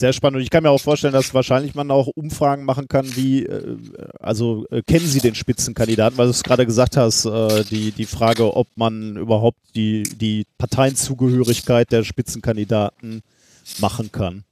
sehr 0.00 0.12
spannend. 0.12 0.38
Und 0.38 0.42
ich 0.42 0.50
kann 0.50 0.62
mir 0.62 0.70
auch 0.70 0.80
vorstellen, 0.80 1.12
dass 1.12 1.34
wahrscheinlich 1.34 1.74
man 1.74 1.90
auch 1.90 2.08
Umfragen 2.08 2.64
machen 2.64 2.88
kann, 2.88 3.14
wie, 3.16 3.44
äh, 3.44 3.76
also 4.18 4.66
äh, 4.70 4.82
kennen 4.82 5.06
Sie 5.06 5.20
den 5.20 5.34
Spitzenkandidaten, 5.34 6.18
weil 6.18 6.26
du 6.26 6.30
es 6.30 6.42
gerade 6.42 6.66
gesagt 6.66 6.96
hast, 6.96 7.26
äh, 7.26 7.64
die, 7.64 7.92
die 7.92 8.06
Frage, 8.06 8.56
ob 8.56 8.66
man 8.76 9.16
überhaupt 9.16 9.58
die, 9.74 10.02
die 10.02 10.46
Parteienzugehörigkeit 10.58 11.92
der 11.92 12.04
Spitzenkandidaten 12.04 13.22
machen 13.78 14.10
kann. 14.10 14.44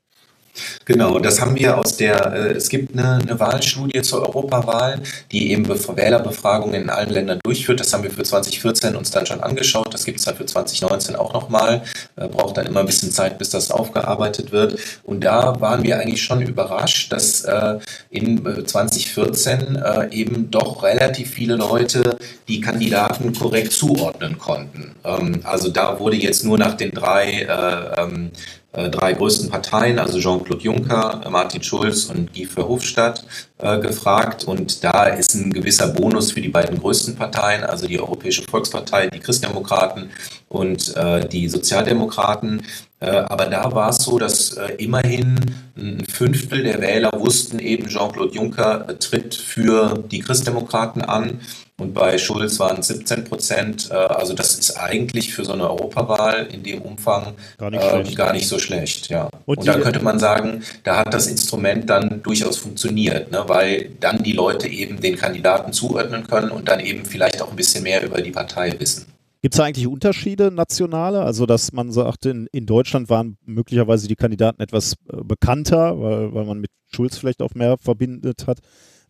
Genau, 0.84 1.18
das 1.18 1.40
haben 1.40 1.56
wir 1.56 1.76
aus 1.76 1.96
der, 1.96 2.32
äh, 2.32 2.52
es 2.52 2.68
gibt 2.68 2.96
eine, 2.96 3.16
eine 3.16 3.38
Wahlstudie 3.38 4.02
zur 4.02 4.22
Europawahl, 4.22 5.00
die 5.32 5.50
eben 5.52 5.68
Wählerbefragungen 5.68 6.82
in 6.82 6.90
allen 6.90 7.10
Ländern 7.10 7.40
durchführt. 7.42 7.80
Das 7.80 7.92
haben 7.92 8.02
wir 8.02 8.10
für 8.10 8.22
2014 8.22 8.96
uns 8.96 9.10
dann 9.10 9.26
schon 9.26 9.40
angeschaut. 9.40 9.92
Das 9.92 10.04
gibt 10.04 10.18
es 10.18 10.24
dann 10.24 10.36
für 10.36 10.46
2019 10.46 11.16
auch 11.16 11.32
nochmal. 11.32 11.82
Äh, 12.16 12.28
braucht 12.28 12.56
dann 12.56 12.66
immer 12.66 12.80
ein 12.80 12.86
bisschen 12.86 13.10
Zeit, 13.10 13.38
bis 13.38 13.50
das 13.50 13.70
aufgearbeitet 13.70 14.52
wird. 14.52 14.78
Und 15.04 15.24
da 15.24 15.60
waren 15.60 15.82
wir 15.82 15.98
eigentlich 15.98 16.22
schon 16.22 16.40
überrascht, 16.40 17.12
dass 17.12 17.44
äh, 17.44 17.78
in 18.10 18.42
2014 18.66 19.76
äh, 19.76 19.98
äh, 19.98 20.12
eben 20.12 20.50
doch 20.50 20.82
relativ 20.82 21.30
viele 21.30 21.56
Leute 21.56 22.18
die 22.46 22.60
Kandidaten 22.60 23.32
korrekt 23.32 23.72
zuordnen 23.72 24.38
konnten. 24.38 24.94
Ähm, 25.04 25.40
also 25.44 25.70
da 25.70 25.98
wurde 25.98 26.16
jetzt 26.16 26.44
nur 26.44 26.58
nach 26.58 26.74
den 26.74 26.92
drei 26.92 27.42
äh, 27.42 28.00
ähm, 28.00 28.30
äh, 28.67 28.67
drei 28.90 29.12
größten 29.12 29.50
Parteien, 29.50 29.98
also 29.98 30.18
Jean-Claude 30.18 30.62
Juncker, 30.62 31.20
Martin 31.30 31.62
Schulz 31.62 32.06
und 32.06 32.32
Guy 32.32 32.46
Verhofstadt, 32.46 33.24
äh, 33.58 33.78
gefragt. 33.80 34.44
Und 34.44 34.84
da 34.84 35.04
ist 35.06 35.34
ein 35.34 35.52
gewisser 35.52 35.88
Bonus 35.88 36.32
für 36.32 36.40
die 36.40 36.48
beiden 36.48 36.78
größten 36.78 37.16
Parteien, 37.16 37.64
also 37.64 37.86
die 37.86 37.98
Europäische 37.98 38.42
Volkspartei, 38.42 39.08
die 39.08 39.18
Christdemokraten 39.18 40.10
und 40.48 40.96
äh, 40.96 41.26
die 41.28 41.48
Sozialdemokraten. 41.48 42.62
Äh, 43.00 43.10
aber 43.10 43.46
da 43.46 43.72
war 43.72 43.90
es 43.90 43.98
so, 43.98 44.18
dass 44.18 44.52
äh, 44.52 44.74
immerhin 44.78 45.38
ein 45.76 46.04
Fünftel 46.06 46.62
der 46.62 46.80
Wähler 46.80 47.10
wussten 47.14 47.58
eben, 47.58 47.88
Jean-Claude 47.88 48.34
Juncker 48.34 48.98
tritt 48.98 49.34
für 49.34 50.02
die 50.10 50.20
Christdemokraten 50.20 51.02
an. 51.02 51.40
Und 51.80 51.94
bei 51.94 52.18
Schulz 52.18 52.58
waren 52.58 52.80
es 52.80 52.88
17 52.88 53.24
Prozent. 53.24 53.88
Äh, 53.90 53.94
also 53.94 54.34
das 54.34 54.58
ist 54.58 54.76
eigentlich 54.76 55.32
für 55.32 55.44
so 55.44 55.52
eine 55.52 55.70
Europawahl 55.70 56.48
in 56.52 56.64
dem 56.64 56.82
Umfang 56.82 57.34
gar 57.56 57.70
nicht, 57.70 57.82
äh, 57.82 58.14
gar 58.14 58.32
nicht 58.32 58.48
so 58.48 58.58
schlecht. 58.58 59.08
Ja. 59.08 59.28
Und, 59.46 59.58
Und 59.58 59.68
da 59.68 59.78
könnte 59.78 60.02
man 60.02 60.18
sagen, 60.18 60.64
da 60.82 60.96
hat 60.96 61.14
das 61.14 61.28
Instrument 61.28 61.88
dann 61.88 62.20
durchaus 62.22 62.56
funktioniert, 62.56 63.30
ne? 63.30 63.44
weil 63.46 63.90
dann 64.00 64.24
die 64.24 64.32
Leute 64.32 64.66
eben 64.66 65.00
den 65.00 65.16
Kandidaten 65.16 65.72
zuordnen 65.72 66.26
können 66.26 66.50
und 66.50 66.68
dann 66.68 66.80
eben 66.80 67.04
vielleicht 67.04 67.40
auch 67.40 67.50
ein 67.50 67.56
bisschen 67.56 67.84
mehr 67.84 68.04
über 68.04 68.20
die 68.20 68.32
Partei 68.32 68.74
wissen. 68.78 69.06
Gibt 69.40 69.54
es 69.54 69.60
eigentlich 69.60 69.86
Unterschiede 69.86 70.50
nationale? 70.50 71.22
Also, 71.22 71.46
dass 71.46 71.72
man 71.72 71.92
sagt, 71.92 72.26
in, 72.26 72.48
in 72.50 72.66
Deutschland 72.66 73.08
waren 73.08 73.38
möglicherweise 73.46 74.08
die 74.08 74.16
Kandidaten 74.16 74.60
etwas 74.60 74.94
äh, 75.12 75.22
bekannter, 75.22 76.00
weil, 76.00 76.34
weil 76.34 76.44
man 76.44 76.58
mit 76.58 76.72
Schulz 76.92 77.18
vielleicht 77.18 77.40
auch 77.40 77.54
mehr 77.54 77.78
verbindet 77.78 78.48
hat. 78.48 78.58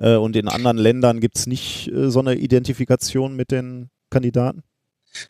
Äh, 0.01 0.17
und 0.17 0.37
in 0.37 0.49
anderen 0.49 0.79
Ländern 0.79 1.21
gibt 1.21 1.39
es 1.39 1.47
nicht 1.47 1.89
äh, 1.89 2.11
so 2.11 2.21
eine 2.21 2.35
Identifikation 2.35 3.37
mit 3.37 3.51
den 3.51 3.91
Kandidaten? 4.11 4.63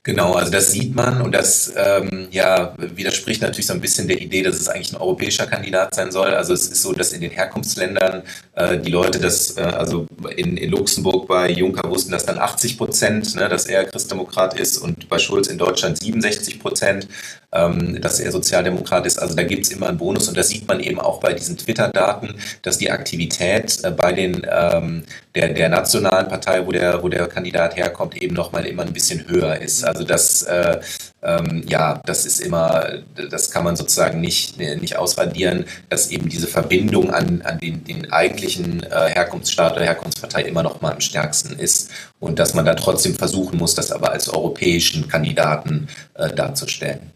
Genau, 0.03 0.35
also 0.35 0.51
das 0.51 0.73
sieht 0.73 0.95
man 0.95 1.23
und 1.23 1.33
das 1.33 1.73
ähm, 1.77 2.29
ja, 2.31 2.75
widerspricht 2.79 3.41
natürlich 3.41 3.67
so 3.67 3.73
ein 3.73 3.81
bisschen 3.81 4.09
der 4.09 4.21
Idee, 4.21 4.43
dass 4.43 4.57
es 4.57 4.69
eigentlich 4.69 4.93
ein 4.93 5.01
europäischer 5.01 5.47
Kandidat 5.47 5.95
sein 5.95 6.11
soll. 6.11 6.35
Also 6.35 6.53
es 6.53 6.69
ist 6.69 6.83
so, 6.83 6.93
dass 6.93 7.13
in 7.13 7.21
den 7.21 7.31
Herkunftsländern 7.31 8.23
äh, 8.55 8.79
die 8.79 8.91
Leute 8.91 9.19
das, 9.19 9.57
äh, 9.57 9.63
also 9.63 10.07
in, 10.37 10.57
in, 10.57 10.71
Luxemburg 10.71 11.27
bei 11.27 11.51
Juncker 11.51 11.89
wussten 11.89 12.13
das 12.13 12.27
dann 12.27 12.39
80 12.39 12.77
Prozent, 12.77 13.35
ne, 13.35 13.49
dass 13.49 13.67
er 13.67 13.85
Christdemokrat 13.85 14.59
ist 14.59 14.79
und 14.79 15.09
bei 15.09 15.19
Schulz 15.19 15.47
in 15.47 15.59
Deutschland 15.59 15.99
67 15.99 16.61
Prozent 16.61 17.09
ähm, 17.53 18.01
dass 18.01 18.21
er 18.21 18.31
Sozialdemokrat 18.31 19.07
ist. 19.07 19.19
Also 19.19 19.35
da 19.35 19.43
gibt 19.43 19.65
es 19.65 19.73
immer 19.73 19.89
einen 19.89 19.99
Bonus 19.99 20.29
und 20.29 20.37
das 20.37 20.49
sieht 20.49 20.69
man 20.69 20.81
eben 20.81 21.01
auch 21.01 21.21
bei 21.21 21.33
diesen 21.33 21.57
Twitter-Daten, 21.57 22.35
dass 22.63 22.79
die 22.79 22.91
Aktivität 22.91 23.79
äh, 23.85 23.91
bei 23.91 24.13
den 24.13 24.47
ähm, 24.51 25.05
der, 25.35 25.55
der 25.55 25.69
nationalen 25.69 26.29
Partei, 26.29 26.67
wo 26.67 26.73
der, 26.73 27.03
wo 27.03 27.09
der 27.09 27.27
Kandidat 27.27 27.77
herkommt, 27.77 28.17
eben 28.21 28.35
nochmal 28.35 28.67
immer 28.67 28.83
ein 28.83 28.93
bisschen 28.93 29.27
höher 29.29 29.61
ist. 29.61 29.85
Also 29.85 30.05
das 30.05 30.43
äh, 30.43 30.81
ähm, 31.23 31.65
ja, 31.69 32.01
das 32.05 32.27
ist 32.27 32.41
immer, 32.41 33.01
das 33.31 33.51
kann 33.51 33.65
man 33.65 33.77
sozusagen 33.77 34.21
nicht, 34.21 34.59
nicht 34.59 34.97
ausradieren, 34.97 35.65
dass 35.89 36.11
eben 36.11 36.29
diese 36.29 36.47
Verbindung 36.47 37.11
an, 37.11 37.43
an 37.43 37.59
den, 37.59 37.83
den 37.83 38.13
eigentlichen 38.13 38.85
äh, 38.85 39.09
Herkunftsstaat 39.09 39.73
oder 39.73 39.85
Herkunftspartei 39.85 40.43
immer 40.43 40.63
noch 40.63 40.81
mal 40.81 40.93
am 40.93 41.01
stärksten 41.01 41.59
ist 41.59 41.91
und 42.21 42.39
dass 42.39 42.55
man 42.55 42.65
dann 42.65 42.77
trotzdem 42.77 43.17
versuchen 43.17 43.59
muss, 43.59 43.75
das 43.75 43.91
aber 43.91 44.13
als 44.13 44.29
europäischen 44.29 45.09
Kandidaten 45.09 45.89
äh, 46.15 46.33
darzustellen 46.33 47.13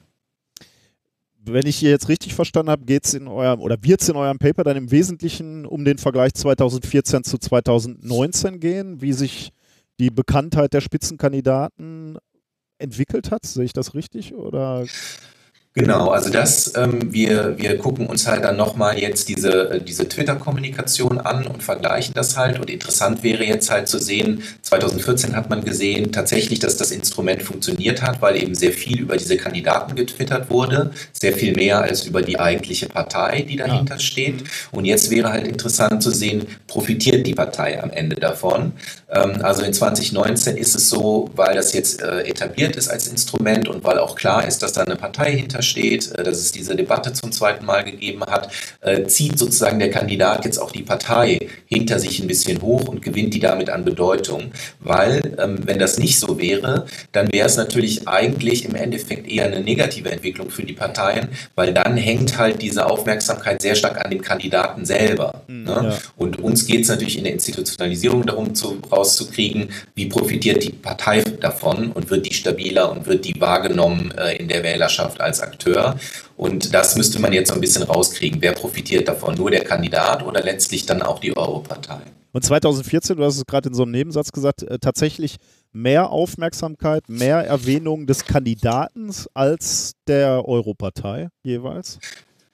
wenn 1.45 1.67
ich 1.67 1.77
hier 1.77 1.91
jetzt 1.91 2.09
richtig 2.09 2.35
verstanden 2.35 2.71
habe, 2.71 2.85
geht 2.85 3.05
es 3.05 3.15
in 3.15 3.27
eurem 3.27 3.61
oder 3.61 3.77
wird 3.83 4.03
es 4.03 4.09
in 4.09 4.17
eurem 4.17 4.39
Paper 4.39 4.65
dann 4.65 4.77
im 4.77 4.91
Wesentlichen 4.91 5.67
um 5.67 5.85
den 5.85 5.99
Vergleich 5.99 6.35
2014 6.35 7.25
zu 7.25 7.39
2019 7.39 8.61
gehen, 8.61 9.01
wie 9.01 9.13
sich 9.13 9.51
die 9.99 10.11
Bekanntheit 10.11 10.73
der 10.73 10.81
Spitzenkandidaten 10.81 12.19
entwickelt 12.79 13.31
hat. 13.31 13.45
Sehe 13.45 13.65
ich 13.65 13.73
das 13.73 13.95
richtig 13.95 14.35
oder? 14.35 14.85
Genau, 15.75 16.11
also 16.11 16.29
das, 16.29 16.75
ähm, 16.77 17.15
wir, 17.15 17.57
wir 17.57 17.79
gucken 17.79 18.07
uns 18.07 18.27
halt 18.27 18.45
dann 18.45 18.59
nochmal 18.59 18.99
jetzt 18.99 19.31
diese, 19.31 19.71
äh, 19.71 19.81
diese 19.81 20.07
Twitter-Kommunikation 20.07 21.19
an 21.19 21.47
und 21.47 21.63
vergleichen 21.63 22.13
das 22.13 22.37
halt. 22.37 22.61
Und 22.61 22.69
interessant 22.69 23.23
wäre 23.23 23.43
jetzt 23.43 23.71
halt 23.71 23.89
zu 23.89 23.99
sehen, 23.99 24.43
2014 24.61 25.35
hat 25.35 25.49
man 25.49 25.65
gesehen 25.65 26.13
tatsächlich, 26.13 26.59
dass 26.59 26.77
das 26.77 26.91
Instrument 26.91 27.43
funktioniert 27.43 28.03
hat, 28.03 28.21
weil 28.21 28.37
eben 28.37 28.55
sehr 28.55 28.73
viel 28.73 29.01
über 29.01 29.17
diese 29.17 29.39
Kandidaten 29.39 29.97
getwittert 29.97 30.51
wurde, 30.51 30.91
sehr 31.15 31.33
viel 31.33 31.55
mehr 31.57 31.81
als 31.81 32.05
über 32.05 32.21
die 32.21 32.39
eigentliche 32.39 32.91
Partei, 32.91 33.41
die 33.49 33.57
dahinter 33.57 33.95
ja. 33.95 34.01
steht. 34.01 34.45
Und 34.73 34.85
jetzt 34.85 35.11
wäre 35.11 35.33
halt 35.33 35.47
interessant 35.47 36.03
zu 36.03 36.11
sehen, 36.11 36.49
profitiert 36.67 37.27
die 37.27 37.35
Partei 37.35 37.83
am 37.83 37.89
Ende 37.91 38.17
davon. 38.17 38.73
Ähm, 39.13 39.39
also 39.43 39.63
in 39.63 39.73
2019 39.73 40.57
ist 40.57 40.75
es 40.75 40.89
so, 40.89 41.31
weil 41.35 41.55
das 41.55 41.73
jetzt 41.73 42.03
äh, 42.03 42.23
etabliert 42.23 42.77
ist 42.77 42.89
als 42.89 43.09
Instrument 43.09 43.69
und 43.69 43.85
weil 43.85 43.99
auch 43.99 44.17
klar 44.17 44.47
ist, 44.47 44.63
dass 44.63 44.73
da 44.73 44.83
eine 44.83 44.97
Partei 44.97 45.33
hinter 45.33 45.63
steht, 45.63 46.13
äh, 46.13 46.23
dass 46.23 46.39
es 46.39 46.53
diese 46.53 46.75
Debatte 46.75 47.13
zum 47.13 47.31
zweiten 47.31 47.67
Mal 47.67 47.85
gegeben 47.85 48.23
hat, 48.27 48.51
äh, 48.81 49.05
zieht 49.05 49.39
sozusagen 49.39 49.79
der 49.79 49.91
Kandidat 49.91 50.45
jetzt 50.45 50.59
auch 50.59 50.71
die 50.71 50.83
Partei 50.83 51.49
hinter 51.67 51.99
sich 51.99 52.21
ein 52.21 52.27
bisschen 52.27 52.63
hoch 52.63 52.89
und 52.89 53.03
gewinnt 53.03 53.35
die 53.35 53.41
damit 53.41 53.69
an 53.71 53.85
Bedeutung. 53.85 54.53
Weil, 54.81 55.37
ähm, 55.39 55.59
wenn 55.65 55.79
das 55.79 55.99
nicht 55.99 56.19
so 56.19 56.39
wäre, 56.39 56.87
dann 57.13 57.31
wäre 57.33 57.47
es 57.47 57.57
natürlich 57.57 58.09
eigentlich 58.09 58.65
im 58.65 58.75
Endeffekt 58.75 59.29
eher 59.31 59.45
eine 59.45 59.61
negative 59.61 60.11
Entwicklung 60.11 60.51
für 60.51 60.63
die 60.63 60.73
Parteien, 60.73 61.29
weil 61.55 61.75
dann 61.75 61.97
hängt 61.97 62.39
halt 62.39 62.63
diese 62.63 62.87
Aufmerksamkeit 62.87 63.61
sehr 63.61 63.75
stark 63.75 64.03
an 64.03 64.11
dem 64.11 64.23
Kandidaten 64.23 64.87
selber. 64.87 65.43
Mhm, 65.47 65.65
ne? 65.65 65.81
ja. 65.91 65.99
Und 66.17 66.39
uns 66.39 66.67
geht 66.67 66.83
es 66.83 66.89
natürlich 66.89 67.19
in 67.19 67.25
der 67.25 67.35
Institutionalisierung 67.35 68.25
darum, 68.25 68.55
zu, 68.55 68.79
rauszukriegen, 69.03 69.69
wie 69.95 70.07
profitiert 70.07 70.63
die 70.63 70.71
Partei 70.71 71.23
davon 71.23 71.93
und 71.93 72.11
wird 72.11 72.27
die 72.27 72.35
stabiler 72.35 72.91
und 72.91 73.07
wird 73.07 73.25
die 73.25 73.39
wahrgenommen 73.41 74.13
äh, 74.13 74.37
in 74.37 74.49
der 74.49 74.63
Wählerschaft 74.63 75.21
als 75.21 75.41
Akteur. 75.41 75.97
Und 76.37 76.73
das 76.73 76.97
müsste 76.97 77.21
man 77.21 77.33
jetzt 77.33 77.49
so 77.49 77.55
ein 77.55 77.61
bisschen 77.61 77.83
rauskriegen. 77.83 78.41
Wer 78.41 78.53
profitiert 78.53 79.09
davon? 79.09 79.35
Nur 79.35 79.51
der 79.51 79.65
Kandidat 79.65 80.25
oder 80.25 80.43
letztlich 80.43 80.87
dann 80.87 81.03
auch 81.03 81.19
die 81.19 81.37
Europartei? 81.37 82.01
Und 82.33 82.45
2014, 82.45 83.17
du 83.17 83.25
hast 83.25 83.37
es 83.37 83.45
gerade 83.45 83.69
in 83.69 83.75
so 83.75 83.83
einem 83.83 83.93
Nebensatz 83.93 84.33
gesagt, 84.33 84.63
äh, 84.63 84.79
tatsächlich 84.79 85.37
mehr 85.73 86.11
Aufmerksamkeit, 86.11 87.09
mehr 87.09 87.39
Erwähnung 87.39 88.07
des 88.07 88.25
Kandidaten 88.25 89.11
als 89.35 89.93
der 90.07 90.49
Europartei 90.49 91.29
jeweils? 91.43 91.99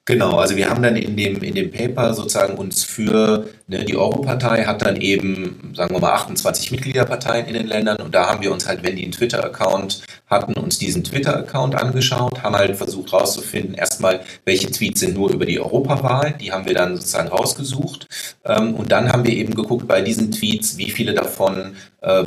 Genau, 0.09 0.39
also 0.39 0.55
wir 0.55 0.67
haben 0.67 0.81
dann 0.81 0.95
in 0.95 1.15
dem, 1.15 1.39
in 1.43 1.53
dem 1.53 1.69
Paper 1.69 2.15
sozusagen 2.15 2.55
uns 2.55 2.83
für 2.83 3.47
ne, 3.67 3.85
die 3.85 3.95
Europartei 3.95 4.65
hat 4.65 4.81
dann 4.81 4.99
eben, 4.99 5.71
sagen 5.75 5.93
wir 5.93 5.99
mal, 5.99 6.13
28 6.13 6.71
Mitgliederparteien 6.71 7.45
in 7.45 7.53
den 7.53 7.67
Ländern. 7.67 7.97
Und 7.97 8.15
da 8.15 8.25
haben 8.25 8.41
wir 8.41 8.51
uns 8.51 8.67
halt, 8.67 8.81
wenn 8.81 8.95
die 8.95 9.03
einen 9.03 9.11
Twitter-Account 9.11 10.01
hatten, 10.25 10.53
uns 10.53 10.79
diesen 10.79 11.03
Twitter-Account 11.03 11.75
angeschaut, 11.75 12.41
haben 12.41 12.55
halt 12.55 12.75
versucht 12.75 13.13
rauszufinden, 13.13 13.75
erstmal, 13.75 14.21
welche 14.45 14.71
Tweets 14.71 15.01
sind 15.01 15.13
nur 15.13 15.31
über 15.31 15.45
die 15.45 15.59
Europawahl, 15.59 16.33
die 16.41 16.51
haben 16.51 16.65
wir 16.65 16.73
dann 16.73 16.95
sozusagen 16.95 17.29
rausgesucht. 17.29 18.07
Ähm, 18.45 18.73
und 18.73 18.91
dann 18.91 19.11
haben 19.11 19.27
wir 19.27 19.33
eben 19.33 19.53
geguckt 19.53 19.87
bei 19.87 20.01
diesen 20.01 20.31
Tweets, 20.31 20.79
wie 20.79 20.89
viele 20.89 21.13
davon 21.13 21.75
äh, 22.01 22.25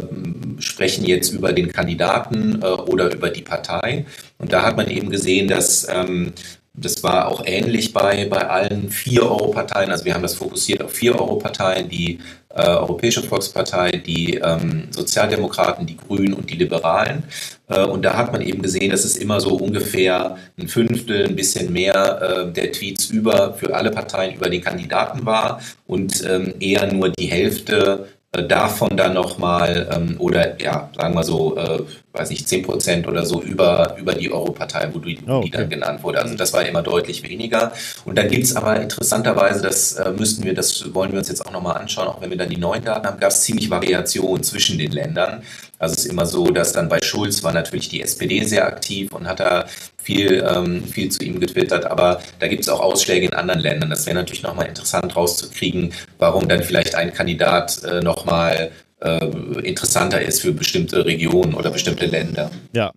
sprechen 0.60 1.04
jetzt 1.04 1.32
über 1.32 1.52
den 1.52 1.72
Kandidaten 1.72 2.62
äh, 2.62 2.66
oder 2.66 3.12
über 3.12 3.30
die 3.30 3.42
Partei. 3.42 4.06
Und 4.38 4.52
da 4.52 4.62
hat 4.62 4.76
man 4.76 4.88
eben 4.88 5.10
gesehen, 5.10 5.48
dass 5.48 5.88
ähm, 5.92 6.32
das 6.74 7.02
war 7.02 7.28
auch 7.28 7.44
ähnlich 7.44 7.92
bei, 7.92 8.26
bei 8.26 8.48
allen 8.48 8.90
vier 8.90 9.24
Europarteien. 9.24 9.90
Also 9.90 10.06
wir 10.06 10.14
haben 10.14 10.22
das 10.22 10.34
fokussiert 10.34 10.82
auf 10.82 10.92
vier 10.92 11.14
Europarteien, 11.20 11.88
die 11.88 12.18
äh, 12.48 12.66
Europäische 12.66 13.22
Volkspartei, 13.22 13.92
die 13.92 14.36
ähm, 14.36 14.88
Sozialdemokraten, 14.90 15.86
die 15.86 15.98
Grünen 15.98 16.32
und 16.32 16.48
die 16.48 16.56
Liberalen. 16.56 17.24
Äh, 17.68 17.84
und 17.84 18.02
da 18.02 18.16
hat 18.16 18.32
man 18.32 18.40
eben 18.40 18.62
gesehen, 18.62 18.90
dass 18.90 19.04
es 19.04 19.16
immer 19.16 19.40
so 19.40 19.56
ungefähr 19.56 20.38
ein 20.58 20.68
Fünftel, 20.68 21.26
ein 21.26 21.36
bisschen 21.36 21.72
mehr 21.72 22.46
äh, 22.48 22.52
der 22.52 22.72
Tweets 22.72 23.10
über 23.10 23.52
für 23.54 23.74
alle 23.74 23.90
Parteien 23.90 24.36
über 24.36 24.48
den 24.48 24.62
Kandidaten 24.62 25.26
war 25.26 25.60
und 25.86 26.24
ähm, 26.26 26.54
eher 26.58 26.90
nur 26.90 27.10
die 27.10 27.26
Hälfte 27.26 28.08
davon 28.32 28.96
dann 28.96 29.12
nochmal 29.12 29.90
ähm, 29.92 30.16
oder 30.18 30.58
ja, 30.58 30.88
sagen 30.96 31.14
wir 31.14 31.22
so, 31.22 31.54
äh, 31.58 31.80
weiß 32.14 32.30
nicht, 32.30 32.48
10 32.48 32.62
Prozent 32.62 33.06
oder 33.06 33.26
so 33.26 33.42
über, 33.42 33.94
über 33.98 34.14
die 34.14 34.32
Europartei, 34.32 34.88
wo 34.90 35.00
die, 35.00 35.18
oh, 35.26 35.36
okay. 35.36 35.44
die 35.44 35.50
dann 35.50 35.68
genannt 35.68 36.02
wurde. 36.02 36.22
Also 36.22 36.34
das 36.34 36.50
war 36.54 36.64
immer 36.64 36.80
deutlich 36.80 37.22
weniger. 37.28 37.72
Und 38.06 38.16
dann 38.16 38.28
gibt 38.28 38.44
es 38.44 38.56
aber 38.56 38.80
interessanterweise, 38.80 39.60
das 39.60 39.94
äh, 39.94 40.10
müssten 40.12 40.44
wir, 40.44 40.54
das 40.54 40.94
wollen 40.94 41.12
wir 41.12 41.18
uns 41.18 41.28
jetzt 41.28 41.44
auch 41.46 41.52
nochmal 41.52 41.76
anschauen, 41.76 42.08
auch 42.08 42.22
wenn 42.22 42.30
wir 42.30 42.38
dann 42.38 42.48
die 42.48 42.56
neuen 42.56 42.82
Daten 42.82 43.06
haben, 43.06 43.20
gab 43.20 43.30
es 43.30 43.42
ziemlich 43.42 43.68
Variationen 43.68 44.42
zwischen 44.42 44.78
den 44.78 44.92
Ländern. 44.92 45.42
Also 45.82 45.94
es 45.94 46.04
ist 46.04 46.12
immer 46.12 46.26
so, 46.26 46.46
dass 46.46 46.72
dann 46.72 46.88
bei 46.88 47.00
Schulz 47.02 47.42
war 47.42 47.52
natürlich 47.52 47.88
die 47.88 48.02
SPD 48.02 48.44
sehr 48.44 48.68
aktiv 48.68 49.10
und 49.12 49.26
hat 49.26 49.40
da 49.40 49.66
viel, 49.98 50.46
ähm, 50.48 50.84
viel 50.84 51.10
zu 51.10 51.24
ihm 51.24 51.40
getwittert, 51.40 51.86
aber 51.86 52.22
da 52.38 52.46
gibt 52.46 52.62
es 52.62 52.68
auch 52.68 52.78
Ausschläge 52.78 53.26
in 53.26 53.34
anderen 53.34 53.60
Ländern. 53.60 53.90
Das 53.90 54.06
wäre 54.06 54.14
natürlich 54.14 54.44
nochmal 54.44 54.68
interessant 54.68 55.16
rauszukriegen, 55.16 55.92
warum 56.18 56.46
dann 56.46 56.62
vielleicht 56.62 56.94
ein 56.94 57.12
Kandidat 57.12 57.82
äh, 57.82 58.00
nochmal 58.00 58.70
äh, 59.00 59.26
interessanter 59.64 60.22
ist 60.22 60.42
für 60.42 60.52
bestimmte 60.52 61.04
Regionen 61.04 61.54
oder 61.54 61.72
bestimmte 61.72 62.06
Länder. 62.06 62.52
Ja. 62.72 62.92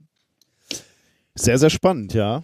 Sehr, 1.34 1.58
sehr 1.58 1.72
spannend, 1.72 2.14
ja. 2.14 2.44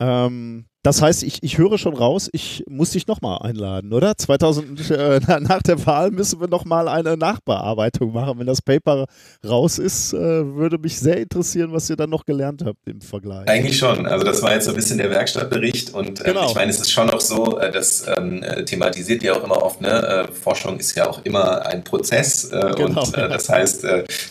Ähm, 0.00 0.64
Das 0.82 1.02
heißt, 1.02 1.24
ich, 1.24 1.42
ich 1.42 1.58
höre 1.58 1.76
schon 1.76 1.94
raus, 1.94 2.30
ich 2.32 2.64
muss 2.66 2.92
dich 2.92 3.06
nochmal 3.06 3.40
einladen, 3.42 3.92
oder? 3.92 4.16
2000, 4.16 4.90
äh, 4.90 5.20
nach 5.40 5.60
der 5.60 5.84
Wahl 5.84 6.10
müssen 6.10 6.40
wir 6.40 6.48
nochmal 6.48 6.88
eine 6.88 7.18
Nachbearbeitung 7.18 8.14
machen. 8.14 8.38
Wenn 8.38 8.46
das 8.46 8.62
Paper 8.62 9.04
raus 9.46 9.78
ist, 9.78 10.14
äh, 10.14 10.16
würde 10.16 10.78
mich 10.78 10.98
sehr 10.98 11.18
interessieren, 11.18 11.70
was 11.72 11.90
ihr 11.90 11.96
dann 11.96 12.08
noch 12.08 12.24
gelernt 12.24 12.62
habt 12.64 12.78
im 12.86 13.02
Vergleich. 13.02 13.46
Eigentlich 13.46 13.76
schon. 13.76 14.06
Also 14.06 14.24
das 14.24 14.40
war 14.40 14.54
jetzt 14.54 14.64
so 14.64 14.70
ein 14.70 14.76
bisschen 14.76 14.96
der 14.96 15.10
Werkstattbericht 15.10 15.92
und 15.92 16.22
äh, 16.22 16.24
genau. 16.24 16.48
ich 16.48 16.54
meine, 16.54 16.70
es 16.70 16.80
ist 16.80 16.90
schon 16.90 17.08
noch 17.08 17.20
so, 17.20 17.58
äh, 17.58 17.70
das 17.70 18.06
ähm, 18.16 18.42
äh, 18.42 18.64
thematisiert 18.64 19.22
ihr 19.22 19.36
auch 19.36 19.44
immer 19.44 19.62
oft, 19.62 19.82
ne? 19.82 19.90
Äh, 19.90 20.32
Forschung 20.32 20.78
ist 20.78 20.96
ja 20.96 21.06
auch 21.06 21.22
immer 21.24 21.66
ein 21.66 21.84
Prozess 21.84 22.48
genau. 22.50 23.02
und 23.02 23.16
das 23.16 23.48
heißt, 23.48 23.84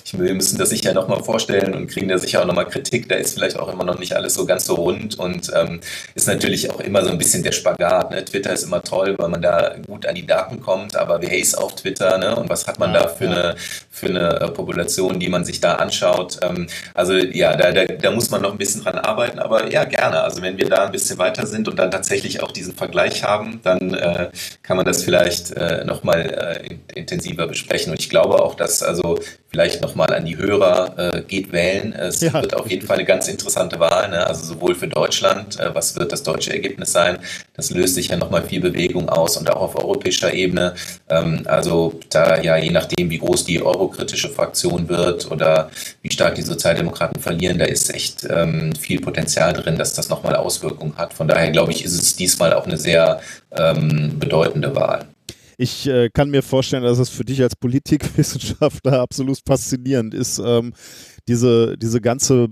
ich, 0.04 0.20
wir 0.20 0.34
müssen 0.34 0.58
das 0.58 0.70
sicher 0.70 0.94
nochmal 0.94 1.24
vorstellen 1.24 1.76
und 1.76 1.88
kriegen 1.88 2.08
da 2.08 2.18
sicher 2.18 2.42
auch 2.42 2.46
nochmal 2.46 2.68
Kritik. 2.68 3.08
Da 3.08 3.16
ist 3.16 3.36
vielleicht 3.36 3.58
auch 3.60 3.72
immer 3.72 3.84
noch 3.84 4.00
nicht 4.00 4.16
alles 4.16 4.34
so 4.34 4.46
ganz 4.46 4.66
so 4.66 4.76
rund 4.76 5.20
und 5.20 5.52
ähm, 5.56 5.80
ist 6.16 6.28
natürlich 6.28 6.39
natürlich 6.40 6.72
auch 6.72 6.80
immer 6.80 7.04
so 7.04 7.12
ein 7.12 7.18
bisschen 7.18 7.44
der 7.44 7.52
Spagat. 7.52 8.12
Ne? 8.12 8.24
Twitter 8.24 8.54
ist 8.54 8.64
immer 8.64 8.82
toll, 8.82 9.16
weil 9.18 9.28
man 9.28 9.42
da 9.42 9.76
gut 9.86 10.06
an 10.06 10.16
die 10.16 10.26
Daten 10.26 10.62
kommt, 10.62 10.96
aber 10.96 11.22
wer 11.22 11.38
ist 11.38 11.58
auf 11.58 11.76
Twitter 11.76 12.18
ne? 12.18 12.36
und 12.36 12.50
was 12.50 12.66
hat 12.66 12.80
man 12.80 12.94
ja, 12.94 13.02
da 13.02 13.08
für, 13.10 13.26
ja. 13.26 13.32
eine, 13.32 13.56
für 13.92 14.08
eine 14.08 14.40
äh, 14.40 14.48
Population, 14.52 15.20
die 15.20 15.28
man 15.28 15.44
sich 15.44 15.60
da 15.60 15.76
anschaut? 15.76 16.40
Ähm, 16.42 16.68
also 16.94 17.14
ja, 17.14 17.56
da, 17.58 17.72
da, 17.72 17.86
da, 17.86 18.12
muss 18.12 18.30
man 18.30 18.42
noch 18.42 18.54
ein 18.54 18.58
bisschen 18.58 18.84
dran 18.84 18.98
arbeiten, 18.98 19.40
aber 19.40 19.70
ja, 19.70 19.84
gerne. 19.84 20.22
Also 20.22 20.42
wenn 20.42 20.58
wir 20.58 20.70
da 20.70 20.86
ein 20.86 20.92
bisschen 20.92 21.18
weiter 21.18 21.46
sind 21.46 21.68
und 21.68 21.78
dann 21.78 21.92
tatsächlich 21.92 22.42
auch 22.42 22.52
diesen 22.52 22.74
Vergleich 22.74 23.24
haben, 23.24 23.60
dann 23.64 23.94
äh, 23.94 24.30
kann 24.64 24.78
man 24.78 24.86
das 24.86 25.04
vielleicht 25.04 25.52
äh, 25.52 25.84
nochmal 25.84 26.62
äh, 26.62 26.98
intensiver 26.98 27.48
besprechen. 27.48 27.92
Und 27.92 28.00
ich 28.00 28.10
glaube 28.10 28.42
auch, 28.42 28.56
dass 28.56 28.82
also 28.82 29.20
vielleicht 29.52 29.82
nochmal 29.82 30.14
an 30.14 30.26
die 30.26 30.38
Hörer, 30.38 30.94
äh, 30.98 31.22
geht 31.22 31.52
wählen. 31.52 31.94
Es 31.94 32.22
ja. 32.22 32.34
wird 32.34 32.54
auf 32.54 32.70
jeden 32.70 32.86
Fall 32.86 32.98
eine 32.98 33.06
ganz 33.06 33.28
interessante 33.28 33.80
Wahl, 33.80 34.10
ne? 34.10 34.26
also 34.26 34.46
sowohl 34.46 34.76
für 34.76 34.88
Deutschland, 34.88 35.60
äh, 35.60 35.74
was 35.74 35.96
wird 35.96 36.12
das 36.12 36.24
deutsche 36.32 36.54
Ergebnis 36.54 36.92
sein, 36.92 37.20
das 37.56 37.72
löst 37.72 37.96
sich 37.96 38.10
ja 38.10 38.18
nochmal 38.18 38.44
viel 38.44 38.62
Bewegung 38.62 39.10
aus 39.10 39.38
und 39.38 39.50
auch 39.50 39.62
auf 39.62 39.76
europäischer 39.76 40.34
Ebene. 40.34 40.74
Ähm, 41.10 41.42
also 41.46 42.00
da 42.10 42.42
ja, 42.42 42.58
je 42.58 42.72
nachdem, 42.72 43.10
wie 43.10 43.20
groß 43.20 43.46
die 43.46 43.62
eurokritische 43.62 44.30
Fraktion 44.30 44.88
wird 44.90 45.30
oder 45.32 45.70
wie 46.02 46.12
stark 46.12 46.36
die 46.36 46.42
Sozialdemokraten 46.42 47.22
verlieren, 47.22 47.60
da 47.60 47.66
ist 47.66 47.94
echt 47.94 48.28
ähm, 48.30 48.74
viel 48.76 49.02
Potenzial 49.02 49.54
drin, 49.54 49.78
dass 49.78 49.94
das 49.94 50.10
nochmal 50.10 50.36
Auswirkungen 50.36 50.96
hat. 50.98 51.14
Von 51.14 51.28
daher 51.28 51.52
glaube 51.52 51.72
ich, 51.72 51.84
ist 51.84 52.00
es 52.02 52.16
diesmal 52.16 52.54
auch 52.54 52.66
eine 52.66 52.78
sehr 52.78 53.20
ähm, 53.52 54.18
bedeutende 54.20 54.76
Wahl. 54.76 55.06
Ich 55.62 55.88
äh, 55.88 56.10
kann 56.10 56.30
mir 56.30 56.42
vorstellen, 56.42 56.84
dass 56.84 57.00
es 57.00 57.10
für 57.10 57.26
dich 57.26 57.42
als 57.42 57.54
Politikwissenschaftler 57.54 59.00
absolut 59.02 59.40
faszinierend 59.46 60.14
ist, 60.14 60.40
ähm, 60.40 60.72
diese, 61.28 61.78
diese 61.78 62.00
ganze 62.00 62.48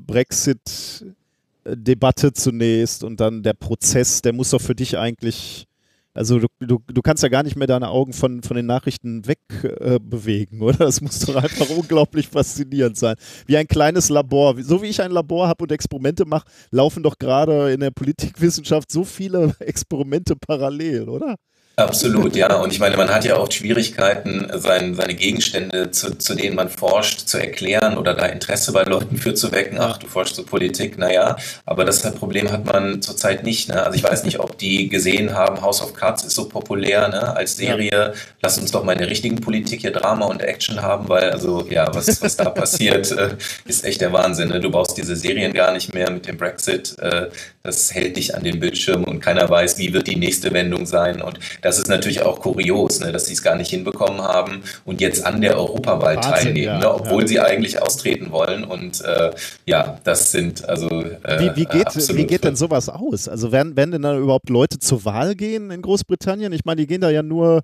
Brexit-Debatte 1.68 2.34
zunächst 2.34 3.04
und 3.04 3.20
dann 3.20 3.44
der 3.44 3.54
Prozess, 3.54 4.22
der 4.22 4.34
muss 4.34 4.52
doch 4.52 4.62
für 4.62 4.76
dich 4.76 4.98
eigentlich, 4.98 5.66
also 6.14 6.40
du, 6.40 6.48
du, 6.60 6.80
du 6.88 7.02
kannst 7.02 7.24
ja 7.24 7.30
gar 7.30 7.44
nicht 7.44 7.56
mehr 7.56 7.68
deine 7.68 7.90
Augen 7.90 8.14
von, 8.14 8.42
von 8.42 8.56
den 8.56 8.66
Nachrichten 8.66 9.28
wegbewegen, 9.28 10.62
äh, 10.62 10.64
oder? 10.64 10.78
Das 10.78 11.02
muss 11.02 11.20
doch 11.20 11.36
einfach 11.36 11.70
unglaublich 11.70 12.28
faszinierend 12.28 12.98
sein. 12.98 13.16
Wie 13.46 13.58
ein 13.58 13.68
kleines 13.68 14.10
Labor. 14.10 14.56
So 14.62 14.82
wie 14.82 14.88
ich 14.88 15.02
ein 15.02 15.12
Labor 15.12 15.48
habe 15.48 15.64
und 15.64 15.72
Experimente 15.72 16.26
mache, 16.26 16.48
laufen 16.72 17.04
doch 17.04 17.18
gerade 17.18 17.72
in 17.72 17.82
der 17.82 17.92
Politikwissenschaft 17.92 18.92
so 18.92 19.04
viele 19.04 19.56
Experimente 19.60 20.36
parallel, 20.36 21.10
oder? 21.10 21.36
Absolut, 21.80 22.36
ja. 22.36 22.56
Und 22.56 22.74
ich 22.74 22.80
meine, 22.80 22.98
man 22.98 23.10
hat 23.14 23.24
ja 23.24 23.36
auch 23.36 23.52
Schwierigkeiten, 23.52 24.48
sein, 24.56 24.96
seine 24.96 25.14
Gegenstände, 25.14 25.92
zu, 25.92 26.18
zu 26.18 26.34
denen 26.34 26.56
man 26.56 26.70
forscht, 26.70 27.28
zu 27.28 27.38
erklären 27.38 28.00
oder 28.00 28.16
da 28.16 28.26
Interesse 28.26 28.72
bei 28.72 28.82
Leuten 28.82 29.16
für 29.18 29.36
zu 29.36 29.52
wecken. 29.52 29.78
Ach, 29.80 30.00
du 30.00 30.08
forschst 30.08 30.36
zur 30.36 30.48
Politik, 30.48 30.98
naja. 30.98 31.38
Aber 31.68 31.86
das 31.86 32.02
Problem 32.16 32.52
hat 32.52 32.66
man 32.66 33.04
zurzeit 33.04 33.44
nicht. 33.44 33.70
Ne? 33.70 33.84
Also 33.84 33.96
ich 33.96 34.04
weiß 34.04 34.24
nicht, 34.24 34.40
ob 34.40 34.58
die 34.58 34.90
gesehen 34.90 35.36
haben, 35.36 35.62
House 35.62 35.84
of 35.84 35.94
Cards 35.94 36.24
ist 36.24 36.34
so 36.34 36.50
populär 36.50 37.10
ne? 37.10 37.36
als 37.36 37.58
Serie. 37.58 37.92
Ja. 37.92 38.14
Lass 38.42 38.58
uns 38.58 38.72
doch 38.72 38.84
mal 38.84 38.94
in 38.94 38.98
der 38.98 39.12
richtigen 39.12 39.36
Politik 39.36 39.82
hier 39.82 39.92
Drama 39.92 40.26
und 40.26 40.42
Action 40.42 40.82
haben, 40.82 41.08
weil 41.10 41.30
also 41.30 41.64
ja, 41.70 41.94
was, 41.94 42.24
was 42.24 42.38
da 42.38 42.50
passiert, 42.50 43.12
äh, 43.12 43.36
ist 43.66 43.86
echt 43.86 44.02
der 44.02 44.12
Wahnsinn. 44.14 44.50
Ne? 44.50 44.60
Du 44.62 44.72
brauchst 44.72 44.98
diese 44.98 45.16
Serien 45.16 45.54
gar 45.54 45.74
nicht 45.74 45.94
mehr 45.94 46.10
mit 46.10 46.28
dem 46.28 46.38
Brexit. 46.38 46.96
Äh, 46.98 47.28
das 47.62 47.94
hält 47.94 48.18
dich 48.18 48.34
an 48.34 48.44
den 48.44 48.60
Bildschirm 48.60 49.04
und 49.04 49.20
keiner 49.20 49.48
weiß, 49.48 49.78
wie 49.78 49.94
wird 49.94 50.08
die 50.08 50.16
nächste 50.16 50.54
Wendung 50.54 50.86
sein. 50.88 51.22
Und 51.22 51.38
das 51.68 51.80
ist 51.80 51.90
natürlich 51.90 52.22
auch 52.22 52.40
kurios, 52.40 53.02
ne, 53.02 53.12
dass 53.12 53.26
sie 53.26 53.34
es 53.34 53.44
gar 53.44 53.58
nicht 53.58 53.70
hinbekommen 53.70 54.22
haben 54.22 54.64
und 54.86 55.02
jetzt 55.02 55.26
an 55.26 55.42
der 55.42 55.58
Europawahl 55.58 56.16
Wahnsinn, 56.16 56.32
teilnehmen, 56.32 56.66
ja, 56.66 56.80
ne, 56.80 56.94
obwohl 56.94 57.24
ja. 57.24 57.28
sie 57.28 57.40
eigentlich 57.42 57.82
austreten 57.82 58.32
wollen. 58.32 58.64
Und 58.64 59.02
äh, 59.02 59.32
ja, 59.66 60.00
das 60.06 60.32
sind 60.32 60.68
also. 60.68 60.88
Äh, 60.88 61.40
wie, 61.40 61.62
wie, 61.62 61.66
geht, 61.66 62.16
wie 62.16 62.26
geht 62.26 62.46
denn 62.46 62.56
sowas 62.56 62.88
aus? 62.88 63.28
Also 63.28 63.52
werden, 63.52 63.76
werden 63.76 63.92
denn 63.92 64.04
da 64.04 64.18
überhaupt 64.18 64.50
Leute 64.50 64.80
zur 64.80 65.04
Wahl 65.04 65.36
gehen 65.36 65.70
in 65.70 65.82
Großbritannien? 65.82 66.54
Ich 66.54 66.64
meine, 66.64 66.80
die 66.80 66.88
gehen 66.88 67.02
da 67.02 67.10
ja 67.10 67.22
nur 67.22 67.64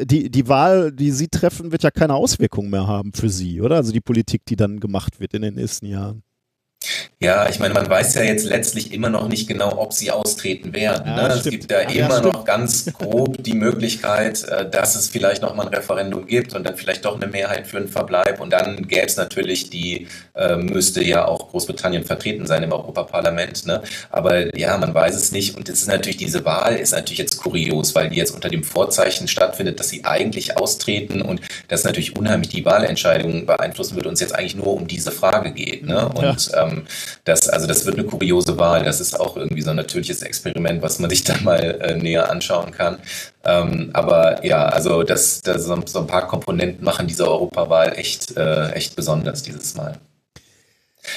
die, 0.00 0.28
die 0.28 0.48
Wahl, 0.48 0.90
die 0.90 1.12
Sie 1.12 1.28
treffen, 1.28 1.70
wird 1.70 1.84
ja 1.84 1.90
keine 1.92 2.14
Auswirkungen 2.14 2.70
mehr 2.70 2.88
haben 2.88 3.12
für 3.12 3.28
Sie, 3.28 3.60
oder? 3.60 3.76
Also 3.76 3.92
die 3.92 4.00
Politik, 4.00 4.44
die 4.46 4.56
dann 4.56 4.80
gemacht 4.80 5.20
wird 5.20 5.34
in 5.34 5.42
den 5.42 5.54
nächsten 5.54 5.86
Jahren. 5.86 6.22
Ja, 7.22 7.50
ich 7.50 7.58
meine, 7.58 7.74
man 7.74 7.88
weiß 7.90 8.14
ja 8.14 8.22
jetzt 8.22 8.46
letztlich 8.46 8.94
immer 8.94 9.10
noch 9.10 9.28
nicht 9.28 9.46
genau, 9.46 9.76
ob 9.76 9.92
sie 9.92 10.10
austreten 10.10 10.72
werden. 10.72 11.06
Ja, 11.06 11.28
ne? 11.28 11.34
Es 11.34 11.42
gibt 11.42 11.70
da 11.70 11.82
ja, 11.82 12.06
immer 12.06 12.22
noch 12.22 12.46
ganz 12.46 12.86
grob 12.94 13.44
die 13.44 13.52
Möglichkeit, 13.52 14.42
äh, 14.44 14.70
dass 14.70 14.94
es 14.94 15.08
vielleicht 15.08 15.42
noch 15.42 15.54
mal 15.54 15.66
ein 15.66 15.74
Referendum 15.74 16.26
gibt 16.26 16.54
und 16.54 16.64
dann 16.64 16.76
vielleicht 16.76 17.04
doch 17.04 17.20
eine 17.20 17.26
Mehrheit 17.26 17.66
für 17.66 17.76
einen 17.76 17.88
Verbleib. 17.88 18.40
Und 18.40 18.54
dann 18.54 18.88
gäbe 18.88 19.04
es 19.04 19.16
natürlich 19.16 19.68
die, 19.68 20.06
äh, 20.34 20.56
müsste 20.56 21.04
ja 21.04 21.26
auch 21.26 21.50
Großbritannien 21.50 22.04
vertreten 22.04 22.46
sein 22.46 22.62
im 22.62 22.72
Europaparlament. 22.72 23.66
Ne? 23.66 23.82
Aber 24.08 24.56
ja, 24.56 24.78
man 24.78 24.94
weiß 24.94 25.14
es 25.14 25.30
nicht. 25.30 25.58
Und 25.58 25.68
es 25.68 25.82
ist 25.82 25.88
natürlich, 25.88 26.16
diese 26.16 26.46
Wahl 26.46 26.76
ist 26.76 26.92
natürlich 26.92 27.18
jetzt 27.18 27.36
kurios, 27.36 27.94
weil 27.94 28.08
die 28.08 28.16
jetzt 28.16 28.34
unter 28.34 28.48
dem 28.48 28.64
Vorzeichen 28.64 29.28
stattfindet, 29.28 29.78
dass 29.78 29.90
sie 29.90 30.06
eigentlich 30.06 30.56
austreten 30.56 31.20
und 31.20 31.42
das 31.68 31.84
natürlich 31.84 32.16
unheimlich 32.16 32.48
die 32.48 32.64
Wahlentscheidung 32.64 33.44
beeinflussen 33.44 33.96
würde, 33.96 34.08
uns 34.08 34.20
jetzt 34.20 34.34
eigentlich 34.34 34.56
nur 34.56 34.72
um 34.72 34.86
diese 34.86 35.10
Frage 35.10 35.52
geht. 35.52 35.84
Ne? 35.84 36.08
Und 36.08 36.46
ja. 36.46 36.66
ähm, 36.66 36.69
das, 37.24 37.48
also 37.48 37.66
das 37.66 37.86
wird 37.86 37.98
eine 37.98 38.06
kuriose 38.06 38.58
Wahl. 38.58 38.84
Das 38.84 39.00
ist 39.00 39.18
auch 39.18 39.36
irgendwie 39.36 39.62
so 39.62 39.70
ein 39.70 39.76
natürliches 39.76 40.22
Experiment, 40.22 40.82
was 40.82 40.98
man 40.98 41.10
sich 41.14 41.24
dann 41.24 41.44
mal 41.44 41.60
äh, 41.60 41.96
näher 41.96 42.30
anschauen 42.30 42.72
kann. 42.72 42.98
Ähm, 43.44 43.90
aber 43.92 44.44
ja, 44.44 44.66
also 44.66 45.02
das, 45.02 45.40
das 45.42 45.64
so, 45.64 45.74
ein 45.74 46.06
paar 46.06 46.26
Komponenten 46.26 46.84
machen 46.84 47.06
diese 47.06 47.28
Europawahl 47.28 47.94
echt, 47.96 48.36
äh, 48.36 48.70
echt 48.72 48.96
besonders 48.96 49.42
dieses 49.42 49.74
Mal. 49.74 49.98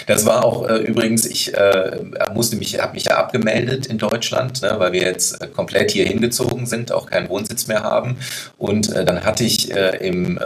Das 0.08 0.26
war 0.26 0.44
auch 0.46 0.68
äh, 0.68 0.78
übrigens, 0.78 1.26
ich 1.26 1.54
äh, 1.54 2.00
musste 2.34 2.56
mich, 2.56 2.80
habe 2.80 2.94
mich 2.94 3.06
ja 3.06 3.18
abgemeldet 3.18 3.86
in 3.86 3.98
Deutschland, 3.98 4.62
ne, 4.62 4.76
weil 4.78 4.92
wir 4.94 5.02
jetzt 5.02 5.42
äh, 5.42 5.48
komplett 5.48 5.92
hier 5.92 6.06
hingezogen 6.06 6.66
sind, 6.66 6.92
auch 6.92 7.08
keinen 7.08 7.30
Wohnsitz 7.30 7.68
mehr 7.68 7.84
haben. 7.84 8.18
Und 8.58 8.92
äh, 8.94 9.06
dann 9.06 9.24
hatte 9.24 9.44
ich 9.44 9.74
äh, 9.74 9.98
im 9.98 10.40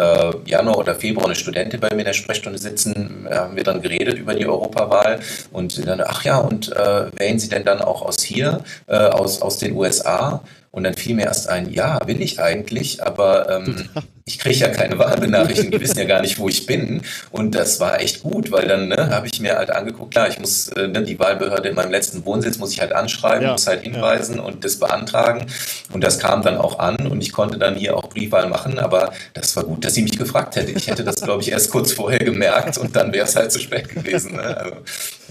Januar 0.46 0.78
oder 0.78 0.96
Februar 0.96 1.26
eine 1.26 1.36
Studentin 1.36 1.80
bei 1.80 1.90
mir 1.92 2.00
in 2.00 2.06
der 2.06 2.14
Sprechstunde 2.14 2.60
sitzen, 2.60 3.28
haben 3.30 3.56
wir 3.56 3.64
dann 3.64 3.82
geredet 3.82 4.18
über 4.18 4.34
die 4.34 4.46
Europawahl 4.46 5.20
und 5.52 5.86
dann, 5.88 6.02
ach 6.02 6.24
ja, 6.24 6.38
und 6.38 6.70
wählen 6.70 7.40
Sie 7.40 7.50
denn 7.50 7.64
dann 7.64 7.82
auch 7.82 8.02
aus 8.02 8.22
hier, 8.22 8.64
aus, 8.88 9.42
aus 9.42 9.58
den 9.58 9.76
USA? 9.76 10.42
Und 10.72 10.84
dann 10.84 10.94
fiel 10.94 11.16
mir 11.16 11.26
erst 11.26 11.50
ein, 11.50 11.72
ja, 11.72 12.00
will 12.06 12.22
ich 12.22 12.40
eigentlich, 12.40 13.04
aber 13.04 13.50
ähm, 13.50 13.90
ich 14.28 14.40
kriege 14.40 14.58
ja 14.58 14.68
keine 14.68 15.00
Wahlbenachrichtigung, 15.00 15.72
die 15.72 15.80
wissen 15.80 15.98
ja 15.98 16.04
gar 16.04 16.22
nicht, 16.22 16.38
wo 16.38 16.50
ich 16.50 16.66
bin. 16.66 17.02
Und 17.32 17.56
das 17.56 17.80
war 17.80 18.02
echt 18.02 18.24
gut, 18.24 18.52
weil 18.52 18.68
dann 18.68 18.90
ne, 18.90 19.10
habe 19.10 19.26
ich 19.26 19.40
mir 19.40 19.56
halt 19.56 19.70
angeguckt, 19.70 20.12
klar, 20.12 20.28
ich 20.28 20.38
muss 20.38 20.68
äh, 20.68 20.90
ne, 20.90 21.02
die 21.02 21.18
Wahlbehörde 21.18 21.70
in 21.70 21.76
meinem 21.76 21.92
letzten 21.92 22.26
Wohnsitz 22.26 22.58
muss 22.58 22.74
ich 22.74 22.82
halt 22.82 22.92
anschreiben, 22.92 23.44
ja. 23.44 23.54
muss 23.54 23.66
halt 23.68 23.84
hinweisen 23.84 24.36
ja. 24.36 24.44
und 24.44 24.66
das 24.66 24.80
beantragen. 24.80 25.46
Und 25.94 26.04
das 26.04 26.20
kam 26.20 26.42
dann 26.42 26.58
auch 26.58 26.78
an 26.78 27.08
und 27.08 27.22
ich 27.22 27.32
konnte 27.32 27.58
dann 27.58 27.76
hier 27.76 27.96
auch 27.96 28.10
Briefwahl 28.10 28.50
machen, 28.50 28.80
aber 28.80 29.14
das 29.34 29.56
war 29.56 29.64
gut, 29.64 29.86
dass 29.86 29.94
sie 29.94 30.04
mich 30.04 30.18
gefragt 30.18 30.58
hätte. 30.58 30.72
Ich 30.72 30.88
hätte 30.88 31.06
das, 31.06 31.22
glaube 31.22 31.42
ich, 31.42 31.50
erst 31.50 31.72
kurz 31.72 31.94
vorher 31.94 32.20
gemerkt 32.20 32.78
und 32.78 32.98
dann 32.98 33.14
wäre 33.14 33.26
es 33.26 33.36
halt 33.38 33.54
zu 33.54 33.60
spät 33.60 33.88
gewesen. 33.88 34.36
Ne? 34.36 34.58
Also, 34.58 34.76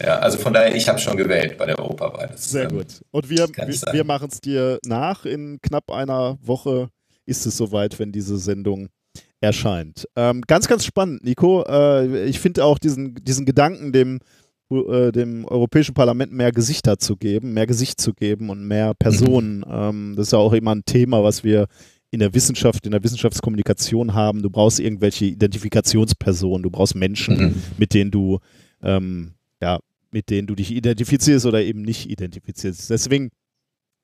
ja, 0.02 0.18
also 0.20 0.38
von 0.38 0.54
daher, 0.54 0.74
ich 0.74 0.88
habe 0.88 0.98
schon 0.98 1.18
gewählt 1.18 1.58
bei 1.58 1.66
der 1.66 1.78
Europawahl. 1.78 2.28
Das, 2.32 2.50
Sehr 2.50 2.64
ähm, 2.64 2.78
gut. 2.78 3.02
Und 3.10 3.28
wir, 3.28 3.46
wir, 3.48 3.92
wir 3.92 4.04
machen 4.04 4.28
es 4.32 4.40
dir 4.40 4.78
nach. 4.84 5.26
In 5.26 5.58
knapp 5.60 5.90
einer 5.90 6.38
Woche 6.40 6.88
ist 7.26 7.46
es 7.46 7.56
soweit, 7.56 7.98
wenn 7.98 8.12
diese 8.12 8.38
Sendung 8.38 8.88
erscheint. 9.40 10.06
Ähm, 10.16 10.42
ganz, 10.46 10.68
ganz 10.68 10.84
spannend, 10.84 11.24
Nico. 11.24 11.64
Äh, 11.64 12.26
ich 12.26 12.40
finde 12.40 12.64
auch 12.64 12.78
diesen, 12.78 13.14
diesen 13.16 13.44
Gedanken, 13.44 13.92
dem, 13.92 14.20
äh, 14.70 15.12
dem 15.12 15.44
Europäischen 15.44 15.94
Parlament 15.94 16.32
mehr 16.32 16.52
Gesichter 16.52 16.98
zu 16.98 17.16
geben, 17.16 17.52
mehr 17.52 17.66
Gesicht 17.66 18.00
zu 18.00 18.14
geben 18.14 18.50
und 18.50 18.66
mehr 18.66 18.94
Personen. 18.94 19.64
Ähm, 19.70 20.14
das 20.16 20.28
ist 20.28 20.32
ja 20.32 20.38
auch 20.38 20.52
immer 20.52 20.74
ein 20.74 20.84
Thema, 20.84 21.22
was 21.22 21.44
wir 21.44 21.66
in 22.10 22.20
der 22.20 22.32
Wissenschaft, 22.34 22.86
in 22.86 22.92
der 22.92 23.02
Wissenschaftskommunikation 23.02 24.14
haben. 24.14 24.42
Du 24.42 24.48
brauchst 24.48 24.80
irgendwelche 24.80 25.26
Identifikationspersonen, 25.26 26.62
du 26.62 26.70
brauchst 26.70 26.94
Menschen, 26.94 27.36
mhm. 27.36 27.62
mit 27.78 27.92
denen 27.92 28.10
du 28.10 28.38
ähm, 28.82 29.34
ja, 29.60 29.80
mit 30.10 30.30
denen 30.30 30.46
du 30.46 30.54
dich 30.54 30.70
identifizierst 30.70 31.46
oder 31.46 31.62
eben 31.62 31.82
nicht 31.82 32.08
identifizierst. 32.08 32.90
Deswegen 32.90 33.30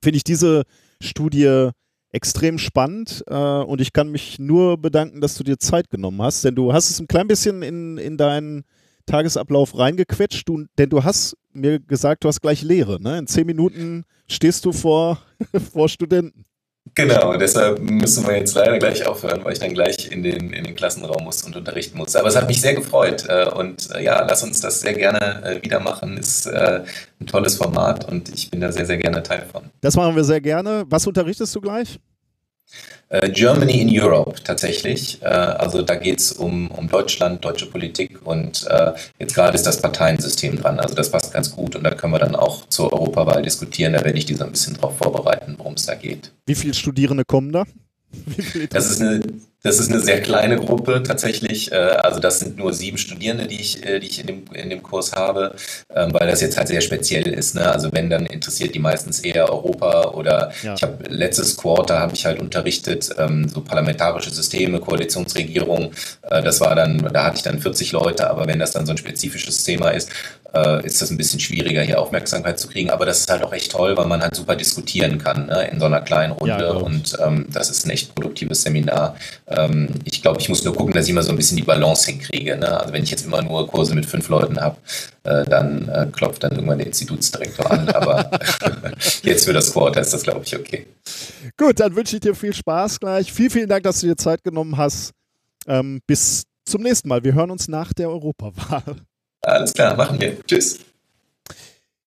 finde 0.02 0.16
ich 0.16 0.24
diese 0.24 0.64
Studie 1.00 1.70
extrem 2.12 2.58
spannend 2.58 3.24
äh, 3.26 3.34
und 3.34 3.80
ich 3.80 3.92
kann 3.92 4.10
mich 4.10 4.38
nur 4.38 4.76
bedanken, 4.76 5.20
dass 5.20 5.34
du 5.34 5.44
dir 5.44 5.58
Zeit 5.58 5.90
genommen 5.90 6.20
hast, 6.22 6.44
denn 6.44 6.54
du 6.54 6.72
hast 6.72 6.90
es 6.90 7.00
ein 7.00 7.08
klein 7.08 7.26
bisschen 7.26 7.62
in, 7.62 7.96
in 7.96 8.16
deinen 8.16 8.64
Tagesablauf 9.06 9.76
reingequetscht, 9.76 10.48
du, 10.48 10.66
denn 10.78 10.90
du 10.90 11.02
hast 11.02 11.36
mir 11.52 11.80
gesagt, 11.80 12.24
du 12.24 12.28
hast 12.28 12.40
gleich 12.40 12.62
Lehre. 12.62 13.02
Ne? 13.02 13.18
In 13.18 13.26
zehn 13.26 13.46
Minuten 13.46 14.04
stehst 14.28 14.64
du 14.64 14.72
vor, 14.72 15.18
vor 15.72 15.88
Studenten. 15.88 16.44
Genau, 16.94 17.36
deshalb 17.36 17.80
müssen 17.80 18.26
wir 18.26 18.36
jetzt 18.36 18.54
leider 18.54 18.78
gleich 18.78 19.06
aufhören, 19.06 19.42
weil 19.44 19.54
ich 19.54 19.60
dann 19.60 19.72
gleich 19.72 20.10
in 20.10 20.22
den, 20.22 20.52
in 20.52 20.64
den 20.64 20.74
Klassenraum 20.74 21.24
muss 21.24 21.42
und 21.42 21.56
unterrichten 21.56 21.96
muss. 21.96 22.14
Aber 22.16 22.28
es 22.28 22.36
hat 22.36 22.48
mich 22.48 22.60
sehr 22.60 22.74
gefreut 22.74 23.24
äh, 23.28 23.48
und 23.48 23.88
äh, 23.94 24.04
ja, 24.04 24.22
lass 24.28 24.42
uns 24.42 24.60
das 24.60 24.80
sehr 24.80 24.92
gerne 24.92 25.42
äh, 25.42 25.62
wieder 25.62 25.80
machen. 25.80 26.18
Ist 26.18 26.46
ein 26.48 27.26
tolles 27.26 27.56
Format 27.56 28.06
und 28.08 28.28
ich 28.28 28.50
bin 28.50 28.60
da 28.60 28.70
sehr, 28.72 28.84
sehr 28.84 28.98
gerne 28.98 29.22
Teil 29.22 29.46
von. 29.50 29.62
Das 29.80 29.96
machen 29.96 30.16
wir 30.16 30.24
sehr 30.24 30.40
gerne. 30.40 30.84
Was 30.88 31.06
unterrichtest 31.06 31.54
du 31.54 31.60
gleich? 31.60 31.98
Äh, 33.12 33.30
Germany 33.30 33.80
in 33.82 33.90
Europe 33.90 34.42
tatsächlich. 34.42 35.20
Äh, 35.20 35.26
also 35.26 35.82
da 35.82 35.96
geht 35.96 36.18
es 36.18 36.32
um, 36.32 36.70
um 36.70 36.88
Deutschland, 36.88 37.44
deutsche 37.44 37.66
Politik 37.66 38.20
und 38.24 38.66
äh, 38.70 38.92
jetzt 39.18 39.34
gerade 39.34 39.54
ist 39.54 39.66
das 39.66 39.82
Parteiensystem 39.82 40.56
dran. 40.56 40.80
Also 40.80 40.94
das 40.94 41.10
passt 41.10 41.30
ganz 41.32 41.54
gut 41.54 41.76
und 41.76 41.84
da 41.84 41.90
können 41.90 42.14
wir 42.14 42.18
dann 42.18 42.34
auch 42.34 42.66
zur 42.68 42.90
Europawahl 42.90 43.42
diskutieren. 43.42 43.92
Da 43.92 44.02
werde 44.02 44.16
ich 44.16 44.24
die 44.24 44.34
so 44.34 44.44
ein 44.44 44.50
bisschen 44.52 44.74
drauf 44.74 44.96
vorbereiten, 44.96 45.56
worum 45.58 45.74
es 45.74 45.84
da 45.84 45.94
geht. 45.94 46.32
Wie 46.46 46.54
viele 46.54 46.72
Studierende 46.72 47.26
kommen 47.26 47.52
da? 47.52 47.64
Das 48.70 48.90
ist 48.90 49.02
eine 49.02 49.20
das 49.62 49.78
ist 49.78 49.90
eine 49.90 50.00
sehr 50.00 50.20
kleine 50.20 50.56
Gruppe 50.56 51.02
tatsächlich. 51.02 51.70
Äh, 51.70 51.76
also 51.76 52.18
das 52.18 52.40
sind 52.40 52.56
nur 52.56 52.72
sieben 52.72 52.98
Studierende, 52.98 53.46
die 53.46 53.60
ich, 53.60 53.86
äh, 53.86 54.00
die 54.00 54.08
ich 54.08 54.20
in, 54.20 54.26
dem, 54.26 54.44
in 54.52 54.70
dem 54.70 54.82
Kurs 54.82 55.12
habe, 55.12 55.54
ähm, 55.94 56.12
weil 56.12 56.26
das 56.28 56.40
jetzt 56.40 56.58
halt 56.58 56.68
sehr 56.68 56.80
speziell 56.80 57.28
ist. 57.28 57.54
Ne? 57.54 57.70
Also 57.70 57.90
wenn, 57.92 58.10
dann 58.10 58.26
interessiert 58.26 58.74
die 58.74 58.80
meistens 58.80 59.20
eher 59.20 59.48
Europa 59.50 60.10
oder 60.10 60.52
ja. 60.62 60.74
ich 60.74 60.82
habe 60.82 61.04
letztes 61.08 61.56
Quarter 61.56 62.00
habe 62.00 62.14
ich 62.14 62.26
halt 62.26 62.40
unterrichtet, 62.40 63.10
ähm, 63.18 63.48
so 63.48 63.60
parlamentarische 63.60 64.30
Systeme, 64.30 64.80
Koalitionsregierung. 64.80 65.92
Äh, 66.22 66.42
das 66.42 66.60
war 66.60 66.74
dann, 66.74 66.98
da 67.12 67.24
hatte 67.24 67.36
ich 67.36 67.42
dann 67.42 67.60
40 67.60 67.92
Leute, 67.92 68.28
aber 68.28 68.46
wenn 68.46 68.58
das 68.58 68.72
dann 68.72 68.84
so 68.84 68.92
ein 68.92 68.98
spezifisches 68.98 69.64
Thema 69.64 69.90
ist, 69.90 70.10
ist 70.82 71.00
das 71.00 71.10
ein 71.10 71.16
bisschen 71.16 71.40
schwieriger, 71.40 71.80
hier 71.80 71.98
Aufmerksamkeit 71.98 72.58
zu 72.58 72.68
kriegen. 72.68 72.90
Aber 72.90 73.06
das 73.06 73.20
ist 73.20 73.30
halt 73.30 73.42
auch 73.42 73.54
echt 73.54 73.72
toll, 73.72 73.96
weil 73.96 74.04
man 74.04 74.20
halt 74.20 74.36
super 74.36 74.54
diskutieren 74.54 75.16
kann 75.16 75.46
ne? 75.46 75.70
in 75.72 75.80
so 75.80 75.86
einer 75.86 76.02
kleinen 76.02 76.32
Runde. 76.32 76.62
Ja, 76.62 76.72
und 76.72 77.16
ähm, 77.24 77.46
das 77.50 77.70
ist 77.70 77.86
ein 77.86 77.90
echt 77.90 78.14
produktives 78.14 78.60
Seminar. 78.60 79.16
Ähm, 79.56 79.88
ich 80.04 80.22
glaube, 80.22 80.40
ich 80.40 80.48
muss 80.48 80.64
nur 80.64 80.74
gucken, 80.74 80.94
dass 80.94 81.04
ich 81.04 81.10
immer 81.10 81.22
so 81.22 81.30
ein 81.30 81.36
bisschen 81.36 81.56
die 81.56 81.62
Balance 81.62 82.10
hinkriege. 82.10 82.56
Ne? 82.56 82.80
Also 82.80 82.92
wenn 82.92 83.02
ich 83.02 83.10
jetzt 83.10 83.26
immer 83.26 83.42
nur 83.42 83.66
Kurse 83.68 83.94
mit 83.94 84.06
fünf 84.06 84.28
Leuten 84.28 84.60
habe, 84.60 84.76
äh, 85.24 85.44
dann 85.44 85.88
äh, 85.88 86.06
klopft 86.12 86.42
dann 86.42 86.52
irgendwann 86.52 86.78
der 86.78 86.86
Institutsdirektor 86.86 87.70
an. 87.70 87.88
Aber 87.90 88.30
jetzt 89.22 89.44
für 89.44 89.52
das 89.52 89.72
Quarter 89.72 90.00
ist 90.00 90.12
das, 90.12 90.22
glaube 90.22 90.42
ich, 90.44 90.56
okay. 90.56 90.86
Gut, 91.56 91.80
dann 91.80 91.94
wünsche 91.94 92.16
ich 92.16 92.20
dir 92.20 92.34
viel 92.34 92.54
Spaß 92.54 93.00
gleich. 93.00 93.32
Vielen, 93.32 93.50
vielen 93.50 93.68
Dank, 93.68 93.84
dass 93.84 94.00
du 94.00 94.06
dir 94.06 94.16
Zeit 94.16 94.42
genommen 94.42 94.76
hast. 94.76 95.12
Ähm, 95.66 96.00
bis 96.06 96.44
zum 96.64 96.82
nächsten 96.82 97.08
Mal. 97.08 97.24
Wir 97.24 97.34
hören 97.34 97.50
uns 97.50 97.68
nach 97.68 97.92
der 97.92 98.08
Europawahl. 98.08 98.96
Alles 99.42 99.72
klar, 99.72 99.96
machen 99.96 100.20
wir. 100.20 100.40
Tschüss. 100.46 100.78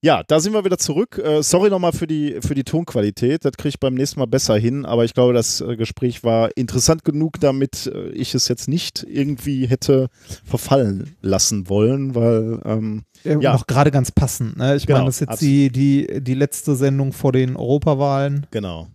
Ja, 0.05 0.21
da 0.21 0.39
sind 0.39 0.53
wir 0.53 0.63
wieder 0.63 0.77
zurück. 0.77 1.17
Äh, 1.17 1.41
sorry 1.41 1.71
nochmal 1.71 1.91
für 1.91 2.05
die, 2.05 2.37
für 2.41 2.53
die 2.53 2.63
Tonqualität. 2.63 3.43
Das 3.43 3.53
kriege 3.53 3.69
ich 3.69 3.79
beim 3.79 3.95
nächsten 3.95 4.19
Mal 4.19 4.27
besser 4.27 4.55
hin. 4.55 4.85
Aber 4.85 5.03
ich 5.03 5.15
glaube, 5.15 5.33
das 5.33 5.61
äh, 5.61 5.75
Gespräch 5.75 6.23
war 6.23 6.55
interessant 6.55 7.03
genug, 7.03 7.39
damit 7.39 7.87
äh, 7.87 8.09
ich 8.09 8.35
es 8.35 8.47
jetzt 8.47 8.67
nicht 8.67 9.03
irgendwie 9.09 9.65
hätte 9.65 10.09
verfallen 10.43 11.15
lassen 11.23 11.69
wollen, 11.69 12.13
weil. 12.13 12.61
Ähm, 12.65 13.05
ja. 13.23 13.53
Noch 13.53 13.65
gerade 13.65 13.89
ganz 13.89 14.11
passend. 14.11 14.57
Ne? 14.57 14.75
Ich 14.75 14.85
genau, 14.85 14.99
meine, 14.99 15.07
das 15.07 15.21
ist 15.21 15.27
jetzt 15.27 15.41
die, 15.41 15.71
die, 15.71 16.21
die 16.21 16.35
letzte 16.35 16.75
Sendung 16.75 17.11
vor 17.11 17.31
den 17.31 17.55
Europawahlen. 17.55 18.45
Genau. 18.51 18.85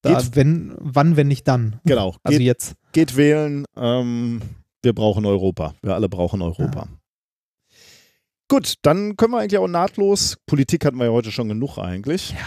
Da, 0.00 0.22
wenn, 0.32 0.74
wann, 0.78 1.18
wenn 1.18 1.28
nicht 1.28 1.46
dann? 1.46 1.78
Genau. 1.84 2.14
Also 2.22 2.38
geht, 2.38 2.46
jetzt. 2.46 2.74
Geht 2.92 3.18
wählen. 3.18 3.66
Ähm, 3.76 4.40
wir 4.80 4.94
brauchen 4.94 5.26
Europa. 5.26 5.74
Wir 5.82 5.94
alle 5.94 6.08
brauchen 6.08 6.40
Europa. 6.40 6.88
Ja. 6.90 6.97
Gut, 8.48 8.74
dann 8.82 9.16
können 9.16 9.32
wir 9.32 9.40
eigentlich 9.40 9.58
auch 9.58 9.68
nahtlos. 9.68 10.36
Politik 10.46 10.84
hatten 10.84 10.96
wir 10.96 11.06
ja 11.06 11.12
heute 11.12 11.30
schon 11.30 11.48
genug 11.48 11.76
eigentlich. 11.76 12.30
Ja. 12.30 12.38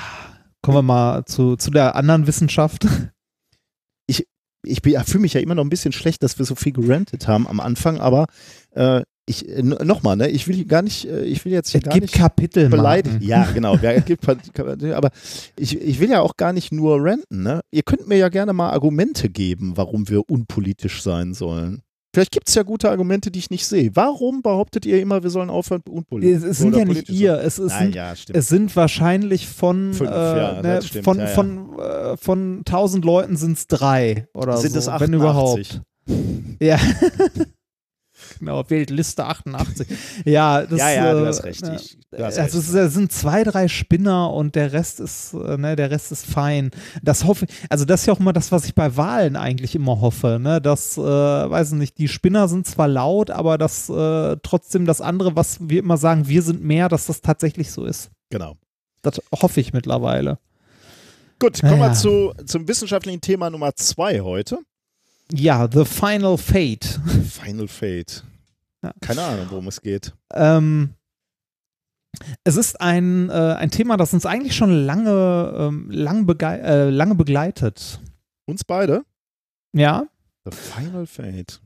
Kommen 0.63 0.77
wir 0.77 0.81
mal 0.81 1.25
zu, 1.25 1.55
zu 1.55 1.71
der 1.71 1.95
anderen 1.95 2.27
Wissenschaft. 2.27 2.87
Ich, 4.07 4.27
ich 4.63 4.81
fühle 4.81 5.21
mich 5.21 5.33
ja 5.33 5.41
immer 5.41 5.55
noch 5.55 5.63
ein 5.63 5.69
bisschen 5.69 5.91
schlecht, 5.91 6.21
dass 6.23 6.37
wir 6.37 6.45
so 6.45 6.55
viel 6.55 6.71
gerantet 6.71 7.27
haben 7.27 7.47
am 7.47 7.59
Anfang, 7.59 7.99
aber 7.99 8.25
äh, 8.71 9.01
ich 9.25 9.47
äh, 9.47 9.61
nochmal, 9.61 10.17
ne, 10.17 10.29
ich 10.29 10.47
will 10.47 10.65
gar 10.65 10.81
nicht, 10.81 11.05
äh, 11.05 11.23
ich 11.23 11.45
will 11.45 11.51
jetzt 11.51 11.73
es 11.73 11.81
gar 11.81 11.93
gibt 11.93 12.03
nicht 12.03 12.15
Kapitel 12.15 12.69
beleidigen. 12.69 13.21
Ja, 13.21 13.49
genau. 13.53 13.75
Ja, 13.77 13.91
es 13.91 14.05
gibt, 14.05 14.27
aber 14.27 15.11
ich, 15.57 15.79
ich 15.79 15.99
will 15.99 16.09
ja 16.09 16.21
auch 16.21 16.37
gar 16.37 16.53
nicht 16.53 16.71
nur 16.71 16.97
ranten, 16.99 17.43
ne? 17.43 17.61
Ihr 17.71 17.83
könnt 17.83 18.07
mir 18.07 18.17
ja 18.17 18.29
gerne 18.29 18.53
mal 18.53 18.71
Argumente 18.71 19.29
geben, 19.29 19.77
warum 19.77 20.09
wir 20.09 20.29
unpolitisch 20.29 21.01
sein 21.01 21.33
sollen. 21.33 21.81
Vielleicht 22.13 22.31
gibt 22.31 22.49
es 22.49 22.55
ja 22.55 22.63
gute 22.63 22.89
Argumente, 22.89 23.31
die 23.31 23.39
ich 23.39 23.49
nicht 23.49 23.65
sehe. 23.65 23.91
Warum 23.93 24.41
behauptet 24.41 24.85
ihr 24.85 25.01
immer, 25.01 25.23
wir 25.23 25.29
sollen 25.29 25.49
aufhören, 25.49 25.81
unpolitisch 25.89 26.37
Es, 26.37 26.43
es 26.43 26.57
sind 26.57 26.75
ja 26.75 26.83
nicht 26.83 27.09
ihr, 27.09 27.39
es, 27.39 27.57
es, 27.57 27.71
Nein, 27.71 27.83
sind, 27.83 27.95
ja, 27.95 28.13
es 28.33 28.47
sind 28.47 28.75
wahrscheinlich 28.75 29.47
von, 29.47 29.93
Fünf, 29.93 30.09
äh, 30.09 30.13
ja, 30.13 30.61
ne, 30.61 30.81
von, 30.81 31.19
ja, 31.19 31.27
von, 31.27 31.79
äh, 31.79 32.17
von 32.17 32.57
1000 32.59 33.05
Leuten 33.05 33.37
sind 33.37 33.57
es 33.57 33.67
drei 33.67 34.27
oder 34.33 34.57
sind 34.57 34.73
so, 34.73 34.79
es 34.79 34.89
88? 34.89 35.07
wenn 35.07 35.19
überhaupt. 35.19 35.81
Ja. 36.59 36.77
Genau, 38.41 38.67
wählt 38.69 38.89
Liste 38.89 39.23
88. 39.23 39.87
Ja, 40.25 40.63
das, 40.63 40.79
ja, 40.79 40.89
ja, 40.89 41.13
du 41.13 41.27
hast 41.27 41.43
recht. 41.43 41.61
Ich, 41.75 41.95
du 42.09 42.25
hast 42.25 42.39
also 42.39 42.57
recht. 42.57 42.87
Es 42.87 42.93
sind 42.95 43.11
zwei, 43.11 43.43
drei 43.43 43.67
Spinner 43.67 44.33
und 44.33 44.55
der 44.55 44.73
Rest 44.73 44.99
ist, 44.99 45.33
äh, 45.33 45.57
ne, 45.57 45.75
der 45.75 45.91
Rest 45.91 46.11
ist 46.11 46.25
fein. 46.25 46.71
Das 47.03 47.25
hoffe 47.25 47.45
also 47.69 47.85
das 47.85 48.01
ist 48.01 48.07
ja 48.07 48.13
auch 48.13 48.19
immer 48.19 48.33
das, 48.33 48.51
was 48.51 48.65
ich 48.65 48.73
bei 48.73 48.97
Wahlen 48.97 49.35
eigentlich 49.35 49.75
immer 49.75 50.01
hoffe, 50.01 50.39
ne, 50.41 50.59
dass, 50.59 50.97
äh, 50.97 51.01
weiß 51.01 51.73
nicht, 51.73 51.99
die 51.99 52.07
Spinner 52.07 52.47
sind 52.47 52.65
zwar 52.65 52.87
laut, 52.87 53.29
aber 53.29 53.59
dass 53.59 53.89
äh, 53.89 54.37
trotzdem 54.41 54.87
das 54.87 55.01
andere, 55.01 55.35
was 55.35 55.59
wir 55.61 55.77
immer 55.77 55.97
sagen, 55.97 56.27
wir 56.27 56.41
sind 56.41 56.63
mehr, 56.63 56.89
dass 56.89 57.05
das 57.05 57.21
tatsächlich 57.21 57.71
so 57.71 57.85
ist. 57.85 58.09
Genau. 58.31 58.57
Das 59.03 59.21
hoffe 59.39 59.59
ich 59.59 59.71
mittlerweile. 59.71 60.39
Gut, 61.37 61.61
kommen 61.61 61.77
naja. 61.77 61.91
wir 61.91 61.93
zu, 61.93 62.33
zum 62.47 62.67
wissenschaftlichen 62.67 63.21
Thema 63.21 63.51
Nummer 63.51 63.75
zwei 63.75 64.21
heute. 64.21 64.57
Ja, 65.33 65.69
The 65.71 65.85
Final 65.85 66.37
Fate. 66.37 66.99
Final 67.29 67.67
Fate. 67.67 68.23
Ja. 68.83 68.93
Keine 69.01 69.23
Ahnung, 69.23 69.47
worum 69.49 69.67
es 69.67 69.81
geht. 69.81 70.13
Ähm, 70.33 70.95
es 72.43 72.57
ist 72.57 72.81
ein, 72.81 73.29
äh, 73.29 73.33
ein 73.33 73.71
Thema, 73.71 73.97
das 73.97 74.13
uns 74.13 74.25
eigentlich 74.25 74.55
schon 74.55 74.71
lange, 74.71 75.53
ähm, 75.57 75.89
lang 75.89 76.27
äh, 76.41 76.89
lange 76.89 77.15
begleitet. 77.15 78.01
Uns 78.45 78.63
beide? 78.63 79.03
Ja. 79.73 80.05
The 80.45 80.51
Final 80.51 81.05
Fate. 81.05 81.61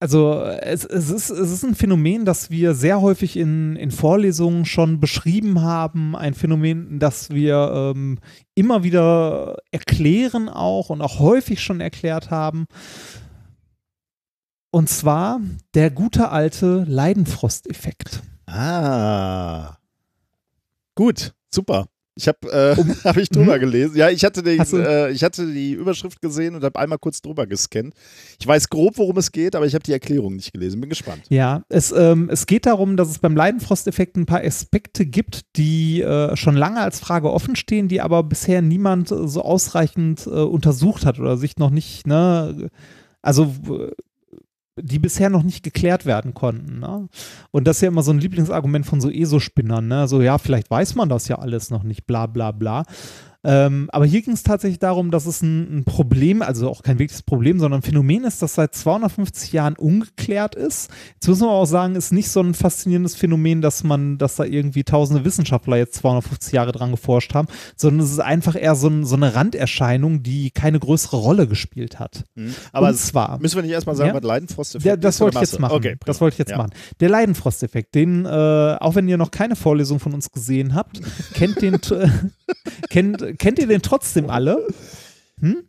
Also 0.00 0.42
es, 0.42 0.84
es, 0.84 1.10
ist, 1.10 1.28
es 1.28 1.50
ist 1.50 1.64
ein 1.64 1.74
Phänomen, 1.74 2.24
das 2.24 2.50
wir 2.50 2.74
sehr 2.74 3.00
häufig 3.00 3.36
in, 3.36 3.74
in 3.74 3.90
Vorlesungen 3.90 4.64
schon 4.64 5.00
beschrieben 5.00 5.62
haben, 5.62 6.14
ein 6.14 6.34
Phänomen, 6.34 7.00
das 7.00 7.30
wir 7.30 7.92
ähm, 7.96 8.20
immer 8.54 8.84
wieder 8.84 9.56
erklären 9.72 10.48
auch 10.48 10.90
und 10.90 11.00
auch 11.00 11.18
häufig 11.18 11.60
schon 11.60 11.80
erklärt 11.80 12.30
haben. 12.30 12.66
Und 14.70 14.88
zwar 14.88 15.40
der 15.74 15.90
gute 15.90 16.30
alte 16.30 16.84
Leidenfrost-Effekt. 16.86 18.22
Ah. 18.46 19.78
Gut, 20.94 21.32
super. 21.50 21.86
Ich 22.18 22.26
habe 22.26 22.38
äh, 22.50 22.78
um, 22.78 22.88
hab 23.04 23.16
ich 23.16 23.30
drüber 23.30 23.54
hm? 23.54 23.60
gelesen. 23.60 23.96
Ja, 23.96 24.10
ich 24.10 24.24
hatte, 24.24 24.42
den, 24.42 24.60
äh, 24.60 25.10
ich 25.10 25.22
hatte 25.22 25.46
die 25.46 25.72
Überschrift 25.72 26.20
gesehen 26.20 26.56
und 26.56 26.64
habe 26.64 26.78
einmal 26.78 26.98
kurz 26.98 27.22
drüber 27.22 27.46
gescannt. 27.46 27.94
Ich 28.40 28.46
weiß 28.46 28.68
grob, 28.68 28.98
worum 28.98 29.16
es 29.18 29.30
geht, 29.30 29.54
aber 29.54 29.66
ich 29.66 29.74
habe 29.74 29.84
die 29.84 29.92
Erklärung 29.92 30.34
nicht 30.34 30.52
gelesen. 30.52 30.80
Bin 30.80 30.90
gespannt. 30.90 31.22
Ja, 31.28 31.62
es, 31.68 31.92
ähm, 31.92 32.28
es 32.30 32.46
geht 32.46 32.66
darum, 32.66 32.96
dass 32.96 33.08
es 33.08 33.20
beim 33.20 33.36
Leidenfrost-Effekt 33.36 34.16
ein 34.16 34.26
paar 34.26 34.42
Aspekte 34.42 35.06
gibt, 35.06 35.42
die 35.56 36.02
äh, 36.02 36.36
schon 36.36 36.56
lange 36.56 36.80
als 36.80 36.98
Frage 36.98 37.32
offen 37.32 37.54
stehen, 37.54 37.86
die 37.86 38.00
aber 38.00 38.24
bisher 38.24 38.62
niemand 38.62 39.08
so 39.08 39.40
ausreichend 39.40 40.26
äh, 40.26 40.30
untersucht 40.30 41.06
hat 41.06 41.20
oder 41.20 41.36
sich 41.36 41.56
noch 41.56 41.70
nicht, 41.70 42.06
ne, 42.08 42.68
also 43.22 43.54
die 44.82 44.98
bisher 44.98 45.30
noch 45.30 45.42
nicht 45.42 45.62
geklärt 45.62 46.06
werden 46.06 46.34
konnten. 46.34 46.80
Ne? 46.80 47.08
Und 47.50 47.66
das 47.66 47.78
ist 47.78 47.82
ja 47.82 47.88
immer 47.88 48.02
so 48.02 48.12
ein 48.12 48.20
Lieblingsargument 48.20 48.86
von 48.86 49.00
so 49.00 49.10
ESO-Spinnern. 49.10 49.86
Ne? 49.86 50.08
So, 50.08 50.22
ja, 50.22 50.38
vielleicht 50.38 50.70
weiß 50.70 50.94
man 50.94 51.08
das 51.08 51.28
ja 51.28 51.38
alles 51.38 51.70
noch 51.70 51.82
nicht, 51.82 52.06
bla 52.06 52.26
bla 52.26 52.52
bla. 52.52 52.84
Ähm, 53.44 53.88
aber 53.92 54.04
hier 54.04 54.20
ging 54.22 54.34
es 54.34 54.42
tatsächlich 54.42 54.80
darum, 54.80 55.12
dass 55.12 55.24
es 55.26 55.42
ein, 55.42 55.78
ein, 55.78 55.84
Problem, 55.84 56.42
also 56.42 56.68
auch 56.68 56.82
kein 56.82 56.98
wirkliches 56.98 57.22
Problem, 57.22 57.60
sondern 57.60 57.80
ein 57.80 57.82
Phänomen 57.82 58.24
ist, 58.24 58.42
das 58.42 58.54
seit 58.54 58.74
250 58.74 59.52
Jahren 59.52 59.76
ungeklärt 59.76 60.56
ist. 60.56 60.90
Jetzt 61.14 61.28
muss 61.28 61.40
man 61.40 61.50
auch 61.50 61.64
sagen, 61.64 61.94
ist 61.94 62.12
nicht 62.12 62.30
so 62.30 62.40
ein 62.40 62.54
faszinierendes 62.54 63.14
Phänomen, 63.14 63.62
dass 63.62 63.84
man, 63.84 64.18
dass 64.18 64.36
da 64.36 64.44
irgendwie 64.44 64.82
tausende 64.82 65.24
Wissenschaftler 65.24 65.76
jetzt 65.76 65.94
250 65.94 66.52
Jahre 66.52 66.72
dran 66.72 66.90
geforscht 66.90 67.32
haben, 67.34 67.46
sondern 67.76 68.04
es 68.04 68.10
ist 68.10 68.18
einfach 68.18 68.56
eher 68.56 68.74
so, 68.74 68.88
ein, 68.88 69.04
so 69.04 69.14
eine 69.14 69.34
Randerscheinung, 69.36 70.24
die 70.24 70.50
keine 70.50 70.80
größere 70.80 71.16
Rolle 71.16 71.46
gespielt 71.46 72.00
hat. 72.00 72.24
Mhm. 72.34 72.54
Aber 72.72 72.88
Und 72.88 72.96
zwar 72.96 73.38
müssen 73.38 73.54
wir 73.54 73.62
nicht 73.62 73.72
erstmal 73.72 73.94
sagen, 73.94 74.08
ja? 74.08 74.14
was 74.16 74.24
Leidenfrosteffekt 74.24 74.84
ja, 74.84 74.96
das 74.96 75.20
wollte 75.20 75.36
ich 75.36 75.42
jetzt 75.42 75.60
machen. 75.60 75.76
Okay, 75.76 75.96
das 76.04 76.20
wollte 76.20 76.34
ich 76.34 76.38
jetzt 76.38 76.50
ja. 76.50 76.58
machen. 76.58 76.70
Der 76.98 77.08
Leidenfrosteffekt, 77.08 77.94
den, 77.94 78.24
äh, 78.24 78.28
auch 78.80 78.96
wenn 78.96 79.06
ihr 79.06 79.16
noch 79.16 79.30
keine 79.30 79.54
Vorlesung 79.54 80.00
von 80.00 80.12
uns 80.12 80.32
gesehen 80.32 80.74
habt, 80.74 81.00
kennt 81.34 81.62
den, 81.62 81.78
kennt, 82.90 83.37
kennt 83.38 83.58
ihr 83.58 83.66
den 83.66 83.82
trotzdem 83.82 84.30
alle? 84.30 84.66
Hm? 85.40 85.64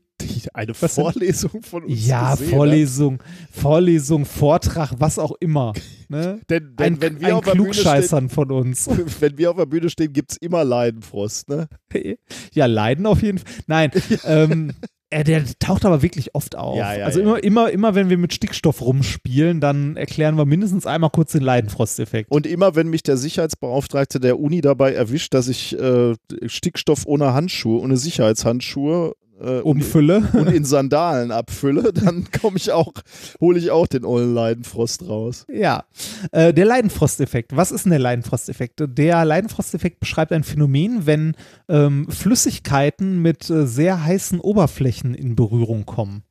Eine 0.53 0.73
Was 0.79 0.95
denn? 0.95 1.03
Vorlesung 1.03 1.61
von 1.63 1.83
uns 1.85 2.07
Ja, 2.07 2.31
gesehen, 2.31 2.49
ne? 2.49 2.55
Vorlesung, 2.55 3.23
Vorlesung, 3.51 4.25
Vortrag, 4.25 4.93
was 4.97 5.19
auch 5.19 5.33
immer. 5.39 5.73
Ne? 6.11 6.41
Denn, 6.49 6.75
denn 6.75 6.95
Ein, 6.95 7.01
wenn, 7.03 7.19
wir 7.19 7.27
ein 7.27 7.33
auf 7.33 7.45
der 7.45 7.51
Bühne 7.51 7.71
stehen, 7.71 7.83
Klugscheißern 7.83 8.29
von 8.29 8.51
uns. 8.51 8.89
wenn 9.19 9.37
wir 9.37 9.51
auf 9.51 9.57
der 9.57 9.67
Bühne 9.67 9.91
stehen, 9.91 10.11
gibt 10.11 10.31
es 10.31 10.37
immer 10.37 10.63
Leidenfrost, 10.63 11.49
ne? 11.49 11.67
Ja, 12.51 12.65
Leiden 12.65 13.05
auf 13.05 13.21
jeden 13.21 13.37
Fall. 13.37 13.53
Nein, 13.67 13.91
ähm, 14.25 14.73
äh, 15.10 15.23
der 15.23 15.44
taucht 15.60 15.86
aber 15.86 16.02
wirklich 16.02 16.36
oft 16.36 16.56
auf. 16.56 16.77
Ja, 16.77 16.95
ja, 16.95 17.06
also 17.06 17.19
ja. 17.19 17.26
immer, 17.26 17.44
immer, 17.44 17.72
immer, 17.72 17.95
wenn 17.95 18.10
wir 18.10 18.18
mit 18.18 18.34
Stickstoff 18.34 18.81
rumspielen, 18.81 19.60
dann 19.60 19.98
erklären 19.98 20.38
wir 20.38 20.45
mindestens 20.45 20.86
einmal 20.86 21.10
kurz 21.10 21.31
den 21.31 21.41
Leidenfrosteffekt. 21.41 22.31
Und 22.31 22.45
immer, 22.45 22.76
wenn 22.76 22.90
mich 22.90 23.03
der 23.03 23.18
Sicherheitsbeauftragte 23.18 24.19
der 24.19 24.40
Uni 24.40 24.61
dabei 24.61 24.94
erwischt, 24.94 25.34
dass 25.34 25.48
ich 25.48 25.77
äh, 25.80 26.14
Stickstoff 26.45 27.06
ohne 27.06 27.34
Handschuhe, 27.34 27.80
ohne 27.81 27.98
Sicherheitshandschuhe 27.98 29.14
äh, 29.41 29.60
Umfülle. 29.60 30.28
und 30.34 30.49
in 30.49 30.66
Sandalen 30.66 31.32
abfülle, 31.32 31.94
dann 31.94 32.28
komme 32.41 32.57
ich 32.57 32.72
auch, 32.72 32.94
hole 33.40 33.60
ich 33.60 33.72
auch 33.72 33.88
den 33.88 34.06
ollen 34.06 34.34
Leidenfrost 34.34 35.07
raus. 35.07 35.45
Ja, 35.52 35.86
äh, 36.32 36.53
der 36.53 36.66
Leidenfrosteffekt. 36.66 37.56
Was 37.56 37.72
ist 37.72 37.86
denn 37.86 37.91
der 37.91 37.99
Leidenfrosteffekt? 37.99 38.84
Der 38.86 39.26
Leidenfrosteffekt 39.26 39.99
beschreibt 39.99 40.32
ein 40.32 40.44
Phänomen, 40.44 41.06
wenn 41.06 41.36
ähm, 41.68 42.07
Flüssigkeiten 42.10 43.22
mit 43.22 43.49
äh, 43.49 43.66
sehr 43.66 44.03
heißen 44.03 44.40
Oberflächen 44.40 45.14
in 45.14 45.36
Berührung 45.36 45.86
kommen. 45.86 46.24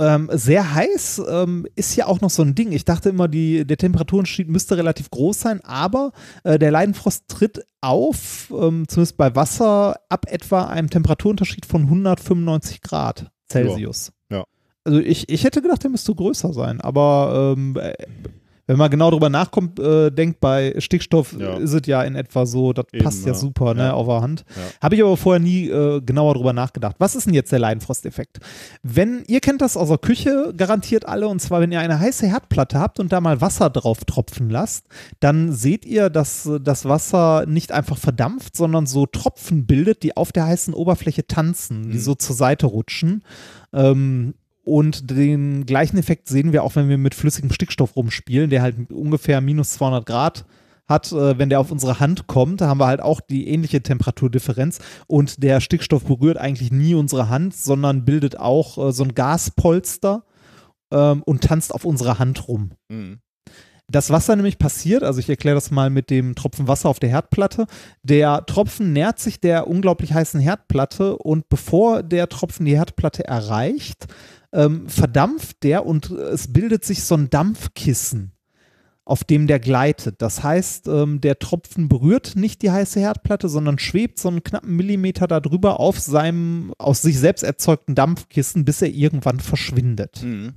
Ähm, 0.00 0.28
sehr 0.32 0.74
heiß 0.74 1.22
ähm, 1.28 1.66
ist 1.76 1.94
ja 1.94 2.06
auch 2.06 2.20
noch 2.20 2.30
so 2.30 2.42
ein 2.42 2.56
Ding. 2.56 2.72
Ich 2.72 2.84
dachte 2.84 3.10
immer, 3.10 3.28
die, 3.28 3.64
der 3.64 3.76
Temperaturenunterschied 3.76 4.48
müsste 4.48 4.76
relativ 4.76 5.08
groß 5.10 5.38
sein, 5.38 5.60
aber 5.62 6.12
äh, 6.42 6.58
der 6.58 6.72
Leidenfrost 6.72 7.28
tritt 7.28 7.64
auf, 7.80 8.50
ähm, 8.50 8.88
zumindest 8.88 9.16
bei 9.16 9.36
Wasser, 9.36 10.00
ab 10.08 10.26
etwa 10.28 10.64
einem 10.64 10.90
Temperaturunterschied 10.90 11.64
von 11.64 11.82
195 11.82 12.80
Grad 12.80 13.30
Celsius. 13.48 14.12
Ja. 14.30 14.44
Also 14.82 14.98
ich, 14.98 15.28
ich 15.28 15.44
hätte 15.44 15.62
gedacht, 15.62 15.84
der 15.84 15.90
müsste 15.90 16.14
größer 16.14 16.52
sein, 16.52 16.80
aber 16.80 17.54
ähm, 17.56 17.76
äh, 17.76 17.94
wenn 18.66 18.76
man 18.78 18.90
genau 18.90 19.10
drüber 19.10 19.28
nachkommt, 19.28 19.78
äh, 19.78 20.10
denkt, 20.10 20.40
bei 20.40 20.74
Stickstoff 20.78 21.34
Ja. 21.38 21.56
ist 21.58 21.72
es 21.72 21.82
ja 21.86 22.02
in 22.02 22.14
etwa 22.14 22.46
so, 22.46 22.72
das 22.72 22.86
Eben, 22.92 23.04
passt 23.04 23.22
ja 23.26 23.32
ja. 23.32 23.34
super 23.38 23.74
ne, 23.74 23.82
Ja. 23.84 23.92
auf 23.92 24.06
der 24.06 24.20
Hand. 24.22 24.44
Habe 24.82 24.94
ich 24.94 25.02
aber 25.02 25.16
vorher 25.16 25.40
nie 25.40 25.68
äh, 25.68 26.00
genauer 26.00 26.34
drüber 26.34 26.52
nachgedacht. 26.52 26.96
Was 26.98 27.14
ist 27.14 27.26
denn 27.26 27.34
jetzt 27.34 27.52
der 27.52 27.58
Leidenfrosteffekt? 27.58 28.38
Wenn, 28.82 29.22
ihr 29.26 29.40
kennt 29.40 29.60
das 29.60 29.76
aus 29.76 29.88
der 29.88 29.98
Küche 29.98 30.52
garantiert 30.56 31.06
alle, 31.06 31.28
und 31.28 31.40
zwar, 31.40 31.60
wenn 31.60 31.72
ihr 31.72 31.80
eine 31.80 31.98
heiße 32.00 32.26
Herdplatte 32.26 32.78
habt 32.78 33.00
und 33.00 33.12
da 33.12 33.20
mal 33.20 33.40
Wasser 33.40 33.70
drauf 33.70 34.04
tropfen 34.04 34.48
lasst, 34.50 34.86
dann 35.20 35.52
seht 35.52 35.84
ihr, 35.84 36.08
dass 36.10 36.46
äh, 36.46 36.60
das 36.60 36.84
Wasser 36.86 37.44
nicht 37.46 37.72
einfach 37.72 37.98
verdampft, 37.98 38.56
sondern 38.56 38.86
so 38.86 39.06
Tropfen 39.06 39.66
bildet, 39.66 40.02
die 40.02 40.16
auf 40.16 40.32
der 40.32 40.46
heißen 40.46 40.72
Oberfläche 40.74 41.26
tanzen, 41.26 41.82
die 41.90 41.98
Mhm. 41.98 42.02
so 42.02 42.14
zur 42.14 42.34
Seite 42.36 42.66
rutschen. 42.66 43.22
Ähm, 43.72 44.34
und 44.64 45.10
den 45.10 45.66
gleichen 45.66 45.98
Effekt 45.98 46.28
sehen 46.28 46.52
wir 46.52 46.62
auch, 46.62 46.76
wenn 46.76 46.88
wir 46.88 46.98
mit 46.98 47.14
flüssigem 47.14 47.52
Stickstoff 47.52 47.96
rumspielen, 47.96 48.50
der 48.50 48.62
halt 48.62 48.90
ungefähr 48.90 49.40
minus 49.40 49.72
200 49.72 50.06
Grad 50.06 50.44
hat, 50.86 51.12
äh, 51.12 51.38
wenn 51.38 51.48
der 51.48 51.60
auf 51.60 51.70
unsere 51.70 52.00
Hand 52.00 52.26
kommt, 52.26 52.60
da 52.60 52.68
haben 52.68 52.80
wir 52.80 52.86
halt 52.86 53.00
auch 53.00 53.20
die 53.20 53.48
ähnliche 53.48 53.82
Temperaturdifferenz 53.82 54.78
und 55.06 55.42
der 55.42 55.60
Stickstoff 55.60 56.04
berührt 56.04 56.36
eigentlich 56.36 56.72
nie 56.72 56.94
unsere 56.94 57.28
Hand, 57.28 57.54
sondern 57.54 58.04
bildet 58.04 58.38
auch 58.38 58.88
äh, 58.88 58.92
so 58.92 59.04
ein 59.04 59.14
Gaspolster 59.14 60.24
ähm, 60.90 61.22
und 61.22 61.42
tanzt 61.42 61.74
auf 61.74 61.84
unserer 61.84 62.18
Hand 62.18 62.48
rum. 62.48 62.72
Mhm. 62.88 63.20
Das 63.90 64.08
Wasser 64.08 64.34
nämlich 64.34 64.58
passiert, 64.58 65.02
also 65.02 65.20
ich 65.20 65.28
erkläre 65.28 65.56
das 65.56 65.70
mal 65.70 65.90
mit 65.90 66.08
dem 66.08 66.34
Tropfen 66.34 66.68
Wasser 66.68 66.88
auf 66.88 67.00
der 67.00 67.10
Herdplatte. 67.10 67.66
Der 68.02 68.46
Tropfen 68.46 68.94
nähert 68.94 69.18
sich 69.18 69.40
der 69.40 69.66
unglaublich 69.68 70.14
heißen 70.14 70.40
Herdplatte 70.40 71.18
und 71.18 71.50
bevor 71.50 72.02
der 72.02 72.30
Tropfen 72.30 72.64
die 72.64 72.76
Herdplatte 72.76 73.24
erreicht, 73.24 74.06
ähm, 74.54 74.88
verdampft 74.88 75.62
der 75.62 75.84
und 75.84 76.10
es 76.10 76.52
bildet 76.52 76.84
sich 76.84 77.04
so 77.04 77.16
ein 77.16 77.28
Dampfkissen, 77.28 78.32
auf 79.04 79.24
dem 79.24 79.46
der 79.46 79.58
gleitet. 79.58 80.22
Das 80.22 80.42
heißt, 80.42 80.88
ähm, 80.88 81.20
der 81.20 81.38
Tropfen 81.38 81.88
berührt 81.88 82.36
nicht 82.36 82.62
die 82.62 82.70
heiße 82.70 83.00
Herdplatte, 83.00 83.48
sondern 83.48 83.78
schwebt 83.78 84.18
so 84.18 84.28
einen 84.28 84.44
knappen 84.44 84.76
Millimeter 84.76 85.26
darüber 85.26 85.80
auf 85.80 85.98
seinem 85.98 86.72
aus 86.78 87.02
sich 87.02 87.18
selbst 87.18 87.42
erzeugten 87.42 87.94
Dampfkissen, 87.94 88.64
bis 88.64 88.80
er 88.80 88.88
irgendwann 88.88 89.40
verschwindet. 89.40 90.22
Mhm. 90.22 90.54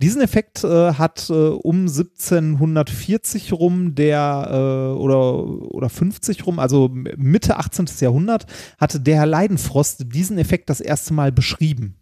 Diesen 0.00 0.20
Effekt 0.20 0.62
äh, 0.62 0.92
hat 0.92 1.30
äh, 1.30 1.32
um 1.32 1.86
1740 1.86 3.52
rum 3.52 3.94
der 3.94 4.48
äh, 4.50 4.98
oder, 4.98 5.44
oder 5.72 5.88
50 5.88 6.46
rum, 6.46 6.58
also 6.58 6.90
Mitte 6.92 7.56
18. 7.56 7.86
Jahrhundert, 8.00 8.46
hatte 8.78 9.00
der 9.00 9.16
Herr 9.16 9.26
Leidenfrost 9.26 10.04
diesen 10.12 10.38
Effekt 10.38 10.70
das 10.70 10.80
erste 10.80 11.14
Mal 11.14 11.32
beschrieben. 11.32 11.98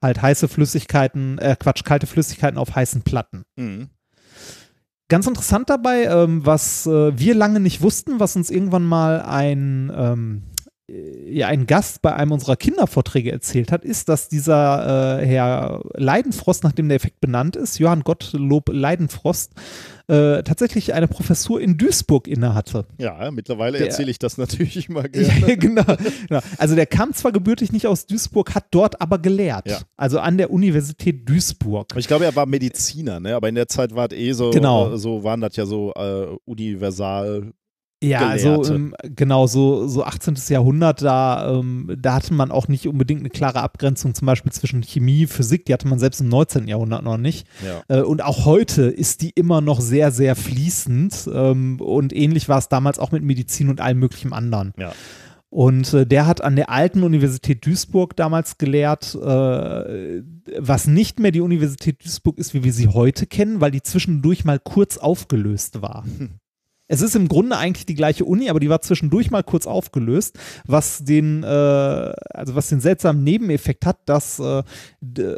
Halt 0.00 0.22
heiße 0.22 0.48
Flüssigkeiten, 0.48 1.38
äh, 1.38 1.56
Quatsch, 1.58 1.84
kalte 1.84 2.06
Flüssigkeiten 2.06 2.58
auf 2.58 2.74
heißen 2.74 3.02
Platten. 3.02 3.44
Mhm. 3.56 3.90
Ganz 5.08 5.26
interessant 5.26 5.70
dabei, 5.70 6.04
ähm, 6.04 6.44
was 6.44 6.86
äh, 6.86 7.18
wir 7.18 7.34
lange 7.34 7.60
nicht 7.60 7.80
wussten, 7.80 8.20
was 8.20 8.36
uns 8.36 8.50
irgendwann 8.50 8.84
mal 8.84 9.22
ein, 9.22 9.90
ähm, 9.94 10.42
äh, 10.56 10.57
ja, 10.90 11.48
ein 11.48 11.66
Gast 11.66 12.00
bei 12.00 12.14
einem 12.14 12.32
unserer 12.32 12.56
Kindervorträge 12.56 13.30
erzählt 13.30 13.72
hat, 13.72 13.84
ist, 13.84 14.08
dass 14.08 14.28
dieser 14.28 15.20
äh, 15.20 15.26
Herr 15.26 15.82
Leidenfrost, 15.94 16.64
nachdem 16.64 16.88
der 16.88 16.96
Effekt 16.96 17.20
benannt 17.20 17.56
ist, 17.56 17.78
Johann 17.78 18.00
Gottlob 18.04 18.70
Leidenfrost, 18.72 19.52
äh, 20.06 20.42
tatsächlich 20.42 20.94
eine 20.94 21.06
Professur 21.06 21.60
in 21.60 21.76
Duisburg 21.76 22.26
innehatte. 22.26 22.86
Ja, 22.98 23.30
mittlerweile 23.30 23.78
erzähle 23.78 24.10
ich 24.10 24.18
das 24.18 24.38
natürlich 24.38 24.88
immer 24.88 25.02
Ja, 25.02 25.08
gerne. 25.08 25.56
genau, 25.58 25.84
genau. 26.26 26.40
Also 26.56 26.74
der 26.74 26.86
kam 26.86 27.12
zwar 27.12 27.32
gebürtig 27.32 27.70
nicht 27.72 27.86
aus 27.86 28.06
Duisburg, 28.06 28.54
hat 28.54 28.68
dort 28.70 29.02
aber 29.02 29.18
gelehrt. 29.18 29.68
Ja. 29.68 29.80
Also 29.98 30.20
an 30.20 30.38
der 30.38 30.50
Universität 30.50 31.28
Duisburg. 31.28 31.88
Ich 31.96 32.06
glaube, 32.06 32.24
er 32.24 32.34
war 32.34 32.46
Mediziner, 32.46 33.20
ne? 33.20 33.34
aber 33.36 33.50
in 33.50 33.54
der 33.56 33.68
Zeit 33.68 33.94
war 33.94 34.10
es 34.10 34.16
eh 34.16 34.32
so, 34.32 34.50
Genau. 34.50 34.94
äh, 34.94 34.98
so 34.98 35.22
waren 35.24 35.42
das 35.42 35.54
ja 35.56 35.66
so 35.66 35.92
äh, 35.92 36.28
universal. 36.46 37.52
Ja, 38.02 38.20
also 38.28 38.62
Gelehrte. 38.62 38.74
ähm, 38.74 38.94
genau, 39.16 39.48
so, 39.48 39.88
so 39.88 40.04
18. 40.04 40.36
Jahrhundert, 40.48 41.02
da, 41.02 41.58
ähm, 41.58 41.96
da 41.98 42.14
hatte 42.14 42.32
man 42.32 42.52
auch 42.52 42.68
nicht 42.68 42.86
unbedingt 42.86 43.20
eine 43.20 43.30
klare 43.30 43.60
Abgrenzung, 43.60 44.14
zum 44.14 44.26
Beispiel 44.26 44.52
zwischen 44.52 44.82
Chemie, 44.82 45.26
Physik, 45.26 45.64
die 45.64 45.72
hatte 45.72 45.88
man 45.88 45.98
selbst 45.98 46.20
im 46.20 46.28
19. 46.28 46.68
Jahrhundert 46.68 47.02
noch 47.02 47.16
nicht. 47.16 47.46
Ja. 47.64 47.82
Äh, 47.88 48.02
und 48.02 48.22
auch 48.22 48.44
heute 48.44 48.82
ist 48.82 49.22
die 49.22 49.30
immer 49.30 49.60
noch 49.60 49.80
sehr, 49.80 50.12
sehr 50.12 50.36
fließend. 50.36 51.28
Ähm, 51.32 51.80
und 51.80 52.14
ähnlich 52.14 52.48
war 52.48 52.58
es 52.58 52.68
damals 52.68 53.00
auch 53.00 53.10
mit 53.10 53.24
Medizin 53.24 53.68
und 53.68 53.80
allem 53.80 53.98
möglichen 53.98 54.32
anderen. 54.32 54.74
Ja. 54.78 54.92
Und 55.50 55.94
äh, 55.94 56.06
der 56.06 56.26
hat 56.26 56.42
an 56.42 56.56
der 56.56 56.70
alten 56.70 57.02
Universität 57.02 57.64
Duisburg 57.64 58.14
damals 58.16 58.58
gelehrt, 58.58 59.14
äh, 59.14 60.22
was 60.58 60.86
nicht 60.86 61.18
mehr 61.18 61.30
die 61.30 61.40
Universität 61.40 62.04
Duisburg 62.04 62.38
ist, 62.38 62.52
wie 62.54 62.64
wir 62.64 62.72
sie 62.72 62.88
heute 62.88 63.26
kennen, 63.26 63.60
weil 63.60 63.70
die 63.70 63.82
zwischendurch 63.82 64.44
mal 64.44 64.58
kurz 64.58 64.98
aufgelöst 64.98 65.82
war. 65.82 66.04
Es 66.88 67.02
ist 67.02 67.14
im 67.14 67.28
Grunde 67.28 67.56
eigentlich 67.56 67.86
die 67.86 67.94
gleiche 67.94 68.24
Uni, 68.24 68.48
aber 68.48 68.60
die 68.60 68.70
war 68.70 68.80
zwischendurch 68.80 69.30
mal 69.30 69.42
kurz 69.42 69.66
aufgelöst, 69.66 70.38
was 70.66 71.04
den, 71.04 71.42
äh, 71.42 71.46
also 71.46 72.54
was 72.54 72.68
den 72.68 72.80
seltsamen 72.80 73.22
Nebeneffekt 73.22 73.86
hat, 73.86 73.98
dass 74.06 74.38
äh, 74.38 74.62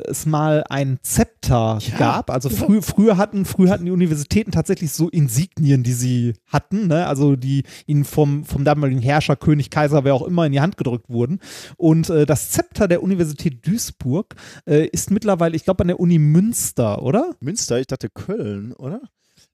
es 0.07 0.27
mal 0.27 0.65
ein 0.69 0.99
Zepter 1.03 1.79
Ja. 1.81 1.99
gab. 1.99 2.31
Also 2.31 2.49
frü 2.49 2.81
früher 2.83 3.17
hatten, 3.17 3.45
früher 3.45 3.71
hatten 3.71 3.85
die 3.85 3.91
Universitäten 3.91 4.53
tatsächlich 4.53 4.93
so 4.93 5.09
Insignien, 5.09 5.83
die 5.83 5.93
sie 5.93 6.35
hatten, 6.47 6.87
ne? 6.87 7.07
also 7.07 7.35
die 7.37 7.65
ihnen 7.87 8.05
vom, 8.05 8.45
vom 8.45 8.65
damaligen 8.65 9.01
Herrscher, 9.01 9.37
König, 9.37 9.71
Kaiser, 9.71 10.05
wer 10.05 10.15
auch 10.15 10.27
immer 10.27 10.47
in 10.47 10.53
die 10.53 10.61
Hand 10.61 10.77
gedrückt 10.77 11.09
wurden. 11.11 11.41
Und 11.77 12.11
äh, 12.11 12.27
das 12.27 12.51
Zepter 12.51 12.87
der 12.87 13.03
Universität 13.03 13.67
Duisburg 13.67 14.37
äh, 14.67 14.87
ist 14.87 15.11
mittlerweile, 15.11 15.57
ich 15.57 15.65
glaube, 15.65 15.83
an 15.83 15.89
der 15.89 16.01
Uni 16.01 16.19
Münster, 16.19 17.03
oder? 17.03 17.35
Münster, 17.41 17.81
ich 17.81 17.89
dachte 17.89 18.09
Köln, 18.09 18.73
oder? 18.75 19.01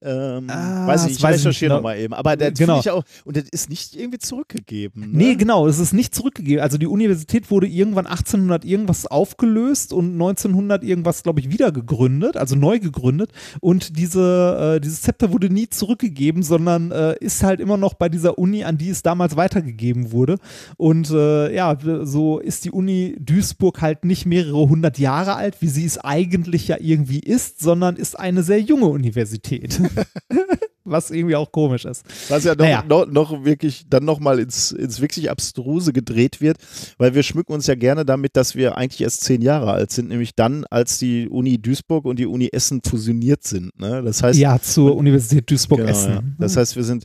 Ähm, 0.06 0.46
Ah, 0.48 0.86
weiß 0.86 1.06
ich, 1.06 1.18
das 1.18 1.18
ich 1.18 1.24
recherchiere 1.24 1.72
nicht 1.72 1.76
nochmal 1.76 1.98
eben. 1.98 2.14
Aber 2.14 2.36
das 2.36 2.54
Genau. 2.54 2.78
ich 2.80 2.90
auch, 2.90 3.02
und 3.24 3.36
das 3.36 3.44
ist 3.50 3.68
nicht 3.68 3.96
irgendwie 3.96 4.18
zurückgegeben. 4.18 5.02
Ne? 5.02 5.08
Nee, 5.12 5.34
genau, 5.34 5.66
es 5.66 5.78
ist 5.78 5.92
nicht 5.92 6.14
zurückgegeben. 6.14 6.62
Also 6.62 6.78
die 6.78 6.86
Universität 6.86 7.50
wurde 7.50 7.66
irgendwann 7.66 8.06
1800 8.06 8.64
irgendwas 8.64 9.06
aufgelöst 9.06 9.92
und 9.92 10.12
1900 10.12 10.84
irgendwas, 10.84 11.22
glaube 11.22 11.40
ich, 11.40 11.50
wieder 11.50 11.72
gegründet, 11.72 12.36
also 12.36 12.54
neu 12.54 12.78
gegründet. 12.78 13.30
Und 13.60 13.98
diese, 13.98 14.76
äh, 14.76 14.80
dieses 14.80 15.02
Zepter 15.02 15.32
wurde 15.32 15.50
nie 15.50 15.68
zurückgegeben, 15.68 16.42
sondern 16.42 16.90
äh, 16.92 17.16
ist 17.20 17.42
halt 17.42 17.60
immer 17.60 17.76
noch 17.76 17.94
bei 17.94 18.08
dieser 18.08 18.38
Uni, 18.38 18.64
an 18.64 18.78
die 18.78 18.90
es 18.90 19.02
damals 19.02 19.36
weitergegeben 19.36 20.12
wurde. 20.12 20.36
Und 20.76 21.10
äh, 21.10 21.54
ja, 21.54 21.76
so 22.02 22.38
ist 22.38 22.64
die 22.64 22.70
Uni 22.70 23.16
Duisburg 23.18 23.82
halt 23.82 24.04
nicht 24.04 24.26
mehrere 24.26 24.68
hundert 24.68 24.98
Jahre 24.98 25.34
alt, 25.34 25.56
wie 25.60 25.68
sie 25.68 25.84
es 25.84 25.98
eigentlich 25.98 26.68
ja 26.68 26.76
irgendwie 26.78 27.18
ist, 27.20 27.60
sondern 27.60 27.96
ist 27.96 28.18
eine 28.18 28.42
sehr 28.42 28.60
junge 28.60 28.86
Universität. 28.86 29.80
Was 30.88 31.10
irgendwie 31.10 31.34
auch 31.34 31.50
komisch 31.50 31.84
ist. 31.84 32.04
Was 32.28 32.44
ja 32.44 32.52
noch, 32.54 32.60
Naja. 32.64 32.84
noch, 32.88 33.06
noch 33.06 33.44
wirklich, 33.44 33.86
dann 33.88 34.04
nochmal 34.04 34.38
ins, 34.38 34.70
ins 34.70 35.00
wirklich 35.00 35.30
Abstruse 35.30 35.92
gedreht 35.92 36.40
wird, 36.40 36.58
weil 36.96 37.12
wir 37.14 37.24
schmücken 37.24 37.52
uns 37.54 37.66
ja 37.66 37.74
gerne 37.74 38.04
damit, 38.04 38.36
dass 38.36 38.54
wir 38.54 38.76
eigentlich 38.76 39.00
erst 39.00 39.22
zehn 39.24 39.42
Jahre 39.42 39.72
alt 39.72 39.90
sind, 39.90 40.08
nämlich 40.08 40.36
dann, 40.36 40.64
als 40.70 40.98
die 40.98 41.28
Uni 41.28 41.58
Duisburg 41.60 42.04
und 42.04 42.20
die 42.20 42.26
Uni 42.26 42.50
Essen 42.52 42.82
fusioniert 42.88 43.42
sind. 43.42 43.76
Ne? 43.80 44.00
Das 44.04 44.22
heißt, 44.22 44.38
Ja, 44.38 44.60
zur 44.60 44.94
Universität 44.96 45.46
genau, 45.48 45.58
ja. 45.58 45.86
Duisburg-Essen. 45.86 46.36
das 46.38 46.56
heißt, 46.56 46.76
wir 46.76 46.84
sind 46.84 47.04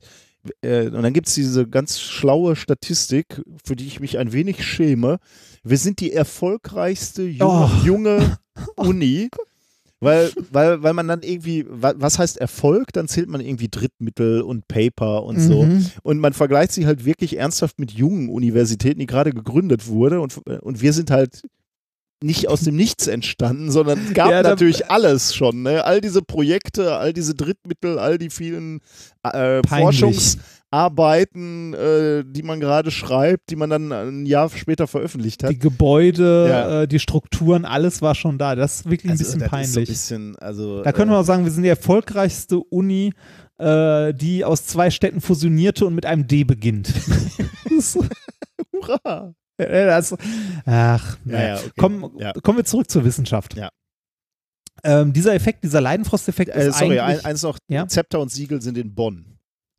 äh, 0.61 0.87
und 0.87 1.01
dann 1.03 1.13
gibt 1.13 1.27
es 1.27 1.33
diese 1.35 1.67
ganz 1.67 1.99
schlaue 1.99 2.55
Statistik, 2.55 3.41
für 3.63 3.75
die 3.75 3.85
ich 3.87 3.99
mich 3.99 4.17
ein 4.19 4.31
wenig 4.31 4.63
schäme. 4.63 5.17
Wir 5.63 5.77
sind 5.77 5.99
die 5.99 6.13
erfolgreichste 6.13 7.23
junge, 7.23 7.69
Oh. 7.71 7.85
junge 7.85 8.37
Uni. 8.75 9.29
Weil, 10.03 10.31
weil, 10.49 10.81
weil 10.81 10.93
man 10.93 11.07
dann 11.07 11.21
irgendwie, 11.21 11.63
wa- 11.69 11.93
was 11.95 12.17
heißt 12.17 12.37
Erfolg? 12.37 12.91
Dann 12.91 13.07
zählt 13.07 13.29
man 13.29 13.39
irgendwie 13.39 13.69
Drittmittel 13.69 14.41
und 14.41 14.67
Paper 14.67 15.23
und 15.23 15.39
so. 15.39 15.63
Mhm. 15.63 15.85
Und 16.01 16.17
man 16.19 16.33
vergleicht 16.33 16.71
sich 16.71 16.85
halt 16.87 17.05
wirklich 17.05 17.37
ernsthaft 17.37 17.77
mit 17.77 17.91
jungen 17.91 18.29
Universitäten, 18.29 18.99
die 18.99 19.05
gerade 19.05 19.31
gegründet 19.31 19.87
wurde. 19.87 20.19
Und, 20.19 20.37
und 20.47 20.81
wir 20.81 20.93
sind 20.93 21.11
halt 21.11 21.43
nicht 22.23 22.47
aus 22.47 22.61
dem 22.61 22.75
Nichts 22.75 23.05
entstanden, 23.07 23.71
sondern 23.71 23.99
es 24.07 24.13
gab 24.15 24.31
Ja, 24.31 24.41
natürlich 24.41 24.89
alles 24.89 25.35
schon. 25.35 25.61
Ne? 25.61 25.83
All 25.85 26.01
diese 26.01 26.21
Projekte, 26.23 26.95
all 26.97 27.13
diese 27.13 27.35
Drittmittel, 27.35 27.99
all 27.99 28.17
die 28.17 28.29
vielen 28.31 28.79
äh, 29.23 29.61
Peinlich. 29.61 30.37
Forschungsarbeiten, 30.71 31.73
äh, 31.73 32.23
die 32.25 32.43
man 32.43 32.59
gerade 32.59 32.91
schreibt, 32.91 33.49
die 33.49 33.55
man 33.55 33.69
dann 33.69 33.91
ein 33.91 34.25
Jahr 34.25 34.49
später 34.49 34.87
veröffentlicht 34.87 35.43
hat. 35.43 35.51
Die 35.51 35.59
Gebäude, 35.59 36.47
Ja. 36.49 36.81
äh, 36.83 36.87
die 36.87 36.99
Strukturen, 36.99 37.65
alles 37.65 38.01
war 38.01 38.15
schon 38.15 38.37
da. 38.37 38.55
Das 38.55 38.75
ist 38.81 38.85
wirklich 38.85 39.05
ein 39.05 39.11
Also, 39.11 39.23
bisschen 39.25 39.39
das 39.39 39.47
ist 39.47 39.51
peinlich. 39.51 39.73
So 39.73 39.79
ein 39.79 39.85
bisschen, 39.85 40.35
also, 40.37 40.81
Da 40.83 40.91
können 40.91 41.11
wir 41.11 41.19
auch 41.19 41.23
sagen, 41.25 41.43
wir 41.43 41.51
sind 41.51 41.63
die 41.63 41.69
erfolgreichste 41.69 42.59
Uni, 42.59 43.13
äh, 43.57 44.13
die 44.13 44.43
aus 44.45 44.65
zwei 44.65 44.89
Städten 44.91 45.21
fusionierte 45.21 45.85
und 45.85 45.95
mit 45.95 46.05
einem 46.05 46.27
D 46.27 46.43
beginnt. 46.43 46.89
Äh, 46.89 47.71
hurra! 48.73 49.33
äh, 49.57 49.85
das, 49.85 50.13
ach, 50.13 50.17
Ja, 50.65 51.07
naja. 51.25 51.47
ja, 51.47 51.55
okay. 51.57 51.71
Komm, 51.77 52.11
Ja. 52.17 52.33
kommen 52.41 52.57
wir 52.57 52.65
zurück 52.65 52.89
zur 52.89 53.03
Wissenschaft. 53.05 53.55
Ja. 53.55 53.69
Ähm, 54.83 55.13
dieser 55.13 55.35
Effekt, 55.35 55.63
dieser 55.63 55.79
Leidenfrost-Effekt 55.81 56.55
Äh, 56.55 56.69
ist 56.69 56.79
sorry, 56.79 56.99
ein, 56.99 57.23
eins 57.23 57.43
noch, 57.43 57.57
Ja? 57.67 57.87
Zepter 57.87 58.19
und 58.19 58.31
Siegel 58.31 58.61
sind 58.63 58.77
in 58.79 58.95
Bonn. 58.95 59.30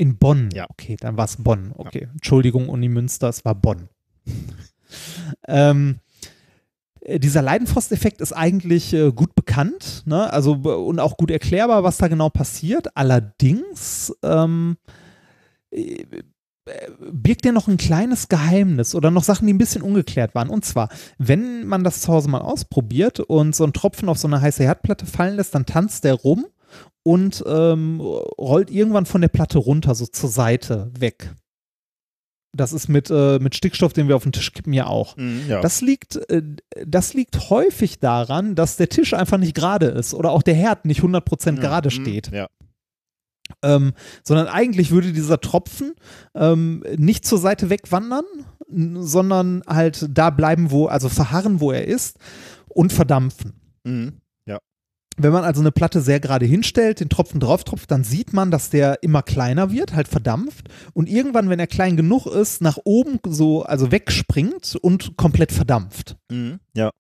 In 0.03 0.19
Bonn. 0.19 0.51
Ja. 0.53 0.67
Okay, 0.69 0.97
dann 0.99 1.17
war 1.17 1.27
es 1.27 1.37
Bonn. 1.37 1.73
Okay, 1.77 2.09
Entschuldigung, 2.13 2.69
Uni 2.69 2.89
Münster, 2.89 3.29
es 3.29 3.45
war 3.45 3.55
Bonn. 3.55 3.89
ähm, 5.49 6.01
äh, 7.01 7.21
dieser 7.21 7.41
Leidenfrost-Effekt 7.41 8.21
ist 8.21 8.33
eigentlich 8.33 8.93
äh, 8.93 9.13
gut 9.13 9.37
bekannt, 9.37 10.03
ne? 10.05 10.33
Also 10.33 10.55
und 10.55 10.99
auch 10.99 11.17
gut 11.17 11.31
erklärbar, 11.31 11.85
was 11.85 11.99
da 11.99 12.09
genau 12.09 12.31
passiert. 12.31 12.97
Allerdings 12.97 14.13
ähm, 14.25 14.77
äh, 15.71 16.05
birgt 17.13 17.47
er 17.47 17.53
noch 17.53 17.69
ein 17.69 17.77
kleines 17.77 18.29
Geheimnis 18.29 18.97
oder 18.97 19.13
noch 19.13 19.23
Sachen, 19.23 19.47
die 19.47 19.53
ein 19.53 19.59
bisschen 19.59 19.83
ungeklärt 19.83 20.35
waren. 20.35 20.49
Und 20.49 20.65
zwar, 20.65 20.89
wenn 21.19 21.65
man 21.67 21.85
das 21.85 22.01
zu 22.01 22.13
Hause 22.13 22.29
mal 22.29 22.41
ausprobiert 22.41 23.21
und 23.21 23.55
so 23.55 23.63
einen 23.63 23.73
Tropfen 23.73 24.09
auf 24.09 24.19
so 24.19 24.27
eine 24.27 24.41
heiße 24.41 24.65
Herdplatte 24.65 25.07
fallen 25.07 25.37
lässt, 25.37 25.55
dann 25.55 25.67
tanzt 25.67 26.03
der 26.03 26.15
rum 26.15 26.47
und 27.05 27.43
ähm, 27.47 28.01
rollt 28.01 28.71
irgendwann 28.71 29.07
von 29.07 29.21
der 29.21 29.29
Platte 29.29 29.59
runter, 29.59 29.95
so 29.95 30.07
zur 30.07 30.29
Seite 30.31 30.91
weg. 30.99 31.35
Das 32.55 32.75
ist 32.75 32.89
mit, 32.89 33.09
äh, 33.11 33.39
mit 33.39 33.55
Stickstoff, 33.55 33.95
den 33.95 34.09
wir 34.09 34.17
auf 34.17 34.25
den 34.25 34.33
Tisch 34.33 34.53
kippen, 34.53 34.75
ja 34.75 34.87
auch. 34.87 35.17
Ja. 35.49 35.63
Das 35.63 35.81
liegt, 35.81 36.17
äh, 36.31 36.43
das 36.87 37.15
liegt 37.15 37.49
häufig 37.49 37.99
daran, 37.99 38.55
dass 38.55 38.77
der 38.77 38.91
Tisch 38.91 39.15
einfach 39.15 39.39
nicht 39.39 39.55
gerade 39.55 39.87
ist 39.87 40.13
oder 40.13 40.31
auch 40.33 40.43
der 40.43 40.55
Herd 40.55 40.85
nicht 40.85 41.03
100% 41.03 41.61
gerade 41.61 41.89
Mhm. 41.89 41.91
steht. 42.03 42.31
Ja. 42.31 42.49
Ähm, 43.63 43.93
sondern 44.23 44.49
eigentlich 44.49 44.91
würde 44.91 45.13
dieser 45.13 45.41
Tropfen 45.41 45.95
ähm, 46.35 46.85
nicht 46.97 47.25
zur 47.27 47.39
Seite 47.39 47.71
wegwandern, 47.71 48.25
sondern 48.69 49.63
halt 49.67 50.09
da 50.11 50.31
bleiben, 50.31 50.71
wo, 50.71 50.87
also 50.87 51.09
verharren, 51.09 51.61
wo 51.61 51.73
er 51.73 51.87
ist 51.87 52.19
und 52.69 52.93
verdampfen. 52.93 53.53
Mhm. 53.85 54.21
Wenn 55.19 55.33
man 55.33 55.45
also 55.45 55.61
eine 55.61 55.73
Platte 55.73 56.01
sehr 56.01 56.21
gerade 56.21 56.47
hinstellt, 56.47 57.01
den 57.01 57.09
Tropfen 57.09 57.41
drauf 57.41 57.65
tropft, 57.65 57.91
dann 57.91 58.05
sieht 58.05 58.33
man, 58.33 58.51
dass 58.51 58.71
der 58.71 59.03
immer 59.03 59.23
kleiner 59.23 59.71
wird, 59.71 59.95
halt 59.95 60.09
verdampft 60.09 60.69
und 60.95 61.09
irgendwann, 61.09 61.51
wenn 61.51 61.61
er 61.61 61.67
klein 61.67 61.97
genug 61.97 62.27
ist, 62.27 62.63
nach 62.63 62.79
oben 62.85 63.19
so, 63.27 63.63
also 63.63 63.93
wegspringt 63.93 64.77
und 64.81 65.17
komplett 65.17 65.53
verdampft. 65.53 66.17
Mhm. 66.31 66.61
Ja. 66.75 66.91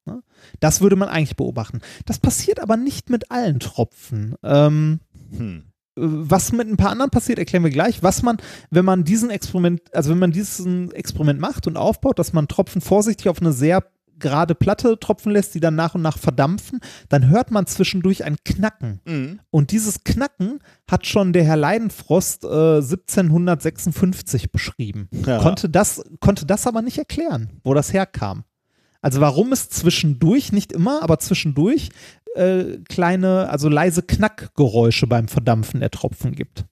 Das 0.60 0.80
würde 0.80 0.96
man 0.96 1.08
eigentlich 1.08 1.36
beobachten. 1.36 1.80
Das 2.04 2.18
passiert 2.18 2.60
aber 2.60 2.76
nicht 2.76 3.10
mit 3.10 3.30
allen 3.30 3.60
Tropfen. 3.60 4.34
Ähm, 4.42 5.00
Hm. 5.36 5.64
was 5.94 6.52
mit 6.52 6.68
ein 6.68 6.76
paar 6.76 6.90
anderen 6.90 7.10
passiert, 7.10 7.38
erklären 7.38 7.64
wir 7.64 7.70
gleich. 7.70 8.02
Was 8.02 8.22
man, 8.22 8.38
wenn 8.70 8.84
man 8.84 9.04
diesen 9.04 9.30
Experiment, 9.30 9.82
also 9.94 10.10
wenn 10.10 10.18
man 10.18 10.32
diesen 10.32 10.90
Experiment 10.92 11.38
macht 11.38 11.66
und 11.66 11.76
aufbaut, 11.76 12.18
dass 12.18 12.32
man 12.32 12.48
Tropfen 12.48 12.80
vorsichtig 12.80 13.28
auf 13.28 13.40
eine 13.40 13.52
sehr 13.52 13.84
gerade 14.22 14.54
Platte 14.54 14.98
tropfen 14.98 15.32
lässt, 15.32 15.54
die 15.54 15.60
dann 15.60 15.74
nach 15.74 15.94
und 15.94 16.00
nach 16.00 16.16
verdampfen, 16.16 16.80
dann 17.10 17.28
hört 17.28 17.50
man 17.50 17.66
zwischendurch 17.66 18.24
ein 18.24 18.36
Knacken. 18.44 19.00
Mhm. 19.04 19.40
Und 19.50 19.70
dieses 19.70 20.04
Knacken 20.04 20.60
hat 20.90 21.06
schon 21.06 21.34
der 21.34 21.44
Herr 21.44 21.56
Leidenfrost 21.56 22.44
äh, 22.44 22.76
1756 22.76 24.50
beschrieben. 24.50 25.08
Ja. 25.26 25.38
Konnte, 25.38 25.68
das, 25.68 26.02
konnte 26.20 26.46
das 26.46 26.66
aber 26.66 26.80
nicht 26.80 26.96
erklären, 26.96 27.60
wo 27.62 27.74
das 27.74 27.92
herkam. 27.92 28.44
Also 29.02 29.20
warum 29.20 29.52
es 29.52 29.68
zwischendurch, 29.68 30.52
nicht 30.52 30.72
immer, 30.72 31.02
aber 31.02 31.18
zwischendurch 31.18 31.90
äh, 32.36 32.78
kleine, 32.88 33.50
also 33.50 33.68
leise 33.68 34.02
Knackgeräusche 34.02 35.06
beim 35.06 35.28
Verdampfen 35.28 35.80
der 35.80 35.90
Tropfen 35.90 36.32
gibt. 36.34 36.64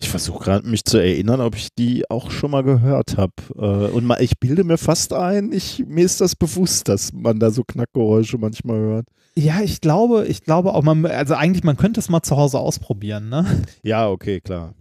Ich 0.00 0.08
versuche 0.08 0.44
gerade 0.44 0.68
mich 0.68 0.84
zu 0.84 0.98
erinnern, 0.98 1.40
ob 1.40 1.56
ich 1.56 1.68
die 1.78 2.08
auch 2.10 2.30
schon 2.30 2.50
mal 2.50 2.62
gehört 2.62 3.16
habe. 3.16 3.32
Äh, 3.56 3.92
und 3.94 4.04
mal, 4.04 4.22
ich 4.22 4.38
bilde 4.38 4.64
mir 4.64 4.78
fast 4.78 5.12
ein, 5.12 5.52
ich, 5.52 5.84
mir 5.86 6.04
ist 6.04 6.20
das 6.20 6.36
bewusst, 6.36 6.88
dass 6.88 7.12
man 7.12 7.38
da 7.38 7.50
so 7.50 7.62
Knackgeräusche 7.64 8.38
manchmal 8.38 8.78
hört. 8.78 9.06
Ja, 9.34 9.60
ich 9.62 9.80
glaube, 9.80 10.26
ich 10.26 10.42
glaube 10.42 10.74
auch, 10.74 10.82
man, 10.82 11.06
also 11.06 11.34
eigentlich, 11.34 11.64
man 11.64 11.76
könnte 11.76 12.00
es 12.00 12.08
mal 12.08 12.22
zu 12.22 12.36
Hause 12.36 12.58
ausprobieren, 12.58 13.28
ne? 13.28 13.46
Ja, 13.82 14.08
okay, 14.08 14.40
klar. 14.40 14.74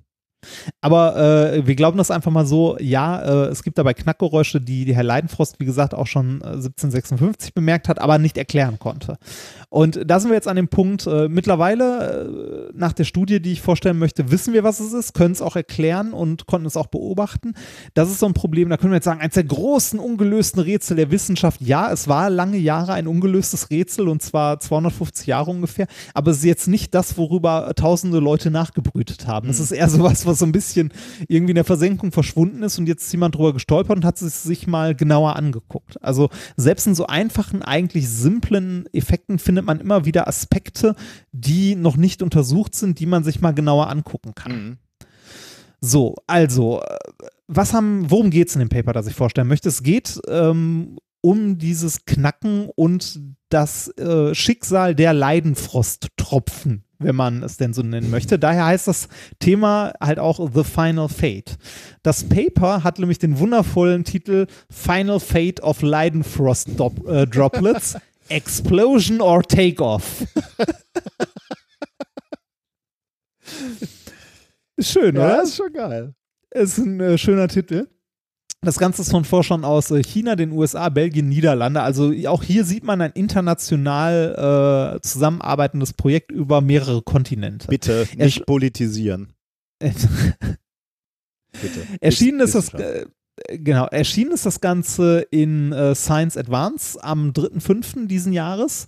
Aber 0.81 1.15
äh, 1.53 1.67
wir 1.67 1.75
glauben 1.75 1.97
das 1.97 2.09
einfach 2.09 2.31
mal 2.31 2.45
so, 2.45 2.77
ja, 2.79 3.21
äh, 3.21 3.49
es 3.49 3.63
gibt 3.63 3.77
dabei 3.77 3.93
Knackgeräusche, 3.93 4.59
die, 4.59 4.85
die 4.85 4.95
Herr 4.95 5.03
Leidenfrost, 5.03 5.59
wie 5.59 5.65
gesagt, 5.65 5.93
auch 5.93 6.07
schon 6.07 6.41
äh, 6.41 6.47
1756 6.47 7.53
bemerkt 7.53 7.87
hat, 7.87 7.99
aber 7.99 8.17
nicht 8.17 8.37
erklären 8.37 8.79
konnte. 8.79 9.17
Und 9.71 10.01
da 10.05 10.19
sind 10.19 10.31
wir 10.31 10.35
jetzt 10.35 10.49
an 10.49 10.57
dem 10.57 10.67
Punkt, 10.67 11.07
äh, 11.07 11.29
mittlerweile, 11.29 12.69
äh, 12.73 12.77
nach 12.77 12.91
der 12.91 13.05
Studie, 13.05 13.41
die 13.41 13.53
ich 13.53 13.61
vorstellen 13.61 13.97
möchte, 13.97 14.29
wissen 14.29 14.53
wir, 14.53 14.65
was 14.65 14.81
es 14.81 14.91
ist, 14.91 15.13
können 15.13 15.31
es 15.31 15.41
auch 15.41 15.55
erklären 15.55 16.11
und 16.11 16.45
konnten 16.45 16.67
es 16.67 16.75
auch 16.75 16.87
beobachten. 16.87 17.53
Das 17.93 18.11
ist 18.11 18.19
so 18.19 18.25
ein 18.25 18.33
Problem, 18.33 18.67
da 18.67 18.75
können 18.75 18.91
wir 18.91 18.97
jetzt 18.97 19.05
sagen, 19.05 19.21
eins 19.21 19.35
der 19.35 19.45
großen 19.45 19.97
ungelösten 19.97 20.59
Rätsel 20.59 20.97
der 20.97 21.09
Wissenschaft, 21.09 21.61
ja, 21.61 21.89
es 21.89 22.09
war 22.09 22.29
lange 22.29 22.57
Jahre 22.57 22.91
ein 22.91 23.07
ungelöstes 23.07 23.69
Rätsel 23.69 24.09
und 24.09 24.21
zwar 24.21 24.59
250 24.59 25.27
Jahre 25.27 25.51
ungefähr, 25.51 25.87
aber 26.13 26.31
es 26.31 26.39
ist 26.39 26.43
jetzt 26.43 26.67
nicht 26.67 26.93
das, 26.93 27.17
worüber 27.17 27.71
tausende 27.73 28.19
Leute 28.19 28.51
nachgebrütet 28.51 29.25
haben. 29.25 29.47
Es 29.47 29.61
ist 29.61 29.71
eher 29.71 29.87
sowas, 29.87 30.25
was 30.25 30.39
so 30.39 30.45
ein 30.45 30.51
bisschen 30.51 30.91
irgendwie 31.29 31.51
in 31.51 31.55
der 31.55 31.63
Versenkung 31.63 32.11
verschwunden 32.11 32.61
ist 32.63 32.77
und 32.77 32.87
jetzt 32.87 33.05
ist 33.05 33.13
jemand 33.13 33.35
drüber 33.35 33.53
gestolpert 33.53 33.95
und 33.95 34.03
hat 34.03 34.21
es 34.21 34.43
sich 34.43 34.67
mal 34.67 34.95
genauer 34.95 35.37
angeguckt. 35.37 35.95
Also 36.03 36.29
selbst 36.57 36.87
in 36.87 36.95
so 36.95 37.07
einfachen, 37.07 37.61
eigentlich 37.61 38.09
simplen 38.09 38.85
Effekten 38.91 39.39
findet 39.39 39.60
man 39.65 39.79
immer 39.79 40.05
wieder 40.05 40.27
Aspekte, 40.27 40.95
die 41.31 41.75
noch 41.75 41.97
nicht 41.97 42.21
untersucht 42.21 42.75
sind, 42.75 42.99
die 42.99 43.05
man 43.05 43.23
sich 43.23 43.41
mal 43.41 43.53
genauer 43.53 43.89
angucken 43.89 44.33
kann. 44.35 44.51
Mhm. 44.51 44.77
So, 45.81 46.15
also, 46.27 46.81
äh, 46.81 46.97
was 47.47 47.73
haben, 47.73 48.09
worum 48.09 48.29
geht 48.29 48.49
es 48.49 48.55
in 48.55 48.59
dem 48.59 48.69
Paper, 48.69 48.93
das 48.93 49.07
ich 49.07 49.15
vorstellen 49.15 49.47
möchte? 49.47 49.67
Es 49.67 49.83
geht 49.83 50.19
ähm, 50.27 50.97
um 51.21 51.57
dieses 51.57 52.05
Knacken 52.05 52.69
und 52.75 53.19
das 53.49 53.89
äh, 53.97 54.33
Schicksal 54.33 54.95
der 54.95 55.13
Leidenfrosttropfen, 55.13 56.83
wenn 56.99 57.15
man 57.15 57.43
es 57.43 57.57
denn 57.57 57.73
so 57.73 57.81
nennen 57.81 58.09
möchte. 58.09 58.39
Daher 58.39 58.65
heißt 58.65 58.87
das 58.87 59.09
Thema 59.39 59.93
halt 59.99 60.19
auch 60.19 60.49
The 60.53 60.63
Final 60.63 61.09
Fate. 61.09 61.57
Das 62.03 62.23
Paper 62.23 62.83
hat 62.83 62.99
nämlich 62.99 63.19
den 63.19 63.39
wundervollen 63.39 64.03
Titel 64.03 64.47
Final 64.69 65.19
Fate 65.19 65.61
of 65.61 65.81
Leidenfrost 65.81 66.69
äh, 67.07 67.27
Droplets. 67.27 67.97
Explosion 68.31 69.21
or 69.21 69.43
Takeoff. 69.43 70.25
Schön, 74.79 75.15
Ja, 75.15 75.25
oder? 75.25 75.43
ist 75.43 75.55
schon 75.55 75.73
geil. 75.73 76.13
ist 76.53 76.77
ein 76.79 76.99
äh, 76.99 77.17
schöner 77.17 77.47
Titel. 77.47 77.87
Das 78.63 78.77
Ganze 78.77 79.01
ist 79.01 79.09
von 79.11 79.25
Forschern 79.25 79.65
aus 79.65 79.89
äh, 79.91 80.03
China, 80.03 80.35
den 80.35 80.51
USA, 80.51 80.89
Belgien, 80.89 81.29
Niederlande. 81.29 81.81
Also 81.81 82.13
auch 82.27 82.43
hier 82.43 82.63
sieht 82.63 82.83
man 82.83 83.01
ein 83.01 83.11
international 83.13 84.97
äh, 84.97 85.01
zusammenarbeitendes 85.01 85.93
Projekt 85.93 86.31
über 86.31 86.61
mehrere 86.61 87.01
Kontinente. 87.01 87.67
Bitte 87.67 88.07
nicht 88.15 88.41
sch- 88.41 88.45
politisieren. 88.45 89.33
Bitte. 89.79 90.45
Erschienen 91.99 92.39
ist 92.41 92.53
das, 92.55 92.71
äh, 92.75 93.05
genau, 93.47 93.85
erschienen 93.87 94.31
ist 94.31 94.45
das 94.45 94.61
Ganze 94.61 95.25
in 95.31 95.71
äh, 95.71 95.95
Science 95.95 96.37
Advance 96.37 97.01
am 97.03 97.31
3.5. 97.31 98.07
diesen 98.07 98.33
Jahres 98.33 98.87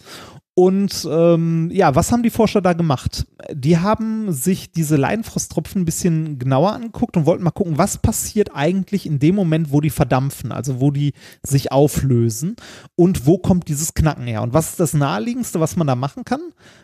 Und 0.56 1.08
ähm, 1.10 1.72
ja, 1.72 1.96
was 1.96 2.12
haben 2.12 2.22
die 2.22 2.30
Forscher 2.30 2.62
da 2.62 2.74
gemacht? 2.74 3.26
Die 3.52 3.80
haben 3.80 4.32
sich 4.32 4.72
diese 4.72 4.98
Leidenfrosttropfen 4.98 5.82
ein 5.82 5.86
bisschen 5.86 6.38
genauer 6.38 6.74
angeguckt 6.74 7.18
und 7.18 7.26
wollten 7.26 7.44
mal 7.44 7.50
gucken, 7.50 7.80
was 7.80 7.98
passiert 7.98 8.52
eigentlich 8.54 9.08
in 9.08 9.18
dem 9.18 9.34
Moment, 9.34 9.72
wo 9.72 9.82
die 9.82 9.90
verdampfen, 9.90 10.52
also 10.52 10.80
wo 10.80 10.92
die 10.92 11.14
sich 11.42 11.72
auflösen 11.72 12.56
und 12.96 13.26
wo 13.26 13.40
kommt 13.40 13.68
dieses 13.68 13.96
Knacken 13.96 14.28
her. 14.28 14.44
Und 14.44 14.54
was 14.54 14.70
ist 14.70 14.80
das 14.80 14.94
naheliegendste, 14.94 15.60
was 15.60 15.76
man 15.76 15.88
da 15.88 15.96
machen 15.96 16.24
kann? 16.24 16.42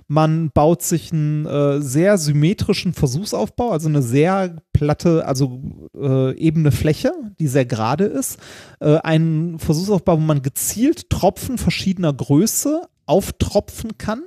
Man 0.07 0.49
baut 0.49 0.81
sich 0.81 1.13
einen 1.13 1.45
äh, 1.45 1.79
sehr 1.79 2.17
symmetrischen 2.17 2.93
Versuchsaufbau, 2.93 3.69
also 3.69 3.87
eine 3.87 4.01
sehr 4.01 4.63
platte, 4.73 5.27
also 5.27 5.61
äh, 5.95 6.35
ebene 6.39 6.71
Fläche, 6.71 7.11
die 7.39 7.47
sehr 7.47 7.65
gerade 7.65 8.05
ist. 8.05 8.39
Äh, 8.79 8.97
einen 8.97 9.59
Versuchsaufbau, 9.59 10.17
wo 10.17 10.21
man 10.21 10.41
gezielt 10.41 11.11
Tropfen 11.11 11.59
verschiedener 11.59 12.13
Größe 12.13 12.81
auftropfen 13.09 13.97
kann 13.97 14.23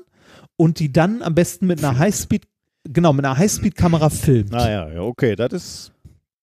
und 0.57 0.79
die 0.79 0.93
dann 0.93 1.23
am 1.23 1.35
besten 1.35 1.67
mit 1.67 1.83
einer 1.83 1.99
Highspeed, 1.99 2.47
genau, 2.85 3.13
mit 3.13 3.25
einer 3.25 3.39
Highspeed-Kamera 3.39 4.11
filmt. 4.11 4.51
Naja, 4.51 4.89
ja, 4.93 5.03
okay, 5.03 5.37
das 5.37 5.53
ist 5.53 5.93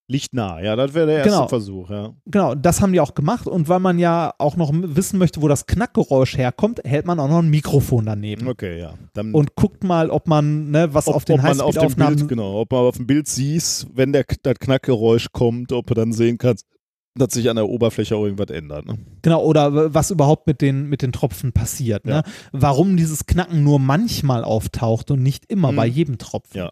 liegt 0.10 0.34
nah. 0.34 0.60
Ja, 0.60 0.76
das 0.76 0.94
wäre 0.94 1.06
der 1.06 1.18
erste 1.18 1.30
Genau. 1.30 1.48
Versuch, 1.48 1.90
ja. 1.90 2.14
Genau, 2.26 2.56
das 2.56 2.82
haben 2.82 2.91
die 2.91 2.99
auch 2.99 3.14
gemacht 3.14 3.48
und 3.48 3.70
weil 3.70 3.80
man 3.80 3.99
ja 3.99 4.34
auch 4.40 4.57
noch 4.57 4.72
wissen 4.74 5.20
möchte, 5.20 5.41
wo 5.41 5.48
das 5.48 5.68
Knackgeräusch 5.68 6.36
herkommt, 6.38 6.82
hält 6.84 7.06
man 7.06 7.20
auch 7.20 7.30
noch 7.30 7.40
ein 7.40 7.49
Mikrofon 7.49 8.07
daneben. 8.07 8.48
Okay, 8.48 8.80
ja. 8.80 8.95
Dann 9.14 9.34
Und 9.34 9.56
guckt 9.56 9.84
mal, 9.84 10.10
ob 10.10 10.28
man, 10.28 10.72
ne, 10.72 10.94
was 10.94 11.07
ob, 11.07 11.16
auf 11.16 11.26
den 11.26 11.41
Highspeed-Aufnahmen 11.41 12.28
genau, 12.28 12.60
ob 12.60 12.72
man 12.72 12.82
auf 12.82 12.98
dem 12.98 13.06
Bild 13.07 13.28
siehst, 13.28 13.88
wenn 13.94 14.11
der, 14.11 14.26
das 14.41 14.56
Knackgeräusch 14.60 15.28
kommt, 15.32 15.72
ob 15.72 15.88
du 15.88 15.94
dann 15.94 16.11
sehen 16.11 16.38
kannst, 16.40 16.66
dass 17.15 17.34
sich 17.34 17.49
an 17.49 17.56
der 17.57 17.68
Oberfläche 17.68 18.15
auch 18.15 18.23
irgendwas 18.23 18.49
ändert. 18.49 18.86
Ne? 18.86 18.98
Genau, 19.22 19.44
oder 19.44 19.94
was 19.94 20.11
überhaupt 20.11 20.48
mit 20.48 20.61
den, 20.61 20.88
mit 20.88 21.02
den 21.02 21.11
Tropfen 21.11 21.52
passiert. 21.52 22.06
Ne? 22.06 22.11
Ja. 22.11 22.23
Warum 22.52 22.95
dieses 22.98 23.26
Knacken 23.26 23.64
nur 23.64 23.80
manchmal 23.80 24.44
auftaucht 24.44 25.11
und 25.11 25.22
nicht 25.23 25.45
immer 25.52 25.72
Mhm. 25.72 25.76
bei 25.76 25.86
jedem 25.86 26.18
Tropfen. 26.18 26.57
Ja. 26.57 26.69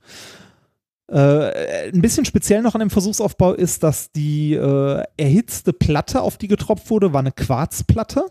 Äh, 1.10 1.90
ein 1.94 2.02
bisschen 2.02 2.26
speziell 2.26 2.62
noch 2.62 2.76
an 2.76 2.80
dem 2.80 2.90
Versuchsaufbau 2.90 3.54
ist, 3.54 3.82
dass 3.84 4.12
die 4.12 4.54
äh, 4.54 5.04
erhitzte 5.16 5.72
Platte, 5.72 6.22
auf 6.22 6.38
die 6.38 6.50
getropft 6.50 6.90
wurde, 6.90 7.14
war 7.14 7.22
eine 7.22 7.32
Quarzplatte. 7.32 8.26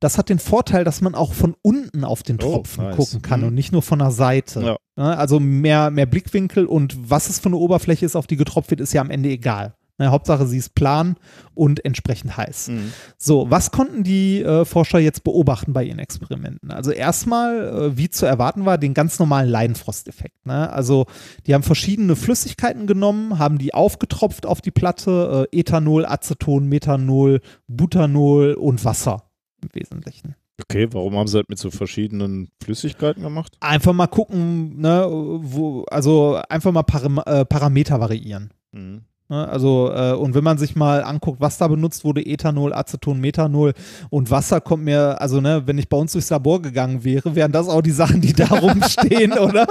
Das 0.00 0.16
hat 0.18 0.28
den 0.28 0.38
Vorteil, 0.38 0.84
dass 0.84 1.00
man 1.02 1.14
auch 1.14 1.32
von 1.34 1.54
unten 1.62 2.04
auf 2.04 2.22
den 2.22 2.36
Oh, 2.36 2.52
Tropfen 2.52 2.84
nice. 2.84 2.96
gucken 2.96 3.22
kann 3.22 3.40
Mhm. 3.40 3.46
und 3.48 3.54
nicht 3.54 3.72
nur 3.72 3.82
von 3.82 3.98
der 3.98 4.10
Seite. 4.10 4.60
Ja. 4.62 4.76
Ne? 4.96 5.16
Also 5.18 5.38
mehr, 5.38 5.90
mehr 5.90 6.06
Blickwinkel 6.06 6.66
und 6.66 6.96
was 7.10 7.28
es 7.28 7.38
für 7.38 7.46
eine 7.46 7.56
Oberfläche 7.56 8.04
ist, 8.06 8.16
auf 8.16 8.26
die 8.26 8.36
getropft 8.36 8.70
wird, 8.70 8.80
ist 8.80 8.92
ja 8.94 9.00
am 9.02 9.10
Ende 9.10 9.28
egal. 9.28 9.74
Ne? 9.98 10.10
Hauptsache, 10.10 10.46
sie 10.46 10.58
ist 10.58 10.74
plan 10.74 11.16
und 11.54 11.84
entsprechend 11.84 12.36
heiß. 12.36 12.68
Mhm. 12.68 12.92
So, 13.16 13.50
was 13.50 13.70
konnten 13.70 14.02
die 14.04 14.42
äh, 14.42 14.64
Forscher 14.64 14.98
jetzt 14.98 15.24
beobachten 15.24 15.72
bei 15.72 15.84
ihren 15.84 15.98
Experimenten? 15.98 16.70
Also 16.70 16.90
erstmal, 16.90 17.68
äh, 17.68 17.96
wie 17.96 18.10
zu 18.10 18.26
erwarten 18.26 18.66
war, 18.66 18.78
den 18.78 18.94
ganz 18.94 19.18
normalen 19.18 19.48
Leidenfrosteffekt. 19.48 20.46
Ne? 20.46 20.70
Also 20.70 21.06
die 21.46 21.54
haben 21.54 21.62
verschiedene 21.62 22.16
Flüssigkeiten 22.16 22.86
genommen, 22.86 23.38
haben 23.38 23.58
die 23.58 23.74
aufgetropft 23.74 24.46
auf 24.46 24.60
die 24.60 24.70
Platte, 24.70 25.48
äh, 25.52 25.60
Ethanol, 25.60 26.04
Aceton, 26.04 26.68
Methanol, 26.68 27.40
Butanol 27.66 28.54
und 28.54 28.84
Wasser 28.84 29.30
im 29.62 29.70
Wesentlichen. 29.72 30.34
Okay, 30.62 30.88
warum 30.90 31.16
haben 31.16 31.28
sie 31.28 31.38
das 31.38 31.48
mit 31.48 31.58
so 31.58 31.70
verschiedenen 31.70 32.48
Flüssigkeiten 32.62 33.22
gemacht? 33.22 33.56
Einfach 33.60 33.92
mal 33.92 34.06
gucken, 34.06 34.80
ne, 34.80 35.06
wo, 35.10 35.84
also 35.90 36.40
einfach 36.48 36.72
mal 36.72 36.82
Param 36.82 37.20
äh, 37.26 37.44
Parameter 37.44 38.00
variieren. 38.00 38.52
Mhm. 38.72 39.02
Ne, 39.28 39.48
Also, 39.48 39.90
äh, 39.92 40.12
und 40.12 40.34
wenn 40.34 40.44
man 40.44 40.56
sich 40.56 40.76
mal 40.76 41.02
anguckt, 41.02 41.40
was 41.40 41.58
da 41.58 41.66
benutzt 41.66 42.04
wurde, 42.04 42.24
Ethanol, 42.24 42.72
Aceton, 42.72 43.20
Methanol 43.20 43.72
und 44.08 44.30
Wasser 44.30 44.60
kommt 44.60 44.84
mir, 44.84 45.20
also 45.20 45.40
ne, 45.40 45.62
wenn 45.66 45.78
ich 45.78 45.88
bei 45.88 45.96
uns 45.96 46.12
durchs 46.12 46.30
Labor 46.30 46.62
gegangen 46.62 47.02
wäre, 47.02 47.34
wären 47.34 47.50
das 47.50 47.68
auch 47.68 47.82
die 47.82 47.90
Sachen, 47.90 48.20
die 48.20 48.32
da 48.32 48.46
rumstehen, 48.46 49.32
oder? 49.38 49.66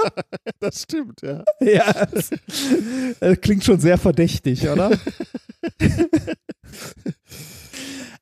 Das 0.60 0.82
stimmt, 0.82 1.22
ja. 1.22 1.42
Ja, 1.60 2.06
das, 2.06 2.30
äh, 3.20 3.36
klingt 3.36 3.64
schon 3.64 3.80
sehr 3.80 3.98
verdächtig, 3.98 4.68
oder? 4.68 4.90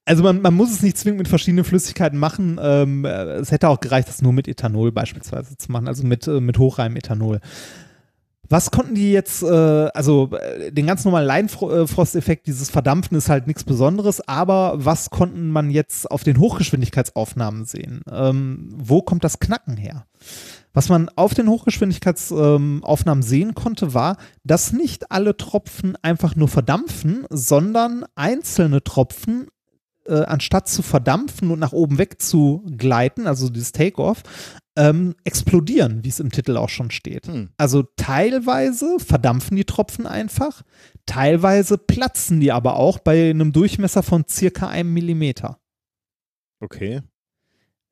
Also 0.07 0.23
man, 0.23 0.43
man 0.43 0.53
muss 0.53 0.71
es 0.71 0.83
nicht 0.83 0.99
zwingend 0.99 1.21
mit 1.21 1.29
verschiedenen 1.29 1.65
Flüssigkeiten 1.65 2.19
machen. 2.19 2.61
Ähm, 2.63 3.07
äh, 3.07 3.37
es 3.37 3.51
hätte 3.51 3.71
auch 3.71 3.81
gereicht, 3.81 4.07
das 4.09 4.21
nur 4.21 4.35
mit 4.35 4.49
Ethanol 4.49 4.93
beispielsweise 4.93 5.57
zu 5.57 5.73
machen, 5.73 5.89
also 5.89 6.07
mit, 6.07 6.27
äh, 6.27 6.41
mit 6.41 6.59
hochreinem 6.59 6.97
Ethanol. 6.97 7.41
Was 8.49 8.71
konnten 8.71 8.95
die 8.95 9.13
jetzt, 9.13 9.43
äh, 9.43 9.47
also 9.47 10.31
äh, 10.33 10.71
den 10.71 10.87
ganz 10.87 11.05
normalen 11.05 11.27
Leidenfrosteffekt, 11.27 12.47
dieses 12.47 12.71
Verdampfen 12.71 13.17
ist 13.17 13.29
halt 13.29 13.47
nichts 13.47 13.65
Besonderes, 13.65 14.27
aber 14.27 14.75
was 14.77 15.11
konnten 15.11 15.51
man 15.51 15.71
jetzt 15.71 16.11
auf 16.11 16.25
den 16.25 16.39
Hochgeschwindigkeitsaufnahmen 16.39 17.65
sehen? 17.65 18.03
Ähm, 18.11 18.69
wo 18.77 19.03
kommt 19.03 19.25
das 19.25 19.39
Knacken 19.39 19.77
her? 19.77 20.07
Was 20.75 20.89
man 20.89 21.09
auf 21.15 21.35
den 21.35 21.49
Hochgeschwindigkeitsaufnahmen 21.49 22.83
ähm, 23.07 23.23
sehen 23.23 23.55
konnte, 23.55 23.95
war, 23.95 24.17
dass 24.43 24.73
nicht 24.73 25.11
alle 25.11 25.37
Tropfen 25.37 25.97
einfach 26.03 26.35
nur 26.35 26.49
verdampfen, 26.49 27.27
sondern 27.31 28.05
einzelne 28.17 28.83
Tropfen, 28.83 29.47
äh, 30.07 30.23
anstatt 30.25 30.69
zu 30.69 30.83
verdampfen 30.83 31.51
und 31.51 31.61
nach 31.61 31.73
oben 31.73 31.99
weg 31.99 32.21
zu 32.21 32.65
gleiten, 32.77 33.27
also 33.27 33.49
dieses 33.49 33.73
Take-off, 33.73 34.23
ähm, 34.77 35.15
explodieren, 35.25 36.05
wie 36.05 36.09
es 36.09 36.21
im 36.21 36.31
Titel 36.31 36.57
auch 36.57 36.69
schon 36.69 36.91
steht. 36.91 37.27
Hm. 37.27 37.51
Also 37.57 37.85
teilweise 37.97 38.99
verdampfen 38.99 39.57
die 39.57 39.65
Tropfen 39.65 40.07
einfach, 40.07 40.63
teilweise 41.07 41.79
platzen 41.79 42.41
die 42.41 42.53
aber 42.53 42.77
auch 42.77 42.99
bei 42.99 43.31
einem 43.31 43.53
Durchmesser 43.53 44.03
von 44.03 44.25
circa 44.29 44.69
einem 44.69 44.93
Millimeter. 44.93 45.61
Okay. 46.61 47.03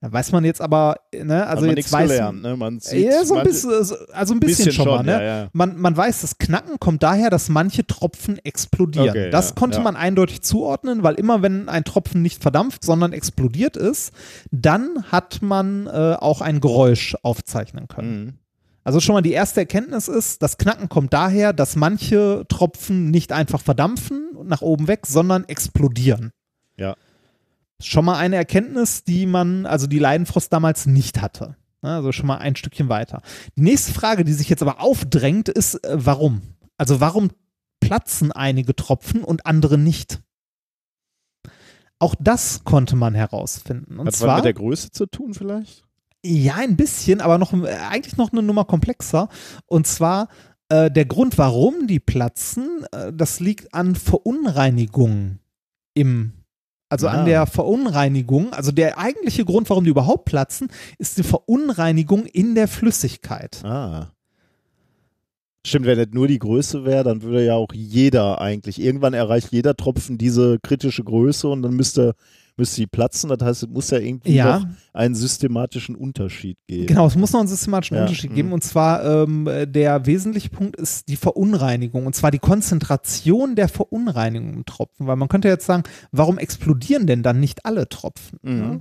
Da 0.02 0.12
weiß 0.12 0.32
man 0.32 0.44
jetzt 0.44 0.60
aber, 0.60 0.96
ne, 1.14 1.46
also 1.46 1.64
man 1.64 1.76
jetzt 1.76 1.92
weiß 1.92 2.10
gelernt, 2.10 2.42
ne? 2.42 2.56
Man 2.56 2.80
sieht 2.80 3.08
ja, 3.08 3.24
so 3.24 3.36
ein 3.36 3.44
bisschen, 3.44 3.70
also 4.12 4.34
ein 4.34 4.40
bisschen, 4.40 4.72
schon, 4.72 4.88
mal, 4.88 5.04
ne? 5.04 5.12
ja, 5.12 5.22
ja. 5.22 5.48
Man, 5.52 5.78
man 5.78 5.96
weiß, 5.96 6.22
das 6.22 6.38
Knacken 6.38 6.80
kommt 6.80 7.04
daher, 7.04 7.30
dass 7.30 7.48
manche 7.48 7.86
Tropfen 7.86 8.44
explodieren. 8.44 9.10
Okay, 9.10 9.30
das 9.30 9.50
ja, 9.50 9.54
konnte 9.54 9.78
man 9.78 9.94
eindeutig 9.94 10.42
zuordnen, 10.42 11.04
weil 11.04 11.14
immer 11.14 11.40
wenn 11.42 11.68
ein 11.68 11.84
Tropfen 11.84 12.20
nicht 12.20 12.42
verdampft, 12.42 12.84
sondern 12.84 13.12
explodiert 13.12 13.76
ist, 13.76 14.12
dann 14.50 15.04
hat 15.12 15.40
man 15.40 15.86
äh, 15.86 16.16
auch 16.18 16.40
ein 16.40 16.60
Geräusch 16.60 17.14
aufzeichnen 17.22 17.86
können. 17.86 18.24
Mhm. 18.24 18.32
Also 18.82 18.98
schon 18.98 19.14
mal 19.14 19.22
die 19.22 19.30
erste 19.30 19.60
Erkenntnis 19.60 20.08
ist, 20.08 20.42
das 20.42 20.58
Knacken 20.58 20.88
kommt 20.88 21.12
daher, 21.12 21.52
dass 21.52 21.76
manche 21.76 22.44
Tropfen 22.48 23.12
nicht 23.12 23.30
einfach 23.30 23.60
verdampfen 23.60 24.30
und 24.34 24.48
nach 24.48 24.62
oben 24.62 24.88
weg, 24.88 25.06
sondern 25.06 25.44
explodieren. 25.44 26.32
Ja. 26.76 26.96
Schon 27.84 28.04
mal 28.04 28.16
eine 28.16 28.36
Erkenntnis, 28.36 29.04
die 29.04 29.26
man, 29.26 29.66
also 29.66 29.86
die 29.86 29.98
Leidenfrost 29.98 30.52
damals 30.52 30.86
nicht 30.86 31.20
hatte. 31.20 31.56
Ne, 31.82 31.90
Also 31.90 32.12
schon 32.12 32.26
mal 32.26 32.38
ein 32.38 32.56
Stückchen 32.56 32.88
weiter. 32.88 33.22
Die 33.56 33.62
nächste 33.62 33.92
Frage, 33.92 34.24
die 34.24 34.32
sich 34.32 34.48
jetzt 34.48 34.62
aber 34.62 34.80
aufdrängt, 34.80 35.48
ist, 35.48 35.74
äh, 35.84 35.96
warum? 35.98 36.42
Also 36.78 37.00
warum 37.00 37.30
platzen 37.80 38.32
einige 38.32 38.76
Tropfen 38.76 39.24
und 39.24 39.46
andere 39.46 39.78
nicht? 39.78 40.20
Auch 41.98 42.14
das 42.18 42.64
konnte 42.64 42.96
man 42.96 43.14
herausfinden. 43.14 43.98
Und 43.98 44.06
Hat 44.06 44.14
was 44.14 44.18
zwar 44.20 44.36
mit 44.36 44.44
der 44.46 44.54
Größe 44.54 44.90
zu 44.90 45.06
tun 45.06 45.34
vielleicht? 45.34 45.84
ja, 46.24 46.54
ein 46.56 46.76
bisschen, 46.76 47.20
aber 47.20 47.38
noch 47.38 47.52
äh, 47.52 47.74
eigentlich 47.90 48.16
noch 48.16 48.32
eine 48.32 48.42
Nummer 48.42 48.64
komplexer. 48.64 49.28
Und 49.66 49.86
zwar 49.86 50.28
äh, 50.68 50.90
der 50.90 51.04
Grund, 51.04 51.36
warum 51.36 51.86
die 51.88 52.00
platzen, 52.00 52.86
äh, 52.92 53.12
das 53.12 53.40
liegt 53.40 53.74
an 53.74 53.96
Verunreinigungen 53.96 55.40
im 55.94 56.32
also 56.92 57.08
Ah. 57.08 57.12
an 57.12 57.24
der 57.24 57.46
Verunreinigung, 57.46 58.52
also 58.52 58.70
der 58.70 58.98
eigentliche 58.98 59.44
Grund, 59.46 59.68
warum 59.70 59.84
die 59.84 59.90
überhaupt 59.90 60.26
platzen, 60.26 60.68
ist 60.98 61.16
die 61.16 61.22
Verunreinigung 61.22 62.26
in 62.26 62.54
der 62.54 62.68
Flüssigkeit. 62.68 63.64
Ah. 63.64 64.08
Stimmt, 65.64 65.86
wenn 65.86 65.96
das 65.96 66.08
nur 66.12 66.26
die 66.28 66.38
Größe 66.40 66.84
wäre, 66.84 67.04
dann 67.04 67.22
würde 67.22 67.44
ja 67.44 67.54
auch 67.54 67.72
jeder 67.72 68.40
eigentlich, 68.40 68.80
irgendwann 68.80 69.14
erreicht 69.14 69.52
jeder 69.52 69.74
Tropfen 69.76 70.18
diese 70.18 70.58
kritische 70.60 71.04
Größe 71.04 71.48
und 71.48 71.62
dann 71.62 71.74
müsste, 71.74 72.14
müsste 72.56 72.80
die 72.80 72.86
platzen. 72.86 73.30
Das 73.30 73.40
heißt, 73.40 73.62
es 73.64 73.68
muss 73.68 73.90
ja 73.90 73.98
irgendwie 73.98 74.34
Ja. 74.34 74.58
noch 74.60 74.66
einen 74.92 75.14
systematischen 75.14 75.94
Unterschied 75.94 76.58
geben. 76.66 76.86
Genau, 76.86 77.06
es 77.06 77.16
muss 77.16 77.32
noch 77.32 77.40
einen 77.40 77.48
systematischen 77.48 77.96
Ja, 77.96 78.02
Unterschied 78.04 78.30
mhm. 78.30 78.34
geben. 78.34 78.52
Und 78.52 78.62
zwar 78.64 79.04
ähm, 79.04 79.48
der 79.66 80.06
wesentliche 80.06 80.50
Punkt 80.50 80.76
ist 80.76 81.08
die 81.08 81.16
Verunreinigung. 81.16 82.06
Und 82.06 82.14
zwar 82.14 82.30
die 82.30 82.38
Konzentration 82.38 83.54
der 83.56 83.68
Verunreinigung 83.68 84.54
im 84.54 84.64
Tropfen. 84.64 85.06
Weil 85.06 85.16
man 85.16 85.28
könnte 85.28 85.48
jetzt 85.48 85.66
sagen, 85.66 85.82
warum 86.10 86.38
explodieren 86.38 87.06
denn 87.06 87.22
dann 87.22 87.40
nicht 87.40 87.64
alle 87.64 87.88
Tropfen? 87.88 88.38
Mhm. 88.42 88.80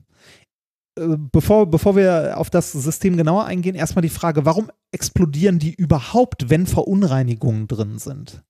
Äh, 0.99 1.17
Bevor, 1.31 1.67
bevor 1.67 1.95
wir 1.95 2.33
auf 2.37 2.49
das 2.49 2.73
System 2.73 3.15
genauer 3.15 3.45
eingehen, 3.45 3.75
erstmal 3.75 4.01
die 4.01 4.09
Frage, 4.09 4.45
warum 4.45 4.69
explodieren 4.91 5.57
die 5.57 5.73
überhaupt, 5.73 6.49
wenn 6.49 6.67
Verunreinigungen 6.67 7.67
drin 7.67 7.97
sind? 7.97 8.43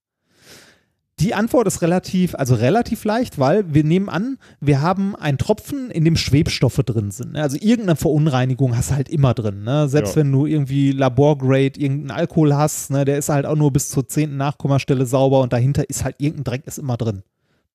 Die 1.20 1.34
Antwort 1.34 1.66
ist 1.68 1.82
relativ, 1.82 2.34
also 2.34 2.54
relativ 2.54 3.04
leicht, 3.04 3.38
weil 3.38 3.72
wir 3.72 3.84
nehmen 3.84 4.08
an, 4.08 4.38
wir 4.60 4.80
haben 4.80 5.14
einen 5.14 5.38
Tropfen, 5.38 5.90
in 5.90 6.04
dem 6.04 6.16
Schwebstoffe 6.16 6.80
drin 6.84 7.10
sind. 7.10 7.32
ne? 7.34 7.42
Also 7.42 7.58
irgendeine 7.60 7.96
Verunreinigung 7.96 8.76
hast 8.76 8.90
du 8.90 8.94
halt 8.94 9.08
immer 9.08 9.34
drin. 9.34 9.62
Ne? 9.62 9.88
Selbst 9.88 10.16
Ja. 10.16 10.16
wenn 10.22 10.32
du 10.32 10.46
irgendwie 10.46 10.90
Laborgrade 10.92 11.78
irgendeinen 11.78 12.10
Alkohol 12.10 12.54
hast, 12.54 12.90
ne? 12.90 13.04
der 13.04 13.18
ist 13.18 13.28
halt 13.28 13.46
auch 13.46 13.56
nur 13.56 13.72
bis 13.72 13.88
zur 13.90 14.08
zehnten 14.08 14.36
Nachkommastelle 14.36 15.06
sauber 15.06 15.42
und 15.42 15.52
dahinter 15.52 15.88
ist 15.88 16.02
halt 16.02 16.16
irgendein 16.18 16.44
Dreck 16.44 16.62
ist 16.66 16.78
immer 16.78 16.96
drin. 16.96 17.22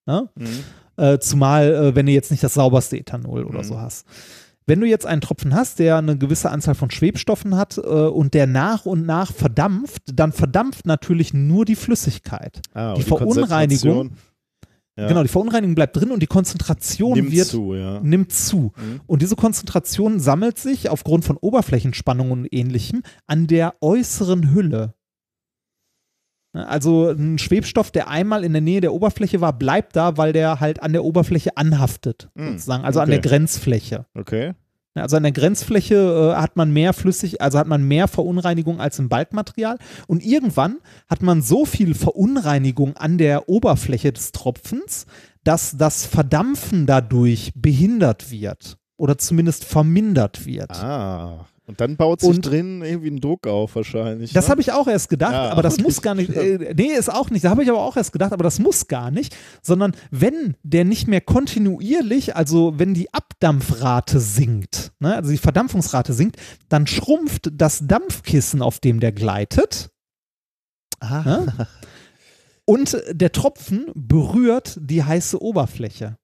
Ne? 0.04 0.28
Mhm. 0.34 0.46
Äh, 0.96 1.18
zumal, 1.20 1.72
äh, 1.72 1.94
wenn 1.94 2.06
du 2.06 2.12
jetzt 2.12 2.30
nicht 2.32 2.42
das 2.42 2.54
sauberste 2.54 2.98
Ethanol 2.98 3.44
oder 3.44 3.60
Mhm. 3.60 3.64
so 3.64 3.80
hast. 3.80 4.04
Wenn 4.68 4.80
du 4.80 4.86
jetzt 4.86 5.06
einen 5.06 5.22
Tropfen 5.22 5.54
hast, 5.54 5.78
der 5.78 5.96
eine 5.96 6.18
gewisse 6.18 6.50
Anzahl 6.50 6.74
von 6.74 6.90
Schwebstoffen 6.90 7.56
hat 7.56 7.78
äh, 7.78 7.80
und 7.80 8.34
der 8.34 8.46
nach 8.46 8.84
und 8.84 9.06
nach 9.06 9.32
verdampft, 9.32 10.02
dann 10.12 10.30
verdampft 10.30 10.84
natürlich 10.84 11.32
nur 11.32 11.64
die 11.64 11.74
Flüssigkeit. 11.74 12.60
Ah, 12.74 12.92
die 12.92 13.00
und 13.00 13.08
Verunreinigung, 13.08 14.10
ja, 14.94 15.08
genau, 15.08 15.22
die 15.22 15.28
Verunreinigung 15.28 15.74
bleibt 15.74 15.96
drin 15.96 16.10
und 16.10 16.22
die 16.22 16.26
Konzentration 16.26 17.14
nimmt 17.14 17.32
wird 17.32 17.46
zu, 17.46 17.74
ja. 17.74 18.00
nimmt 18.00 18.30
zu. 18.30 18.72
Mhm. 18.76 19.00
Und 19.06 19.22
diese 19.22 19.36
Konzentration 19.36 20.20
sammelt 20.20 20.58
sich 20.58 20.90
aufgrund 20.90 21.24
von 21.24 21.38
Oberflächenspannungen 21.38 22.40
und 22.40 22.48
ähnlichem 22.50 23.02
an 23.26 23.46
der 23.46 23.74
äußeren 23.80 24.52
Hülle. 24.52 24.92
Ne, 26.52 26.66
Also 26.66 27.10
ein 27.10 27.38
Schwebstoff, 27.38 27.90
der 27.90 28.08
einmal 28.08 28.44
in 28.44 28.52
der 28.52 28.62
Nähe 28.62 28.80
der 28.80 28.92
Oberfläche 28.94 29.40
war, 29.40 29.52
bleibt 29.52 29.96
da, 29.96 30.16
weil 30.16 30.32
der 30.32 30.60
halt 30.60 30.82
an 30.82 30.92
der 30.92 31.04
Oberfläche 31.04 31.56
anhaftet, 31.56 32.28
Mhm, 32.34 32.52
sozusagen, 32.52 32.84
also 32.84 33.00
an 33.00 33.08
okay. 33.08 33.20
der 33.20 33.30
Grenzfläche. 33.30 34.06
Okay. 34.14 34.54
Ne, 34.94 35.02
Also 35.02 35.16
an 35.18 35.22
der 35.22 35.32
Grenzfläche 35.32 35.94
äh, 36.34 36.40
hat 36.40 36.56
man 36.56 36.72
mehr 36.72 36.92
flüssig, 36.94 37.40
also 37.42 37.58
hat 37.58 37.66
man 37.66 37.82
mehr 37.84 38.08
Verunreinigung 38.08 38.80
als 38.80 38.98
im 38.98 39.08
Balkmaterial. 39.08 39.78
Und 40.06 40.24
irgendwann 40.24 40.78
hat 41.08 41.22
man 41.22 41.42
so 41.42 41.66
viel 41.66 41.94
Verunreinigung 41.94 42.96
an 42.96 43.18
der 43.18 43.48
Oberfläche 43.48 44.12
des 44.12 44.32
Tropfens, 44.32 45.06
dass 45.44 45.76
das 45.76 46.06
Verdampfen 46.06 46.86
dadurch 46.86 47.52
behindert 47.54 48.30
wird 48.30 48.76
oder 48.96 49.18
zumindest 49.18 49.64
vermindert 49.64 50.46
wird. 50.46 50.70
Ah. 50.72 51.46
Und 51.68 51.82
dann 51.82 51.96
baut 51.98 52.20
sich 52.20 52.30
Und- 52.30 52.46
drin 52.46 52.80
irgendwie 52.82 53.10
ein 53.10 53.20
Druck 53.20 53.46
auf 53.46 53.76
wahrscheinlich. 53.76 54.32
Das 54.32 54.46
ne? 54.46 54.50
habe 54.52 54.62
ich 54.62 54.72
auch 54.72 54.88
erst 54.88 55.10
gedacht, 55.10 55.32
Ja, 55.32 55.50
aber 55.50 55.60
das 55.60 55.78
muss 55.82 56.00
gar 56.00 56.14
nicht. 56.14 56.30
Äh, 56.30 56.74
nee, 56.74 56.86
ist 56.86 57.12
auch 57.12 57.28
nicht. 57.28 57.44
Da 57.44 57.50
habe 57.50 57.62
ich 57.62 57.68
aber 57.68 57.82
auch 57.82 57.96
erst 57.96 58.12
gedacht, 58.12 58.32
aber 58.32 58.42
das 58.42 58.58
muss 58.58 58.88
gar 58.88 59.10
nicht, 59.10 59.36
sondern 59.62 59.92
wenn 60.10 60.56
der 60.62 60.86
nicht 60.86 61.08
mehr 61.08 61.20
kontinuierlich, 61.20 62.34
also 62.34 62.78
wenn 62.78 62.94
die 62.94 63.12
Abdampfrate 63.12 64.18
sinkt, 64.18 64.92
ne, 64.98 65.14
also 65.14 65.30
die 65.30 65.36
Verdampfungsrate 65.36 66.14
sinkt, 66.14 66.36
dann 66.70 66.86
schrumpft 66.86 67.50
das 67.52 67.86
Dampfkissen, 67.86 68.62
auf 68.62 68.78
dem 68.80 68.98
der 68.98 69.12
gleitet. 69.12 69.90
Ah. 71.00 71.22
Ne? 71.22 71.68
Und 72.64 72.96
der 73.10 73.32
Tropfen 73.32 73.86
berührt 73.94 74.78
die 74.80 75.04
heiße 75.04 75.40
Oberfläche. 75.40 76.16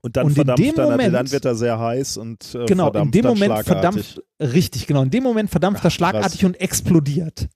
Und 0.00 0.16
dann 0.16 0.26
Und 0.26 0.30
in 0.30 0.34
verdampft 0.36 0.64
dem 0.64 0.74
dann, 0.76 0.90
Moment- 0.90 1.14
dann 1.14 1.30
wird 1.32 1.44
er 1.44 1.54
sehr 1.54 1.78
heiß 1.78 2.16
und 2.18 2.54
äh, 2.54 2.66
Genau, 2.66 2.92
in 2.92 3.10
dem 3.10 3.26
Moment 3.26 3.64
verdampft, 3.64 4.22
richtig, 4.40 4.86
genau, 4.86 5.02
in 5.02 5.10
dem 5.10 5.24
Moment 5.24 5.50
verdampft 5.50 5.80
er 5.80 5.80
Ach, 5.80 5.82
krass. 5.84 5.94
schlagartig 5.94 6.44
und 6.44 6.60
explodiert. 6.60 7.48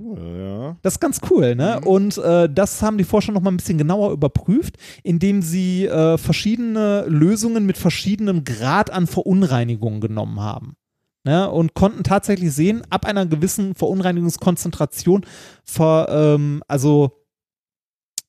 Cool, 0.00 0.18
ja. 0.40 0.76
Das 0.82 0.94
ist 0.94 1.00
ganz 1.00 1.20
cool, 1.30 1.54
ne? 1.54 1.78
Mhm. 1.80 1.86
Und 1.86 2.18
äh, 2.18 2.48
das 2.52 2.82
haben 2.82 2.98
die 2.98 3.04
Forscher 3.04 3.32
noch 3.32 3.40
mal 3.42 3.50
ein 3.50 3.56
bisschen 3.58 3.78
genauer 3.78 4.10
überprüft, 4.12 4.76
indem 5.04 5.42
sie 5.42 5.86
äh, 5.86 6.18
verschiedene 6.18 7.04
Lösungen 7.06 7.66
mit 7.66 7.76
verschiedenem 7.78 8.42
Grad 8.44 8.90
an 8.90 9.06
Verunreinigung 9.06 10.00
genommen 10.00 10.40
haben. 10.40 10.76
Ne? 11.24 11.48
Und 11.50 11.74
konnten 11.74 12.02
tatsächlich 12.04 12.52
sehen, 12.52 12.82
ab 12.90 13.04
einer 13.04 13.26
gewissen 13.26 13.74
Verunreinigungskonzentration 13.74 15.26
ver, 15.64 16.06
ähm, 16.10 16.62
also 16.68 17.24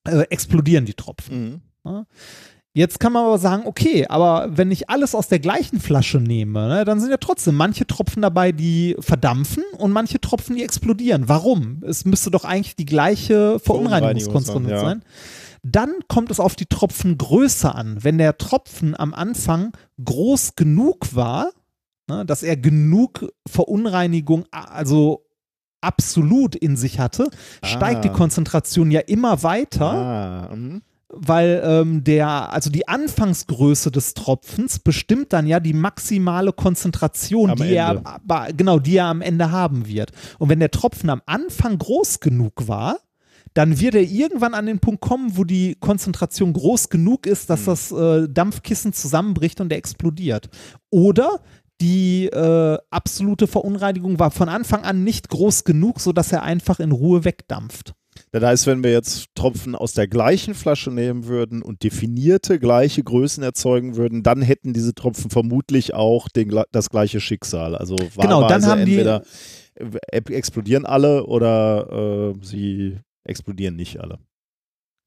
äh, 0.05 0.25
explodieren 0.29 0.85
die 0.85 0.95
Tropfen. 0.95 1.61
Mhm. 1.83 2.05
Jetzt 2.77 2.99
kann 2.99 3.11
man 3.11 3.25
aber 3.25 3.39
sagen, 3.39 3.63
okay, 3.65 4.05
aber 4.07 4.55
wenn 4.55 4.69
ich 4.69 4.87
alles 4.87 5.15
aus 5.15 5.27
der 5.27 5.39
gleichen 5.39 5.79
Flasche 5.79 6.19
nehme, 6.19 6.67
ne, 6.67 6.85
dann 6.85 6.99
sind 6.99 7.09
ja 7.09 7.17
trotzdem 7.17 7.55
manche 7.55 7.87
Tropfen 7.87 8.21
dabei, 8.21 8.51
die 8.51 8.95
verdampfen 8.99 9.63
und 9.79 9.91
manche 9.91 10.21
Tropfen, 10.21 10.55
die 10.55 10.63
explodieren. 10.63 11.27
Warum? 11.27 11.81
Es 11.83 12.05
müsste 12.05 12.29
doch 12.29 12.45
eigentlich 12.45 12.75
die 12.75 12.85
gleiche 12.85 13.57
Verunreinigungskonstante 13.57 14.69
Verunreinigung 14.69 15.01
sein. 15.01 15.03
Dann 15.63 15.89
kommt 16.07 16.29
es 16.29 16.39
auf 16.39 16.55
die 16.55 16.67
Tropfengröße 16.67 17.73
an. 17.73 17.97
Wenn 18.03 18.19
der 18.19 18.37
Tropfen 18.37 18.95
am 18.95 19.15
Anfang 19.15 19.71
groß 20.05 20.53
genug 20.55 21.15
war, 21.15 21.49
ne, 22.07 22.27
dass 22.27 22.43
er 22.43 22.57
genug 22.57 23.27
Verunreinigung, 23.49 24.45
also 24.51 25.25
absolut 25.81 26.55
in 26.55 26.77
sich 26.77 26.99
hatte, 26.99 27.31
steigt 27.63 28.03
die 28.03 28.09
Ah. 28.09 28.13
Konzentration 28.13 28.91
ja 28.91 28.99
immer 28.99 29.41
weiter 29.41 30.49
Ah, 30.51 30.55
mhm. 30.55 30.83
Weil 31.09 31.61
ähm, 31.63 32.03
der, 32.03 32.51
also 32.51 32.69
die 32.69 32.87
Anfangsgröße 32.87 33.91
des 33.91 34.13
Tropfens 34.13 34.79
bestimmt 34.79 35.31
dann 35.33 35.47
ja 35.47 35.59
die 35.59 35.73
maximale 35.73 36.51
Konzentration, 36.51 37.51
Am 37.51 37.57
die 37.57 37.73
er, 37.73 37.89
Ende. 37.89 38.05
aber, 38.05 38.47
genau, 38.53 38.79
die 38.79 38.97
er 38.97 39.05
am 39.05 39.21
Ende 39.21 39.51
haben 39.51 39.87
wird. 39.87 40.11
Und 40.37 40.49
wenn 40.49 40.59
der 40.59 40.71
Tropfen 40.71 41.09
am 41.09 41.21
Anfang 41.25 41.77
groß 41.77 42.19
genug 42.19 42.67
war, 42.67 42.97
dann 43.53 43.79
wird 43.79 43.95
er 43.95 44.03
irgendwann 44.03 44.53
an 44.53 44.65
den 44.67 44.79
Punkt 44.79 45.01
kommen, 45.01 45.37
wo 45.37 45.43
die 45.43 45.75
Konzentration 45.79 46.53
groß 46.53 46.89
genug 46.89 47.25
ist, 47.25 47.49
dass 47.49 47.61
Hm. 47.61 47.65
das 47.65 47.91
äh, 47.91 48.27
Dampfkissen 48.29 48.93
zusammenbricht 48.93 49.61
und 49.61 49.71
er 49.71 49.77
explodiert. 49.77 50.49
Oder 50.91 51.39
die 51.79 52.25
äh, 52.25 52.77
absolute 52.89 53.47
Verunreinigung 53.47 54.19
war 54.19 54.31
von 54.31 54.49
Anfang 54.49 54.83
an 54.83 55.03
nicht 55.03 55.29
groß 55.29 55.63
genug, 55.63 55.99
sodass 56.01 56.31
er 56.31 56.43
einfach 56.43 56.79
in 56.79 56.91
Ruhe 56.91 57.23
wegdampft. 57.23 57.93
Das 58.31 58.43
heißt, 58.43 58.67
wenn 58.67 58.83
wir 58.83 58.91
jetzt 58.91 59.27
Tropfen 59.35 59.75
aus 59.75 59.93
der 59.93 60.07
gleichen 60.07 60.53
Flasche 60.53 60.91
nehmen 60.91 61.25
würden 61.27 61.61
und 61.61 61.83
definierte 61.83 62.59
gleiche 62.59 63.03
Größen 63.03 63.43
erzeugen 63.43 63.95
würden, 63.95 64.23
dann 64.23 64.41
hätten 64.41 64.73
diese 64.73 64.93
Tropfen 64.93 65.29
vermutlich 65.29 65.93
auch 65.93 66.27
den, 66.29 66.53
das 66.71 66.89
gleiche 66.89 67.19
Schicksal. 67.19 67.75
Also 67.75 67.95
Genau, 68.19 68.47
dann 68.47 68.65
haben 68.65 68.85
die- 68.85 68.93
entweder 68.93 69.23
äh, 69.75 70.17
explodieren 70.33 70.85
alle 70.85 71.25
oder 71.25 72.33
äh, 72.35 72.45
sie 72.45 72.97
explodieren 73.23 73.75
nicht 73.75 73.99
alle. 73.99 74.19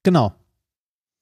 Genau. 0.03 0.33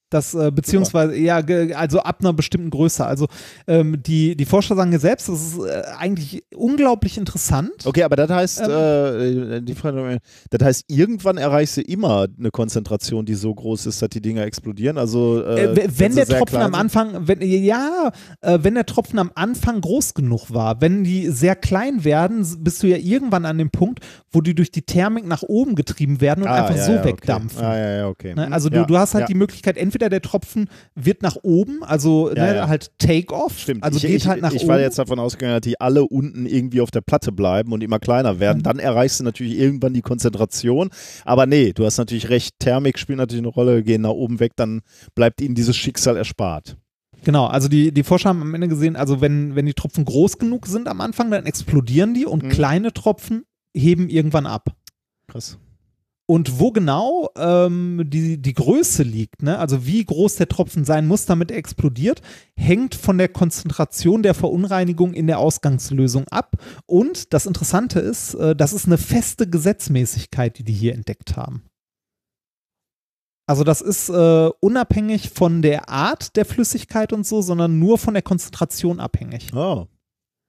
Das, 0.10 0.34
äh, 0.34 0.52
beziehungsweise, 0.52 1.16
ja, 1.16 1.38
also 1.76 2.00
ab 2.00 2.18
einer 2.22 2.34
bestimmten 2.34 2.72
Größe. 2.72 3.06
Also 3.06 3.28
ähm, 3.68 4.02
die, 4.02 4.36
die 4.36 4.46
Forscher 4.46 4.76
sagen 4.76 4.92
ja 4.92 4.98
selbst, 5.00 5.30
das 5.30 5.40
ist 5.40 5.60
äh, 5.60 5.84
eigentlich 6.00 6.44
unglaublich 6.56 7.18
interessant. 7.18 7.86
Okay, 7.86 8.04
aber 8.04 8.16
das 8.16 8.30
heißt, 8.32 8.62
Ähm. 8.66 9.52
äh, 9.52 9.62
die 9.62 9.76
Frage, 9.76 10.18
das 10.50 10.66
heißt, 10.66 10.86
irgendwann 10.88 11.38
erreichst 11.38 11.78
du 11.78 11.82
immer 11.82 12.28
eine 12.40 12.50
Konzentration, 12.52 13.26
die 13.26 13.36
so 13.36 13.54
groß 13.54 13.86
ist, 13.86 14.02
dass 14.02 14.10
die 14.10 14.22
Dinger 14.22 14.44
explodieren. 14.44 14.98
Also 14.98 15.44
äh, 15.44 15.66
Äh, 15.66 15.90
wenn 15.98 16.12
sie 16.14 16.26
der 16.26 16.38
Tropfen 16.38 16.58
am. 16.62 16.74
Anfang, 16.74 17.28
wenn, 17.28 17.42
ja, 17.42 18.12
äh, 18.42 18.60
wenn 18.62 18.74
der 18.76 18.86
Tropfen 18.86 19.20
am 19.20 19.32
Anfang 19.36 19.82
groß 19.82 20.14
genug 20.16 20.52
war, 20.52 20.82
wenn 20.82 21.04
die 21.04 21.28
sehr 21.30 21.56
klein 21.56 22.04
werden, 22.04 22.46
bist 22.60 22.82
du 22.82 22.88
ja 22.88 22.98
irgendwann 22.98 23.46
an 23.46 23.58
dem 23.58 23.70
Punkt, 23.70 24.00
wo 24.32 24.42
die 24.42 24.56
durch 24.56 24.72
die 24.72 24.82
Thermik 24.82 25.26
nach 25.28 25.44
oben 25.44 25.76
getrieben 25.76 26.22
werden 26.22 26.44
und 26.44 26.50
Ah, 26.50 26.64
einfach 26.64 26.76
ja, 26.78 26.86
so 26.86 26.92
ja, 26.94 27.00
okay. 27.00 27.10
wegdampfen. 27.10 27.64
Ah, 27.64 27.78
ja, 27.78 27.92
ja, 27.98 28.08
okay. 28.08 28.34
Ne? 28.34 28.52
Also 28.52 28.70
du, 28.70 28.78
ja, 28.78 28.86
du 28.86 28.98
hast 28.98 29.14
halt 29.14 29.30
die 29.30 29.36
Möglichkeit, 29.36 29.78
entweder 29.78 29.99
der 30.08 30.22
Tropfen 30.22 30.70
wird 30.96 31.22
nach 31.24 31.36
oben, 31.44 31.84
also 31.84 32.30
Ja, 32.34 32.46
ne, 32.46 32.56
ja. 32.56 32.68
halt 32.70 32.92
Take-off, 33.00 33.60
Stimmt. 33.60 33.84
also 33.84 33.98
ich, 33.98 34.04
geht 34.04 34.16
ich, 34.22 34.28
halt 34.28 34.42
nach 34.42 34.54
ich 34.54 34.62
oben. 34.62 34.70
war 34.70 34.80
jetzt 34.80 34.98
davon 35.00 35.20
ausgegangen, 35.20 35.56
dass 35.56 35.62
die 35.62 35.82
alle 35.82 36.06
unten 36.06 36.46
irgendwie 36.46 36.80
auf 36.80 36.92
der 36.92 37.02
Platte 37.02 37.34
bleiben 37.34 37.74
und 37.74 37.84
immer 37.84 38.00
kleiner 38.00 38.40
werden. 38.40 38.60
Mhm. 38.60 38.64
Dann 38.64 38.80
erreichst 38.80 39.20
du 39.20 39.26
natürlich 39.26 39.58
irgendwann 39.58 39.94
die 39.94 40.02
Konzentration. 40.02 40.90
Aber 41.26 41.46
nee, 41.46 41.74
du 41.74 41.84
hast 41.86 41.98
natürlich 41.98 42.30
recht. 42.30 42.56
Thermik 42.60 42.98
spielt 43.00 43.18
natürlich 43.18 43.44
eine 43.44 43.52
Rolle, 43.54 43.84
gehen 43.84 44.04
nach 44.04 44.12
oben 44.12 44.40
weg, 44.40 44.54
dann 44.56 44.82
bleibt 45.16 45.42
ihnen 45.42 45.56
dieses 45.56 45.76
Schicksal 45.76 46.16
erspart. 46.16 46.78
Genau, 47.26 47.48
also 47.48 47.68
die, 47.68 47.92
die 47.92 48.04
Forscher 48.04 48.30
haben 48.30 48.42
am 48.42 48.54
Ende 48.54 48.70
gesehen, 48.70 48.96
also 48.96 49.20
wenn, 49.20 49.54
wenn 49.56 49.66
die 49.66 49.74
Tropfen 49.74 50.06
groß 50.06 50.38
genug 50.38 50.68
sind 50.68 50.88
am 50.88 51.02
Anfang, 51.02 51.30
dann 51.32 51.46
explodieren 51.46 52.14
die 52.14 52.26
und 52.26 52.44
Mhm. 52.44 52.50
kleine 52.50 52.94
Tropfen 52.94 53.44
heben 53.76 54.08
irgendwann 54.08 54.46
ab. 54.46 54.70
Krass. 55.28 55.58
Und 56.30 56.60
wo 56.60 56.70
genau 56.70 57.32
ähm, 57.38 58.04
die, 58.06 58.40
die 58.40 58.54
Größe 58.54 59.02
liegt, 59.02 59.42
ne? 59.42 59.58
also 59.58 59.88
wie 59.88 60.06
groß 60.06 60.36
der 60.36 60.48
Tropfen 60.48 60.86
sein 60.86 61.08
muss, 61.08 61.26
damit 61.26 61.50
er 61.50 61.58
explodiert, 61.58 62.22
hängt 62.56 62.94
von 62.94 63.18
der 63.18 63.30
Konzentration 63.30 64.22
der 64.22 64.36
Verunreinigung 64.36 65.16
in 65.16 65.26
der 65.26 65.40
Ausgangslösung 65.40 66.28
ab. 66.28 66.52
Und 66.86 67.34
das 67.34 67.48
Interessante 67.48 68.00
ist, 68.00 68.36
äh, 68.36 68.56
das 68.56 68.74
ist 68.74 68.86
eine 68.86 69.00
feste 69.00 69.50
Gesetzmäßigkeit, 69.50 70.60
die 70.60 70.64
die 70.64 70.74
hier 70.74 70.94
entdeckt 70.94 71.36
haben. 71.36 71.64
Also 73.48 73.64
das 73.64 73.82
ist 73.82 74.10
äh, 74.10 74.52
unabhängig 74.60 75.32
von 75.32 75.64
der 75.64 75.90
Art 75.90 76.36
der 76.36 76.46
Flüssigkeit 76.46 77.12
und 77.12 77.26
so, 77.26 77.42
sondern 77.42 77.80
nur 77.80 77.98
von 77.98 78.14
der 78.14 78.22
Konzentration 78.22 79.00
abhängig. 79.00 79.52
Oh. 79.56 79.88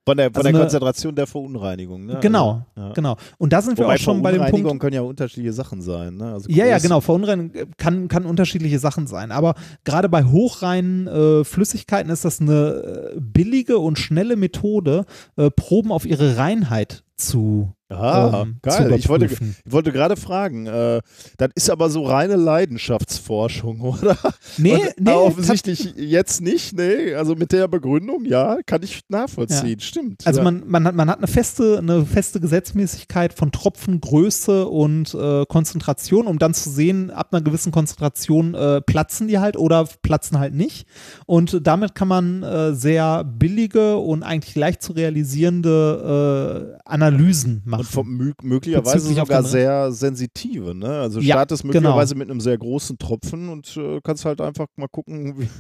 Von 0.07 0.17
der, 0.17 0.27
von 0.29 0.37
Also 0.37 0.43
der 0.43 0.49
eine- 0.51 0.59
Konzentration 0.61 1.15
der 1.15 1.27
Verunreinigung. 1.27 2.07
Ne? 2.07 2.19
Genau, 2.23 2.65
Also, 2.75 2.89
ja. 2.89 2.93
genau. 2.95 3.17
Und 3.39 3.53
da 3.53 3.61
sind 3.61 3.77
wir 3.77 3.85
Wobei 3.85 3.97
auch 3.97 3.99
schon 3.99 4.23
bei 4.23 4.31
dem 4.33 4.39
Punkt. 4.39 4.51
Verunreinigungen 4.51 4.79
können 4.79 4.95
ja 4.95 5.03
unterschiedliche 5.03 5.53
Sachen 5.53 5.83
sein. 5.83 6.17
Ne? 6.17 6.33
Also 6.33 6.49
Ja, 6.51 6.65
ja, 6.67 6.79
genau. 6.79 7.01
Verunreinigung 7.01 7.55
äh, 7.55 7.67
kann, 7.77 8.09
kann 8.09 8.25
unterschiedliche 8.25 8.79
Sachen 8.79 9.07
sein. 9.07 9.31
Aber 9.31 9.55
gerade 9.85 10.09
bei 10.09 10.25
hochreinen 10.25 11.07
äh, 11.07 11.45
Flüssigkeiten 11.45 12.11
ist 12.11 12.25
das 12.25 12.41
eine 12.41 13.13
äh, 13.15 13.21
billige 13.21 13.79
und 13.79 13.99
schnelle 13.99 14.37
Methode, 14.37 15.05
äh, 15.37 15.51
Proben 15.51 15.93
auf 15.93 16.07
ihre 16.07 16.39
Reinheit 16.39 17.05
zu 17.17 17.75
Ah, 17.91 18.43
ähm, 18.43 18.57
geil. 18.63 18.93
Ich 18.93 19.09
wollte, 19.09 19.27
ich 19.27 19.73
wollte 19.73 19.91
gerade 19.91 20.17
fragen, 20.17 20.67
äh, 20.67 21.01
das 21.39 21.51
ist 21.57 21.71
aber 21.71 21.91
so 21.91 22.05
reine 22.05 22.37
Leidenschaftsforschung, 22.37 23.81
oder? 23.81 24.17
Nee, 24.59 24.75
Und, 24.75 25.01
nee, 25.01 25.11
äh, 25.11 25.15
offensichtlich 25.15 25.95
jetzt 25.97 26.41
nicht, 26.41 26.77
nee. 26.77 27.15
Also 27.15 27.35
mit 27.35 27.51
der 27.51 27.67
Begründung, 27.67 28.25
ja, 28.25 28.59
kann 28.65 28.83
ich 28.85 29.01
nachvollziehen. 29.09 29.81
Stimmt. 29.81 30.27
Also 30.27 30.39
ja. 30.39 30.45
man, 30.45 30.63
man, 30.67 30.87
hat, 30.87 30.95
man 30.95 31.11
hat 31.11 31.19
eine 31.19 31.27
feste, 31.27 31.79
eine 31.79 32.07
feste 32.07 32.41
Gesetzmäßigkeit 32.41 33.33
von 33.33 33.51
Tropfengröße 33.51 34.69
und 34.69 35.13
äh, 35.15 35.45
Konzentration, 35.47 36.27
um 36.27 36.39
dann 36.39 36.55
zu 36.55 36.71
sehen, 36.71 37.11
ab 37.11 37.29
einer 37.33 37.43
gewissen 37.43 37.73
Konzentration 37.73 38.55
äh, 38.55 38.81
platzen 38.81 39.27
die 39.27 39.39
halt 39.39 39.57
oder 39.57 39.87
platzen 40.03 40.39
halt 40.39 40.55
nicht. 40.55 40.87
Und 41.27 41.67
damit 41.67 41.97
kann 41.97 42.09
man 42.09 42.43
äh, 42.45 42.73
sehr 42.73 43.25
billige 43.25 43.97
und 43.97 44.23
eigentlich 44.23 44.55
leicht 44.55 44.83
zu 44.83 44.93
realisierende 44.93 46.77
äh, 46.77 46.89
Analysen 46.89 47.63
machen. 47.65 47.80
Und 47.81 47.87
vom, 47.89 48.09
mö- 48.21 48.35
möglicherweise 48.43 49.13
sogar 49.15 49.43
sehr 49.43 49.93
sensitive, 49.93 50.75
ne? 50.75 51.01
Also 51.01 51.21
Ja, 51.21 51.35
startest 51.37 51.63
genau. 51.63 51.73
möglicherweise 51.75 52.15
mit 52.15 52.31
einem 52.31 52.41
sehr 52.41 52.57
großen 52.59 52.99
Tropfen 52.99 53.49
und 53.49 53.77
äh, 53.77 54.01
kannst 54.03 54.25
halt 54.25 54.41
einfach 54.41 54.67
mal 54.77 54.89
gucken, 54.89 55.39
wie. 55.39 55.49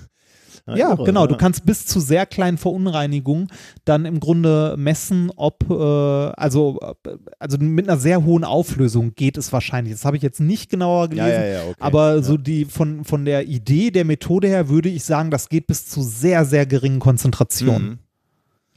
Ja, 0.66 0.90
irre, 0.92 1.04
genau. 1.04 1.22
ja. 1.22 1.26
Du 1.26 1.36
kannst 1.38 1.64
bis 1.64 1.86
zu 1.86 2.00
sehr 2.00 2.26
kleinen 2.26 2.58
Verunreinigungen 2.58 3.48
dann 3.86 4.04
im 4.04 4.20
Grunde 4.20 4.74
messen, 4.76 5.32
ob, 5.34 5.64
äh, 5.70 5.74
also, 5.74 6.78
also 7.38 7.56
mit 7.58 7.88
einer 7.88 7.98
sehr 7.98 8.24
hohen 8.24 8.44
Auflösung 8.44 9.14
geht 9.14 9.38
es 9.38 9.52
wahrscheinlich. 9.54 9.94
Das 9.94 10.04
habe 10.04 10.16
ich 10.18 10.22
jetzt 10.22 10.38
nicht 10.38 10.70
genauer 10.70 11.04
Ja, 11.04 11.06
gelesen. 11.24 11.30
ja, 11.42 11.46
ja, 11.46 11.62
okay. 11.62 11.74
Aber 11.78 12.16
ja. 12.16 12.22
so 12.22 12.36
die 12.36 12.66
von, 12.66 13.04
von 13.04 13.24
der 13.24 13.48
Idee 13.48 13.90
der 13.90 14.04
Methode 14.04 14.48
her 14.48 14.68
würde 14.68 14.90
ich 14.90 15.02
sagen, 15.04 15.30
das 15.30 15.48
geht 15.48 15.66
bis 15.66 15.86
zu 15.86 16.02
sehr, 16.02 16.44
sehr 16.44 16.66
geringen 16.66 16.98
Konzentrationen. 17.00 17.88
Mhm. 17.88 17.98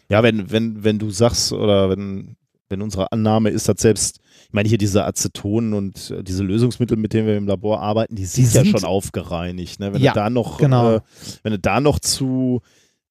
Ja, 0.10 0.24
wenn, 0.24 0.52
wenn, 0.52 0.84
wenn 0.86 1.00
du 1.00 1.10
sagst 1.10 1.52
oder 1.52 1.90
wenn, 1.90 2.38
wenn 2.74 2.82
unsere 2.82 3.12
Annahme 3.12 3.50
ist, 3.50 3.70
dass 3.70 3.78
selbst, 3.80 4.20
ich 4.48 4.54
meine 4.54 4.68
hier 4.68 4.78
diese 4.78 5.06
Acetonen 5.06 5.74
und 5.74 6.12
äh, 6.12 6.24
diese 6.24 6.44
Lösungsmittel, 6.44 6.98
mit 6.98 7.14
denen 7.14 7.28
wir 7.28 7.38
im 7.38 7.48
Labor 7.48 7.82
arbeiten, 7.82 8.16
die 8.16 8.26
sind, 8.26 8.54
ja 8.54 8.64
sind- 8.64 8.72
schon 8.72 8.84
aufgereinigt. 8.84 9.80
Ne? 9.80 9.94
Wenn 9.94 10.02
Ja, 10.02 10.12
du 10.14 10.20
da 10.20 10.30
noch, 10.30 10.58
genau. 10.58 10.96
äh, 10.96 11.02
wenn 11.44 11.54
du 11.54 11.60
da 11.60 11.80
noch 11.80 12.00
zu 12.00 12.62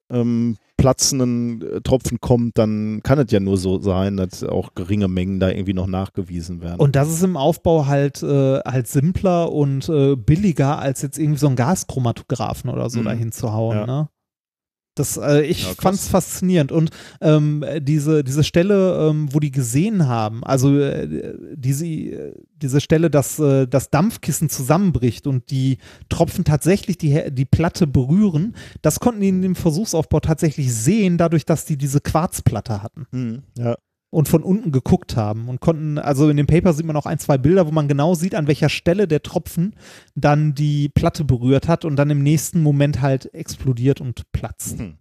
ähm, 0.09 0.57
platzenden 0.77 1.61
äh, 1.61 1.81
Tropfen 1.81 2.19
kommt, 2.19 2.57
dann 2.57 2.99
kann 3.03 3.17
es 3.17 3.31
ja 3.31 3.39
nur 3.39 3.57
so 3.57 3.79
sein, 3.79 4.17
dass 4.17 4.43
auch 4.43 4.75
geringe 4.75 5.07
Mengen 5.07 5.39
da 5.39 5.49
irgendwie 5.49 5.73
noch 5.73 5.87
nachgewiesen 5.87 6.61
werden. 6.61 6.79
Und 6.79 6.95
das 6.95 7.09
ist 7.09 7.23
im 7.23 7.37
Aufbau 7.37 7.85
halt, 7.87 8.21
äh, 8.21 8.59
halt 8.59 8.87
simpler 8.87 9.51
und 9.51 9.87
äh, 9.89 10.15
billiger, 10.15 10.79
als 10.79 11.01
jetzt 11.01 11.17
irgendwie 11.17 11.39
so 11.39 11.47
einen 11.47 11.55
Gaschromatographen 11.55 12.69
oder 12.69 12.89
so 12.89 12.99
Mhm. 12.99 13.05
dahin 13.05 13.31
zu 13.31 13.53
hauen. 13.53 13.77
Ja. 13.77 13.85
Ne? 13.85 14.09
Das, 14.95 15.17
äh, 15.17 15.41
ich 15.41 15.63
Ja, 15.63 15.89
es 15.91 16.07
faszinierend. 16.07 16.71
Und 16.71 16.91
ähm, 17.21 17.65
diese, 17.79 18.23
diese 18.23 18.43
Stelle, 18.43 19.09
ähm, 19.09 19.33
wo 19.33 19.39
die 19.39 19.51
gesehen 19.51 20.07
haben, 20.07 20.43
also 20.43 20.77
äh, 20.77 21.35
diese, 21.55 21.85
äh, 21.87 22.33
diese 22.55 22.79
Stelle, 22.79 23.09
dass 23.09 23.39
äh, 23.39 23.67
das 23.67 23.89
Dampfkissen 23.89 24.49
zusammenbricht 24.49 25.25
und 25.25 25.49
die 25.49 25.79
Tropfen 26.09 26.43
tatsächlich 26.43 26.97
die, 26.97 27.31
die 27.31 27.45
Platte 27.45 27.87
berühren, 27.87 28.55
das 28.81 28.99
konnten 28.99 29.21
die 29.21 29.29
in 29.29 29.41
dem 29.41 29.55
Versuchsaufbau 29.55 30.19
tatsächlich 30.19 30.73
sehen, 30.73 31.17
dadurch, 31.17 31.45
dass 31.45 31.65
die 31.65 31.77
diese 31.77 31.99
Quarzplatte 31.99 32.81
hatten 32.83 33.07
Mhm. 33.11 33.43
ja. 33.57 33.77
Und 34.13 34.29
von 34.29 34.43
unten 34.43 34.71
geguckt 34.71 35.15
haben 35.15 35.49
und 35.49 35.59
konnten, 35.59 35.97
also 35.97 36.29
in 36.29 36.37
dem 36.37 36.45
Paper 36.45 36.73
sieht 36.73 36.85
man 36.85 36.95
auch 36.95 37.07
ein, 37.07 37.17
zwei 37.17 37.39
Bilder, 37.39 37.65
wo 37.65 37.71
man 37.71 37.87
genau 37.87 38.13
sieht, 38.13 38.35
an 38.35 38.47
welcher 38.47 38.69
Stelle 38.69 39.07
der 39.07 39.23
Tropfen 39.23 39.75
dann 40.13 40.53
die 40.53 40.89
Platte 40.89 41.23
berührt 41.23 41.67
hat 41.67 41.83
und 41.83 41.95
dann 41.95 42.11
im 42.11 42.21
nächsten 42.21 42.61
Moment 42.61 43.01
halt 43.01 43.33
explodiert 43.33 44.01
und 44.01 44.31
platzt. 44.31 44.77
Hm. 44.77 44.97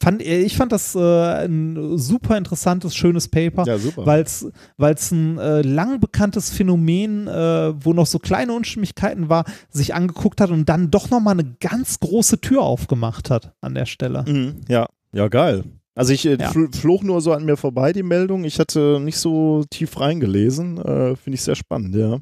Fand, 0.00 0.22
ich 0.22 0.56
fand 0.56 0.70
das 0.70 0.94
äh, 0.94 1.44
ein 1.44 1.98
super 1.98 2.38
interessantes, 2.38 2.94
schönes 2.94 3.28
Paper. 3.28 3.64
ja, 3.66 3.78
super. 3.78 4.06
Weil 4.06 4.22
es 4.22 5.10
ein 5.10 5.36
äh, 5.36 5.62
lang 5.62 5.98
bekanntes 5.98 6.50
Phänomen, 6.50 7.26
äh, 7.26 7.84
wo 7.84 7.92
noch 7.92 8.06
so 8.06 8.18
kleine 8.20 8.52
Unstimmigkeiten 8.52 9.28
war, 9.28 9.44
sich 9.68 9.92
angeguckt 9.92 10.40
hat 10.40 10.50
und 10.50 10.68
dann 10.68 10.90
doch 10.92 11.10
nochmal 11.10 11.38
eine 11.38 11.56
ganz 11.58 11.98
große 11.98 12.40
Tür 12.40 12.62
aufgemacht 12.62 13.28
hat 13.28 13.54
an 13.60 13.74
der 13.74 13.86
Stelle. 13.86 14.24
Mhm. 14.26 14.60
Ja, 14.68 14.86
ja, 15.12 15.26
geil. 15.26 15.64
Also 16.00 16.14
ich 16.14 16.24
äh, 16.24 16.36
Ja. 16.40 16.50
fl 16.50 16.68
flog 16.72 17.02
nur 17.04 17.20
so 17.20 17.32
an 17.34 17.44
mir 17.44 17.58
vorbei, 17.58 17.92
die 17.92 18.02
Meldung. 18.02 18.44
Ich 18.44 18.58
hatte 18.58 18.98
nicht 19.00 19.18
so 19.18 19.64
tief 19.68 20.00
reingelesen. 20.00 20.78
Äh, 20.78 21.14
Finde 21.16 21.34
ich 21.34 21.42
sehr 21.42 21.56
spannend, 21.56 21.94
ja. 21.94 22.20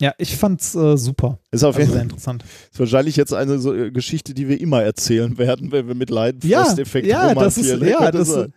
Ja, 0.00 0.12
ich 0.18 0.36
fand's 0.36 0.74
äh, 0.74 0.96
super. 0.96 1.38
Ist 1.52 1.62
auf 1.62 1.76
Also 1.76 1.78
jeden 1.80 1.90
sehr 1.92 1.98
Fall 2.00 2.04
interessant. 2.08 2.44
ist 2.72 2.80
wahrscheinlich 2.80 3.14
jetzt 3.14 3.32
eine 3.32 3.60
so, 3.60 3.72
äh, 3.72 3.92
Geschichte, 3.92 4.34
die 4.34 4.48
wir 4.48 4.60
immer 4.60 4.82
erzählen 4.82 5.38
werden, 5.38 5.70
wenn 5.70 5.86
wir 5.86 5.94
mit 5.94 6.10
Ja, 6.10 6.16
Leidenfrosteffekt 6.16 7.06
ja, 7.06 7.32
das 7.34 7.56
ist, 7.58 7.72
romantieren. 7.72 7.80
ne? 7.80 7.90
ja, 7.92 7.98
Könnte 7.98 8.18
das, 8.18 8.28
sein. 8.28 8.52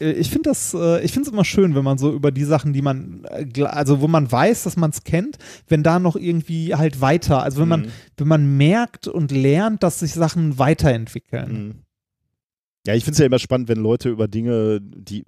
äh, 0.00 0.10
ich 0.14 0.30
finde 0.30 0.50
das, 0.50 0.74
ich 1.04 1.12
finde 1.12 1.28
es 1.28 1.32
immer 1.32 1.44
schön, 1.44 1.76
wenn 1.76 1.84
man 1.84 1.98
so 1.98 2.12
über 2.12 2.32
die 2.32 2.42
Sachen, 2.42 2.72
die 2.72 2.82
man, 2.82 3.24
also 3.62 4.00
wo 4.00 4.08
man 4.08 4.32
weiß, 4.32 4.64
dass 4.64 4.76
man 4.76 4.90
es 4.90 5.04
kennt, 5.04 5.38
wenn 5.68 5.84
da 5.84 6.00
noch 6.00 6.16
irgendwie 6.16 6.74
halt 6.74 7.00
weiter, 7.00 7.44
also 7.44 7.60
wenn 7.60 7.68
man, 7.68 7.80
Mhm. 7.82 7.86
wenn 8.16 8.26
man 8.28 8.56
merkt 8.56 9.06
und 9.06 9.30
lernt, 9.30 9.84
dass 9.84 10.00
sich 10.00 10.12
Sachen 10.14 10.58
weiterentwickeln. 10.58 11.52
Mhm. 11.52 11.74
Ja, 12.86 12.94
ich 12.94 13.04
finde 13.04 13.12
es 13.14 13.18
ja 13.18 13.26
immer 13.26 13.38
spannend, 13.38 13.68
wenn 13.68 13.78
Leute 13.78 14.08
über 14.08 14.28
Dinge, 14.28 14.80
die. 14.82 15.24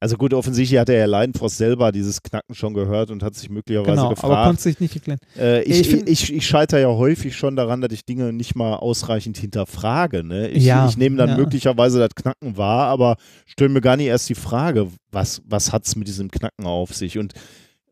Also 0.00 0.16
gut, 0.16 0.34
offensichtlich 0.34 0.80
hat 0.80 0.88
der 0.88 0.98
Herr 0.98 1.06
Leidenfrost 1.06 1.58
selber 1.58 1.92
dieses 1.92 2.20
Knacken 2.22 2.56
schon 2.56 2.74
gehört 2.74 3.12
und 3.12 3.22
hat 3.22 3.36
sich 3.36 3.48
möglicherweise 3.48 3.92
Genau, 3.92 4.06
aber 4.06 4.14
gefragt. 4.16 4.46
konnte 4.48 4.62
sich 4.62 4.80
nicht 4.80 4.96
erklären. 4.96 5.18
Äh, 5.38 5.62
ich, 5.62 5.78
Ich 5.80 5.88
find- 5.90 6.08
ich, 6.08 6.32
ich 6.32 6.44
scheitere 6.44 6.80
ja 6.80 6.88
häufig 6.88 7.36
schon 7.36 7.54
daran, 7.54 7.80
dass 7.80 7.92
ich 7.92 8.04
Dinge 8.04 8.32
nicht 8.32 8.56
mal 8.56 8.74
ausreichend 8.74 9.38
hinterfrage. 9.38 10.24
Ne? 10.24 10.48
Ich, 10.48 10.64
Ja, 10.64 10.88
ich 10.88 10.96
nehme 10.96 11.14
dann 11.18 11.30
ja. 11.30 11.36
möglicherweise 11.36 12.00
das 12.00 12.16
Knacken 12.16 12.56
wahr, 12.56 12.88
aber 12.88 13.14
stelle 13.46 13.70
mir 13.70 13.80
gar 13.80 13.96
nicht 13.96 14.06
erst 14.08 14.28
die 14.28 14.34
Frage, 14.34 14.88
was, 15.12 15.40
was 15.44 15.72
hat 15.72 15.86
es 15.86 15.94
mit 15.94 16.08
diesem 16.08 16.32
Knacken 16.32 16.66
auf 16.66 16.92
sich? 16.96 17.18
Und 17.18 17.34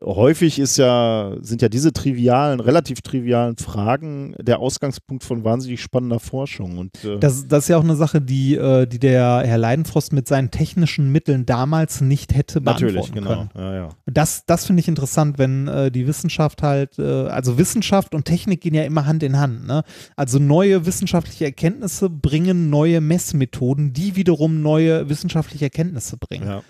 häufig 0.03 0.59
ist 0.59 0.79
ja, 0.79 1.37
sind 1.41 1.63
ja 1.63 1.69
diese 1.69 1.93
trivialen, 1.93 2.61
relativ 2.61 3.03
trivialen 3.03 3.57
Fragen 3.57 4.35
der 4.39 4.59
Ausgangspunkt 4.59 5.25
von 5.25 5.45
wahnsinnig 5.45 5.83
spannender 5.83 6.21
Forschung. 6.21 6.79
Und, 6.79 7.05
äh, 7.05 7.19
Das, 7.19 7.47
das 7.49 7.65
ist 7.65 7.69
ja 7.69 7.79
auch 7.79 7.85
eine 7.85 7.97
Sache, 7.97 8.21
die, 8.21 8.57
äh, 8.57 8.87
die 8.87 8.99
der 8.99 9.43
Herr 9.45 9.59
Leidenfrost 9.59 10.13
mit 10.13 10.27
seinen 10.27 10.51
technischen 10.51 11.13
Mitteln 11.13 11.47
damals 11.47 12.01
nicht 12.01 12.35
hätte 12.35 12.61
beantworten 12.61 12.95
natürlich, 12.95 13.13
genau. 13.13 13.29
können. 13.29 13.51
Ja, 13.57 13.75
ja. 13.75 13.89
Das, 14.07 14.47
das 14.47 14.67
finde 14.67 14.81
ich 14.81 14.89
interessant, 14.89 15.39
wenn 15.39 15.69
äh, 15.69 15.91
die 15.91 16.07
Wissenschaft 16.07 16.63
halt, 16.63 16.99
äh, 16.99 17.03
also 17.03 17.59
Wissenschaft 17.59 18.15
und 18.15 18.25
Technik 18.25 18.63
gehen 18.63 18.75
ja 18.75 18.85
immer 18.85 19.07
Hand 19.07 19.23
in 19.23 19.39
Hand. 19.39 19.67
Ne? 19.67 19.83
Also 20.17 20.39
neue 20.39 20.87
wissenschaftliche 20.87 21.45
Erkenntnisse 21.45 22.09
bringen 22.09 22.71
neue 22.71 23.01
Messmethoden, 23.01 23.93
die 23.93 24.17
wiederum 24.17 24.63
neue 24.63 25.09
wissenschaftliche 25.09 25.67
Erkenntnisse 25.67 26.17
bringen. 26.17 26.47
ja. 26.47 26.63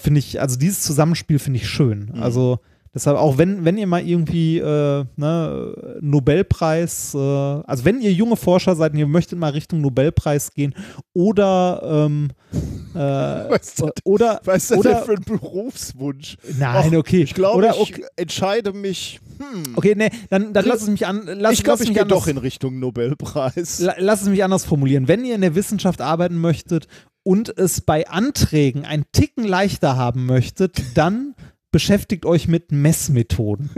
Finde 0.00 0.18
ich, 0.18 0.40
also 0.40 0.58
dieses 0.58 0.82
Zusammenspiel 0.82 1.38
finde 1.38 1.58
ich 1.60 1.68
schön. 1.68 2.10
Mhm. 2.14 2.22
Also 2.22 2.58
deshalb 2.94 3.16
auch 3.16 3.38
wenn, 3.38 3.64
wenn 3.64 3.76
ihr 3.76 3.86
mal 3.86 4.06
irgendwie 4.06 4.58
äh, 4.58 5.04
ne, 5.16 5.98
Nobelpreis, 6.00 7.14
äh, 7.14 7.18
also 7.18 7.84
wenn 7.84 8.00
ihr 8.00 8.12
junge 8.12 8.36
Forscher 8.36 8.76
seid 8.76 8.92
und 8.92 8.98
ihr 8.98 9.06
möchtet 9.06 9.38
mal 9.38 9.50
Richtung 9.50 9.80
Nobelpreis 9.80 10.52
gehen 10.52 10.74
oder 11.12 11.80
ähm, 12.06 12.30
äh, 12.94 12.98
Was 12.98 13.74
ist 13.74 13.82
oder 14.04 14.40
Was 14.44 14.70
ist 14.70 14.76
oder 14.78 15.02
für 15.02 15.14
ein 15.14 15.24
Berufswunsch? 15.24 16.36
Nein, 16.58 16.90
Ach, 16.94 16.98
okay. 16.98 17.22
Ich 17.22 17.34
glaube, 17.34 17.66
ich 17.66 17.80
okay. 17.80 18.04
entscheide 18.16 18.72
mich. 18.72 19.20
Hm. 19.38 19.74
Okay, 19.74 19.94
nee, 19.96 20.10
dann, 20.30 20.52
dann 20.52 20.64
lass 20.64 20.82
es 20.82 20.88
mich 20.88 21.04
an. 21.06 21.22
Lass, 21.26 21.54
ich 21.54 21.64
glaube, 21.64 21.82
ich 21.82 21.88
mich 21.88 21.94
gehe 21.96 22.02
anders, 22.02 22.20
doch 22.20 22.26
in 22.28 22.38
Richtung 22.38 22.78
Nobelpreis. 22.78 23.80
la- 23.80 23.96
Lass 23.98 24.22
es 24.22 24.28
mich 24.28 24.44
anders 24.44 24.64
formulieren. 24.64 25.08
Wenn 25.08 25.24
ihr 25.24 25.34
in 25.34 25.40
der 25.40 25.56
Wissenschaft 25.56 26.00
arbeiten 26.00 26.40
möchtet 26.40 26.86
und 27.24 27.56
es 27.58 27.80
bei 27.80 28.08
Anträgen 28.08 28.84
einen 28.84 29.04
Ticken 29.10 29.44
leichter 29.44 29.96
haben 29.96 30.26
möchtet, 30.26 30.96
dann 30.96 31.34
beschäftigt 31.72 32.24
euch 32.24 32.46
mit 32.46 32.70
Messmethoden. 32.70 33.70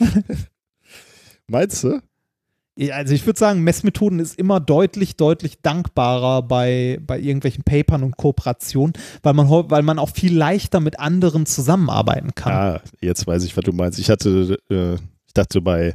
Meinst 1.46 1.84
du? 1.84 2.00
Ja, 2.76 2.96
Also 2.96 3.14
ich 3.14 3.24
würde 3.24 3.38
sagen, 3.38 3.62
Messmethoden 3.62 4.18
ist 4.18 4.36
immer 4.36 4.58
deutlich, 4.58 5.16
deutlich 5.16 5.60
dankbarer 5.62 6.42
bei, 6.42 6.98
bei 7.06 7.20
irgendwelchen 7.20 7.62
Papern 7.62 8.02
und 8.02 8.16
Kooperationen, 8.16 8.94
weil 9.22 9.34
man, 9.34 9.48
weil 9.48 9.82
man 9.82 10.00
auch 10.00 10.10
viel 10.10 10.36
leichter 10.36 10.80
mit 10.80 10.98
anderen 10.98 11.46
zusammenarbeiten 11.46 12.34
kann. 12.34 12.52
Ah, 12.52 12.80
jetzt 13.00 13.26
weiß 13.26 13.44
ich, 13.44 13.56
was 13.56 13.62
du 13.62 13.72
meinst. 13.72 14.00
Ich 14.00 14.10
hatte, 14.10 14.58
äh, 14.70 14.94
ich 14.94 15.34
dachte 15.34 15.60
bei, 15.60 15.94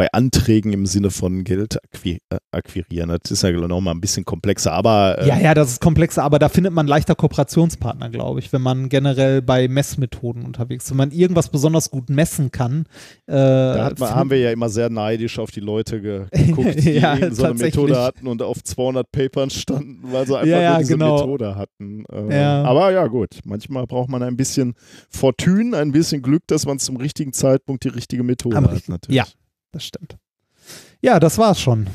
bei 0.00 0.10
Anträgen 0.14 0.72
im 0.72 0.86
Sinne 0.86 1.10
von 1.10 1.44
Geld 1.44 1.78
äh, 2.04 2.16
akquirieren, 2.52 3.14
das 3.22 3.30
ist 3.30 3.42
ja 3.42 3.50
noch 3.50 3.82
mal 3.82 3.90
ein 3.90 4.00
bisschen 4.00 4.24
komplexer, 4.24 4.72
aber 4.72 5.18
äh, 5.18 5.28
Ja, 5.28 5.38
ja, 5.38 5.52
das 5.52 5.72
ist 5.72 5.82
komplexer, 5.82 6.22
aber 6.22 6.38
da 6.38 6.48
findet 6.48 6.72
man 6.72 6.86
leichter 6.86 7.14
Kooperationspartner, 7.14 8.08
glaube 8.08 8.40
ich, 8.40 8.50
wenn 8.50 8.62
man 8.62 8.88
generell 8.88 9.42
bei 9.42 9.68
Messmethoden 9.68 10.46
unterwegs 10.46 10.84
ist. 10.84 10.90
Wenn 10.92 10.96
man 10.96 11.10
irgendwas 11.10 11.50
besonders 11.50 11.90
gut 11.90 12.08
messen 12.08 12.50
kann. 12.50 12.86
Äh, 13.26 13.34
da 13.34 13.92
man, 13.98 14.14
haben 14.14 14.30
wir 14.30 14.38
ja 14.38 14.50
immer 14.52 14.70
sehr 14.70 14.88
neidisch 14.88 15.38
auf 15.38 15.50
die 15.50 15.60
Leute 15.60 16.00
ge 16.00 16.24
geguckt, 16.32 16.82
die 16.82 16.92
Ja, 16.92 17.18
so 17.30 17.44
eine. 17.44 17.54
Methode 17.56 18.00
hatten 18.00 18.26
und 18.26 18.40
auf 18.40 18.64
200 18.64 19.12
Papern 19.12 19.50
standen, 19.50 20.00
weil 20.10 20.26
sie 20.26 20.34
einfach 20.34 20.46
Ja, 20.48 20.62
ja, 20.62 20.70
nur 20.70 20.78
diese 20.78 20.92
genau. 20.94 21.16
Methode 21.18 21.56
hatten. 21.56 22.04
Äh, 22.10 22.40
Ja. 22.40 22.64
Aber 22.64 22.90
ja, 22.90 23.06
gut, 23.06 23.40
manchmal 23.44 23.86
braucht 23.86 24.08
man 24.08 24.22
ein 24.22 24.38
bisschen 24.38 24.72
Fortune, 25.10 25.76
ein 25.76 25.92
bisschen 25.92 26.22
Glück, 26.22 26.44
dass 26.46 26.64
man 26.64 26.78
zum 26.78 26.96
richtigen 26.96 27.34
Zeitpunkt 27.34 27.84
die 27.84 27.88
richtige 27.88 28.22
Methode 28.22 28.56
Am 28.56 28.64
hat, 28.70 28.88
natürlich. 28.88 29.16
ja. 29.18 29.26
Das 29.72 29.84
stimmt. 29.84 30.16
Ja, 31.00 31.18
das 31.20 31.38
war's 31.38 31.60
schon. 31.60 31.88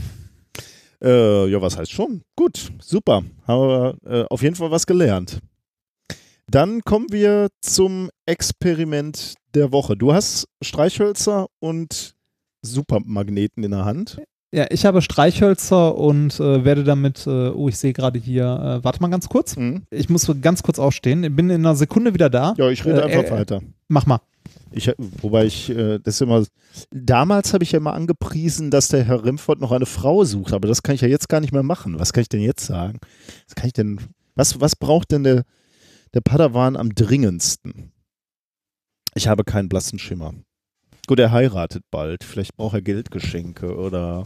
Äh, 1.04 1.48
ja, 1.50 1.62
was 1.62 1.78
heißt 1.78 1.92
schon? 1.92 2.22
Gut, 2.36 2.72
super. 2.80 3.24
Haben 3.48 3.62
wir 3.68 3.98
äh, 4.06 4.26
auf 4.30 4.42
jeden 4.42 4.56
Fall 4.56 4.72
was 4.72 4.88
gelernt. 4.88 5.40
Dann 6.48 6.82
kommen 6.82 7.08
wir 7.12 7.50
zum 7.62 8.10
Experiment 8.26 9.34
der 9.54 9.72
Woche. 9.72 9.98
Du 9.98 10.14
hast 10.14 10.48
Streichhölzer 10.62 11.48
und 11.60 12.16
Supermagneten 12.62 13.64
in 13.64 13.72
der 13.72 13.86
Hand. 13.86 14.22
Ja, 14.54 14.66
ich 14.70 14.86
habe 14.86 15.02
Streichhölzer 15.02 15.95
und 15.95 16.40
äh, 16.40 16.64
werde 16.64 16.84
damit, 16.84 17.28
äh, 17.28 17.50
oh, 17.50 17.68
ich 17.68 17.78
sehe 17.78 17.94
gerade 17.94 18.20
hier, 18.20 18.45
äh, 18.45 18.84
warte 18.84 19.02
mal 19.02 19.10
ganz 19.10 19.28
kurz. 19.28 19.58
Mhm. 19.58 19.84
Ich 19.90 20.08
muss 20.10 20.32
ganz 20.42 20.64
kurz 20.64 20.80
aufstehen. 20.80 21.24
Ich 21.24 21.36
bin 21.36 21.50
in 21.50 21.66
einer 21.66 21.76
Sekunde 21.76 22.14
wieder 22.14 22.30
da. 22.30 22.54
Ja, 22.58 22.70
ich 22.70 22.86
rede 22.86 23.02
Äh, 23.02 23.18
einfach 23.18 23.36
weiter. 23.36 23.62
Mach 23.88 24.05
mal. 24.05 24.19
Ich, 24.72 24.91
wobei 24.97 25.45
ich, 25.45 25.69
äh, 25.69 25.99
das 25.99 26.22
immer, 26.22 26.45
damals 26.91 27.53
habe 27.53 27.64
ich 27.64 27.72
ja 27.72 27.77
immer 27.77 27.93
angepriesen, 27.93 28.72
dass 28.72 28.89
der 28.89 29.03
Herr 29.03 29.23
Remford 29.23 29.61
noch 29.61 29.72
eine 29.72 29.85
Frau 29.85 30.23
sucht, 30.25 30.53
aber 30.53 30.67
das 30.67 30.83
kann 30.83 30.95
ich 30.95 31.01
ja 31.01 31.07
jetzt 31.07 31.30
gar 31.30 31.39
nicht 31.39 31.53
mehr 31.53 31.64
machen. 31.64 31.97
Was 31.99 32.14
kann 32.14 32.22
ich 32.22 32.30
denn 32.30 32.41
jetzt 32.41 32.65
sagen? 32.65 32.99
Was 33.47 33.55
kann 33.55 33.67
ich 33.67 33.73
denn, 33.73 33.99
was, 34.35 34.59
was 34.59 34.75
braucht 34.75 35.11
denn 35.11 35.23
der, 35.23 35.43
der 36.14 36.22
Padawan 36.22 36.75
am 36.75 36.93
dringendsten? 36.93 37.91
Ich 39.14 39.27
habe 39.27 39.43
keinen 39.45 39.69
blassen 39.69 39.97
Schimmer. 39.97 40.33
Gut, 41.07 41.19
er 41.19 41.31
heiratet 41.31 41.83
bald. 41.89 42.23
Vielleicht 42.23 42.55
braucht 42.57 42.73
er 42.73 42.81
Geldgeschenke 42.81 43.75
oder. 43.77 44.25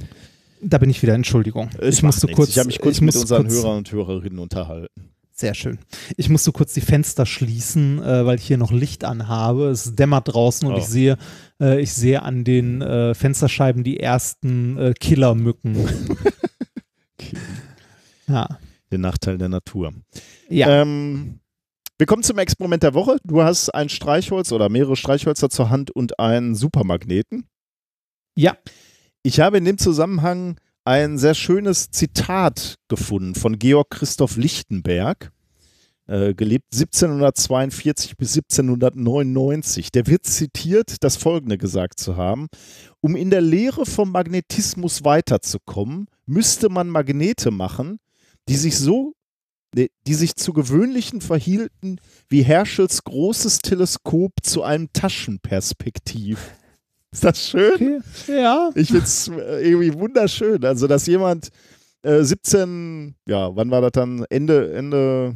Da 0.61 0.77
bin 0.77 0.89
ich 0.89 1.01
wieder, 1.01 1.13
Entschuldigung. 1.13 1.69
Es 1.77 1.97
ich 1.97 2.03
musste 2.03 2.25
nichts. 2.25 2.37
kurz. 2.37 2.49
Ich 2.49 2.57
habe 2.57 2.67
mich 2.67 2.79
kurz 2.79 3.01
mit 3.01 3.15
unseren 3.15 3.47
kurz- 3.47 3.53
Hörern 3.53 3.77
und 3.79 3.91
Hörerinnen 3.91 4.39
unterhalten. 4.39 5.11
Sehr 5.39 5.53
schön. 5.53 5.79
Ich 6.17 6.27
musste 6.27 6.51
kurz 6.51 6.73
die 6.73 6.81
Fenster 6.81 7.25
schließen, 7.25 8.03
äh, 8.03 8.25
weil 8.25 8.37
ich 8.37 8.45
hier 8.45 8.57
noch 8.57 8.73
Licht 8.73 9.05
anhabe. 9.05 9.69
Es 9.69 9.95
dämmert 9.95 10.33
draußen 10.33 10.67
und 10.67 10.73
Oh. 10.73 10.77
ich 10.77 10.85
sehe, 10.85 11.17
äh, 11.61 11.79
ich 11.79 11.93
sehe 11.93 12.23
an 12.23 12.43
den 12.43 12.81
äh, 12.81 13.13
Fensterscheiben 13.13 13.85
die 13.85 14.01
ersten 14.01 14.77
äh, 14.77 14.93
Killermücken. 14.99 15.77
ja. 18.27 18.47
Der 18.91 18.97
Nachteil 18.99 19.37
der 19.37 19.49
Natur. 19.49 19.93
Ja. 20.49 20.81
Ähm, 20.81 21.39
wir 21.97 22.05
kommen 22.05 22.23
zum 22.23 22.37
Experiment 22.37 22.83
der 22.83 22.93
Woche. 22.93 23.17
Du 23.23 23.41
hast 23.43 23.69
ein 23.69 23.87
Streichholz 23.89 24.51
oder 24.51 24.67
mehrere 24.67 24.95
Streichhölzer 24.95 25.49
zur 25.49 25.69
Hand 25.69 25.91
und 25.91 26.19
einen 26.19 26.55
Supermagneten. 26.55 27.45
ja. 28.35 28.57
Ich 29.21 29.41
habe 29.41 29.57
in 29.57 29.65
dem 29.65 29.77
Zusammenhang 29.77 30.59
ein 30.89 31.19
sehr 31.19 31.35
schönes 31.35 31.91
Zitat 31.91 32.79
gefunden 32.87 33.35
von 33.35 33.59
Georg 33.59 33.91
Christoph 33.91 34.37
Lichtenberg, 34.37 35.31
äh, 36.07 36.33
gelebt 36.33 36.73
1742 36.73 38.17
bis 38.17 38.35
1799. 38.35 39.91
Der 39.91 40.07
wird 40.07 40.25
zitiert, 40.25 41.03
das 41.03 41.15
Folgende 41.15 41.59
gesagt 41.59 41.99
zu 41.99 42.17
haben. 42.17 42.47
Um 43.01 43.15
in 43.15 43.29
der 43.29 43.41
Lehre 43.41 43.85
vom 43.85 44.11
Magnetismus 44.11 45.03
weiterzukommen, 45.03 46.07
müsste 46.25 46.69
man 46.69 46.89
Magnete 46.89 47.51
machen, 47.51 47.99
die 48.47 48.55
sich 48.55 48.75
so 48.79 49.13
die 49.75 49.91
die 50.07 50.15
sich 50.15 50.35
zu 50.37 50.53
gewöhnlichen 50.53 51.21
verhielten 51.21 52.01
wie 52.29 52.41
Herschels 52.41 53.03
großes 53.03 53.59
Teleskop 53.59 54.31
zu 54.41 54.63
einem 54.63 54.91
Taschenperspektiv. 54.91 56.39
Ist 57.11 57.23
das 57.23 57.49
schön? 57.49 57.73
Okay. 57.73 58.41
Ja. 58.41 58.69
Ich 58.75 58.87
finde 58.87 59.03
es 59.03 59.27
irgendwie 59.27 59.93
wunderschön. 59.93 60.63
Also, 60.63 60.87
dass 60.87 61.07
jemand 61.07 61.49
äh, 62.03 62.23
17, 62.23 63.15
ja, 63.27 63.55
wann 63.55 63.71
war 63.71 63.81
das 63.81 63.91
dann? 63.93 64.25
Ende, 64.29 64.73
Ende, 64.73 65.35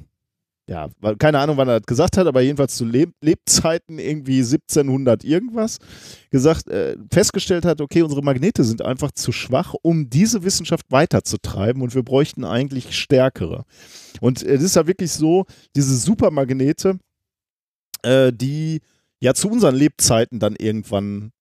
ja, 0.69 0.87
keine 1.17 1.39
Ahnung, 1.39 1.57
wann 1.57 1.67
er 1.67 1.79
das 1.79 1.87
gesagt 1.87 2.17
hat, 2.17 2.27
aber 2.27 2.41
jedenfalls 2.41 2.77
zu 2.77 2.85
Leb 2.85 3.11
Lebzeiten 3.21 3.99
irgendwie 3.99 4.37
1700 4.37 5.23
irgendwas, 5.23 5.79
gesagt, 6.29 6.69
äh, 6.69 6.95
festgestellt 7.11 7.65
hat, 7.65 7.81
okay, 7.81 8.01
unsere 8.01 8.21
Magnete 8.21 8.63
sind 8.63 8.81
einfach 8.81 9.11
zu 9.11 9.31
schwach, 9.31 9.73
um 9.81 10.09
diese 10.09 10.43
Wissenschaft 10.43 10.85
weiterzutreiben 10.89 11.81
und 11.81 11.95
wir 11.95 12.03
bräuchten 12.03 12.45
eigentlich 12.45 12.95
stärkere. 12.97 13.65
Und 14.21 14.41
es 14.41 14.61
ist 14.61 14.75
ja 14.75 14.87
wirklich 14.87 15.11
so, 15.11 15.45
diese 15.75 15.97
Supermagnete, 15.97 16.99
äh, 18.03 18.31
die 18.31 18.81
ja 19.19 19.33
zu 19.33 19.49
unseren 19.49 19.75
Lebzeiten 19.75 20.39
dann 20.39 20.55
irgendwann 20.55 21.31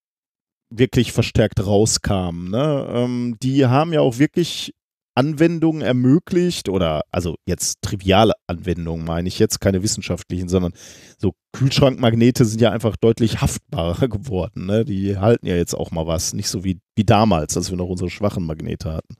wirklich 0.78 1.12
verstärkt 1.12 1.64
rauskamen. 1.64 2.50
Ne? 2.50 2.86
Ähm, 2.92 3.36
die 3.42 3.66
haben 3.66 3.92
ja 3.92 4.00
auch 4.00 4.18
wirklich 4.18 4.72
Anwendungen 5.14 5.82
ermöglicht 5.82 6.68
oder 6.68 7.02
also 7.10 7.36
jetzt 7.46 7.82
triviale 7.82 8.32
Anwendungen 8.46 9.04
meine 9.04 9.28
ich 9.28 9.38
jetzt, 9.38 9.60
keine 9.60 9.82
wissenschaftlichen, 9.82 10.48
sondern 10.48 10.72
so 11.18 11.32
Kühlschrankmagnete 11.52 12.44
sind 12.44 12.60
ja 12.62 12.70
einfach 12.70 12.96
deutlich 12.96 13.40
haftbarer 13.42 14.08
geworden. 14.08 14.66
Ne? 14.66 14.84
Die 14.84 15.18
halten 15.18 15.46
ja 15.46 15.56
jetzt 15.56 15.74
auch 15.74 15.90
mal 15.90 16.06
was, 16.06 16.32
nicht 16.32 16.48
so 16.48 16.64
wie, 16.64 16.78
wie 16.96 17.04
damals, 17.04 17.56
als 17.56 17.70
wir 17.70 17.76
noch 17.76 17.88
unsere 17.88 18.10
schwachen 18.10 18.44
Magnete 18.44 18.92
hatten. 18.92 19.16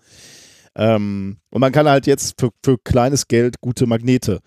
Ähm, 0.75 1.37
und 1.51 1.61
man 1.61 1.73
kann 1.73 1.89
halt 1.89 2.07
jetzt 2.07 2.41
für, 2.41 2.51
für 2.65 2.79
kleines 2.79 3.29
Geld 3.29 3.61
gute 3.61 3.87
Magnete 3.87 4.41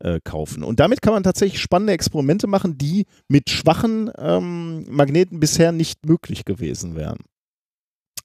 äh, 0.00 0.20
kaufen. 0.22 0.62
Und 0.62 0.80
damit 0.80 1.02
kann 1.02 1.12
man 1.12 1.22
tatsächlich 1.22 1.60
spannende 1.60 1.92
Experimente 1.92 2.46
machen, 2.46 2.78
die 2.78 3.06
mit 3.28 3.50
schwachen 3.50 4.10
ähm, 4.16 4.84
Magneten 4.88 5.40
bisher 5.40 5.72
nicht 5.72 6.06
möglich 6.06 6.44
gewesen 6.44 6.96
wären. 6.96 7.18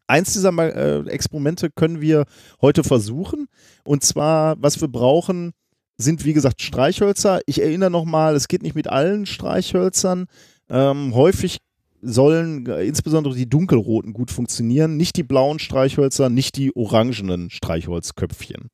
Eins 0.07 0.33
dieser 0.33 0.51
äh, 0.57 1.09
Experimente 1.09 1.69
können 1.71 2.01
wir 2.01 2.25
heute 2.61 2.83
versuchen. 2.83 3.47
Und 3.85 4.03
zwar, 4.03 4.55
was 4.61 4.81
wir 4.81 4.87
brauchen, 4.87 5.53
sind 5.97 6.25
wie 6.25 6.33
gesagt 6.33 6.61
Streichhölzer. 6.61 7.41
Ich 7.45 7.61
erinnere 7.61 7.91
nochmal, 7.91 8.35
es 8.35 8.47
geht 8.47 8.63
nicht 8.63 8.75
mit 8.75 8.87
allen 8.87 9.25
Streichhölzern. 9.25 10.25
Ähm, 10.69 11.15
häufig 11.15 11.59
sollen 12.01 12.65
äh, 12.67 12.83
insbesondere 12.83 13.35
die 13.35 13.49
dunkelroten 13.49 14.13
gut 14.13 14.29
funktionieren, 14.29 14.97
nicht 14.97 15.15
die 15.15 15.23
blauen 15.23 15.59
Streichhölzer, 15.59 16.29
nicht 16.29 16.57
die 16.57 16.75
orangenen 16.75 17.49
Streichholzköpfchen. 17.49 18.69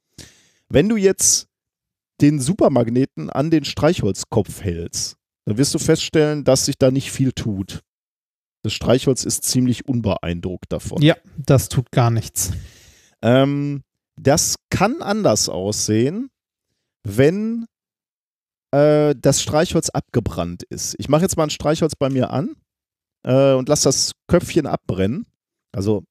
Wenn 0.67 0.89
du 0.89 0.97
jetzt 0.97 1.48
den 2.21 2.39
Supermagneten 2.39 3.29
an 3.29 3.49
den 3.49 3.63
Streichholzkopf 3.63 4.61
hältst, 4.61 5.15
dann 5.45 5.57
wirst 5.57 5.73
du 5.73 5.79
feststellen, 5.79 6.43
dass 6.43 6.65
sich 6.65 6.77
da 6.77 6.91
nicht 6.91 7.11
viel 7.11 7.31
tut. 7.31 7.81
Das 8.63 8.73
Streichholz 8.73 9.23
ist 9.23 9.45
ziemlich 9.45 9.87
unbeeindruckt 9.87 10.71
davon. 10.71 11.01
Ja, 11.01 11.15
das 11.37 11.69
tut 11.69 11.91
gar 11.91 12.11
nichts. 12.11 12.51
Ähm, 13.21 13.83
das 14.19 14.55
kann 14.69 15.01
anders 15.01 15.47
aussehen, 15.47 16.29
wenn 17.03 17.65
äh, 18.71 19.15
das 19.17 19.41
Streichholz 19.41 19.89
abgebrannt 19.89 20.63
ist. 20.63 20.95
Ich 20.99 21.09
mache 21.09 21.21
jetzt 21.21 21.37
mal 21.37 21.43
ein 21.43 21.49
Streichholz 21.49 21.95
bei 21.95 22.09
mir 22.09 22.31
an 22.31 22.55
äh, 23.23 23.53
und 23.53 23.69
lasse 23.69 23.85
das 23.85 24.11
Köpfchen 24.27 24.67
abbrennen. 24.67 25.25
Also 25.71 26.03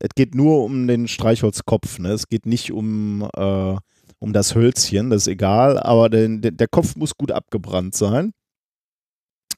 es 0.00 0.10
geht 0.14 0.34
nur 0.34 0.64
um 0.64 0.86
den 0.86 1.08
Streichholzkopf. 1.08 1.98
Ne? 1.98 2.10
Es 2.10 2.28
geht 2.28 2.46
nicht 2.46 2.72
um, 2.72 3.22
äh, 3.36 3.76
um 4.24 4.32
das 4.32 4.54
Hölzchen, 4.54 5.10
das 5.10 5.22
ist 5.22 5.28
egal, 5.28 5.78
aber 5.78 6.08
den, 6.08 6.40
der, 6.40 6.50
der 6.50 6.66
Kopf 6.66 6.96
muss 6.96 7.14
gut 7.14 7.30
abgebrannt 7.30 7.94
sein. 7.94 8.32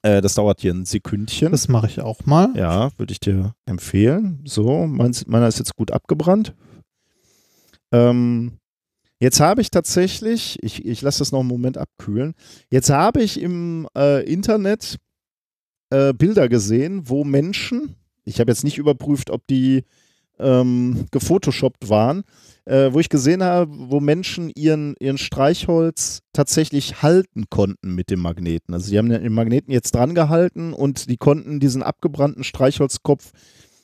Äh, 0.01 0.21
das 0.21 0.35
dauert 0.35 0.59
hier 0.59 0.73
ein 0.73 0.85
Sekündchen. 0.85 1.53
Das 1.53 1.69
mache 1.69 1.87
ich 1.87 2.01
auch 2.01 2.25
mal. 2.25 2.49
Ja, 2.55 2.91
würde 2.97 3.13
ich 3.13 3.21
dir 3.21 3.55
empfehlen. 3.65 4.41
So, 4.45 4.85
meins, 4.85 5.25
meiner 5.25 5.47
ist 5.47 5.57
jetzt 5.57 5.75
gut 5.77 5.91
abgebrannt. 5.91 6.53
Ähm, 7.93 8.59
jetzt 9.19 9.39
habe 9.39 9.61
ich 9.61 9.71
tatsächlich, 9.71 10.61
ich, 10.61 10.85
ich 10.85 11.01
lasse 11.01 11.19
das 11.19 11.31
noch 11.31 11.39
einen 11.39 11.47
Moment 11.47 11.77
abkühlen, 11.77 12.33
jetzt 12.69 12.89
habe 12.89 13.23
ich 13.23 13.41
im 13.41 13.87
äh, 13.97 14.29
Internet 14.29 14.97
äh, 15.91 16.13
Bilder 16.13 16.49
gesehen, 16.49 17.07
wo 17.07 17.23
Menschen, 17.23 17.95
ich 18.25 18.41
habe 18.41 18.51
jetzt 18.51 18.65
nicht 18.65 18.77
überprüft, 18.77 19.29
ob 19.29 19.47
die 19.47 19.85
ähm, 20.37 21.05
gefotoshoppt 21.11 21.87
waren, 21.87 22.23
äh, 22.67 22.91
wo 22.91 22.99
ich 22.99 23.07
gesehen 23.07 23.43
habe, 23.43 23.71
wo 23.71 24.01
Menschen 24.01 24.51
ihren, 24.53 24.95
ihren 24.99 25.17
Streichholz 25.17 26.19
tatsächlich 26.33 27.01
halten 27.01 27.45
konnten 27.49 27.95
mit 27.95 28.09
dem 28.09 28.19
Magneten. 28.19 28.73
Also 28.73 28.91
die 28.91 28.97
haben 28.97 29.09
den 29.09 29.33
Magneten 29.33 29.71
jetzt 29.71 29.95
dran 29.95 30.13
gehalten 30.13 30.73
und 30.73 31.09
die 31.09 31.17
konnten 31.17 31.61
diesen 31.61 31.81
abgebrannten 31.81 32.43
Streichholzkopf 32.43 33.31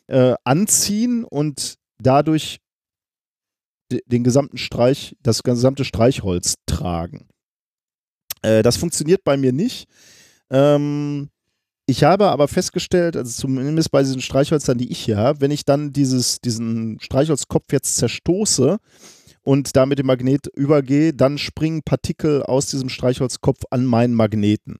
äh, 0.07 0.35
anziehen 0.43 1.23
und 1.23 1.75
dadurch 1.97 2.59
de- 3.89 4.01
den 4.05 4.25
gesamten 4.25 4.57
Streich, 4.57 5.15
das 5.21 5.43
gesamte 5.43 5.85
Streichholz 5.85 6.55
tragen. 6.65 7.29
Äh, 8.41 8.63
das 8.63 8.75
funktioniert 8.75 9.23
bei 9.23 9.37
mir 9.37 9.53
nicht. 9.53 9.87
Ähm, 10.49 11.29
ich 11.85 12.03
habe 12.03 12.29
aber 12.29 12.47
festgestellt, 12.47 13.17
also 13.17 13.31
zumindest 13.31 13.91
bei 13.91 14.01
diesen 14.01 14.21
Streichhölzern, 14.21 14.77
die 14.77 14.91
ich 14.91 14.99
hier 14.99 15.17
habe, 15.17 15.41
wenn 15.41 15.51
ich 15.51 15.65
dann 15.65 15.91
dieses, 15.91 16.39
diesen 16.39 16.99
Streichholzkopf 17.01 17.71
jetzt 17.71 17.97
zerstoße 17.97 18.77
und 19.43 19.75
da 19.75 19.85
mit 19.85 19.99
dem 19.99 20.07
Magnet 20.07 20.47
übergehe, 20.55 21.13
dann 21.13 21.37
springen 21.37 21.81
Partikel 21.83 22.43
aus 22.43 22.67
diesem 22.67 22.89
Streichholzkopf 22.89 23.63
an 23.69 23.85
meinen 23.85 24.13
Magneten. 24.13 24.77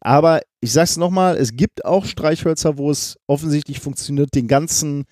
Aber 0.00 0.40
ich 0.60 0.72
sage 0.72 0.84
es 0.84 0.96
nochmal, 0.96 1.36
es 1.36 1.56
gibt 1.56 1.84
auch 1.84 2.04
Streichhölzer, 2.04 2.78
wo 2.78 2.90
es 2.90 3.16
offensichtlich 3.26 3.80
funktioniert, 3.80 4.34
den 4.34 4.48
ganzen 4.48 5.04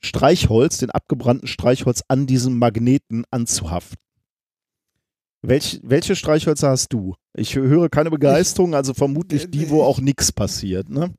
Streichholz, 0.00 0.78
den 0.78 0.90
abgebrannten 0.90 1.48
Streichholz 1.48 2.02
an 2.08 2.26
diesem 2.26 2.58
Magneten 2.58 3.24
anzuhaften. 3.30 3.98
Welch, 5.42 5.80
welche 5.82 6.14
Streichhölzer 6.14 6.70
hast 6.70 6.92
du? 6.92 7.14
Ich 7.36 7.56
höre 7.56 7.88
keine 7.88 8.10
Begeisterung, 8.10 8.74
also 8.74 8.94
vermutlich 8.94 9.50
die, 9.50 9.68
wo 9.70 9.82
auch 9.82 10.00
nichts 10.00 10.30
passiert, 10.30 10.88
ne? 10.88 11.12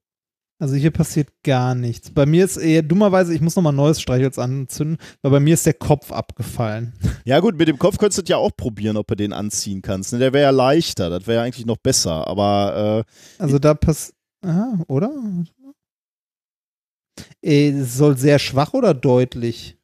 Also 0.60 0.76
hier 0.76 0.92
passiert 0.92 1.27
gar 1.43 1.76
nichts. 1.76 2.11
Bei 2.11 2.26
mir 2.26 2.45
ist 2.45 2.56
eher 2.56 2.84
dummerweise, 2.84 3.34
ich 3.34 3.42
muss 3.42 3.58
nochmal 3.58 3.74
ein 3.74 3.77
neues 3.77 4.00
Streichholz 4.00 4.40
anzünden, 4.40 4.98
weil 5.22 5.32
bei 5.32 5.40
mir 5.42 5.56
ist 5.56 5.66
der 5.66 5.74
Kopf 5.74 6.11
abgefallen. 6.11 6.93
Ja 7.26 7.40
gut, 7.40 7.58
mit 7.58 7.69
dem 7.69 7.80
Kopf 7.80 7.98
könntest 7.98 8.27
du 8.27 8.30
ja 8.30 8.35
auch 8.35 8.52
probieren, 8.56 8.98
ob 8.98 9.08
du 9.08 9.16
den 9.16 9.32
anziehen 9.32 9.82
kannst. 9.82 10.11
Ne? 10.11 10.19
Der 10.19 10.34
wäre 10.34 10.43
ja 10.43 10.50
leichter, 10.50 11.10
das 11.10 11.26
wäre 11.26 11.38
ja 11.38 11.43
eigentlich 11.43 11.66
noch 11.66 11.77
besser. 11.77 12.27
Aber 12.27 13.06
äh, 13.08 13.42
Also 13.42 13.60
da 13.60 13.74
passt, 13.74 14.14
oder? 14.90 15.10
Äh, 17.42 17.82
soll 17.84 18.18
sehr 18.18 18.40
schwach 18.40 18.74
oder 18.74 18.93
deutlich? 18.93 19.77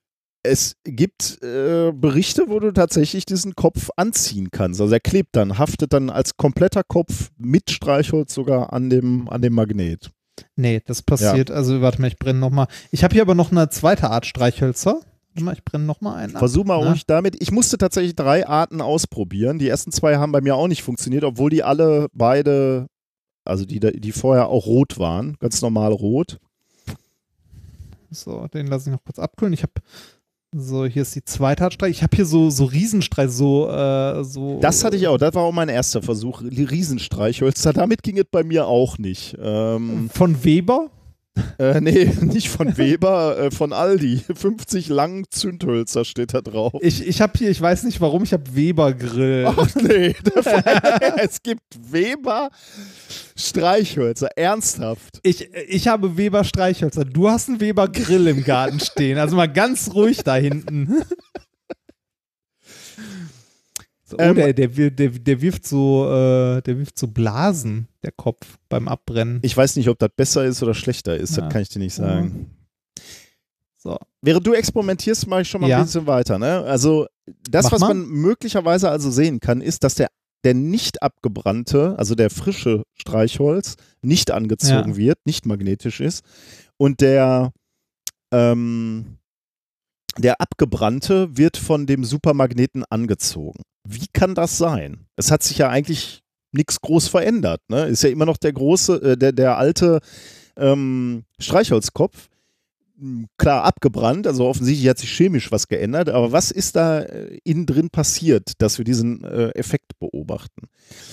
Es 0.44 0.78
gibt 0.84 1.44
äh, 1.44 1.92
Berichte, 1.92 2.46
wo 2.48 2.60
du 2.60 2.72
tatsächlich 2.72 3.26
diesen 3.26 3.56
Kopf 3.56 3.90
anziehen 3.98 4.50
kannst. 4.52 4.80
Also 4.80 4.94
er 4.94 5.00
klebt 5.00 5.36
dann, 5.36 5.58
haftet 5.58 5.94
dann 5.94 6.10
als 6.10 6.38
kompletter 6.38 6.84
Kopf 6.84 7.32
mit 7.38 7.72
Streichholz 7.72 8.34
sogar 8.34 8.72
an 8.74 8.90
dem, 8.90 9.28
an 9.30 9.42
dem 9.42 9.54
Magnet. 9.54 10.12
Nee, 10.56 10.82
das 10.86 11.02
passiert. 11.02 11.52
Also 11.52 11.82
warte 11.82 12.02
mal, 12.02 12.08
ich 12.08 12.18
brenne 12.18 12.40
nochmal. 12.40 12.68
Ich 12.92 13.04
habe 13.04 13.14
hier 13.14 13.22
aber 13.22 13.36
noch 13.36 13.52
eine 13.52 13.70
zweite 13.70 14.10
Art 14.10 14.26
Streichhölzer. 14.26 15.02
Warte 15.34 15.44
mal, 15.44 15.54
ich 15.54 15.66
brenne 15.66 15.84
nochmal 15.84 16.24
einen. 16.24 16.36
ab. 16.36 16.40
Versuch 16.40 16.64
mal 16.64 16.80
Na? 16.82 16.90
ruhig 16.90 17.06
damit. 17.06 17.42
Ich 17.42 17.52
musste 17.52 17.78
tatsächlich 17.78 18.16
drei 18.16 18.48
Arten 18.48 18.82
ausprobieren. 18.82 19.60
Die 19.60 19.68
ersten 19.68 19.92
zwei 19.92 20.18
haben 20.18 20.32
bei 20.32 20.42
mir 20.42 20.56
auch 20.56 20.68
nicht 20.68 20.84
funktioniert, 20.84 21.24
obwohl 21.24 21.50
die 21.50 21.64
alle 21.64 22.08
beide, 22.14 22.88
also 23.44 23.66
die, 23.66 23.80
die 23.80 24.12
vorher 24.12 24.48
auch 24.48 24.66
rot 24.66 24.98
waren, 24.98 25.36
ganz 25.40 25.62
normal 25.62 25.92
rot. 25.92 26.40
So, 28.12 28.48
den 28.48 28.68
lasse 28.68 28.90
ich 28.90 28.96
noch 28.96 29.04
kurz 29.04 29.20
abkühlen. 29.20 29.54
Ich 29.54 29.62
habe 29.62 29.74
so, 30.52 30.86
hier 30.86 31.04
ist 31.04 31.16
die 31.16 31.24
zweite 31.24 31.64
Art 31.64 31.74
Streich. 31.74 31.98
Ich 31.98 32.04
habe 32.04 32.16
hier 32.16 32.26
so, 32.26 32.50
so 32.50 32.66
Riesenstreich, 32.66 33.30
so, 33.30 33.70
äh, 33.70 34.24
so. 34.24 34.60
Das 34.60 34.84
hatte 34.84 34.96
ich 34.96 35.08
auch, 35.08 35.18
das 35.18 35.36
war 35.36 35.44
auch 35.44 35.52
mein 35.52 35.70
erster 35.70 36.02
Versuch. 36.02 36.42
Riesenstreichhölzer, 36.42 37.72
damit 37.72 38.02
ging 38.02 38.18
es 38.18 38.26
bei 38.30 38.44
mir 38.44 38.66
auch 38.66 38.98
nicht. 38.98 39.38
Ähm, 39.40 40.10
Von 40.12 40.44
Weber? 40.44 40.90
Äh, 41.58 41.82
nee, 41.82 42.06
nicht 42.22 42.50
von 42.50 42.78
Weber, 42.78 43.38
äh, 43.38 43.52
von 43.52 43.74
Aldi. 43.74 44.24
50 44.34 44.90
lang 44.90 45.26
Zündhölzer 45.30 46.06
steht 46.06 46.34
da 46.34 46.42
drauf. 46.42 46.74
Ich, 46.82 47.06
ich 47.06 47.22
habe 47.22 47.34
hier, 47.38 47.50
ich 47.50 47.62
weiß 47.62 47.84
nicht 47.84 48.02
warum, 48.02 48.24
ich 48.24 48.34
habe 48.34 48.44
Weber 48.56 48.94
Grill. 48.94 49.46
Ach 49.48 49.76
nee, 49.82 50.16
es 51.18 51.42
gibt 51.42 51.64
Weber 51.92 52.50
Streichhölzer, 53.36 54.30
ernsthaft. 54.36 55.20
Ich, 55.24 55.50
ich 55.68 55.88
habe 55.88 56.18
Weber 56.18 56.44
Streichhölzer. 56.44 57.06
Du 57.06 57.30
hast 57.30 57.50
einen 57.50 57.60
Weber 57.60 57.88
Grill 57.88 58.28
im 58.28 58.44
Garten 58.44 58.80
stehen. 58.80 59.18
Also 59.18 59.36
mal 59.36 59.52
ganz 59.52 59.94
ruhig 59.94 60.24
da 60.24 60.36
hinten. 60.36 61.04
Oh, 64.14 64.18
Ähm, 64.20 64.36
der, 64.36 64.54
der, 64.54 64.68
der, 64.90 65.10
der 65.10 65.42
wirft 65.42 65.66
so, 65.68 66.06
äh, 66.06 66.62
der 66.62 66.78
wirft 66.80 66.98
so 66.98 67.08
Blasen, 67.08 67.88
der 68.04 68.12
Kopf 68.12 68.58
beim 68.70 68.88
Abbrennen. 68.88 69.40
Ich 69.44 69.56
weiß 69.56 69.76
nicht, 69.76 69.88
ob 69.90 70.00
das 70.00 70.10
besser 70.16 70.46
ist 70.46 70.62
oder 70.64 70.74
schlechter 70.74 71.16
ist, 71.18 71.36
Ja. 71.38 71.44
das 71.44 71.54
kann 71.54 71.62
ich 71.62 71.70
dir 71.70 71.80
nicht 71.80 71.94
sagen. 71.94 72.50
So. 73.78 73.98
Während 74.22 74.46
du 74.46 74.54
experimentierst, 74.54 75.28
mache 75.28 75.42
ich 75.44 75.50
schon 75.50 75.62
mal 75.62 75.70
Ja. 75.70 75.78
ein 75.80 75.86
bisschen 75.86 76.06
weiter. 76.08 76.38
Ne? 76.38 76.60
Also 76.64 77.08
das, 77.50 77.66
Mach 77.66 77.72
was 77.74 77.82
mal. 77.82 77.94
man 77.94 78.08
möglicherweise 78.10 78.90
also 78.90 79.10
sehen 79.12 79.40
kann, 79.40 79.62
ist, 79.62 79.84
dass 79.84 79.96
der, 79.96 80.10
der 80.44 80.54
nicht 80.54 81.02
abgebrannte, 81.02 81.96
also 81.98 82.16
der 82.16 82.30
frische 82.30 82.84
Streichholz, 82.96 83.76
nicht 84.02 84.32
angezogen 84.32 84.92
Ja. 84.92 84.98
wird, 84.98 85.20
nicht 85.26 85.46
magnetisch 85.46 86.00
ist. 86.02 86.24
Und 86.78 87.02
der, 87.02 87.52
ähm, 88.32 89.18
der 90.18 90.42
abgebrannte 90.42 91.38
wird 91.38 91.56
von 91.58 91.86
dem 91.86 92.04
Supermagneten 92.04 92.84
angezogen. 92.90 93.64
Wie 93.92 94.06
kann 94.14 94.36
das 94.36 94.58
sein? 94.60 95.08
Es 95.16 95.32
hat 95.32 95.42
sich 95.42 95.58
ja 95.58 95.70
eigentlich 95.70 96.22
nichts 96.52 96.80
groß 96.80 97.08
verändert. 97.08 97.62
Ne? 97.70 97.86
Ist 97.86 98.04
ja 98.04 98.10
immer 98.10 98.26
noch 98.26 98.38
der 98.38 98.54
große, 98.54 99.02
äh, 99.02 99.18
der, 99.18 99.32
der 99.32 99.58
alte 99.58 100.00
ähm, 100.58 101.24
Streichholzkopf. 101.40 102.30
Hm, 103.00 103.26
Klar 103.38 103.64
abgebrannt, 103.64 104.28
also 104.28 104.46
offensichtlich 104.46 104.88
hat 104.88 105.00
sich 105.00 105.12
chemisch 105.12 105.52
was 105.52 105.68
geändert, 105.68 106.10
aber 106.10 106.32
was 106.32 106.52
ist 106.52 106.76
da 106.76 107.00
äh, 107.00 107.40
innen 107.44 107.66
drin 107.66 107.90
passiert, 107.90 108.54
dass 108.60 108.78
wir 108.78 108.86
diesen 108.86 109.24
äh, 109.24 109.50
Effekt 109.50 109.98
beobachten? 110.00 110.68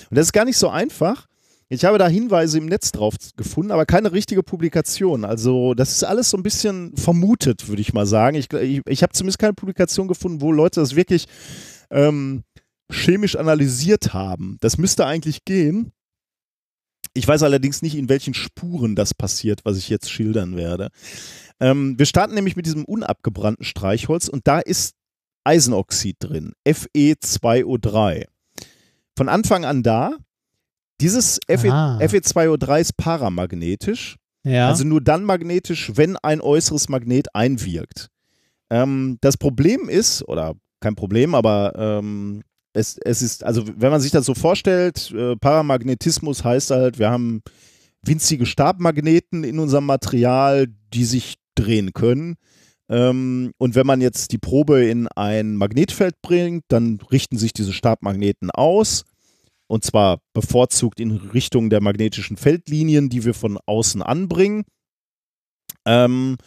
Und 0.09 0.17
das 0.17 0.27
ist 0.27 0.33
gar 0.33 0.45
nicht 0.45 0.57
so 0.57 0.69
einfach. 0.69 1.25
Ich 1.69 1.83
habe 1.83 1.97
da 1.97 2.07
Hinweise 2.07 2.59
im 2.59 2.67
Netz 2.67 2.91
drauf 2.91 3.15
gefunden, 3.35 3.71
aber 3.71 3.85
keine 3.85 4.13
richtige 4.13 4.43
Publikation. 4.43 5.25
Also 5.25 5.73
das 5.73 5.91
ist 5.91 6.03
alles 6.03 6.29
so 6.29 6.37
ein 6.37 6.43
bisschen 6.43 6.95
vermutet, 6.95 7.67
würde 7.67 7.81
ich 7.81 7.93
mal 7.93 8.05
sagen. 8.05 8.37
Ich, 8.37 8.53
ich, 8.53 8.81
ich 8.85 9.03
habe 9.03 9.13
zumindest 9.13 9.39
keine 9.39 9.53
Publikation 9.53 10.07
gefunden, 10.07 10.41
wo 10.41 10.51
Leute 10.51 10.79
das 10.79 10.95
wirklich 10.95 11.27
ähm, 11.89 12.43
chemisch 12.91 13.35
analysiert 13.35 14.13
haben. 14.13 14.57
Das 14.61 14.77
müsste 14.77 15.05
eigentlich 15.05 15.45
gehen. 15.45 15.91
Ich 17.13 17.27
weiß 17.27 17.43
allerdings 17.43 17.81
nicht, 17.81 17.95
in 17.95 18.09
welchen 18.09 18.33
Spuren 18.33 18.95
das 18.95 19.13
passiert, 19.13 19.61
was 19.63 19.77
ich 19.77 19.89
jetzt 19.89 20.09
schildern 20.11 20.55
werde. 20.55 20.89
Ähm, 21.59 21.97
wir 21.97 22.05
starten 22.05 22.35
nämlich 22.35 22.55
mit 22.55 22.65
diesem 22.65 22.85
unabgebrannten 22.85 23.65
Streichholz 23.65 24.27
und 24.27 24.47
da 24.47 24.59
ist 24.59 24.93
Eisenoxid 25.43 26.17
drin, 26.19 26.53
Fe2O3. 26.67 28.25
Von 29.17 29.29
Anfang 29.29 29.65
an 29.65 29.81
da. 29.83 30.15
Dieses 31.01 31.39
Fe, 31.47 31.71
Ah. 31.71 31.97
Fe2O3 31.99 32.81
ist 32.81 32.97
paramagnetisch. 32.97 34.17
Ja. 34.43 34.67
Also 34.69 34.83
nur 34.83 35.01
dann 35.01 35.23
magnetisch, 35.23 35.91
wenn 35.95 36.17
ein 36.17 36.41
äußeres 36.41 36.89
Magnet 36.89 37.33
einwirkt. 37.33 38.09
Ähm, 38.69 39.17
das 39.21 39.37
Problem 39.37 39.89
ist, 39.89 40.27
oder 40.27 40.55
kein 40.79 40.95
Problem, 40.95 41.33
aber 41.35 41.73
ähm, 41.75 42.43
es, 42.77 42.97
es 43.03 43.21
ist, 43.21 43.43
also 43.43 43.63
wenn 43.75 43.91
man 43.91 44.01
sich 44.01 44.11
das 44.11 44.25
so 44.25 44.35
vorstellt, 44.35 45.11
äh, 45.11 45.35
Paramagnetismus 45.35 46.43
heißt 46.43 46.71
halt, 46.71 46.99
wir 46.99 47.09
haben 47.09 47.41
winzige 48.03 48.45
Stabmagneten 48.45 49.43
in 49.43 49.59
unserem 49.59 49.85
Material, 49.85 50.67
die 50.93 51.05
sich 51.05 51.35
drehen 51.55 51.93
können. 51.93 52.35
Ähm, 52.89 53.51
und 53.57 53.75
wenn 53.75 53.87
man 53.87 53.99
jetzt 53.99 54.31
die 54.31 54.37
Probe 54.37 54.85
in 54.85 55.07
ein 55.09 55.55
Magnetfeld 55.55 56.21
bringt, 56.21 56.63
dann 56.67 56.99
richten 57.11 57.37
sich 57.37 57.51
diese 57.51 57.73
Stabmagneten 57.73 58.51
aus. 58.51 59.03
Und 59.67 59.83
zwar 59.83 60.19
bevorzugt 60.33 60.99
in 60.99 61.11
Richtung 61.11 61.69
der 61.69 61.81
magnetischen 61.81 62.37
Feldlinien, 62.37 63.09
die 63.09 63.25
wir 63.25 63.33
von 63.33 63.57
außen 63.65 64.01
anbringen. 64.01 64.63
Ähm, 65.85 66.37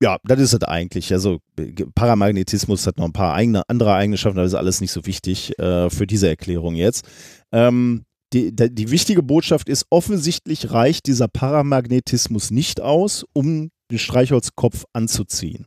ja, 0.00 0.18
das 0.24 0.40
ist 0.40 0.54
es 0.54 0.62
eigentlich. 0.62 1.12
Also 1.12 1.40
äh, 1.58 1.72
Paramagnetismus 1.94 2.86
hat 2.86 2.98
noch 2.98 3.06
ein 3.06 3.12
paar 3.12 3.34
eigene, 3.34 3.68
andere 3.68 3.94
Eigenschaften, 3.94 4.38
das 4.38 4.48
ist 4.48 4.54
alles 4.54 4.80
nicht 4.80 4.92
so 4.92 5.06
wichtig 5.06 5.58
äh, 5.58 5.90
für 5.90 6.06
diese 6.06 6.28
Erklärung 6.28 6.74
jetzt. 6.74 7.06
Ähm, 7.52 8.04
die, 8.32 8.54
die, 8.54 8.74
die 8.74 8.90
wichtige 8.90 9.22
Botschaft 9.22 9.68
ist, 9.68 9.86
offensichtlich 9.90 10.70
reicht 10.70 11.06
dieser 11.06 11.28
Paramagnetismus 11.28 12.50
nicht 12.50 12.80
aus, 12.80 13.24
um 13.32 13.70
den 13.90 13.98
Streichholzkopf 13.98 14.84
anzuziehen. 14.92 15.66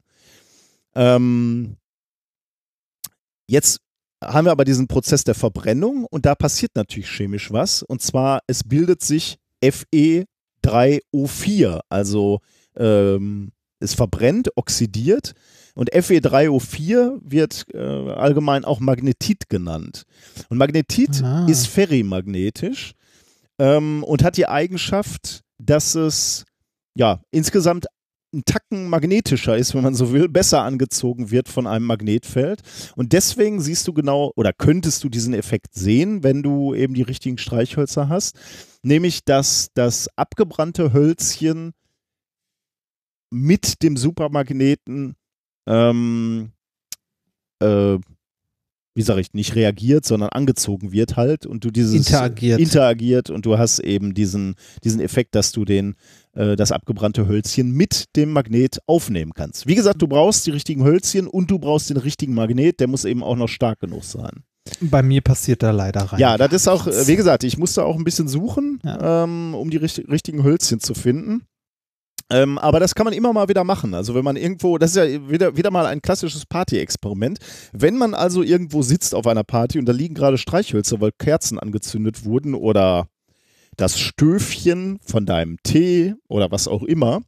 Ähm, 0.96 1.78
jetzt 3.48 3.80
haben 4.24 4.46
wir 4.46 4.52
aber 4.52 4.66
diesen 4.66 4.88
Prozess 4.88 5.24
der 5.24 5.34
Verbrennung 5.34 6.06
und 6.06 6.28
da 6.28 6.36
passiert 6.36 6.76
natürlich 6.76 7.10
chemisch 7.10 7.52
was. 7.52 7.82
Und 7.82 8.04
zwar, 8.04 8.42
es 8.46 8.64
bildet 8.64 9.02
sich 9.02 9.40
Fe3O4, 9.64 11.80
also 11.90 12.42
ähm, 12.76 13.52
es 13.82 13.94
verbrennt, 13.94 14.50
oxidiert 14.56 15.34
und 15.76 15.92
Fe3O4 15.92 17.20
wird 17.24 17.66
äh, 17.74 17.78
allgemein 17.78 18.66
auch 18.66 18.80
Magnetit 18.80 19.50
genannt. 19.50 20.04
Und 20.50 20.58
Magnetit 20.58 21.24
Ah. 21.24 21.46
ist 21.48 21.68
ferrimagnetisch 21.68 22.94
ähm, 23.60 24.04
und 24.04 24.24
hat 24.24 24.38
die 24.38 24.48
Eigenschaft, 24.48 25.42
dass 25.58 25.96
es 25.96 26.46
ja 26.96 27.22
insgesamt 27.32 27.86
ein 28.34 28.44
Tacken 28.46 28.88
magnetischer 28.88 29.58
ist, 29.58 29.76
wenn 29.76 29.84
man 29.84 29.94
so 29.94 30.14
will, 30.14 30.30
besser 30.30 30.62
angezogen 30.64 31.32
wird 31.32 31.50
von 31.50 31.68
einem 31.68 31.86
Magnetfeld. 31.86 32.62
Und 32.96 33.12
deswegen 33.12 33.60
siehst 33.60 33.86
du 33.90 33.94
genau 33.94 34.32
oder 34.38 34.54
könntest 34.54 35.04
du 35.04 35.10
diesen 35.10 35.34
Effekt 35.34 35.74
sehen, 35.74 36.24
wenn 36.24 36.42
du 36.42 36.74
eben 36.74 36.94
die 36.94 37.02
richtigen 37.02 37.38
Streichhölzer 37.38 38.08
hast. 38.08 38.38
Nämlich, 38.84 39.26
dass 39.26 39.70
das 39.74 40.08
abgebrannte 40.16 40.94
Hölzchen 40.94 41.74
mit 43.32 43.82
dem 43.84 43.98
Supermagneten 43.98 45.16
ähm, 45.68 46.52
äh, 47.62 47.98
wie 48.94 49.02
sage 49.04 49.22
ich, 49.22 49.34
nicht 49.34 49.56
reagiert, 49.56 50.06
sondern 50.06 50.30
angezogen 50.30 50.92
wird 50.92 51.16
halt 51.16 51.46
und 51.46 51.64
du 51.64 51.72
dieses 51.72 51.94
Interagiert. 51.94 52.60
interagiert 52.60 53.30
und 53.30 53.46
du 53.46 53.58
hast 53.58 53.80
eben 53.80 54.14
diesen, 54.14 54.56
diesen 54.84 55.00
Effekt, 55.00 55.34
dass 55.36 55.54
du 55.54 55.64
den, 55.64 55.96
äh, 56.34 56.58
das 56.58 56.74
abgebrannte 56.74 57.26
Hölzchen 57.28 57.72
mit 57.72 58.06
dem 58.18 58.34
Magnet 58.34 58.80
aufnehmen 58.88 59.32
kannst. 59.34 59.66
Wie 59.66 59.76
gesagt, 59.76 60.02
du 60.02 60.08
brauchst 60.08 60.46
die 60.46 60.52
richtigen 60.52 60.84
Hölzchen 60.84 61.28
und 61.28 61.50
du 61.50 61.58
brauchst 61.58 61.90
den 61.90 61.98
richtigen 61.98 62.34
Magnet, 62.34 62.82
der 62.82 62.88
muss 62.88 63.06
eben 63.06 63.24
auch 63.24 63.38
noch 63.38 63.48
stark 63.48 63.80
genug 63.80 64.04
sein. 64.04 64.44
Bei 64.82 65.02
mir 65.02 65.22
passiert 65.22 65.64
da 65.64 65.72
leider 65.72 66.02
rein. 66.02 66.20
Ja, 66.20 66.38
das 66.38 66.52
ist 66.52 66.68
auch, 66.68 66.86
wie 66.86 67.16
gesagt, 67.16 67.44
ich 67.46 67.58
musste 67.58 67.86
auch 67.86 67.96
ein 67.96 68.04
bisschen 68.04 68.28
suchen, 68.28 68.80
Ja. 68.84 69.24
ähm, 69.24 69.56
um 69.56 69.70
die 69.70 69.78
richt 69.78 70.00
richtigen 70.10 70.44
Hölzchen 70.44 70.80
zu 70.82 70.94
finden. 70.94 71.44
Ähm, 72.32 72.58
aber 72.58 72.80
das 72.80 72.96
kann 72.96 73.04
man 73.04 73.14
immer 73.14 73.34
mal 73.34 73.50
wieder 73.50 73.66
machen. 73.66 73.94
Also 73.94 74.16
wenn 74.16 74.24
man 74.24 74.38
irgendwo, 74.38 74.78
das 74.78 74.92
ist 74.92 74.96
ja 74.96 75.30
wieder, 75.30 75.58
wieder 75.58 75.70
mal 75.70 75.86
ein 75.86 76.02
klassisches 76.02 76.46
Party-Experiment. 76.46 77.40
Wenn 77.74 77.98
man 77.98 78.14
also 78.14 78.42
irgendwo 78.42 78.82
sitzt 78.82 79.14
auf 79.14 79.28
einer 79.28 79.44
Party 79.44 79.80
und 79.80 79.86
da 79.86 79.92
liegen 79.92 80.16
gerade 80.16 80.38
Streichhölzer, 80.38 81.02
weil 81.02 81.12
Kerzen 81.12 81.60
angezündet 81.60 82.24
wurden 82.24 82.56
oder 82.56 83.08
das 83.76 84.00
Stöfchen 84.00 85.00
von 85.06 85.26
deinem 85.26 85.58
Tee 85.64 86.14
oder 86.30 86.52
was 86.52 86.68
auch 86.68 86.84
immer, 86.84 87.22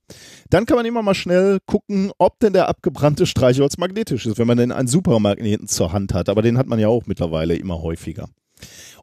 dann 0.49 0.65
kann 0.65 0.77
man 0.77 0.85
immer 0.85 1.01
mal 1.01 1.15
schnell 1.15 1.59
gucken, 1.65 2.11
ob 2.17 2.40
denn 2.40 2.53
der 2.53 2.69
abgebrannte 2.69 3.25
Streichholz 3.25 3.77
magnetisch 3.77 4.25
ist, 4.25 4.38
wenn 4.38 4.48
man 4.48 4.57
denn 4.57 4.72
einen 4.72 4.88
Supermagneten 4.88 5.67
zur 5.67 5.91
Hand 5.91 6.14
hat. 6.14 6.30
Aber 6.30 6.41
den 6.41 6.57
hat 6.57 6.67
man 6.67 6.80
ja 6.80 6.88
auch 6.88 7.06
mittlerweile 7.07 7.56
immer 7.56 7.82
häufiger. 7.82 8.30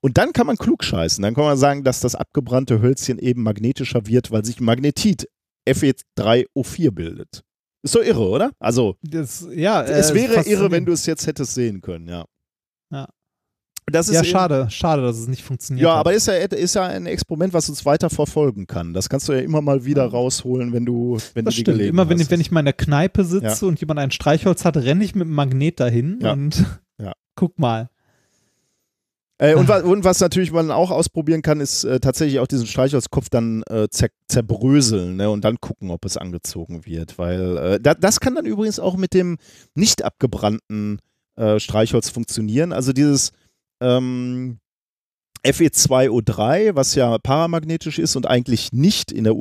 Und 0.01 0.17
dann 0.17 0.33
kann 0.33 0.47
man 0.47 0.57
klug 0.57 0.83
scheißen. 0.83 1.23
Dann 1.23 1.35
kann 1.35 1.45
man 1.45 1.59
sagen, 1.59 1.85
dass 1.85 2.01
das 2.01 2.15
abgebrannte 2.15 2.81
Hölzchen 2.81 3.19
eben 3.19 3.43
magnetischer 3.43 4.07
wird, 4.07 4.31
weil 4.31 4.45
sich 4.45 4.61
Magnetit 4.61 5.27
Fe3O4 5.69 6.91
bildet. 6.91 7.43
Ist 7.83 7.95
doch 7.95 8.03
irre, 8.03 8.29
oder? 8.29 8.51
Also, 8.59 8.97
Das, 9.03 9.47
ja, 9.55 9.83
es 9.83 10.11
äh, 10.11 10.15
wäre 10.15 10.43
irre, 10.47 10.71
wenn 10.71 10.85
du 10.85 10.93
es 10.93 11.07
jetzt 11.07 11.27
hättest 11.27 11.55
sehen 11.55 11.81
können, 11.81 12.09
ja. 12.09 12.25
Ja. 12.91 13.09
Das 13.87 14.09
ist 14.09 14.15
Ja, 14.15 14.23
schade, 14.25 14.69
schade, 14.71 15.03
dass 15.03 15.19
es 15.19 15.27
nicht 15.27 15.43
funktioniert. 15.43 15.85
Ja, 15.85 15.95
hat. 15.95 16.01
aber 16.01 16.13
ist 16.13 16.27
ja, 16.29 16.35
ist 16.35 16.75
ja 16.75 16.85
ein 16.87 17.07
Experiment, 17.07 17.53
was 17.53 17.69
uns 17.69 17.85
weiter 17.85 18.09
verfolgen 18.11 18.67
kann. 18.67 18.93
Das 18.95 19.09
kannst 19.09 19.29
du 19.29 19.33
ja 19.33 19.41
immer 19.41 19.63
mal 19.63 19.85
wieder 19.85 20.05
rausholen, 20.05 20.73
wenn 20.73 20.85
du, 20.85 21.19
wenn 21.35 21.45
das 21.45 21.55
du 21.57 21.63
die 21.65 21.71
stimmt. 21.73 21.81
Immer 21.81 22.09
wenn 22.09 22.21
ich, 22.21 22.31
wenn 22.31 22.41
ich 22.41 22.51
mal 22.53 22.61
in 22.61 22.67
der 22.67 22.73
Kneipe 22.75 23.25
sitze 23.25 23.67
und 23.67 23.81
jemand 23.81 23.99
ein 23.99 24.11
Streichholz 24.13 24.65
hat, 24.65 24.77
renne 24.77 25.03
ich 25.05 25.15
mit 25.15 25.27
dem 25.27 25.33
Magnet 25.35 25.81
dahin 25.81 26.21
Ja. 26.23 26.33
und 26.33 26.65
Ja. 27.01 27.15
guck 27.35 27.59
mal. 27.59 27.89
Äh, 29.41 29.55
und, 29.55 29.69
wa 29.69 29.79
und 29.79 30.05
was 30.05 30.21
natürlich 30.21 30.53
man 30.53 30.71
auch 30.71 30.91
ausprobieren 30.91 31.41
kann, 31.41 31.61
ist 31.61 31.85
äh, 31.85 31.99
tatsächlich 31.99 32.41
auch 32.41 32.47
diesen 32.47 32.67
Streichholzkopf 32.67 33.31
dann 33.31 33.63
äh, 33.71 33.89
zer 33.89 34.09
zerbröseln 34.29 35.17
ne, 35.17 35.31
und 35.31 35.45
dann 35.45 35.59
gucken, 35.61 35.91
ob 35.91 36.05
es 36.05 36.19
angezogen 36.19 36.85
wird. 36.85 37.19
Weil 37.19 37.57
äh, 37.57 37.81
da, 37.81 37.95
das 37.95 38.21
kann 38.21 38.35
dann 38.35 38.45
übrigens 38.45 38.79
auch 38.79 38.97
mit 38.97 39.15
dem 39.15 39.39
nicht 39.75 40.05
abgebrannten 40.05 41.01
äh, 41.37 41.59
Streichholz 41.59 42.11
funktionieren. 42.11 42.75
Also 42.75 42.93
dieses 42.93 43.33
ähm, 43.81 44.59
Fe2O3, 45.45 46.75
was 46.75 46.95
ja 46.95 47.17
paramagnetisch 47.19 47.99
ist 47.99 48.17
und 48.17 48.27
eigentlich 48.27 48.73
nicht 48.73 49.11
in 49.11 49.25
der, 49.25 49.35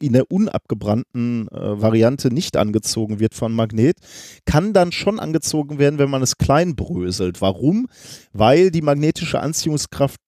in 0.00 0.12
der 0.12 0.30
unabgebrannten 0.30 1.48
äh, 1.48 1.80
Variante 1.80 2.32
nicht 2.32 2.56
angezogen 2.56 3.20
wird 3.20 3.34
von 3.34 3.52
Magnet, 3.52 3.96
kann 4.44 4.72
dann 4.72 4.92
schon 4.92 5.20
angezogen 5.20 5.78
werden, 5.78 5.98
wenn 5.98 6.10
man 6.10 6.22
es 6.22 6.38
klein 6.38 6.74
bröselt. 6.74 7.40
Warum? 7.40 7.86
Weil 8.32 8.70
die 8.70 8.82
magnetische 8.82 9.40
Anziehungskraft 9.40 10.20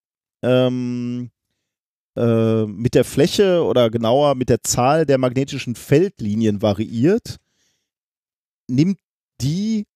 ähm, 0.43 1.31
äh, 2.17 2.65
mit 2.67 2.95
der 2.95 3.05
Fläche 3.05 3.65
oder 3.65 3.91
genauer 3.91 4.37
mit 4.37 4.49
der 4.49 4.63
Zahl 4.63 5.05
der 5.05 5.19
magnetischen 5.19 5.75
Feldlinien 5.75 6.63
variiert, 6.63 7.39
nimmt 8.69 8.99
die 9.41 9.87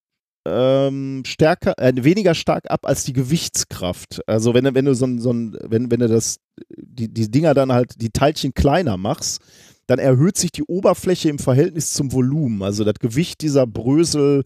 ähm, 0.45 1.23
stärker, 1.27 1.75
äh, 1.79 1.93
weniger 2.03 2.35
stark 2.35 2.71
ab 2.71 2.87
als 2.87 3.05
die 3.05 3.12
Gewichtskraft. 3.12 4.21
Also 4.27 4.55
wenn, 4.55 4.65
du- 4.65 4.75
wenn 4.75 4.85
du 4.85 4.95
so 4.95 5.07
ein, 5.07 5.19
so 5.21 5.33
ein 5.33 5.57
wenn, 5.62 5.91
wenn 5.91 6.01
du 6.01 6.09
das, 6.09 6.39
die, 6.77 7.09
die 7.12 7.31
Dinger 7.31 7.55
dann 7.55 7.73
halt, 7.73 8.01
die 8.01 8.11
Teilchen 8.11 8.53
kleiner 8.55 8.97
machst, 8.97 9.41
dann 9.87 9.99
erhöht 9.99 10.37
sich 10.37 10.53
die 10.53 10.65
Oberfläche 10.65 11.29
im 11.29 11.39
Verhältnis 11.39 11.93
zum 11.93 12.12
Volumen. 12.12 12.62
Also 12.62 12.85
das 12.85 12.95
Gewicht 13.01 13.41
dieser 13.43 13.67
Brösel 13.67 14.45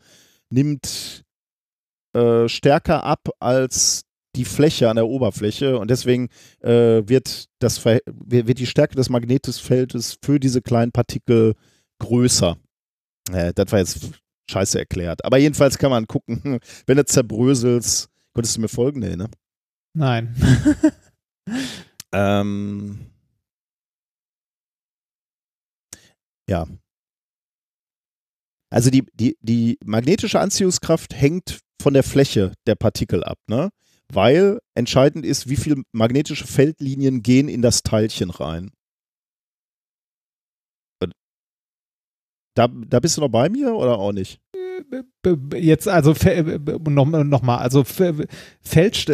nimmt 0.50 1.24
äh, 2.14 2.48
stärker 2.48 3.04
ab 3.04 3.28
als 3.38 4.02
die 4.34 4.44
Fläche 4.44 4.90
an 4.90 4.96
der 4.96 5.06
Oberfläche 5.08 5.78
und 5.78 5.90
deswegen 5.90 6.28
äh, 6.60 7.02
wird, 7.08 7.46
das, 7.58 7.84
wird 7.84 8.58
die 8.58 8.66
Stärke 8.66 8.94
des 8.96 9.08
Magnetfeldes 9.08 10.18
für 10.22 10.38
diese 10.38 10.60
kleinen 10.60 10.92
Partikel 10.92 11.54
größer. 12.00 12.58
Äh, 13.32 13.52
das 13.54 13.72
war 13.72 13.78
jetzt 13.78 14.10
scheiße 14.50 14.78
erklärt. 14.78 15.24
Aber 15.24 15.38
jedenfalls 15.38 15.78
kann 15.78 15.90
man 15.90 16.06
gucken, 16.06 16.60
wenn 16.86 16.96
du 16.96 17.04
zerbröselst, 17.04 18.08
konntest 18.34 18.56
du 18.56 18.60
mir 18.60 18.68
folgen? 18.68 19.00
Nee, 19.00 19.16
ne? 19.16 19.28
Nein. 19.94 20.34
Ähm, 22.12 22.98
ja. 26.48 26.66
Also 28.70 28.90
die, 28.90 29.04
die, 29.14 29.36
die 29.40 29.78
magnetische 29.84 30.40
Anziehungskraft 30.40 31.14
hängt 31.14 31.60
von 31.80 31.94
der 31.94 32.02
Fläche 32.02 32.52
der 32.66 32.74
Partikel 32.74 33.22
ab, 33.22 33.38
ne? 33.48 33.70
Weil 34.12 34.60
entscheidend 34.74 35.26
ist, 35.26 35.48
wie 35.48 35.56
viele 35.56 35.82
magnetische 35.92 36.46
Feldlinien 36.46 37.22
gehen 37.22 37.48
in 37.48 37.60
das 37.60 37.82
Teilchen 37.82 38.30
rein. 38.30 38.70
Da, 42.56 42.68
da 42.68 43.00
bist 43.00 43.16
du 43.16 43.20
noch 43.20 43.28
bei 43.28 43.48
mir 43.48 43.74
oder 43.74 43.98
auch 43.98 44.12
nicht? 44.12 44.40
Jetzt, 45.54 45.88
also 45.88 46.14
noch, 46.88 47.06
noch 47.06 47.42
mal, 47.42 47.58
also 47.58 47.84
fälscht, 47.84 49.10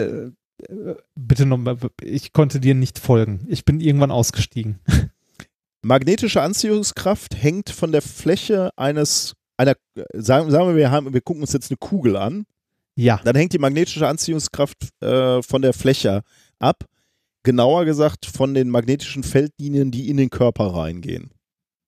bitte 1.14 1.46
nochmal, 1.46 1.76
ich 2.02 2.32
konnte 2.32 2.60
dir 2.60 2.74
nicht 2.74 2.98
folgen. 2.98 3.44
Ich 3.48 3.64
bin 3.64 3.80
irgendwann 3.80 4.10
ausgestiegen. 4.10 4.78
Magnetische 5.82 6.40
Anziehungskraft 6.40 7.34
hängt 7.34 7.70
von 7.70 7.90
der 7.90 8.02
Fläche 8.02 8.70
eines, 8.76 9.34
einer, 9.56 9.74
sagen, 10.14 10.50
sagen 10.50 10.68
wir, 10.68 10.76
wir, 10.76 10.90
haben, 10.92 11.12
wir 11.12 11.20
gucken 11.20 11.42
uns 11.42 11.52
jetzt 11.52 11.70
eine 11.70 11.78
Kugel 11.78 12.16
an. 12.16 12.46
Ja, 12.94 13.20
Dann 13.24 13.34
hängt 13.34 13.52
die 13.52 13.58
magnetische 13.58 14.06
Anziehungskraft 14.06 14.76
äh, 15.02 15.42
von 15.42 15.62
der 15.62 15.72
Fläche 15.72 16.22
ab. 16.60 16.84
Genauer 17.42 17.86
gesagt 17.86 18.26
von 18.26 18.54
den 18.54 18.70
magnetischen 18.70 19.24
Feldlinien, 19.24 19.90
die 19.90 20.08
in 20.08 20.16
den 20.16 20.30
Körper 20.30 20.66
reingehen. 20.66 21.32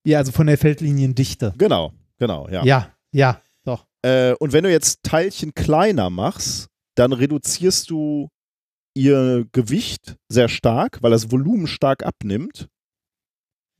Ja, 0.04 0.18
also 0.18 0.32
von 0.32 0.46
der 0.46 0.58
Feldliniendichte. 0.58 1.54
Genau, 1.58 1.92
genau, 2.18 2.48
ja. 2.48 2.64
Ja, 2.64 2.92
ja, 3.12 3.40
doch. 3.64 3.86
Äh, 4.02 4.34
und 4.34 4.52
wenn 4.52 4.64
du 4.64 4.70
jetzt 4.70 5.02
Teilchen 5.02 5.54
kleiner 5.54 6.10
machst, 6.10 6.68
dann 6.96 7.12
reduzierst 7.12 7.90
du 7.90 8.28
ihr 8.96 9.46
Gewicht 9.52 10.16
sehr 10.28 10.48
stark, 10.48 11.02
weil 11.02 11.10
das 11.10 11.30
Volumen 11.32 11.66
stark 11.66 12.04
abnimmt. 12.04 12.68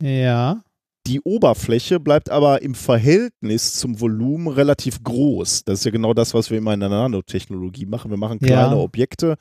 Ja, 0.02 0.62
Die 1.06 1.20
Oberfläche 1.20 2.00
bleibt 2.00 2.30
aber 2.30 2.62
im 2.62 2.74
Verhältnis 2.74 3.74
zum 3.74 4.00
Volumen 4.00 4.48
relativ 4.48 5.02
groß. 5.02 5.64
Das 5.64 5.80
ist 5.80 5.84
ja 5.84 5.90
genau 5.90 6.14
das, 6.14 6.32
was 6.32 6.50
wir 6.50 6.56
immer 6.56 6.72
in 6.72 6.80
der 6.80 6.88
Nanotechnologie 6.88 7.84
machen. 7.84 8.10
Wir 8.10 8.16
machen 8.16 8.38
kleine 8.38 8.74
Ja. 8.74 8.80
Objekte, 8.80 9.36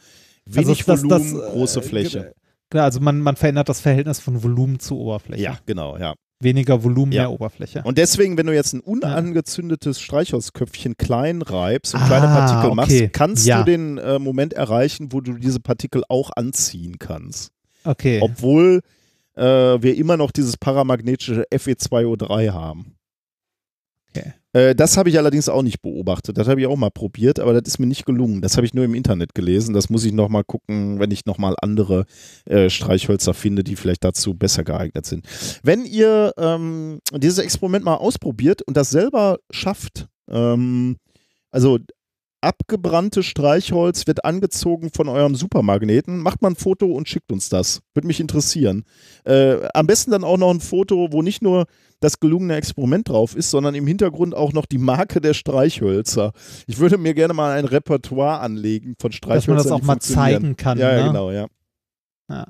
wenig 0.45 0.87
Also 0.89 1.07
das- 1.07 1.23
Volumen, 1.23 1.33
das, 1.39 1.47
äh, 1.49 1.51
große 1.53 1.81
Fläche. 1.81 2.33
Genau, 2.69 2.83
also 2.83 2.99
man, 2.99 3.19
man 3.21 3.37
verändert 3.37 3.69
das 3.69 3.79
Verhältnis 3.79 4.19
von 4.19 4.43
Volumen 4.43 4.79
zu 4.79 4.99
Oberfläche. 4.99 5.41
Ja, 5.41 5.57
genau, 5.65 5.97
ja. 5.97 6.15
Weniger 6.39 6.83
Volumen, 6.83 7.11
Ja. 7.13 7.21
mehr 7.23 7.31
Oberfläche. 7.31 7.81
Und 7.83 7.97
deswegen, 7.97 8.37
wenn 8.37 8.45
du 8.47 8.53
jetzt 8.53 8.73
ein 8.73 8.81
unangezündetes 8.81 10.01
Streichholzköpfchen 10.01 10.97
klein 10.97 11.41
reibst 11.41 11.93
und 11.93 12.01
Ah, 12.01 12.07
kleine 12.07 12.27
Partikel 12.27 12.65
okay. 12.65 12.75
machst, 12.75 13.13
kannst 13.13 13.45
Ja. 13.45 13.59
du 13.59 13.65
den 13.71 13.97
äh, 13.97 14.19
Moment 14.19 14.53
erreichen, 14.53 15.11
wo 15.11 15.21
du 15.21 15.33
diese 15.33 15.59
Partikel 15.59 16.03
auch 16.09 16.31
anziehen 16.35 16.99
kannst. 16.99 17.51
okay. 17.85 18.19
Obwohl 18.21 18.81
äh, 19.35 19.41
wir 19.43 19.95
immer 19.95 20.15
noch 20.17 20.31
dieses 20.31 20.57
paramagnetische 20.57 21.45
Fe2O3 21.51 22.51
haben. 22.51 22.95
Äh, 24.53 24.75
das 24.75 24.97
habe 24.97 25.09
ich 25.09 25.17
allerdings 25.17 25.49
auch 25.49 25.63
nicht 25.63 25.81
beobachtet. 25.81 26.37
Das 26.37 26.47
habe 26.47 26.61
ich 26.61 26.67
auch 26.67 26.77
mal 26.77 26.91
probiert, 26.91 27.39
aber 27.39 27.53
das 27.59 27.73
ist 27.73 27.79
mir 27.79 27.87
nicht 27.87 28.05
gelungen. 28.05 28.41
Das 28.41 28.55
habe 28.55 28.65
ich 28.65 28.73
nur 28.73 28.85
im 28.85 28.93
Internet 28.93 29.35
gelesen. 29.35 29.73
Das 29.73 29.89
muss 29.89 30.05
ich 30.05 30.13
noch 30.13 30.29
mal 30.29 30.43
gucken, 30.43 30.99
wenn 30.99 31.11
ich 31.11 31.25
noch 31.25 31.37
mal 31.37 31.55
andere 31.61 32.05
äh, 32.45 32.69
Streichhölzer 32.69 33.33
finde, 33.33 33.63
die 33.63 33.75
vielleicht 33.75 34.03
dazu 34.03 34.35
besser 34.35 34.63
geeignet 34.63 35.05
sind. 35.05 35.25
Wenn 35.63 35.85
ihr 35.85 36.33
ähm, 36.37 36.99
dieses 37.13 37.39
Experiment 37.39 37.83
mal 37.83 37.95
ausprobiert 37.95 38.61
und 38.61 38.77
das 38.77 38.91
selber 38.91 39.39
schafft, 39.49 40.07
ähm, 40.29 40.97
also 41.51 41.79
abgebrannte 42.43 43.23
Streichholz 43.23 44.05
wird 44.05 44.25
angezogen 44.25 44.91
von 44.93 45.09
eurem 45.09 45.35
Supermagneten. 45.35 46.19
Macht 46.19 46.41
mal 46.41 46.49
ein 46.49 46.55
Foto 46.55 46.87
und 46.87 47.07
schickt 47.07 47.31
uns 47.31 47.49
das. 47.49 47.81
Würde 47.93 48.07
mich 48.07 48.19
interessieren. 48.19 48.83
Äh, 49.23 49.67
am 49.73 49.87
besten 49.87 50.11
dann 50.11 50.23
auch 50.23 50.37
noch 50.37 50.51
ein 50.51 50.59
Foto, 50.59 51.09
wo 51.11 51.21
nicht 51.21 51.41
nur 51.41 51.65
das 51.99 52.19
gelungene 52.19 52.55
Experiment 52.55 53.09
drauf 53.09 53.35
ist, 53.35 53.49
sondern 53.49 53.75
im 53.75 53.87
Hintergrund 53.87 54.35
auch 54.35 54.53
noch 54.53 54.65
die 54.65 54.77
Marke 54.77 55.21
der 55.21 55.33
Streichhölzer. 55.33 56.33
Ich 56.67 56.77
würde 56.77 56.97
mir 56.97 57.13
gerne 57.13 57.33
mal 57.33 57.57
ein 57.57 57.65
Repertoire 57.65 58.39
anlegen 58.41 58.95
von 58.99 59.11
Dass 59.11 59.17
Streichhölzern. 59.17 59.55
man 59.55 59.63
das 59.63 59.71
auch 59.71 59.81
mal 59.81 59.99
zeigen 59.99 60.57
kann. 60.57 60.77
Ja, 60.77 60.97
ne? 60.97 61.07
genau, 61.07 61.31
ja. 61.31 61.47
Ja. 62.29 62.47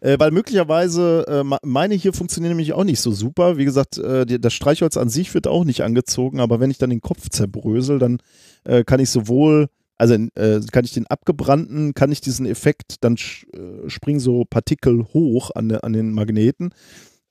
Äh, 0.00 0.18
weil 0.18 0.30
möglicherweise, 0.30 1.26
äh, 1.28 1.58
meine 1.62 1.94
hier 1.94 2.14
funktionieren 2.14 2.52
nämlich 2.52 2.72
auch 2.72 2.84
nicht 2.84 3.00
so 3.00 3.12
super. 3.12 3.58
Wie 3.58 3.66
gesagt, 3.66 3.98
äh, 3.98 4.24
die, 4.24 4.40
das 4.40 4.54
Streichholz 4.54 4.96
an 4.96 5.10
sich 5.10 5.34
wird 5.34 5.46
auch 5.46 5.64
nicht 5.64 5.82
angezogen, 5.82 6.40
aber 6.40 6.58
wenn 6.58 6.70
ich 6.70 6.78
dann 6.78 6.90
den 6.90 7.02
Kopf 7.02 7.28
zerbrösel, 7.28 7.98
dann 7.98 8.18
äh, 8.64 8.84
kann 8.84 9.00
ich 9.00 9.10
sowohl, 9.10 9.68
also 9.96 10.14
äh, 10.14 10.60
kann 10.72 10.84
ich 10.84 10.92
den 10.92 11.06
abgebrannten, 11.06 11.94
kann 11.94 12.12
ich 12.12 12.20
diesen 12.20 12.46
Effekt, 12.46 12.96
dann 13.02 13.16
äh, 13.16 13.88
springen 13.88 14.20
so 14.20 14.44
Partikel 14.44 15.04
hoch 15.12 15.50
an, 15.54 15.70
an 15.72 15.92
den 15.92 16.12
Magneten. 16.12 16.72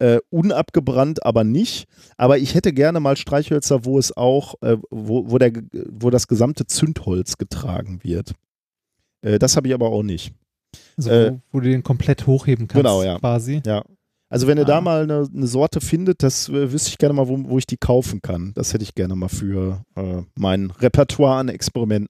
Äh, 0.02 0.20
unabgebrannt 0.30 1.26
aber 1.26 1.44
nicht. 1.44 1.86
Aber 2.16 2.38
ich 2.38 2.56
hätte 2.56 2.72
gerne 2.72 3.02
mal 3.02 3.18
Streichhölzer, 3.18 3.84
wo 3.84 4.00
es 4.00 4.16
auch, 4.16 4.56
äh, 4.62 4.78
wo, 4.90 5.30
wo, 5.30 5.38
der, 5.38 5.52
wo 5.90 6.10
das 6.10 6.30
gesamte 6.30 6.66
Zündholz 6.66 7.38
getragen 7.38 8.00
wird. 8.02 8.32
Äh, 9.22 9.40
das 9.40 9.58
habe 9.58 9.68
ich 9.68 9.74
aber 9.74 9.90
auch 9.90 10.04
nicht. 10.04 10.34
Also, 10.98 11.10
Äh, 11.10 11.32
wo, 11.32 11.42
wo 11.52 11.60
du 11.60 11.70
den 11.70 11.84
komplett 11.84 12.28
hochheben 12.28 12.70
kannst, 12.70 12.82
genau, 12.82 13.04
ja. 13.04 13.20
quasi. 13.20 13.62
Ja. 13.66 13.84
Also 14.32 14.46
wenn 14.48 14.58
ihr 14.60 14.66
da 14.66 14.78
Ah. 14.78 14.82
mal 14.82 15.04
eine, 15.04 15.28
eine 15.34 15.48
Sorte 15.48 15.82
findet, 15.82 16.22
das 16.22 16.50
äh, 16.50 16.72
wüsste 16.72 16.90
ich 16.92 16.98
gerne 17.00 17.14
mal, 17.16 17.28
wo, 17.28 17.38
wo 17.50 17.58
ich 17.58 17.66
die 17.66 17.78
kaufen 17.78 18.22
kann. 18.22 18.54
Das 18.54 18.74
hätte 18.74 18.84
ich 18.84 18.94
gerne 18.94 19.16
mal 19.16 19.28
für 19.30 19.84
äh, 19.96 20.22
mein 20.36 20.70
Repertoire 20.72 21.40
an 21.40 21.50
Experimenten. 21.50 22.08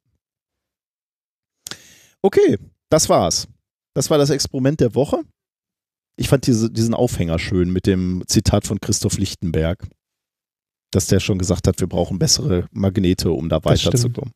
Okay, 2.22 2.58
das 2.90 3.08
war's. 3.10 3.48
Das 3.94 4.10
war 4.10 4.18
das 4.18 4.30
Experiment 4.30 4.80
der 4.82 4.96
Woche. 4.96 5.22
Ich 6.18 6.28
fand 6.28 6.46
diese, 6.48 6.70
diesen 6.70 6.94
Aufhänger 6.94 7.40
schön 7.40 7.72
mit 7.72 7.88
dem 7.88 8.24
Zitat 8.28 8.68
von 8.68 8.82
Christoph 8.82 9.18
Lichtenberg, 9.18 9.88
dass 10.92 11.08
der 11.08 11.22
schon 11.22 11.38
gesagt 11.40 11.68
hat, 11.68 11.80
wir 11.80 11.88
brauchen 11.88 12.20
bessere 12.20 12.68
Magnete, 12.72 13.32
um 13.32 13.48
da 13.48 13.64
weiterzukommen. 13.64 14.34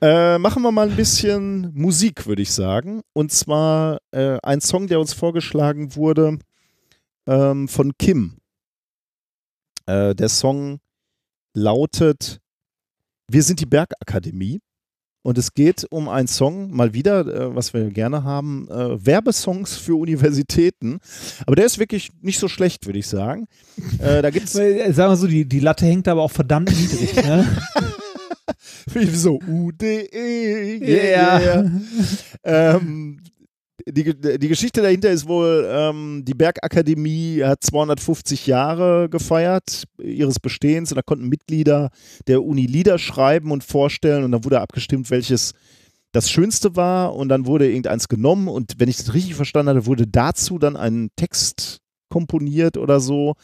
Äh, 0.00 0.38
machen 0.38 0.62
wir 0.62 0.70
mal 0.72 0.88
ein 0.90 0.96
bisschen 0.96 1.72
Musik, 1.74 2.26
würde 2.26 2.42
ich 2.42 2.52
sagen. 2.52 3.02
Und 3.12 3.32
zwar 3.32 3.98
äh, 4.12 4.38
ein 4.42 4.60
Song, 4.60 4.86
der 4.86 5.00
uns 5.00 5.12
vorgeschlagen 5.12 5.96
wurde 5.96 6.38
ähm, 7.26 7.68
von 7.68 7.92
Kim. 7.98 8.38
Äh, 9.86 10.14
der 10.14 10.28
Song 10.28 10.78
lautet 11.54 12.40
Wir 13.28 13.42
sind 13.42 13.60
die 13.60 13.66
Bergakademie. 13.66 14.60
Und 15.24 15.38
es 15.38 15.54
geht 15.54 15.86
um 15.90 16.08
einen 16.08 16.26
Song, 16.26 16.72
mal 16.72 16.94
wieder, 16.94 17.20
äh, 17.26 17.54
was 17.54 17.72
wir 17.72 17.90
gerne 17.90 18.24
haben, 18.24 18.68
äh, 18.68 19.06
Werbesongs 19.06 19.76
für 19.76 19.94
Universitäten. 19.94 20.98
Aber 21.46 21.54
der 21.54 21.66
ist 21.66 21.78
wirklich 21.78 22.10
nicht 22.20 22.40
so 22.40 22.48
schlecht, 22.48 22.86
würde 22.86 22.98
ich 22.98 23.06
sagen. 23.06 23.46
Äh, 24.00 24.20
da 24.20 24.30
gibt 24.30 24.48
es 24.48 24.54
Weil, 24.56 24.72
äh, 24.72 24.92
Sagen 24.92 25.12
wir 25.12 25.16
so, 25.16 25.28
die, 25.28 25.48
die 25.48 25.60
Latte 25.60 25.86
hängt 25.86 26.08
aber 26.08 26.22
auch 26.22 26.30
verdammt 26.30 26.70
niedrig. 26.76 27.14
Ne? 27.14 27.46
so 29.14 29.38
UDE. 29.46 30.80
Ja. 30.84 31.40
Yeah. 31.40 31.70
ähm, 32.42 33.20
die, 33.86 34.38
die 34.38 34.48
Geschichte 34.48 34.82
dahinter 34.82 35.10
ist 35.10 35.26
wohl, 35.26 35.66
ähm, 35.70 36.22
die 36.24 36.34
Bergakademie 36.34 37.42
hat 37.44 37.62
250 37.62 38.46
Jahre 38.46 39.08
gefeiert 39.08 39.84
ihres 40.02 40.40
Bestehens 40.40 40.92
und 40.92 40.96
da 40.96 41.02
konnten 41.02 41.28
Mitglieder 41.28 41.90
der 42.26 42.42
Uni 42.42 42.66
Lieder 42.66 42.98
schreiben 42.98 43.50
und 43.50 43.64
vorstellen 43.64 44.24
und 44.24 44.32
dann 44.32 44.44
wurde 44.44 44.60
abgestimmt, 44.60 45.10
welches 45.10 45.52
das 46.12 46.30
Schönste 46.30 46.76
war 46.76 47.14
und 47.14 47.28
dann 47.28 47.46
wurde 47.46 47.68
irgendeins 47.68 48.08
genommen 48.08 48.48
und 48.48 48.74
wenn 48.78 48.88
ich 48.88 48.98
das 48.98 49.14
richtig 49.14 49.34
verstanden 49.34 49.70
hatte, 49.70 49.86
wurde 49.86 50.06
dazu 50.06 50.58
dann 50.58 50.76
ein 50.76 51.10
Text 51.16 51.78
komponiert 52.08 52.76
oder 52.76 53.00
so 53.00 53.34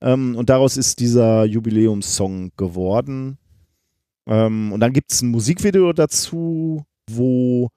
ähm, 0.00 0.36
und 0.36 0.50
daraus 0.50 0.76
ist 0.76 1.00
dieser 1.00 1.44
Jubiläumssong 1.44 2.52
geworden. 2.56 3.38
Ähm, 4.26 4.72
und 4.72 4.80
dann 4.80 4.92
gibt 4.92 5.12
es 5.12 5.22
ein 5.22 5.30
Musikvideo 5.30 5.92
dazu, 5.92 6.84
wo 7.10 7.70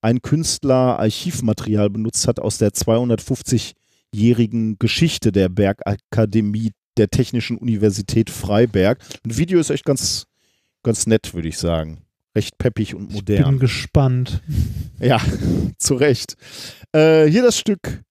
ein 0.00 0.22
Künstler 0.22 0.98
Archivmaterial 0.98 1.90
benutzt 1.90 2.26
hat 2.28 2.40
aus 2.40 2.58
der 2.58 2.70
250-jährigen 2.70 4.78
Geschichte 4.78 5.32
der 5.32 5.48
Bergakademie 5.48 6.72
der 6.96 7.08
Technischen 7.08 7.58
Universität 7.58 8.30
Freiberg. 8.30 8.98
Ein 9.24 9.36
Video 9.36 9.60
ist 9.60 9.70
echt 9.70 9.84
ganz, 9.84 10.24
ganz 10.82 11.06
nett, 11.06 11.34
würde 11.34 11.48
ich 11.48 11.58
sagen. 11.58 12.02
Recht 12.36 12.58
peppig 12.58 12.94
und 12.94 13.08
Bin 13.08 13.16
modern. 13.16 13.58
gespannt. 13.58 14.42
Ja, 15.00 15.20
zu 15.78 15.94
Recht. 15.94 16.36
Äh, 16.92 17.26
hier 17.26 17.42
das 17.42 17.58
Stück 17.58 18.02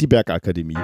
Die 0.00 0.06
Bergakademie. 0.06 0.76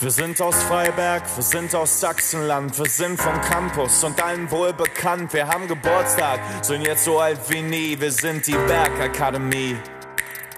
Wir 0.00 0.12
sind 0.12 0.40
aus 0.40 0.54
Freiberg, 0.62 1.24
wir 1.34 1.42
sind 1.42 1.74
aus 1.74 1.98
Sachsenland, 1.98 2.78
wir 2.78 2.88
sind 2.88 3.20
vom 3.20 3.40
Campus 3.40 4.04
und 4.04 4.22
allen 4.22 4.48
wohl 4.48 4.72
bekannt. 4.72 5.32
Wir 5.32 5.48
haben 5.48 5.66
Geburtstag, 5.66 6.38
sind 6.62 6.86
jetzt 6.86 7.04
so 7.04 7.18
alt 7.18 7.40
wie 7.48 7.62
nie, 7.62 7.98
wir 7.98 8.12
sind 8.12 8.46
die 8.46 8.52
Bergakademie. 8.52 9.76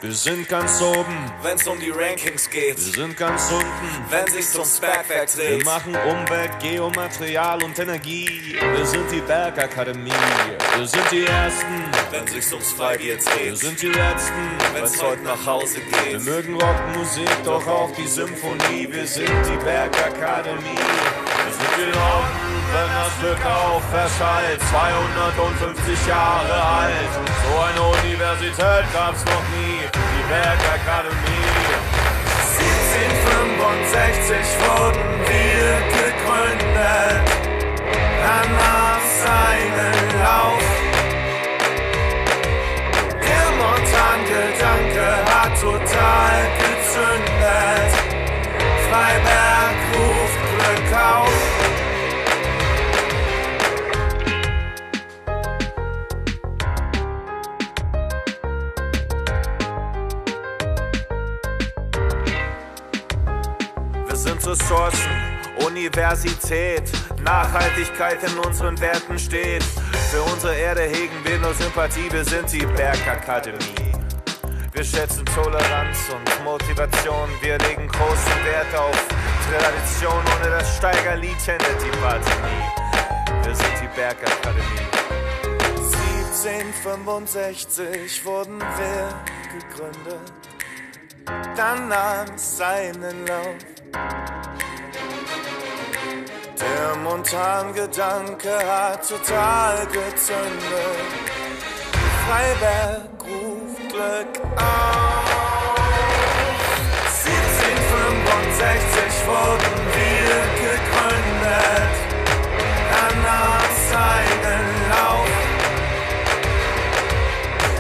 Wir 0.02 0.14
sind 0.14 0.48
ganz 0.48 0.80
oben, 0.80 1.30
wenn's 1.42 1.66
um 1.66 1.78
die 1.78 1.90
Rankings 1.90 2.48
geht. 2.48 2.78
Wir 2.78 3.04
sind 3.04 3.18
ganz 3.18 3.50
unten, 3.52 3.66
wenn 4.08 4.26
sich's 4.28 4.54
ums 4.54 4.80
Bergwerk 4.80 5.30
dreht. 5.30 5.58
Wir 5.58 5.64
machen 5.66 5.94
Umwelt, 5.94 6.58
Geomaterial 6.58 7.62
und 7.62 7.78
Energie. 7.78 8.56
Wir 8.58 8.86
sind 8.86 9.12
die 9.12 9.20
Bergakademie. 9.20 10.10
Wir 10.74 10.86
sind 10.86 11.04
die 11.12 11.26
Ersten, 11.26 11.84
wenn 12.10 12.26
sich's 12.26 12.50
ums 12.50 12.72
Freibier 12.72 13.18
dreht. 13.18 13.44
Wir 13.44 13.56
sind 13.56 13.82
die 13.82 13.88
Letzten, 13.88 14.50
wenn's 14.72 15.02
heute 15.02 15.22
nach 15.22 15.44
Hause 15.44 15.80
geht. 15.80 16.12
Wir 16.12 16.20
mögen 16.20 16.54
Rockmusik, 16.54 17.28
doch 17.44 17.66
auch 17.66 17.90
die 17.94 18.06
Symphonie. 18.06 18.88
Wir 18.90 19.06
sind 19.06 19.28
die 19.28 19.62
Bergakademie. 19.62 20.80
Wir 21.44 21.52
sind 21.52 21.76
die 21.76 21.98
Norden, 21.98 22.50
wenn 22.72 22.88
das 22.88 23.18
Glück 23.20 23.44
auf 23.44 23.82
verschallt. 23.90 24.60
250 24.70 26.06
Jahre 26.06 26.62
alt. 26.62 27.10
So 27.44 27.58
eine 27.60 27.82
Universität 28.02 28.84
gab's 28.94 29.24
noch 29.26 29.44
nie. 29.58 29.89
Bergakademie. 30.30 31.42
1765 32.54 34.46
wurden 34.62 35.10
wir 35.26 35.70
gegründet. 35.90 37.26
Dann 38.22 38.48
nahm 38.62 39.02
seinen 39.24 39.98
Lauf. 40.22 40.66
Der 43.26 43.46
Montan-Gedanke 43.58 45.08
hat 45.34 45.52
total 45.60 46.38
gezündet. 46.62 47.90
Freiberg 48.88 49.78
ruft 49.96 50.40
Glück 50.54 50.90
auf. 50.94 51.79
Sind 64.40 64.52
Ressourcen, 64.52 65.10
Universität, 65.66 66.84
Nachhaltigkeit 67.22 68.22
in 68.22 68.38
unseren 68.38 68.80
Werten 68.80 69.18
steht. 69.18 69.62
Für 70.10 70.22
unsere 70.22 70.54
Erde 70.54 70.82
hegen 70.82 71.24
wir 71.24 71.38
nur 71.38 71.52
Sympathie, 71.52 72.10
wir 72.10 72.24
sind 72.24 72.50
die 72.52 72.64
Bergakademie. 72.64 73.92
Wir 74.72 74.84
schätzen 74.84 75.26
Toleranz 75.26 75.98
und 76.10 76.44
Motivation, 76.44 77.28
wir 77.42 77.58
legen 77.58 77.86
großen 77.88 78.44
Wert 78.44 78.74
auf 78.76 79.08
Tradition, 79.50 80.24
ohne 80.38 80.50
das 80.50 80.76
Steigerliedchen 80.76 81.58
hätte 81.58 81.84
die 81.84 81.90
Party 81.98 82.30
nie. 82.30 82.64
Wir 83.44 83.54
sind 83.54 83.74
die 83.82 83.88
Bergakademie. 83.94 84.88
1765 86.42 88.24
wurden 88.24 88.58
wir 88.58 89.08
gegründet, 89.52 90.32
dann 91.56 91.88
nahm 91.88 92.38
seinen 92.38 93.26
Lauf. 93.26 93.79
Der 96.60 96.96
Montan-Gedanke 97.02 98.50
hat 98.50 99.08
total 99.08 99.86
gezündet. 99.86 101.08
Freiberg 102.26 103.24
ruft 103.24 103.88
Glück 103.88 104.34
auf. 104.56 105.30
1765 107.24 109.26
wurden 109.26 109.78
wir 109.94 110.36
gegründet. 110.60 111.94
Dann 112.92 113.16
nahm 113.22 113.70
seinen 113.90 114.66
Lauf. 114.90 115.34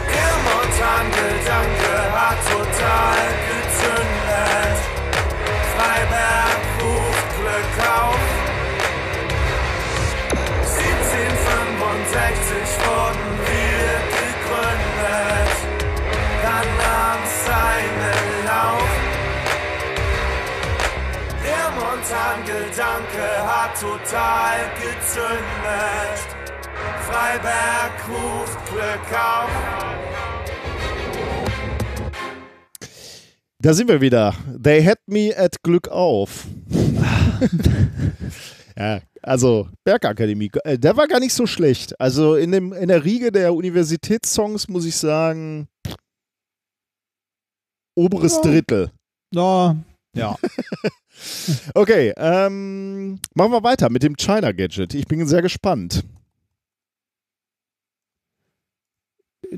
Der 0.08 0.32
Montan-Gedanke 0.46 1.92
hat 2.12 2.40
total 2.50 3.22
gezündet. 3.48 4.19
Freiberg 6.10 6.66
ruft 6.82 7.30
Glück 7.38 7.74
auf. 7.86 8.18
1765 10.66 12.82
wurden 12.84 13.30
wir 13.46 13.86
gegründet. 14.18 15.54
Dann 16.42 16.68
nahm 16.82 17.22
seinen 17.46 18.26
Lauf. 18.44 18.90
Der 21.44 21.66
Montan-Gedanke 21.78 23.28
hat 23.46 23.72
total 23.80 24.58
gezündet. 24.82 26.18
Freiberg 27.06 27.94
ruft 28.08 28.58
Glück 28.66 29.08
auf. 29.14 29.54
Da 33.62 33.74
sind 33.74 33.88
wir 33.88 34.00
wieder. 34.00 34.34
They 34.62 34.82
had 34.84 34.98
me 35.06 35.32
at 35.36 35.62
Glück 35.62 35.88
auf. 35.88 36.46
ja, 38.76 39.00
also 39.22 39.68
Bergakademie. 39.84 40.50
äh, 40.64 40.78
Der 40.78 40.96
war 40.96 41.06
gar 41.06 41.20
nicht 41.20 41.34
so 41.34 41.46
schlecht. 41.46 41.98
Also 42.00 42.36
in, 42.36 42.52
dem, 42.52 42.72
in 42.72 42.88
der 42.88 43.04
Riege 43.04 43.30
der 43.30 43.54
Universitätssongs 43.54 44.68
muss 44.68 44.86
ich 44.86 44.96
sagen, 44.96 45.68
oberes 47.94 48.36
Ja. 48.36 48.40
Drittel. 48.42 48.90
Ja, 49.34 49.76
ja. 50.16 50.36
Okay, 51.74 52.14
ähm, 52.16 53.20
machen 53.34 53.52
wir 53.52 53.62
weiter 53.62 53.90
mit 53.90 54.02
dem 54.02 54.16
China 54.16 54.52
Gadget. 54.52 54.94
Ich 54.94 55.06
bin 55.06 55.26
sehr 55.26 55.42
gespannt. 55.42 56.02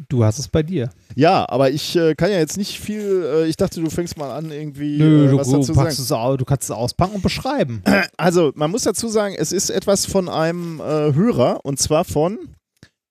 Du 0.09 0.25
hast 0.25 0.39
es 0.39 0.49
bei 0.49 0.63
dir. 0.63 0.91
Ja, 1.15 1.47
aber 1.49 1.71
ich 1.71 1.97
äh, 1.97 2.15
kann 2.15 2.31
ja 2.31 2.39
jetzt 2.39 2.57
nicht 2.57 2.81
viel. 2.81 3.25
Äh, 3.25 3.47
ich 3.47 3.57
dachte, 3.57 3.81
du 3.81 3.91
fängst 3.91 4.17
mal 4.17 4.31
an, 4.31 4.51
irgendwie 4.51 4.97
Nö, 4.97 5.27
äh, 5.27 5.31
du, 5.31 5.39
was 5.39 5.49
du, 5.49 5.57
dazu 5.57 5.75
packst 5.75 6.07
sagen. 6.07 6.33
es 6.33 6.39
du 6.39 6.45
kannst 6.45 6.65
es 6.65 6.71
auspacken 6.71 7.17
und 7.17 7.23
beschreiben. 7.23 7.83
Also, 8.17 8.53
man 8.55 8.71
muss 8.71 8.85
dazu 8.85 9.09
sagen, 9.09 9.35
es 9.37 9.53
ist 9.53 9.71
etwas 9.71 10.07
von 10.07 10.29
einem 10.29 10.81
äh, 10.81 11.13
Hörer 11.13 11.61
und 11.65 11.79
zwar 11.79 12.05
von 12.05 12.39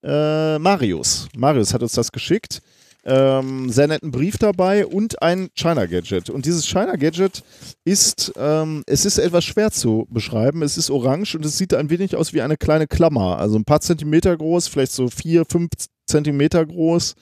äh, 0.03 0.58
Marius. 0.58 1.27
Marius 1.35 1.74
hat 1.74 1.82
uns 1.82 1.93
das 1.93 2.11
geschickt. 2.11 2.61
Ähm, 3.03 3.69
sehr 3.69 3.88
netten 3.88 4.11
Brief 4.11 4.38
dabei 4.38 4.85
und 4.85 5.22
ein 5.22 5.50
China 5.56 5.85
Gadget. 5.88 6.30
Und 6.30 6.45
dieses 6.45 6.68
China 6.68 6.95
Gadget 6.95 7.43
ist, 7.84 8.32
ähm, 8.38 8.84
es 8.85 9.06
ist 9.06 9.18
etwas 9.18 9.43
schwer 9.43 9.72
zu 9.72 10.08
beschreiben. 10.11 10.61
Es 10.61 10.77
ist 10.77 10.92
orange 10.92 11.35
und 11.35 11.43
es 11.43 11.58
sieht 11.58 11.74
ein 11.74 11.90
wenig 11.90 12.16
aus 12.16 12.32
wie 12.32 12.42
eine 12.42 12.58
kleine 12.58 12.88
Klammer. 12.88 13.40
Also 13.40 13.58
ein 13.58 13.66
paar 13.66 13.82
Zentimeter 13.82 14.38
groß, 14.38 14.68
vielleicht 14.68 14.92
so 14.92 15.10
vier, 15.10 15.45
fünf 15.50 15.69
Zentimeter 16.11 16.65
groß. 16.65 17.15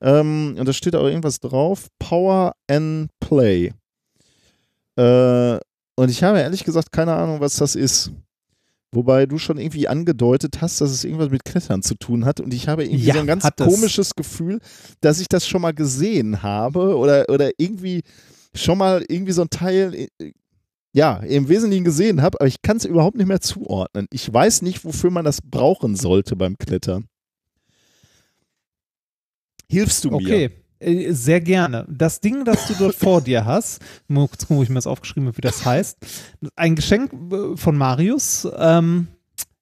Ähm, 0.00 0.56
und 0.58 0.66
da 0.66 0.72
steht 0.72 0.94
auch 0.96 1.06
irgendwas 1.06 1.40
drauf. 1.40 1.88
Power 1.98 2.52
and 2.68 3.10
Play. 3.20 3.72
Äh, 4.96 5.58
und 5.96 6.10
ich 6.10 6.22
habe 6.22 6.40
ehrlich 6.40 6.64
gesagt 6.64 6.92
keine 6.92 7.14
Ahnung, 7.14 7.40
was 7.40 7.56
das 7.56 7.74
ist. 7.74 8.10
Wobei 8.92 9.26
du 9.26 9.38
schon 9.38 9.58
irgendwie 9.58 9.88
angedeutet 9.88 10.60
hast, 10.60 10.80
dass 10.80 10.90
es 10.90 11.04
irgendwas 11.04 11.30
mit 11.30 11.44
Klettern 11.44 11.82
zu 11.82 11.96
tun 11.96 12.24
hat. 12.24 12.38
Und 12.40 12.54
ich 12.54 12.68
habe 12.68 12.84
irgendwie 12.84 13.04
Ja, 13.04 13.14
so 13.14 13.20
ein 13.20 13.26
ganz 13.26 13.48
komisches 13.56 14.14
Gefühl, 14.14 14.60
dass 15.00 15.20
ich 15.20 15.28
das 15.28 15.46
schon 15.46 15.62
mal 15.62 15.74
gesehen 15.74 16.42
habe 16.42 16.96
oder, 16.96 17.28
oder 17.28 17.50
irgendwie 17.58 18.02
schon 18.54 18.78
mal 18.78 19.04
irgendwie 19.08 19.32
so 19.32 19.42
ein 19.42 19.50
Teil, 19.50 19.94
äh, 19.94 20.32
ja, 20.92 21.16
im 21.16 21.48
Wesentlichen 21.48 21.82
gesehen 21.82 22.22
habe, 22.22 22.40
aber 22.40 22.46
ich 22.46 22.62
kann 22.62 22.76
es 22.76 22.84
überhaupt 22.84 23.16
nicht 23.16 23.26
mehr 23.26 23.40
zuordnen. 23.40 24.06
Ich 24.12 24.32
weiß 24.32 24.62
nicht, 24.62 24.84
wofür 24.84 25.10
man 25.10 25.24
das 25.24 25.40
brauchen 25.42 25.96
sollte 25.96 26.36
beim 26.36 26.56
Klettern. 26.56 27.06
Hilfst 29.68 30.04
du 30.04 30.10
mir? 30.10 30.16
Okay, 30.16 30.50
äh, 30.78 31.12
sehr 31.12 31.40
gerne. 31.40 31.86
Das 31.88 32.20
Ding, 32.20 32.44
das 32.44 32.66
du 32.68 32.74
dort 32.74 32.94
vor 32.94 33.20
dir 33.20 33.44
hast, 33.46 33.80
mal 34.08 34.28
kurz 34.28 34.42
gucken, 34.42 34.58
wo 34.58 34.62
ich 34.62 34.68
mir 34.68 34.76
das 34.76 34.86
aufgeschrieben 34.86 35.28
habe, 35.28 35.36
wie 35.36 35.42
das 35.42 35.64
heißt. 35.64 35.98
Ein 36.56 36.76
Geschenk 36.76 37.12
äh, 37.32 37.56
von 37.56 37.76
Marius, 37.76 38.48
ähm, 38.56 39.08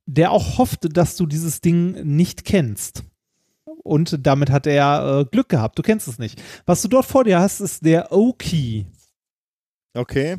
der 0.07 0.33
auch 0.33 0.59
hoffte, 0.59 0.89
dass 0.89 1.17
du 1.17 1.27
dieses 1.27 1.61
Ding 1.61 1.93
nicht 2.05 2.45
kennst. 2.45 3.05
Und 3.65 4.27
damit 4.27 4.51
hat 4.51 4.67
er 4.67 5.21
äh, 5.21 5.25
Glück 5.25 5.49
gehabt. 5.49 5.79
Du 5.79 5.83
kennst 5.83 6.07
es 6.07 6.19
nicht. 6.19 6.41
Was 6.67 6.83
du 6.83 6.89
dort 6.89 7.07
vor 7.07 7.25
dir 7.25 7.41
hast, 7.41 7.61
ist 7.61 7.85
der 7.85 8.13
O-Key. 8.13 8.85
Okay. 9.95 10.37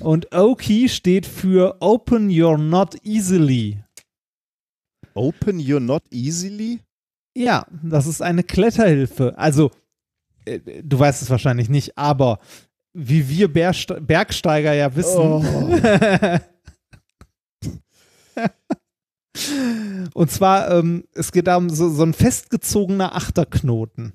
Und 0.00 0.34
O-Key 0.34 0.88
steht 0.88 1.26
für 1.26 1.76
Open 1.80 2.28
Your 2.30 2.58
Not 2.58 2.96
Easily. 3.04 3.82
Open 5.14 5.60
you're 5.60 5.80
not 5.80 6.02
easily? 6.10 6.80
Ja, 7.34 7.66
das 7.82 8.06
ist 8.06 8.22
eine 8.22 8.42
Kletterhilfe. 8.42 9.36
Also, 9.38 9.70
äh, 10.44 10.60
du 10.82 10.98
weißt 10.98 11.22
es 11.22 11.30
wahrscheinlich 11.30 11.68
nicht, 11.68 11.96
aber 11.96 12.38
wie 12.92 13.28
wir 13.28 13.52
Bergste 13.52 14.00
Bergsteiger 14.00 14.74
ja 14.74 14.94
wissen. 14.94 15.18
Oh. 15.18 15.42
Und 20.14 20.30
zwar, 20.30 20.70
ähm, 20.70 21.04
es 21.14 21.32
geht 21.32 21.48
um 21.48 21.70
so, 21.70 21.88
so 21.88 22.02
ein 22.02 22.12
festgezogener 22.12 23.14
Achterknoten 23.14 24.12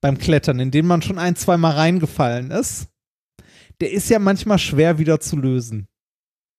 beim 0.00 0.18
Klettern, 0.18 0.58
in 0.58 0.72
den 0.72 0.86
man 0.86 1.02
schon 1.02 1.18
ein, 1.18 1.36
zweimal 1.36 1.72
reingefallen 1.72 2.50
ist. 2.50 2.88
Der 3.80 3.92
ist 3.92 4.08
ja 4.08 4.18
manchmal 4.18 4.58
schwer 4.58 4.98
wieder 4.98 5.20
zu 5.20 5.36
lösen. 5.36 5.86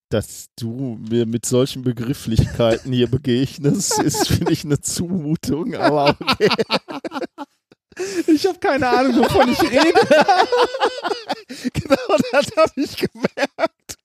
Dass 0.09 0.47
du 0.55 0.97
mir 1.09 1.25
mit 1.25 1.45
solchen 1.45 1.83
Begrifflichkeiten 1.83 2.93
hier 2.93 3.07
begegnest, 3.07 3.99
ist, 4.03 4.29
finde 4.29 4.53
ich, 4.53 4.63
eine 4.63 4.79
Zumutung, 4.79 5.75
aber 5.75 6.15
okay. 6.19 6.49
Ich 8.27 8.45
habe 8.45 8.59
keine 8.59 8.87
Ahnung, 8.87 9.17
wovon 9.17 9.49
ich 9.49 9.61
rede. 9.63 9.93
genau 11.73 12.17
das 12.31 12.47
habe 12.55 12.71
ich 12.75 12.95
gemerkt. 12.95 13.97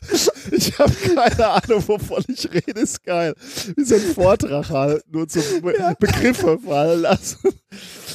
Ich 0.50 0.76
habe 0.78 0.92
keine 0.92 1.48
Ahnung, 1.48 1.82
wovon 1.86 2.22
ich 2.28 2.48
rede, 2.52 2.80
ist 2.80 3.02
geil. 3.04 3.34
Wie 3.76 3.84
so 3.84 3.94
ein 3.94 4.00
Vortrag 4.00 4.68
halten 4.70 5.16
und 5.16 5.30
so 5.30 5.40
Be 5.62 5.72
Begriffe 5.98 6.58
fallen 6.58 7.02
lassen. 7.02 7.38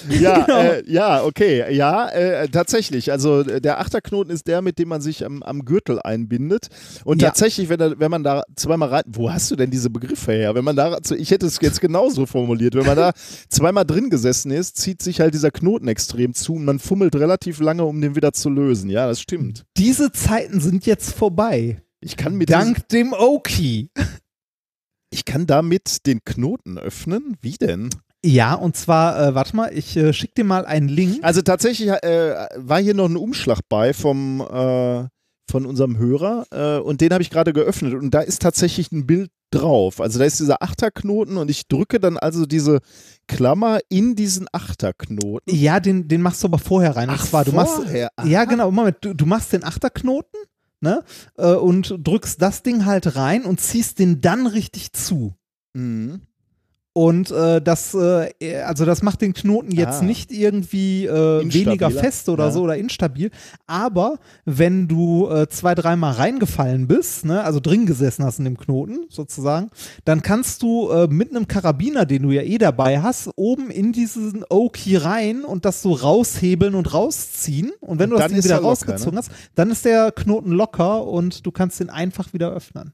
Ja, 0.10 0.46
Genau. 0.46 0.60
äh, 0.62 0.84
ja, 0.86 1.24
okay. 1.24 1.74
Ja, 1.74 2.08
äh, 2.10 2.48
tatsächlich. 2.48 3.12
Also 3.12 3.42
äh, 3.42 3.60
der 3.60 3.80
Achterknoten 3.80 4.32
ist 4.32 4.46
der, 4.46 4.62
mit 4.62 4.78
dem 4.78 4.88
man 4.90 5.02
sich 5.02 5.26
am, 5.26 5.42
am 5.42 5.66
Gürtel 5.66 6.00
einbindet. 6.00 6.68
Und 7.04 7.22
Ja. 7.24 7.30
tatsächlich, 7.30 7.68
wenn, 7.68 7.80
da, 7.80 8.00
wenn 8.00 8.12
man 8.12 8.24
da 8.24 8.44
zweimal 8.56 8.90
rein. 8.90 9.04
Wo 9.08 9.32
hast 9.32 9.50
du 9.50 9.56
denn 9.56 9.72
diese 9.72 9.90
Begriffe 9.90 10.34
her? 10.34 10.54
Wenn 10.54 10.64
man 10.64 10.76
da. 10.76 11.00
Ich 11.18 11.32
hätte 11.32 11.48
es 11.48 11.58
jetzt 11.62 11.82
genauso 11.82 12.28
formuliert. 12.28 12.76
Wenn 12.76 12.86
man 12.86 12.96
da 12.96 13.12
zweimal 13.50 13.86
drin 13.86 14.12
gesessen 14.12 14.52
ist, 14.52 14.78
zieht 14.78 15.02
sich 15.02 15.20
halt 15.20 15.34
dieser 15.34 15.50
Knoten 15.50 15.88
extrem 15.88 16.36
zu 16.36 16.54
und 16.54 16.64
man 16.66 16.78
fummelt 16.78 17.16
relativ 17.16 17.60
lange, 17.60 17.84
um 17.84 18.00
den 18.00 18.16
wieder 18.16 18.34
zu 18.34 18.52
lösen. 18.52 18.92
Ja, 18.92 19.08
das 19.08 19.20
stimmt. 19.20 19.66
Diese 19.78 20.12
Zeiten 20.12 20.60
sind 20.60 20.86
jetzt 20.86 21.16
vorbei. 21.16 21.67
Ich 22.08 22.16
kann 22.16 22.36
mit 22.36 22.50
Dank 22.50 22.88
dem 22.88 23.11
O-Key. 23.11 23.88
ich 25.11 25.26
kann 25.26 25.45
damit 25.45 26.06
den 26.06 26.24
Knoten 26.24 26.77
öffnen. 26.77 27.36
Wie 27.42 27.56
denn? 27.56 27.90
Ja, 28.24 28.53
und 28.53 28.77
zwar, 28.77 29.19
äh, 29.22 29.36
warte 29.36 29.53
mal, 29.58 29.77
ich 29.77 29.98
äh, 29.98 30.14
schick 30.14 30.34
dir 30.34 30.45
mal 30.45 30.66
einen 30.66 30.88
Link. 30.88 31.19
Also 31.22 31.42
tatsächlich 31.42 31.90
äh, 31.90 32.48
war 32.56 32.80
hier 32.80 32.94
noch 32.94 33.10
ein 33.10 33.18
Umschlag 33.18 33.60
bei 33.68 33.94
vom 33.94 34.40
äh, 34.40 35.06
von 35.52 35.66
unserem 35.66 35.98
Hörer 35.98 36.45
äh, 36.52 36.80
und 36.80 37.02
den 37.02 37.11
habe 37.11 37.22
ich 37.22 37.30
gerade 37.30 37.52
geöffnet 37.52 37.94
und 37.94 38.11
da 38.14 38.22
ist 38.22 38.42
tatsächlich 38.42 38.92
ein 38.94 39.06
Bild 39.06 39.30
drauf. 39.52 40.00
Also 40.00 40.18
da 40.18 40.26
ist 40.26 40.40
dieser 40.40 40.61
Achterknoten 40.61 41.38
und 41.38 41.50
ich 41.52 41.68
drücke 41.68 42.00
dann 42.00 42.18
also 42.18 42.45
diese 42.45 42.80
Klammer 43.27 43.80
in 43.90 44.16
diesen 44.16 44.48
Achterknoten. 44.53 45.53
Ja, 45.53 45.82
den, 45.82 46.08
den 46.08 46.22
machst 46.22 46.44
du 46.44 46.48
aber 46.48 46.60
vorher 46.60 46.95
rein. 46.95 47.10
und 47.10 47.19
zwar, 47.19 47.44
du 47.44 47.52
machst, 47.52 47.76
vorher. 47.76 48.11
ja, 48.24 48.40
Aha. 48.42 48.45
genau, 48.45 48.72
Moment, 48.72 48.98
du, 49.02 49.14
du 49.14 49.26
machst 49.26 49.52
den 49.52 49.64
Achterknoten, 49.66 50.40
ne, 50.82 51.04
äh, 51.38 51.54
und 51.54 51.96
drückst 52.00 52.42
das 52.42 52.64
Ding 52.64 52.86
halt 52.86 53.16
rein 53.16 53.46
und 53.46 53.60
ziehst 53.60 54.00
den 54.00 54.22
dann 54.22 54.48
richtig 54.48 54.94
zu. 54.94 55.36
Mhm. 55.74 56.22
Und 56.98 57.30
äh, 57.30 57.61
das, 57.61 57.93
äh, 57.93 58.32
also 58.66 58.84
das 58.84 59.03
macht 59.03 59.22
den 59.22 59.34
Knoten 59.34 59.69
jetzt 59.72 60.01
Ah. 60.01 60.06
nicht 60.06 60.32
irgendwie 60.32 61.06
äh, 61.06 61.43
weniger 61.53 61.92
fest 61.92 62.27
oder 62.27 62.45
Ja. 62.45 62.51
so 62.51 62.64
oder 62.64 62.76
instabil. 62.76 63.30
Aber 63.67 64.17
wenn 64.45 64.88
du 64.88 65.30
äh, 65.30 65.48
zwei, 65.48 65.76
dreimal 65.76 66.14
reingefallen 66.14 66.88
bist, 66.88 67.24
ne, 67.24 67.43
also 67.43 67.59
drin 67.59 67.85
gesessen 67.85 68.26
hast 68.26 68.40
in 68.40 68.45
dem 68.45 68.58
Knoten 68.58 69.06
sozusagen, 69.09 69.69
dann 70.06 70.24
kannst 70.24 70.64
du 70.64 70.90
äh, 70.90 71.06
mit 71.08 71.30
einem 71.30 71.48
Karabiner, 71.48 72.08
den 72.08 72.24
du 72.24 72.32
ja 72.32 72.42
eh 72.42 72.58
dabei 72.58 73.00
hast, 73.00 73.30
oben 73.35 73.69
in 73.69 73.92
diesen 73.92 74.43
O-Key 74.50 74.98
rein 74.98 75.43
und 75.45 75.66
das 75.66 75.84
so 75.84 75.93
raushebeln 75.93 76.74
und 76.74 76.95
rausziehen. 76.95 77.74
Und 77.80 78.00
wenn 78.00 78.11
Und 78.11 78.17
du 78.17 78.24
das 78.24 78.32
Ding 78.32 78.43
wieder 78.43 78.56
er 78.56 78.61
locker, 78.61 78.69
rausgezogen 78.69 79.14
ne? 79.14 79.17
hast, 79.19 79.32
dann 79.53 79.69
ist 79.69 79.85
der 79.85 80.11
Knoten 80.14 80.50
locker 80.51 81.06
und 81.06 81.45
du 81.45 81.51
kannst 81.51 81.80
den 81.80 81.92
einfach 81.92 82.34
wieder 82.34 82.50
öffnen. 82.51 82.93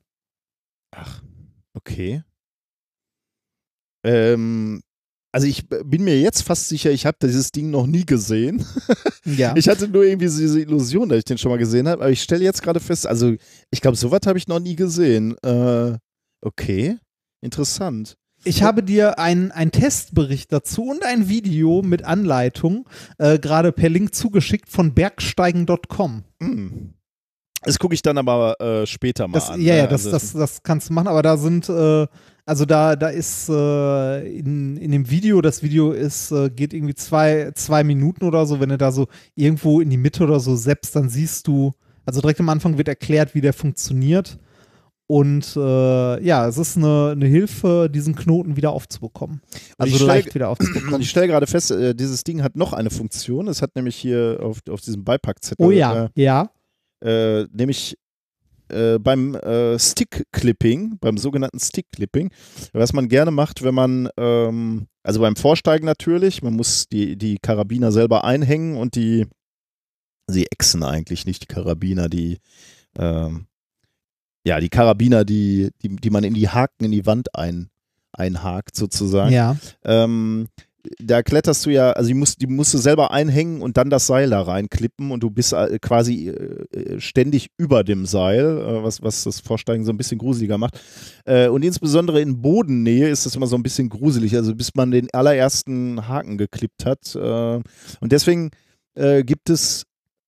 Okay. 1.73 2.22
Ähm, 4.03 4.82
also 5.32 5.48
ich 5.48 5.67
bin 5.67 6.03
mir 6.03 6.19
jetzt 6.19 6.43
fast 6.43 6.69
sicher, 6.69 6.91
ich 6.91 7.06
habe 7.07 7.17
dieses 7.23 7.51
Ding 7.51 7.69
noch 7.72 7.88
nie 7.88 8.06
gesehen. 8.06 8.65
Ja. 9.25 9.56
Ich 9.56 9.69
hatte 9.69 9.88
nur 9.88 10.03
irgendwie 10.03 10.25
diese 10.25 10.59
Illusion, 10.59 11.07
dass 11.07 11.19
ich 11.19 11.23
den 11.23 11.38
schon 11.38 11.49
mal 11.49 11.57
gesehen 11.57 11.88
habe, 11.88 12.01
aber 12.01 12.11
ich 12.11 12.22
stelle 12.22 12.43
jetzt 12.43 12.61
gerade 12.61 12.82
fest, 12.82 13.07
also 13.07 13.33
ich 13.72 13.80
glaube, 13.80 13.95
sowas 13.95 14.19
habe 14.25 14.38
ich 14.38 14.49
noch 14.49 14.59
nie 14.59 14.75
gesehen. 14.75 15.38
Äh, 15.41 15.98
okay, 16.41 16.98
interessant. 17.40 18.15
Ich 18.43 18.64
habe 18.64 18.83
dir 18.83 19.19
einen 19.19 19.72
Testbericht 19.72 20.51
dazu 20.51 20.83
und 20.83 21.06
ein 21.06 21.30
Video 21.30 21.82
mit 21.82 22.03
Anleitung 22.03 22.85
äh, 23.17 23.40
gerade 23.40 23.72
per 23.72 23.88
Link 23.88 24.14
zugeschickt 24.14 24.67
von 24.67 24.93
bergsteigen.com. 24.93 26.23
Hm. 26.41 26.93
Das 27.61 27.80
gucke 27.80 27.93
ich 27.93 28.01
dann 28.01 28.17
aber 28.17 28.59
äh, 28.59 28.85
später 28.85 29.30
mal 29.30 29.35
Das, 29.35 29.51
an. 29.51 29.61
ja, 29.61 29.75
ja, 29.75 29.83
ne? 29.83 29.88
das, 29.88 30.06
Also 30.06 30.11
das, 30.11 30.33
das 30.33 30.64
kannst 30.64 30.90
du 30.90 30.93
machen, 30.93 31.07
aber 31.07 31.22
da 31.22 31.38
sind, 31.38 31.69
äh, 31.69 32.07
also 32.46 32.66
da, 32.66 32.96
da 32.96 33.08
ist 33.10 33.48
äh, 33.50 34.28
in, 34.38 34.78
in 34.78 34.92
dem 34.92 35.10
Video, 35.10 35.42
das 35.42 35.64
Video 35.64 35.92
ist, 35.92 36.32
äh, 36.32 36.50
geht 36.50 36.74
irgendwie 36.74 36.96
zwei, 36.96 37.52
zwei 37.56 37.84
Minuten 37.84 38.26
oder 38.26 38.46
so, 38.46 38.60
wenn 38.60 38.70
du 38.70 38.78
da 38.78 38.92
so 38.92 39.08
irgendwo 39.36 39.80
in 39.82 39.90
die 39.90 39.98
Mitte 39.98 40.24
oder 40.24 40.40
so 40.40 40.56
selbst, 40.56 40.96
dann 40.96 41.10
siehst 41.10 41.48
du, 41.48 41.72
also 42.06 42.20
direkt 42.22 42.40
am 42.40 42.50
Anfang 42.50 42.78
wird 42.78 42.88
erklärt, 42.90 43.34
wie 43.36 43.42
der 43.42 43.54
funktioniert. 43.54 44.38
Und 45.06 45.56
äh, 45.58 46.24
ja, 46.24 46.48
es 46.48 46.58
ist 46.58 46.78
eine, 46.78 47.12
eine 47.12 47.26
Hilfe, 47.28 47.90
diesen 47.94 48.16
Knoten 48.16 48.56
wieder 48.56 48.72
aufzubekommen. 48.72 49.42
Und 49.54 49.62
Also 49.78 49.96
stell- 49.96 50.08
leicht 50.08 50.34
wieder 50.34 50.48
Und 50.48 50.52
aufzubekommen. 50.60 51.02
ich 51.02 51.10
stelle 51.10 51.28
gerade 51.28 51.46
fest, 51.46 51.72
äh, 51.72 51.94
dieses 51.94 52.24
Ding 52.24 52.42
hat 52.42 52.56
noch 52.56 52.74
eine 52.74 52.90
Funktion. 52.90 53.48
Es 53.48 53.62
hat 53.62 53.76
nämlich 53.76 53.96
hier 53.98 54.40
auf, 54.42 54.60
auf 54.70 54.82
diesem 54.82 55.04
Beipackzettel, 55.04 55.66
Oh 55.66 55.72
ja, 55.72 56.10
ja. 56.16 56.50
äh, 57.04 57.42
äh, 57.42 57.48
nämlich 57.54 57.98
äh, 58.69 59.00
beim 59.00 59.35
äh, 59.35 59.77
Stick-Clipping, 59.77 60.98
beim 61.00 61.17
sogenannten 61.17 61.59
Stick-Clipping, 61.59 62.32
was 62.74 62.93
man 62.93 63.08
gerne 63.08 63.32
macht, 63.32 63.64
wenn 63.64 63.75
man, 63.75 64.09
ähm, 64.17 64.88
also 65.03 65.22
beim 65.22 65.35
Vorsteigen 65.35 65.85
natürlich, 65.85 66.42
man 66.42 66.53
muss 66.53 66.88
die, 66.88 67.17
die 67.17 67.38
Karabiner 67.42 67.92
selber 67.92 68.24
einhängen 68.24 68.77
und 68.77 68.95
die, 68.95 69.25
sie 70.27 70.48
ächzen 70.51 70.83
eigentlich 70.83 71.25
nicht, 71.25 71.43
die 71.43 71.48
Karabiner, 71.48 72.09
die, 72.09 72.40
ähm, 72.98 73.48
ja, 74.45 74.59
die 74.59 74.69
Karabiner, 74.69 75.25
die, 75.25 75.72
die, 75.82 75.95
die 75.95 76.09
man 76.09 76.24
in 76.24 76.33
die 76.33 76.50
Haken 76.50 76.85
in 76.85 76.92
die 76.92 77.06
Wand 77.06 77.35
ein, 77.35 77.69
einhakt 78.11 78.75
sozusagen. 78.75 79.33
Ja. 79.33 79.58
Ähm, 79.83 80.48
da 81.00 81.24
kletterst 81.24 81.66
du 81.66 81.70
ja, 81.70 81.92
also 81.92 82.08
die 82.08 82.14
musst, 82.14 82.42
die 82.42 82.48
musst 82.48 82.74
du 82.74 82.78
selber 82.78 83.12
einhängen 83.12 83.62
und 83.62 83.78
dann 83.78 83.90
das 83.90 84.08
Seil 84.08 84.30
da 84.30 84.42
reinklippen 84.42 85.12
und 85.12 85.22
du 85.22 85.30
bist 85.30 85.53
äh, 85.53 85.80
quasi 85.82 86.30
äh, 86.30 87.00
ständig 87.00 87.50
über 87.58 87.84
dem 87.84 88.06
Seil, 88.06 88.58
äh, 88.58 88.84
was, 88.84 89.02
was 89.02 89.24
das 89.24 89.40
Vorsteigen 89.40 89.86
so 89.86 89.92
ein 89.92 89.98
bisschen 89.98 90.18
gruseliger 90.18 90.58
macht. 90.58 90.80
Äh, 91.26 91.48
und 91.48 91.64
insbesondere 91.64 92.22
in 92.22 92.42
Bodennähe 92.42 93.10
ist 93.10 93.26
das 93.26 93.36
immer 93.36 93.48
so 93.48 93.56
ein 93.56 93.64
bisschen 93.64 93.90
gruselig, 93.90 94.36
also 94.36 94.56
bis 94.56 94.76
man 94.76 94.92
den 94.92 95.08
allerersten 95.14 96.08
Haken 96.08 96.38
geklippt 96.38 96.86
hat. 96.86 97.16
Äh, 97.16 97.62
und 98.00 98.12
deswegen 98.12 98.52
äh, 98.95 99.24
gibt 99.24 99.50
es 99.50 99.86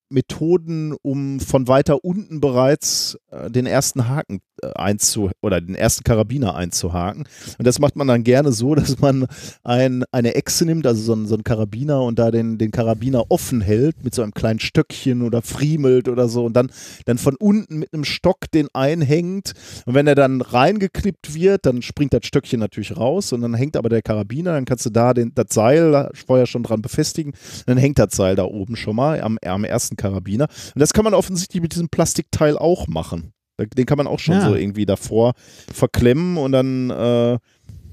Methoden, 0.10 0.94
um 1.02 1.40
von 1.40 1.68
weiter 1.68 2.04
unten 2.04 2.40
bereits 2.40 3.18
äh, 3.32 3.50
den 3.50 3.66
ersten 3.66 4.08
Haken 4.08 4.40
äh, 4.55 4.55
einzu 4.76 5.30
oder 5.42 5.62
den 5.62 5.76
ersten 5.76 6.04
Karabiner 6.04 6.56
einzuhaken. 6.56 7.26
Und 7.58 7.68
das 7.68 7.80
macht 7.80 7.96
man 7.96 8.08
dann 8.08 8.24
gerne 8.24 8.52
so, 8.52 8.76
dass 8.76 9.00
man 9.00 9.28
ein, 9.64 10.04
eine 10.12 10.36
Echse 10.36 10.66
nimmt, 10.66 10.88
also 10.88 11.02
so 11.02 11.14
ein, 11.14 11.28
so 11.28 11.36
ein 11.36 11.44
Karabiner 11.44 12.02
und 12.02 12.20
da 12.20 12.32
den, 12.32 12.58
den 12.58 12.72
Karabiner 12.72 13.26
offen 13.30 13.62
hält 13.62 14.04
mit 14.04 14.16
so 14.16 14.22
einem 14.22 14.34
kleinen 14.34 14.60
Stöckchen 14.60 15.22
oder 15.22 15.42
friemelt 15.42 16.08
oder 16.08 16.28
so 16.28 16.46
und 16.46 16.54
dann, 16.54 16.72
dann 17.06 17.18
von 17.18 17.36
unten 17.36 17.78
mit 17.80 17.94
einem 17.94 18.04
Stock 18.04 18.50
den 18.54 18.68
einhängt. 18.74 19.54
Und 19.86 19.94
wenn 19.94 20.08
er 20.08 20.16
dann 20.16 20.42
reingeklippt 20.42 21.34
wird, 21.34 21.66
dann 21.66 21.82
springt 21.82 22.14
das 22.14 22.26
Stöckchen 22.26 22.60
natürlich 22.60 22.98
raus 22.98 23.34
und 23.34 23.42
dann 23.42 23.54
hängt 23.54 23.78
aber 23.78 23.90
der 23.90 24.02
Karabiner, 24.02 24.54
dann 24.54 24.66
kannst 24.66 24.86
du 24.86 24.90
da 24.90 25.14
den, 25.14 25.34
das 25.36 25.48
Seil 25.50 26.10
vorher 26.26 26.46
schon 26.46 26.64
dran 26.64 26.82
befestigen, 26.82 27.34
dann 27.66 27.78
hängt 27.78 28.00
das 28.00 28.16
Seil 28.16 28.36
da 28.36 28.44
oben 28.44 28.76
schon 28.76 28.96
mal 28.96 29.22
am, 29.22 29.38
am 29.44 29.64
ersten 29.64 29.96
Karabiner. 29.96 30.48
Und 30.74 30.80
das 30.80 30.94
kann 30.94 31.04
man 31.04 31.14
offensichtlich 31.14 31.62
mit 31.62 31.74
diesem 31.74 31.90
Plastikteil 31.90 32.58
auch 32.58 32.88
machen. 32.88 33.35
Den 33.58 33.86
kann 33.86 33.98
man 33.98 34.08
auch 34.08 34.20
schon 34.20 34.36
Ja. 34.36 34.48
so 34.48 34.56
irgendwie 34.56 34.86
davor 34.86 35.34
verklemmen 35.72 36.38
und 36.38 36.52
dann 36.52 36.90
äh, 36.90 37.40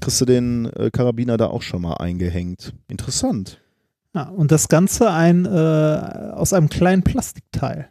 kriegst 0.01 0.19
du 0.21 0.25
den 0.25 0.65
äh, 0.73 0.89
Karabiner 0.91 1.37
da 1.37 1.47
auch 1.47 1.61
schon 1.61 1.81
mal 1.81 1.93
eingehängt. 1.95 2.73
Interessant. 2.89 3.61
ja. 4.13 4.23
Und 4.29 4.51
das 4.51 4.67
Ganze 4.67 5.11
ein, 5.11 5.45
äh, 5.45 5.49
aus 5.49 6.51
einem 6.53 6.69
kleinen 6.69 7.03
Plastikteil. 7.03 7.89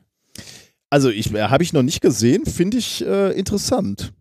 Also 0.91 1.09
ich 1.09 1.33
äh, 1.33 1.43
habe 1.45 1.63
ich 1.63 1.73
noch 1.73 1.83
nicht 1.83 2.03
gesehen, 2.03 2.45
finde 2.45 2.77
ich 2.77 3.05
äh, 3.07 3.31
interessant. 3.33 4.13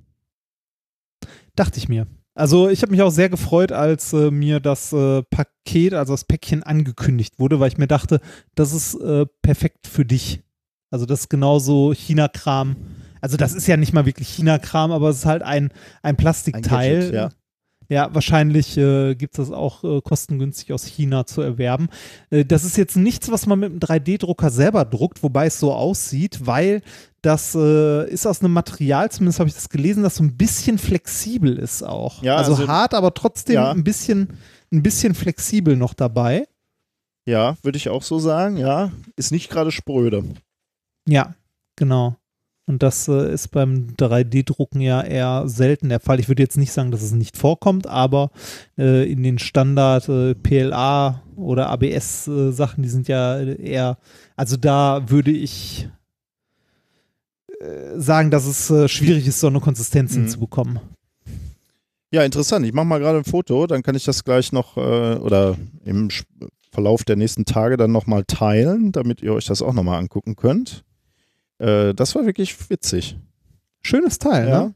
Dachte 1.56 1.78
ich 1.80 1.90
mir. 1.90 2.08
Also 2.34 2.70
ich 2.70 2.82
habe 2.82 2.92
mich 2.94 3.02
auch 3.02 3.12
sehr 3.12 3.28
gefreut, 3.30 3.74
als 3.74 4.14
äh, 4.14 4.32
mir 4.32 4.62
das 4.62 4.94
äh, 4.94 5.22
Paket, 5.24 5.94
also 5.94 6.14
das 6.14 6.24
Päckchen 6.24 6.64
angekündigt 6.64 7.40
wurde, 7.40 7.60
weil 7.60 7.68
ich 7.68 7.78
mir 7.78 7.88
dachte, 7.88 8.22
das 8.56 8.72
ist 8.72 8.96
äh, 8.96 9.26
perfekt 9.42 9.86
für 9.88 10.06
dich. 10.06 10.42
Also 10.92 11.06
das 11.06 11.22
ist 11.22 11.30
genauso 11.30 11.94
China-Kram. 11.94 12.78
Also 13.22 13.38
das 13.38 13.54
ist 13.54 13.68
ja 13.68 13.78
nicht 13.78 13.94
mal 13.94 14.06
wirklich 14.06 14.28
China-Kram, 14.30 14.92
aber 14.92 15.10
es 15.10 15.18
ist 15.20 15.26
halt 15.26 15.44
ein, 15.44 15.72
ein 16.02 16.18
Plastikteil. 16.18 16.96
Gadget, 17.00 17.14
ja. 17.14 17.30
Ja, 17.90 18.14
wahrscheinlich 18.16 18.78
äh, 18.78 19.16
gibt 19.16 19.38
es 19.38 19.50
das 19.50 19.52
auch 19.56 19.84
äh, 19.84 20.00
kostengünstig 20.02 20.72
aus 20.72 20.86
China 20.86 21.26
zu 21.26 21.42
erwerben. 21.42 21.90
Äh, 22.30 22.46
das 22.46 22.64
ist 22.64 22.78
jetzt 22.78 22.96
nichts, 22.96 23.30
was 23.30 23.48
man 23.48 23.60
mit 23.60 23.70
einem 23.72 23.80
3D-Drucker 23.80 24.50
selber 24.50 24.86
druckt, 24.86 25.24
wobei 25.24 25.48
es 25.48 25.60
so 25.60 25.74
aussieht, 25.74 26.40
weil 26.48 26.84
das 27.22 27.54
äh, 27.54 28.10
ist 28.10 28.26
aus 28.26 28.42
einem 28.42 28.54
Material, 28.54 29.12
zumindest 29.12 29.40
habe 29.40 29.50
ich 29.50 29.56
das 29.56 29.68
gelesen, 29.68 30.04
das 30.04 30.16
so 30.16 30.24
ein 30.24 30.38
bisschen 30.38 30.78
flexibel 30.78 31.58
ist 31.60 31.84
auch. 31.84 32.24
Ja, 32.24 32.38
also, 32.38 32.54
also- 32.54 32.68
hart, 32.70 32.94
aber 32.94 33.14
trotzdem 33.14 33.56
Ja. 33.56 33.72
ein 33.72 33.84
bisschen, 33.84 34.38
ein 34.72 34.82
bisschen 34.84 35.14
flexibel 35.14 35.76
noch 35.76 35.94
dabei. 35.94 36.48
Ja, 37.26 37.58
würde 37.62 37.78
ich 37.78 37.90
auch 37.90 38.04
so 38.04 38.20
sagen, 38.20 38.56
ja. 38.56 38.92
Ist 39.18 39.32
nicht 39.34 39.50
gerade 39.50 39.70
spröde. 39.72 40.24
Ja, 41.10 41.36
genau. 41.76 42.16
Und 42.68 42.84
das 42.84 43.08
äh, 43.08 43.34
ist 43.34 43.50
beim 43.50 43.88
3D-Drucken 43.98 44.82
ja 44.82 45.02
eher 45.02 45.44
selten 45.48 45.90
der 45.90 46.00
Fall. 46.00 46.20
Ich 46.20 46.28
würde 46.30 46.44
jetzt 46.44 46.58
nicht 46.58 46.72
sagen, 46.72 46.92
dass 46.92 47.02
es 47.02 47.12
nicht 47.12 47.36
vorkommt, 47.36 47.88
aber 47.88 48.30
äh, 48.78 49.12
in 49.12 49.24
den 49.24 49.40
Standard 49.40 50.08
äh, 50.08 50.36
PLA 50.36 51.22
oder 51.36 51.70
ABS-Sachen, 51.70 52.84
die 52.84 52.90
sind 52.90 53.08
ja 53.08 53.40
eher, 53.42 53.98
also 54.36 54.58
da 54.58 55.10
würde 55.10 55.32
ich 55.32 55.90
äh, 57.60 58.00
sagen, 58.00 58.32
dass 58.32 58.46
es 58.46 58.70
äh, 58.70 58.88
schwierig 58.88 59.28
ist, 59.28 59.40
so 59.40 59.48
eine 59.48 59.60
Konsistenz 59.60 60.14
Mhm. 60.16 60.22
hinzubekommen. 60.22 60.80
Ja, 62.14 62.24
interessant. 62.24 62.66
Ich 62.66 62.74
mache 62.74 62.86
mal 62.86 63.00
gerade 63.00 63.20
ein 63.20 63.24
Foto, 63.24 63.68
dann 63.68 63.84
kann 63.84 63.96
ich 63.96 64.04
das 64.04 64.24
gleich 64.24 64.52
noch 64.52 64.78
äh, 64.78 65.16
oder 65.16 65.58
im 65.86 66.10
Verlauf 66.72 67.04
der 67.04 67.16
nächsten 67.16 67.46
Tage 67.46 67.78
dann 67.78 67.92
nochmal 67.92 68.24
teilen, 68.26 68.92
damit 68.92 69.22
ihr 69.22 69.34
euch 69.34 69.46
das 69.46 69.62
auch 69.62 69.74
nochmal 69.74 70.00
angucken 70.00 70.36
könnt. 70.36 70.84
Äh, 71.62 71.94
das 71.94 72.16
war 72.16 72.26
wirklich 72.26 72.70
witzig. 72.70 73.18
Schönes 73.84 74.20
Teil, 74.20 74.48
Ja. 74.50 74.62
ne? 74.66 74.74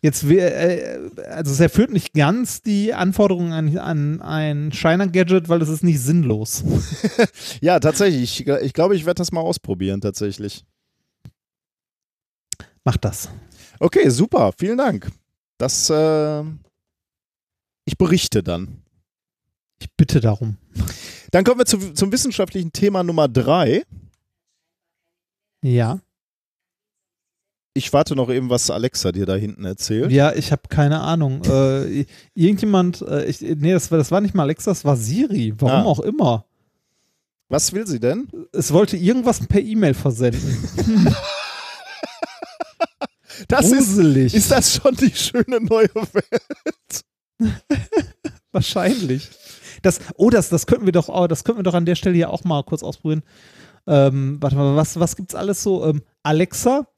Jetzt, 0.00 0.28
wär, 0.28 0.54
äh, 0.56 1.10
also 1.26 1.50
es 1.50 1.58
erfüllt 1.58 1.90
nicht 1.90 2.12
ganz 2.14 2.62
die 2.62 2.94
Anforderungen 2.94 3.52
an, 3.52 3.76
an 3.78 4.20
ein 4.22 4.70
Shiner-Gadget, 4.72 5.48
weil 5.48 5.60
es 5.60 5.68
ist 5.68 5.82
nicht 5.82 6.00
sinnlos. 6.00 6.62
Ja, 7.60 7.80
tatsächlich. 7.80 8.40
Ich, 8.40 8.46
ich 8.46 8.72
glaube, 8.72 8.94
ich 8.94 9.04
werde 9.06 9.18
das 9.18 9.32
mal 9.32 9.40
ausprobieren, 9.40 10.00
tatsächlich. 10.00 10.64
Macht 12.84 13.04
das. 13.04 13.28
Okay, 13.80 14.08
super. 14.08 14.52
Vielen 14.56 14.78
Dank. 14.78 15.10
Das, 15.58 15.90
äh, 15.90 16.42
ich 17.84 17.98
berichte 17.98 18.44
dann. 18.44 18.82
Ich 19.80 19.88
bitte 19.96 20.20
darum. 20.20 20.56
Dann 21.32 21.42
kommen 21.42 21.58
wir 21.60 21.66
zu, 21.66 21.92
zum 21.94 22.12
wissenschaftlichen 22.12 22.72
Thema 22.72 23.02
Nummer 23.02 23.26
drei. 23.26 23.82
Ja. 25.62 25.98
Ich 27.78 27.92
warte 27.92 28.16
noch 28.16 28.28
eben, 28.28 28.50
was 28.50 28.70
Alexa 28.70 29.12
dir 29.12 29.24
da 29.24 29.34
hinten 29.36 29.64
erzählt. 29.64 30.10
Ja, 30.10 30.32
ich 30.34 30.50
habe 30.52 30.62
keine 30.68 31.00
Ahnung. 31.00 31.42
Äh, 31.44 32.04
irgendjemand, 32.34 33.02
äh, 33.02 33.24
ich, 33.26 33.40
nee, 33.40 33.72
das 33.72 33.90
war, 33.90 33.98
das 33.98 34.10
war 34.10 34.20
nicht 34.20 34.34
mal 34.34 34.42
Alexa, 34.42 34.70
das 34.72 34.84
war 34.84 34.96
Siri. 34.96 35.54
Warum 35.58 35.86
Ah. 35.86 35.90
auch 35.90 36.00
immer. 36.00 36.44
Was 37.48 37.72
will 37.72 37.86
sie 37.86 38.00
denn? 38.00 38.28
Es 38.52 38.72
wollte 38.72 38.96
irgendwas 38.96 39.46
per 39.46 39.60
E-Mail 39.60 39.94
versenden. 39.94 40.58
Das 43.46 43.66
ist, 43.70 43.94
Gruselig. 43.94 44.34
ist 44.34 44.50
das 44.50 44.74
schon 44.74 44.96
die 44.96 45.14
schöne 45.14 45.60
neue 45.60 45.88
Welt? 45.94 47.04
Wahrscheinlich. 48.52 49.30
Das, 49.82 50.00
oh, 50.16 50.28
das, 50.28 50.48
das 50.48 50.66
könnten 50.66 50.86
wir 50.86 50.92
doch, 50.92 51.08
oh, 51.08 51.28
das 51.28 51.44
könnten 51.44 51.60
wir 51.60 51.64
doch 51.64 51.74
an 51.74 51.86
der 51.86 51.94
Stelle 51.94 52.16
ja 52.16 52.28
auch 52.30 52.42
mal 52.42 52.64
kurz 52.64 52.82
ausprobieren. 52.82 53.22
Ähm, 53.86 54.38
warte 54.40 54.56
mal, 54.56 54.74
was, 54.74 54.98
was 54.98 55.14
gibt's 55.14 55.36
alles 55.36 55.62
so? 55.62 55.86
Ähm, 55.86 56.02
Alexa, 56.24 56.88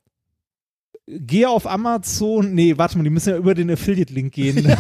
gehe 1.18 1.48
auf 1.48 1.66
Amazon. 1.66 2.55
Nee, 2.55 2.76
warte 2.78 2.97
mal, 2.97 3.05
die 3.05 3.10
müssen 3.10 3.30
ja 3.30 3.36
über 3.36 3.55
den 3.55 3.70
Affiliate-Link 3.70 4.32
gehen. 4.32 4.64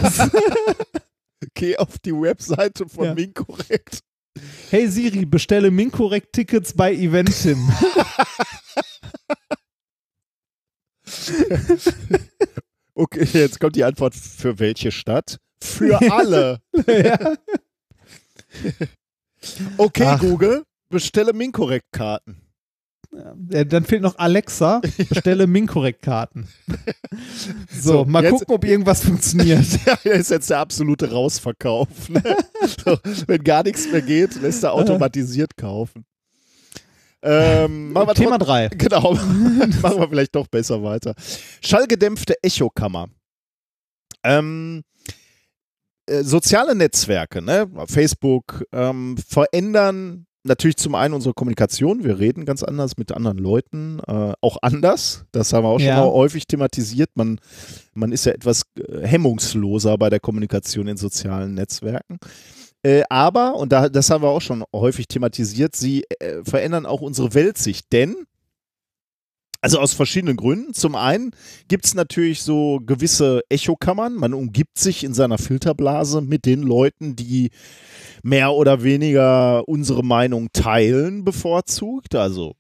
Geh 1.54 1.76
auf 1.76 1.98
die 1.98 2.12
Webseite 2.12 2.88
von 2.88 3.04
Ja. 3.06 3.14
Minkorrekt. 3.14 4.00
hey 4.70 4.88
Siri, 4.88 5.24
bestelle 5.26 5.70
Minkorrekt-Tickets 5.70 6.74
bei 6.74 6.92
Eventim. 6.94 7.58
Okay, 12.94 13.26
jetzt 13.32 13.60
kommt 13.60 13.76
die 13.76 13.84
Antwort 13.84 14.14
für 14.14 14.58
welche 14.58 14.92
Stadt? 14.92 15.38
Für 15.62 16.00
alle. 16.12 16.60
ja. 16.86 17.34
Okay, 19.78 20.04
Ach. 20.06 20.20
Google, 20.20 20.64
bestelle 20.90 21.32
Minkorrekt-Karten. 21.32 22.42
Ja, 23.12 23.64
dann 23.64 23.84
fehlt 23.84 24.02
noch 24.02 24.18
Alexa, 24.18 24.80
bestelle 25.08 25.46
Minkorrekt-Karten. 25.46 26.48
So, 27.72 27.92
So, 27.92 28.04
mal 28.04 28.22
jetzt- 28.22 28.32
gucken, 28.32 28.54
ob 28.54 28.64
irgendwas 28.64 29.02
funktioniert. 29.04 29.66
Ja, 30.04 30.12
ist 30.12 30.30
jetzt 30.30 30.48
der 30.50 30.58
absolute 30.58 31.10
Rausverkauf. 31.10 32.08
Ne? 32.08 32.22
So, 32.84 32.98
wenn 33.26 33.42
gar 33.42 33.64
nichts 33.64 33.90
mehr 33.90 34.02
geht, 34.02 34.40
lässt 34.40 34.62
er 34.62 34.72
automatisiert 34.74 35.56
kaufen. 35.56 36.04
Ähm, 37.22 37.92
Thema 38.14 38.38
trot- 38.38 38.46
3. 38.46 38.68
Genau, 38.68 39.12
machen 39.14 39.98
wir 40.00 40.08
vielleicht 40.08 40.34
doch 40.36 40.46
besser 40.46 40.82
weiter. 40.82 41.14
Schallgedämpfte 41.62 42.34
Echokammer. 42.42 43.08
Ähm, 44.22 44.82
äh, 46.06 46.22
soziale 46.22 46.74
Netzwerke, 46.74 47.42
ne? 47.42 47.68
Facebook, 47.86 48.64
ähm, 48.72 49.16
verändern 49.18 50.26
natürlich 50.44 50.76
zum 50.76 50.94
einen 50.94 51.14
unsere 51.14 51.34
Kommunikation. 51.34 52.04
Wir 52.04 52.18
reden 52.18 52.44
ganz 52.44 52.62
anders 52.62 52.96
mit 52.96 53.12
anderen 53.12 53.38
Leuten, 53.38 54.00
äh, 54.06 54.32
auch 54.40 54.58
anders. 54.62 55.24
Das 55.32 55.52
haben 55.52 55.64
wir 55.64 55.68
auch 55.68 55.78
schon 55.78 55.88
Ja. 55.88 56.00
mal 56.04 56.10
häufig 56.10 56.46
thematisiert. 56.46 57.10
Man, 57.14 57.40
man 57.94 58.12
ist 58.12 58.24
ja 58.26 58.32
etwas 58.32 58.62
äh, 58.76 59.06
hemmungsloser 59.06 59.98
bei 59.98 60.10
der 60.10 60.20
Kommunikation 60.20 60.88
in 60.88 60.96
sozialen 60.96 61.54
Netzwerken. 61.54 62.18
Äh, 62.82 63.02
aber, 63.10 63.56
und 63.56 63.72
da, 63.72 63.88
das 63.90 64.08
haben 64.08 64.22
wir 64.24 64.30
auch 64.30 64.40
schon 64.40 64.64
häufig 64.74 65.06
thematisiert, 65.06 65.76
sie 65.76 66.04
äh, 66.18 66.42
verändern 66.44 66.86
auch 66.86 67.02
unsere 67.02 67.34
Weltsicht. 67.34 67.92
Denn, 67.92 68.16
also 69.60 69.78
aus 69.78 69.92
verschiedenen 69.92 70.38
Gründen. 70.38 70.72
Zum 70.72 70.94
einen 70.94 71.32
gibt 71.68 71.84
es 71.84 71.92
natürlich 71.94 72.42
so 72.42 72.80
gewisse 72.82 73.42
Echokammern. 73.50 74.14
Man 74.14 74.32
umgibt 74.32 74.78
sich 74.78 75.04
in 75.04 75.12
seiner 75.12 75.36
Filterblase 75.36 76.22
mit 76.22 76.46
den 76.46 76.62
Leuten, 76.62 77.14
die 77.14 77.50
mehr 78.22 78.52
oder 78.52 78.82
weniger 78.82 79.66
unsere 79.68 80.02
Meinung 80.02 80.48
teilen, 80.52 81.24
bevorzugt. 81.24 82.14
Also 82.14 82.54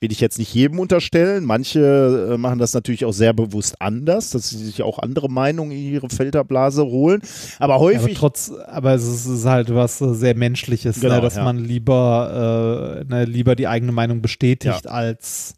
will 0.00 0.12
ich 0.12 0.20
jetzt 0.20 0.38
nicht 0.38 0.54
jedem 0.54 0.78
unterstellen. 0.78 1.44
Manche 1.44 2.30
äh, 2.34 2.38
machen 2.38 2.58
das 2.58 2.74
natürlich 2.74 3.04
auch 3.04 3.12
sehr 3.12 3.32
bewusst 3.32 3.80
anders, 3.80 4.30
dass 4.30 4.50
sie 4.50 4.56
sich 4.58 4.82
auch 4.82 4.98
andere 5.00 5.28
Meinungen 5.28 5.72
in 5.72 5.78
ihre 5.92 6.08
Filterblase 6.08 6.84
holen. 6.84 7.22
Aber 7.58 7.80
häufig. 7.80 8.04
aber, 8.04 8.14
trotz, 8.14 8.52
aber 8.66 8.94
es 8.94 9.26
ist 9.26 9.44
halt 9.44 9.74
was 9.74 9.98
sehr 9.98 10.36
Menschliches, 10.36 11.00
Genau, 11.00 11.16
ne, 11.16 11.20
dass 11.20 11.36
ja. 11.36 11.44
man 11.44 11.58
lieber, 11.58 13.00
äh, 13.00 13.04
ne, 13.08 13.24
lieber 13.24 13.56
die 13.56 13.66
eigene 13.66 13.92
Meinung 13.92 14.22
bestätigt, 14.22 14.84
Ja. 14.84 14.90
als 14.90 15.54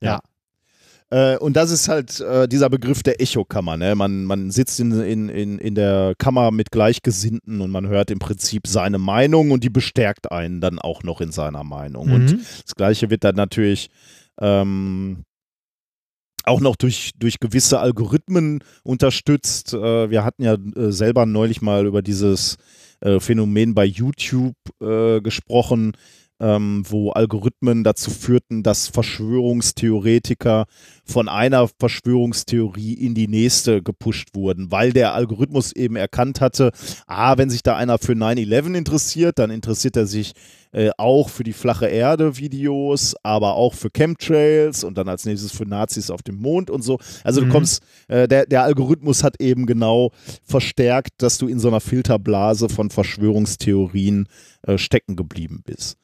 Ja. 0.00 0.20
Äh, 1.14 1.38
und 1.38 1.54
das 1.54 1.70
ist 1.70 1.86
halt 1.88 2.18
äh, 2.18 2.48
dieser 2.48 2.68
Begriff 2.68 3.04
der 3.04 3.20
Echokammer. 3.20 3.76
Ne? 3.76 3.94
Man, 3.94 4.24
man 4.24 4.50
sitzt 4.50 4.80
in, 4.80 4.90
in, 5.00 5.28
in, 5.28 5.58
in 5.60 5.76
der 5.76 6.14
Kammer 6.18 6.50
mit 6.50 6.72
Gleichgesinnten 6.72 7.60
und 7.60 7.70
man 7.70 7.86
hört 7.86 8.10
im 8.10 8.18
Prinzip 8.18 8.66
seine 8.66 8.98
Meinung 8.98 9.52
und 9.52 9.62
die 9.62 9.70
bestärkt 9.70 10.32
einen 10.32 10.60
dann 10.60 10.80
auch 10.80 11.04
noch 11.04 11.20
in 11.20 11.30
seiner 11.30 11.62
Meinung. 11.62 12.10
Und 12.10 12.24
Mhm. 12.32 12.40
das 12.64 12.74
Gleiche 12.74 13.10
wird 13.10 13.22
dann 13.22 13.36
natürlich 13.36 13.90
ähm, 14.40 15.24
auch 16.42 16.60
noch 16.60 16.74
durch, 16.74 17.12
durch 17.16 17.38
gewisse 17.38 17.78
Algorithmen 17.78 18.64
unterstützt. 18.82 19.72
Äh, 19.72 20.10
wir 20.10 20.24
hatten 20.24 20.42
ja 20.42 20.54
äh, 20.54 20.90
selber 20.90 21.26
neulich 21.26 21.62
mal 21.62 21.86
über 21.86 22.02
dieses 22.02 22.56
äh, 23.00 23.20
Phänomen 23.20 23.74
bei 23.74 23.84
YouTube 23.84 24.56
gesprochen, 24.80 25.92
ähm, 26.40 26.84
wo 26.88 27.10
Algorithmen 27.10 27.84
dazu 27.84 28.10
führten, 28.10 28.62
dass 28.62 28.88
Verschwörungstheoretiker 28.88 30.66
von 31.04 31.28
einer 31.28 31.68
Verschwörungstheorie 31.78 32.94
in 32.94 33.14
die 33.14 33.28
nächste 33.28 33.82
gepusht 33.82 34.30
wurden, 34.34 34.70
weil 34.70 34.92
der 34.92 35.14
Algorithmus 35.14 35.72
eben 35.72 35.96
erkannt 35.96 36.40
hatte, 36.40 36.72
ah, 37.06 37.36
wenn 37.38 37.50
sich 37.50 37.62
da 37.62 37.76
einer 37.76 37.98
für 37.98 38.12
9-11 38.14 38.74
interessiert, 38.74 39.38
dann 39.38 39.50
interessiert 39.50 39.96
er 39.96 40.06
sich 40.06 40.32
äh, 40.72 40.90
auch 40.98 41.28
für 41.28 41.44
die 41.44 41.52
flache 41.52 41.86
Erde 41.86 42.36
Videos, 42.36 43.14
aber 43.22 43.54
auch 43.54 43.74
für 43.74 43.90
Chemtrails 43.90 44.82
und 44.82 44.98
dann 44.98 45.08
als 45.08 45.24
nächstes 45.24 45.52
für 45.52 45.66
Nazis 45.66 46.10
auf 46.10 46.22
dem 46.22 46.40
Mond 46.40 46.68
und 46.68 46.82
so. 46.82 46.98
Also 47.22 47.40
du 47.40 47.46
Mhm. 47.46 47.50
kommst, 47.50 47.82
äh, 48.08 48.26
der, 48.26 48.46
der 48.46 48.64
Algorithmus 48.64 49.22
hat 49.22 49.40
eben 49.40 49.66
genau 49.66 50.10
verstärkt, 50.42 51.10
dass 51.18 51.38
du 51.38 51.46
in 51.46 51.60
so 51.60 51.68
einer 51.68 51.80
Filterblase 51.80 52.68
von 52.68 52.90
Verschwörungstheorien 52.90 54.26
äh, 54.66 54.78
stecken 54.78 55.14
geblieben 55.14 55.62
bist. 55.64 55.96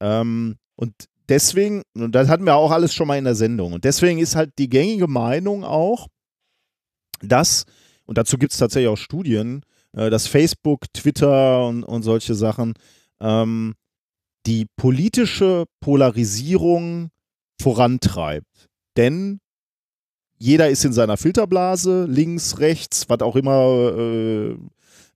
Ähm, 0.00 0.56
und 0.76 0.94
deswegen, 1.28 1.82
und 1.94 2.14
das 2.14 2.28
hatten 2.28 2.44
wir 2.44 2.56
auch 2.56 2.70
alles 2.70 2.94
schon 2.94 3.06
mal 3.08 3.18
in 3.18 3.24
der 3.24 3.34
Sendung, 3.34 3.72
und 3.72 3.84
deswegen 3.84 4.18
ist 4.18 4.36
halt 4.36 4.52
die 4.58 4.68
gängige 4.68 5.06
Meinung 5.06 5.64
auch, 5.64 6.08
dass, 7.22 7.64
und 8.06 8.18
dazu 8.18 8.38
gibt 8.38 8.52
es 8.52 8.58
tatsächlich 8.58 8.88
auch 8.88 8.96
Studien, 8.96 9.62
äh, 9.92 10.10
dass 10.10 10.26
Facebook, 10.26 10.92
Twitter 10.92 11.66
und, 11.66 11.84
und 11.84 12.02
solche 12.02 12.34
Sachen 12.34 12.74
ähm, 13.20 13.74
die 14.46 14.66
politische 14.76 15.66
Polarisierung 15.80 17.10
vorantreibt. 17.60 18.68
Denn 18.96 19.40
jeder 20.38 20.70
ist 20.70 20.84
in 20.84 20.94
seiner 20.94 21.18
Filterblase, 21.18 22.06
links, 22.06 22.58
rechts, 22.58 23.08
was 23.08 23.20
auch 23.20 23.36
immer, 23.36 23.94
äh, 23.98 24.56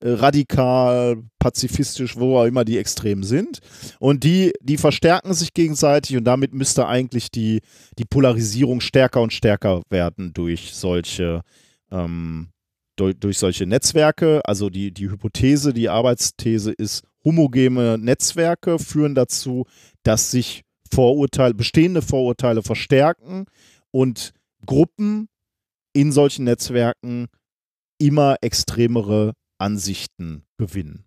radikal, 0.05 1.17
pazifistisch, 1.39 2.17
wo 2.17 2.39
auch 2.39 2.45
immer 2.45 2.65
die 2.65 2.79
Extremen 2.79 3.23
sind. 3.23 3.61
Und 3.99 4.23
die, 4.23 4.53
die 4.61 4.77
verstärken 4.77 5.33
sich 5.33 5.55
gegenseitig 5.55 6.17
und 6.17 6.25
damit 6.25 6.53
müsste 6.53 6.87
eigentlich 6.87 7.31
die, 7.31 7.61
die 7.99 8.05
Polarisierung 8.05 8.81
stärker 8.81 9.23
und 9.23 9.33
stärker 9.33 9.83
werden 9.89 10.33
durch 10.35 10.75
solche, 10.75 11.41
ähm, 11.91 12.51
durch, 12.97 13.19
durch 13.19 13.39
solche 13.39 13.67
Netzwerke. 13.67 14.43
Also 14.45 14.69
die, 14.69 14.93
die 14.93 15.11
Hypothese, 15.11 15.73
die 15.73 15.89
Arbeitsthese 15.89 16.73
ist, 16.73 17.03
homogene 17.25 17.97
Netzwerke 17.97 18.79
führen 18.79 19.15
dazu, 19.15 19.65
dass 20.03 20.31
sich 20.31 20.63
Vorurteile, 20.93 21.55
bestehende 21.55 22.03
Vorurteile 22.03 22.63
verstärken 22.63 23.47
und 23.91 24.33
Gruppen 24.67 25.29
in 25.95 26.13
solchen 26.13 26.45
Netzwerken 26.45 27.29
immer 27.99 28.37
extremere 28.43 29.33
Ansichten 29.65 30.45
gewinnen. 30.59 31.05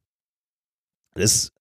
Das 1.14 1.34
ist 1.36 1.52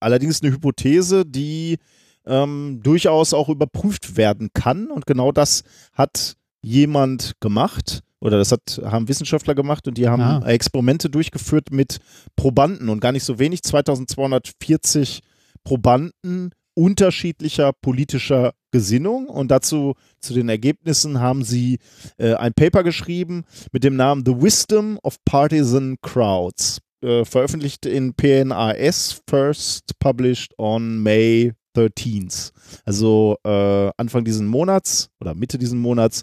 allerdings 0.00 0.42
eine 0.42 0.52
Hypothese, 0.52 1.24
die 1.26 1.78
ähm, 2.26 2.80
durchaus 2.82 3.34
auch 3.34 3.48
überprüft 3.48 4.16
werden 4.16 4.50
kann. 4.54 4.90
Und 4.90 5.06
genau 5.06 5.32
das 5.32 5.62
hat 5.92 6.36
jemand 6.62 7.34
gemacht 7.40 8.00
oder 8.20 8.38
das 8.38 8.52
hat, 8.52 8.80
haben 8.84 9.08
Wissenschaftler 9.08 9.54
gemacht 9.54 9.86
und 9.86 9.98
die 9.98 10.08
haben 10.08 10.22
Ah. 10.22 10.46
Experimente 10.46 11.10
durchgeführt 11.10 11.70
mit 11.70 11.98
Probanden 12.36 12.88
und 12.88 13.00
gar 13.00 13.12
nicht 13.12 13.24
so 13.24 13.38
wenig, 13.38 13.62
2240 13.62 15.20
Probanden 15.64 16.50
unterschiedlicher 16.74 17.72
politischer 17.72 18.52
Gesinnung 18.70 19.28
und 19.28 19.50
dazu 19.50 19.94
zu 20.20 20.34
den 20.34 20.48
Ergebnissen 20.48 21.20
haben 21.20 21.44
sie 21.44 21.78
äh, 22.18 22.34
ein 22.34 22.54
Paper 22.54 22.82
geschrieben 22.82 23.44
mit 23.72 23.84
dem 23.84 23.96
Namen 23.96 24.24
The 24.26 24.40
Wisdom 24.40 24.98
of 25.02 25.16
Partisan 25.24 25.96
Crowds, 26.02 26.80
äh, 27.00 27.24
veröffentlicht 27.24 27.86
in 27.86 28.14
PNAS, 28.14 29.22
first 29.28 29.98
published 30.00 30.52
on 30.58 31.02
May 31.02 31.52
13th. 31.76 32.52
Also 32.84 33.36
äh, 33.44 33.90
Anfang 33.96 34.24
diesen 34.24 34.46
Monats 34.46 35.10
oder 35.20 35.34
Mitte 35.34 35.58
diesen 35.58 35.78
Monats, 35.78 36.22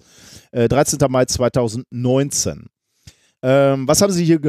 äh, 0.52 0.68
13. 0.68 1.00
Mai 1.10 1.26
2019. 1.26 2.68
Ähm, 3.44 3.88
was 3.88 4.02
haben 4.02 4.12
Sie 4.12 4.24
hier 4.24 4.40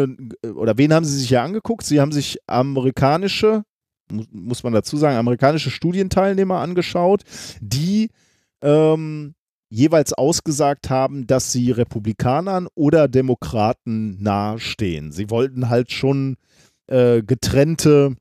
oder 0.55 0.77
wen 0.77 0.93
haben 0.93 1.05
Sie 1.05 1.17
sich 1.19 1.29
hier 1.29 1.43
angeguckt? 1.43 1.85
Sie 1.85 2.01
haben 2.01 2.13
sich 2.13 2.39
amerikanische, 2.47 3.63
muss 4.11 4.63
man 4.63 4.73
dazu 4.73 4.97
sagen, 4.97 5.17
amerikanische 5.17 5.71
Studienteilnehmer 5.71 6.59
angeschaut, 6.59 7.23
die 7.61 8.11
ähm, 8.63 9.35
jeweils 9.69 10.13
ausgesagt 10.13 10.91
haben, 10.91 11.27
dass 11.27 11.51
sie 11.51 11.71
Republikanern 11.71 12.69
oder 12.75 13.09
Demokraten 13.09 14.23
nahestehen. 14.23 15.13
Sie 15.13 15.31
wollten 15.31 15.71
halt 15.71 15.91
schon 15.93 16.37
äh, 16.89 17.23
getrennte 17.23 18.17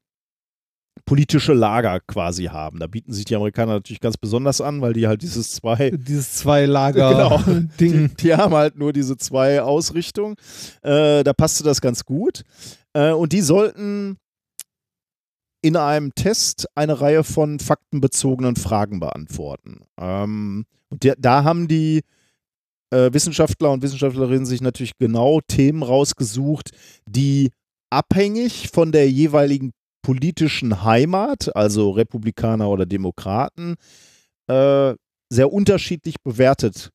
politische 1.06 1.54
Lager 1.54 2.00
quasi 2.08 2.46
haben. 2.46 2.80
Da 2.80 2.88
bieten 2.88 3.12
sich 3.12 3.26
die 3.26 3.36
Amerikaner 3.36 3.74
natürlich 3.74 4.00
ganz 4.00 4.18
besonders 4.18 4.62
an, 4.62 4.82
weil 4.82 4.94
die 4.94 5.08
halt 5.08 5.22
dieses 5.22 5.52
zwei 5.52 5.92
Dieses 5.94 6.36
Zwei-Lager-Ding. 6.36 7.70
die, 7.80 8.16
die 8.16 8.34
haben 8.34 8.54
halt 8.54 8.78
nur 8.78 8.94
diese 8.94 9.18
zwei 9.18 9.62
Ausrichtungen. 9.62 10.36
Äh, 10.84 11.24
da 11.24 11.34
passte 11.34 11.64
das 11.64 11.82
ganz 11.82 12.06
gut. 12.06 12.44
Äh, 12.94 13.12
und 13.12 13.34
die 13.34 13.42
sollten 13.42 14.18
in 15.62 15.76
einem 15.76 16.14
Test 16.16 16.68
eine 16.76 17.02
Reihe 17.02 17.24
von 17.24 17.60
faktenbezogenen 17.60 18.56
Fragen 18.56 19.00
beantworten. 19.00 19.82
Ähm, 20.00 20.66
und 20.90 21.04
der, 21.04 21.16
da 21.18 21.44
haben 21.44 21.68
die 21.68 22.02
äh, 22.92 23.14
Wissenschaftler 23.14 23.72
und 23.72 23.82
Wissenschaftlerinnen 23.82 24.46
sich 24.46 24.62
natürlich 24.62 24.98
genau 24.98 25.40
Themen 25.42 25.84
rausgesucht, 25.84 26.72
die 27.06 27.52
abhängig 27.90 28.70
von 28.72 28.92
der 28.92 29.10
jeweiligen 29.10 29.72
politischen 30.02 30.84
Heimat, 30.84 31.56
also 31.56 31.92
Republikaner 31.92 32.70
oder 32.70 32.86
Demokraten, 32.86 33.76
äh, 34.48 34.96
sehr 35.30 35.54
unterschiedlich 35.54 36.16
bewertet 36.24 36.90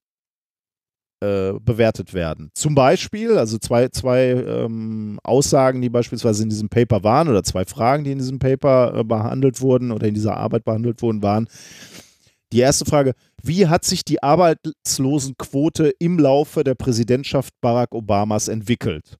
äh, 1.20 1.54
bewertet 1.60 2.12
werden. 2.12 2.50
Zum 2.54 2.74
Beispiel, 2.74 3.38
also 3.38 3.58
zwei, 3.58 3.88
zwei 3.88 4.30
ähm, 4.30 5.18
Aussagen, 5.22 5.80
die 5.80 5.88
beispielsweise 5.88 6.42
in 6.42 6.50
diesem 6.50 6.68
Paper 6.68 7.04
waren, 7.04 7.28
oder 7.28 7.42
zwei 7.42 7.64
Fragen, 7.64 8.04
die 8.04 8.12
in 8.12 8.18
diesem 8.18 8.38
Paper 8.38 8.94
äh, 8.94 9.04
behandelt 9.04 9.60
wurden 9.60 9.92
oder 9.92 10.06
in 10.06 10.14
dieser 10.14 10.36
Arbeit 10.36 10.64
behandelt 10.64 11.00
wurden, 11.02 11.22
waren. 11.22 11.48
Die 12.52 12.60
erste 12.60 12.84
Frage, 12.84 13.14
wie 13.42 13.66
hat 13.66 13.84
sich 13.84 14.04
die 14.04 14.22
Arbeitslosenquote 14.22 15.92
im 15.98 16.18
Laufe 16.18 16.64
der 16.64 16.74
Präsidentschaft 16.74 17.54
Barack 17.60 17.94
Obamas 17.94 18.48
entwickelt? 18.48 19.16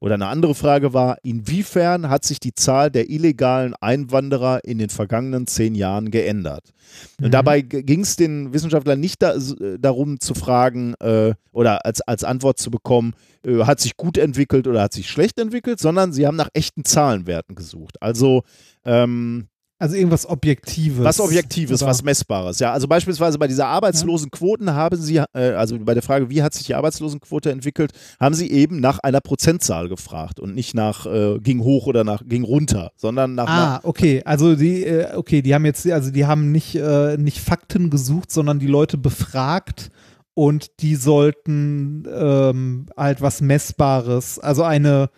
Oder 0.00 0.14
eine 0.14 0.26
andere 0.26 0.54
Frage 0.54 0.94
war, 0.94 1.18
inwiefern 1.24 2.08
hat 2.08 2.24
sich 2.24 2.38
die 2.38 2.54
Zahl 2.54 2.90
der 2.90 3.10
illegalen 3.10 3.74
Einwanderer 3.74 4.64
in 4.64 4.78
den 4.78 4.90
vergangenen 4.90 5.48
zehn 5.48 5.74
Jahren 5.74 6.10
geändert? 6.12 6.72
Und 7.18 7.26
Mhm. 7.26 7.30
dabei 7.32 7.60
ging 7.62 8.00
es 8.00 8.14
den 8.14 8.52
Wissenschaftlern 8.52 9.00
nicht 9.00 9.20
da, 9.22 9.34
äh, 9.34 9.78
darum 9.78 10.20
zu 10.20 10.34
fragen 10.34 10.94
äh, 11.00 11.34
oder 11.50 11.84
als, 11.84 12.00
als 12.02 12.22
Antwort 12.22 12.58
zu 12.58 12.70
bekommen, 12.70 13.14
äh, 13.44 13.64
hat 13.64 13.80
sich 13.80 13.96
gut 13.96 14.18
entwickelt 14.18 14.68
oder 14.68 14.82
hat 14.82 14.92
sich 14.92 15.08
schlecht 15.10 15.38
entwickelt, 15.40 15.80
sondern 15.80 16.12
sie 16.12 16.26
haben 16.26 16.36
nach 16.36 16.50
echten 16.54 16.84
Zahlenwerten 16.84 17.56
gesucht. 17.56 18.00
Also 18.00 18.42
ähm, 18.84 19.48
Also 19.80 19.94
irgendwas 19.94 20.28
Objektives. 20.28 21.04
was 21.04 21.20
Objektives, 21.20 21.82
Oder- 21.82 21.90
was 21.90 22.02
Messbares. 22.02 22.58
Ja, 22.58 22.72
also 22.72 22.88
beispielsweise 22.88 23.38
bei 23.38 23.46
dieser 23.46 23.66
Arbeitslosenquoten 23.68 24.72
haben 24.74 24.96
sie, 24.96 25.18
äh, 25.18 25.52
also 25.52 25.78
bei 25.78 25.94
der 25.94 26.02
Frage, 26.02 26.28
wie 26.30 26.42
hat 26.42 26.52
sich 26.54 26.66
die 26.66 26.74
Arbeitslosenquote 26.74 27.52
entwickelt, 27.52 27.92
haben 28.18 28.34
sie 28.34 28.50
eben 28.50 28.80
nach 28.80 28.98
einer 28.98 29.20
Prozentzahl 29.20 29.88
gefragt 29.88 30.40
und 30.40 30.54
nicht 30.56 30.74
nach 30.74 31.06
äh, 31.06 31.38
ging 31.38 31.62
hoch 31.62 31.86
oder 31.86 32.02
nach 32.02 32.22
ging 32.26 32.42
runter, 32.42 32.90
sondern 32.96 33.36
nach 33.36 33.48
Ah, 33.48 33.80
okay. 33.84 34.20
Also 34.24 34.56
die, 34.56 34.84
äh, 34.84 35.14
okay, 35.14 35.42
die 35.42 35.54
haben 35.54 35.64
jetzt, 35.64 35.88
also 35.88 36.10
die 36.10 36.26
haben 36.26 36.50
nicht, 36.50 36.74
äh, 36.74 37.16
nicht 37.16 37.38
Fakten 37.38 37.88
gesucht, 37.90 38.32
sondern 38.32 38.58
die 38.58 38.66
Leute 38.66 38.98
befragt 38.98 39.90
und 40.34 40.80
die 40.80 40.96
sollten 40.96 42.04
ähm, 42.12 42.86
halt 42.96 43.20
was 43.20 43.40
Messbares, 43.40 44.40
also 44.40 44.64
eine, 44.64 45.10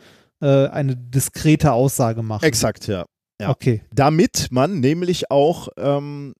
äh, 0.43 0.67
eine 0.69 0.97
diskrete 0.97 1.73
Aussage 1.73 2.23
machen. 2.23 2.45
exakt, 2.45 2.87
ja. 2.87 3.05
Ja. 3.41 3.51
Okay. 3.51 3.83
Damit 3.93 4.49
man 4.51 4.81
nämlich 4.81 5.31
auch 5.31 5.69
ähm, 5.77 6.35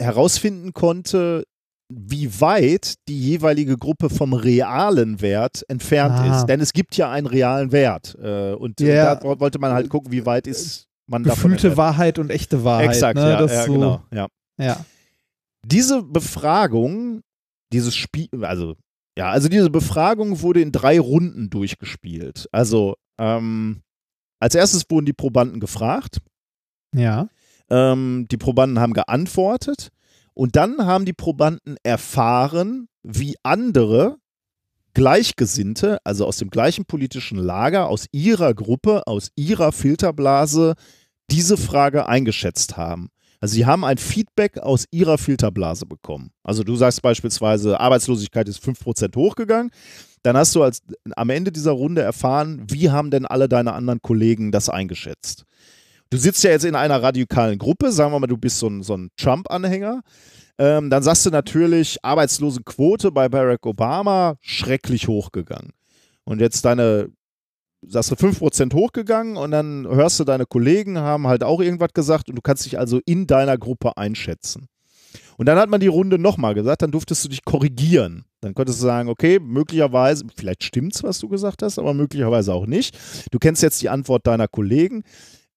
herausfinden 0.00 0.72
konnte, 0.72 1.44
wie 1.92 2.40
weit 2.40 2.94
die 3.08 3.18
jeweilige 3.20 3.76
Gruppe 3.76 4.10
vom 4.10 4.32
realen 4.32 5.20
Wert 5.20 5.64
entfernt 5.68 6.14
Ah. 6.18 6.36
ist. 6.38 6.46
Denn 6.46 6.60
es 6.60 6.72
gibt 6.72 6.96
ja 6.96 7.10
einen 7.10 7.26
realen 7.26 7.70
Wert. 7.72 8.16
Äh, 8.20 8.54
und 8.54 8.80
Ja. 8.80 9.14
da 9.16 9.22
wo- 9.22 9.38
wollte 9.40 9.58
man 9.58 9.72
halt 9.72 9.88
gucken, 9.88 10.10
wie 10.12 10.26
weit 10.26 10.46
ist 10.46 10.86
man 11.08 11.22
davon 11.22 11.52
Gefühlte 11.52 11.68
entfernt. 11.68 11.76
Wahrheit 11.76 12.18
und 12.18 12.30
echte 12.30 12.64
Wahrheit. 12.64 12.88
Exakt, 12.88 13.16
ne? 13.16 13.30
ja, 13.30 13.38
das 13.38 13.52
ja 13.52 13.62
so, 13.64 13.72
genau. 13.74 14.02
Ja. 14.12 14.26
Ja. 14.58 14.84
Diese 15.64 16.02
Befragung, 16.02 17.20
dieses 17.72 17.94
Spiel, 17.96 18.28
also 18.42 18.74
ja, 19.18 19.30
also 19.30 19.48
diese 19.48 19.70
Befragung 19.70 20.42
wurde 20.42 20.60
in 20.60 20.72
drei 20.72 20.98
Runden 21.00 21.48
durchgespielt. 21.50 22.48
Also 22.52 22.96
ähm, 23.20 23.80
als 24.40 24.54
erstes 24.54 24.84
wurden 24.90 25.06
die 25.06 25.12
Probanden 25.14 25.60
gefragt. 25.60 26.18
Ja. 26.96 27.28
Ähm, 27.68 28.26
die 28.30 28.36
Probanden 28.36 28.80
haben 28.80 28.92
geantwortet 28.92 29.90
und 30.34 30.56
dann 30.56 30.84
haben 30.86 31.04
die 31.04 31.12
Probanden 31.12 31.76
erfahren, 31.82 32.88
wie 33.02 33.36
andere 33.42 34.18
Gleichgesinnte, 34.94 35.98
also 36.04 36.26
aus 36.26 36.38
dem 36.38 36.50
gleichen 36.50 36.86
politischen 36.86 37.38
Lager, 37.38 37.88
aus 37.88 38.06
ihrer 38.12 38.54
Gruppe, 38.54 39.06
aus 39.06 39.30
ihrer 39.36 39.72
Filterblase, 39.72 40.74
diese 41.30 41.56
Frage 41.56 42.06
eingeschätzt 42.06 42.76
haben. 42.76 43.10
Also 43.40 43.54
sie 43.54 43.66
haben 43.66 43.84
ein 43.84 43.98
Feedback 43.98 44.58
aus 44.58 44.86
ihrer 44.90 45.18
Filterblase 45.18 45.86
bekommen. 45.86 46.30
Also 46.42 46.64
du 46.64 46.76
sagst 46.76 47.02
beispielsweise, 47.02 47.78
Arbeitslosigkeit 47.78 48.48
ist 48.48 48.64
5% 48.64 49.14
hochgegangen. 49.16 49.70
Dann 50.22 50.36
hast 50.36 50.54
du 50.54 50.62
als, 50.62 50.82
am 51.14 51.30
Ende 51.30 51.52
dieser 51.52 51.72
Runde 51.72 52.02
erfahren, 52.02 52.64
wie 52.68 52.90
haben 52.90 53.10
denn 53.10 53.26
alle 53.26 53.48
deine 53.48 53.74
anderen 53.74 54.00
Kollegen 54.00 54.50
das 54.50 54.68
eingeschätzt. 54.68 55.44
Du 56.10 56.18
sitzt 56.18 56.44
ja 56.44 56.50
jetzt 56.50 56.64
in 56.64 56.74
einer 56.74 57.02
radikalen 57.02 57.58
Gruppe, 57.58 57.90
sagen 57.90 58.12
wir 58.12 58.20
mal, 58.20 58.26
du 58.26 58.36
bist 58.36 58.58
so 58.58 58.68
ein, 58.68 58.82
so 58.82 58.96
ein 58.96 59.10
Trump-Anhänger. 59.16 60.02
Ähm, 60.58 60.88
dann 60.88 61.02
sagst 61.02 61.26
du 61.26 61.30
natürlich, 61.30 61.98
Arbeitslosenquote 62.02 63.10
bei 63.12 63.28
Barack 63.28 63.66
Obama 63.66 64.36
schrecklich 64.40 65.08
hochgegangen. 65.08 65.72
Und 66.24 66.40
jetzt 66.40 66.64
deine, 66.64 67.10
sagst 67.86 68.10
du 68.10 68.14
5% 68.14 68.72
hochgegangen 68.72 69.36
und 69.36 69.50
dann 69.50 69.86
hörst 69.86 70.18
du, 70.18 70.24
deine 70.24 70.46
Kollegen 70.46 70.98
haben 70.98 71.26
halt 71.26 71.42
auch 71.42 71.60
irgendwas 71.60 71.92
gesagt 71.92 72.28
und 72.28 72.36
du 72.36 72.42
kannst 72.42 72.64
dich 72.64 72.78
also 72.78 73.00
in 73.04 73.26
deiner 73.26 73.58
Gruppe 73.58 73.96
einschätzen. 73.96 74.68
Und 75.36 75.46
dann 75.46 75.58
hat 75.58 75.68
man 75.68 75.80
die 75.80 75.86
Runde 75.86 76.18
nochmal 76.18 76.54
gesagt, 76.54 76.82
dann 76.82 76.92
durftest 76.92 77.24
du 77.24 77.28
dich 77.28 77.44
korrigieren. 77.44 78.24
Dann 78.40 78.54
könntest 78.54 78.80
du 78.80 78.84
sagen, 78.84 79.08
okay, 79.08 79.38
möglicherweise, 79.38 80.24
vielleicht 80.34 80.64
stimmt's, 80.64 81.02
was 81.02 81.18
du 81.18 81.28
gesagt 81.28 81.62
hast, 81.62 81.78
aber 81.78 81.94
möglicherweise 81.94 82.54
auch 82.54 82.66
nicht. 82.66 82.96
Du 83.30 83.38
kennst 83.38 83.62
jetzt 83.62 83.82
die 83.82 83.88
Antwort 83.88 84.26
deiner 84.26 84.48
Kollegen. 84.48 85.02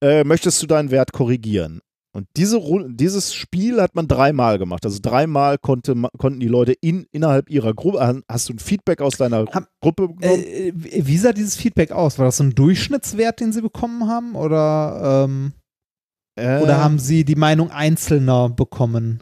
Äh, 0.01 0.23
möchtest 0.23 0.61
du 0.61 0.67
deinen 0.67 0.91
Wert 0.91 1.11
korrigieren? 1.11 1.81
Und 2.11 2.27
diese, 2.37 2.59
dieses 2.89 3.35
Spiel 3.35 3.79
hat 3.81 3.93
man 3.93 4.07
dreimal 4.07 4.57
gemacht. 4.57 4.83
Also 4.83 4.99
dreimal 5.01 5.57
konnte, 5.59 5.95
konnten 6.17 6.39
die 6.39 6.47
Leute 6.47 6.73
in, 6.73 7.05
innerhalb 7.11 7.49
ihrer 7.51 7.73
Gruppe, 7.75 8.23
hast 8.27 8.49
du 8.49 8.53
ein 8.53 8.59
Feedback 8.59 8.99
aus 9.01 9.17
deiner 9.17 9.45
Hab- 9.45 9.69
Gruppe 9.79 10.07
bekommen? 10.07 10.43
Äh, 10.43 10.71
wie 10.73 11.05
wie 11.05 11.17
sah 11.17 11.33
dieses 11.33 11.55
Feedback 11.55 11.91
aus? 11.91 12.17
War 12.17 12.25
das 12.25 12.37
so 12.37 12.43
ein 12.43 12.55
Durchschnittswert, 12.55 13.39
den 13.39 13.53
Sie 13.53 13.61
bekommen 13.61 14.07
haben? 14.07 14.35
Oder, 14.35 15.25
ähm, 15.27 15.53
Äh, 16.35 16.61
oder 16.61 16.79
haben 16.81 16.97
Sie 16.97 17.25
die 17.25 17.35
Meinung 17.35 17.69
Einzelner 17.69 18.49
bekommen? 18.49 19.21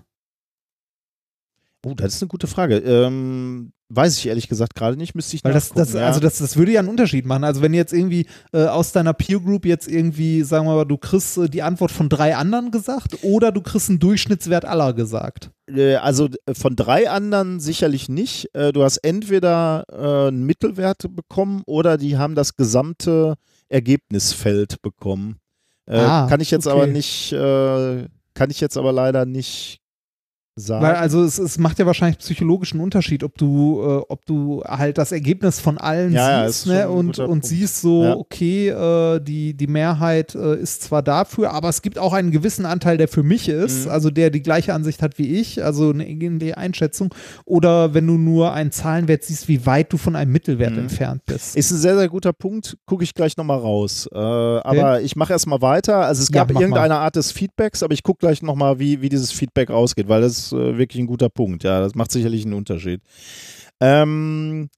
Oh, 1.85 1.93
das 1.93 2.15
ist 2.15 2.22
eine 2.23 2.30
gute 2.30 2.47
Frage. 2.47 2.77
Ähm, 2.77 3.73
weiß 3.90 4.17
ich 4.17 4.27
ehrlich 4.27 4.49
gesagt 4.49 4.75
gerade 4.75 4.98
nicht, 4.98 5.16
müsste 5.16 5.35
ich 5.35 5.43
Weil 5.43 5.53
das, 5.53 5.69
das, 5.69 5.93
ja. 5.93 6.07
also 6.07 6.19
das, 6.19 6.38
das 6.38 6.57
würde 6.57 6.74
ja 6.74 6.80
einen 6.80 6.90
Unterschied 6.90 7.25
machen. 7.25 7.43
Also 7.43 7.61
wenn 7.61 7.74
jetzt 7.74 7.93
irgendwie 7.93 8.27
äh, 8.51 8.66
aus 8.66 8.91
deiner 8.91 9.14
Peer 9.14 9.40
Group 9.40 9.66
jetzt 9.66 9.88
irgendwie, 9.88 10.43
sagen 10.43 10.67
wir 10.67 10.75
mal, 10.75 10.85
du 10.85 10.98
kriegst 10.98 11.38
äh, 11.38 11.49
die 11.49 11.61
Antwort 11.61 11.91
von 11.91 12.09
drei 12.09 12.35
anderen 12.35 12.72
gesagt 12.72 13.24
oder 13.24 13.51
du 13.51 13.61
kriegst 13.61 13.90
einen 13.90 13.99
Durchschnittswert 13.99 14.66
aller 14.66 14.93
gesagt. 14.93 15.51
Äh, 15.69 15.95
Also 15.95 16.27
äh, 16.45 16.53
von 16.53 16.75
drei 16.75 17.09
anderen 17.09 17.59
sicherlich 17.59 18.09
nicht. 18.09 18.53
Äh, 18.53 18.72
Du 18.74 18.83
hast 18.83 18.98
entweder 18.98 19.85
einen 20.27 20.45
Mittelwert 20.45 21.06
bekommen 21.16 21.64
oder 21.66 21.98
die 21.98 22.17
haben 22.17 22.35
das 22.35 22.56
gesamte 22.56 23.35
Ergebnisfeld 23.69 24.82
bekommen. 24.82 25.38
Ah, 25.90 26.27
kann 26.30 26.41
ich 26.41 26.51
jetzt 26.51 26.67
okay. 26.67 26.75
aber 26.75 26.88
nicht, 26.88 27.32
äh, 27.32 28.07
kann 28.33 28.49
ich 28.49 28.59
jetzt 28.59 28.77
aber 28.77 28.91
leider 28.91 29.25
nicht 29.25 29.80
sagen. 30.60 30.84
Weil 30.84 30.95
also 30.95 31.24
es, 31.24 31.38
es 31.38 31.58
macht 31.58 31.80
ja 31.80 31.86
wahrscheinlich 31.86 32.18
psychologischen 32.18 32.80
Unterschied, 32.80 33.24
ob 33.24 33.38
du, 33.38 33.80
äh, 33.82 34.02
ob 34.10 34.26
du 34.26 34.64
halt 34.66 34.98
das 34.98 35.11
Ergebnis 35.11 35.60
von 35.60 35.77
allen 35.77 36.14
Ja, 36.14 36.44
ja, 36.44 36.48
siehst 36.50 36.66
schon 36.66 36.74
ne? 36.74 36.90
und, 36.90 37.19
und 37.19 37.45
siehst 37.45 37.82
so, 37.82 38.03
Ja. 38.03 38.16
okay, 38.16 38.69
äh, 38.69 39.19
die, 39.22 39.53
die 39.53 39.68
Mehrheit 39.68 40.36
äh, 40.36 40.56
ist 40.60 40.84
zwar 40.84 41.03
dafür, 41.03 41.52
aber 41.52 41.69
es 41.69 41.82
gibt 41.82 42.00
auch 42.00 42.14
einen 42.14 42.32
gewissen 42.32 42.66
Anteil, 42.66 42.98
der 42.98 43.08
für 43.08 43.24
mich 43.24 43.48
ist, 43.50 43.86
Mhm. 43.86 43.92
also 43.92 44.10
der 44.10 44.30
die 44.32 44.42
gleiche 44.42 44.74
Ansicht 44.74 45.02
hat 45.03 45.18
wie 45.19 45.36
ich, 45.40 45.64
also 45.64 45.92
eine 45.92 46.08
ähnliche 46.08 46.58
Einschätzung. 46.58 47.14
Oder 47.45 47.94
wenn 47.94 48.08
du 48.08 48.18
nur 48.18 48.53
einen 48.53 48.72
Zahlenwert 48.72 49.24
siehst, 49.24 49.48
wie 49.48 49.66
weit 49.66 49.94
du 49.94 49.98
von 49.98 50.16
einem 50.16 50.32
Mittelwert 50.32 50.72
Mhm. 50.74 50.80
entfernt 50.80 51.22
bist. 51.26 51.56
Ist 51.56 51.72
ein 51.72 51.77
sehr, 51.77 51.98
sehr 51.98 52.10
guter 52.10 52.34
Punkt. 52.34 52.77
Gucke 52.86 53.03
ich 53.03 53.14
gleich 53.14 53.38
nochmal 53.38 53.60
raus. 53.60 54.10
Äh, 54.11 54.18
Aber 54.18 55.02
ich 55.02 55.16
mache 55.16 55.34
erstmal 55.34 55.61
weiter. 55.61 55.98
Also 56.06 56.24
es 56.24 56.30
Ja, 56.30 56.44
gab 56.44 56.52
irgendeine 56.52 56.95
Art 56.95 57.16
des 57.16 57.32
Feedbacks, 57.32 57.84
aber 57.84 57.94
ich 57.94 58.03
gucke 58.03 58.19
gleich 58.19 58.42
nochmal, 58.42 58.80
wie, 58.80 59.02
wie 59.02 59.10
dieses 59.10 59.32
Feedback 59.32 59.69
ausgeht, 59.69 60.08
weil 60.10 60.22
das 60.22 60.47
ist 60.51 60.59
äh, 60.59 60.77
wirklich 60.77 61.01
ein 61.01 61.08
guter 61.08 61.30
Punkt. 61.30 61.64
Ja, 61.64 61.80
das 61.80 61.95
macht 61.95 62.11
sicherlich 62.11 62.43
einen 62.45 62.53
Unterschied. 62.53 63.01
Ähm, 63.80 64.69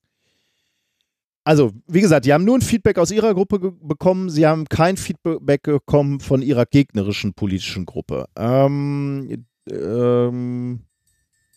also, 1.44 1.72
wie 1.88 2.02
gesagt, 2.02 2.26
die 2.26 2.34
haben 2.34 2.46
nur 2.46 2.58
ein 2.58 2.62
Feedback 2.62 3.00
aus 3.00 3.12
ihrer 3.12 3.34
Gruppe 3.34 3.60
bekommen. 3.60 4.30
Sie 4.30 4.46
haben 4.46 4.66
kein 4.66 4.98
Feedback 4.98 5.64
bekommen 5.64 6.20
von 6.20 6.42
ihrer 6.42 6.66
gegnerischen 6.66 7.34
politischen 7.34 7.86
Gruppe. 7.86 8.26
Ähm, 8.38 9.46
ähm, 9.70 10.82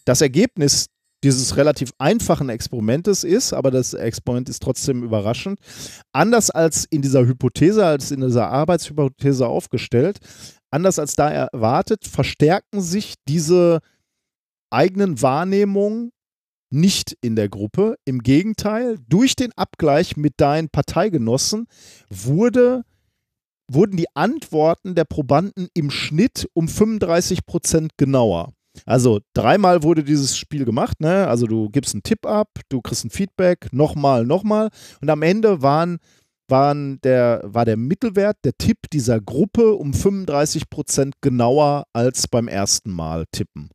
das 0.04 0.20
Ergebnis 0.20 0.86
dieses 1.24 1.56
relativ 1.56 1.92
einfachen 1.98 2.48
Experimentes 2.48 3.22
ist, 3.22 3.52
aber 3.52 3.70
das 3.70 3.94
Experiment 3.94 4.48
ist 4.48 4.62
trotzdem 4.62 5.04
überraschend, 5.04 5.58
anders 6.12 6.50
als 6.50 6.84
in 6.86 7.02
dieser 7.02 7.26
Hypothese, 7.26 7.84
als 7.84 8.10
in 8.10 8.22
dieser 8.22 8.48
Arbeitshypothese 8.48 9.46
aufgestellt, 9.46 10.18
anders 10.70 10.98
als 10.98 11.14
da 11.14 11.30
erwartet, 11.30 12.06
verstärken 12.06 12.80
sich 12.80 13.14
diese 13.28 13.80
eigenen 14.72 15.22
Wahrnehmungen 15.22 16.12
nicht 16.70 17.16
in 17.20 17.36
der 17.36 17.48
Gruppe. 17.48 17.96
Im 18.04 18.20
Gegenteil, 18.20 18.98
durch 19.08 19.36
den 19.36 19.52
Abgleich 19.52 20.16
mit 20.16 20.34
deinen 20.38 20.68
Parteigenossen 20.70 21.66
wurde, 22.08 22.82
wurden 23.70 23.96
die 23.96 24.08
Antworten 24.14 24.94
der 24.94 25.04
Probanden 25.04 25.68
im 25.74 25.90
Schnitt 25.90 26.48
um 26.54 26.68
35 26.68 27.46
Prozent 27.46 27.92
genauer. 27.96 28.52
Also 28.86 29.20
dreimal 29.34 29.82
wurde 29.82 30.02
dieses 30.02 30.36
Spiel 30.36 30.64
gemacht, 30.64 31.00
ne? 31.00 31.28
Also 31.28 31.46
du 31.46 31.68
gibst 31.68 31.94
einen 31.94 32.02
Tipp 32.02 32.24
ab, 32.26 32.48
du 32.70 32.80
kriegst 32.80 33.04
ein 33.04 33.10
Feedback, 33.10 33.68
nochmal, 33.72 34.24
nochmal. 34.24 34.70
Und 35.02 35.10
am 35.10 35.22
Ende 35.22 35.60
waren, 35.60 35.98
waren 36.48 36.98
der, 37.02 37.42
war 37.44 37.66
der 37.66 37.76
Mittelwert, 37.76 38.38
der 38.44 38.56
Tipp 38.56 38.78
dieser 38.90 39.20
Gruppe 39.20 39.74
um 39.74 39.92
35 39.92 40.70
Prozent 40.70 41.14
genauer 41.20 41.84
als 41.92 42.28
beim 42.28 42.48
ersten 42.48 42.90
Mal 42.90 43.26
tippen. 43.30 43.68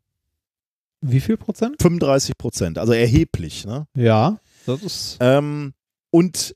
Wie 1.02 1.20
viel 1.20 1.38
Prozent? 1.38 1.82
35 1.82 2.38
Prozent, 2.38 2.78
also 2.78 2.94
erheblich, 2.94 3.66
ne? 3.66 3.88
Ja, 3.96 4.40
das 4.66 4.82
ist. 4.84 5.18
Ähm, 5.20 5.74
und 6.12 6.56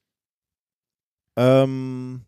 ähm, 1.38 2.26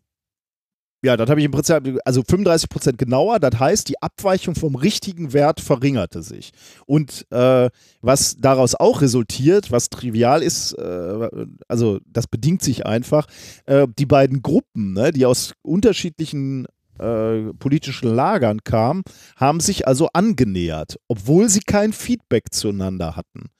ja, 1.04 1.18
das 1.18 1.28
habe 1.28 1.40
ich 1.40 1.44
im 1.44 1.52
Prinzip, 1.52 1.98
also 2.06 2.22
35 2.22 2.70
Prozent 2.70 2.96
genauer, 2.96 3.38
das 3.38 3.60
heißt, 3.60 3.90
die 3.90 4.00
Abweichung 4.00 4.54
vom 4.54 4.74
richtigen 4.74 5.34
Wert 5.34 5.60
verringerte 5.60 6.22
sich. 6.22 6.52
Und 6.86 7.26
äh, 7.30 7.68
was 8.00 8.36
daraus 8.38 8.74
auch 8.74 9.02
resultiert, 9.02 9.70
was 9.70 9.90
trivial 9.90 10.42
ist, 10.42 10.72
äh, 10.72 11.28
also 11.68 11.98
das 12.06 12.26
bedingt 12.26 12.62
sich 12.62 12.86
einfach, 12.86 13.26
äh, 13.66 13.86
die 13.98 14.06
beiden 14.06 14.40
Gruppen, 14.40 14.94
ne, 14.94 15.12
die 15.12 15.26
aus 15.26 15.52
unterschiedlichen 15.60 16.66
äh, 16.98 17.52
politischen 17.58 18.14
Lagern 18.14 18.62
kamen, 18.64 19.02
haben 19.36 19.60
sich 19.60 19.86
also 19.86 20.08
angenähert, 20.12 20.98
obwohl 21.08 21.48
sie 21.48 21.60
kein 21.60 21.92
Feedback 21.92 22.52
zueinander 22.52 23.16
hatten. 23.16 23.50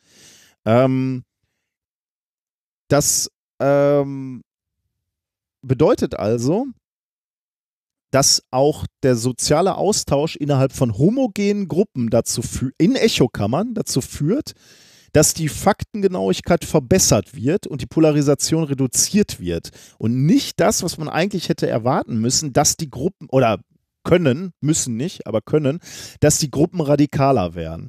Ähm, 0.64 1.24
das 2.88 3.30
ähm, 3.60 4.42
bedeutet 5.62 6.18
also, 6.18 6.66
dass 8.10 8.44
auch 8.52 8.86
der 9.02 9.16
soziale 9.16 9.74
Austausch 9.76 10.36
innerhalb 10.36 10.72
von 10.72 10.96
homogenen 10.96 11.66
Gruppen 11.66 12.10
dazu 12.10 12.42
in 12.78 12.94
Echokammern 12.94 13.74
dazu 13.74 14.00
führt, 14.00 14.52
dass 15.14 15.32
die 15.32 15.48
Faktengenauigkeit 15.48 16.64
verbessert 16.64 17.34
wird 17.34 17.66
und 17.66 17.80
die 17.80 17.86
Polarisation 17.86 18.64
reduziert 18.64 19.40
wird. 19.40 19.70
Und 19.96 20.26
nicht 20.26 20.58
das, 20.60 20.82
was 20.82 20.98
man 20.98 21.08
eigentlich 21.08 21.48
hätte 21.48 21.68
erwarten 21.68 22.20
müssen, 22.20 22.52
dass 22.52 22.76
die 22.76 22.90
Gruppen 22.90 23.28
oder 23.30 23.60
können, 24.04 24.52
müssen 24.60 24.96
nicht, 24.96 25.26
aber 25.26 25.40
können, 25.40 25.80
dass 26.20 26.38
die 26.38 26.50
Gruppen 26.50 26.80
radikaler 26.80 27.54
werden. 27.54 27.88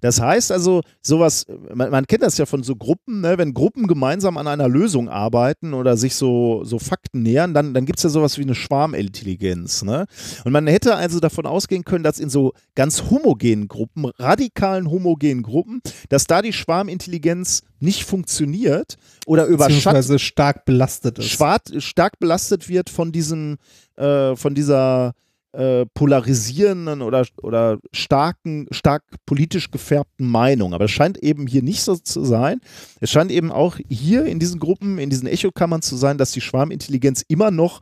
Das 0.00 0.20
heißt 0.20 0.52
also, 0.52 0.82
sowas, 1.02 1.46
man, 1.74 1.90
man 1.90 2.06
kennt 2.06 2.22
das 2.22 2.38
ja 2.38 2.46
von 2.46 2.62
so 2.62 2.76
Gruppen, 2.76 3.20
ne? 3.20 3.36
wenn 3.38 3.52
Gruppen 3.52 3.86
gemeinsam 3.86 4.38
an 4.38 4.46
einer 4.46 4.68
Lösung 4.68 5.08
arbeiten 5.08 5.74
oder 5.74 5.96
sich 5.96 6.14
so, 6.14 6.62
so 6.64 6.78
Fakten 6.78 7.22
nähern, 7.22 7.52
dann, 7.54 7.74
dann 7.74 7.84
gibt 7.84 7.98
es 7.98 8.04
ja 8.04 8.10
sowas 8.10 8.38
wie 8.38 8.42
eine 8.42 8.54
Schwarmintelligenz. 8.54 9.82
Ne? 9.82 10.06
Und 10.44 10.52
man 10.52 10.66
hätte 10.66 10.96
also 10.96 11.20
davon 11.20 11.46
ausgehen 11.46 11.84
können, 11.84 12.04
dass 12.04 12.18
in 12.18 12.30
so 12.30 12.52
ganz 12.74 13.10
homogenen 13.10 13.68
Gruppen, 13.68 14.06
radikalen 14.18 14.90
homogenen 14.90 15.42
Gruppen, 15.42 15.80
dass 16.08 16.26
da 16.26 16.42
die 16.42 16.52
Schwarmintelligenz 16.52 17.62
nicht 17.80 18.04
funktioniert 18.04 18.96
oder 19.26 19.46
überschattet. 19.46 20.20
stark 20.20 20.64
belastet 20.64 21.18
ist. 21.18 21.38
stark 21.78 22.18
belastet 22.18 22.68
wird 22.68 22.90
von 22.90 23.12
diesem, 23.12 23.56
äh, 23.96 24.36
von 24.36 24.54
dieser 24.54 25.12
äh, 25.52 25.86
polarisierenden 25.94 27.02
oder, 27.02 27.26
oder 27.42 27.78
starken, 27.92 28.66
stark 28.70 29.02
politisch 29.24 29.70
gefärbten 29.70 30.28
Meinung. 30.28 30.74
Aber 30.74 30.84
es 30.84 30.90
scheint 30.90 31.18
eben 31.18 31.46
hier 31.46 31.62
nicht 31.62 31.82
so 31.82 31.96
zu 31.96 32.24
sein. 32.24 32.60
Es 33.00 33.10
scheint 33.10 33.30
eben 33.30 33.50
auch 33.50 33.78
hier 33.88 34.26
in 34.26 34.38
diesen 34.38 34.60
Gruppen, 34.60 34.98
in 34.98 35.10
diesen 35.10 35.26
Echokammern 35.26 35.82
zu 35.82 35.96
sein, 35.96 36.18
dass 36.18 36.32
die 36.32 36.40
Schwarmintelligenz 36.40 37.24
immer 37.28 37.50
noch 37.50 37.80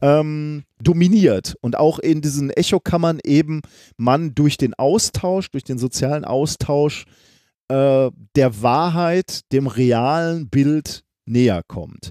ähm, 0.00 0.64
dominiert 0.82 1.54
und 1.60 1.78
auch 1.78 1.98
in 2.00 2.20
diesen 2.20 2.50
Echokammern 2.50 3.20
eben 3.24 3.60
man 3.96 4.34
durch 4.34 4.56
den 4.56 4.74
Austausch, 4.74 5.50
durch 5.50 5.64
den 5.64 5.78
sozialen 5.78 6.24
Austausch 6.24 7.04
äh, 7.68 8.10
der 8.36 8.62
Wahrheit, 8.62 9.52
dem 9.52 9.68
realen 9.68 10.50
Bild 10.50 11.04
näher 11.24 11.62
kommt. 11.66 12.10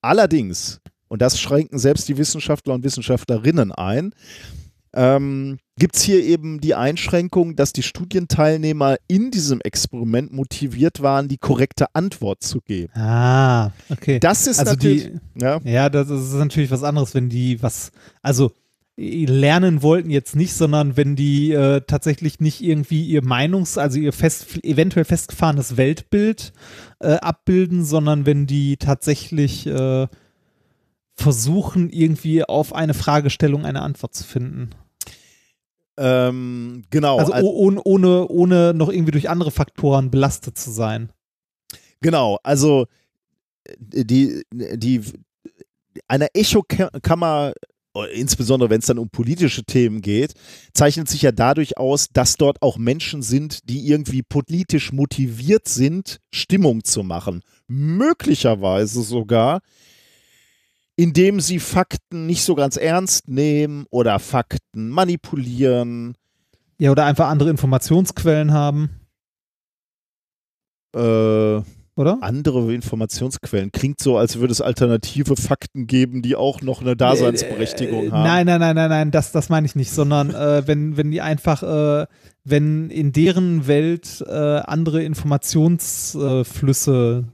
Allerdings 0.00 0.80
und 1.08 1.22
das 1.22 1.40
schränken 1.40 1.78
selbst 1.78 2.08
die 2.08 2.18
Wissenschaftler 2.18 2.74
und 2.74 2.84
Wissenschaftlerinnen 2.84 3.72
ein, 3.72 4.12
ähm, 4.96 5.58
gibt 5.78 5.96
es 5.96 6.02
hier 6.02 6.24
eben 6.24 6.60
die 6.60 6.74
Einschränkung, 6.74 7.54
dass 7.54 7.72
die 7.72 7.82
Studienteilnehmer 7.82 8.96
in 9.08 9.30
diesem 9.30 9.60
Experiment 9.60 10.32
motiviert 10.32 11.02
waren, 11.02 11.28
die 11.28 11.36
korrekte 11.36 11.94
Antwort 11.94 12.42
zu 12.42 12.60
geben. 12.62 12.92
Ah, 12.94 13.72
okay. 13.90 14.18
Das 14.18 14.46
ist 14.46 14.58
also 14.58 14.72
natürlich. 14.72 15.10
Die, 15.34 15.42
ja. 15.42 15.60
ja, 15.64 15.90
das 15.90 16.08
ist 16.08 16.32
natürlich 16.32 16.70
was 16.70 16.82
anderes, 16.82 17.14
wenn 17.14 17.28
die 17.28 17.62
was, 17.62 17.92
also 18.22 18.52
lernen 18.98 19.82
wollten 19.82 20.08
jetzt 20.08 20.34
nicht, 20.34 20.54
sondern 20.54 20.96
wenn 20.96 21.16
die 21.16 21.52
äh, 21.52 21.82
tatsächlich 21.86 22.40
nicht 22.40 22.62
irgendwie 22.62 23.04
ihr 23.04 23.22
Meinungs-, 23.22 23.78
also 23.78 23.98
ihr 23.98 24.14
fest, 24.14 24.58
eventuell 24.62 25.04
festgefahrenes 25.04 25.76
Weltbild 25.76 26.54
äh, 27.00 27.16
abbilden, 27.16 27.84
sondern 27.84 28.24
wenn 28.24 28.46
die 28.46 28.78
tatsächlich 28.78 29.66
äh, 29.66 30.06
versuchen, 31.16 31.90
irgendwie 31.90 32.44
auf 32.44 32.74
eine 32.74 32.94
Fragestellung 32.94 33.64
eine 33.64 33.82
Antwort 33.82 34.14
zu 34.14 34.24
finden. 34.24 34.70
Ähm, 35.98 36.84
genau. 36.90 37.18
Also 37.18 37.32
ohne, 37.32 37.80
ohne, 37.84 38.28
ohne 38.28 38.74
noch 38.74 38.90
irgendwie 38.90 39.12
durch 39.12 39.30
andere 39.30 39.50
Faktoren 39.50 40.10
belastet 40.10 40.58
zu 40.58 40.70
sein. 40.70 41.10
Genau, 42.00 42.38
also 42.42 42.86
äh, 43.64 44.04
die, 44.04 44.42
die 44.52 45.00
eine 46.06 46.34
Echokammer, 46.34 47.54
insbesondere 48.12 48.68
wenn 48.68 48.80
es 48.80 48.86
dann 48.86 48.98
um 48.98 49.08
politische 49.08 49.64
Themen 49.64 50.02
geht, 50.02 50.34
zeichnet 50.74 51.08
sich 51.08 51.22
ja 51.22 51.32
dadurch 51.32 51.78
aus, 51.78 52.08
dass 52.12 52.36
dort 52.36 52.60
auch 52.60 52.76
Menschen 52.76 53.22
sind, 53.22 53.68
die 53.70 53.88
irgendwie 53.88 54.22
politisch 54.22 54.92
motiviert 54.92 55.66
sind, 55.66 56.20
Stimmung 56.30 56.84
zu 56.84 57.02
machen. 57.02 57.42
Möglicherweise 57.68 59.02
sogar 59.02 59.62
indem 60.96 61.40
sie 61.40 61.60
Fakten 61.60 62.26
nicht 62.26 62.42
so 62.42 62.54
ganz 62.54 62.76
ernst 62.76 63.28
nehmen 63.28 63.86
oder 63.90 64.18
Fakten 64.18 64.88
manipulieren. 64.88 66.16
Ja, 66.78 66.90
oder 66.90 67.04
einfach 67.04 67.28
andere 67.28 67.50
Informationsquellen 67.50 68.52
haben. 68.52 68.90
Äh, 70.94 71.60
oder? 71.98 72.18
Andere 72.20 72.74
Informationsquellen. 72.74 73.72
Klingt 73.72 74.00
so, 74.00 74.18
als 74.18 74.38
würde 74.38 74.52
es 74.52 74.60
alternative 74.60 75.34
Fakten 75.36 75.86
geben, 75.86 76.20
die 76.20 76.36
auch 76.36 76.60
noch 76.60 76.82
eine 76.82 76.94
Daseinsberechtigung 76.94 78.08
äh, 78.08 78.10
haben. 78.10 78.22
Nein, 78.22 78.44
nein, 78.46 78.60
nein, 78.60 78.76
nein, 78.76 78.90
nein, 78.90 79.10
das, 79.10 79.32
das 79.32 79.48
meine 79.48 79.64
ich 79.66 79.76
nicht, 79.76 79.90
sondern 79.90 80.34
äh, 80.34 80.66
wenn, 80.66 80.98
wenn 80.98 81.10
die 81.10 81.22
einfach, 81.22 81.62
äh, 81.62 82.04
wenn 82.44 82.90
in 82.90 83.12
deren 83.12 83.66
Welt 83.66 84.22
äh, 84.28 84.32
andere 84.32 85.02
Informationsflüsse 85.04 87.24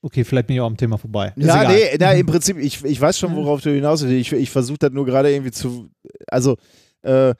Okay, 0.00 0.22
vielleicht 0.22 0.46
bin 0.46 0.56
ich 0.56 0.60
auch 0.60 0.66
am 0.66 0.76
Thema 0.76 0.96
vorbei. 0.96 1.32
Ist 1.34 1.46
ja, 1.46 1.62
egal. 1.62 1.74
nee, 1.74 1.96
na, 1.98 2.12
im 2.12 2.26
Prinzip, 2.26 2.56
ich, 2.58 2.84
ich 2.84 3.00
weiß 3.00 3.18
schon, 3.18 3.34
worauf 3.34 3.60
du 3.60 3.70
hinaus 3.70 4.02
willst. 4.02 4.32
Ich, 4.32 4.32
ich 4.32 4.50
versuche 4.50 4.78
das 4.78 4.92
nur 4.92 5.04
gerade 5.04 5.32
irgendwie 5.32 5.50
zu. 5.50 5.90
Also, 6.28 6.56
äh, 7.02 7.34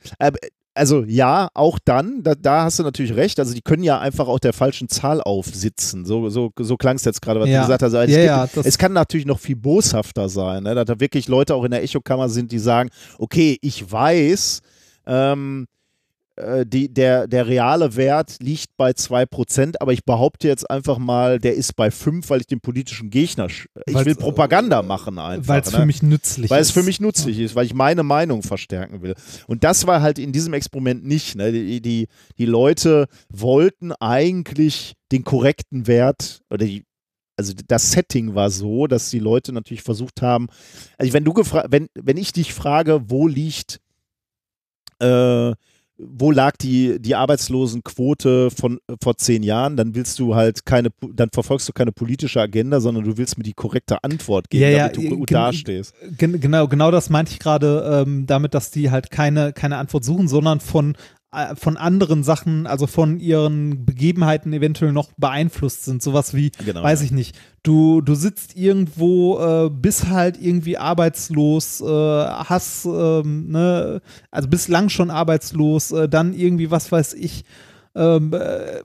also 0.74 1.04
ja, 1.04 1.48
auch 1.54 1.78
dann, 1.84 2.22
da, 2.22 2.34
da, 2.34 2.64
hast 2.64 2.78
du 2.78 2.82
natürlich 2.82 3.14
recht. 3.14 3.38
Also 3.38 3.54
die 3.54 3.62
können 3.62 3.82
ja 3.82 3.98
einfach 3.98 4.28
auch 4.28 4.38
der 4.38 4.52
falschen 4.52 4.88
Zahl 4.88 5.20
aufsitzen. 5.20 6.04
So, 6.04 6.30
so, 6.30 6.50
so 6.58 6.76
klang 6.76 6.96
es 6.96 7.04
jetzt 7.04 7.20
gerade, 7.20 7.40
was 7.40 7.48
ja. 7.48 7.58
du 7.58 7.62
gesagt 7.62 7.82
hast. 7.82 7.94
Also 7.94 8.16
ja, 8.16 8.44
es, 8.44 8.52
gibt, 8.52 8.64
ja, 8.64 8.68
es, 8.68 8.78
kann 8.78 8.92
natürlich 8.92 9.26
noch 9.26 9.38
viel 9.38 9.56
boshafter 9.56 10.28
sein, 10.28 10.64
ne? 10.64 10.74
dass 10.74 10.86
da 10.86 11.00
wirklich 11.00 11.28
Leute 11.28 11.54
auch 11.54 11.64
in 11.64 11.72
der 11.72 11.82
Echokammer 11.82 12.28
sind, 12.28 12.52
die 12.52 12.58
sagen, 12.58 12.90
okay, 13.18 13.58
ich 13.60 13.90
weiß, 13.90 14.60
ähm, 15.06 15.66
äh, 15.66 15.77
die, 16.64 16.92
der, 16.92 17.26
der 17.26 17.46
reale 17.46 17.96
Wert 17.96 18.36
liegt 18.40 18.76
bei 18.76 18.90
2%, 18.90 19.76
aber 19.80 19.92
ich 19.92 20.04
behaupte 20.04 20.46
jetzt 20.46 20.70
einfach 20.70 20.98
mal, 20.98 21.38
der 21.38 21.54
ist 21.54 21.74
bei 21.74 21.90
5, 21.90 22.28
weil 22.30 22.40
ich 22.40 22.46
den 22.46 22.60
politischen 22.60 23.10
Gegner, 23.10 23.46
ich 23.46 23.66
weil's, 23.86 24.06
will 24.06 24.14
Propaganda 24.14 24.82
machen 24.82 25.18
einfach. 25.18 25.48
Weil 25.48 25.60
es 25.62 25.72
ne? 25.72 25.78
für 25.78 25.86
mich 25.86 26.02
nützlich 26.02 26.36
weil 26.36 26.44
ist. 26.44 26.50
Weil 26.50 26.60
es 26.62 26.70
für 26.70 26.82
mich 26.82 27.00
nützlich 27.00 27.38
ja. 27.38 27.44
ist, 27.44 27.54
weil 27.54 27.66
ich 27.66 27.74
meine 27.74 28.02
Meinung 28.02 28.42
verstärken 28.42 29.02
will. 29.02 29.14
Und 29.46 29.64
das 29.64 29.86
war 29.86 30.02
halt 30.02 30.18
in 30.18 30.32
diesem 30.32 30.52
Experiment 30.52 31.04
nicht. 31.04 31.34
Ne? 31.34 31.50
Die, 31.50 31.80
die, 31.80 32.08
die 32.38 32.46
Leute 32.46 33.06
wollten 33.28 33.92
eigentlich 33.92 34.94
den 35.10 35.24
korrekten 35.24 35.86
Wert 35.86 36.42
oder 36.50 36.66
die, 36.66 36.84
also 37.36 37.52
das 37.66 37.92
Setting 37.92 38.34
war 38.34 38.50
so, 38.50 38.86
dass 38.86 39.10
die 39.10 39.20
Leute 39.20 39.52
natürlich 39.52 39.82
versucht 39.82 40.22
haben, 40.22 40.48
also 40.98 41.12
wenn 41.12 41.24
du 41.24 41.32
gefragt, 41.32 41.68
wenn, 41.70 41.88
wenn 41.94 42.16
ich 42.16 42.32
dich 42.32 42.52
frage, 42.52 43.02
wo 43.08 43.26
liegt 43.28 43.80
äh, 45.00 45.52
wo 45.98 46.30
lag 46.30 46.56
die, 46.56 47.00
die 47.00 47.16
Arbeitslosenquote 47.16 48.50
von 48.50 48.78
vor 49.02 49.16
zehn 49.16 49.42
Jahren, 49.42 49.76
dann 49.76 49.94
willst 49.94 50.18
du 50.18 50.36
halt 50.36 50.64
keine, 50.64 50.90
dann 51.12 51.30
verfolgst 51.32 51.68
du 51.68 51.72
keine 51.72 51.90
politische 51.92 52.40
Agenda, 52.40 52.80
sondern 52.80 53.04
du 53.04 53.16
willst 53.16 53.36
mir 53.36 53.44
die 53.44 53.52
korrekte 53.52 54.02
Antwort 54.04 54.48
geben, 54.48 54.70
ja, 54.70 54.88
damit 54.88 54.96
ja, 54.96 55.10
du 55.10 55.16
gut 55.16 55.30
dastehst. 55.32 55.94
Genau, 56.16 56.68
genau 56.68 56.90
das 56.90 57.10
meinte 57.10 57.32
ich 57.32 57.40
gerade 57.40 58.04
ähm, 58.06 58.26
damit, 58.26 58.54
dass 58.54 58.70
die 58.70 58.90
halt 58.90 59.10
keine, 59.10 59.52
keine 59.52 59.76
Antwort 59.78 60.04
suchen, 60.04 60.28
sondern 60.28 60.60
von 60.60 60.94
äh, 60.94 60.96
von 61.56 61.76
anderen 61.76 62.22
Sachen, 62.24 62.66
also 62.66 62.86
von 62.86 63.20
ihren 63.20 63.84
Begebenheiten 63.84 64.54
eventuell 64.54 64.92
noch 64.92 65.10
beeinflusst 65.18 65.84
sind. 65.84 66.02
Sowas 66.02 66.32
wie, 66.32 66.52
genau, 66.64 66.82
weiß 66.82 67.00
ja. 67.00 67.04
ich 67.06 67.10
nicht, 67.12 67.38
du, 67.62 68.00
du 68.00 68.14
sitzt 68.14 68.56
irgendwo, 68.56 69.38
äh, 69.38 69.70
bist 69.70 70.08
halt 70.08 70.40
irgendwie 70.40 70.78
arbeitslos, 70.78 71.82
äh, 71.82 71.84
hast, 71.84 72.86
ähm, 72.86 73.50
ne, 73.50 74.00
also 74.30 74.48
bislang 74.48 74.88
schon 74.88 75.10
arbeitslos, 75.10 75.92
äh, 75.92 76.08
dann 76.08 76.32
irgendwie, 76.32 76.70
was 76.70 76.90
weiß 76.90 77.12
ich, 77.12 77.44
ähm, 77.94 78.32
äh, 78.32 78.82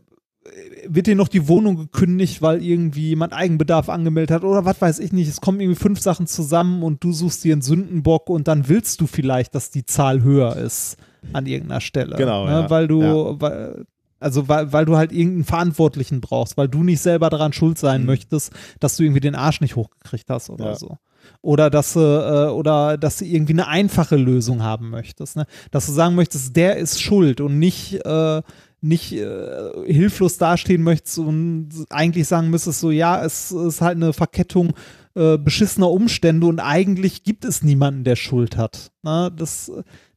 wird 0.86 1.08
dir 1.08 1.16
noch 1.16 1.30
die 1.30 1.48
Wohnung 1.48 1.78
gekündigt, 1.78 2.42
weil 2.42 2.62
irgendwie 2.62 3.08
jemand 3.08 3.32
Eigenbedarf 3.32 3.88
angemeldet 3.88 4.36
hat 4.36 4.44
oder 4.44 4.66
was 4.66 4.82
weiß 4.82 5.00
ich 5.00 5.14
nicht. 5.14 5.30
Es 5.30 5.40
kommen 5.40 5.62
irgendwie 5.62 5.80
fünf 5.80 6.02
Sachen 6.02 6.28
zusammen 6.28 6.84
und 6.84 7.06
du 7.06 7.14
suchst 7.14 7.46
dir 7.46 7.54
einen 7.54 7.62
Sündenbock 7.62 8.30
und 8.30 8.50
dann 8.50 8.68
willst 8.68 9.00
du 9.00 9.08
vielleicht, 9.08 9.56
dass 9.56 9.72
die 9.72 9.86
Zahl 9.86 10.24
höher 10.24 10.58
ist 10.58 10.98
an 11.32 11.46
irgendeiner 11.46 11.82
Stelle. 11.82 12.16
Genau. 12.16 12.46
Ne? 12.46 12.52
Ja. 12.52 12.70
Weil 12.70 12.88
du, 12.88 13.02
ja. 13.02 13.42
weil, 13.42 13.86
also 14.20 14.48
weil, 14.48 14.72
weil 14.72 14.86
du 14.86 14.98
halt 14.98 15.12
irgendeinen 15.12 15.44
Verantwortlichen 15.44 16.22
brauchst, 16.22 16.58
weil 16.58 16.68
du 16.68 16.84
nicht 16.84 17.02
selber 17.02 17.30
daran 17.30 17.54
schuld 17.54 17.78
sein 17.78 18.02
mhm. 18.02 18.08
möchtest, 18.08 18.52
dass 18.80 18.98
du 18.98 19.04
irgendwie 19.04 19.20
den 19.20 19.36
Arsch 19.36 19.62
nicht 19.62 19.76
hochgekriegt 19.76 20.30
hast 20.30 20.50
oder 20.50 20.66
ja. 20.66 20.76
so. 20.76 20.98
Oder 21.42 21.70
dass, 21.70 21.96
äh, 21.96 22.00
oder 22.00 22.98
dass 22.98 23.18
du 23.18 23.26
irgendwie 23.26 23.54
eine 23.54 23.68
einfache 23.68 24.16
Lösung 24.16 24.64
haben 24.64 24.90
möchtest. 24.90 25.36
Ne? 25.36 25.46
Dass 25.72 25.86
du 25.86 25.92
sagen 25.92 26.16
möchtest, 26.16 26.56
der 26.56 26.78
ist 26.78 27.02
schuld 27.02 27.42
und 27.42 27.60
nicht, 27.60 28.06
äh, 28.06 28.42
nicht 28.82 29.14
äh, 29.14 29.72
hilflos 29.86 30.38
dastehen 30.38 30.84
möchtest 30.84 31.20
und 31.20 31.70
eigentlich 31.90 32.28
sagen 32.28 32.50
müsstest, 32.50 32.82
so 32.82 32.92
ja, 32.92 33.24
es 33.24 33.52
ist 33.52 33.82
halt 33.82 33.96
eine 33.96 34.12
Verkettung 34.12 34.74
äh, 35.16 35.38
beschissener 35.38 35.90
Umstände 35.90 36.48
und 36.48 36.60
eigentlich 36.60 37.24
gibt 37.24 37.46
es 37.46 37.62
niemanden, 37.62 38.04
der 38.04 38.16
Schuld 38.16 38.58
hat. 38.58 38.92
Ne? 39.04 39.32
das, 39.36 39.72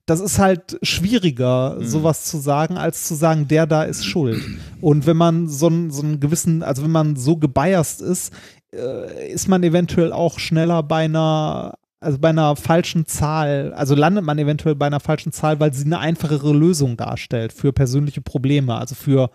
das 0.07 0.21
ist 0.21 0.39
halt 0.39 0.79
schwieriger, 0.83 1.77
mhm. 1.79 1.85
sowas 1.85 2.25
zu 2.25 2.39
sagen, 2.39 2.79
als 2.79 3.07
zu 3.07 3.15
sagen, 3.15 3.49
der 3.49 3.67
da 3.67 3.83
ist 3.83 4.05
schuld. 4.07 4.43
Und 4.81 5.07
wenn 5.07 5.17
man 5.17 5.49
so, 5.49 5.67
einen, 5.67 5.91
so 5.91 6.03
einen 6.03 6.21
gewissen, 6.21 6.63
also 6.63 6.83
wenn 6.83 6.93
man 6.93 7.17
so 7.17 7.37
gebiased 7.37 8.01
ist, 8.01 8.33
äh, 8.73 9.31
ist 9.31 9.49
man 9.49 9.63
eventuell 9.63 10.13
auch 10.13 10.39
schneller 10.39 10.83
bei 10.83 11.05
einer, 11.05 11.75
also 11.99 12.19
bei 12.19 12.29
einer 12.29 12.55
falschen 12.55 13.07
Zahl, 13.07 13.73
also 13.75 13.95
landet 13.95 14.25
man 14.25 14.39
eventuell 14.39 14.77
bei 14.77 14.87
einer 14.87 15.01
falschen 15.01 15.33
Zahl, 15.33 15.59
weil 15.59 15.73
sie 15.75 15.85
eine 15.85 15.99
einfachere 15.99 16.53
Lösung 16.53 16.97
darstellt 16.97 17.53
für 17.53 17.73
persönliche 17.73 18.21
Probleme, 18.21 18.77
also 18.77 18.95
für 18.95 19.31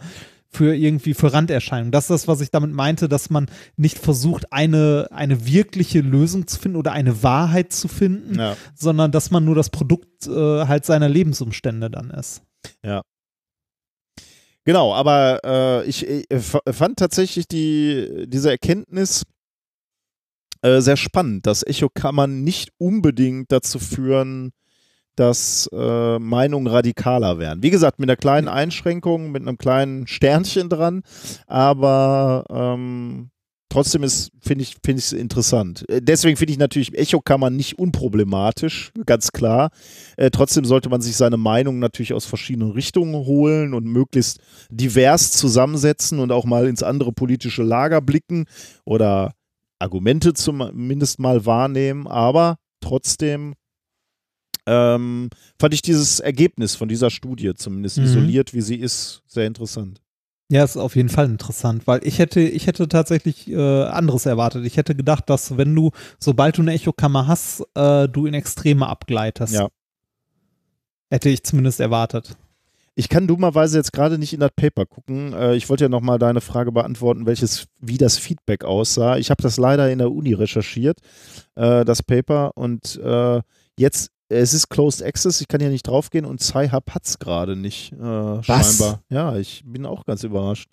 für 0.54 0.76
irgendwie 0.76 1.14
für 1.14 1.32
Randerscheinungen. 1.32 1.92
Das 1.94 2.06
ist 2.06 2.10
das, 2.10 2.28
was 2.28 2.42
ich 2.42 2.52
damit 2.52 2.72
meinte, 2.74 3.08
dass 3.08 3.30
man 3.30 3.48
nicht 3.78 3.98
versucht, 3.98 4.52
eine, 4.52 5.08
eine 5.12 5.46
wirkliche 5.46 6.02
Lösung 6.02 6.46
zu 6.46 6.60
finden 6.60 6.78
oder 6.78 6.92
eine 6.92 7.24
Wahrheit 7.24 7.72
zu 7.72 7.88
finden, 7.88 8.36
Ja. 8.38 8.58
sondern 8.76 9.12
dass 9.14 9.32
man 9.32 9.46
nur 9.46 9.56
das 9.56 9.70
Produkt 9.70 10.28
äh, 10.28 10.66
halt 10.68 10.86
seiner 10.86 11.08
Lebensumstände 11.08 11.90
dann 11.90 12.12
ist. 12.12 12.44
Genau, 14.64 14.94
aber 14.94 15.40
äh, 15.44 15.86
ich, 15.90 16.06
ich 16.06 16.26
f- 16.30 16.60
fand 16.70 17.00
tatsächlich 17.00 17.48
die, 17.48 18.26
diese 18.28 18.52
Erkenntnis 18.52 19.24
äh, 20.62 20.82
sehr 20.82 20.98
spannend, 20.98 21.48
dass 21.48 21.66
Echokammern 21.66 22.44
nicht 22.44 22.70
unbedingt 22.78 23.52
dazu 23.52 23.80
führen, 23.80 24.52
dass 25.22 25.69
äh, 25.72 26.17
Meinungen 26.17 26.66
radikaler 26.66 27.38
werden. 27.38 27.61
Wie 27.61 27.69
gesagt, 27.69 28.00
mit 28.00 28.09
einer 28.09 28.17
kleinen 28.17 28.48
Einschränkung, 28.48 29.32
mit 29.32 29.43
einem 29.43 29.59
kleinen 29.59 30.08
Sternchen 30.08 30.67
dran, 30.67 31.03
aber 31.45 32.43
ähm, 32.50 33.30
trotzdem 33.69 34.01
ist, 34.01 34.32
finde 34.41 34.64
ich, 34.64 34.77
finde 34.83 35.00
ich 35.00 35.06
es 35.06 35.14
interessant. 35.14 35.88
Äh, 35.90 36.01
Deswegen 36.01 36.38
finde 36.38 36.53
ich 36.53 36.58
natürlich 36.58 36.98
Echokammern 36.98 37.56
nicht 37.56 37.77
unproblematisch, 37.77 38.91
ganz 39.06 39.32
klar. 39.32 39.69
Äh, 40.17 40.32
trotzdem 40.32 40.66
sollte 40.66 40.90
man 40.90 41.01
sich 41.01 41.16
seine 41.16 41.38
Meinung 41.38 41.77
natürlich 41.77 42.14
aus 42.14 42.25
verschiedenen 42.25 42.72
Richtungen 42.72 43.14
holen 43.14 43.75
und 43.75 43.85
möglichst 43.85 44.40
divers 44.72 45.33
zusammensetzen 45.33 46.17
und 46.17 46.32
auch 46.32 46.45
mal 46.45 46.67
ins 46.67 46.82
andere 46.82 47.11
politische 47.14 47.61
Lager 47.61 48.01
blicken 48.01 48.45
oder 48.85 49.33
Argumente 49.77 50.33
zumindest 50.33 51.19
mal 51.19 51.45
wahrnehmen. 51.45 52.08
Aber 52.08 52.58
trotzdem 52.80 53.53
ähm, 54.66 55.30
fand 55.60 55.74
ich 55.74 55.82
dieses 55.82 56.20
Ergebnis 56.20 56.76
von 56.76 56.88
dieser 56.88 57.10
Studie, 57.10 57.54
zumindest 57.56 57.98
Mhm. 57.98 58.04
isoliert, 58.06 58.54
wie 58.54 58.62
sie 58.62 58.76
ist, 58.76 59.22
sehr 59.28 59.48
interessant. 59.48 60.02
Ja, 60.50 60.64
ist 60.66 60.76
auf 60.76 60.98
jeden 60.98 61.08
Fall 61.10 61.26
interessant, 61.28 61.88
weil 61.88 62.06
ich 62.06 62.20
hätte, 62.20 62.42
ich 62.42 62.68
hätte 62.68 62.90
tatsächlich 62.90 63.50
äh, 63.50 63.84
anderes 63.86 64.26
erwartet. 64.26 64.66
Ich 64.66 64.76
hätte 64.76 64.96
gedacht, 64.96 65.30
dass 65.30 65.56
wenn 65.58 65.74
du, 65.74 65.92
sobald 66.20 66.58
du 66.58 66.62
eine 66.62 66.74
Echokammer 66.74 67.26
hast, 67.28 67.64
äh, 67.74 68.10
du 68.10 68.26
in 68.26 68.34
Extreme 68.34 68.86
abgleitest. 68.88 69.54
Ja. 69.54 69.70
Hätte 71.10 71.30
ich 71.30 71.44
zumindest 71.44 71.80
erwartet. 71.80 72.36
Ich 72.96 73.08
kann 73.08 73.28
dummerweise 73.28 73.78
jetzt 73.78 73.94
gerade 73.94 74.18
nicht 74.18 74.34
in 74.34 74.42
das 74.42 74.52
Paper 74.54 74.86
gucken. 74.86 75.34
Äh, 75.34 75.56
ich 75.56 75.70
wollte 75.70 75.86
ja 75.86 75.90
nochmal 75.90 76.20
deine 76.20 76.42
Frage 76.42 76.72
beantworten, 76.74 77.26
welches, 77.26 77.68
wie 77.80 77.98
das 77.98 78.18
Feedback 78.18 78.66
aussah. 78.66 79.18
Ich 79.18 79.30
habe 79.30 79.42
das 79.42 79.58
leider 79.58 79.90
in 79.92 80.00
der 80.00 80.12
Uni 80.12 80.34
recherchiert, 80.34 81.00
äh, 81.56 81.86
das 81.86 82.04
Paper. 82.04 82.52
Und 82.56 82.98
äh, 83.02 83.42
jetzt, 83.78 84.12
es 84.32 84.53
ist 84.53 84.69
Closed 84.69 85.03
Access, 85.03 85.42
ich 85.42 85.48
kann 85.48 85.60
hier 85.61 85.69
nicht 85.69 85.88
draufgehen 85.88 86.26
und 86.26 86.42
Sci-Hub 86.42 86.92
hat 86.92 87.06
es 87.06 87.19
gerade 87.19 87.56
nicht, 87.56 87.92
äh, 87.93 88.42
scheinbar. 88.43 89.01
Ja, 89.10 89.35
ich 89.38 89.64
bin 89.66 89.85
auch 89.85 90.06
ganz 90.06 90.24
überrascht. 90.24 90.69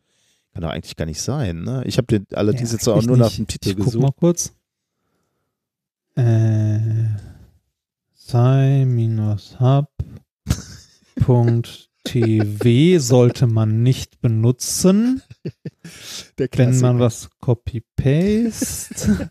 Kann 0.52 0.62
doch 0.62 0.70
eigentlich 0.70 0.96
gar 0.96 1.04
nicht 1.06 1.20
sein, 1.20 1.62
ne? 1.62 1.82
Ich 1.86 1.98
habe 1.98 2.24
allerdings 2.32 2.70
Ja, 2.70 2.76
jetzt 2.78 2.88
auch 2.88 3.02
nur 3.02 3.16
nach 3.16 3.26
nicht. 3.26 3.38
dem 3.38 3.46
Titel 3.46 3.70
ich 3.70 3.76
guck 3.76 3.84
gesucht. 3.86 4.02
mal 4.02 4.12
kurz. 4.12 4.52
Äh, 6.16 6.80
sci-hub.tv 12.04 12.98
sollte 12.98 13.46
man 13.46 13.82
nicht 13.82 14.20
benutzen, 14.20 15.22
Der 16.38 16.48
wenn 16.54 16.80
man 16.80 16.98
was 16.98 17.28
copy-paste. 17.40 19.30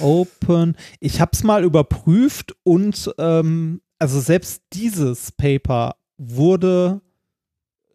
Open. 0.00 0.76
Ich 1.00 1.20
habe 1.20 1.30
es 1.32 1.42
mal 1.42 1.64
überprüft 1.64 2.54
und 2.62 3.10
ähm, 3.18 3.80
also 3.98 4.20
selbst 4.20 4.62
dieses 4.72 5.32
Paper 5.32 5.96
wurde 6.18 7.00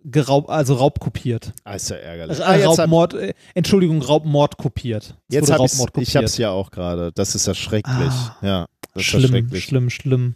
geraub, 0.03 0.49
also 0.49 0.75
raubkopiert. 0.75 1.53
Ah, 1.66 1.74
ist 1.75 1.90
ja 1.90 1.98
ärgerlich. 1.98 2.40
Äh, 2.40 2.43
Ah, 2.43 2.56
jetzt 2.56 2.67
hab, 2.67 2.77
Raubmord, 2.80 3.14
äh, 3.16 3.33
Entschuldigung, 3.56 4.01
Raubmord 4.01 4.57
kopiert. 4.57 5.17
Es 5.27 5.35
jetzt 5.35 5.49
wurde 5.49 5.53
hab 5.59 5.66
ich's, 5.66 5.80
Raubmord 5.80 5.98
ich 6.07 6.16
hab's 6.16 6.38
ja 6.38 6.51
auch 6.51 6.72
gerade. 6.72 7.11
Das 7.14 7.35
ist 7.35 7.45
ja 7.48 7.53
schrecklich. 7.53 7.95
Ah. 7.98 8.38
ja, 8.41 8.66
das 8.93 9.03
ist 9.06 9.14
ja 9.14 9.19
Schlimm, 9.19 9.30
schrecklich. 9.32 9.64
schlimm, 9.66 9.90
schlimm. 9.90 10.35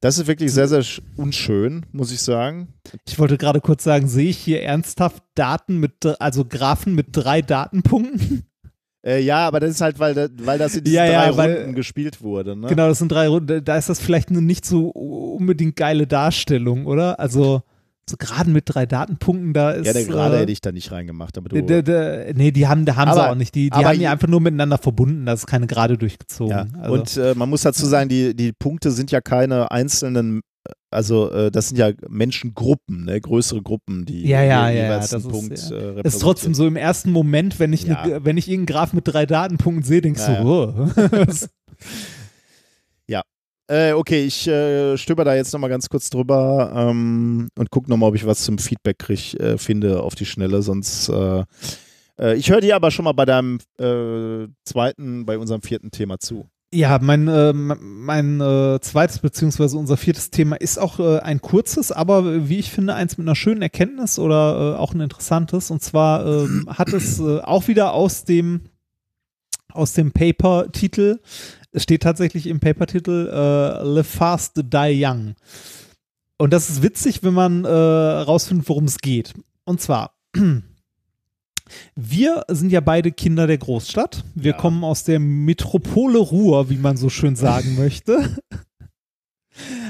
Das 0.00 0.18
ist 0.18 0.26
wirklich 0.26 0.52
sehr, 0.52 0.68
sehr 0.68 0.82
sch- 0.84 1.00
unschön, 1.16 1.86
muss 1.92 2.12
ich 2.12 2.20
sagen. 2.20 2.74
Ich 3.08 3.18
wollte 3.18 3.38
gerade 3.38 3.62
kurz 3.62 3.84
sagen, 3.84 4.06
sehe 4.06 4.28
ich 4.28 4.36
hier 4.36 4.62
ernsthaft 4.62 5.22
Daten 5.34 5.78
mit, 5.78 6.04
also 6.20 6.44
Graphen 6.44 6.94
mit 6.94 7.08
drei 7.12 7.40
Datenpunkten? 7.40 8.44
Äh, 9.04 9.20
ja, 9.20 9.46
aber 9.46 9.60
das 9.60 9.70
ist 9.72 9.80
halt, 9.82 9.98
weil, 9.98 10.14
da, 10.14 10.28
weil 10.42 10.58
das 10.58 10.74
in 10.76 10.84
diesen 10.84 10.96
Ja, 10.96 11.04
ja, 11.04 11.28
drei 11.30 11.36
weil- 11.36 11.54
Runden 11.56 11.74
gespielt 11.74 12.22
wurde. 12.22 12.56
Ne? 12.56 12.68
Genau, 12.68 12.88
das 12.88 12.98
sind 12.98 13.12
drei 13.12 13.28
Runden. 13.28 13.62
Da 13.64 13.76
ist 13.76 13.88
das 13.88 14.00
vielleicht 14.00 14.30
eine 14.30 14.40
nicht 14.40 14.64
so 14.64 14.88
unbedingt 14.88 15.76
geile 15.76 16.06
Darstellung, 16.06 16.86
oder? 16.86 17.20
Also, 17.20 17.62
so 18.08 18.16
gerade 18.18 18.50
mit 18.50 18.64
drei 18.66 18.86
Datenpunkten, 18.86 19.52
da 19.52 19.70
ist. 19.72 19.86
Ja, 19.86 19.92
der 19.92 20.04
gerade 20.04 20.36
äh, 20.36 20.40
hätte 20.40 20.52
ich 20.52 20.60
da 20.60 20.72
nicht 20.72 20.90
reingemacht. 20.92 21.36
Aber 21.38 21.48
du, 21.50 21.62
der, 21.62 21.82
der, 21.82 22.34
nee, 22.34 22.50
die 22.50 22.66
haben, 22.66 22.84
da 22.84 22.96
haben 22.96 23.12
sie 23.12 23.20
Aber- 23.20 23.30
auch 23.32 23.34
nicht. 23.34 23.54
Die, 23.54 23.70
die 23.70 23.84
haben 23.84 23.98
die 23.98 24.06
einfach 24.06 24.28
nur 24.28 24.40
miteinander 24.40 24.78
verbunden. 24.78 25.26
Das 25.26 25.40
ist 25.40 25.46
keine 25.46 25.66
gerade 25.66 25.96
durchgezogen. 25.98 26.50
ja. 26.56 26.66
Also, 26.80 26.92
Und 26.94 27.16
äh, 27.16 27.34
man 27.34 27.48
muss 27.50 27.62
dazu 27.62 27.86
sagen, 27.86 28.08
die, 28.08 28.34
die 28.34 28.52
Punkte 28.52 28.90
sind 28.90 29.10
ja 29.10 29.20
keine 29.20 29.70
einzelnen, 29.70 30.40
also 30.90 31.30
äh, 31.30 31.50
das 31.50 31.68
sind 31.68 31.78
ja 31.78 31.90
Menschengruppen, 32.08 33.04
ne? 33.04 33.20
größere 33.20 33.62
Gruppen, 33.62 34.04
die 34.04 34.26
Ja, 34.26 34.42
ja, 34.42 34.70
ja, 34.70 34.84
jeweils 34.84 35.10
das 35.10 35.24
einen 35.26 35.34
ist, 35.34 35.68
Punkt 35.70 35.70
ja. 35.70 36.00
äh, 36.00 36.06
ist 36.06 36.20
trotzdem 36.20 36.54
so 36.54 36.66
im 36.66 36.76
ersten 36.76 37.10
Moment, 37.10 37.58
wenn 37.58 37.72
ich, 37.72 37.84
Ja. 37.84 38.06
ne, 38.06 38.24
wenn 38.24 38.36
ich 38.36 38.48
irgendeinen 38.48 38.76
Graph 38.78 38.92
mit 38.92 39.06
drei 39.08 39.26
Datenpunkten 39.26 39.84
sehe, 39.84 40.00
denkst 40.00 40.20
Ja, 40.20 40.42
du, 40.42 40.48
oh. 40.96 41.34
Äh, 43.66 43.92
okay, 43.92 44.24
ich 44.26 44.46
äh, 44.46 44.98
stöber 44.98 45.24
da 45.24 45.34
jetzt 45.34 45.52
nochmal 45.54 45.70
ganz 45.70 45.88
kurz 45.88 46.10
drüber 46.10 46.70
ähm, 46.76 47.48
und 47.58 47.70
gucke 47.70 47.88
nochmal, 47.88 48.10
ob 48.10 48.14
ich 48.14 48.26
was 48.26 48.44
zum 48.44 48.58
Feedback 48.58 48.98
krieg, 48.98 49.40
äh, 49.40 49.56
finde 49.56 50.02
auf 50.02 50.14
die 50.14 50.26
Schnelle. 50.26 50.60
Sonst, 50.60 51.08
äh, 51.08 51.44
äh, 52.20 52.34
ich 52.36 52.50
höre 52.50 52.60
dir 52.60 52.76
aber 52.76 52.90
schon 52.90 53.06
mal 53.06 53.12
bei 53.12 53.24
deinem 53.24 53.58
zweiten, 54.64 55.24
bei 55.24 55.38
unserem 55.38 55.62
vierten 55.62 55.90
Thema 55.90 56.18
zu. 56.18 56.46
Ja, 56.74 56.98
mein, 57.00 57.28
äh, 57.28 57.52
mein 57.52 58.40
äh, 58.40 58.80
zweites 58.80 59.20
beziehungsweise 59.20 59.78
unser 59.78 59.96
viertes 59.96 60.30
Thema 60.30 60.56
ist 60.56 60.76
auch 60.76 60.98
äh, 60.98 61.20
ein 61.20 61.40
kurzes, 61.40 61.92
aber 61.92 62.48
wie 62.48 62.58
ich 62.58 62.72
finde, 62.72 62.96
eins 62.96 63.16
mit 63.16 63.28
einer 63.28 63.36
schönen 63.36 63.62
Erkenntnis 63.62 64.18
oder 64.18 64.74
äh, 64.74 64.78
auch 64.80 64.92
ein 64.92 65.00
interessantes. 65.00 65.70
Und 65.70 65.84
zwar 65.84 66.26
ähm, 66.26 66.68
hat 66.68 66.92
es 66.92 67.20
äh, 67.20 67.38
auch 67.42 67.68
wieder 67.68 67.92
aus 67.92 68.24
dem 68.24 68.62
aus 69.72 69.92
dem 69.92 70.10
Paper-Titel, 70.10 71.20
es 71.70 71.84
steht 71.84 72.02
tatsächlich 72.02 72.48
im 72.48 72.58
Paper-Titel 72.58 73.30
äh, 73.32 73.82
Live 73.84 74.08
Fast, 74.08 74.56
Die 74.56 75.04
Young. 75.04 75.34
Und 76.38 76.52
das 76.52 76.70
ist 76.70 76.82
witzig, 76.82 77.22
wenn 77.22 77.34
man 77.34 77.64
rausfindet, 77.64 78.68
worum 78.68 78.84
es 78.84 78.98
geht. 78.98 79.34
Und 79.64 79.80
zwar, 79.80 80.16
wir 81.94 82.44
sind 82.48 82.70
ja 82.70 82.80
beide 82.80 83.10
Kinder 83.12 83.46
der 83.46 83.58
Großstadt. 83.58 84.24
Wir 84.34 84.52
Ja. 84.52 84.56
kommen 84.58 84.84
aus 84.84 85.04
der 85.04 85.18
Metropole 85.18 86.18
Ruhr, 86.18 86.68
wie 86.70 86.76
man 86.76 86.96
so 86.96 87.08
schön 87.08 87.36
sagen 87.36 87.74
möchte. 87.78 88.36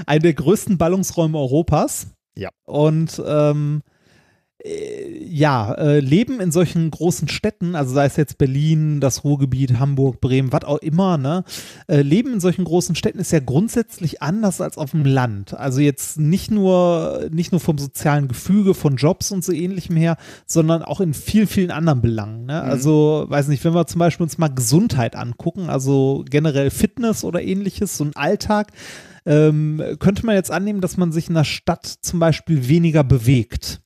Einer 0.07 0.21
der 0.21 0.35
größten 0.35 0.79
Ballungsräume 0.79 1.39
Europas. 1.39 2.09
Ja. 2.37 2.51
Und 2.65 3.23
ähm, 3.27 3.83
äh, 3.87 3.94
ja, 4.67 5.75
äh, 5.75 6.01
Leben 6.01 6.41
in 6.41 6.51
solchen 6.51 6.91
großen 6.91 7.29
Städten, 7.29 7.75
also 7.75 7.93
sei 7.93 8.07
es 8.07 8.17
jetzt 8.17 8.39
Berlin, 8.39 8.99
das 8.99 9.23
Ruhrgebiet, 9.23 9.79
Hamburg, 9.79 10.23
Bremen, 10.23 10.53
was 10.53 10.65
auch 10.65 10.79
immer, 10.79 11.19
ne? 11.19 11.45
Äh, 11.87 12.01
Leben 12.01 12.33
in 12.33 12.41
solchen 12.41 12.65
großen 12.65 12.95
Städten 12.95 13.19
ist 13.19 13.31
ja 13.31 13.41
grundsätzlich 13.41 14.23
anders 14.23 14.63
als 14.63 14.79
auf 14.79 14.93
dem 14.93 15.05
Land. 15.05 15.53
Also 15.53 15.81
jetzt 15.81 16.19
nicht 16.19 16.51
nur, 16.51 17.29
nicht 17.31 17.53
nur 17.53 17.61
vom 17.61 17.77
sozialen 17.77 18.27
Gefüge, 18.27 18.73
von 18.73 18.97
Jobs 18.97 19.33
und 19.33 19.45
so 19.45 19.53
ähnlichem 19.53 19.97
her, 19.97 20.17
sondern 20.47 20.83
auch 20.83 21.01
in 21.01 21.13
vielen, 21.13 21.47
vielen 21.47 21.71
anderen 21.71 22.01
Belangen. 22.01 22.47
Ne? 22.47 22.63
Mhm. 22.65 22.71
Also, 22.71 23.27
weiß 23.29 23.49
nicht, 23.49 23.63
wenn 23.65 23.75
wir 23.75 23.87
zum 23.87 23.99
Beispiel 23.99 24.25
uns 24.25 24.39
mal 24.39 24.49
Gesundheit 24.49 25.15
angucken, 25.15 25.69
also 25.69 26.25
generell 26.31 26.71
Fitness 26.71 27.23
oder 27.23 27.43
ähnliches, 27.43 27.99
so 27.99 28.05
ein 28.05 28.17
Alltag, 28.17 28.73
ähm, 29.27 29.83
könnte 29.99 30.25
man 30.25 30.37
jetzt 30.37 30.51
annehmen, 30.51 30.81
dass 30.81 30.97
man 30.97 31.13
sich 31.13 31.29
in 31.29 31.35
der 31.35 31.45
Stadt 31.45 31.87
zum 31.87 32.19
Beispiel 32.19 32.69
weniger 32.69 33.05
bewegt. 33.05 33.84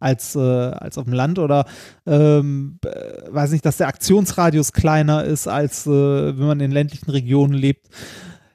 Als, 0.00 0.36
äh, 0.36 0.38
als 0.38 0.96
auf 0.96 1.04
dem 1.04 1.12
Land 1.12 1.38
oder 1.38 1.64
ähm, 2.06 2.78
äh, 2.84 3.32
weiß 3.32 3.50
nicht, 3.50 3.64
dass 3.64 3.78
der 3.78 3.88
Aktionsradius 3.88 4.72
kleiner 4.72 5.24
ist, 5.24 5.48
als 5.48 5.86
äh, 5.86 5.90
wenn 5.90 6.46
man 6.46 6.60
in 6.60 6.70
ländlichen 6.70 7.10
Regionen 7.10 7.54
lebt. 7.54 7.88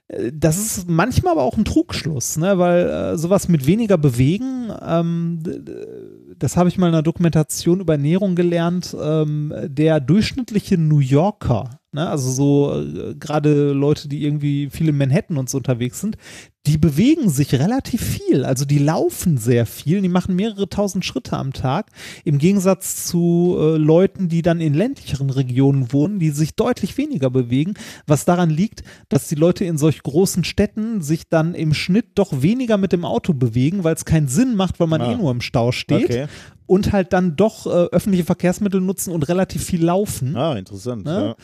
Äh, 0.08 0.32
Das 0.34 0.58
ist 0.58 0.90
manchmal 0.90 1.34
aber 1.34 1.44
auch 1.44 1.58
ein 1.58 1.66
Trugschluss, 1.66 2.38
ne? 2.38 2.58
weil 2.58 2.90
äh, 2.90 3.18
sowas 3.18 3.48
mit 3.50 3.66
weniger 3.68 3.98
bewegen, 3.98 4.72
ähm, 4.86 5.40
das 6.38 6.58
habe 6.58 6.70
ich 6.70 6.78
mal 6.78 6.88
in 6.88 6.94
einer 6.94 7.04
Dokumentation 7.04 7.80
über 7.82 7.94
Ernährung 7.94 8.36
gelernt, 8.36 8.96
ähm, 9.02 9.54
der 9.66 10.00
durchschnittliche 10.00 10.78
New 10.78 11.00
Yorker, 11.00 11.80
ne? 11.92 12.10
also 12.10 12.32
so 12.32 12.82
äh, 12.82 13.16
gerade 13.16 13.72
Leute, 13.72 14.08
die 14.08 14.24
irgendwie 14.24 14.70
viel 14.70 14.90
in 14.90 14.98
Manhattan 14.98 15.38
und 15.38 15.50
so 15.50 15.58
unterwegs 15.58 16.02
sind, 16.02 16.18
die 16.66 16.78
bewegen 16.78 17.30
sich 17.30 17.54
relativ 17.56 18.02
viel. 18.02 18.46
Also 18.46 18.64
die 18.64 18.78
laufen 18.80 19.38
sehr 19.38 19.66
viel, 19.66 20.02
die 20.02 20.08
machen 20.08 20.36
mehrere 20.36 20.70
tausend 20.70 21.04
Schritte 21.04 21.36
am 21.36 21.52
Tag. 21.52 21.88
Im 22.24 22.38
Gegensatz 22.38 23.06
zu 23.06 23.58
äh, 23.60 23.76
Leuten, 23.78 24.30
die 24.30 24.42
dann 24.42 24.62
in 24.62 24.74
ländlicheren 24.74 25.30
Regionen 25.30 25.92
wohnen, 25.92 26.20
die 26.20 26.30
sich 26.30 26.56
deutlich 26.56 26.98
weniger 26.98 27.30
bewegen, 27.30 27.74
was 28.08 28.24
daran 28.24 28.50
liegt, 28.50 28.84
dass 29.10 29.28
die 29.28 29.36
Leute 29.36 29.66
in 29.66 29.78
solch 29.78 30.04
großen 30.04 30.46
Städten 30.46 31.02
sich 31.02 31.28
dann 31.28 31.54
im 31.54 31.74
Schnitt 31.74 32.12
doch 32.16 32.42
weniger 32.42 32.78
mit 32.78 32.94
dem 32.94 33.04
Auto 33.04 33.34
bewegen, 33.34 33.84
weil 33.84 33.96
es 33.96 34.06
keinen 34.06 34.30
Sinn 34.30 34.56
macht, 34.56 34.80
weil 34.80 34.88
man 34.88 35.02
Ah. 35.02 35.12
eh 35.12 35.16
nur 35.18 35.32
im 35.32 35.42
Stau 35.42 35.74
steht. 35.74 36.06
Okay. 36.06 36.28
Und 36.66 36.94
halt 36.94 37.12
dann 37.12 37.36
doch 37.36 37.66
äh, 37.66 37.70
öffentliche 37.92 38.24
Verkehrsmittel 38.24 38.80
nutzen 38.80 39.12
und 39.12 39.28
relativ 39.28 39.66
viel 39.66 39.84
laufen. 39.84 40.34
Ah, 40.38 40.56
interessant. 40.56 41.04
Ne? 41.04 41.36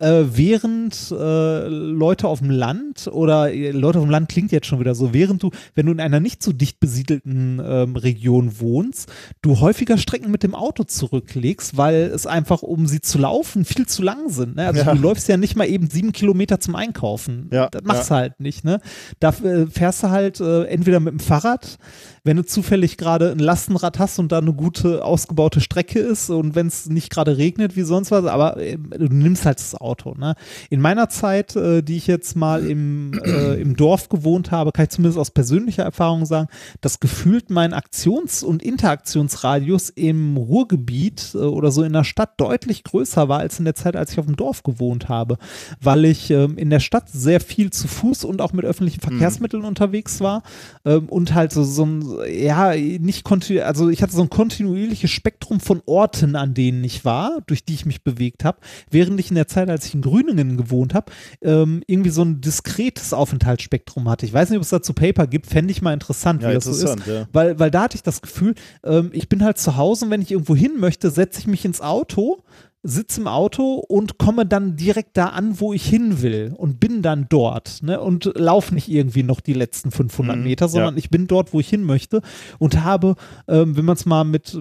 Ja. 0.00 0.06
äh, 0.20 0.36
während 0.36 1.10
äh, 1.10 1.66
Leute 1.68 2.28
auf 2.28 2.40
dem 2.40 2.50
Land 2.50 3.08
oder 3.10 3.50
äh, 3.52 3.70
Leute 3.70 3.98
auf 4.00 4.04
dem 4.04 4.10
Land 4.10 4.28
klingt 4.28 4.52
jetzt 4.52 4.65
schon 4.66 4.80
wieder 4.80 4.94
so, 4.94 5.12
während 5.14 5.42
du, 5.42 5.50
wenn 5.74 5.86
du 5.86 5.92
in 5.92 6.00
einer 6.00 6.20
nicht 6.20 6.42
so 6.42 6.52
dicht 6.52 6.80
besiedelten 6.80 7.60
ähm, 7.64 7.96
Region 7.96 8.60
wohnst, 8.60 9.10
du 9.42 9.60
häufiger 9.60 9.98
Strecken 9.98 10.30
mit 10.30 10.42
dem 10.42 10.54
Auto 10.54 10.84
zurücklegst, 10.84 11.76
weil 11.76 12.10
es 12.14 12.26
einfach, 12.26 12.62
um 12.62 12.86
sie 12.86 13.00
zu 13.00 13.18
laufen, 13.18 13.64
viel 13.64 13.86
zu 13.86 14.02
lang 14.02 14.28
sind. 14.28 14.56
Ne? 14.56 14.66
Also 14.66 14.80
Ja. 14.82 14.94
du 14.94 15.00
läufst 15.00 15.28
ja 15.28 15.36
nicht 15.36 15.56
mal 15.56 15.66
eben 15.68 15.88
sieben 15.88 16.12
Kilometer 16.12 16.60
zum 16.60 16.74
Einkaufen. 16.74 17.48
Ja, 17.52 17.68
Das 17.70 17.82
machst 17.84 18.10
du 18.10 18.14
halt 18.14 18.40
nicht. 18.40 18.64
Ne? 18.64 18.80
Da 19.20 19.30
äh, 19.30 19.66
fährst 19.66 20.02
du 20.02 20.10
halt 20.10 20.40
äh, 20.40 20.64
entweder 20.64 21.00
mit 21.00 21.12
dem 21.12 21.20
Fahrrad, 21.20 21.78
wenn 22.24 22.36
du 22.36 22.44
zufällig 22.44 22.96
gerade 22.96 23.30
ein 23.30 23.38
Lastenrad 23.38 23.98
hast 23.98 24.18
und 24.18 24.32
da 24.32 24.38
eine 24.38 24.52
gute 24.52 25.04
ausgebaute 25.04 25.60
Strecke 25.60 25.98
ist 26.00 26.30
und 26.30 26.54
wenn 26.54 26.66
es 26.66 26.86
nicht 26.88 27.10
gerade 27.10 27.36
regnet 27.38 27.76
wie 27.76 27.82
sonst 27.82 28.10
was, 28.10 28.24
aber 28.24 28.56
äh, 28.58 28.76
du 28.76 29.06
nimmst 29.06 29.44
halt 29.46 29.58
das 29.58 29.74
Auto. 29.74 30.14
Ne? 30.18 30.34
In 30.70 30.80
meiner 30.80 31.08
Zeit, 31.08 31.54
äh, 31.56 31.82
die 31.82 31.96
ich 31.96 32.06
jetzt 32.06 32.34
mal 32.36 32.66
im, 32.66 33.12
äh, 33.24 33.60
im 33.60 33.76
Dorf 33.76 34.08
gewohnt 34.08 34.50
habe, 34.50 34.55
kann 34.64 34.84
ich 34.84 34.90
zumindest 34.90 35.18
aus 35.18 35.30
persönlicher 35.30 35.82
Erfahrung 35.82 36.26
sagen, 36.26 36.48
dass 36.80 37.00
gefühlt 37.00 37.50
mein 37.50 37.72
Aktions- 37.72 38.42
und 38.42 38.62
Interaktionsradius 38.62 39.90
im 39.90 40.36
Ruhrgebiet 40.36 41.32
äh, 41.34 41.38
oder 41.38 41.70
so 41.70 41.82
in 41.82 41.92
der 41.92 42.04
Stadt 42.04 42.40
deutlich 42.40 42.84
größer 42.84 43.28
war 43.28 43.40
als 43.40 43.58
in 43.58 43.64
der 43.64 43.74
Zeit, 43.74 43.96
als 43.96 44.12
ich 44.12 44.18
auf 44.18 44.26
dem 44.26 44.36
Dorf 44.36 44.62
gewohnt 44.62 45.08
habe, 45.08 45.38
weil 45.80 46.04
ich 46.04 46.30
ähm, 46.30 46.58
in 46.58 46.70
der 46.70 46.80
Stadt 46.80 47.08
sehr 47.08 47.40
viel 47.40 47.70
zu 47.70 47.88
Fuß 47.88 48.24
und 48.24 48.40
auch 48.40 48.52
mit 48.52 48.64
öffentlichen 48.64 49.00
Verkehrsmitteln 49.00 49.64
unterwegs 49.64 50.20
war 50.20 50.42
ähm, 50.84 51.08
und 51.08 51.34
halt 51.34 51.52
so, 51.52 51.64
so 51.64 51.84
ein, 51.84 52.04
ja, 52.30 52.74
nicht 52.74 53.24
kontinu 53.24 53.62
also 53.62 53.88
ich 53.88 54.02
hatte 54.02 54.12
so 54.12 54.22
ein 54.22 54.30
kontinuierliches 54.30 55.10
Spektrum 55.10 55.60
von 55.60 55.82
Orten, 55.86 56.36
an 56.36 56.54
denen 56.54 56.82
ich 56.84 57.04
war, 57.04 57.38
durch 57.46 57.64
die 57.64 57.74
ich 57.74 57.86
mich 57.86 58.02
bewegt 58.02 58.44
habe, 58.44 58.58
während 58.90 59.18
ich 59.20 59.30
in 59.30 59.36
der 59.36 59.48
Zeit, 59.48 59.70
als 59.70 59.86
ich 59.86 59.94
in 59.94 60.02
Grüningen 60.02 60.56
gewohnt 60.56 60.94
habe, 60.94 61.12
ähm, 61.42 61.82
irgendwie 61.86 62.10
so 62.10 62.22
ein 62.22 62.40
diskretes 62.40 63.12
Aufenthaltsspektrum 63.12 64.08
hatte. 64.08 64.26
Ich 64.26 64.32
weiß 64.32 64.45
nicht, 64.50 64.56
ob 64.58 64.62
es 64.62 64.70
dazu 64.70 64.92
Paper 64.92 65.26
gibt, 65.26 65.46
fände 65.46 65.70
ich 65.72 65.82
mal 65.82 65.92
interessant, 65.92 66.42
Ja, 66.42 66.50
wie 66.50 66.54
das 66.54 66.64
so 66.64 66.70
ist. 66.72 67.06
ja. 67.06 67.26
Weil, 67.32 67.58
weil 67.58 67.70
da 67.70 67.82
hatte 67.82 67.96
ich 67.96 68.02
das 68.02 68.20
Gefühl, 68.22 68.54
ähm, 68.84 69.10
ich 69.12 69.28
bin 69.28 69.42
halt 69.44 69.58
zu 69.58 69.76
Hause 69.76 70.06
und 70.06 70.10
wenn 70.10 70.22
ich 70.22 70.30
irgendwo 70.32 70.54
hin 70.56 70.78
möchte, 70.78 71.10
setze 71.10 71.40
ich 71.40 71.46
mich 71.46 71.64
ins 71.64 71.80
Auto, 71.80 72.42
sitze 72.82 73.20
im 73.20 73.26
Auto 73.26 73.74
und 73.88 74.16
komme 74.18 74.46
dann 74.46 74.76
direkt 74.76 75.16
da 75.16 75.26
an, 75.30 75.58
wo 75.58 75.72
ich 75.72 75.84
hin 75.84 76.22
will 76.22 76.54
und 76.56 76.78
bin 76.78 77.02
dann 77.02 77.26
dort 77.28 77.82
ne? 77.82 78.00
und 78.00 78.30
laufe 78.36 78.72
nicht 78.74 78.88
irgendwie 78.88 79.24
noch 79.24 79.40
die 79.40 79.54
letzten 79.54 79.90
500 79.90 80.36
Mhm, 80.36 80.44
Meter, 80.44 80.68
sondern 80.68 80.96
ich 80.96 81.10
bin 81.10 81.26
dort, 81.26 81.52
wo 81.52 81.58
ich 81.58 81.68
hin 81.68 81.82
möchte 81.82 82.20
und 82.60 82.84
habe, 82.84 83.16
ähm, 83.48 83.76
wenn 83.76 83.84
man 83.84 83.96
es 83.96 84.06
mal 84.06 84.22
mit, 84.22 84.56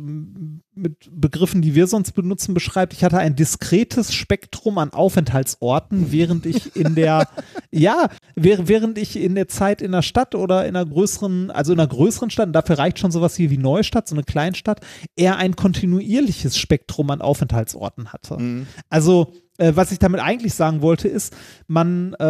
mit 0.76 1.10
Begriffen, 1.12 1.62
die 1.62 1.76
wir 1.76 1.88
sonst 1.88 2.12
benutzen, 2.12 2.54
beschreibt, 2.54 2.94
ich 2.94 3.04
hatte 3.04 3.18
ein 3.18 3.36
diskretes 3.36 4.14
Spektrum 4.14 4.78
an 4.78 4.92
Aufenthaltsorten, 4.92 6.12
während 6.12 6.46
ich 6.46 6.76
in 6.76 6.96
der, 6.96 7.28
ja, 7.72 8.10
während, 8.36 8.98
ich 8.98 9.16
in 9.18 9.36
der 9.36 9.48
Zeit 9.48 9.82
in 9.82 9.92
der 9.92 10.02
Stadt 10.02 10.36
oder 10.36 10.66
in 10.68 10.76
einer 10.76 10.86
größeren, 10.86 11.52
also 11.52 11.74
in 11.74 11.80
einer 11.80 11.88
größeren 11.88 12.30
Stadt, 12.30 12.48
und 12.48 12.54
dafür 12.54 12.78
reicht 12.78 13.00
schon 13.00 13.12
sowas 13.12 13.36
hier 13.36 13.50
wie 13.50 13.58
Neustadt, 13.58 14.08
so 14.08 14.16
eine 14.16 14.24
Kleinstadt, 14.24 14.82
eher 15.16 15.38
ein 15.38 15.56
kontinuierliches 15.56 16.58
Spektrum 16.58 17.10
an 17.10 17.22
Aufenthaltsorten 17.22 18.12
hatte. 18.12 18.38
Also, 18.90 19.34
äh, 19.58 19.72
was 19.76 19.92
ich 19.92 20.00
damit 20.00 20.20
eigentlich 20.20 20.54
sagen 20.54 20.82
wollte, 20.82 21.08
ist, 21.08 21.36
man, 21.68 22.14
äh, 22.20 22.24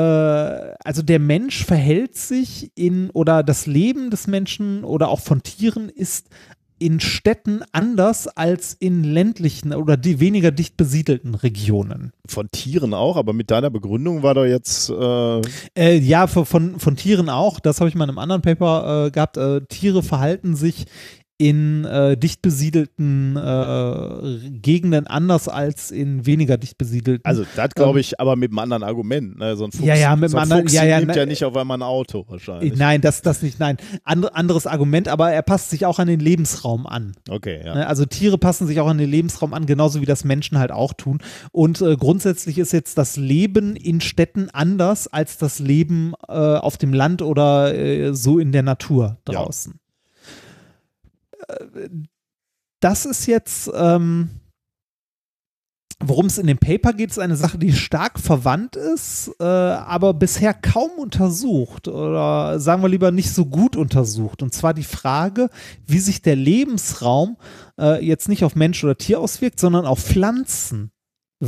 also 0.84 1.02
der 1.02 1.20
Mensch 1.20 1.66
verhält 1.66 2.16
sich 2.16 2.72
in, 2.76 3.10
oder 3.10 3.44
das 3.44 3.66
Leben 3.66 4.12
des 4.12 4.28
Menschen 4.28 4.84
oder 4.84 5.10
auch 5.10 5.20
von 5.20 5.42
Tieren 5.42 5.90
ist 5.90 6.30
in 6.78 7.00
Städten 7.00 7.62
anders 7.72 8.28
als 8.28 8.74
in 8.74 9.04
ländlichen 9.04 9.74
oder 9.74 9.98
die 9.98 10.20
weniger 10.20 10.52
dicht 10.52 10.78
besiedelten 10.78 11.36
Regionen. 11.36 12.12
Von 12.28 12.50
Tieren 12.52 12.94
auch, 12.94 13.16
aber 13.18 13.34
mit 13.34 13.50
deiner 13.52 13.70
Begründung 13.70 14.24
war 14.24 14.34
doch 14.34 14.46
jetzt. 14.46 14.90
Äh, 14.90 15.42
Äh, 15.78 15.98
ja, 16.00 16.28
von, 16.28 16.46
von, 16.46 16.80
von 16.80 16.96
Tieren 16.96 17.30
auch. 17.30 17.60
Das 17.60 17.80
habe 17.80 17.90
ich 17.90 17.96
mal 17.96 18.06
in 18.06 18.10
einem 18.10 18.20
anderen 18.20 18.42
Paper 18.42 19.06
äh, 19.06 19.12
gehabt. 19.12 19.38
Äh, 19.38 19.62
Tiere 19.68 20.04
verhalten 20.04 20.56
sich 20.56 20.86
in 21.38 21.84
äh, 21.86 22.16
dicht 22.16 22.42
besiedelten 22.42 23.36
äh, 23.36 24.50
Gegenden 24.62 25.06
anders 25.08 25.48
als 25.50 25.92
in 25.92 26.26
weniger 26.26 26.58
dicht 26.58 26.78
besiedelten. 26.78 27.26
also, 27.26 27.46
das 27.56 27.72
glaube 27.72 28.00
ich, 28.00 28.20
aber 28.20 28.36
mit 28.36 28.52
einem 28.52 28.60
anderen 28.60 28.84
Argument. 28.84 29.38
Ne? 29.38 29.56
So 29.58 29.66
ein 29.66 29.72
Fuchs, 29.72 29.84
Ja, 29.86 29.96
ja, 29.96 30.16
mit 30.16 30.30
so 30.32 30.38
ein 30.38 30.44
einem 30.44 30.52
anderen- 30.52 30.62
Fuchs 30.68 30.74
ja, 30.74 30.86
ja, 30.86 31.00
nimmt 31.00 31.12
ne- 31.12 31.18
ja 31.18 31.26
nicht 31.26 31.44
auf 31.44 31.56
einmal 31.58 31.78
ein 31.78 31.82
Auto 31.84 32.26
wahrscheinlich. 32.30 32.78
Nein, 32.78 33.02
das, 33.02 33.22
das 33.22 33.42
nicht, 33.42 33.60
nein. 33.60 33.78
And, 34.04 34.34
anderes 34.34 34.66
Argument, 34.66 35.08
aber 35.10 35.32
er 35.32 35.42
passt 35.42 35.70
sich 35.72 35.86
auch 35.86 36.00
an 36.00 36.08
den 36.08 36.20
Lebensraum 36.22 36.88
an. 36.88 37.14
Okay, 37.30 37.62
ja. 37.66 37.76
Ne? 37.76 37.88
Also 37.88 38.06
Tiere 38.06 38.38
passen 38.38 38.66
sich 38.68 38.80
auch 38.80 38.88
an 38.88 38.98
den 38.98 39.10
Lebensraum 39.10 39.54
an, 39.54 39.66
genauso 39.66 40.00
wie 40.02 40.06
das 40.06 40.24
Menschen 40.24 40.58
halt 40.58 40.72
auch 40.72 40.94
tun. 40.94 41.20
Und 41.52 41.82
äh, 41.82 41.98
grundsätzlich 41.98 42.58
ist 42.58 42.72
jetzt 42.72 42.98
das 42.98 43.18
Leben 43.18 43.76
in 43.76 44.00
Städten 44.00 44.50
anders 44.52 45.08
als 45.08 45.38
das 45.38 45.60
Leben 45.60 46.14
äh, 46.30 46.32
auf 46.32 46.78
dem 46.78 46.94
Land 46.94 47.22
oder 47.22 47.76
äh, 47.76 48.14
so 48.14 48.40
in 48.40 48.52
der 48.54 48.64
Natur 48.64 49.18
Ja. 49.28 49.34
draußen. 49.34 49.74
Äh, 49.74 49.78
Das 52.80 53.06
ist 53.06 53.26
jetzt, 53.26 53.72
ähm, 53.74 54.30
worum 56.00 56.26
es 56.26 56.38
in 56.38 56.48
dem 56.48 56.58
Paper 56.58 56.94
geht, 56.94 57.12
ist 57.12 57.20
eine 57.20 57.36
Sache, 57.36 57.58
die 57.58 57.74
stark 57.74 58.20
verwandt 58.20 58.76
ist, 58.76 59.32
äh, 59.40 59.44
aber 59.44 60.14
bisher 60.14 60.54
kaum 60.54 60.92
untersucht 60.98 61.88
oder 61.88 62.60
sagen 62.60 62.82
wir 62.82 62.90
lieber 62.90 63.12
nicht 63.12 63.32
so 63.32 63.46
gut 63.46 63.76
untersucht. 63.76 64.44
Und 64.44 64.54
zwar 64.54 64.74
die 64.74 64.84
Frage, 64.84 65.50
wie 65.88 66.00
sich 66.00 66.22
der 66.22 66.36
Lebensraum 66.36 67.38
äh, 67.80 68.06
jetzt 68.06 68.30
nicht 68.30 68.44
auf 68.44 68.56
Mensch 68.56 68.84
oder 68.84 68.98
Tier 68.98 69.20
auswirkt, 69.20 69.60
sondern 69.60 69.86
auf 69.86 70.00
Pflanzen. 70.00 70.92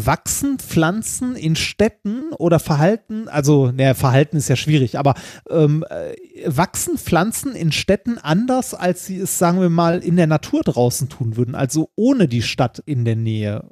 Wachsen 0.05 0.59
Pflanzen 0.59 1.35
in 1.35 1.55
Städten 1.55 2.31
oder 2.37 2.59
Verhalten, 2.59 3.27
also, 3.27 3.71
naja, 3.71 3.93
Verhalten 3.93 4.37
ist 4.37 4.47
ja 4.47 4.55
schwierig, 4.55 4.97
aber 4.97 5.15
ähm, 5.49 5.83
äh, 5.89 6.15
wachsen 6.45 6.97
Pflanzen 6.97 7.55
in 7.55 7.71
Städten 7.71 8.17
anders, 8.17 8.73
als 8.73 9.05
sie 9.05 9.19
es, 9.19 9.37
sagen 9.37 9.59
wir 9.59 9.69
mal, 9.69 9.99
in 9.99 10.15
der 10.15 10.27
Natur 10.27 10.61
draußen 10.63 11.09
tun 11.09 11.37
würden, 11.37 11.55
also 11.55 11.89
ohne 11.95 12.27
die 12.27 12.41
Stadt 12.41 12.79
in 12.85 13.05
der 13.05 13.15
Nähe. 13.15 13.69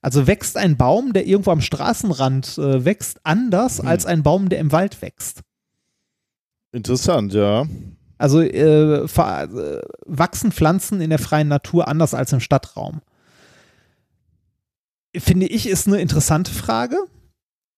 Also 0.00 0.26
wächst 0.26 0.56
ein 0.56 0.76
Baum, 0.76 1.12
der 1.12 1.26
irgendwo 1.26 1.52
am 1.52 1.60
Straßenrand 1.60 2.58
äh, 2.58 2.84
wächst, 2.84 3.20
anders 3.24 3.78
Hm. 3.78 3.86
als 3.86 4.04
ein 4.04 4.22
Baum, 4.22 4.48
der 4.48 4.58
im 4.58 4.72
Wald 4.72 5.00
wächst. 5.00 5.42
Interessant, 6.72 7.34
ja. 7.34 7.66
Also 8.18 8.40
äh, 8.40 9.04
äh, 9.04 9.82
wachsen 10.06 10.52
Pflanzen 10.52 11.00
in 11.00 11.10
der 11.10 11.18
freien 11.18 11.48
Natur 11.48 11.88
anders 11.88 12.14
als 12.14 12.32
im 12.32 12.40
Stadtraum? 12.40 13.00
Finde 15.16 15.46
ich, 15.46 15.68
ist 15.68 15.86
eine 15.86 16.00
interessante 16.00 16.52
Frage. 16.52 16.96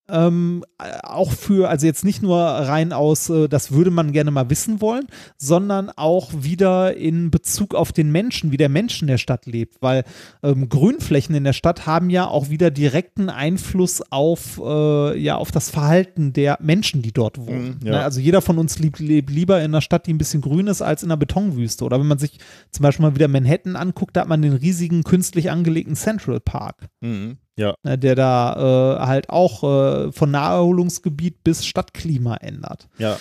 Ähm, 0.08 0.64
äh, 0.78 0.98
auch 1.02 1.32
für, 1.32 1.68
also 1.68 1.86
jetzt 1.86 2.04
nicht 2.04 2.22
nur 2.22 2.38
rein 2.38 2.92
aus, 2.92 3.30
äh, 3.30 3.48
das 3.48 3.72
würde 3.72 3.90
man 3.90 4.12
gerne 4.12 4.30
mal 4.30 4.50
wissen 4.50 4.80
wollen, 4.80 5.06
sondern 5.38 5.90
auch 5.90 6.30
wieder 6.34 6.96
in 6.96 7.30
Bezug 7.30 7.74
auf 7.74 7.92
den 7.92 8.12
Menschen, 8.12 8.52
wie 8.52 8.56
der 8.56 8.68
Mensch 8.68 9.00
in 9.00 9.08
der 9.08 9.18
Stadt 9.18 9.46
lebt, 9.46 9.80
weil 9.80 10.04
ähm, 10.42 10.68
Grünflächen 10.68 11.34
in 11.34 11.44
der 11.44 11.52
Stadt 11.52 11.86
haben 11.86 12.10
ja 12.10 12.26
auch 12.26 12.50
wieder 12.50 12.70
direkten 12.70 13.30
Einfluss 13.30 14.02
auf, 14.10 14.60
äh, 14.62 15.18
ja, 15.18 15.36
auf 15.36 15.50
das 15.50 15.70
Verhalten 15.70 16.32
der 16.32 16.58
Menschen, 16.60 17.02
die 17.02 17.12
dort 17.12 17.38
wohnen. 17.38 17.78
Mhm, 17.80 17.86
ja. 17.86 17.92
Ne? 17.92 18.02
Also 18.02 18.20
jeder 18.20 18.42
von 18.42 18.58
uns 18.58 18.78
lebt, 18.78 18.98
lebt 19.00 19.30
lieber 19.30 19.58
in 19.58 19.66
einer 19.66 19.80
Stadt, 19.80 20.06
die 20.06 20.12
ein 20.12 20.18
bisschen 20.18 20.42
grün 20.42 20.66
ist, 20.66 20.82
als 20.82 21.02
in 21.02 21.10
einer 21.10 21.16
Betonwüste. 21.16 21.84
Oder 21.84 21.98
wenn 21.98 22.06
man 22.06 22.18
sich 22.18 22.38
zum 22.70 22.82
Beispiel 22.82 23.04
mal 23.06 23.14
wieder 23.14 23.28
Manhattan 23.28 23.76
anguckt, 23.76 24.16
da 24.16 24.22
hat 24.22 24.28
man 24.28 24.42
den 24.42 24.52
riesigen 24.52 25.02
künstlich 25.02 25.50
angelegten 25.50 25.96
Central 25.96 26.40
Park 26.40 26.88
Mhm. 27.04 27.36
Ja. 27.56 27.74
ne, 27.82 27.98
der 27.98 28.14
da 28.14 28.96
äh, 29.00 29.06
halt 29.06 29.30
auch 29.30 29.62
äh, 29.62 30.12
von 30.12 30.30
Naherholungsgebiet 30.30 31.44
bis 31.44 31.64
Stadtklima 31.64 32.36
ändert. 32.36 32.88
Ja. 32.98 33.16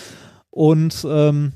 Und 0.50 1.06
ähm, 1.08 1.54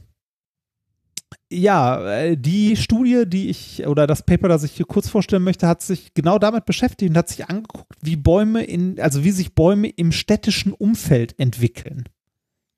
ja, 1.52 2.20
äh, 2.20 2.38
die 2.38 2.76
Studie, 2.76 3.24
die 3.26 3.50
ich 3.50 3.88
oder 3.88 4.06
das 4.06 4.24
Paper, 4.24 4.48
das 4.48 4.64
ich 4.64 4.74
hier 4.74 4.86
kurz 4.86 5.10
vorstellen 5.10 5.44
möchte, 5.44 5.68
hat 5.68 5.82
sich 5.82 6.14
genau 6.14 6.40
damit 6.40 6.66
beschäftigt 6.66 7.10
und 7.10 7.18
hat 7.18 7.30
sich 7.30 7.48
angeguckt, 7.48 7.94
wie 8.02 8.16
Bäume 8.16 8.64
in, 8.64 9.00
also 9.00 9.24
wie 9.24 9.32
sich 9.32 9.56
Bäume 9.56 9.88
im 9.88 10.12
städtischen 10.12 10.74
Umfeld 10.74 11.40
entwickeln. 11.40 12.10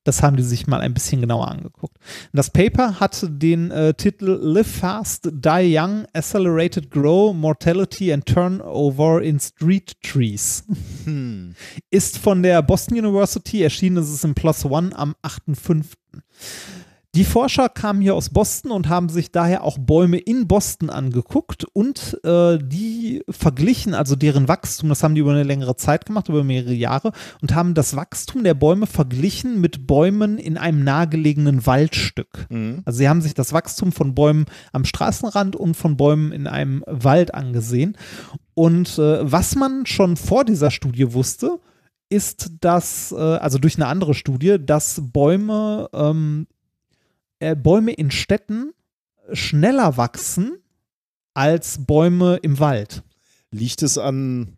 Das 0.10 0.24
haben 0.24 0.38
die 0.38 0.44
sich 0.44 0.66
mal 0.66 0.82
ein 0.82 0.96
bisschen 0.96 1.22
genauer 1.22 1.50
angeguckt. 1.50 1.96
Das 2.34 2.50
Paper 2.50 3.00
hatte 3.00 3.30
den 3.30 3.70
äh, 3.70 3.94
Titel 3.94 4.40
Live 4.42 4.80
Fast, 4.80 5.30
Die 5.32 5.78
Young, 5.78 6.08
Accelerated 6.14 6.90
Grow, 6.90 7.32
Mortality 7.32 8.12
and 8.12 8.26
Turnover 8.26 9.22
in 9.22 9.40
Street 9.40 10.02
Trees. 10.02 10.64
Hm. 11.06 11.54
Ist 11.92 12.18
von 12.18 12.42
der 12.42 12.64
Boston 12.64 12.98
University, 12.98 13.62
erschienen 13.62 13.98
ist 13.98 14.10
es 14.10 14.24
im 14.24 14.34
Plus 14.34 14.66
One 14.66 14.98
am 14.98 15.14
8.5. 15.22 15.86
Die 17.16 17.24
Forscher 17.24 17.70
kamen 17.70 18.02
hier 18.02 18.14
aus 18.14 18.30
Boston 18.30 18.70
und 18.70 18.88
haben 18.88 19.10
sich 19.10 19.32
daher 19.32 19.64
auch 19.64 19.80
Bäume 19.80 20.20
in 20.20 20.48
Boston 20.48 20.92
angeguckt 20.92 21.66
und 21.74 22.20
äh, 22.24 22.60
die 22.62 23.24
verglichen, 23.28 23.96
also 23.96 24.16
deren 24.16 24.48
Wachstum, 24.48 24.90
das 24.90 25.02
haben 25.02 25.16
die 25.16 25.22
über 25.22 25.32
eine 25.32 25.42
längere 25.42 25.76
Zeit 25.76 26.06
gemacht, 26.06 26.30
über 26.30 26.44
mehrere 26.44 26.74
Jahre, 26.74 27.12
und 27.42 27.56
haben 27.56 27.74
das 27.74 27.96
Wachstum 27.96 28.44
der 28.44 28.54
Bäume 28.54 28.86
verglichen 28.86 29.60
mit 29.60 29.88
Bäumen 29.88 30.38
in 30.38 30.56
einem 30.56 30.84
nahegelegenen 30.84 31.66
Waldstück. 31.66 32.46
Mhm. 32.50 32.84
Also 32.86 33.00
sie 33.00 33.10
haben 33.10 33.22
sich 33.22 33.34
das 33.34 33.54
Wachstum 33.54 33.92
von 33.92 34.14
Bäumen 34.14 34.46
am 34.72 34.86
Straßenrand 34.86 35.56
und 35.56 35.74
von 35.74 35.98
Bäumen 35.98 36.32
in 36.32 36.46
einem 36.46 36.84
Wald 36.86 37.34
angesehen. 37.34 37.98
Und 38.54 39.00
äh, 39.00 39.20
was 39.32 39.56
man 39.56 39.88
schon 39.88 40.16
vor 40.16 40.46
dieser 40.46 40.70
Studie 40.70 41.12
wusste, 41.12 41.60
ist, 42.10 42.52
dass, 42.62 43.12
äh, 43.12 43.16
also 43.16 43.58
durch 43.58 43.78
eine 43.78 43.88
andere 43.88 44.14
Studie, 44.14 44.58
dass 44.64 45.02
Bäume 45.12 45.90
ähm, 45.92 46.46
äh, 47.40 47.56
Bäume 47.56 47.94
in 47.94 48.12
Städten 48.12 48.74
schneller 49.34 49.98
wachsen 49.98 50.58
als 51.34 51.86
Bäume 51.86 52.38
im 52.38 52.60
Wald. 52.60 53.04
Liegt 53.52 53.82
es 53.82 53.98
an 53.98 54.58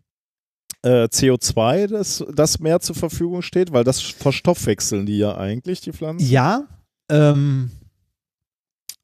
äh, 0.82 1.04
CO2, 1.04 1.86
das, 1.86 2.24
das 2.34 2.58
mehr 2.58 2.80
zur 2.80 2.96
Verfügung 2.96 3.42
steht? 3.42 3.72
Weil 3.72 3.84
das 3.84 4.00
verstoffwechseln 4.00 5.06
die 5.06 5.18
ja 5.18 5.36
eigentlich, 5.36 5.80
die 5.80 5.92
Pflanzen. 5.92 6.26
Ja, 6.26 6.66
ähm, 7.08 7.70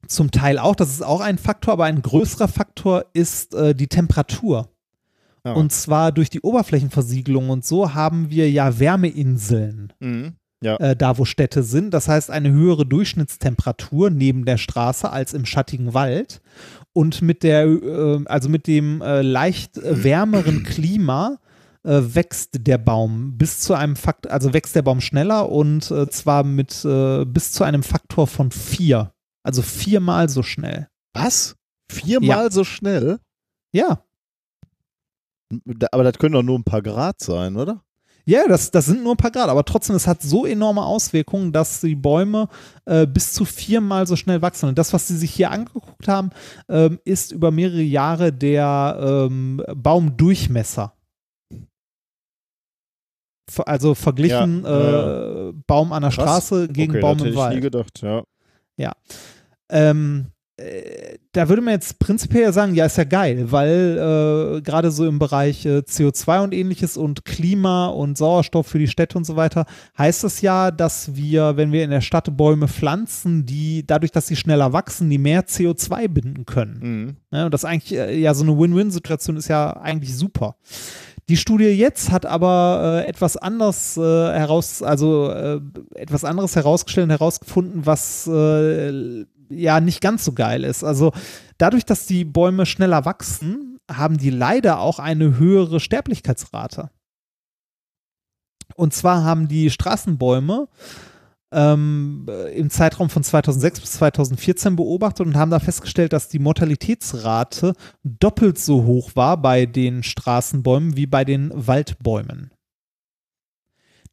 zum 0.07 0.31
Teil 0.31 0.59
auch. 0.59 0.75
Das 0.75 0.89
ist 0.89 1.03
auch 1.03 1.21
ein 1.21 1.37
Faktor, 1.37 1.73
aber 1.73 1.85
ein 1.85 2.01
größerer 2.01 2.47
Faktor 2.47 3.05
ist 3.13 3.53
äh, 3.53 3.73
die 3.73 3.87
Temperatur. 3.87 4.69
Ja. 5.45 5.53
Und 5.53 5.71
zwar 5.71 6.11
durch 6.11 6.29
die 6.29 6.41
Oberflächenversiegelung 6.41 7.49
und 7.49 7.65
so 7.65 7.93
haben 7.93 8.29
wir 8.29 8.51
ja 8.51 8.79
Wärmeinseln. 8.79 9.93
Mhm. 9.99 10.35
Ja. 10.61 10.75
äh, 10.77 10.95
da 10.95 11.17
wo 11.17 11.25
Städte 11.25 11.63
sind. 11.63 11.93
Das 11.93 12.07
heißt, 12.07 12.29
eine 12.29 12.51
höhere 12.51 12.85
Durchschnittstemperatur 12.85 14.09
neben 14.09 14.45
der 14.45 14.57
Straße 14.57 15.09
als 15.09 15.33
im 15.33 15.45
schattigen 15.45 15.93
Wald. 15.93 16.41
Und 16.93 17.21
mit 17.21 17.43
der, 17.43 17.65
äh, 17.65 18.23
also 18.25 18.49
mit 18.49 18.67
dem 18.67 19.01
äh, 19.01 19.21
leicht 19.21 19.77
äh, 19.77 20.03
wärmeren 20.03 20.63
Klima 20.65 21.37
äh, 21.83 22.01
wächst 22.01 22.67
der 22.67 22.77
Baum 22.77 23.37
bis 23.37 23.61
zu 23.61 23.73
einem 23.73 23.95
Fakt, 23.95 24.29
also 24.29 24.53
wächst 24.53 24.75
der 24.75 24.81
Baum 24.81 24.99
schneller 24.99 25.49
und 25.49 25.89
äh, 25.91 26.09
zwar 26.09 26.43
mit 26.43 26.81
bis 26.81 27.51
zu 27.51 27.63
einem 27.63 27.83
Faktor 27.83 28.27
von 28.27 28.51
vier. 28.51 29.13
Also 29.43 29.61
viermal 29.61 30.27
so 30.27 30.43
schnell. 30.43 30.89
Was? 31.13 31.55
Viermal 31.89 32.51
so 32.51 32.63
schnell? 32.63 33.19
Ja. 33.73 34.03
Aber 35.91 36.03
das 36.03 36.17
können 36.19 36.33
doch 36.33 36.43
nur 36.43 36.59
ein 36.59 36.63
paar 36.63 36.81
Grad 36.81 37.19
sein, 37.19 37.55
oder? 37.55 37.83
Ja, 38.29 38.47
das, 38.47 38.69
das 38.69 38.85
sind 38.85 39.01
nur 39.01 39.15
ein 39.15 39.17
paar 39.17 39.31
Grad, 39.31 39.49
aber 39.49 39.65
trotzdem, 39.65 39.95
es 39.95 40.05
hat 40.05 40.21
so 40.21 40.45
enorme 40.45 40.83
Auswirkungen, 40.85 41.51
dass 41.51 41.81
die 41.81 41.95
Bäume 41.95 42.47
äh, 42.85 43.07
bis 43.07 43.33
zu 43.33 43.43
viermal 43.43 44.05
so 44.05 44.15
schnell 44.15 44.43
wachsen. 44.43 44.69
Und 44.69 44.77
das, 44.77 44.93
was 44.93 45.07
sie 45.07 45.17
sich 45.17 45.31
hier 45.31 45.49
angeguckt 45.49 46.07
haben, 46.07 46.29
ähm, 46.69 46.99
ist 47.05 47.31
über 47.31 47.49
mehrere 47.49 47.81
Jahre 47.81 48.31
der 48.31 48.99
ähm, 49.01 49.63
Baumdurchmesser. 49.75 50.93
Also 53.65 53.95
verglichen 53.95 54.63
Ja, 54.63 55.47
äh, 55.49 55.53
Baum 55.65 55.91
an 55.91 56.03
der 56.03 56.11
Krass. 56.11 56.23
Straße 56.23 56.67
gegen 56.67 56.91
okay, 56.91 57.01
Baum 57.01 57.17
im 57.17 57.25
ich 57.25 57.31
nie 57.31 57.35
Wald. 57.35 57.61
gedacht, 57.63 58.03
ja. 58.77 58.91
Ähm, 59.71 60.27
äh, 60.27 60.38
da 61.31 61.47
würde 61.47 61.61
man 61.61 61.75
jetzt 61.75 61.99
prinzipiell 61.99 62.43
ja 62.43 62.51
sagen, 62.51 62.73
ja, 62.73 62.85
ist 62.85 62.97
ja 62.97 63.03
geil, 63.03 63.51
weil 63.51 64.57
äh, 64.57 64.61
gerade 64.61 64.89
so 64.89 65.05
im 65.05 65.19
Bereich 65.19 65.65
äh, 65.65 65.79
CO2 65.79 66.43
und 66.43 66.53
ähnliches 66.53 66.97
und 66.97 67.23
Klima 67.23 67.87
und 67.87 68.17
Sauerstoff 68.17 68.65
für 68.65 68.79
die 68.79 68.87
Städte 68.87 69.17
und 69.17 69.25
so 69.25 69.35
weiter, 69.35 69.65
heißt 69.97 70.23
es 70.23 70.41
ja, 70.41 70.71
dass 70.71 71.15
wir, 71.15 71.55
wenn 71.55 71.71
wir 71.71 71.83
in 71.83 71.91
der 71.91 72.01
Stadt 72.01 72.35
Bäume 72.35 72.67
pflanzen, 72.67 73.45
die 73.45 73.85
dadurch, 73.85 74.11
dass 74.11 74.27
sie 74.27 74.35
schneller 74.35 74.73
wachsen, 74.73 75.09
die 75.09 75.19
mehr 75.19 75.45
CO2 75.45 76.07
binden 76.07 76.45
können. 76.45 76.79
Mhm. 76.81 77.15
Ne? 77.31 77.45
Und 77.45 77.53
das 77.53 77.63
eigentlich 77.63 77.97
äh, 77.97 78.19
ja 78.19 78.33
so 78.33 78.43
eine 78.43 78.57
Win-Win-Situation 78.57 79.37
ist 79.37 79.49
ja 79.49 79.71
eigentlich 79.73 80.15
super. 80.15 80.55
Die 81.29 81.37
Studie 81.37 81.65
jetzt 81.65 82.09
hat 82.09 82.25
aber 82.25 83.03
äh, 83.05 83.07
etwas 83.07 83.37
anders 83.37 83.97
äh, 83.97 84.01
heraus, 84.01 84.81
also 84.81 85.29
äh, 85.29 85.61
etwas 85.93 86.25
anderes 86.25 86.55
herausgestellt 86.55 87.05
und 87.05 87.11
herausgefunden, 87.11 87.85
was 87.85 88.25
äh, 88.25 89.25
ja 89.49 89.79
nicht 89.79 90.01
ganz 90.01 90.25
so 90.25 90.33
geil 90.33 90.63
ist. 90.63 90.83
Also 90.83 91.11
dadurch, 91.57 91.85
dass 91.85 92.05
die 92.05 92.25
Bäume 92.25 92.65
schneller 92.65 93.05
wachsen, 93.05 93.79
haben 93.91 94.17
die 94.17 94.29
leider 94.29 94.79
auch 94.79 94.99
eine 94.99 95.37
höhere 95.37 95.79
Sterblichkeitsrate. 95.79 96.91
Und 98.75 98.93
zwar 98.93 99.23
haben 99.23 99.47
die 99.47 99.69
Straßenbäume 99.69 100.67
ähm, 101.51 102.27
äh, 102.29 102.55
im 102.55 102.69
Zeitraum 102.69 103.09
von 103.09 103.23
2006 103.23 103.81
bis 103.81 103.91
2014 103.93 104.75
beobachtet 104.75 105.25
und 105.25 105.35
haben 105.35 105.51
da 105.51 105.59
festgestellt, 105.59 106.13
dass 106.13 106.29
die 106.29 106.39
Mortalitätsrate 106.39 107.73
doppelt 108.03 108.59
so 108.59 108.85
hoch 108.85 109.15
war 109.15 109.41
bei 109.41 109.65
den 109.65 110.03
Straßenbäumen 110.03 110.95
wie 110.95 111.07
bei 111.07 111.25
den 111.25 111.51
Waldbäumen. 111.53 112.51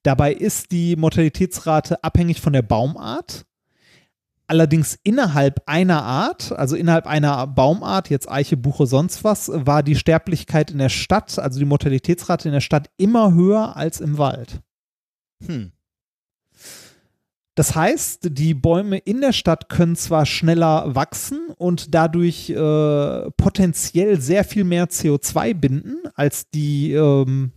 Dabei 0.02 0.32
ist 0.32 0.70
die 0.70 0.96
Mortalitätsrate 0.96 2.02
abhängig 2.04 2.40
von 2.40 2.52
der 2.52 2.62
Baumart. 2.62 3.44
Allerdings 4.48 4.96
innerhalb 5.02 5.62
einer 5.66 6.02
Art, 6.02 6.52
also 6.52 6.76
innerhalb 6.76 7.06
einer 7.06 7.46
Baumart, 7.48 8.10
jetzt 8.10 8.30
Eiche, 8.30 8.56
Buche, 8.56 8.86
sonst 8.86 9.24
was, 9.24 9.50
war 9.52 9.82
die 9.82 9.96
Sterblichkeit 9.96 10.70
in 10.70 10.78
der 10.78 10.88
Stadt, 10.88 11.38
also 11.38 11.58
die 11.58 11.64
Mortalitätsrate 11.64 12.48
in 12.48 12.52
der 12.52 12.60
Stadt 12.60 12.88
immer 12.96 13.34
höher 13.34 13.76
als 13.76 14.00
im 14.00 14.18
Wald. 14.18 14.60
Hm. 15.44 15.72
Das 17.56 17.74
heißt, 17.74 18.28
die 18.32 18.52
Bäume 18.54 18.98
in 18.98 19.22
der 19.22 19.32
Stadt 19.32 19.68
können 19.70 19.96
zwar 19.96 20.26
schneller 20.26 20.94
wachsen 20.94 21.48
und 21.56 21.94
dadurch 21.94 22.50
äh, 22.50 23.30
potenziell 23.32 24.20
sehr 24.20 24.44
viel 24.44 24.64
mehr 24.64 24.88
CO2 24.90 25.54
binden 25.54 25.96
als 26.14 26.50
die, 26.50 26.92
ähm, 26.92 27.52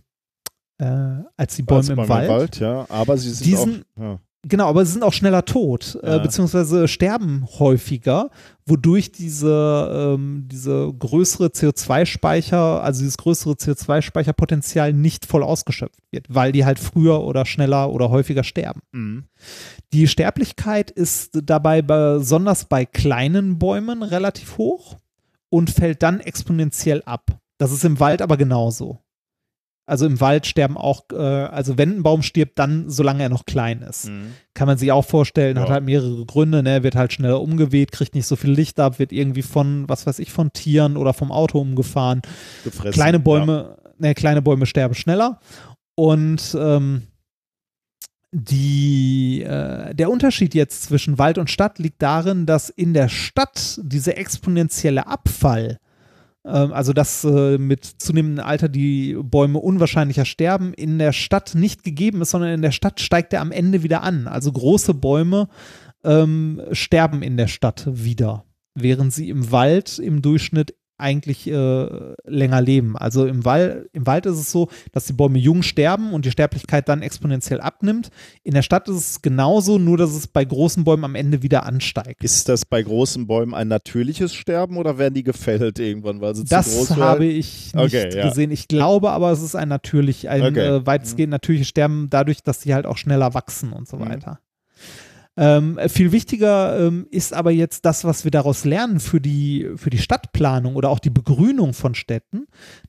äh, 0.78 1.18
als 1.36 1.54
die 1.56 1.62
Bäume 1.62 1.78
Also 1.80 1.92
im 1.92 1.96
beim 1.98 2.08
Wald. 2.08 2.58
ja. 2.60 2.86
Aber 2.88 3.18
sie 3.18 3.30
sind 3.30 3.46
Diesen- 3.46 3.84
auch, 3.96 4.02
ja. 4.02 4.18
Genau, 4.42 4.68
aber 4.68 4.86
sie 4.86 4.92
sind 4.92 5.02
auch 5.02 5.12
schneller 5.12 5.44
tot, 5.44 5.98
Ja. 6.02 6.16
äh, 6.16 6.20
beziehungsweise 6.20 6.88
sterben 6.88 7.46
häufiger, 7.58 8.30
wodurch 8.64 9.12
diese, 9.12 10.14
ähm, 10.16 10.48
diese 10.50 10.90
größere 10.98 11.48
CO2-Speicher, 11.48 12.82
also 12.82 13.00
dieses 13.00 13.18
größere 13.18 13.52
CO2-Speicherpotenzial 13.52 14.94
nicht 14.94 15.26
voll 15.26 15.42
ausgeschöpft 15.42 16.00
wird, 16.10 16.24
weil 16.30 16.52
die 16.52 16.64
halt 16.64 16.78
früher 16.78 17.22
oder 17.22 17.44
schneller 17.44 17.90
oder 17.92 18.08
häufiger 18.08 18.42
sterben. 18.42 18.80
Mhm. 18.92 19.24
Die 19.92 20.08
Sterblichkeit 20.08 20.90
ist 20.90 21.38
dabei 21.44 21.82
besonders 21.82 22.64
bei 22.64 22.86
kleinen 22.86 23.58
Bäumen 23.58 24.02
relativ 24.02 24.56
hoch 24.56 24.96
und 25.50 25.68
fällt 25.68 26.02
dann 26.02 26.20
exponentiell 26.20 27.02
ab. 27.04 27.38
Das 27.58 27.72
ist 27.72 27.84
im 27.84 28.00
Wald 28.00 28.22
aber 28.22 28.38
genauso. 28.38 29.00
Also 29.90 30.06
im 30.06 30.20
Wald 30.20 30.46
sterben 30.46 30.76
auch, 30.76 31.02
äh, 31.12 31.16
also 31.16 31.76
wenn 31.76 31.96
ein 31.96 32.02
Baum 32.04 32.22
stirbt, 32.22 32.58
dann 32.60 32.88
solange 32.88 33.24
er 33.24 33.28
noch 33.28 33.44
klein 33.44 33.82
ist. 33.82 34.08
Mhm. 34.08 34.34
Kann 34.54 34.68
man 34.68 34.78
sich 34.78 34.92
auch 34.92 35.04
vorstellen, 35.04 35.58
hat 35.58 35.66
Ja. 35.68 35.74
halt 35.74 35.84
mehrere 35.84 36.24
Gründe, 36.26 36.62
ne? 36.62 36.82
wird 36.84 36.94
halt 36.94 37.12
schneller 37.12 37.40
umgeweht, 37.40 37.90
kriegt 37.90 38.14
nicht 38.14 38.26
so 38.26 38.36
viel 38.36 38.50
Licht 38.52 38.78
ab, 38.78 38.98
wird 39.00 39.10
irgendwie 39.12 39.42
von, 39.42 39.88
was 39.88 40.06
weiß 40.06 40.20
ich, 40.20 40.30
von 40.30 40.52
Tieren 40.52 40.96
oder 40.96 41.12
vom 41.12 41.32
Auto 41.32 41.58
umgefahren. 41.60 42.22
Gefressen. 42.62 42.92
Kleine 42.92 43.18
Bäume, 43.18 43.76
ne, 43.98 44.14
kleine 44.14 44.42
Bäume 44.42 44.66
sterben 44.66 44.94
schneller. 44.94 45.40
Und 45.96 46.56
ähm, 46.58 47.02
die, 48.32 49.42
äh, 49.42 49.94
der 49.94 50.08
Unterschied 50.10 50.54
jetzt 50.54 50.84
zwischen 50.84 51.18
Wald 51.18 51.36
und 51.36 51.50
Stadt 51.50 51.78
liegt 51.78 52.00
darin, 52.00 52.46
dass 52.46 52.68
in 52.68 52.94
der 52.94 53.08
Stadt 53.08 53.80
dieser 53.82 54.16
exponentielle 54.18 55.06
Abfall, 55.08 55.78
also 56.48 56.92
dass 56.92 57.24
äh, 57.24 57.58
mit 57.58 57.84
zunehmendem 57.84 58.44
Alter 58.44 58.68
die 58.68 59.16
Bäume 59.22 59.58
unwahrscheinlicher 59.58 60.24
sterben, 60.24 60.72
in 60.72 60.98
der 60.98 61.12
Stadt 61.12 61.54
nicht 61.54 61.84
gegeben 61.84 62.22
ist, 62.22 62.30
sondern 62.30 62.52
in 62.52 62.62
der 62.62 62.72
Stadt 62.72 63.00
steigt 63.00 63.32
er 63.32 63.40
am 63.40 63.52
Ende 63.52 63.82
wieder 63.82 64.02
an. 64.02 64.26
Also 64.26 64.50
große 64.50 64.94
Bäume 64.94 65.48
ähm, 66.04 66.62
sterben 66.72 67.22
in 67.22 67.36
der 67.36 67.48
Stadt 67.48 67.86
wieder, 67.90 68.44
während 68.74 69.12
sie 69.12 69.28
im 69.28 69.52
Wald 69.52 69.98
im 69.98 70.22
Durchschnitt 70.22 70.74
eigentlich 71.00 71.50
äh, 71.50 71.86
länger 72.26 72.60
leben. 72.60 72.96
Also 72.96 73.26
im, 73.26 73.44
Wald, 73.44 73.88
im 73.92 74.06
Wald 74.06 74.26
ist 74.26 74.38
es 74.38 74.50
so, 74.52 74.68
dass 74.92 75.06
die 75.06 75.12
Bäume 75.12 75.38
jung 75.38 75.62
sterben 75.62 76.12
und 76.12 76.24
die 76.24 76.30
Sterblichkeit 76.30 76.88
dann 76.88 77.02
exponentiell 77.02 77.60
abnimmt. 77.60 78.10
In 78.42 78.54
der 78.54 78.62
Stadt 78.62 78.88
ist 78.88 78.96
es 78.96 79.22
genauso, 79.22 79.78
nur 79.78 79.96
dass 79.96 80.10
es 80.14 80.26
bei 80.26 80.44
großen 80.44 80.84
Bäumen 80.84 81.04
am 81.04 81.14
Ende 81.14 81.42
wieder 81.42 81.64
ansteigt. 81.66 82.22
Ist 82.22 82.48
das 82.48 82.64
bei 82.64 82.82
großen 82.82 83.26
Bäumen 83.26 83.54
ein 83.54 83.68
natürliches 83.68 84.34
Sterben 84.34 84.76
oder 84.76 84.98
werden 84.98 85.14
die 85.14 85.22
gefällt 85.24 85.78
irgendwann, 85.78 86.20
weil 86.20 86.34
sie 86.34 86.44
zu 86.44 86.50
Das 86.54 86.74
groß 86.76 86.90
habe 86.96 87.20
werden? 87.20 87.36
ich 87.36 87.74
nicht 87.74 87.84
Okay, 87.94 88.16
ja. 88.16 88.28
gesehen. 88.28 88.50
Ich 88.50 88.68
glaube 88.68 89.10
aber, 89.10 89.30
es 89.32 89.42
ist 89.42 89.54
ein 89.54 89.68
natürlich, 89.68 90.28
ein 90.28 90.42
Okay. 90.42 90.66
äh, 90.76 90.86
weitestgehend 90.86 91.30
natürliches 91.30 91.68
Sterben, 91.68 92.08
dadurch, 92.10 92.42
dass 92.42 92.60
die 92.60 92.74
halt 92.74 92.86
auch 92.86 92.96
schneller 92.96 93.34
wachsen 93.34 93.72
und 93.72 93.88
so 93.88 93.96
Mhm. 93.96 94.08
weiter. 94.08 94.40
Ähm, 95.36 95.78
viel 95.88 96.12
wichtiger 96.12 96.78
ähm, 96.78 97.06
ist 97.10 97.32
aber 97.32 97.50
jetzt 97.50 97.84
das, 97.84 98.04
was 98.04 98.24
wir 98.24 98.30
daraus 98.30 98.64
lernen 98.64 98.98
für 98.98 99.20
die, 99.20 99.70
für 99.76 99.88
die 99.88 99.98
Stadtplanung 99.98 100.74
oder 100.74 100.90
auch 100.90 100.98
die 100.98 101.10
Begrünung 101.10 101.72
von 101.72 101.94
Städten, 101.94 102.46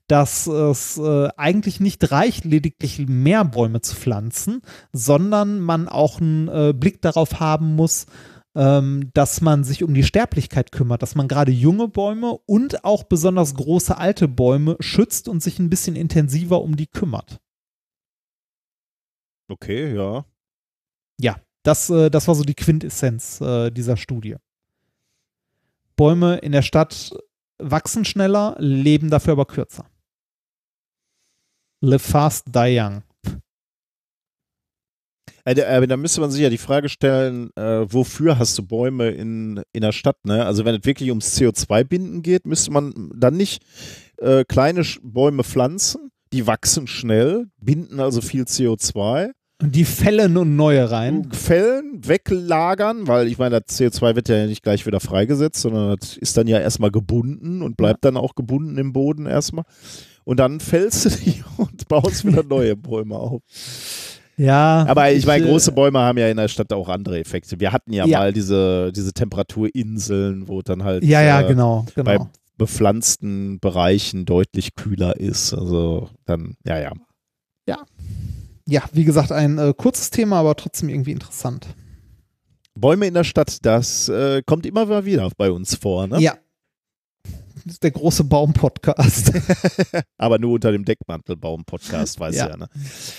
dass 0.07 0.47
es 0.47 0.97
äh, 0.97 1.29
eigentlich 1.37 1.79
nicht 1.79 2.11
reicht, 2.11 2.43
lediglich 2.43 3.07
mehr 3.07 3.45
Bäume 3.45 3.81
zu 3.81 3.95
pflanzen, 3.95 4.61
sondern 4.91 5.59
man 5.59 5.87
auch 5.87 6.19
einen 6.19 6.47
äh, 6.47 6.73
Blick 6.75 7.01
darauf 7.01 7.39
haben 7.39 7.75
muss, 7.75 8.07
ähm, 8.55 9.11
dass 9.13 9.41
man 9.41 9.63
sich 9.63 9.83
um 9.83 9.93
die 9.93 10.03
Sterblichkeit 10.03 10.71
kümmert, 10.71 11.03
dass 11.03 11.15
man 11.15 11.27
gerade 11.27 11.51
junge 11.51 11.87
Bäume 11.87 12.37
und 12.47 12.83
auch 12.83 13.03
besonders 13.03 13.53
große 13.55 13.97
alte 13.97 14.27
Bäume 14.27 14.77
schützt 14.79 15.29
und 15.29 15.41
sich 15.43 15.59
ein 15.59 15.69
bisschen 15.69 15.95
intensiver 15.95 16.61
um 16.61 16.75
die 16.75 16.87
kümmert. 16.87 17.39
Okay, 19.47 19.95
ja. 19.95 20.25
Ja, 21.19 21.35
das, 21.63 21.89
äh, 21.89 22.09
das 22.09 22.27
war 22.27 22.35
so 22.35 22.43
die 22.43 22.55
Quintessenz 22.55 23.41
äh, 23.41 23.71
dieser 23.71 23.97
Studie. 23.97 24.35
Bäume 25.95 26.37
in 26.37 26.51
der 26.51 26.61
Stadt 26.61 27.11
wachsen 27.59 28.05
schneller, 28.05 28.55
leben 28.57 29.09
dafür 29.09 29.33
aber 29.33 29.45
kürzer. 29.45 29.85
Live 31.81 32.01
fast, 32.01 32.47
die 32.47 32.79
young. 32.79 33.03
Äh, 35.45 35.61
aber 35.63 35.87
da 35.87 35.97
müsste 35.97 36.21
man 36.21 36.31
sich 36.31 36.41
ja 36.41 36.49
die 36.49 36.57
Frage 36.57 36.89
stellen, 36.89 37.51
äh, 37.55 37.91
wofür 37.91 38.37
hast 38.37 38.57
du 38.57 38.63
Bäume 38.63 39.09
in, 39.09 39.61
in 39.73 39.81
der 39.81 39.91
Stadt? 39.91 40.17
Ne? 40.23 40.45
Also 40.45 40.65
wenn 40.65 40.75
es 40.75 40.85
wirklich 40.85 41.09
ums 41.09 41.37
CO2-Binden 41.37 42.21
geht, 42.21 42.45
müsste 42.45 42.71
man 42.71 43.11
dann 43.15 43.37
nicht 43.37 43.63
äh, 44.17 44.43
kleine 44.45 44.83
Bäume 45.01 45.43
pflanzen, 45.43 46.11
die 46.33 46.45
wachsen 46.47 46.87
schnell, 46.87 47.47
binden 47.57 47.99
also 47.99 48.21
viel 48.21 48.43
CO2 48.43 49.31
und 49.61 49.75
die 49.75 49.85
fällen 49.85 50.37
und 50.37 50.55
neue 50.55 50.89
rein. 50.89 51.31
Fällen, 51.31 52.01
weglagern, 52.07 53.07
weil 53.07 53.27
ich 53.27 53.37
meine, 53.37 53.61
das 53.61 53.79
CO2 53.79 54.15
wird 54.15 54.29
ja 54.29 54.45
nicht 54.47 54.63
gleich 54.63 54.85
wieder 54.85 54.99
freigesetzt, 54.99 55.61
sondern 55.61 55.97
das 55.99 56.17
ist 56.17 56.37
dann 56.37 56.47
ja 56.47 56.59
erstmal 56.59 56.91
gebunden 56.91 57.61
und 57.61 57.77
bleibt 57.77 58.03
dann 58.05 58.17
auch 58.17 58.35
gebunden 58.35 58.77
im 58.77 58.93
Boden 58.93 59.25
erstmal. 59.25 59.65
Und 60.23 60.39
dann 60.39 60.59
fällst 60.59 61.05
du 61.05 61.09
die 61.09 61.43
und 61.57 61.87
baust 61.87 62.25
wieder 62.25 62.43
neue 62.43 62.75
Bäume 62.75 63.15
auf. 63.15 63.41
Ja. 64.37 64.85
Aber 64.87 65.11
ich 65.11 65.25
meine, 65.25 65.45
große 65.45 65.71
Bäume 65.71 65.99
haben 65.99 66.17
ja 66.17 66.27
in 66.27 66.37
der 66.37 66.47
Stadt 66.47 66.73
auch 66.73 66.89
andere 66.89 67.19
Effekte. 67.19 67.59
Wir 67.59 67.71
hatten 67.71 67.93
ja, 67.93 68.05
ja. 68.05 68.19
mal 68.19 68.33
diese, 68.33 68.91
diese 68.91 69.13
Temperaturinseln, 69.13 70.47
wo 70.47 70.61
dann 70.61 70.83
halt 70.83 71.03
ja, 71.03 71.21
ja, 71.21 71.41
äh, 71.41 71.47
genau, 71.47 71.85
genau. 71.93 72.05
bei 72.05 72.19
bepflanzten 72.57 73.59
Bereichen 73.59 74.25
deutlich 74.25 74.75
kühler 74.75 75.17
ist. 75.17 75.53
Also 75.53 76.09
dann, 76.25 76.55
ja, 76.65 76.79
ja. 76.79 76.93
Ja, 77.67 77.77
ja, 78.67 78.83
wie 78.93 79.05
gesagt, 79.05 79.31
ein 79.31 79.57
äh, 79.57 79.73
kurzes 79.75 80.09
Thema, 80.09 80.39
aber 80.39 80.55
trotzdem 80.55 80.89
irgendwie 80.89 81.11
interessant. 81.11 81.67
Bäume 82.75 83.07
in 83.07 83.13
der 83.13 83.23
Stadt, 83.23 83.65
das 83.65 84.09
äh, 84.09 84.41
kommt 84.45 84.65
immer 84.65 84.85
mal 84.85 85.05
wieder 85.05 85.29
bei 85.37 85.51
uns 85.51 85.75
vor, 85.75 86.07
ne? 86.07 86.19
Ja. 86.19 86.37
Das 87.65 87.73
ist 87.73 87.83
der 87.83 87.91
große 87.91 88.23
Baum-Podcast. 88.23 89.33
aber 90.17 90.39
nur 90.39 90.53
unter 90.53 90.71
dem 90.71 90.83
Deckmantel 90.83 91.35
Baum-Podcast, 91.35 92.19
weiß 92.19 92.35
ja. 92.35 92.49
ja, 92.49 92.57
ne? 92.57 92.67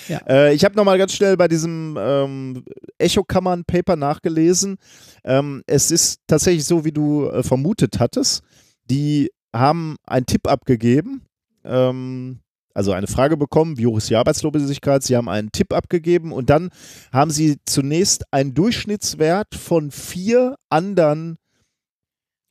ja. 0.08 0.18
Äh, 0.26 0.54
ich 0.54 0.64
habe 0.64 0.74
nochmal 0.74 0.98
ganz 0.98 1.14
schnell 1.14 1.36
bei 1.36 1.48
diesem 1.48 1.96
ähm, 2.00 2.64
Echokammern-Paper 2.98 3.96
nachgelesen. 3.96 4.78
Ähm, 5.22 5.62
es 5.66 5.90
ist 5.90 6.20
tatsächlich 6.26 6.64
so, 6.64 6.84
wie 6.84 6.92
du 6.92 7.28
äh, 7.28 7.42
vermutet 7.42 8.00
hattest. 8.00 8.42
Die 8.90 9.30
haben 9.54 9.96
einen 10.06 10.26
Tipp 10.26 10.48
abgegeben. 10.48 11.22
Ähm, 11.64 12.40
also 12.74 12.92
eine 12.92 13.06
Frage 13.06 13.36
bekommen, 13.36 13.78
wie 13.78 13.86
hoch 13.86 13.98
ist 13.98 14.10
die 14.10 14.16
Arbeitslosigkeit? 14.16 15.02
Sie 15.02 15.16
haben 15.16 15.28
einen 15.28 15.52
Tipp 15.52 15.72
abgegeben 15.72 16.32
und 16.32 16.50
dann 16.50 16.70
haben 17.12 17.30
sie 17.30 17.58
zunächst 17.64 18.24
einen 18.32 18.54
Durchschnittswert 18.54 19.54
von 19.54 19.90
vier 19.90 20.56
anderen 20.70 21.36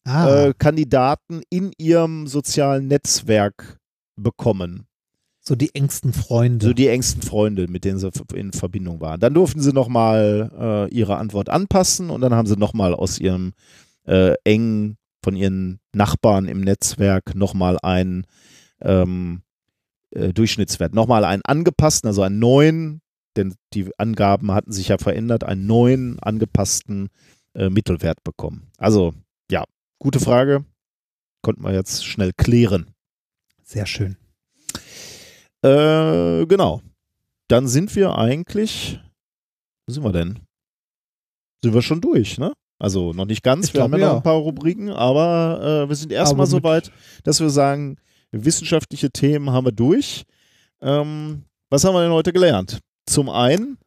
ah. 0.05 0.45
äh, 0.45 0.53
Kandidaten 0.57 1.41
in 1.49 1.71
ihrem 1.77 2.27
sozialen 2.27 2.87
Netzwerk 2.87 3.77
bekommen. 4.15 4.87
So 5.43 5.55
die 5.55 5.73
engsten 5.73 6.13
Freunde. 6.13 6.67
So 6.67 6.73
die 6.73 6.87
engsten 6.87 7.23
Freunde, 7.23 7.67
mit 7.67 7.83
denen 7.83 7.97
sie 7.97 8.11
in 8.35 8.53
Verbindung 8.53 9.01
waren. 9.01 9.19
Dann 9.19 9.33
durften 9.33 9.59
sie 9.59 9.73
nochmal 9.73 10.51
äh, 10.57 10.93
ihre 10.93 11.17
Antwort 11.17 11.49
anpassen 11.49 12.11
und 12.11 12.21
dann 12.21 12.35
haben 12.35 12.47
sie 12.47 12.57
nochmal 12.57 12.93
aus 12.93 13.17
ihrem 13.17 13.53
äh, 14.05 14.35
engen, 14.43 14.97
von 15.23 15.35
ihren 15.35 15.79
Nachbarn 15.93 16.45
im 16.45 16.61
Netzwerk 16.61 17.33
nochmal 17.33 17.79
einen 17.81 18.25
ähm, 18.81 19.41
äh, 20.11 20.33
Durchschnittswert. 20.33 20.93
Nochmal 20.93 21.25
einen 21.25 21.41
angepassten, 21.45 22.07
also 22.07 22.21
einen 22.21 22.39
neuen, 22.39 23.01
denn 23.35 23.55
die 23.73 23.89
Angaben 23.97 24.51
hatten 24.51 24.71
sich 24.71 24.89
ja 24.89 24.97
verändert, 24.97 25.43
einen 25.43 25.65
neuen 25.65 26.19
angepassten 26.19 27.09
äh, 27.53 27.69
Mittelwert 27.69 28.23
bekommen. 28.23 28.71
Also 28.77 29.13
ja, 29.49 29.63
gute 29.99 30.19
Frage. 30.19 30.65
Konnten 31.41 31.63
wir 31.63 31.73
jetzt 31.73 32.05
schnell 32.05 32.33
klären. 32.37 32.91
Sehr 33.63 33.85
schön. 33.85 34.17
Äh, 35.63 36.45
genau. 36.45 36.81
Dann 37.47 37.67
sind 37.67 37.95
wir 37.95 38.17
eigentlich, 38.17 38.99
wo 39.85 39.93
sind 39.93 40.03
wir 40.03 40.11
denn? 40.11 40.39
Sind 41.63 41.73
wir 41.73 41.81
schon 41.81 42.01
durch, 42.01 42.37
ne? 42.37 42.53
Also 42.79 43.13
noch 43.13 43.25
nicht 43.25 43.43
ganz, 43.43 43.67
ich 43.67 43.73
wir 43.75 43.83
haben 43.83 43.93
ja 43.93 44.09
noch 44.09 44.15
ein 44.17 44.23
paar 44.23 44.35
Rubriken, 44.35 44.89
aber 44.89 45.83
äh, 45.85 45.89
wir 45.89 45.95
sind 45.95 46.11
erstmal 46.11 46.47
so 46.47 46.63
weit, 46.63 46.91
dass 47.23 47.39
wir 47.39 47.51
sagen, 47.51 47.97
wissenschaftliche 48.31 49.11
Themen 49.11 49.51
haben 49.51 49.65
wir 49.65 49.71
durch. 49.71 50.23
Ähm, 50.81 51.43
was 51.69 51.83
haben 51.83 51.93
wir 51.93 52.01
denn 52.01 52.11
heute 52.11 52.33
gelernt? 52.33 52.79
Zum 53.05 53.29
einen 53.29 53.77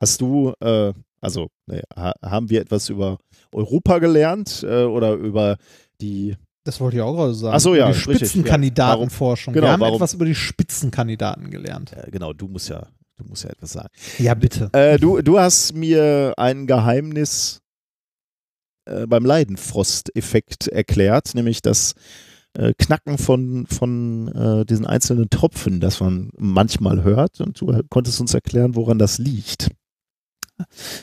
hast 0.00 0.20
du, 0.20 0.52
äh, 0.60 0.92
also 1.20 1.48
ha 1.96 2.12
haben 2.22 2.50
wir 2.50 2.60
etwas 2.60 2.88
über 2.88 3.18
Europa 3.52 3.98
gelernt 3.98 4.62
äh, 4.62 4.84
oder 4.84 5.14
über 5.14 5.56
die 6.00 6.36
das 6.64 6.78
wollte 6.78 6.96
ich 6.98 7.02
auch 7.02 7.14
gerade 7.14 7.34
sagen. 7.34 7.56
Ach 7.56 7.60
so, 7.60 7.74
ja. 7.74 7.90
Die 7.90 7.98
Spitzenkandidatenforschung. 7.98 9.54
Ja. 9.54 9.60
Genau, 9.60 9.66
wir 9.68 9.72
haben 9.72 9.80
warum? 9.80 9.94
etwas 9.96 10.12
über 10.12 10.26
die 10.26 10.34
Spitzenkandidaten 10.34 11.50
gelernt. 11.50 11.92
Äh, 11.92 12.10
genau, 12.10 12.34
du 12.34 12.48
musst 12.48 12.68
ja, 12.68 12.86
du 13.16 13.24
musst 13.24 13.44
ja 13.44 13.50
etwas 13.50 13.72
sagen. 13.72 13.88
Ja, 14.18 14.34
bitte. 14.34 14.68
Äh, 14.72 14.98
du, 14.98 15.22
du 15.22 15.38
hast 15.38 15.74
mir 15.74 16.34
ein 16.36 16.66
Geheimnis 16.66 17.60
äh, 18.84 19.06
beim 19.06 19.24
Leidenfrost-Effekt 19.24 20.68
erklärt, 20.68 21.34
nämlich 21.34 21.62
dass 21.62 21.94
äh, 22.54 22.72
Knacken 22.76 23.18
von, 23.18 23.66
von 23.66 24.28
äh, 24.28 24.64
diesen 24.64 24.86
einzelnen 24.86 25.30
Tropfen, 25.30 25.80
das 25.80 26.00
man 26.00 26.30
manchmal 26.36 27.04
hört. 27.04 27.40
Und 27.40 27.60
du 27.60 27.82
konntest 27.88 28.20
uns 28.20 28.34
erklären, 28.34 28.74
woran 28.74 28.98
das 28.98 29.18
liegt. 29.18 29.70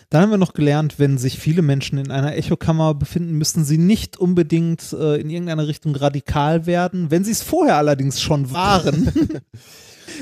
Dann 0.10 0.22
haben 0.22 0.30
wir 0.30 0.38
noch 0.38 0.54
gelernt, 0.54 1.00
wenn 1.00 1.18
sich 1.18 1.40
viele 1.40 1.62
Menschen 1.62 1.98
in 1.98 2.12
einer 2.12 2.36
Echokammer 2.36 2.94
befinden, 2.94 3.34
müssen 3.34 3.66
sie 3.66 3.80
nicht 3.80 4.18
unbedingt 4.18 4.94
äh, 4.94 5.16
in 5.16 5.30
irgendeiner 5.30 5.68
Richtung 5.68 5.96
radikal 5.96 6.66
werden. 6.66 7.10
Wenn 7.10 7.24
sie 7.24 7.32
es 7.32 7.42
vorher 7.42 7.78
allerdings 7.78 8.22
schon 8.22 8.52
waren, 8.52 9.12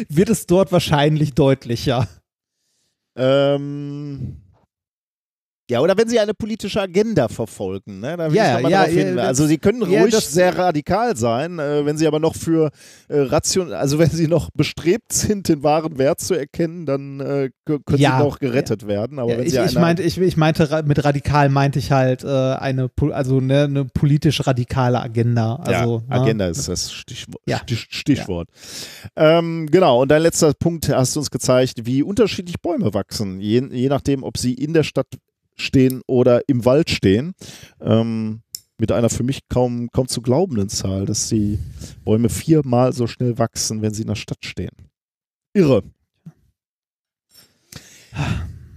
wird 0.10 0.30
es 0.30 0.46
dort 0.46 0.72
wahrscheinlich 0.72 1.34
deutlicher. 1.34 2.08
Ähm, 3.18 4.38
ja, 5.68 5.80
oder 5.80 5.98
wenn 5.98 6.08
sie 6.08 6.20
eine 6.20 6.36
politische 6.36 6.80
Agenda 6.80 7.28
verfolgen, 7.28 8.00
ne? 8.00 8.16
Da 8.16 8.30
will 8.30 8.38
ja, 8.38 8.60
ich 8.60 8.70
ja, 8.70 8.86
ja, 8.88 9.24
Also 9.24 9.48
sie 9.48 9.58
können 9.58 9.82
ruhig 9.82 10.14
ja, 10.14 10.22
sehr 10.22 10.56
radikal 10.56 11.18
sein, 11.18 11.58
äh, 11.58 11.84
wenn 11.84 11.98
sie 11.98 12.06
aber 12.06 12.20
noch 12.20 12.36
für 12.36 12.70
äh, 13.08 13.22
ration, 13.22 13.74
also 13.74 13.98
wenn 13.98 14.12
sie 14.12 14.28
noch 14.28 14.52
bestrebt 14.52 15.12
sind, 15.12 15.50
den 15.50 15.64
wahren 15.64 15.98
Wert 15.98 16.20
zu 16.20 16.36
erkennen, 16.36 16.86
dann 16.86 17.20
äh, 17.20 17.50
können 17.66 17.82
sie 17.88 18.04
noch 18.04 18.38
gerettet 18.38 18.86
werden. 18.86 19.18
Aber 19.18 19.38
wenn 19.38 19.46
ich, 19.46 19.54
sie 19.54 19.60
ich, 19.60 19.74
meinte, 19.74 20.04
ich, 20.04 20.20
ich, 20.20 20.38
meinte, 20.38 20.84
mit 20.86 21.04
radikal 21.04 21.50
meinte 21.50 21.80
ich 21.80 21.92
halt 21.92 22.24
äh, 22.24 22.28
eine, 22.28 22.92
also 23.12 23.40
ne, 23.40 23.64
eine 23.64 23.86
politisch 23.86 24.46
radikale 24.46 25.02
Agenda. 25.02 25.56
Also, 25.56 26.04
ja, 26.08 26.16
ne? 26.16 26.22
Agenda 26.22 26.48
ist 26.48 26.68
das 26.68 26.94
Stichwort. 26.94 27.42
Stichwort. 27.90 28.50
Ähm, 29.16 29.68
genau, 29.72 30.04
und 30.04 30.12
dein 30.12 30.22
letzter 30.22 30.54
Punkt 30.54 30.90
hast 30.90 31.16
du 31.16 31.22
uns 31.22 31.32
gezeigt, 31.32 31.86
wie 31.86 32.04
unterschiedlich 32.04 32.62
Bäume 32.62 32.94
wachsen, 32.94 33.40
je, 33.40 33.64
je 33.72 33.90
nachdem, 33.90 34.24
ob 34.24 34.38
sie 34.38 34.54
in 34.54 34.74
der 34.74 34.84
Stadt 34.84 35.08
stehen 35.56 36.02
oder 36.08 36.48
im 36.48 36.66
Wald 36.66 36.90
stehen. 36.90 37.34
Ähm, 37.82 38.42
mit 38.78 38.92
einer 38.92 39.10
für 39.10 39.24
mich 39.24 39.48
kaum, 39.48 39.90
kaum 39.92 40.08
zu 40.08 40.22
glaubenden 40.22 40.70
Zahl, 40.70 41.06
dass 41.06 41.30
die 41.30 41.60
Bäume 42.04 42.30
viermal 42.30 42.92
so 42.92 43.08
schnell 43.08 43.38
wachsen, 43.38 43.82
wenn 43.82 43.94
sie 43.94 44.02
in 44.02 44.10
der 44.10 44.16
Stadt 44.16 44.44
stehen. 44.44 44.76
Irre. 45.54 45.84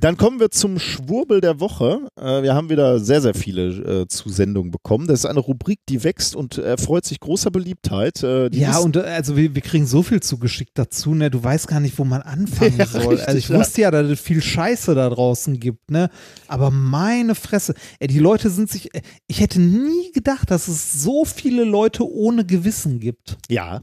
Dann 0.01 0.17
kommen 0.17 0.39
wir 0.39 0.51
zum 0.51 0.79
Schwurbel 0.79 1.41
der 1.41 1.59
Woche. 1.59 2.09
Äh, 2.17 2.43
wir 2.43 2.55
haben 2.55 2.71
wieder 2.71 3.01
sehr, 3.01 3.21
sehr 3.21 3.35
viele 3.35 4.03
äh, 4.03 4.07
Zusendungen 4.07 4.71
bekommen. 4.71 5.09
Das 5.09 5.21
ist 5.21 5.27
eine 5.27 5.41
Rubrik, 5.41 5.81
die 5.89 6.05
wächst 6.05 6.37
und 6.37 6.59
erfreut 6.59 7.05
sich 7.05 7.19
großer 7.19 7.51
Beliebtheit. 7.51 8.23
Äh, 8.23 8.49
ja, 8.55 8.79
und 8.79 8.97
also 8.97 9.37
wir, 9.37 9.57
wir, 9.57 9.63
kriegen 9.63 9.87
so 9.87 10.05
viel 10.05 10.21
zugeschickt 10.21 10.79
dazu, 10.79 11.15
ne? 11.15 11.31
Du 11.31 11.43
weißt 11.43 11.67
gar 11.67 11.81
nicht, 11.81 11.99
wo 11.99 12.05
man 12.05 12.23
anfangen 12.23 12.75
ja, 12.79 12.87
soll. 12.87 13.09
Richtig, 13.09 13.27
also 13.27 13.39
ich 13.39 13.49
ja. 13.49 13.59
wusste 13.59 13.81
ja, 13.81 13.91
dass 13.91 14.07
es 14.09 14.21
viel 14.21 14.41
Scheiße 14.41 14.95
da 14.95 15.11
draußen 15.11 15.59
gibt, 15.59 15.91
ne? 15.91 16.11
Aber 16.47 16.71
meine 16.71 17.35
Fresse, 17.35 17.75
ey, 17.99 18.07
die 18.07 18.21
Leute 18.21 18.51
sind 18.51 18.71
sich. 18.71 18.91
Ich 19.27 19.41
hätte 19.41 19.61
nie 19.61 20.13
gedacht, 20.13 20.51
dass 20.51 20.69
es 20.69 21.03
so 21.03 21.25
viele 21.25 21.65
Leute 21.65 22.09
ohne 22.09 22.45
Gewissen 22.45 23.01
gibt. 23.01 23.37
Ja, 23.49 23.83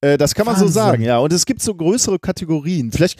das 0.00 0.34
kann 0.34 0.44
man 0.44 0.54
Wahnsinn. 0.54 0.68
so 0.68 0.74
sagen, 0.74 1.02
ja. 1.02 1.18
Und 1.18 1.32
es 1.32 1.46
gibt 1.46 1.62
so 1.62 1.74
größere 1.74 2.18
Kategorien. 2.18 2.92
Vielleicht, 2.92 3.18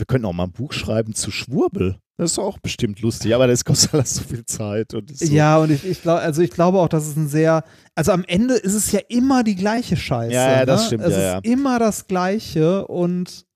wir 0.00 0.06
könnten 0.06 0.26
auch 0.26 0.32
mal 0.32 0.44
ein 0.44 0.52
Buch 0.52 0.72
schreiben 0.72 1.14
zu 1.14 1.30
Schwurbel. 1.30 1.96
Das 2.16 2.32
ist 2.32 2.38
auch 2.38 2.58
bestimmt 2.58 3.00
lustig, 3.00 3.34
aber 3.34 3.46
das 3.46 3.64
kostet 3.64 3.94
alles 3.94 4.14
so 4.16 4.22
viel 4.24 4.44
Zeit. 4.44 4.92
Und 4.92 5.16
so. 5.16 5.24
Ja, 5.32 5.58
und 5.58 5.70
ich, 5.70 5.86
ich 5.86 6.02
glaube, 6.02 6.20
also 6.20 6.42
ich 6.42 6.50
glaube 6.50 6.78
auch, 6.78 6.88
dass 6.88 7.06
es 7.06 7.16
ein 7.16 7.28
sehr, 7.28 7.64
also 7.94 8.12
am 8.12 8.24
Ende 8.26 8.54
ist 8.54 8.74
es 8.74 8.92
ja 8.92 9.00
immer 9.08 9.42
die 9.44 9.54
gleiche 9.56 9.96
Scheiße. 9.96 10.34
Ja, 10.34 10.58
ja, 10.58 10.66
das 10.66 10.80
ne? 10.82 10.86
stimmt, 10.86 11.04
Es 11.04 11.12
ja, 11.16 11.38
ist 11.38 11.46
immer 11.46 11.78
das 11.78 12.06
Gleiche 12.06 12.86
und 12.86 13.46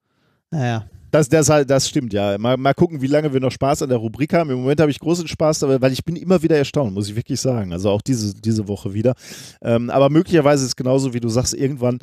naja. 0.50 0.86
Das, 1.10 1.28
das, 1.28 1.48
halt- 1.48 1.70
das 1.70 1.88
stimmt, 1.88 2.12
ja. 2.12 2.36
Mal, 2.38 2.56
mal 2.56 2.74
gucken, 2.74 3.00
wie 3.00 3.06
lange 3.06 3.32
wir 3.32 3.38
noch 3.38 3.52
Spaß 3.52 3.82
an 3.82 3.88
der 3.88 3.98
Rubrik 3.98 4.32
haben. 4.32 4.50
Im 4.50 4.60
Moment 4.62 4.80
habe 4.80 4.90
ich 4.90 4.98
großen 4.98 5.28
Spaß, 5.28 5.60
dabei, 5.60 5.80
weil 5.80 5.92
ich 5.92 6.04
bin 6.04 6.16
immer 6.16 6.42
wieder 6.42 6.56
erstaunt, 6.56 6.92
muss 6.92 7.08
ich 7.08 7.14
wirklich 7.14 7.40
sagen. 7.40 7.72
Also 7.72 7.90
auch 7.90 8.02
diese, 8.02 8.34
diese 8.34 8.66
Woche 8.66 8.94
wieder. 8.94 9.14
Ähm, 9.62 9.90
aber 9.90 10.10
möglicherweise 10.10 10.64
ist 10.64 10.70
es 10.70 10.76
genauso, 10.76 11.14
wie 11.14 11.20
du 11.20 11.28
sagst, 11.28 11.54
irgendwann 11.54 12.00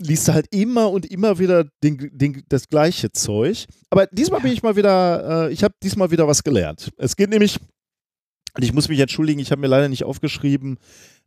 liest 0.00 0.28
du 0.28 0.34
halt 0.34 0.46
immer 0.50 0.90
und 0.90 1.06
immer 1.06 1.38
wieder 1.38 1.64
den, 1.82 2.10
den, 2.12 2.42
das 2.48 2.68
gleiche 2.68 3.12
Zeug. 3.12 3.66
Aber 3.90 4.06
diesmal 4.06 4.40
bin 4.40 4.52
ich 4.52 4.62
mal 4.62 4.76
wieder, 4.76 5.48
äh, 5.48 5.52
ich 5.52 5.64
habe 5.64 5.74
diesmal 5.82 6.10
wieder 6.10 6.28
was 6.28 6.44
gelernt. 6.44 6.90
Es 6.96 7.16
geht 7.16 7.30
nämlich, 7.30 7.58
und 8.54 8.62
ich 8.62 8.72
muss 8.72 8.88
mich 8.88 9.00
entschuldigen, 9.00 9.40
ich 9.40 9.50
habe 9.50 9.60
mir 9.60 9.66
leider 9.66 9.88
nicht 9.88 10.04
aufgeschrieben, 10.04 10.78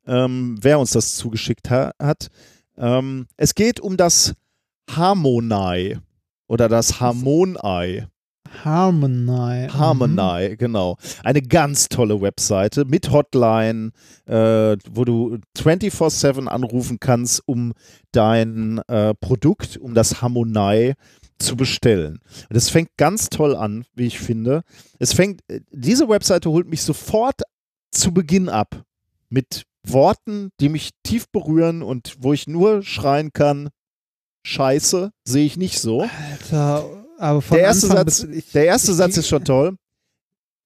ähm, 0.08 0.58
wer 0.61 0.80
uns 0.80 0.91
das 0.91 1.16
zugeschickt 1.16 1.69
ha 1.69 1.91
hat. 2.00 2.30
Ähm, 2.77 3.27
es 3.38 3.56
geht 3.56 3.80
um 3.80 3.98
das 3.98 4.33
Harmonei 4.90 6.00
oder 6.48 6.67
das 6.69 7.00
Harmonei. 7.00 8.08
Harmony. 8.63 9.67
Harmonei, 9.69 10.55
genau. 10.57 10.97
Eine 11.23 11.41
ganz 11.41 11.87
tolle 11.89 12.21
Webseite 12.21 12.85
mit 12.85 13.11
Hotline, 13.11 13.91
äh, 14.25 14.77
wo 14.91 15.05
du 15.05 15.37
24-7 15.57 16.47
anrufen 16.47 16.99
kannst, 16.99 17.41
um 17.45 17.73
dein 18.11 18.79
äh, 18.87 19.13
Produkt, 19.15 19.77
um 19.77 19.93
das 19.93 20.21
Harmonei 20.21 20.95
zu 21.39 21.55
bestellen. 21.55 22.19
Und 22.49 22.55
es 22.55 22.69
fängt 22.69 22.89
ganz 22.97 23.29
toll 23.29 23.55
an, 23.55 23.85
wie 23.95 24.05
ich 24.07 24.19
finde. 24.19 24.63
Es 24.99 25.13
fängt, 25.13 25.41
äh, 25.47 25.61
diese 25.71 26.07
Webseite 26.09 26.49
holt 26.49 26.67
mich 26.67 26.83
sofort 26.83 27.41
zu 27.91 28.13
Beginn 28.13 28.49
ab 28.49 28.83
mit 29.29 29.63
Worten, 29.83 30.49
die 30.59 30.69
mich 30.69 30.91
tief 31.03 31.25
berühren 31.31 31.81
und 31.81 32.15
wo 32.19 32.33
ich 32.33 32.47
nur 32.47 32.83
schreien 32.83 33.33
kann, 33.33 33.69
Scheiße, 34.43 35.11
sehe 35.23 35.45
ich 35.45 35.57
nicht 35.57 35.79
so. 35.79 36.01
Alter, 36.01 37.00
aber 37.22 37.41
Der 37.51 37.59
erste, 37.59 37.88
Satz, 37.88 38.24
ich- 38.24 38.51
der 38.51 38.66
erste 38.66 38.91
ich- 38.91 38.98
Satz 38.98 39.17
ist 39.17 39.27
schon 39.27 39.43
toll. 39.45 39.75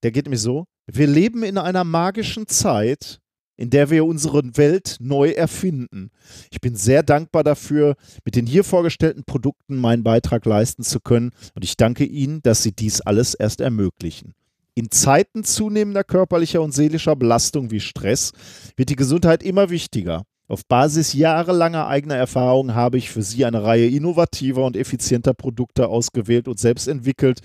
Der 0.03 0.11
geht 0.11 0.25
nämlich 0.25 0.41
so. 0.41 0.65
Wir 0.87 1.07
leben 1.07 1.43
in 1.43 1.57
einer 1.57 1.83
magischen 1.83 2.47
Zeit, 2.47 3.19
in 3.57 3.69
der 3.69 3.89
wir 3.89 4.05
unsere 4.05 4.43
Welt 4.57 4.97
neu 4.99 5.31
erfinden. 5.31 6.11
Ich 6.51 6.59
bin 6.61 6.75
sehr 6.75 7.03
dankbar 7.03 7.43
dafür, 7.43 7.95
mit 8.23 8.35
den 8.35 8.45
hier 8.45 8.63
vorgestellten 8.63 9.23
Produkten 9.25 9.77
meinen 9.77 10.03
Beitrag 10.03 10.45
leisten 10.45 10.83
zu 10.83 10.99
können 10.99 11.31
und 11.55 11.63
ich 11.63 11.77
danke 11.77 12.03
Ihnen, 12.03 12.41
dass 12.43 12.63
Sie 12.63 12.73
dies 12.73 13.01
alles 13.01 13.33
erst 13.33 13.61
ermöglichen. 13.61 14.33
In 14.75 14.91
Zeiten 14.91 15.43
zunehmender 15.45 16.03
körperlicher 16.03 16.61
und 16.61 16.73
seelischer 16.73 17.15
Belastung 17.15 17.71
wie 17.71 17.79
Stress 17.79 18.33
wird 18.75 18.89
die 18.89 18.97
Gesundheit 18.97 19.41
immer 19.41 19.69
wichtiger. 19.69 20.23
Auf 20.47 20.65
Basis 20.67 21.13
jahrelanger 21.13 21.87
eigener 21.87 22.15
Erfahrung 22.15 22.75
habe 22.75 22.97
ich 22.97 23.09
für 23.09 23.23
Sie 23.23 23.45
eine 23.45 23.63
Reihe 23.63 23.87
innovativer 23.87 24.63
und 24.63 24.77
effizienter 24.77 25.33
Produkte 25.33 25.87
ausgewählt 25.87 26.47
und 26.47 26.59
selbst 26.59 26.87
entwickelt, 26.87 27.41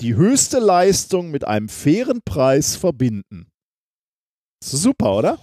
die 0.00 0.14
höchste 0.14 0.60
Leistung 0.60 1.32
mit 1.32 1.44
einem 1.44 1.68
fairen 1.68 2.20
Preis 2.24 2.76
verbinden. 2.76 3.48
Super, 4.62 5.16
oder? 5.16 5.38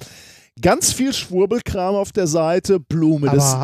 Ganz 0.61 0.93
viel 0.93 1.13
Schwurbelkram 1.13 1.95
auf 1.95 2.13
der 2.13 2.27
Seite, 2.27 2.79
Blume 2.79 3.29
des, 3.29 3.57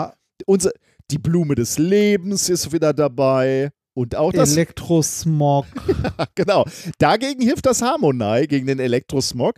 unser, 0.46 0.72
die 1.10 1.18
Blume 1.18 1.56
des 1.56 1.78
Lebens 1.78 2.50
ist 2.50 2.74
wieder 2.74 2.94
dabei 2.94 3.72
und 3.98 4.16
auch 4.16 4.32
das 4.32 4.52
Elektrosmog. 4.52 5.66
genau. 6.36 6.66
Dagegen 7.00 7.42
hilft 7.42 7.66
das 7.66 7.82
Harmonei 7.82 8.46
gegen 8.46 8.68
den 8.68 8.78
Elektrosmog. 8.78 9.56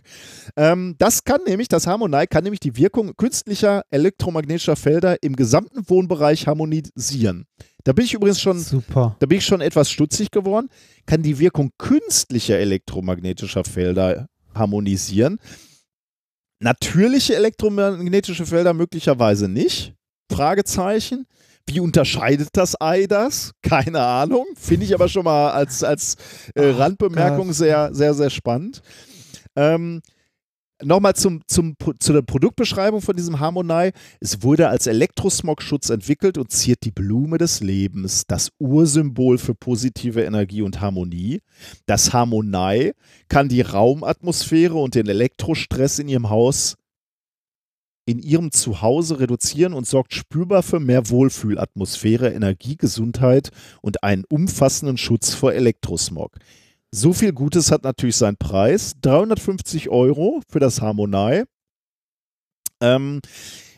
Ähm, 0.56 0.94
das 0.96 1.24
kann 1.24 1.42
nämlich, 1.46 1.68
das 1.68 1.86
Harmonei 1.86 2.26
kann 2.26 2.44
nämlich 2.44 2.60
die 2.60 2.74
Wirkung 2.74 3.14
künstlicher 3.18 3.82
elektromagnetischer 3.90 4.76
Felder 4.76 5.22
im 5.22 5.36
gesamten 5.36 5.86
Wohnbereich 5.90 6.46
harmonisieren. 6.46 7.44
Da 7.84 7.92
bin 7.92 8.06
ich 8.06 8.14
übrigens 8.14 8.40
schon, 8.40 8.58
Super. 8.58 9.14
da 9.18 9.26
bin 9.26 9.36
ich 9.36 9.44
schon 9.44 9.60
etwas 9.60 9.90
stutzig 9.90 10.30
geworden. 10.30 10.70
Kann 11.04 11.22
die 11.22 11.38
Wirkung 11.38 11.72
künstlicher 11.76 12.58
elektromagnetischer 12.58 13.64
Felder 13.64 14.26
harmonisieren. 14.54 15.38
Natürliche 16.60 17.36
elektromagnetische 17.36 18.46
Felder 18.46 18.72
möglicherweise 18.72 19.48
nicht. 19.48 19.92
Fragezeichen. 20.32 21.26
Wie 21.72 21.78
unterscheidet 21.80 22.48
das 22.52 22.80
Ei 22.80 23.06
das? 23.06 23.52
Keine 23.62 24.00
Ahnung. 24.00 24.46
Finde 24.56 24.86
ich 24.86 24.94
aber 24.94 25.08
schon 25.08 25.24
mal 25.24 25.52
als, 25.52 25.84
als 25.84 26.16
äh, 26.56 26.70
Randbemerkung 26.70 27.52
sehr, 27.52 27.94
sehr, 27.94 28.14
sehr 28.14 28.30
spannend. 28.30 28.82
Ähm, 29.54 30.02
Nochmal 30.82 31.14
zum, 31.14 31.42
zum, 31.46 31.74
zu 31.98 32.12
der 32.14 32.22
Produktbeschreibung 32.22 33.02
von 33.02 33.14
diesem 33.14 33.38
Harmonei. 33.38 33.92
Es 34.18 34.42
wurde 34.42 34.68
als 34.68 34.86
Elektrosmogschutz 34.86 35.90
entwickelt 35.90 36.38
und 36.38 36.50
ziert 36.50 36.84
die 36.84 36.90
Blume 36.90 37.36
des 37.36 37.60
Lebens, 37.60 38.24
das 38.26 38.50
Ursymbol 38.58 39.36
für 39.36 39.54
positive 39.54 40.22
Energie 40.22 40.62
und 40.62 40.80
Harmonie. 40.80 41.42
Das 41.84 42.14
Harmonei 42.14 42.92
kann 43.28 43.50
die 43.50 43.60
Raumatmosphäre 43.60 44.74
und 44.74 44.94
den 44.94 45.06
Elektrostress 45.06 45.98
in 45.98 46.08
ihrem 46.08 46.30
Haus 46.30 46.76
in 48.10 48.18
ihrem 48.18 48.50
Zuhause 48.50 49.20
reduzieren 49.20 49.72
und 49.72 49.86
sorgt 49.86 50.14
spürbar 50.14 50.62
für 50.62 50.80
mehr 50.80 51.08
Wohlfühlatmosphäre, 51.10 52.30
Energie, 52.30 52.76
Gesundheit 52.76 53.50
und 53.82 54.02
einen 54.02 54.24
umfassenden 54.28 54.96
Schutz 54.96 55.32
vor 55.32 55.52
Elektrosmog. 55.52 56.36
So 56.90 57.12
viel 57.12 57.32
Gutes 57.32 57.70
hat 57.70 57.84
natürlich 57.84 58.16
seinen 58.16 58.36
Preis. 58.36 58.94
350 59.02 59.90
Euro 59.90 60.40
für 60.48 60.58
das 60.58 60.80
Harmonei. 60.80 61.44
Ähm, 62.80 63.20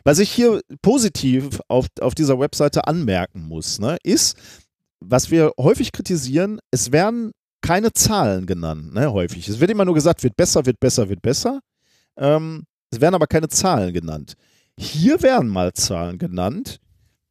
was 0.04 0.18
ich 0.18 0.30
hier 0.30 0.62
positiv 0.80 1.60
auf, 1.68 1.86
auf 2.00 2.14
dieser 2.14 2.38
Webseite 2.40 2.86
anmerken 2.86 3.46
muss, 3.46 3.78
ne, 3.78 3.98
ist, 4.02 4.36
was 5.00 5.30
wir 5.30 5.52
häufig 5.58 5.92
kritisieren, 5.92 6.58
es 6.70 6.90
werden 6.90 7.32
keine 7.60 7.92
Zahlen 7.92 8.46
genannt, 8.46 8.94
ne, 8.94 9.12
häufig. 9.12 9.46
Es 9.48 9.60
wird 9.60 9.70
immer 9.70 9.84
nur 9.84 9.94
gesagt, 9.94 10.22
wird 10.22 10.36
besser, 10.36 10.64
wird 10.64 10.80
besser, 10.80 11.08
wird 11.10 11.20
besser. 11.20 11.60
Ähm, 12.16 12.64
es 12.92 13.00
werden 13.00 13.14
aber 13.14 13.26
keine 13.26 13.48
Zahlen 13.48 13.92
genannt. 13.92 14.34
Hier 14.76 15.22
werden 15.22 15.48
mal 15.48 15.72
Zahlen 15.72 16.18
genannt. 16.18 16.78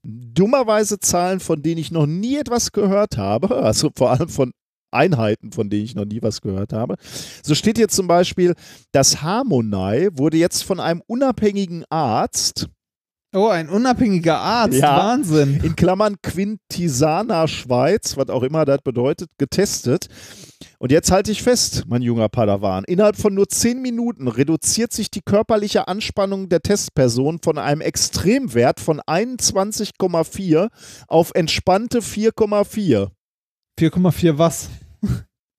Dummerweise 0.03 0.99
Zahlen, 0.99 1.39
von 1.39 1.61
denen 1.61 1.79
ich 1.79 1.91
noch 1.91 2.07
nie 2.07 2.37
etwas 2.37 2.71
gehört 2.71 3.17
habe. 3.17 3.55
Also 3.63 3.91
vor 3.95 4.09
allem 4.09 4.27
von 4.27 4.51
Einheiten, 4.89 5.51
von 5.51 5.69
denen 5.69 5.85
ich 5.85 5.95
noch 5.95 6.05
nie 6.05 6.21
was 6.21 6.41
gehört 6.41 6.73
habe. 6.73 6.95
So 7.43 7.55
steht 7.55 7.77
hier 7.77 7.87
zum 7.87 8.07
Beispiel, 8.07 8.55
das 8.91 9.21
Harmonei 9.21 10.09
wurde 10.13 10.37
jetzt 10.37 10.63
von 10.63 10.79
einem 10.79 11.01
unabhängigen 11.07 11.85
Arzt, 11.89 12.67
Oh, 13.33 13.47
ein 13.47 13.69
unabhängiger 13.69 14.37
Arzt. 14.37 14.79
Ja. 14.79 14.97
Wahnsinn. 14.97 15.61
in 15.63 15.77
Klammern 15.77 16.17
Quintisana 16.21 17.47
Schweiz, 17.47 18.17
was 18.17 18.29
auch 18.29 18.43
immer 18.43 18.65
das 18.65 18.81
bedeutet, 18.81 19.29
getestet. 19.37 20.07
Und 20.79 20.91
jetzt 20.91 21.11
halte 21.11 21.31
ich 21.31 21.41
fest, 21.41 21.85
mein 21.87 22.01
junger 22.01 22.27
Padawan, 22.27 22.83
innerhalb 22.83 23.15
von 23.15 23.33
nur 23.33 23.47
10 23.47 23.81
Minuten 23.81 24.27
reduziert 24.27 24.91
sich 24.91 25.09
die 25.09 25.21
körperliche 25.21 25.87
Anspannung 25.87 26.49
der 26.49 26.61
Testperson 26.61 27.39
von 27.41 27.57
einem 27.57 27.79
Extremwert 27.79 28.81
von 28.81 28.99
21,4 28.99 30.69
auf 31.07 31.31
entspannte 31.33 31.99
4,4. 31.99 33.11
4,4 33.79 34.37
was? 34.37 34.69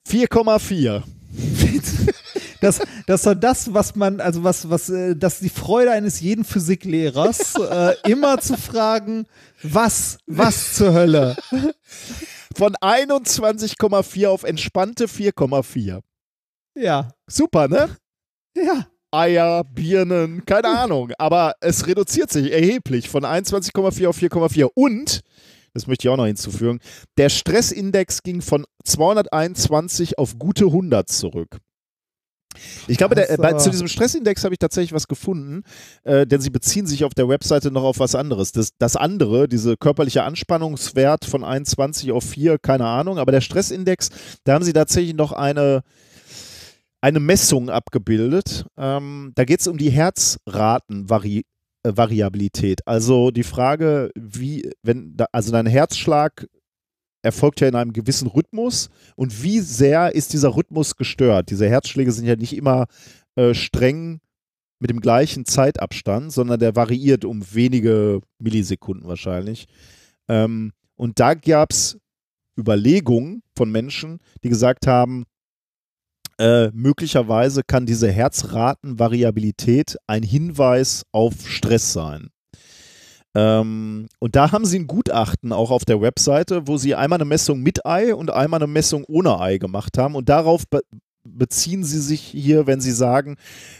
4,4. 0.06 1.02
Das, 2.62 2.80
das 3.06 3.20
ist 3.20 3.26
doch 3.26 3.34
das, 3.34 3.74
was 3.74 3.96
man, 3.96 4.20
also 4.20 4.44
was, 4.44 4.70
was, 4.70 4.88
äh, 4.88 5.16
das 5.16 5.34
ist 5.34 5.42
die 5.42 5.48
Freude 5.48 5.90
eines 5.90 6.20
jeden 6.20 6.44
Physiklehrers, 6.44 7.56
äh, 7.56 7.94
immer 8.08 8.38
zu 8.38 8.56
fragen, 8.56 9.26
was, 9.64 10.18
was 10.26 10.74
zur 10.74 10.94
Hölle? 10.94 11.36
Von 12.56 12.76
21,4 12.76 14.28
auf 14.28 14.44
entspannte 14.44 15.06
4,4. 15.06 16.02
Ja, 16.74 17.10
Super, 17.26 17.66
ne? 17.66 17.96
ja. 18.56 18.86
Eier, 19.10 19.64
Birnen, 19.64 20.46
keine 20.46 20.68
Ahnung. 20.68 21.12
Aber 21.18 21.54
es 21.60 21.86
reduziert 21.86 22.30
sich 22.30 22.52
erheblich 22.52 23.10
von 23.10 23.24
21,4 23.24 24.06
auf 24.06 24.16
4,4. 24.16 24.70
Und, 24.72 25.20
das 25.74 25.86
möchte 25.88 26.06
ich 26.06 26.12
auch 26.12 26.16
noch 26.16 26.26
hinzufügen, 26.26 26.78
der 27.18 27.28
Stressindex 27.28 28.22
ging 28.22 28.40
von 28.40 28.64
221 28.84 30.18
auf 30.18 30.38
gute 30.38 30.66
100 30.66 31.08
zurück. 31.08 31.58
Ich 32.86 32.98
glaube, 32.98 33.14
der, 33.14 33.30
äh, 33.30 33.36
bei, 33.36 33.52
zu 33.54 33.70
diesem 33.70 33.88
Stressindex 33.88 34.44
habe 34.44 34.54
ich 34.54 34.58
tatsächlich 34.58 34.92
was 34.92 35.08
gefunden, 35.08 35.62
äh, 36.04 36.26
denn 36.26 36.40
sie 36.40 36.50
beziehen 36.50 36.86
sich 36.86 37.04
auf 37.04 37.14
der 37.14 37.28
Webseite 37.28 37.70
noch 37.70 37.84
auf 37.84 37.98
was 37.98 38.14
anderes. 38.14 38.52
Das, 38.52 38.70
das 38.78 38.96
andere, 38.96 39.48
diese 39.48 39.76
körperliche 39.76 40.22
Anspannungswert 40.24 41.24
von 41.24 41.44
21 41.44 42.12
auf 42.12 42.24
4, 42.24 42.58
keine 42.58 42.86
Ahnung, 42.86 43.18
aber 43.18 43.32
der 43.32 43.40
Stressindex, 43.40 44.10
da 44.44 44.54
haben 44.54 44.64
sie 44.64 44.72
tatsächlich 44.72 45.14
noch 45.14 45.32
eine, 45.32 45.82
eine 47.00 47.20
Messung 47.20 47.70
abgebildet. 47.70 48.66
Ähm, 48.76 49.32
da 49.34 49.44
geht 49.44 49.60
es 49.60 49.66
um 49.66 49.78
die 49.78 49.90
Herzratenvariabilität. 49.90 52.86
Also 52.86 53.30
die 53.30 53.44
Frage, 53.44 54.10
wie, 54.14 54.70
wenn, 54.82 55.16
also 55.32 55.52
dein 55.52 55.66
Herzschlag 55.66 56.46
erfolgt 57.22 57.60
ja 57.60 57.68
in 57.68 57.74
einem 57.74 57.92
gewissen 57.92 58.28
Rhythmus 58.28 58.90
und 59.16 59.42
wie 59.42 59.60
sehr 59.60 60.14
ist 60.14 60.32
dieser 60.32 60.56
Rhythmus 60.56 60.96
gestört? 60.96 61.50
Diese 61.50 61.68
Herzschläge 61.68 62.12
sind 62.12 62.26
ja 62.26 62.36
nicht 62.36 62.56
immer 62.56 62.86
äh, 63.36 63.54
streng 63.54 64.20
mit 64.80 64.90
dem 64.90 65.00
gleichen 65.00 65.44
Zeitabstand, 65.44 66.32
sondern 66.32 66.58
der 66.58 66.74
variiert 66.74 67.24
um 67.24 67.42
wenige 67.54 68.20
Millisekunden 68.38 69.08
wahrscheinlich. 69.08 69.66
Ähm, 70.28 70.72
und 70.96 71.20
da 71.20 71.34
gab 71.34 71.70
es 71.70 71.98
Überlegungen 72.58 73.42
von 73.56 73.70
Menschen, 73.70 74.18
die 74.42 74.48
gesagt 74.48 74.88
haben, 74.88 75.24
äh, 76.38 76.70
möglicherweise 76.72 77.62
kann 77.62 77.86
diese 77.86 78.10
Herzratenvariabilität 78.10 79.96
ein 80.08 80.24
Hinweis 80.24 81.04
auf 81.12 81.48
Stress 81.48 81.92
sein. 81.92 82.31
Ähm, 83.34 84.08
und 84.18 84.36
da 84.36 84.52
haben 84.52 84.64
sie 84.64 84.78
ein 84.78 84.86
Gutachten 84.86 85.52
auch 85.52 85.70
auf 85.70 85.84
der 85.84 86.00
Webseite, 86.00 86.66
wo 86.66 86.76
sie 86.76 86.94
einmal 86.94 87.18
eine 87.18 87.24
Messung 87.24 87.60
mit 87.60 87.86
Ei 87.86 88.14
und 88.14 88.30
einmal 88.30 88.62
eine 88.62 88.70
Messung 88.70 89.04
ohne 89.08 89.40
Ei 89.40 89.58
gemacht 89.58 89.98
haben. 89.98 90.14
Und 90.14 90.28
darauf 90.28 90.66
be 90.68 90.80
beziehen 91.24 91.84
sie 91.84 92.00
sich 92.00 92.20
hier, 92.20 92.66
wenn 92.66 92.80
sie 92.80 92.90
sagen, 92.90 93.36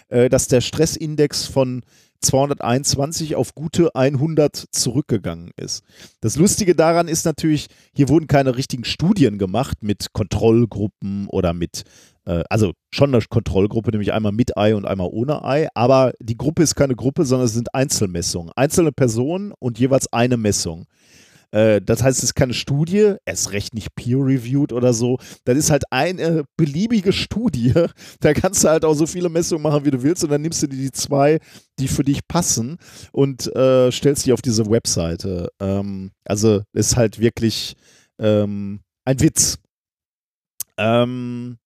äh, 0.09 0.29
dass 0.29 0.47
der 0.47 0.61
Stressindex 0.61 1.45
von 1.47 1.83
221 2.23 3.35
auf 3.35 3.55
gute 3.55 3.95
100 3.95 4.67
zurückgegangen 4.71 5.51
ist. 5.57 5.83
Das 6.21 6.37
Lustige 6.37 6.75
daran 6.75 7.09
ist 7.09 7.25
natürlich, 7.25 7.67
hier 7.95 8.09
wurden 8.09 8.29
keine 8.29 8.57
richtigen 8.57 8.85
Studien 8.85 9.39
gemacht 9.39 9.83
mit 9.83 10.13
Kontrollgruppen 10.13 11.27
oder 11.27 11.53
mit 11.53 11.83
äh, 12.27 12.43
also 12.49 12.73
schon 12.93 13.15
eine 13.15 13.25
Kontrollgruppe, 13.29 13.91
nämlich 13.91 14.13
einmal 14.13 14.33
mit 14.33 14.57
Ei 14.57 14.75
und 14.75 14.87
einmal 14.87 15.09
ohne 15.11 15.45
Ei, 15.45 15.69
aber 15.75 16.13
die 16.21 16.37
Gruppe 16.37 16.63
ist 16.63 16.75
keine 16.75 16.95
Gruppe, 16.95 17.25
sondern 17.25 17.47
es 17.47 17.55
sind 17.55 17.75
Einzelmessungen. 17.75 18.53
Einzelne 18.57 18.93
Personen 18.93 19.53
und 19.59 19.79
jeweils 19.79 20.13
eine 20.13 20.37
Messung. 20.37 20.87
Äh, 21.53 21.81
das 21.83 22.03
heißt, 22.03 22.19
es 22.19 22.25
ist 22.25 22.35
keine 22.35 22.55
Studie, 22.55 23.15
erst 23.25 23.53
recht 23.53 23.75
nicht 23.75 23.95
peer-reviewed 23.95 24.73
oder 24.73 24.93
so. 24.93 25.19
Das 25.45 25.57
ist 25.57 25.71
halt 25.71 25.85
eine 25.91 26.45
beliebige 26.57 27.13
Studie. 27.13 27.73
Da 28.21 28.33
kannst 28.35 28.65
du 28.65 28.69
halt 28.69 28.85
auch 28.85 28.95
so 28.95 29.07
viele 29.07 29.29
Messungen 29.29 29.63
machen, 29.63 29.85
wie 29.85 29.91
du 29.91 30.03
willst, 30.03 30.25
und 30.25 30.31
dann 30.31 30.43
nimmst 30.43 30.63
du 30.63 30.67
dir 30.67 30.77
die 30.77 30.93
zwei, 30.93 31.39
die 31.79 31.89
für 31.89 32.05
dich 32.05 32.21
passen 32.29 32.79
und 33.13 33.55
äh, 33.55 33.91
stellst 33.91 34.27
die 34.27 34.33
auf 34.33 34.43
diese 34.43 34.67
Webseite. 34.67 35.49
Ähm, 35.61 36.13
also 36.25 36.63
ist 36.73 36.97
halt 36.97 37.19
wirklich 37.19 37.75
ähm, 38.19 38.81
ein 39.05 39.21
Witz. 39.21 39.59
Ähm, 40.79 41.59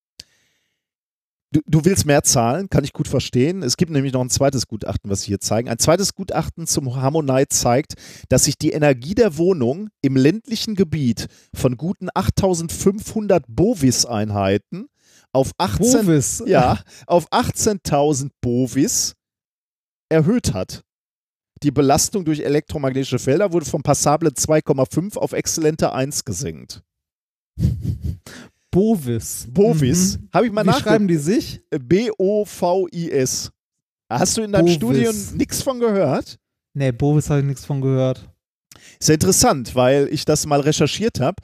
Du, 1.57 1.63
du, 1.67 1.85
willst 1.87 2.05
mehr 2.05 2.23
zahlen, 2.23 2.69
kann 2.69 2.85
ich 2.85 2.93
gut 2.93 3.09
verstehen. 3.09 3.63
Es 3.63 3.79
gibt 3.79 3.91
nämlich 3.91 4.13
noch 4.13 4.21
ein 4.21 4.29
zweites 4.29 4.67
Gutachten, 4.67 5.11
was 5.11 5.23
Sie 5.23 5.29
hier 5.29 5.41
zeigen. 5.41 5.71
Ein 5.71 5.79
zweites 5.79 6.15
Gutachten 6.15 6.67
zum 6.67 6.95
Harmonei 6.97 7.47
zeigt, 7.47 7.95
dass 8.29 8.45
sich 8.45 8.59
die 8.59 8.73
Energie 8.73 9.15
der 9.15 9.39
Wohnung 9.39 9.89
im 10.03 10.17
ländlichen 10.17 10.75
Gebiet 10.75 11.29
von 11.55 11.79
guten 11.79 12.09
8500 12.13 13.45
Bovis-Einheiten 13.49 14.89
auf 15.33 15.53
18 15.57 16.05
Bovis. 16.05 16.43
Ja, 16.47 16.79
auf 17.07 17.27
18.000 17.33 18.33
Bovis 18.43 19.15
erhöht 20.11 20.53
hat. 20.53 20.83
Die 21.63 21.71
Belastung 21.71 22.27
durch 22.27 22.41
elektromagnetische 22.41 23.19
Felder 23.19 23.55
wurde 23.55 23.65
von 23.65 23.83
passable 23.83 24.29
2,5 24.29 25.17
auf 25.17 25.33
exzellente 25.33 25.91
1 25.95 26.27
gesenkt. 26.27 26.83
Bovis. 28.77 29.47
Bovis. 29.49 30.19
Mhm. 30.19 30.29
Habe 30.35 30.47
ich 30.47 30.53
mal 30.53 30.67
Wie 30.67 30.73
schreiben 30.75 31.09
die 31.09 31.17
sich? 31.17 31.63
B-O-V-I-S. 31.71 33.51
Hast 34.11 34.37
du 34.37 34.43
in 34.43 34.53
deinem 34.53 34.65
Bovis. 34.67 34.77
Studium 34.77 35.17
nichts 35.37 35.63
von 35.63 35.81
gehört? 35.81 36.39
Nee, 36.75 36.93
Bovis 36.93 37.31
habe 37.31 37.41
ich 37.41 37.47
nichts 37.47 37.65
von 37.65 37.81
gehört. 37.81 38.29
Ist 39.01 39.09
ja 39.09 39.15
interessant, 39.15 39.75
weil 39.75 40.09
ich 40.11 40.27
das 40.27 40.45
mal 40.45 40.61
recherchiert 40.61 41.21
habe. 41.21 41.37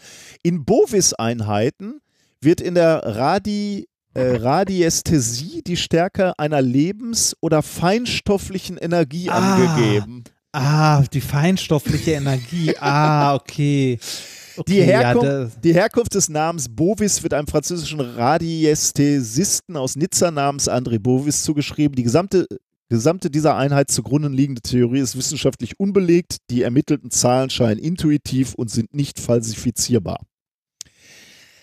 In 0.43 0.65
Bovis-Einheiten 0.67 2.01
wird 2.43 2.61
in 2.61 2.75
der 2.75 2.99
Radi, 3.02 3.89
äh, 4.15 4.20
Radiästhesie 4.36 5.62
die 5.62 5.78
Stärke 5.78 6.39
einer 6.39 6.61
lebens- 6.61 7.35
oder 7.41 7.62
feinstofflichen 7.62 8.77
Energie 8.77 9.31
Ah. 9.31 9.55
angegeben. 9.55 10.25
Ah, 10.52 11.02
die 11.15 11.23
feinstoffliche 11.23 12.12
Energie. 12.12 12.77
Ah, 12.78 13.35
okay. 13.36 13.99
okay 14.56 14.72
Die 14.72 14.82
Herkunft, 14.82 15.26
Ja, 15.26 15.44
das, 15.44 15.60
die 15.60 15.74
Herkunft 15.74 16.14
des 16.14 16.28
Namens 16.28 16.68
Bovis 16.68 17.22
wird 17.22 17.34
einem 17.34 17.47
französischen 17.47 18.00
Radiästhesisten 18.00 19.76
aus 19.76 19.97
Nizza 19.97 20.31
namens 20.31 20.68
André 20.68 20.98
Bovis 20.98 21.42
zugeschrieben. 21.42 21.94
Die 21.97 22.02
gesamte, 22.02 22.47
gesamte 22.89 23.31
dieser 23.31 23.56
Einheit 23.56 23.90
zugrunde 23.90 24.28
liegende 24.28 24.60
Theorie 24.60 25.00
ist 25.00 25.16
wissenschaftlich 25.16 25.81
unbelegt. 25.81 26.36
Die 26.50 26.62
ermittelten 26.62 27.10
Zahlen 27.10 27.50
scheinen 27.50 27.81
intuitiv 27.81 28.55
und 28.55 28.70
sind 28.70 28.94
nicht 28.94 29.18
falsifizierbar. 29.18 30.20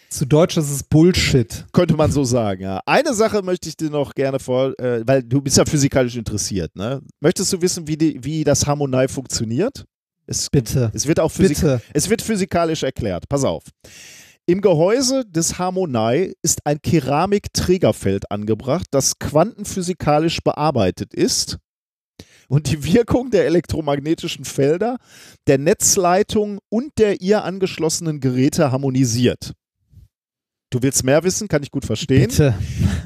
zu 0.10 0.26
Deutsch 0.26 0.58
ist 0.58 0.72
es 0.72 0.82
Bullshit. 0.84 1.66
Könnte 1.72 1.96
man 1.96 2.12
so 2.12 2.24
sagen, 2.24 2.64
ja. 2.64 2.82
Eine 2.88 3.14
Sache 3.14 3.44
möchte 3.44 3.70
ich 3.70 3.78
dir 3.78 3.92
noch 3.92 4.16
gerne 4.16 4.40
vor, 4.40 4.74
äh, 4.80 5.04
weil 5.06 5.22
du 5.24 5.40
bist 5.40 5.58
ja 5.58 5.66
physikalisch 5.66 6.16
interessiert, 6.16 6.76
ne? 6.76 7.02
Möchtest 7.20 7.54
du 7.54 7.62
wissen, 7.62 7.88
wie, 7.88 7.98
die, 7.98 8.20
wie 8.24 8.44
das 8.44 8.66
Harmonei 8.66 9.08
funktioniert? 9.08 9.86
Es, 10.30 10.48
Bitte. 10.52 10.92
es 10.94 11.08
wird 11.08 11.20
auch 11.20 11.32
Physik 11.32 11.58
Bitte. 11.58 11.82
Es 11.92 12.10
wird 12.10 12.22
physikalisch 12.22 12.84
erklärt. 12.84 13.28
Pass 13.28 13.44
auf. 13.44 13.64
Im 14.46 14.62
Gehäuse 14.62 15.26
des 15.26 15.58
Harmonei 15.58 16.34
ist 16.44 16.66
ein 16.66 16.82
Keramikträgerfeld 16.82 18.32
angebracht, 18.32 18.86
das 18.92 19.18
quantenphysikalisch 19.18 20.42
bearbeitet 20.42 21.14
ist 21.14 21.58
und 22.48 22.72
die 22.72 22.84
Wirkung 22.84 23.32
der 23.32 23.46
elektromagnetischen 23.46 24.46
Felder, 24.46 24.98
der 25.48 25.58
Netzleitung 25.58 26.60
und 26.70 26.92
der 26.98 27.22
ihr 27.22 27.44
angeschlossenen 27.44 28.20
Geräte 28.20 28.72
harmonisiert. 28.72 29.54
Du 30.72 30.84
willst 30.84 31.04
mehr 31.04 31.24
wissen, 31.24 31.48
kann 31.48 31.64
ich 31.64 31.72
gut 31.72 31.86
verstehen. 31.86 32.28
Bitte. 32.28 32.54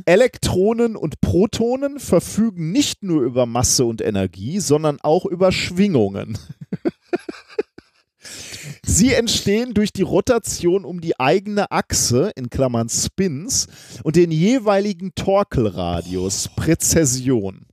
Elektronen 0.06 0.98
und 0.98 1.22
Protonen 1.22 2.00
verfügen 2.00 2.74
nicht 2.74 3.03
nur 3.03 3.22
über 3.22 3.45
Masse 3.45 3.85
und 3.85 4.02
Energie, 4.02 4.60
sondern 4.60 5.00
auch 5.02 5.26
über 5.26 5.53
Schwingungen. 5.53 6.38
Sie 8.85 9.14
entstehen 9.14 9.74
durch 9.74 9.92
die 9.92 10.03
Rotation 10.03 10.85
um 10.85 11.01
die 11.01 11.19
eigene 11.19 11.72
Achse, 11.72 12.32
in 12.35 12.50
Klammern 12.50 12.90
Spins, 12.90 13.67
und 14.03 14.16
den 14.16 14.32
jeweiligen 14.32 15.14
Torkelradius, 15.16 16.50
Präzession. 16.56 17.66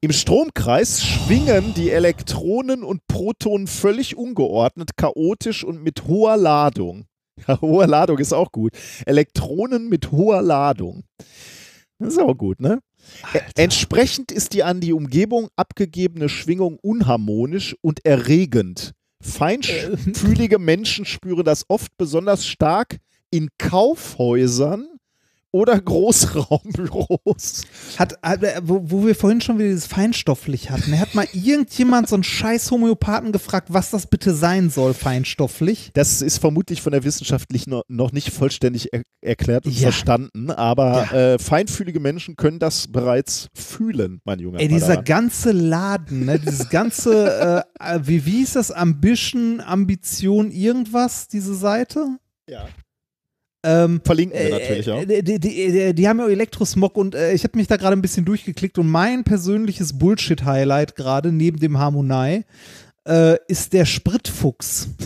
Im 0.00 0.12
Stromkreis 0.12 1.02
schwingen 1.02 1.74
die 1.74 1.90
Elektronen 1.90 2.84
und 2.84 3.06
Protonen 3.08 3.66
völlig 3.66 4.16
ungeordnet, 4.16 4.96
chaotisch 4.96 5.64
und 5.64 5.82
mit 5.82 6.06
hoher 6.06 6.36
Ladung. 6.36 7.06
Ja, 7.46 7.60
hohe 7.60 7.86
Ladung 7.86 8.18
ist 8.18 8.32
auch 8.32 8.50
gut. 8.50 8.72
Elektronen 9.06 9.88
mit 9.88 10.10
hoher 10.10 10.42
Ladung. 10.42 11.04
Das 12.00 12.14
ist 12.14 12.18
auch 12.18 12.36
gut, 12.36 12.58
ne? 12.58 12.80
Ä- 13.32 13.42
Entsprechend 13.56 14.32
ist 14.32 14.52
die 14.52 14.62
an 14.62 14.80
die 14.80 14.92
Umgebung 14.92 15.48
abgegebene 15.56 16.28
Schwingung 16.28 16.78
unharmonisch 16.80 17.76
und 17.80 18.04
erregend. 18.04 18.92
Feinfühlige 19.20 20.58
Menschen 20.58 21.04
spüren 21.04 21.44
das 21.44 21.64
oft 21.68 21.96
besonders 21.96 22.46
stark 22.46 22.98
in 23.30 23.48
Kaufhäusern 23.58 24.86
oder 25.50 25.80
Großraumbüros. 25.80 27.62
Hat, 27.98 28.14
wo, 28.62 28.82
wo 28.84 29.06
wir 29.06 29.14
vorhin 29.14 29.40
schon 29.40 29.58
wieder 29.58 29.68
dieses 29.68 29.86
feinstofflich 29.86 30.70
hatten, 30.70 30.98
hat 30.98 31.14
mal 31.14 31.26
irgendjemand 31.32 32.08
so 32.08 32.16
einen 32.16 32.24
scheiß 32.24 32.70
Homöopathen 32.70 33.32
gefragt, 33.32 33.68
was 33.70 33.90
das 33.90 34.06
bitte 34.06 34.34
sein 34.34 34.70
soll, 34.70 34.94
feinstofflich. 34.94 35.90
Das 35.94 36.22
ist 36.22 36.38
vermutlich 36.38 36.82
von 36.82 36.92
der 36.92 37.04
wissenschaftlich 37.04 37.66
no, 37.66 37.82
noch 37.88 38.12
nicht 38.12 38.30
vollständig 38.30 38.92
er 38.92 39.02
erklärt 39.20 39.66
und 39.66 39.72
Ja. 39.72 39.90
verstanden, 39.90 40.50
aber 40.50 41.12
äh, 41.12 41.38
feinfühlige 41.38 41.98
Menschen 41.98 42.36
können 42.36 42.58
das 42.58 42.86
bereits 42.86 43.48
fühlen, 43.54 44.20
mein 44.24 44.38
Junge. 44.38 44.58
Ey, 44.60 44.68
dieser 44.68 45.02
ganze 45.02 45.50
Laden, 45.52 46.26
ne, 46.26 46.38
dieses 46.38 46.68
ganze, 46.68 47.64
äh, 47.80 47.96
äh, 47.96 48.00
wie, 48.04 48.24
wie 48.26 48.30
hieß 48.38 48.52
das, 48.52 48.70
Ambition, 48.70 49.60
Ambition, 49.60 50.50
irgendwas, 50.50 51.28
diese 51.28 51.54
Seite? 51.54 52.18
ja. 52.48 52.66
Ähm, 53.64 54.00
Verlinken 54.04 54.38
wir 54.38 54.46
äh, 54.46 54.50
natürlich 54.50 54.90
auch. 54.90 55.02
äh, 55.02 55.22
Die, 55.22 55.40
die, 55.40 55.70
die, 55.70 55.94
die 55.94 56.08
haben 56.08 56.20
ja 56.20 56.28
Elektrosmog 56.28 56.96
und 56.96 57.14
äh, 57.14 57.32
ich 57.32 57.42
habe 57.44 57.58
mich 57.58 57.66
da 57.66 57.76
gerade 57.76 57.96
ein 57.96 58.02
bisschen 58.02 58.24
durchgeklickt 58.24 58.78
und 58.78 58.88
mein 58.88 59.24
persönliches 59.24 59.98
Bullshit-Highlight 59.98 60.94
gerade 60.94 61.32
neben 61.32 61.58
dem 61.58 61.78
Harmonei 61.78 62.44
äh, 63.06 63.36
ist 63.48 63.72
der 63.72 63.84
Spritfuchs. 63.84 64.88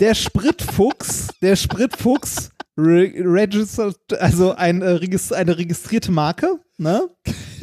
der 0.00 0.14
Spritfuchs, 0.14 1.28
der 1.40 1.54
Spritfuchs 1.56 2.50
re 2.76 3.12
registered, 3.16 3.96
also 4.18 4.54
ein, 4.54 4.82
äh, 4.82 4.98
eine 5.34 5.58
registrierte 5.58 6.10
Marke, 6.10 6.58
ne? 6.78 7.08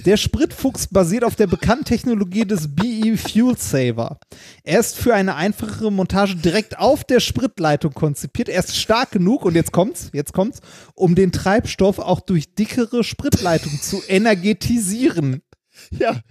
Der 0.05 0.17
Spritfuchs 0.17 0.85
basiert 0.85 1.23
auf 1.23 1.35
der 1.35 1.47
bekannten 1.47 1.85
Technologie 1.85 2.45
des 2.45 2.75
BE 2.75 3.17
Fuel 3.17 3.57
Saver. 3.57 4.19
Er 4.63 4.79
ist 4.79 4.97
für 4.97 5.15
eine 5.15 5.33
einfachere 5.33 5.91
Montage 5.91 6.35
direkt 6.35 6.77
auf 6.77 7.03
der 7.03 7.19
Spritleitung 7.19 7.91
konzipiert. 7.93 8.47
Er 8.47 8.59
ist 8.59 8.75
stark 8.75 9.09
genug, 9.09 9.45
und 9.45 9.55
jetzt 9.55 9.71
kommt's, 9.71 10.11
jetzt 10.13 10.33
kommt's, 10.33 10.59
um 10.93 11.15
den 11.15 11.31
Treibstoff 11.31 11.97
auch 11.97 12.19
durch 12.19 12.53
dickere 12.53 13.03
Spritleitungen 13.03 13.81
zu 13.81 14.03
energetisieren. 14.07 15.41
Ja. 15.89 16.21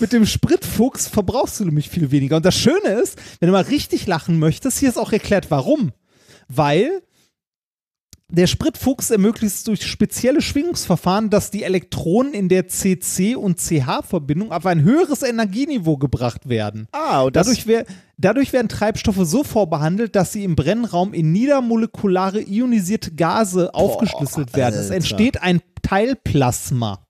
mit 0.00 0.12
dem 0.14 0.24
Spritfuchs 0.24 1.06
verbrauchst 1.06 1.60
du 1.60 1.66
nämlich 1.66 1.90
viel 1.90 2.10
weniger. 2.10 2.36
Und 2.36 2.46
das 2.46 2.56
Schöne 2.56 2.88
ist, 3.02 3.18
wenn 3.40 3.48
du 3.48 3.52
mal 3.52 3.62
richtig 3.62 4.06
lachen 4.06 4.38
möchtest, 4.38 4.78
hier 4.78 4.88
ist 4.88 4.98
auch 4.98 5.12
erklärt, 5.12 5.50
warum. 5.50 5.92
Weil 6.48 7.02
der 8.30 8.46
Spritfuchs 8.46 9.10
ermöglicht 9.10 9.54
es 9.54 9.64
durch 9.64 9.86
spezielle 9.86 10.42
Schwingungsverfahren, 10.42 11.30
dass 11.30 11.50
die 11.50 11.62
Elektronen 11.62 12.34
in 12.34 12.50
der 12.50 12.68
CC- 12.68 13.36
und 13.36 13.58
CH-Verbindung 13.58 14.52
auf 14.52 14.66
ein 14.66 14.82
höheres 14.82 15.22
Energieniveau 15.22 15.96
gebracht 15.96 16.48
werden. 16.48 16.88
Ah, 16.92 17.22
und 17.22 17.36
Dadurch, 17.36 17.66
wär, 17.66 17.86
dadurch 18.18 18.52
werden 18.52 18.68
Treibstoffe 18.68 19.20
so 19.22 19.44
vorbehandelt, 19.44 20.14
dass 20.14 20.32
sie 20.32 20.44
im 20.44 20.56
Brennraum 20.56 21.14
in 21.14 21.32
niedermolekulare 21.32 22.42
ionisierte 22.42 23.12
Gase 23.12 23.74
aufgeschlüsselt 23.74 24.54
werden. 24.54 24.74
Es 24.74 24.86
Alter. 24.86 24.94
entsteht 24.96 25.42
ein 25.42 25.62
Teilplasma. 25.82 27.06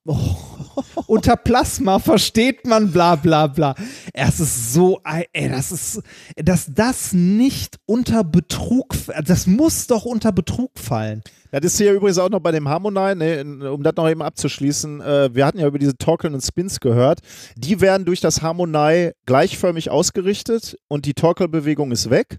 Unter 1.06 1.36
Plasma 1.36 1.98
versteht 1.98 2.66
man 2.66 2.90
bla 2.90 3.16
bla 3.16 3.46
bla. 3.46 3.74
Es 4.12 4.40
ist 4.40 4.72
so, 4.72 5.00
ey, 5.32 5.48
das 5.48 5.72
ist, 5.72 6.02
dass 6.36 6.66
das 6.72 7.12
nicht 7.12 7.78
unter 7.86 8.24
Betrug, 8.24 8.94
das 9.24 9.46
muss 9.46 9.86
doch 9.86 10.04
unter 10.04 10.32
Betrug 10.32 10.78
fallen. 10.78 11.22
Das 11.50 11.64
ist 11.64 11.78
hier 11.78 11.92
übrigens 11.92 12.18
auch 12.18 12.30
noch 12.30 12.40
bei 12.40 12.52
dem 12.52 12.68
Harmonite, 12.68 13.16
ne, 13.16 13.72
um 13.72 13.82
das 13.82 13.94
noch 13.96 14.08
eben 14.08 14.22
abzuschließen. 14.22 15.00
Äh, 15.00 15.34
wir 15.34 15.46
hatten 15.46 15.58
ja 15.58 15.66
über 15.66 15.78
diese 15.78 15.96
Torkeln 15.96 16.34
und 16.34 16.42
Spins 16.42 16.80
gehört. 16.80 17.20
Die 17.56 17.80
werden 17.80 18.04
durch 18.04 18.20
das 18.20 18.42
Harmonite 18.42 19.14
gleichförmig 19.26 19.90
ausgerichtet 19.90 20.76
und 20.88 21.06
die 21.06 21.14
Torkelbewegung 21.14 21.92
ist 21.92 22.10
weg. 22.10 22.38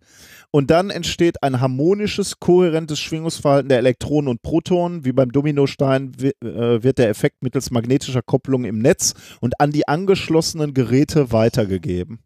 Und 0.52 0.72
dann 0.72 0.90
entsteht 0.90 1.44
ein 1.44 1.62
harmonisches, 1.62 2.40
kohärentes 2.40 3.00
Schwingungsverhalten 3.00 3.70
der 3.70 3.78
Elektronen 3.80 4.30
und 4.30 4.42
Protonen. 4.42 5.06
Wie 5.06 5.12
beim 5.12 5.32
Dominostein 5.32 6.14
äh, 6.20 6.84
wird 6.84 6.98
der 6.98 7.10
Effekt 7.10 7.44
mittels 7.44 7.72
magnetischer 7.72 8.22
Kopplung 8.24 8.66
im 8.66 8.80
Netz 8.80 9.14
und 9.42 9.60
an 9.60 9.72
die 9.72 9.88
angeschlossenen 9.88 10.74
Geräte 10.74 11.32
weitergegeben. 11.32 12.20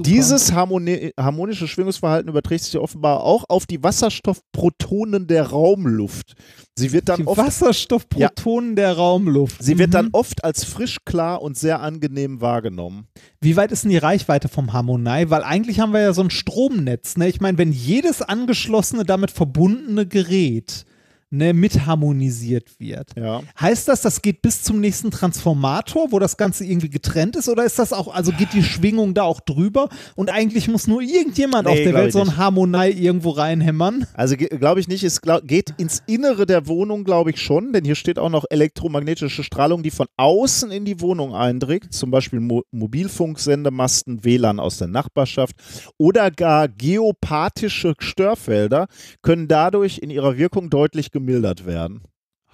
Dieses 0.00 0.52
harmoni 0.52 1.12
harmonische 1.18 1.68
Schwingungsverhalten 1.68 2.28
überträgt 2.28 2.64
sich 2.64 2.76
offenbar 2.78 3.22
auch 3.22 3.44
auf 3.48 3.66
die 3.66 3.82
Wasserstoffprotonen 3.82 5.26
der 5.26 5.44
Raumluft. 5.44 6.34
Sie 6.76 6.92
wird 6.92 7.08
dann 7.08 7.20
die 7.20 7.26
oft 7.26 7.38
Wasserstoffprotonen 7.38 8.76
der 8.76 8.92
Raumluft. 8.96 9.62
Sie 9.62 9.78
wird 9.78 9.88
Mhm. 9.88 9.92
dann 9.92 10.08
oft 10.12 10.44
als 10.44 10.64
frisch, 10.64 10.98
klar 11.04 11.42
und 11.42 11.56
sehr 11.56 11.80
angenehm 11.80 12.40
wahrgenommen. 12.40 13.08
Wie 13.40 13.56
weit 13.56 13.72
ist 13.72 13.84
denn 13.84 13.90
die 13.90 13.96
Reichweite 13.98 14.48
vom 14.48 14.72
Harmonei? 14.72 15.30
Weil 15.30 15.42
eigentlich 15.42 15.80
haben 15.80 15.92
wir 15.92 16.00
ja 16.00 16.12
so 16.12 16.22
ein 16.22 16.30
Stromnetz. 16.30 17.16
Ne? 17.16 17.28
Ich 17.28 17.40
meine, 17.40 17.58
wenn 17.58 17.72
jedes 17.72 18.22
angeschlossene, 18.22 19.04
damit 19.04 19.30
verbundene 19.30 20.06
Gerät 20.06 20.84
ne, 21.30 21.52
mit 21.52 21.86
harmonisiert 21.86 22.78
wird, 22.78 23.10
Ja. 23.16 23.42
heißt 23.60 23.88
das, 23.88 24.00
das 24.02 24.22
geht 24.22 24.42
bis 24.42 24.62
zum 24.62 24.80
nächsten 24.80 25.10
Transformator, 25.10 26.10
wo 26.10 26.18
das 26.18 26.36
Ganze 26.36 26.64
irgendwie 26.64 26.90
getrennt 26.90 27.36
ist? 27.36 27.48
Oder 27.48 27.64
ist 27.64 27.78
das 27.78 27.92
auch, 27.92 28.08
also 28.14 28.32
geht 28.32 28.52
die 28.52 28.62
Schwingung 28.62 29.14
da 29.14 29.22
auch 29.24 29.40
drüber? 29.40 29.88
Und 30.16 30.30
eigentlich 30.30 30.68
muss 30.68 30.86
nur 30.86 31.00
irgendjemand 31.02 31.66
Nee, 31.66 31.72
auf 31.72 31.78
der 31.78 31.94
Welt 31.94 32.12
so 32.12 32.20
ein. 32.20 32.36
Harmonei 32.36 32.90
irgendwo 32.90 33.30
reinhämmern? 33.30 34.06
Also 34.14 34.36
glaube 34.36 34.80
ich 34.80 34.88
nicht, 34.88 35.04
es 35.04 35.20
glaub, 35.20 35.46
geht 35.46 35.74
ins 35.78 36.02
Innere 36.06 36.46
der 36.46 36.66
Wohnung, 36.66 37.04
glaube 37.04 37.30
ich 37.30 37.40
schon, 37.40 37.72
denn 37.72 37.84
hier 37.84 37.94
steht 37.94 38.18
auch 38.18 38.30
noch 38.30 38.44
elektromagnetische 38.48 39.42
Strahlung, 39.42 39.82
die 39.82 39.90
von 39.90 40.06
außen 40.16 40.70
in 40.70 40.84
die 40.84 41.00
Wohnung 41.00 41.34
eindringt, 41.34 41.92
zum 41.92 42.10
Beispiel 42.10 42.40
Mo 42.40 42.62
Mobilfunksendemasten, 42.70 44.24
WLAN 44.24 44.60
aus 44.60 44.78
der 44.78 44.88
Nachbarschaft 44.88 45.56
oder 45.98 46.30
gar 46.30 46.68
geopathische 46.68 47.94
Störfelder 47.98 48.86
können 49.22 49.48
dadurch 49.48 49.98
in 49.98 50.10
ihrer 50.10 50.36
Wirkung 50.38 50.70
deutlich 50.70 51.10
gemildert 51.18 51.66
werden. 51.66 52.02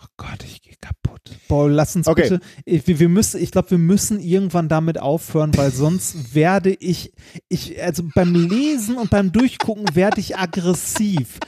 Oh 0.02 0.06
Gott, 0.16 0.44
ich 0.44 0.60
gehe 0.60 0.74
kaputt. 0.80 1.22
Boah, 1.48 1.68
lass 1.70 1.96
uns 1.96 2.06
Okay. 2.06 2.22
bitte. 2.22 2.40
Ich, 2.64 2.86
wir, 2.86 2.98
wir 2.98 3.08
müssen, 3.08 3.40
ich 3.40 3.50
glaube, 3.50 3.70
wir 3.70 3.78
müssen 3.78 4.20
irgendwann 4.20 4.68
damit 4.68 5.00
aufhören, 5.00 5.56
weil 5.56 5.70
sonst 5.70 6.34
werde 6.34 6.70
ich, 6.70 7.12
ich, 7.48 7.82
also 7.82 8.02
beim 8.14 8.34
Lesen 8.34 8.96
und 8.96 9.10
beim 9.10 9.32
Durchgucken 9.32 9.94
werde 9.94 10.20
ich 10.20 10.36
aggressiv. 10.36 11.38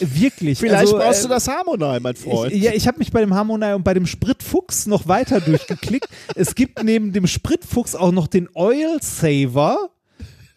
Wirklich. 0.00 0.58
Vielleicht 0.58 0.80
also, 0.80 0.98
brauchst 0.98 1.22
du 1.24 1.28
äh, 1.28 1.30
das 1.30 1.48
Harmonei, 1.48 2.00
mein 2.00 2.16
Freund. 2.16 2.52
Ich, 2.52 2.62
ja, 2.62 2.72
ich 2.72 2.86
habe 2.88 2.98
mich 2.98 3.12
bei 3.12 3.20
dem 3.20 3.34
Harmonei 3.34 3.74
und 3.74 3.84
bei 3.84 3.94
dem 3.94 4.06
Spritfuchs 4.06 4.86
noch 4.86 5.06
weiter 5.06 5.40
durchgeklickt. 5.40 6.08
es 6.34 6.54
gibt 6.54 6.82
neben 6.82 7.12
dem 7.12 7.26
Spritfuchs 7.26 7.94
auch 7.94 8.12
noch 8.12 8.26
den 8.26 8.48
Oil 8.54 8.98
Saver, 9.00 9.90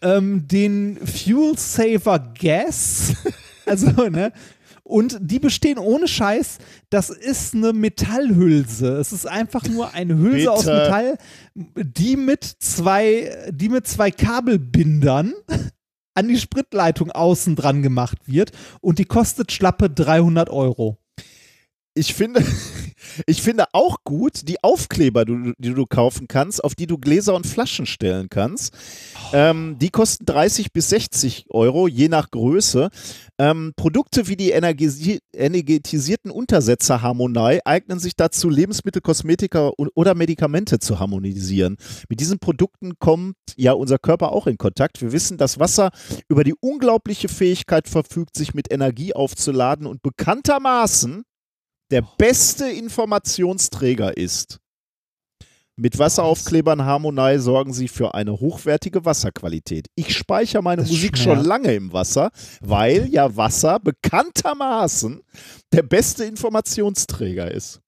ähm, 0.02 0.46
den 0.48 0.98
Fuel 1.06 1.56
Saver 1.56 2.18
Gas. 2.38 3.14
Also, 3.66 4.08
ne? 4.08 4.32
Und 4.90 5.18
die 5.20 5.38
bestehen 5.38 5.78
ohne 5.78 6.08
Scheiß, 6.08 6.58
das 6.90 7.10
ist 7.10 7.54
eine 7.54 7.72
Metallhülse. 7.72 8.96
Es 8.96 9.12
ist 9.12 9.24
einfach 9.24 9.68
nur 9.68 9.94
eine 9.94 10.18
Hülse 10.18 10.50
aus 10.50 10.64
Bitte. 10.64 10.76
Metall, 10.76 11.18
die 11.54 12.16
mit 12.16 12.44
zwei, 12.44 13.50
die 13.52 13.68
mit 13.68 13.86
zwei 13.86 14.10
Kabelbindern 14.10 15.32
an 16.14 16.26
die 16.26 16.38
Spritleitung 16.38 17.12
außen 17.12 17.54
dran 17.54 17.82
gemacht 17.82 18.18
wird 18.26 18.50
und 18.80 18.98
die 18.98 19.04
kostet 19.04 19.52
schlappe 19.52 19.88
300 19.90 20.50
Euro. 20.50 20.98
ich 21.94 22.12
finde, 22.12 22.44
ich 23.26 23.42
finde 23.42 23.66
auch 23.72 23.98
gut 24.04 24.48
die 24.48 24.62
Aufkleber, 24.62 25.24
die, 25.24 25.52
die 25.58 25.74
du 25.74 25.86
kaufen 25.86 26.28
kannst, 26.28 26.62
auf 26.62 26.74
die 26.74 26.86
du 26.86 26.98
Gläser 26.98 27.34
und 27.34 27.46
Flaschen 27.46 27.86
stellen 27.86 28.28
kannst. 28.30 28.74
Ähm, 29.32 29.76
die 29.78 29.90
kosten 29.90 30.26
30 30.26 30.72
bis 30.72 30.90
60 30.90 31.46
Euro, 31.50 31.88
je 31.88 32.08
nach 32.08 32.30
Größe. 32.30 32.90
Ähm, 33.38 33.72
Produkte 33.76 34.28
wie 34.28 34.36
die 34.36 34.50
energetisierten 34.50 36.30
Untersetzer 36.30 37.02
Harmonei 37.02 37.60
eignen 37.64 37.98
sich 37.98 38.16
dazu, 38.16 38.48
Lebensmittel, 38.50 39.00
Kosmetika 39.02 39.72
oder 39.76 40.14
Medikamente 40.14 40.78
zu 40.78 40.98
harmonisieren. 40.98 41.76
Mit 42.08 42.20
diesen 42.20 42.38
Produkten 42.38 42.98
kommt 42.98 43.36
ja 43.56 43.72
unser 43.72 43.98
Körper 43.98 44.32
auch 44.32 44.46
in 44.46 44.58
Kontakt. 44.58 45.00
Wir 45.00 45.12
wissen, 45.12 45.38
dass 45.38 45.58
Wasser 45.58 45.90
über 46.28 46.44
die 46.44 46.54
unglaubliche 46.60 47.28
Fähigkeit 47.28 47.88
verfügt, 47.88 48.36
sich 48.36 48.54
mit 48.54 48.72
Energie 48.72 49.14
aufzuladen 49.14 49.86
und 49.86 50.02
bekanntermaßen 50.02 51.24
der 51.90 52.02
beste 52.18 52.68
Informationsträger 52.68 54.16
ist. 54.16 54.60
Mit 55.76 55.98
Wasseraufklebern 55.98 56.84
Harmonei 56.84 57.38
sorgen 57.38 57.72
sie 57.72 57.88
für 57.88 58.14
eine 58.14 58.32
hochwertige 58.32 59.06
Wasserqualität. 59.06 59.86
Ich 59.94 60.14
speichere 60.14 60.62
meine 60.62 60.82
Das 60.82 60.90
Musik 60.90 61.16
schon 61.16 61.42
lange 61.42 61.74
im 61.74 61.92
Wasser, 61.92 62.30
weil 62.60 63.08
ja 63.08 63.34
Wasser 63.34 63.80
bekanntermaßen 63.80 65.22
der 65.72 65.82
beste 65.82 66.24
Informationsträger 66.24 67.50
ist. 67.50 67.80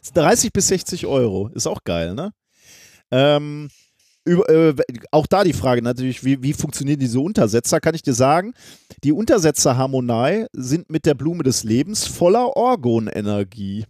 Ist 0.00 0.16
30 0.16 0.52
bis 0.52 0.68
60 0.68 1.06
Euro, 1.06 1.48
ist 1.54 1.68
auch 1.68 1.84
geil, 1.84 2.14
ne? 2.14 2.32
Ähm, 3.12 3.68
über, 4.24 4.48
äh, 4.48 4.74
auch 5.10 5.26
da 5.26 5.44
die 5.44 5.52
Frage 5.52 5.82
natürlich, 5.82 6.24
wie, 6.24 6.42
wie 6.42 6.52
funktionieren 6.52 7.00
diese 7.00 7.20
Untersetzer? 7.20 7.80
Kann 7.80 7.94
ich 7.94 8.02
dir 8.02 8.14
sagen, 8.14 8.54
die 9.04 9.12
Untersetzer 9.12 9.76
Harmonei 9.76 10.46
sind 10.52 10.90
mit 10.90 11.06
der 11.06 11.14
Blume 11.14 11.42
des 11.42 11.64
Lebens 11.64 12.06
voller 12.06 12.56
Orgonenergie. 12.56 13.84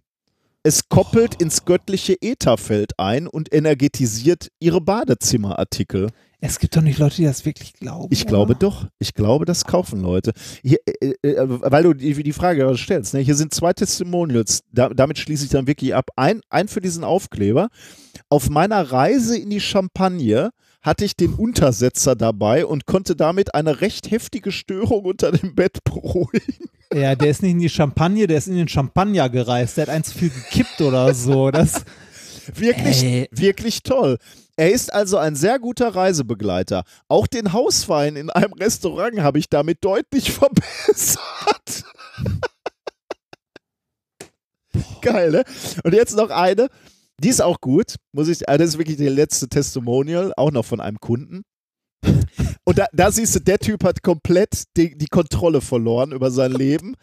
Es 0.62 0.88
koppelt 0.88 1.40
ins 1.42 1.64
göttliche 1.64 2.16
Ätherfeld 2.20 2.92
ein 2.98 3.26
und 3.26 3.52
energetisiert 3.52 4.48
ihre 4.60 4.80
Badezimmerartikel. 4.80 6.10
Es 6.44 6.58
gibt 6.58 6.76
doch 6.76 6.82
nicht 6.82 6.98
Leute, 6.98 7.14
die 7.16 7.24
das 7.24 7.44
wirklich 7.44 7.72
glauben. 7.74 8.08
Ich 8.10 8.26
glaube 8.26 8.50
oder? 8.50 8.58
doch. 8.58 8.86
Ich 8.98 9.14
glaube, 9.14 9.44
das 9.44 9.64
kaufen 9.64 10.02
Leute. 10.02 10.32
Hier, 10.64 10.78
äh, 11.00 11.14
äh, 11.22 11.36
weil 11.46 11.84
du 11.84 11.94
die, 11.94 12.20
die 12.20 12.32
Frage 12.32 12.76
stellst. 12.76 13.14
Ne? 13.14 13.20
Hier 13.20 13.36
sind 13.36 13.54
zwei 13.54 13.72
Testimonials. 13.72 14.64
Da, 14.72 14.88
damit 14.88 15.18
schließe 15.18 15.44
ich 15.44 15.50
dann 15.50 15.68
wirklich 15.68 15.94
ab. 15.94 16.10
Ein, 16.16 16.40
ein 16.50 16.66
für 16.66 16.80
diesen 16.80 17.04
Aufkleber. 17.04 17.68
Auf 18.28 18.50
meiner 18.50 18.90
Reise 18.90 19.38
in 19.38 19.50
die 19.50 19.60
Champagne 19.60 20.50
hatte 20.80 21.04
ich 21.04 21.14
den 21.14 21.34
Untersetzer 21.34 22.16
dabei 22.16 22.66
und 22.66 22.86
konnte 22.86 23.14
damit 23.14 23.54
eine 23.54 23.80
recht 23.80 24.10
heftige 24.10 24.50
Störung 24.50 25.04
unter 25.04 25.30
dem 25.30 25.54
Bett 25.54 25.84
beruhigen. 25.84 26.56
Ja, 26.92 27.14
der 27.14 27.30
ist 27.30 27.42
nicht 27.42 27.52
in 27.52 27.60
die 27.60 27.68
Champagne, 27.68 28.26
der 28.26 28.38
ist 28.38 28.48
in 28.48 28.56
den 28.56 28.66
Champagner 28.66 29.30
gereist. 29.30 29.76
Der 29.76 29.82
hat 29.82 29.94
eins 29.94 30.08
zu 30.08 30.18
viel 30.18 30.30
gekippt 30.30 30.80
oder 30.80 31.14
so. 31.14 31.52
Das, 31.52 31.84
Wirklich, 32.54 33.02
Ey. 33.02 33.28
wirklich 33.30 33.82
toll. 33.82 34.18
Er 34.56 34.70
ist 34.70 34.92
also 34.92 35.16
ein 35.16 35.34
sehr 35.34 35.58
guter 35.58 35.94
Reisebegleiter. 35.94 36.84
Auch 37.08 37.26
den 37.26 37.52
Hauswein 37.52 38.16
in 38.16 38.28
einem 38.30 38.52
Restaurant 38.52 39.20
habe 39.20 39.38
ich 39.38 39.48
damit 39.48 39.78
deutlich 39.82 40.32
verbessert. 40.32 41.84
Geil, 45.00 45.30
ne? 45.30 45.44
Und 45.84 45.94
jetzt 45.94 46.16
noch 46.16 46.30
eine, 46.30 46.68
die 47.18 47.28
ist 47.28 47.42
auch 47.42 47.60
gut, 47.60 47.96
muss 48.12 48.28
ich, 48.28 48.48
also 48.48 48.58
das 48.58 48.68
ist 48.70 48.78
wirklich 48.78 48.98
der 48.98 49.10
letzte 49.10 49.48
Testimonial, 49.48 50.32
auch 50.36 50.50
noch 50.50 50.64
von 50.64 50.80
einem 50.80 51.00
Kunden. 51.00 51.42
Und 52.64 52.78
da, 52.78 52.86
da 52.92 53.10
siehst 53.10 53.34
du, 53.34 53.40
der 53.40 53.58
Typ 53.58 53.82
hat 53.82 54.02
komplett 54.02 54.64
die, 54.76 54.96
die 54.96 55.08
Kontrolle 55.08 55.60
verloren 55.60 56.12
über 56.12 56.30
sein 56.30 56.52
Leben. 56.52 56.94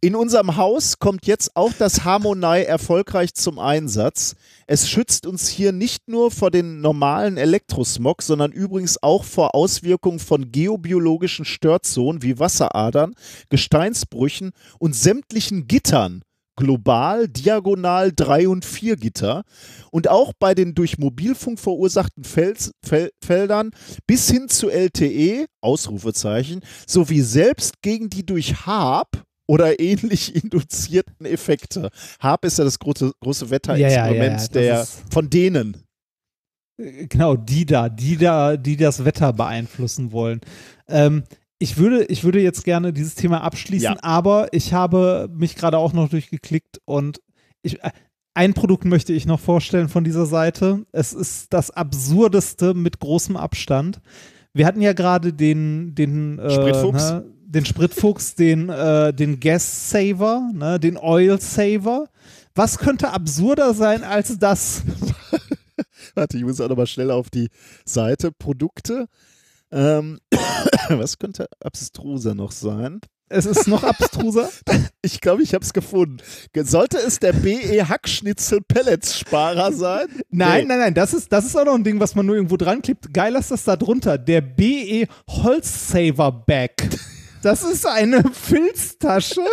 In 0.00 0.14
unserem 0.14 0.56
Haus 0.56 1.00
kommt 1.00 1.26
jetzt 1.26 1.56
auch 1.56 1.72
das 1.76 2.04
Harmonei 2.04 2.62
erfolgreich 2.62 3.34
zum 3.34 3.58
Einsatz. 3.58 4.36
Es 4.68 4.88
schützt 4.88 5.26
uns 5.26 5.48
hier 5.48 5.72
nicht 5.72 6.08
nur 6.08 6.30
vor 6.30 6.52
den 6.52 6.80
normalen 6.80 7.36
Elektrosmog, 7.36 8.22
sondern 8.22 8.52
übrigens 8.52 9.02
auch 9.02 9.24
vor 9.24 9.56
Auswirkungen 9.56 10.20
von 10.20 10.52
geobiologischen 10.52 11.44
Störzonen 11.44 12.22
wie 12.22 12.38
Wasseradern, 12.38 13.14
Gesteinsbrüchen 13.48 14.52
und 14.78 14.94
sämtlichen 14.94 15.66
Gittern, 15.66 16.22
global, 16.58 17.28
diagonal, 17.28 18.12
3 18.14 18.48
und 18.48 18.64
4 18.64 18.96
Gitter. 18.96 19.44
Und 19.92 20.08
auch 20.08 20.32
bei 20.38 20.54
den 20.54 20.74
durch 20.74 20.98
Mobilfunk 20.98 21.60
verursachten 21.60 22.24
Fels, 22.24 22.72
Fel, 22.84 23.10
Feldern 23.24 23.70
bis 24.06 24.28
hin 24.28 24.48
zu 24.48 24.68
LTE, 24.68 25.46
Ausrufezeichen, 25.60 26.60
sowie 26.86 27.20
selbst 27.20 27.80
gegen 27.80 28.10
die 28.10 28.26
durch 28.26 28.66
HAB 28.66 29.22
oder 29.46 29.80
ähnlich 29.80 30.34
induzierten 30.42 31.24
Effekte. 31.24 31.90
HAB 32.20 32.44
ist 32.44 32.58
ja 32.58 32.64
das 32.64 32.78
große, 32.78 33.12
große 33.20 33.50
Wetterinstrument 33.50 34.54
Ja, 34.54 34.60
ja, 34.60 34.66
ja, 34.66 34.78
der 34.78 34.88
von 35.10 35.30
denen. 35.30 35.84
Genau, 36.76 37.34
die 37.36 37.66
da, 37.66 37.88
die 37.88 38.16
da, 38.16 38.56
die 38.56 38.76
das 38.76 39.04
Wetter 39.04 39.32
beeinflussen 39.32 40.12
wollen. 40.12 40.40
Ähm, 40.88 41.24
ich 41.58 41.76
würde, 41.76 42.04
ich 42.04 42.24
würde 42.24 42.40
jetzt 42.40 42.64
gerne 42.64 42.92
dieses 42.92 43.14
Thema 43.14 43.42
abschließen, 43.42 43.94
Ja. 43.94 43.96
aber 44.02 44.48
ich 44.52 44.72
habe 44.72 45.28
mich 45.32 45.56
gerade 45.56 45.78
auch 45.78 45.92
noch 45.92 46.08
durchgeklickt 46.08 46.80
und 46.84 47.20
ich, 47.62 47.82
äh, 47.82 47.90
ein 48.34 48.54
Produkt 48.54 48.84
möchte 48.84 49.12
ich 49.12 49.26
noch 49.26 49.40
vorstellen 49.40 49.88
von 49.88 50.04
dieser 50.04 50.24
Seite. 50.26 50.86
Es 50.92 51.12
ist 51.12 51.52
das 51.52 51.72
absurdeste 51.72 52.72
mit 52.74 53.00
großem 53.00 53.36
Abstand. 53.36 54.00
Wir 54.54 54.64
hatten 54.66 54.80
ja 54.80 54.92
gerade 54.92 55.32
den, 55.32 55.94
den 55.96 56.38
äh, 56.38 56.50
Spritfuchs. 56.50 57.10
Ne, 57.10 57.24
den 57.46 57.64
Spritfuchs, 57.64 58.34
den, 58.36 58.68
äh, 58.68 59.12
den 59.12 59.40
Gas 59.40 59.90
Saver, 59.90 60.50
ne, 60.54 60.78
den 60.78 60.96
Oil 60.98 61.40
Saver. 61.40 62.06
Was 62.54 62.78
könnte 62.78 63.10
absurder 63.10 63.74
sein 63.74 64.04
als 64.04 64.38
das? 64.38 64.82
Warte, 66.14 66.36
ich 66.36 66.44
muss 66.44 66.60
auch 66.60 66.68
nochmal 66.68 66.86
schnell 66.86 67.10
auf 67.10 67.30
die 67.30 67.48
Seite. 67.84 68.30
Produkte. 68.32 69.06
Ähm, 69.72 70.18
was 70.88 71.18
könnte 71.18 71.46
abstruser 71.62 72.34
noch 72.34 72.52
sein? 72.52 73.00
Es 73.30 73.44
ist 73.44 73.68
noch 73.68 73.84
abstruser. 73.84 74.48
Ich 75.00 75.20
glaube, 75.20 75.42
ich 75.42 75.54
habe 75.54 75.64
es 75.64 75.72
gefunden. 75.72 76.18
Sollte 76.54 76.98
es 76.98 77.18
der 77.20 77.32
BE 77.32 77.88
Hackschnitzel 77.88 78.60
Pelletsparer 78.60 79.72
sein? 79.72 80.06
Nein, 80.28 80.62
Nee. 80.62 80.68
nein, 80.68 80.78
nein, 80.80 80.94
das 80.94 81.14
ist, 81.14 81.32
das 81.32 81.46
ist 81.46 81.56
auch 81.56 81.64
noch 81.64 81.74
ein 81.76 81.84
Ding, 81.84 82.00
was 82.00 82.14
man 82.14 82.26
nur 82.26 82.34
irgendwo 82.34 82.56
dran 82.56 82.82
klebt. 82.82 83.14
Geil 83.14 83.34
ist 83.36 83.50
das 83.50 83.64
da 83.64 83.76
drunter. 83.76 84.18
Der 84.18 84.40
BE 84.40 85.06
Holzsaver 85.30 86.32
Bag. 86.32 86.72
Das 87.42 87.62
ist 87.62 87.86
eine 87.86 88.24
Filztasche, 88.32 89.44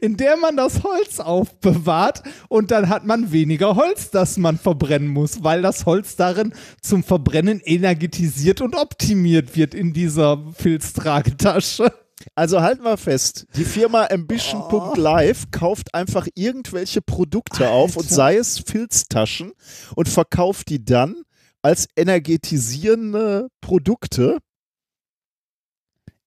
in 0.00 0.16
der 0.16 0.36
man 0.36 0.56
das 0.56 0.82
Holz 0.82 1.20
aufbewahrt 1.20 2.22
und 2.48 2.70
dann 2.70 2.88
hat 2.88 3.06
man 3.06 3.32
weniger 3.32 3.76
Holz, 3.76 4.10
das 4.10 4.36
man 4.36 4.58
verbrennen 4.58 5.08
muss, 5.08 5.42
weil 5.42 5.62
das 5.62 5.86
Holz 5.86 6.16
darin 6.16 6.52
zum 6.82 7.02
Verbrennen 7.02 7.60
energetisiert 7.60 8.60
und 8.60 8.74
optimiert 8.74 9.56
wird 9.56 9.74
in 9.74 9.92
dieser 9.92 10.42
Filztragetasche. 10.58 11.92
Also 12.34 12.60
halten 12.60 12.84
wir 12.84 12.96
fest, 12.96 13.46
die 13.56 13.64
Firma 13.64 14.06
Ambition.live 14.10 15.50
kauft 15.50 15.94
einfach 15.94 16.26
irgendwelche 16.34 17.02
Produkte 17.02 17.68
auf 17.68 17.96
und 17.96 18.04
Alter. 18.04 18.14
sei 18.14 18.36
es 18.36 18.58
Filztaschen 18.58 19.52
und 19.96 20.08
verkauft 20.08 20.68
die 20.68 20.84
dann 20.84 21.16
als 21.62 21.88
energetisierende 21.96 23.48
Produkte. 23.60 24.38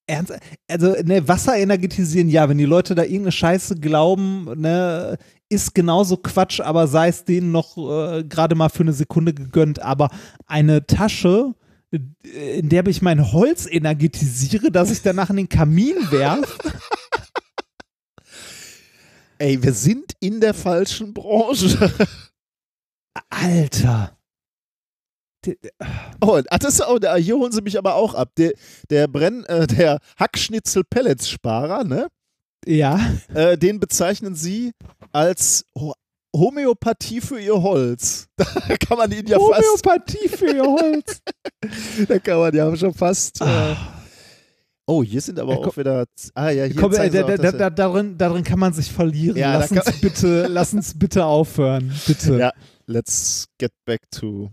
Ernst? 0.08 0.34
Also, 0.68 0.96
ne, 1.04 1.28
Wasser 1.28 1.58
energetisieren, 1.58 2.30
ja, 2.30 2.50
wenn 2.50 2.58
die 2.58 2.66
Leute 2.66 2.96
da 2.96 3.04
irgendeine 3.04 3.32
Scheiße 3.32 3.76
glauben, 3.76 4.46
ne, 4.60 5.18
ist 5.50 5.76
genauso 5.76 6.18
Quatsch, 6.18 6.60
aber 6.60 6.88
sei 6.88 7.10
es 7.10 7.24
denen 7.26 7.52
noch 7.52 7.78
äh, 7.78 8.24
gerade 8.24 8.56
mal 8.56 8.70
für 8.70 8.84
eine 8.84 8.94
Sekunde 8.94 9.34
gegönnt. 9.34 9.82
Aber 9.82 10.10
eine 10.46 10.86
Tasche, 10.86 11.54
äh, 11.92 12.60
in 12.60 12.70
der 12.70 12.86
ich 12.88 13.02
mein 13.02 13.32
Holz 13.32 13.66
energetisiere, 13.66 14.72
dass 14.72 14.92
ich 14.92 15.02
danach 15.02 15.30
in 15.30 15.38
den 15.38 15.50
Kamin 15.50 15.96
werfe. 16.10 16.48
Ey, 19.40 19.62
wir 19.62 19.74
sind 19.74 20.14
in 20.20 20.42
der 20.42 20.54
falschen 20.54 21.14
Branche. 21.14 21.92
Alter. 23.30 24.17
Oh, 26.22 26.40
das 26.60 26.78
da- 27.00 27.16
hier 27.16 27.36
holen 27.38 27.52
sie 27.52 27.62
mich 27.62 27.78
aber 27.78 27.96
auch 27.96 28.14
ab. 28.14 28.30
Der, 28.38 28.54
der 28.90 29.08
Brenn, 29.08 29.44
äh, 29.46 29.68
der 29.68 30.00
Hackschnitzel 30.20 30.84
Pelletsparer, 30.90 31.84
ne? 31.84 32.08
Ja. 32.66 33.00
Äh, 33.34 33.58
den 33.58 33.80
bezeichnen 33.80 34.36
sie 34.36 34.72
als 35.12 35.66
Ho 35.78 35.94
Homöopathie 36.36 37.22
für 37.22 37.40
ihr 37.40 37.62
Holz. 37.62 38.28
Da 38.38 38.76
kann 38.78 38.98
man 38.98 39.12
ihn 39.12 39.26
ja 39.28 39.40
fast, 39.40 39.64
Homöopathie 39.64 40.28
für 40.28 40.54
ihr 40.54 40.64
Holz. 40.64 41.20
da 42.08 42.20
kann 42.20 42.40
man 42.40 42.54
ja 42.56 42.76
schon 42.76 42.94
fast. 42.94 43.42
Äh, 43.42 43.46
Ah. 43.46 43.78
oh, 44.86 45.04
hier 45.04 45.22
sind 45.22 45.40
aber 45.40 45.52
Ja, 45.54 45.58
komm- 45.58 45.70
auch 45.70 45.78
wieder. 45.78 46.06
Ah 46.34 46.50
ja, 46.50 46.66
hier 46.66 46.76
Komm, 46.76 46.94
äh, 46.94 47.10
da, 47.10 47.24
auch, 47.24 47.36
da, 47.36 47.52
da, 47.52 47.70
darin, 47.70 48.18
darin 48.18 48.44
kann 48.44 48.60
man 48.60 48.74
sich 48.74 48.92
verlieren. 48.92 49.38
Ja, 49.38 49.58
lass, 49.58 49.72
uns 49.72 50.02
bitte, 50.02 50.48
lass 50.48 50.74
uns 50.74 50.98
bitte 50.98 51.26
aufhören. 51.26 51.92
Bitte. 52.06 52.38
Ja. 52.38 52.52
Let's 52.86 53.48
get 53.58 53.72
back 53.86 54.02
to. 54.12 54.50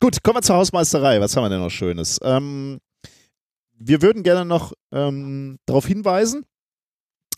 Gut, 0.00 0.22
kommen 0.22 0.36
wir 0.38 0.42
zur 0.42 0.56
Hausmeisterei. 0.56 1.20
Was 1.20 1.36
haben 1.36 1.44
wir 1.44 1.50
denn 1.50 1.60
noch 1.60 1.70
Schönes? 1.70 2.18
Ähm, 2.22 2.80
wir 3.78 4.02
würden 4.02 4.22
gerne 4.22 4.44
noch 4.44 4.72
ähm, 4.92 5.58
darauf 5.66 5.86
hinweisen, 5.86 6.44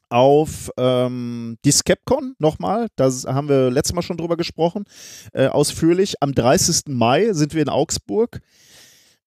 auf 0.08 0.70
ähm, 0.76 1.56
die 1.64 1.72
Skepcon 1.72 2.34
nochmal. 2.38 2.88
Da 2.96 3.10
haben 3.26 3.48
wir 3.48 3.70
letztes 3.70 3.94
Mal 3.94 4.02
schon 4.02 4.16
drüber 4.16 4.36
gesprochen, 4.36 4.84
äh, 5.32 5.46
ausführlich. 5.46 6.16
Am 6.20 6.34
30. 6.34 6.88
Mai 6.88 7.32
sind 7.32 7.54
wir 7.54 7.62
in 7.62 7.68
Augsburg 7.68 8.40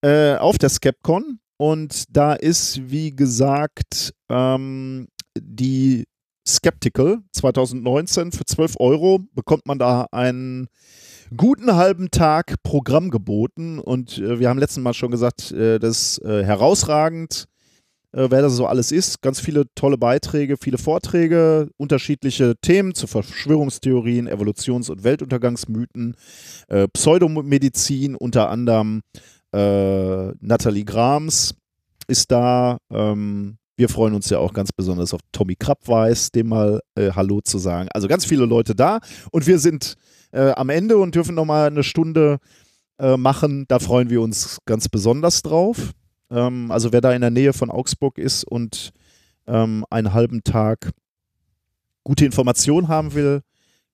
äh, 0.01 0.35
auf 0.35 0.57
der 0.57 0.69
Skepcon. 0.69 1.39
Und 1.57 2.03
da 2.09 2.33
ist, 2.33 2.89
wie 2.89 3.11
gesagt, 3.15 4.13
ähm, 4.29 5.07
die 5.37 6.05
Skeptical 6.47 7.19
2019 7.31 8.31
für 8.31 8.45
12 8.45 8.75
Euro 8.79 9.19
bekommt 9.33 9.65
man 9.65 9.79
da 9.79 10.07
einen 10.11 10.67
guten 11.35 11.75
halben 11.75 12.11
Tag 12.11 12.55
Programm 12.63 13.09
geboten 13.09 13.79
und 13.79 14.17
äh, 14.17 14.39
wir 14.39 14.49
haben 14.49 14.59
letzten 14.59 14.81
Mal 14.81 14.93
schon 14.93 15.11
gesagt, 15.11 15.51
äh, 15.51 15.79
das 15.79 16.17
ist 16.17 16.25
äh, 16.25 16.43
herausragend, 16.43 17.45
äh, 18.11 18.27
wer 18.29 18.41
das 18.41 18.53
so 18.53 18.67
alles 18.67 18.91
ist. 18.91 19.21
Ganz 19.21 19.39
viele 19.39 19.63
tolle 19.75 19.97
Beiträge, 19.97 20.57
viele 20.57 20.77
Vorträge, 20.77 21.69
unterschiedliche 21.77 22.55
Themen 22.61 22.93
zu 22.93 23.07
Verschwörungstheorien, 23.07 24.27
Evolutions- 24.27 24.89
und 24.89 25.03
Weltuntergangsmythen, 25.03 26.15
äh, 26.67 26.87
Pseudomedizin, 26.89 28.15
unter 28.15 28.49
anderem 28.49 29.01
äh, 29.51 30.27
Nathalie 30.39 30.85
Grams 30.85 31.55
ist 32.07 32.31
da. 32.31 32.77
Ähm, 32.91 33.57
wir 33.77 33.89
freuen 33.89 34.13
uns 34.13 34.29
ja 34.29 34.37
auch 34.37 34.53
ganz 34.53 34.71
besonders 34.71 35.13
auf 35.13 35.19
Tommy 35.31 35.55
Krabweis, 35.55 36.31
dem 36.31 36.47
mal 36.49 36.81
äh, 36.95 37.11
Hallo 37.11 37.41
zu 37.41 37.57
sagen. 37.57 37.89
Also 37.93 38.07
ganz 38.07 38.25
viele 38.25 38.45
Leute 38.45 38.75
da 38.75 38.99
und 39.31 39.47
wir 39.47 39.59
sind 39.59 39.95
äh, 40.35 40.51
am 40.51 40.69
Ende 40.69 40.97
und 40.97 41.15
dürfen 41.15 41.35
nochmal 41.35 41.67
eine 41.67 41.83
Stunde 41.83 42.39
äh, 42.99 43.17
machen. 43.17 43.65
Da 43.67 43.79
freuen 43.79 44.09
wir 44.09 44.21
uns 44.21 44.59
ganz 44.65 44.89
besonders 44.89 45.41
drauf. 45.41 45.91
Ähm, 46.29 46.69
also 46.71 46.91
wer 46.91 47.01
da 47.01 47.13
in 47.13 47.21
der 47.21 47.31
Nähe 47.31 47.53
von 47.53 47.71
Augsburg 47.71 48.17
ist 48.17 48.43
und 48.43 48.91
ähm, 49.47 49.85
einen 49.89 50.13
halben 50.13 50.43
Tag 50.43 50.91
gute 52.03 52.25
Informationen 52.25 52.87
haben 52.87 53.13
will, 53.13 53.41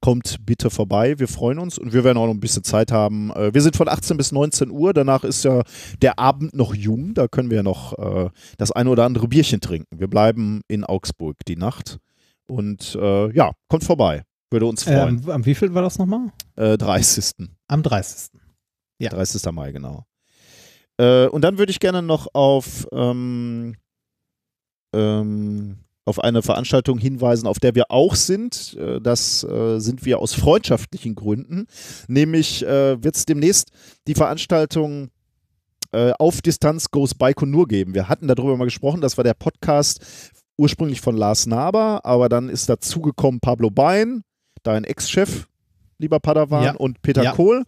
kommt 0.02 0.38
bitte 0.44 0.72
vorbei. 0.72 1.20
Wir 1.20 1.28
freuen 1.28 1.60
uns 1.60 1.78
und 1.78 1.94
wir 1.94 2.04
werden 2.04 2.18
auch 2.18 2.26
noch 2.26 2.34
ein 2.34 2.40
bisschen 2.40 2.64
Zeit 2.64 2.92
haben. 2.92 3.32
Äh, 3.32 3.54
wir 3.54 3.62
sind 3.62 3.76
von 3.76 3.88
18 3.88 4.18
bis 4.18 4.32
19 4.32 4.72
Uhr. 4.72 4.94
Danach 4.94 5.24
ist 5.24 5.44
ja 5.44 5.62
der 6.02 6.18
Abend 6.18 6.56
noch 6.56 6.74
jung. 6.74 7.14
Da 7.14 7.28
können 7.28 7.52
wir 7.52 7.62
noch 7.62 7.98
äh, 8.00 8.30
das 8.58 8.72
eine 8.72 8.90
oder 8.90 9.06
andere 9.06 9.28
Bierchen 9.28 9.62
trinken. 9.62 10.00
Wir 10.00 10.08
bleiben 10.08 10.62
in 10.68 10.84
Augsburg 10.84 11.38
die 11.48 11.56
Nacht. 11.56 12.00
Und 12.48 12.98
äh, 13.00 13.32
ja, 13.34 13.52
kommt 13.70 13.84
vorbei. 13.84 14.24
Würde 14.52 14.66
uns 14.66 14.84
freuen. 14.84 15.24
Ähm, 15.24 15.30
am 15.30 15.46
wie 15.46 15.56
viel 15.56 15.74
war 15.74 15.82
das 15.82 15.98
nochmal? 15.98 16.32
Äh, 16.58 16.78
30. 16.78 17.48
Am 17.68 17.82
30. 17.82 18.32
Ja. 19.00 19.10
30. 19.10 19.50
Mai, 19.52 19.72
genau. 19.72 20.06
Äh, 20.98 21.28
und 21.28 21.42
dann 21.42 21.58
würde 21.58 21.72
ich 21.72 21.80
gerne 21.80 22.02
noch 22.02 22.28
auf, 22.34 22.86
ähm, 22.92 23.76
ähm, 24.94 25.78
auf 26.04 26.20
eine 26.20 26.42
Veranstaltung 26.42 27.00
hinweisen, 27.00 27.48
auf 27.48 27.60
der 27.60 27.76
wir 27.76 27.86
auch 27.90 28.16
sind. 28.16 28.76
Äh, 28.78 29.00
das 29.00 29.44
äh, 29.46 29.80
sind 29.80 30.06
wir 30.06 30.20
aus 30.20 30.34
freundschaftlichen 30.34 31.16
Gründen. 31.16 31.66
Nämlich 32.10 32.66
äh, 32.66 33.02
wird 33.02 33.16
es 33.16 33.26
demnächst 33.26 33.72
die 34.08 34.16
Veranstaltung 34.16 35.12
äh, 35.94 36.12
auf 36.20 36.42
Distanz 36.42 36.92
Goes 36.92 37.16
Baikonur 37.16 37.68
geben. 37.68 37.94
Wir 37.94 38.10
hatten 38.10 38.28
darüber 38.28 38.58
mal 38.58 38.66
gesprochen, 38.66 39.02
das 39.02 39.18
war 39.18 39.24
der 39.24 39.34
Podcast 39.34 40.32
ursprünglich 40.58 41.02
von 41.02 41.16
Lars 41.16 41.48
Naber, 41.48 42.02
aber 42.04 42.30
dann 42.30 42.50
ist 42.50 42.70
dazugekommen 42.70 43.40
Pablo 43.40 43.72
Bein, 43.72 44.24
dein 44.64 44.84
Ex-Chef, 44.84 45.48
lieber 45.98 46.20
Padawan, 46.20 46.64
Ja. 46.64 46.72
und 46.76 47.02
Peter 47.02 47.24
Ja. 47.24 47.32
Kohl. 47.34 47.64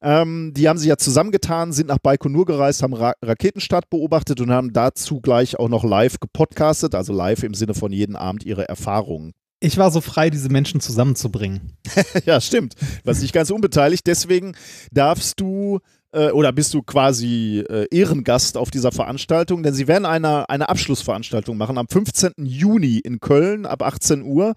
Ähm, 0.00 0.52
die 0.56 0.68
haben 0.68 0.78
sich 0.78 0.88
ja 0.88 0.96
zusammengetan, 0.96 1.72
sind 1.72 1.88
nach 1.88 1.98
Baikonur 1.98 2.44
gereist, 2.46 2.82
haben 2.84 2.94
Ra 2.94 3.14
Raketenstart 3.20 3.90
beobachtet 3.90 4.40
und 4.40 4.50
haben 4.52 4.72
dazu 4.72 5.20
gleich 5.20 5.58
auch 5.58 5.68
noch 5.68 5.82
live 5.82 6.20
gepodcastet, 6.20 6.94
also 6.94 7.12
live 7.12 7.42
im 7.42 7.54
Sinne 7.54 7.74
von 7.74 7.90
jeden 7.92 8.14
Abend 8.14 8.44
ihre 8.44 8.68
Erfahrungen. 8.68 9.32
Ich 9.60 9.76
war 9.76 9.90
so 9.90 10.00
frei, 10.00 10.30
diese 10.30 10.50
Menschen 10.50 10.80
zusammenzubringen. 10.80 11.72
ja, 12.26 12.40
stimmt. 12.40 12.74
Was 13.02 13.20
nicht 13.22 13.32
ganz 13.32 13.50
unbeteiligt. 13.50 14.06
Deswegen 14.06 14.54
darfst 14.92 15.40
du 15.40 15.80
äh, 16.12 16.30
oder 16.30 16.52
bist 16.52 16.74
du 16.74 16.82
quasi 16.82 17.64
äh, 17.68 17.86
Ehrengast 17.90 18.56
auf 18.56 18.70
dieser 18.70 18.92
Veranstaltung, 18.92 19.64
denn 19.64 19.74
sie 19.74 19.88
werden 19.88 20.06
eine, 20.06 20.48
eine 20.48 20.68
Abschlussveranstaltung 20.68 21.56
machen 21.56 21.76
am 21.76 21.88
15. 21.88 22.34
Juni 22.38 22.98
in 22.98 23.18
Köln 23.18 23.66
ab 23.66 23.82
18 23.82 24.22
Uhr. 24.22 24.54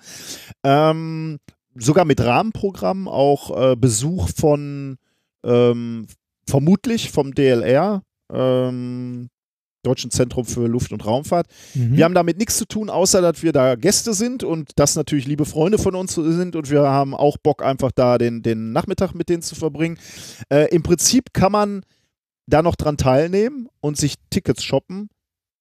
Ähm, 0.64 1.40
sogar 1.76 2.06
mit 2.06 2.22
Rahmenprogramm, 2.22 3.08
auch 3.08 3.72
äh, 3.72 3.76
Besuch 3.76 4.30
von 4.30 4.98
ähm, 5.44 6.08
vermutlich 6.48 7.12
vom 7.12 7.34
DLR, 7.34 8.04
ähm, 8.32 9.30
Deutschen 9.84 10.12
Zentrum 10.12 10.46
für 10.46 10.68
Luft- 10.68 10.92
und 10.92 11.06
Raumfahrt. 11.06 11.48
Mhm. 11.74 11.98
Wir 11.98 12.06
haben 12.06 12.14
damit 12.14 12.38
nichts 12.38 12.58
zu 12.58 12.66
tun, 12.66 12.90
außer 12.90 13.22
dass 13.22 13.42
wir 13.42 13.52
da 13.52 13.76
Gäste 13.76 14.14
sind 14.14 14.44
und 14.44 14.72
das 14.76 14.96
natürlich 14.96 15.26
liebe 15.26 15.46
Freunde 15.46 15.80
von 15.80 15.96
uns 15.96 16.14
sind 16.14 16.56
und 16.56 16.70
wir 16.70 16.84
haben 16.84 17.16
auch 17.16 17.38
Bock, 17.38 17.64
einfach 17.64 17.92
da 17.92 18.18
den, 18.18 18.44
den 18.44 18.74
Nachmittag 18.74 19.14
mit 19.16 19.30
denen 19.30 19.42
zu 19.42 19.56
verbringen. 19.56 19.98
Äh, 20.50 20.68
Im 20.74 20.84
Prinzip 20.84 21.34
kann 21.34 21.52
man 21.52 21.84
da 22.46 22.62
noch 22.62 22.76
dran 22.76 22.98
teilnehmen 22.98 23.70
und 23.80 23.98
sich 23.98 24.16
Tickets 24.30 24.64
shoppen. 24.64 25.10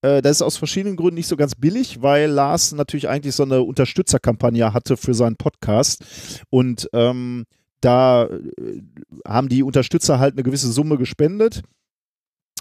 Äh, 0.02 0.22
das 0.22 0.38
ist 0.38 0.42
aus 0.42 0.56
verschiedenen 0.56 0.96
Gründen 0.96 1.16
nicht 1.16 1.28
so 1.28 1.36
ganz 1.36 1.54
billig, 1.54 2.02
weil 2.02 2.30
Lars 2.30 2.72
natürlich 2.72 3.08
eigentlich 3.08 3.34
so 3.34 3.42
eine 3.42 3.62
Unterstützerkampagne 3.62 4.72
hatte 4.72 4.96
für 4.96 5.14
seinen 5.14 5.36
Podcast 5.36 6.04
und 6.50 6.88
ähm, 6.92 7.44
da 7.80 8.26
äh, 8.26 8.82
haben 9.26 9.48
die 9.48 9.62
Unterstützer 9.62 10.18
halt 10.18 10.34
eine 10.34 10.42
gewisse 10.42 10.70
Summe 10.70 10.98
gespendet 10.98 11.62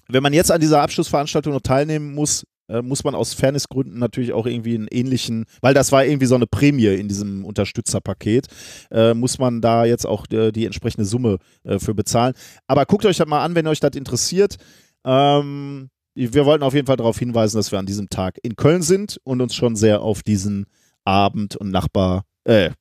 wenn 0.10 0.24
man 0.24 0.34
jetzt 0.34 0.52
an 0.52 0.60
dieser 0.60 0.82
Abschlussveranstaltung 0.82 1.54
noch 1.54 1.62
teilnehmen 1.62 2.14
muss, 2.14 2.46
äh, 2.68 2.82
muss 2.82 3.04
man 3.04 3.16
aus 3.16 3.34
Fairnessgründen 3.34 4.00
natürlich 4.00 4.34
auch 4.34 4.46
irgendwie 4.46 4.76
einen 4.76 4.88
ähnlichen, 4.90 5.46
weil 5.62 5.74
das 5.74 5.92
war 5.92 6.04
irgendwie 6.04 6.26
so 6.26 6.36
eine 6.36 6.48
Prämie 6.48 6.88
in 6.88 7.08
diesem 7.08 7.46
Unterstützerpaket, 7.46 8.48
äh, 8.92 9.14
muss 9.14 9.38
man 9.38 9.62
da 9.62 9.86
jetzt 9.86 10.06
auch 10.06 10.26
äh, 10.32 10.52
die 10.52 10.66
entsprechende 10.66 11.06
Summe 11.06 11.38
äh, 11.64 11.80
für 11.80 11.94
bezahlen. 11.94 12.34
Aber 12.68 12.86
guckt 12.86 13.06
euch 13.06 13.18
das 13.18 13.28
mal 13.28 13.44
an, 13.44 13.56
wenn 13.56 13.68
euch 13.68 13.80
das 13.80 13.96
interessiert. 13.96 14.58
Ähm, 15.06 15.90
wir 16.16 16.46
wollten 16.46 16.64
auf 16.64 16.74
jeden 16.74 16.88
Fall 16.88 16.98
darauf 16.98 17.18
hinweisen, 17.20 17.58
dass 17.58 17.72
wir 17.72 17.80
an 17.80 17.86
diesem 17.86 18.10
Tag 18.10 18.38
in 18.44 18.56
Köln 18.56 18.82
sind 18.82 19.20
und 19.24 19.42
uns 19.42 19.56
schon 19.56 19.76
sehr 19.76 20.02
auf 20.02 20.24
diesen 20.24 20.66
Abend 21.06 21.56
und 21.56 21.70
Nachbar, 21.72 22.24
äh, 22.44 22.72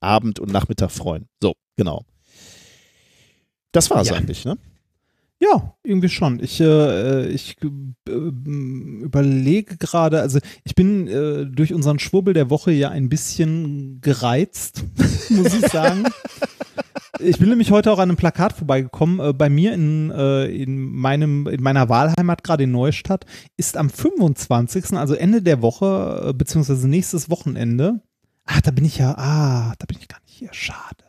Abend 0.00 0.38
und 0.40 0.52
Nachmittag 0.52 0.90
freuen. 0.90 1.28
So, 1.40 1.54
genau. 1.76 2.04
Das 3.72 3.90
war 3.90 4.00
es 4.02 4.08
Ja. 4.08 4.14
eigentlich, 4.16 4.44
ne? 4.44 4.56
Ja, 5.42 5.74
irgendwie 5.82 6.08
schon. 6.08 6.38
Ich, 6.40 6.60
äh, 6.60 7.26
ich 7.26 7.56
äh, 8.08 8.12
überlege 8.12 9.76
gerade, 9.76 10.20
also 10.20 10.38
ich 10.62 10.76
bin 10.76 11.08
äh, 11.08 11.46
durch 11.46 11.74
unseren 11.74 11.98
Schwurbel 11.98 12.32
der 12.32 12.48
Woche 12.48 12.70
ja 12.70 12.90
ein 12.90 13.08
bisschen 13.08 14.00
gereizt, 14.00 14.84
muss 15.30 15.52
ich 15.52 15.66
sagen. 15.66 16.04
Ich 17.18 17.40
bin 17.40 17.48
nämlich 17.48 17.72
heute 17.72 17.90
auch 17.90 17.98
an 17.98 18.10
einem 18.10 18.16
Plakat 18.16 18.52
vorbeigekommen. 18.52 19.18
Äh, 19.18 19.32
bei 19.32 19.48
mir 19.48 19.74
in, 19.74 20.12
äh, 20.12 20.44
in, 20.44 20.78
meinem, 20.92 21.48
in 21.48 21.60
meiner 21.60 21.88
Wahlheimat, 21.88 22.44
gerade 22.44 22.62
in 22.62 22.70
Neustadt, 22.70 23.26
ist 23.56 23.76
am 23.76 23.90
25., 23.90 24.92
also 24.92 25.14
Ende 25.14 25.42
der 25.42 25.60
Woche, 25.60 26.28
äh, 26.28 26.32
beziehungsweise 26.32 26.88
nächstes 26.88 27.30
Wochenende, 27.30 28.00
ach, 28.44 28.60
da 28.60 28.70
bin 28.70 28.84
ich 28.84 28.98
ja, 28.98 29.16
ah, 29.18 29.74
da 29.76 29.86
bin 29.86 29.98
ich 30.00 30.06
gar 30.06 30.20
nicht 30.20 30.36
hier, 30.36 30.50
schade. 30.52 31.01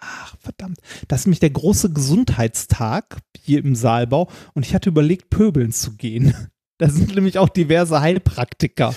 Ach, 0.00 0.34
verdammt. 0.40 0.78
Das 1.08 1.20
ist 1.20 1.26
nämlich 1.26 1.40
der 1.40 1.50
große 1.50 1.92
Gesundheitstag 1.92 3.18
hier 3.38 3.60
im 3.60 3.74
Saalbau 3.74 4.30
und 4.54 4.64
ich 4.64 4.74
hatte 4.74 4.88
überlegt, 4.88 5.30
pöbeln 5.30 5.72
zu 5.72 5.92
gehen. 5.92 6.34
Da 6.78 6.88
sind 6.88 7.14
nämlich 7.14 7.36
auch 7.36 7.50
diverse 7.50 8.00
Heilpraktiker. 8.00 8.94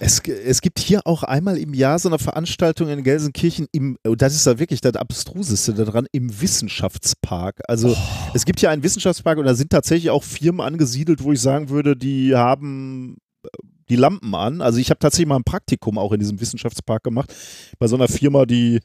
Es, 0.00 0.20
es 0.20 0.60
gibt 0.60 0.78
hier 0.78 1.06
auch 1.06 1.22
einmal 1.22 1.56
im 1.56 1.72
Jahr 1.72 1.98
so 1.98 2.10
eine 2.10 2.18
Veranstaltung 2.18 2.90
in 2.90 3.02
Gelsenkirchen 3.02 3.68
im, 3.72 3.96
und 4.06 4.20
das 4.20 4.34
ist 4.34 4.46
da 4.46 4.58
wirklich 4.58 4.82
das 4.82 4.96
Abstruseste 4.96 5.72
daran, 5.72 6.06
im 6.12 6.42
Wissenschaftspark. 6.42 7.60
Also 7.68 7.96
es 8.34 8.44
gibt 8.44 8.60
hier 8.60 8.68
einen 8.68 8.82
Wissenschaftspark 8.82 9.38
und 9.38 9.46
da 9.46 9.54
sind 9.54 9.70
tatsächlich 9.70 10.10
auch 10.10 10.24
Firmen 10.24 10.60
angesiedelt, 10.60 11.22
wo 11.22 11.32
ich 11.32 11.40
sagen 11.40 11.70
würde, 11.70 11.96
die 11.96 12.34
haben 12.34 13.16
äh, 13.44 13.48
die 13.88 13.96
Lampen 13.96 14.34
an. 14.34 14.60
Also 14.60 14.78
ich 14.78 14.90
habe 14.90 14.98
tatsächlich 14.98 15.28
mal 15.28 15.36
ein 15.36 15.44
Praktikum 15.44 15.96
auch 15.96 16.12
in 16.12 16.20
diesem 16.20 16.38
Wissenschaftspark 16.38 17.02
gemacht, 17.02 17.34
bei 17.78 17.86
so 17.86 17.96
einer 17.96 18.08
Firma, 18.08 18.44
die, 18.44 18.80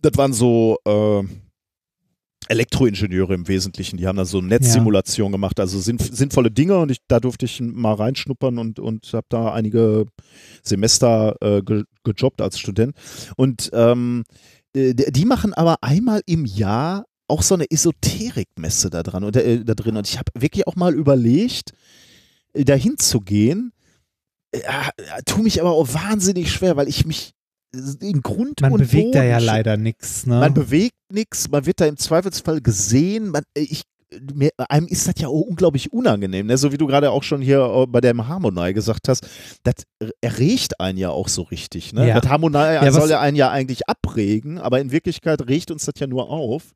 das 0.00 0.12
waren 0.16 0.32
so 0.32 0.78
äh, 0.84 1.22
Elektroingenieure 2.48 3.34
im 3.34 3.46
Wesentlichen, 3.46 3.98
die 3.98 4.06
haben 4.06 4.16
da 4.16 4.24
so 4.24 4.40
Netzsimulationen 4.40 5.32
gemacht, 5.32 5.60
also 5.60 5.78
sinn, 5.80 5.98
sinnvolle 5.98 6.50
Dinge 6.50 6.78
und 6.78 6.90
ich, 6.90 6.98
da 7.06 7.20
durfte 7.20 7.44
ich 7.44 7.60
mal 7.60 7.94
reinschnuppern 7.94 8.58
und, 8.58 8.78
und 8.78 9.12
habe 9.12 9.26
da 9.28 9.52
einige 9.52 10.06
Semester 10.62 11.36
äh, 11.42 11.62
ge, 11.62 11.84
gejobbt 12.04 12.40
als 12.40 12.58
Student. 12.58 12.94
Und 13.36 13.70
ähm, 13.74 14.24
äh, 14.74 14.94
die 14.94 15.24
machen 15.26 15.52
aber 15.52 15.76
einmal 15.82 16.22
im 16.26 16.46
Jahr 16.46 17.04
auch 17.26 17.42
so 17.42 17.54
eine 17.54 17.70
Esoterikmesse 17.70 18.88
da 18.88 19.02
dran 19.02 19.24
und 19.24 19.36
äh, 19.36 19.62
da 19.62 19.74
drin. 19.74 19.96
Und 19.96 20.08
ich 20.08 20.18
habe 20.18 20.32
wirklich 20.34 20.66
auch 20.66 20.76
mal 20.76 20.94
überlegt, 20.94 21.72
äh, 22.54 22.64
dahin 22.64 22.96
zu 22.96 23.20
gehen. 23.20 23.72
Äh, 24.52 24.60
äh, 24.60 25.22
tu 25.26 25.42
mich 25.42 25.60
aber 25.60 25.72
auch 25.72 25.92
wahnsinnig 25.92 26.50
schwer, 26.50 26.76
weil 26.76 26.88
ich 26.88 27.04
mich 27.04 27.34
in 27.72 28.22
Grund 28.22 28.60
Man 28.60 28.72
und 28.72 28.78
bewegt 28.78 29.14
da 29.14 29.22
ja 29.22 29.36
Boden 29.36 29.46
leider 29.46 29.76
nichts. 29.76 30.26
Ne? 30.26 30.40
man 30.40 30.54
bewegt 30.54 30.94
nichts, 31.12 31.50
man 31.50 31.66
wird 31.66 31.80
da 31.80 31.86
im 31.86 31.96
Zweifelsfall 31.96 32.60
gesehen. 32.60 33.30
Man, 33.30 33.42
äh, 33.54 33.60
ich, 33.60 33.82
mir, 34.34 34.50
einem 34.56 34.86
ist 34.86 35.06
das 35.06 35.14
ja 35.18 35.28
auch 35.28 35.42
unglaublich 35.42 35.92
unangenehm, 35.92 36.46
ne? 36.46 36.56
so 36.56 36.72
wie 36.72 36.78
du 36.78 36.86
gerade 36.86 37.10
auch 37.10 37.22
schon 37.22 37.42
hier 37.42 37.60
äh, 37.60 37.86
bei 37.86 38.00
dem 38.00 38.26
Harmonei 38.26 38.72
gesagt 38.72 39.08
hast. 39.08 39.26
Das 39.64 39.74
erregt 40.20 40.80
einen 40.80 40.98
ja 40.98 41.10
auch 41.10 41.28
so 41.28 41.42
richtig. 41.42 41.92
Ne? 41.92 42.08
Ja. 42.08 42.20
Das 42.20 42.30
Harmonei 42.30 42.74
Ja, 42.74 42.90
soll 42.90 43.10
ja 43.10 43.20
einen 43.20 43.36
ja 43.36 43.50
eigentlich 43.50 43.88
abregen, 43.88 44.58
aber 44.58 44.80
in 44.80 44.92
Wirklichkeit 44.92 45.46
regt 45.48 45.70
uns 45.70 45.84
das 45.84 45.94
ja 45.98 46.06
nur 46.06 46.30
auf. 46.30 46.74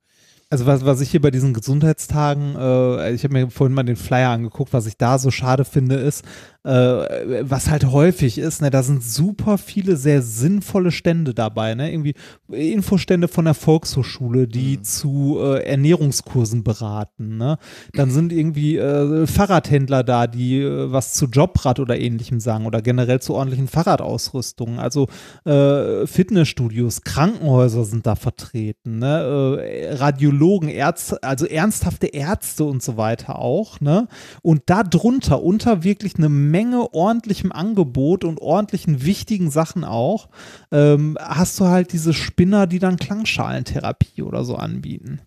Also 0.51 0.67
was, 0.67 0.85
was 0.85 1.01
ich 1.01 1.11
hier 1.11 1.23
bei 1.23 1.31
diesen 1.31 1.55
Gesundheitstagen, 1.55 2.57
äh, 2.57 3.13
ich 3.13 3.25
habe 3.25 3.33
mir 3.33 3.51
vorhin 3.51 3.73
mal 3.73 3.85
den 3.85 3.97
Flyer 3.97 4.29
angeguckt, 4.29 4.75
was 4.75 4.85
ich 4.85 4.99
da 4.99 5.19
so 5.19 5.31
schade 5.31 5.65
finde, 5.65 5.95
ist, 5.95 6.27
was 6.65 7.69
halt 7.71 7.87
häufig 7.87 8.39
ist, 8.39 8.63
ne, 8.63 8.71
da 8.71 8.83
sind 8.83 9.03
super 9.03 9.59
viele 9.59 9.97
sehr 9.97 10.23
sinnvolle 10.23 10.93
Stände 10.93 11.35
dabei, 11.35 11.75
ne, 11.75 11.93
irgendwie 11.93 12.15
Infostände 12.49 13.27
von 13.29 13.45
der 13.47 13.55
Volkshochschule, 13.55 14.47
die 14.47 14.77
Mhm. 14.79 14.85
zu 14.85 15.39
äh, 15.41 15.65
Ernährungskursen 15.65 16.63
beraten, 16.63 17.37
ne, 17.37 17.59
dann 17.95 18.11
sind 18.11 18.33
irgendwie 18.33 18.77
äh, 18.77 19.27
Fahrradhändler 19.27 20.05
da, 20.05 20.27
die 20.27 20.61
äh, 20.61 20.93
was 20.93 21.15
zu 21.15 21.27
Jobrad 21.27 21.81
oder 21.81 21.99
ähnlichem 21.99 22.39
sagen 22.39 22.67
oder 22.67 22.81
generell 22.81 23.21
zu 23.21 23.35
ordentlichen 23.35 23.69
Fahrradausrüstungen, 23.69 24.79
also 24.79 25.09
äh, 25.45 26.07
Fitnessstudios, 26.07 27.03
Krankenhäuser 27.03 27.85
sind 27.85 28.07
da 28.07 28.15
vertreten, 28.15 28.99
ne? 29.01 29.59
äh, 29.63 29.95
Radiologen, 29.95 30.69
Ärzte, 30.69 31.23
also 31.23 31.47
ernsthafte 31.47 32.07
Ärzte 32.07 32.65
und 32.65 32.83
so 32.83 32.97
weiter 32.97 33.39
auch, 33.39 33.81
ne? 33.81 34.07
Und 34.43 34.63
da 34.67 34.83
drunter, 34.83 35.43
unter 35.43 35.85
wirklich 35.85 36.17
eine 36.17 36.29
Menge 36.53 36.95
ordentlichem 36.95 37.51
Angebot 37.51 38.23
und 38.25 38.41
ordentlichen 38.41 39.05
wichtigen 39.05 39.51
Sachen 39.51 39.83
auch, 39.85 40.29
ähm, 40.71 41.17
hast 41.21 41.59
du 41.59 41.65
halt 41.67 41.93
diese 41.93 42.13
Spinner, 42.13 42.67
die 42.69 42.79
dann 42.79 42.97
Klangschalentherapie 42.97 44.23
oder 44.23 44.45
so 44.45 44.55
anbieten. 44.57 45.21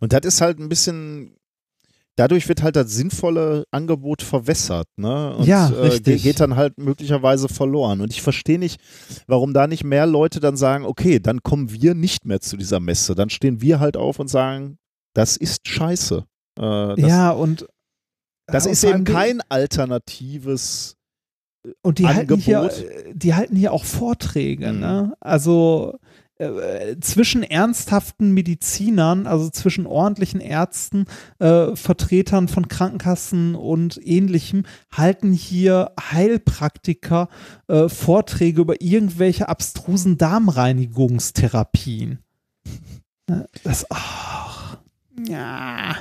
Und 0.00 0.12
das 0.12 0.20
ist 0.24 0.40
halt 0.40 0.58
ein 0.60 0.68
bisschen. 0.68 1.32
Dadurch 2.18 2.48
wird 2.48 2.62
halt 2.62 2.76
das 2.76 2.92
sinnvolle 2.92 3.64
Angebot 3.70 4.22
verwässert, 4.22 4.86
ne? 4.96 5.36
Und 5.36 5.46
Ja, 5.46 5.68
äh, 5.68 5.88
richtig. 5.88 6.22
geht 6.22 6.40
dann 6.40 6.56
halt 6.56 6.78
möglicherweise 6.78 7.46
verloren. 7.46 8.00
Und 8.00 8.10
ich 8.10 8.22
verstehe 8.22 8.58
nicht, 8.58 8.80
warum 9.26 9.52
da 9.52 9.66
nicht 9.66 9.84
mehr 9.84 10.06
Leute 10.06 10.40
dann 10.40 10.56
sagen, 10.56 10.86
okay, 10.86 11.20
dann 11.20 11.42
kommen 11.42 11.70
wir 11.72 11.94
nicht 11.94 12.24
mehr 12.24 12.40
zu 12.40 12.56
dieser 12.56 12.80
Messe. 12.80 13.14
Dann 13.14 13.28
stehen 13.28 13.60
wir 13.60 13.80
halt 13.80 13.98
auf 13.98 14.18
und 14.18 14.28
sagen, 14.28 14.78
das 15.12 15.36
ist 15.36 15.68
scheiße. 15.68 16.24
Äh, 16.58 16.62
das, 16.62 16.98
ja, 16.98 17.32
und 17.32 17.66
das 18.46 18.66
äh, 18.66 18.70
ist 18.70 18.84
eben 18.84 19.04
kein 19.04 19.40
alternatives. 19.48 20.96
Und 21.82 21.98
die 21.98 22.06
halten, 22.06 22.36
hier, 22.36 22.60
Angebot. 22.60 22.84
äh, 22.84 23.12
die 23.14 23.34
halten 23.34 23.56
hier 23.56 23.72
auch 23.72 23.84
Vorträge, 23.84 24.72
Mhm. 24.72 24.80
ne? 24.80 25.16
Also 25.20 25.98
äh, 26.38 26.96
zwischen 27.00 27.42
ernsthaften 27.42 28.32
Medizinern, 28.32 29.26
also 29.26 29.48
zwischen 29.48 29.86
ordentlichen 29.86 30.38
Ärzten, 30.40 31.06
äh, 31.38 31.74
Vertretern 31.74 32.48
von 32.48 32.68
Krankenkassen 32.68 33.54
und 33.54 33.98
ähnlichem, 34.06 34.64
halten 34.92 35.32
hier 35.32 35.92
Heilpraktiker 35.98 37.28
äh, 37.68 37.88
Vorträge 37.88 38.60
über 38.60 38.82
irgendwelche 38.82 39.48
abstrusen 39.48 40.18
Darmreinigungstherapien. 40.18 42.18
Ne, 43.28 43.48
Das, 43.64 43.84
ach, 43.90 44.76
ja. 45.26 45.96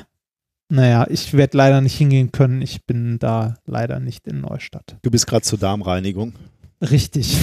Naja, 0.70 1.06
ich 1.10 1.34
werde 1.34 1.58
leider 1.58 1.82
nicht 1.82 1.96
hingehen 1.96 2.32
können. 2.32 2.62
Ich 2.62 2.86
bin 2.86 3.20
da 3.20 3.56
leider 3.66 4.00
nicht 4.00 4.28
in 4.28 4.42
Neustadt. 4.42 4.98
Du 5.04 5.12
bist 5.12 5.28
gerade 5.28 5.44
zur 5.44 5.60
Darmreinigung. 5.60 6.34
Richtig. 6.82 7.38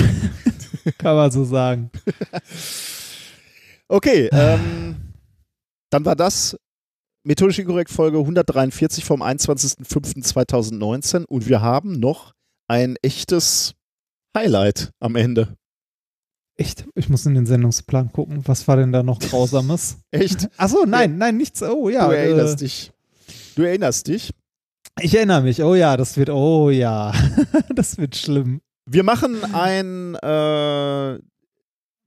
Kann 0.98 1.16
man 1.16 1.30
so 1.30 1.44
sagen. 1.44 1.90
Okay, 3.88 4.28
ähm, 4.32 4.96
dann 5.90 6.04
war 6.06 6.16
das 6.16 6.56
methodisch 7.24 7.58
inkorrekt 7.58 7.90
Folge 7.90 8.16
143 8.18 9.04
vom 9.04 9.22
21.05.2019 9.22 11.26
und 11.26 11.46
wir 11.46 11.60
haben 11.60 12.00
noch 12.00 12.32
ein 12.68 12.96
echtes 13.02 13.74
Highlight 14.34 14.92
am 14.98 15.16
Ende. 15.16 15.58
Echt? 16.56 16.86
Ich 16.94 17.10
muss 17.10 17.26
in 17.26 17.34
den 17.34 17.44
Sendungsplan 17.44 18.12
gucken. 18.12 18.40
Was 18.46 18.66
war 18.66 18.76
denn 18.76 18.92
da 18.92 19.02
noch 19.02 19.18
Grausames? 19.18 19.98
Echt? 20.10 20.48
Achso, 20.56 20.86
nein, 20.86 21.18
nein, 21.18 21.36
nichts. 21.36 21.62
Oh 21.62 21.90
ja. 21.90 22.08
du 22.08 22.16
erinnerst 22.16 22.62
äh, 22.62 22.64
dich. 22.64 22.92
Du 23.56 23.62
erinnerst 23.62 24.08
dich. 24.08 24.30
Ich 25.00 25.14
erinnere 25.14 25.42
mich. 25.42 25.62
Oh 25.62 25.74
ja, 25.74 25.96
das 25.96 26.16
wird, 26.16 26.30
oh 26.30 26.70
ja. 26.70 27.12
das 27.74 27.98
wird 27.98 28.16
schlimm. 28.16 28.60
Wir 28.86 29.02
machen 29.04 29.42
ein, 29.54 30.16
äh, 30.16 31.18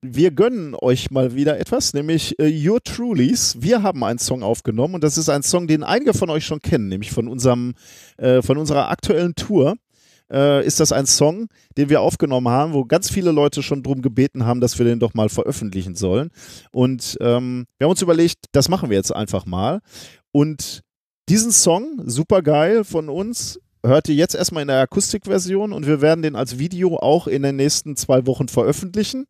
wir 0.01 0.31
gönnen 0.31 0.75
euch 0.75 1.09
mal 1.09 1.33
wieder 1.35 1.59
etwas, 1.59 1.93
nämlich 1.93 2.37
äh, 2.39 2.67
Your 2.67 2.81
Trulies. 2.83 3.57
Wir 3.59 3.81
haben 3.81 4.03
einen 4.03 4.19
Song 4.19 4.43
aufgenommen 4.43 4.95
und 4.95 5.03
das 5.03 5.17
ist 5.17 5.29
ein 5.29 5.41
Song, 5.41 5.67
den 5.67 5.83
einige 5.83 6.13
von 6.13 6.29
euch 6.29 6.45
schon 6.45 6.59
kennen, 6.59 6.89
nämlich 6.89 7.11
von 7.11 7.27
unserem, 7.27 7.73
äh, 8.17 8.41
von 8.41 8.57
unserer 8.57 8.89
aktuellen 8.89 9.35
Tour. 9.35 9.75
Äh, 10.31 10.65
ist 10.65 10.79
das 10.79 10.91
ein 10.91 11.05
Song, 11.05 11.47
den 11.77 11.89
wir 11.89 12.01
aufgenommen 12.01 12.49
haben, 12.49 12.73
wo 12.73 12.83
ganz 12.85 13.11
viele 13.11 13.31
Leute 13.31 13.61
schon 13.61 13.83
drum 13.83 14.01
gebeten 14.01 14.45
haben, 14.45 14.59
dass 14.59 14.77
wir 14.79 14.85
den 14.85 14.99
doch 14.99 15.13
mal 15.13 15.29
veröffentlichen 15.29 15.95
sollen. 15.95 16.31
Und 16.71 17.17
ähm, 17.21 17.65
wir 17.77 17.85
haben 17.85 17.91
uns 17.91 18.01
überlegt, 18.01 18.45
das 18.51 18.67
machen 18.67 18.89
wir 18.89 18.97
jetzt 18.97 19.15
einfach 19.15 19.45
mal. 19.45 19.81
Und 20.31 20.81
diesen 21.29 21.51
Song, 21.51 22.01
super 22.05 22.41
geil 22.41 22.83
von 22.83 23.09
uns, 23.09 23.59
hört 23.85 24.09
ihr 24.09 24.15
jetzt 24.15 24.35
erstmal 24.35 24.61
in 24.63 24.67
der 24.67 24.79
Akustikversion 24.81 25.73
und 25.73 25.85
wir 25.87 26.01
werden 26.01 26.21
den 26.21 26.35
als 26.35 26.57
Video 26.59 26.97
auch 26.97 27.27
in 27.27 27.43
den 27.43 27.55
nächsten 27.55 27.95
zwei 27.95 28.25
Wochen 28.25 28.47
veröffentlichen. 28.47 29.25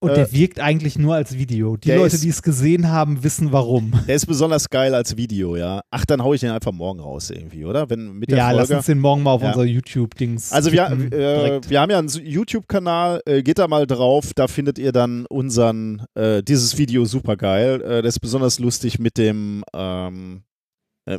Und 0.00 0.10
Äh, 0.10 0.14
der 0.14 0.32
wirkt 0.32 0.60
eigentlich 0.60 0.96
nur 0.96 1.16
als 1.16 1.36
Video. 1.36 1.76
Die 1.76 1.88
der 1.88 1.96
Leute, 1.98 2.14
ist- 2.14 2.22
die 2.22 2.28
es 2.28 2.42
gesehen 2.42 2.88
haben, 2.88 3.24
wissen 3.24 3.50
warum. 3.50 3.92
Der 4.06 4.14
ist 4.14 4.26
besonders 4.26 4.70
geil 4.70 4.94
als 4.94 5.16
Video, 5.16 5.56
ja. 5.56 5.80
Ach, 5.90 6.04
dann 6.06 6.22
hau 6.22 6.32
ich 6.34 6.40
den 6.40 6.50
einfach 6.52 6.70
morgen 6.70 7.00
raus 7.00 7.30
irgendwie, 7.30 7.64
oder? 7.64 7.90
Wenn 7.90 8.12
mit 8.12 8.30
der 8.30 8.38
Ja, 8.38 8.50
lass 8.52 8.68
Folge. 8.68 8.76
uns 8.76 8.86
den 8.86 9.00
morgen 9.00 9.24
mal 9.24 9.32
auf 9.32 9.42
Ja. 9.42 9.48
unser 9.48 9.64
YouTube-Dings. 9.64 10.52
Also 10.52 10.70
wir, 10.70 10.84
äh, 10.84 11.60
wir 11.68 11.80
haben 11.80 11.90
ja 11.90 11.98
einen 11.98 12.08
YouTube-Kanal, 12.08 13.22
äh, 13.26 13.42
geht 13.42 13.58
da 13.58 13.66
mal 13.66 13.88
drauf, 13.88 14.30
da 14.36 14.46
findet 14.46 14.78
ihr 14.78 14.92
dann 14.92 15.26
unseren, 15.26 16.04
äh, 16.14 16.44
dieses 16.44 16.78
Video 16.78 17.04
super 17.04 17.36
geil. 17.36 17.82
Äh, 17.82 18.02
das 18.02 18.14
ist 18.14 18.20
besonders 18.20 18.60
lustig 18.60 19.00
mit 19.00 19.18
dem, 19.18 19.64
ähm, 19.74 20.42
äh, 20.44 20.47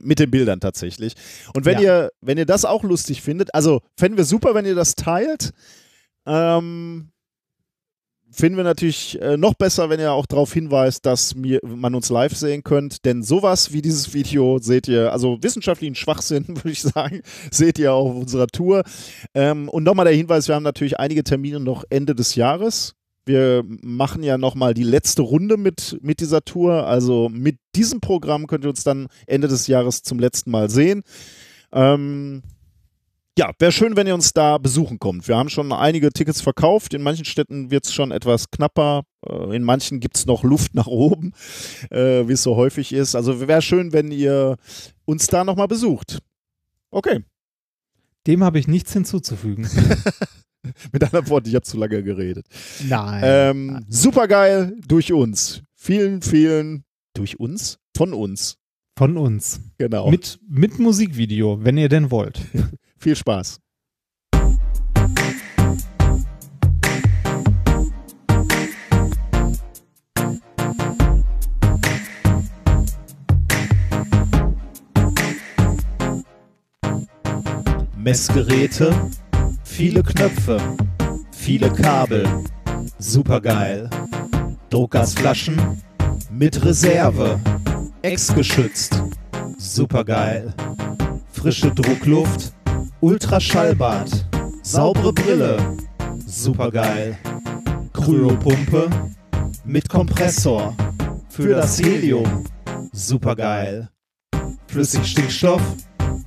mit 0.03 0.19
den 0.19 0.29
Bildern 0.29 0.59
tatsächlich. 0.59 1.13
Und 1.55 1.65
wenn 1.65 1.79
Ja. 1.79 2.03
ihr, 2.03 2.11
wenn 2.21 2.37
ihr 2.37 2.45
das 2.45 2.65
auch 2.65 2.83
lustig 2.83 3.21
findet, 3.23 3.53
also 3.55 3.81
fänden 3.97 4.17
wir 4.17 4.25
super, 4.25 4.53
wenn 4.53 4.65
ihr 4.65 4.75
das 4.75 4.93
teilt. 4.95 5.51
Ähm, 6.27 7.09
finden 8.31 8.57
wir 8.57 8.63
natürlich 8.63 9.19
äh, 9.21 9.37
noch 9.37 9.55
besser, 9.55 9.89
wenn 9.89 9.99
ihr 9.99 10.11
auch 10.11 10.27
darauf 10.27 10.53
hinweist, 10.53 11.05
dass 11.05 11.33
mir, 11.33 11.59
man 11.63 11.95
uns 11.95 12.09
live 12.09 12.35
sehen 12.35 12.63
könnt. 12.63 13.03
Denn 13.05 13.23
sowas 13.23 13.73
wie 13.73 13.81
dieses 13.81 14.13
Video 14.13 14.59
seht 14.59 14.87
ihr, 14.87 15.11
also 15.11 15.39
wissenschaftlichen 15.41 15.95
Schwachsinn, 15.95 16.45
würde 16.49 16.69
ich 16.69 16.81
sagen, 16.83 17.21
seht 17.49 17.79
ihr 17.79 17.93
auch 17.93 18.11
auf 18.11 18.15
unserer 18.17 18.47
Tour. 18.47 18.83
Ähm, 19.33 19.67
und 19.69 19.83
nochmal 19.83 20.05
der 20.05 20.13
Hinweis, 20.13 20.47
wir 20.47 20.55
haben 20.55 20.63
natürlich 20.63 20.99
einige 20.99 21.23
Termine 21.23 21.59
noch 21.59 21.83
Ende 21.89 22.13
des 22.13 22.35
Jahres. 22.35 22.93
Wir 23.29 23.63
machen 23.83 24.23
ja 24.23 24.39
nochmal 24.39 24.73
die 24.73 24.81
letzte 24.81 25.21
Runde 25.21 25.55
mit, 25.55 25.99
mit 26.01 26.19
dieser 26.19 26.41
Tour. 26.43 26.87
Also 26.87 27.29
mit 27.29 27.59
diesem 27.75 28.01
Programm 28.01 28.47
könnt 28.47 28.65
ihr 28.65 28.71
uns 28.71 28.83
dann 28.83 29.07
Ende 29.27 29.47
des 29.47 29.67
Jahres 29.67 30.01
zum 30.01 30.17
letzten 30.17 30.49
Mal 30.49 30.71
sehen. 30.71 31.03
Ähm, 31.71 32.41
ja, 33.37 33.51
wäre 33.59 33.71
schön, 33.71 33.95
wenn 33.95 34.07
ihr 34.07 34.15
uns 34.15 34.33
da 34.33 34.57
besuchen 34.57 34.97
kommt. 34.97 35.27
Wir 35.27 35.37
haben 35.37 35.49
schon 35.49 35.71
einige 35.71 36.09
Tickets 36.09 36.41
verkauft. 36.41 36.95
In 36.95 37.03
manchen 37.03 37.23
Städten 37.23 37.69
wird 37.69 37.85
es 37.85 37.93
schon 37.93 38.09
etwas 38.09 38.49
knapper. 38.49 39.03
Äh, 39.23 39.55
in 39.55 39.61
manchen 39.61 39.99
gibt 39.99 40.17
es 40.17 40.25
noch 40.25 40.41
Luft 40.43 40.73
nach 40.73 40.87
oben, 40.87 41.33
äh, 41.91 42.27
wie 42.27 42.33
es 42.33 42.41
so 42.41 42.55
häufig 42.55 42.91
ist. 42.93 43.13
Also 43.13 43.47
wäre 43.47 43.61
schön, 43.61 43.93
wenn 43.93 44.11
ihr 44.11 44.55
uns 45.05 45.27
da 45.27 45.43
nochmal 45.43 45.67
besucht. 45.67 46.17
Okay, 46.89 47.23
Dem 48.25 48.43
habe 48.43 48.57
ich 48.57 48.67
nichts 48.67 48.91
hinzuzufügen. 48.91 49.69
mit 50.91 51.03
anderen 51.03 51.27
Worten, 51.29 51.49
ich 51.49 51.55
habe 51.55 51.65
zu 51.65 51.77
lange 51.77 52.03
geredet. 52.03 52.45
Nein. 52.87 53.21
Ähm, 53.23 53.85
super 53.87 54.27
geil 54.27 54.75
durch 54.87 55.11
uns. 55.13 55.63
Vielen, 55.75 56.21
vielen 56.21 56.83
durch 57.13 57.39
uns? 57.39 57.79
Von 57.95 58.13
uns. 58.13 58.57
Von 58.97 59.17
uns. 59.17 59.61
Genau. 59.77 60.09
Mit, 60.09 60.39
mit 60.49 60.79
Musikvideo, 60.79 61.63
wenn 61.63 61.77
ihr 61.77 61.89
denn 61.89 62.11
wollt. 62.11 62.41
Viel 62.97 63.15
Spaß. 63.15 63.59
Messgeräte, 78.09 79.11
viele 79.79 80.03
Knöpfe, 80.03 80.59
viele 81.31 81.71
Kabel, 81.71 82.27
supergeil. 82.97 83.89
Druckgasflaschen 84.69 85.57
mit 86.29 86.65
Reserve, 86.65 87.39
exgeschützt, 88.01 89.01
supergeil. 89.57 90.53
Frische 91.31 91.71
Druckluft, 91.71 92.51
Ultraschallbad, 92.99 94.27
saubere 94.63 95.13
Brille, 95.13 95.77
supergeil. 96.27 97.17
Kryopumpe 97.93 98.89
mit 99.63 99.87
Kompressor 99.87 100.75
für 101.29 101.55
das 101.55 101.79
Helium, 101.79 102.43
supergeil. 102.91 103.87
Flüssigstickstoff, 104.67 105.61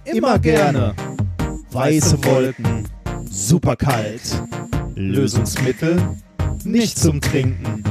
immer 0.06 0.38
gerne. 0.38 0.94
Weiße 1.70 2.24
Wolken, 2.24 2.88
superkalt. 3.32 4.42
Lösungsmittel, 4.94 6.00
nicht 6.64 6.98
zum 6.98 7.20
Trinken. 7.20 7.82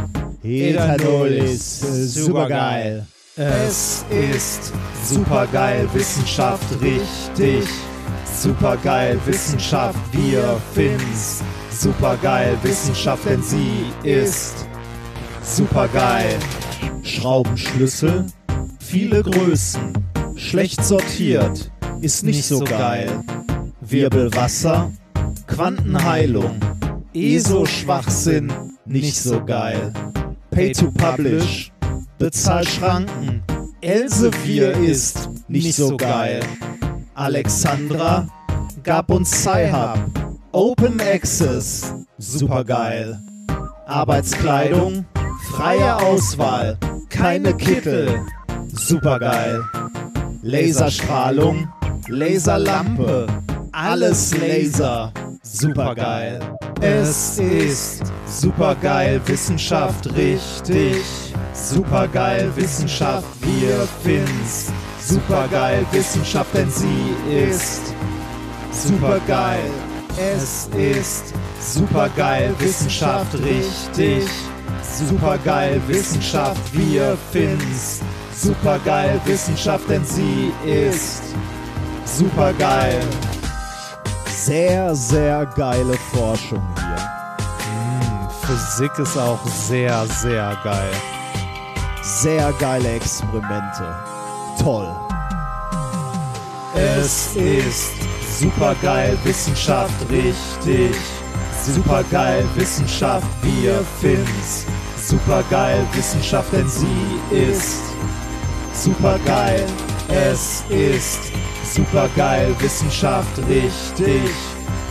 Ethanol 0.44 1.30
ist 1.30 2.14
supergeil. 2.14 3.08
Es 3.36 4.06
ist 4.10 4.72
supergeil, 5.04 5.88
Wissenschaft 5.94 6.64
richtig. 6.82 7.66
Supergeil, 8.26 9.20
Wissenschaft, 9.26 9.98
wir 10.12 10.62
finden's. 10.76 11.44
Supergeil, 11.72 12.56
Wissenschaft, 12.62 13.26
denn 13.26 13.42
sie 13.42 13.86
ist 14.04 14.68
supergeil. 15.44 16.38
Schraubenschlüssel, 17.02 18.26
viele 18.80 19.24
Größen, 19.24 19.94
schlecht 20.36 20.86
sortiert, 20.86 21.72
ist 22.02 22.24
nicht 22.24 22.46
so 22.46 22.60
geil. 22.60 23.10
Wirbelwasser, 23.82 24.92
Quantenheilung, 25.48 26.60
ESO-Schwachsinn, 27.14 28.52
nicht 28.86 29.16
so 29.16 29.44
geil. 29.44 29.94
Pay 30.52 30.72
to 30.72 30.92
Publish, 30.92 31.72
Bezahlschranken, 32.18 33.44
Elsevier 33.82 34.74
ist 34.78 35.30
nicht 35.48 35.76
so 35.76 35.98
geil. 35.98 36.42
Alexandra 37.16 38.28
gab 38.84 39.12
uns 39.12 39.32
Sci-Hub, 39.32 40.00
Open 40.52 41.00
Access, 41.02 41.94
supergeil. 42.18 43.20
Arbeitskleidung, 43.86 45.06
freie 45.52 45.96
Auswahl, 45.98 46.78
keine 47.10 47.54
Kittel, 47.56 48.22
supergeil. 48.72 49.64
Laserstrahlung, 50.44 51.68
Laserlampe, 52.08 53.28
alles 53.72 54.38
Laser, 54.38 55.12
supergeil. 55.44 56.40
Es 56.82 57.38
ist 57.40 58.04
supergeil, 58.26 59.22
Wissenschaft 59.26 60.14
richtig. 60.16 60.98
Supergeil, 61.54 62.52
Wissenschaft, 62.56 63.28
wir 63.42 63.88
finden's. 64.04 64.72
Supergeil, 65.00 65.86
Wissenschaft, 65.92 66.54
denn 66.54 66.70
sie 66.70 67.14
ist 67.30 67.94
supergeil. 68.72 69.60
Es 70.18 70.70
ist 70.78 71.34
supergeil, 71.60 72.54
Wissenschaft 72.60 73.34
richtig. 73.40 74.26
Supergeil, 74.84 75.82
Wissenschaft, 75.88 76.62
wir 76.74 77.18
finden's. 77.32 78.02
Supergeil, 78.36 79.20
Wissenschaft, 79.26 79.90
denn 79.90 80.04
sie 80.04 80.52
ist 80.66 81.22
supergeil. 82.06 83.00
Sehr, 84.44 84.96
sehr 84.96 85.46
geile 85.46 85.94
Forschung 86.12 86.68
hier. 86.76 88.30
Physik 88.42 88.98
ist 88.98 89.16
auch 89.16 89.40
sehr, 89.46 90.08
sehr 90.08 90.58
geil. 90.64 90.92
Sehr 92.02 92.52
geile 92.54 92.94
Experimente. 92.94 94.04
Toll. 94.60 94.88
Es 96.74 97.36
ist 97.36 97.92
supergeil, 98.40 99.16
Wissenschaft 99.26 99.94
richtig. 100.10 100.96
Supergeil, 101.64 102.44
Wissenschaft, 102.56 103.28
wir 103.44 103.86
finden's. 104.02 104.66
Supergeil, 105.00 105.86
Wissenschaft, 105.94 106.52
denn 106.52 106.68
sie 106.68 107.20
ist 107.30 107.84
supergeil. 108.74 109.64
Es 110.10 110.64
ist 110.70 111.32
supergeil, 111.74 112.56
Wissenschaft 112.60 113.38
richtig. 113.48 114.30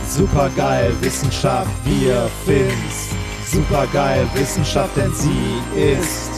Supergeil, 0.07 0.93
Wissenschaft, 1.01 1.69
wir 1.85 2.29
finden's. 2.45 3.09
supergeil. 3.51 4.27
Wissenschaft, 4.33 4.95
denn 4.97 5.13
sie 5.13 5.61
ist 5.75 6.31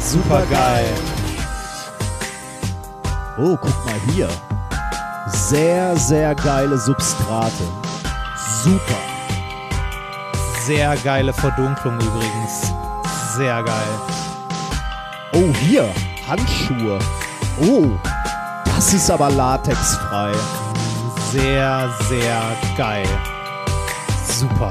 supergeil. 0.00 0.86
Oh, 3.38 3.56
guck 3.60 3.84
mal 3.86 4.00
hier. 4.14 4.28
Sehr, 5.28 5.96
sehr 5.96 6.34
geile 6.34 6.78
Substrate. 6.78 7.64
Super. 8.62 9.00
Sehr 10.64 10.96
geile 10.96 11.32
Verdunklung 11.32 11.94
übrigens. 11.94 12.72
Sehr 13.36 13.62
geil. 13.62 14.00
Oh, 15.34 15.52
hier. 15.60 15.88
Handschuhe. 16.28 16.98
Oh, 17.60 17.90
das 18.76 18.92
ist 18.92 19.10
aber 19.10 19.30
latexfrei. 19.30 20.32
Sehr, 21.32 21.90
sehr 22.08 22.42
geil. 22.76 23.08
Super. 24.26 24.70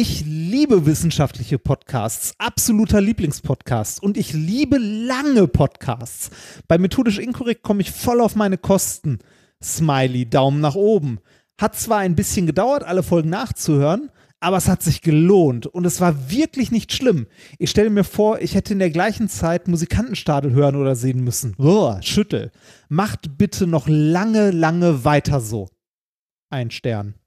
Ich 0.00 0.24
liebe 0.24 0.86
wissenschaftliche 0.86 1.58
Podcasts, 1.58 2.32
absoluter 2.38 3.00
Lieblingspodcast 3.00 4.00
und 4.00 4.16
ich 4.16 4.32
liebe 4.32 4.78
lange 4.78 5.48
Podcasts. 5.48 6.30
Bei 6.68 6.78
Methodisch 6.78 7.18
Inkorrekt 7.18 7.64
komme 7.64 7.80
ich 7.80 7.90
voll 7.90 8.20
auf 8.20 8.36
meine 8.36 8.58
Kosten. 8.58 9.18
Smiley, 9.60 10.30
Daumen 10.30 10.60
nach 10.60 10.76
oben. 10.76 11.18
Hat 11.60 11.74
zwar 11.74 11.98
ein 11.98 12.14
bisschen 12.14 12.46
gedauert, 12.46 12.84
alle 12.84 13.02
Folgen 13.02 13.30
nachzuhören, 13.30 14.12
aber 14.38 14.58
es 14.58 14.68
hat 14.68 14.84
sich 14.84 15.02
gelohnt 15.02 15.66
und 15.66 15.84
es 15.84 16.00
war 16.00 16.30
wirklich 16.30 16.70
nicht 16.70 16.92
schlimm. 16.92 17.26
Ich 17.58 17.70
stelle 17.70 17.90
mir 17.90 18.04
vor, 18.04 18.40
ich 18.40 18.54
hätte 18.54 18.74
in 18.74 18.78
der 18.78 18.90
gleichen 18.90 19.28
Zeit 19.28 19.66
Musikantenstadel 19.66 20.52
hören 20.52 20.76
oder 20.76 20.94
sehen 20.94 21.24
müssen. 21.24 21.56
Uah, 21.58 22.00
schüttel. 22.02 22.52
Macht 22.88 23.36
bitte 23.36 23.66
noch 23.66 23.88
lange, 23.88 24.52
lange 24.52 25.04
weiter 25.04 25.40
so. 25.40 25.68
Ein 26.50 26.70
Stern. 26.70 27.17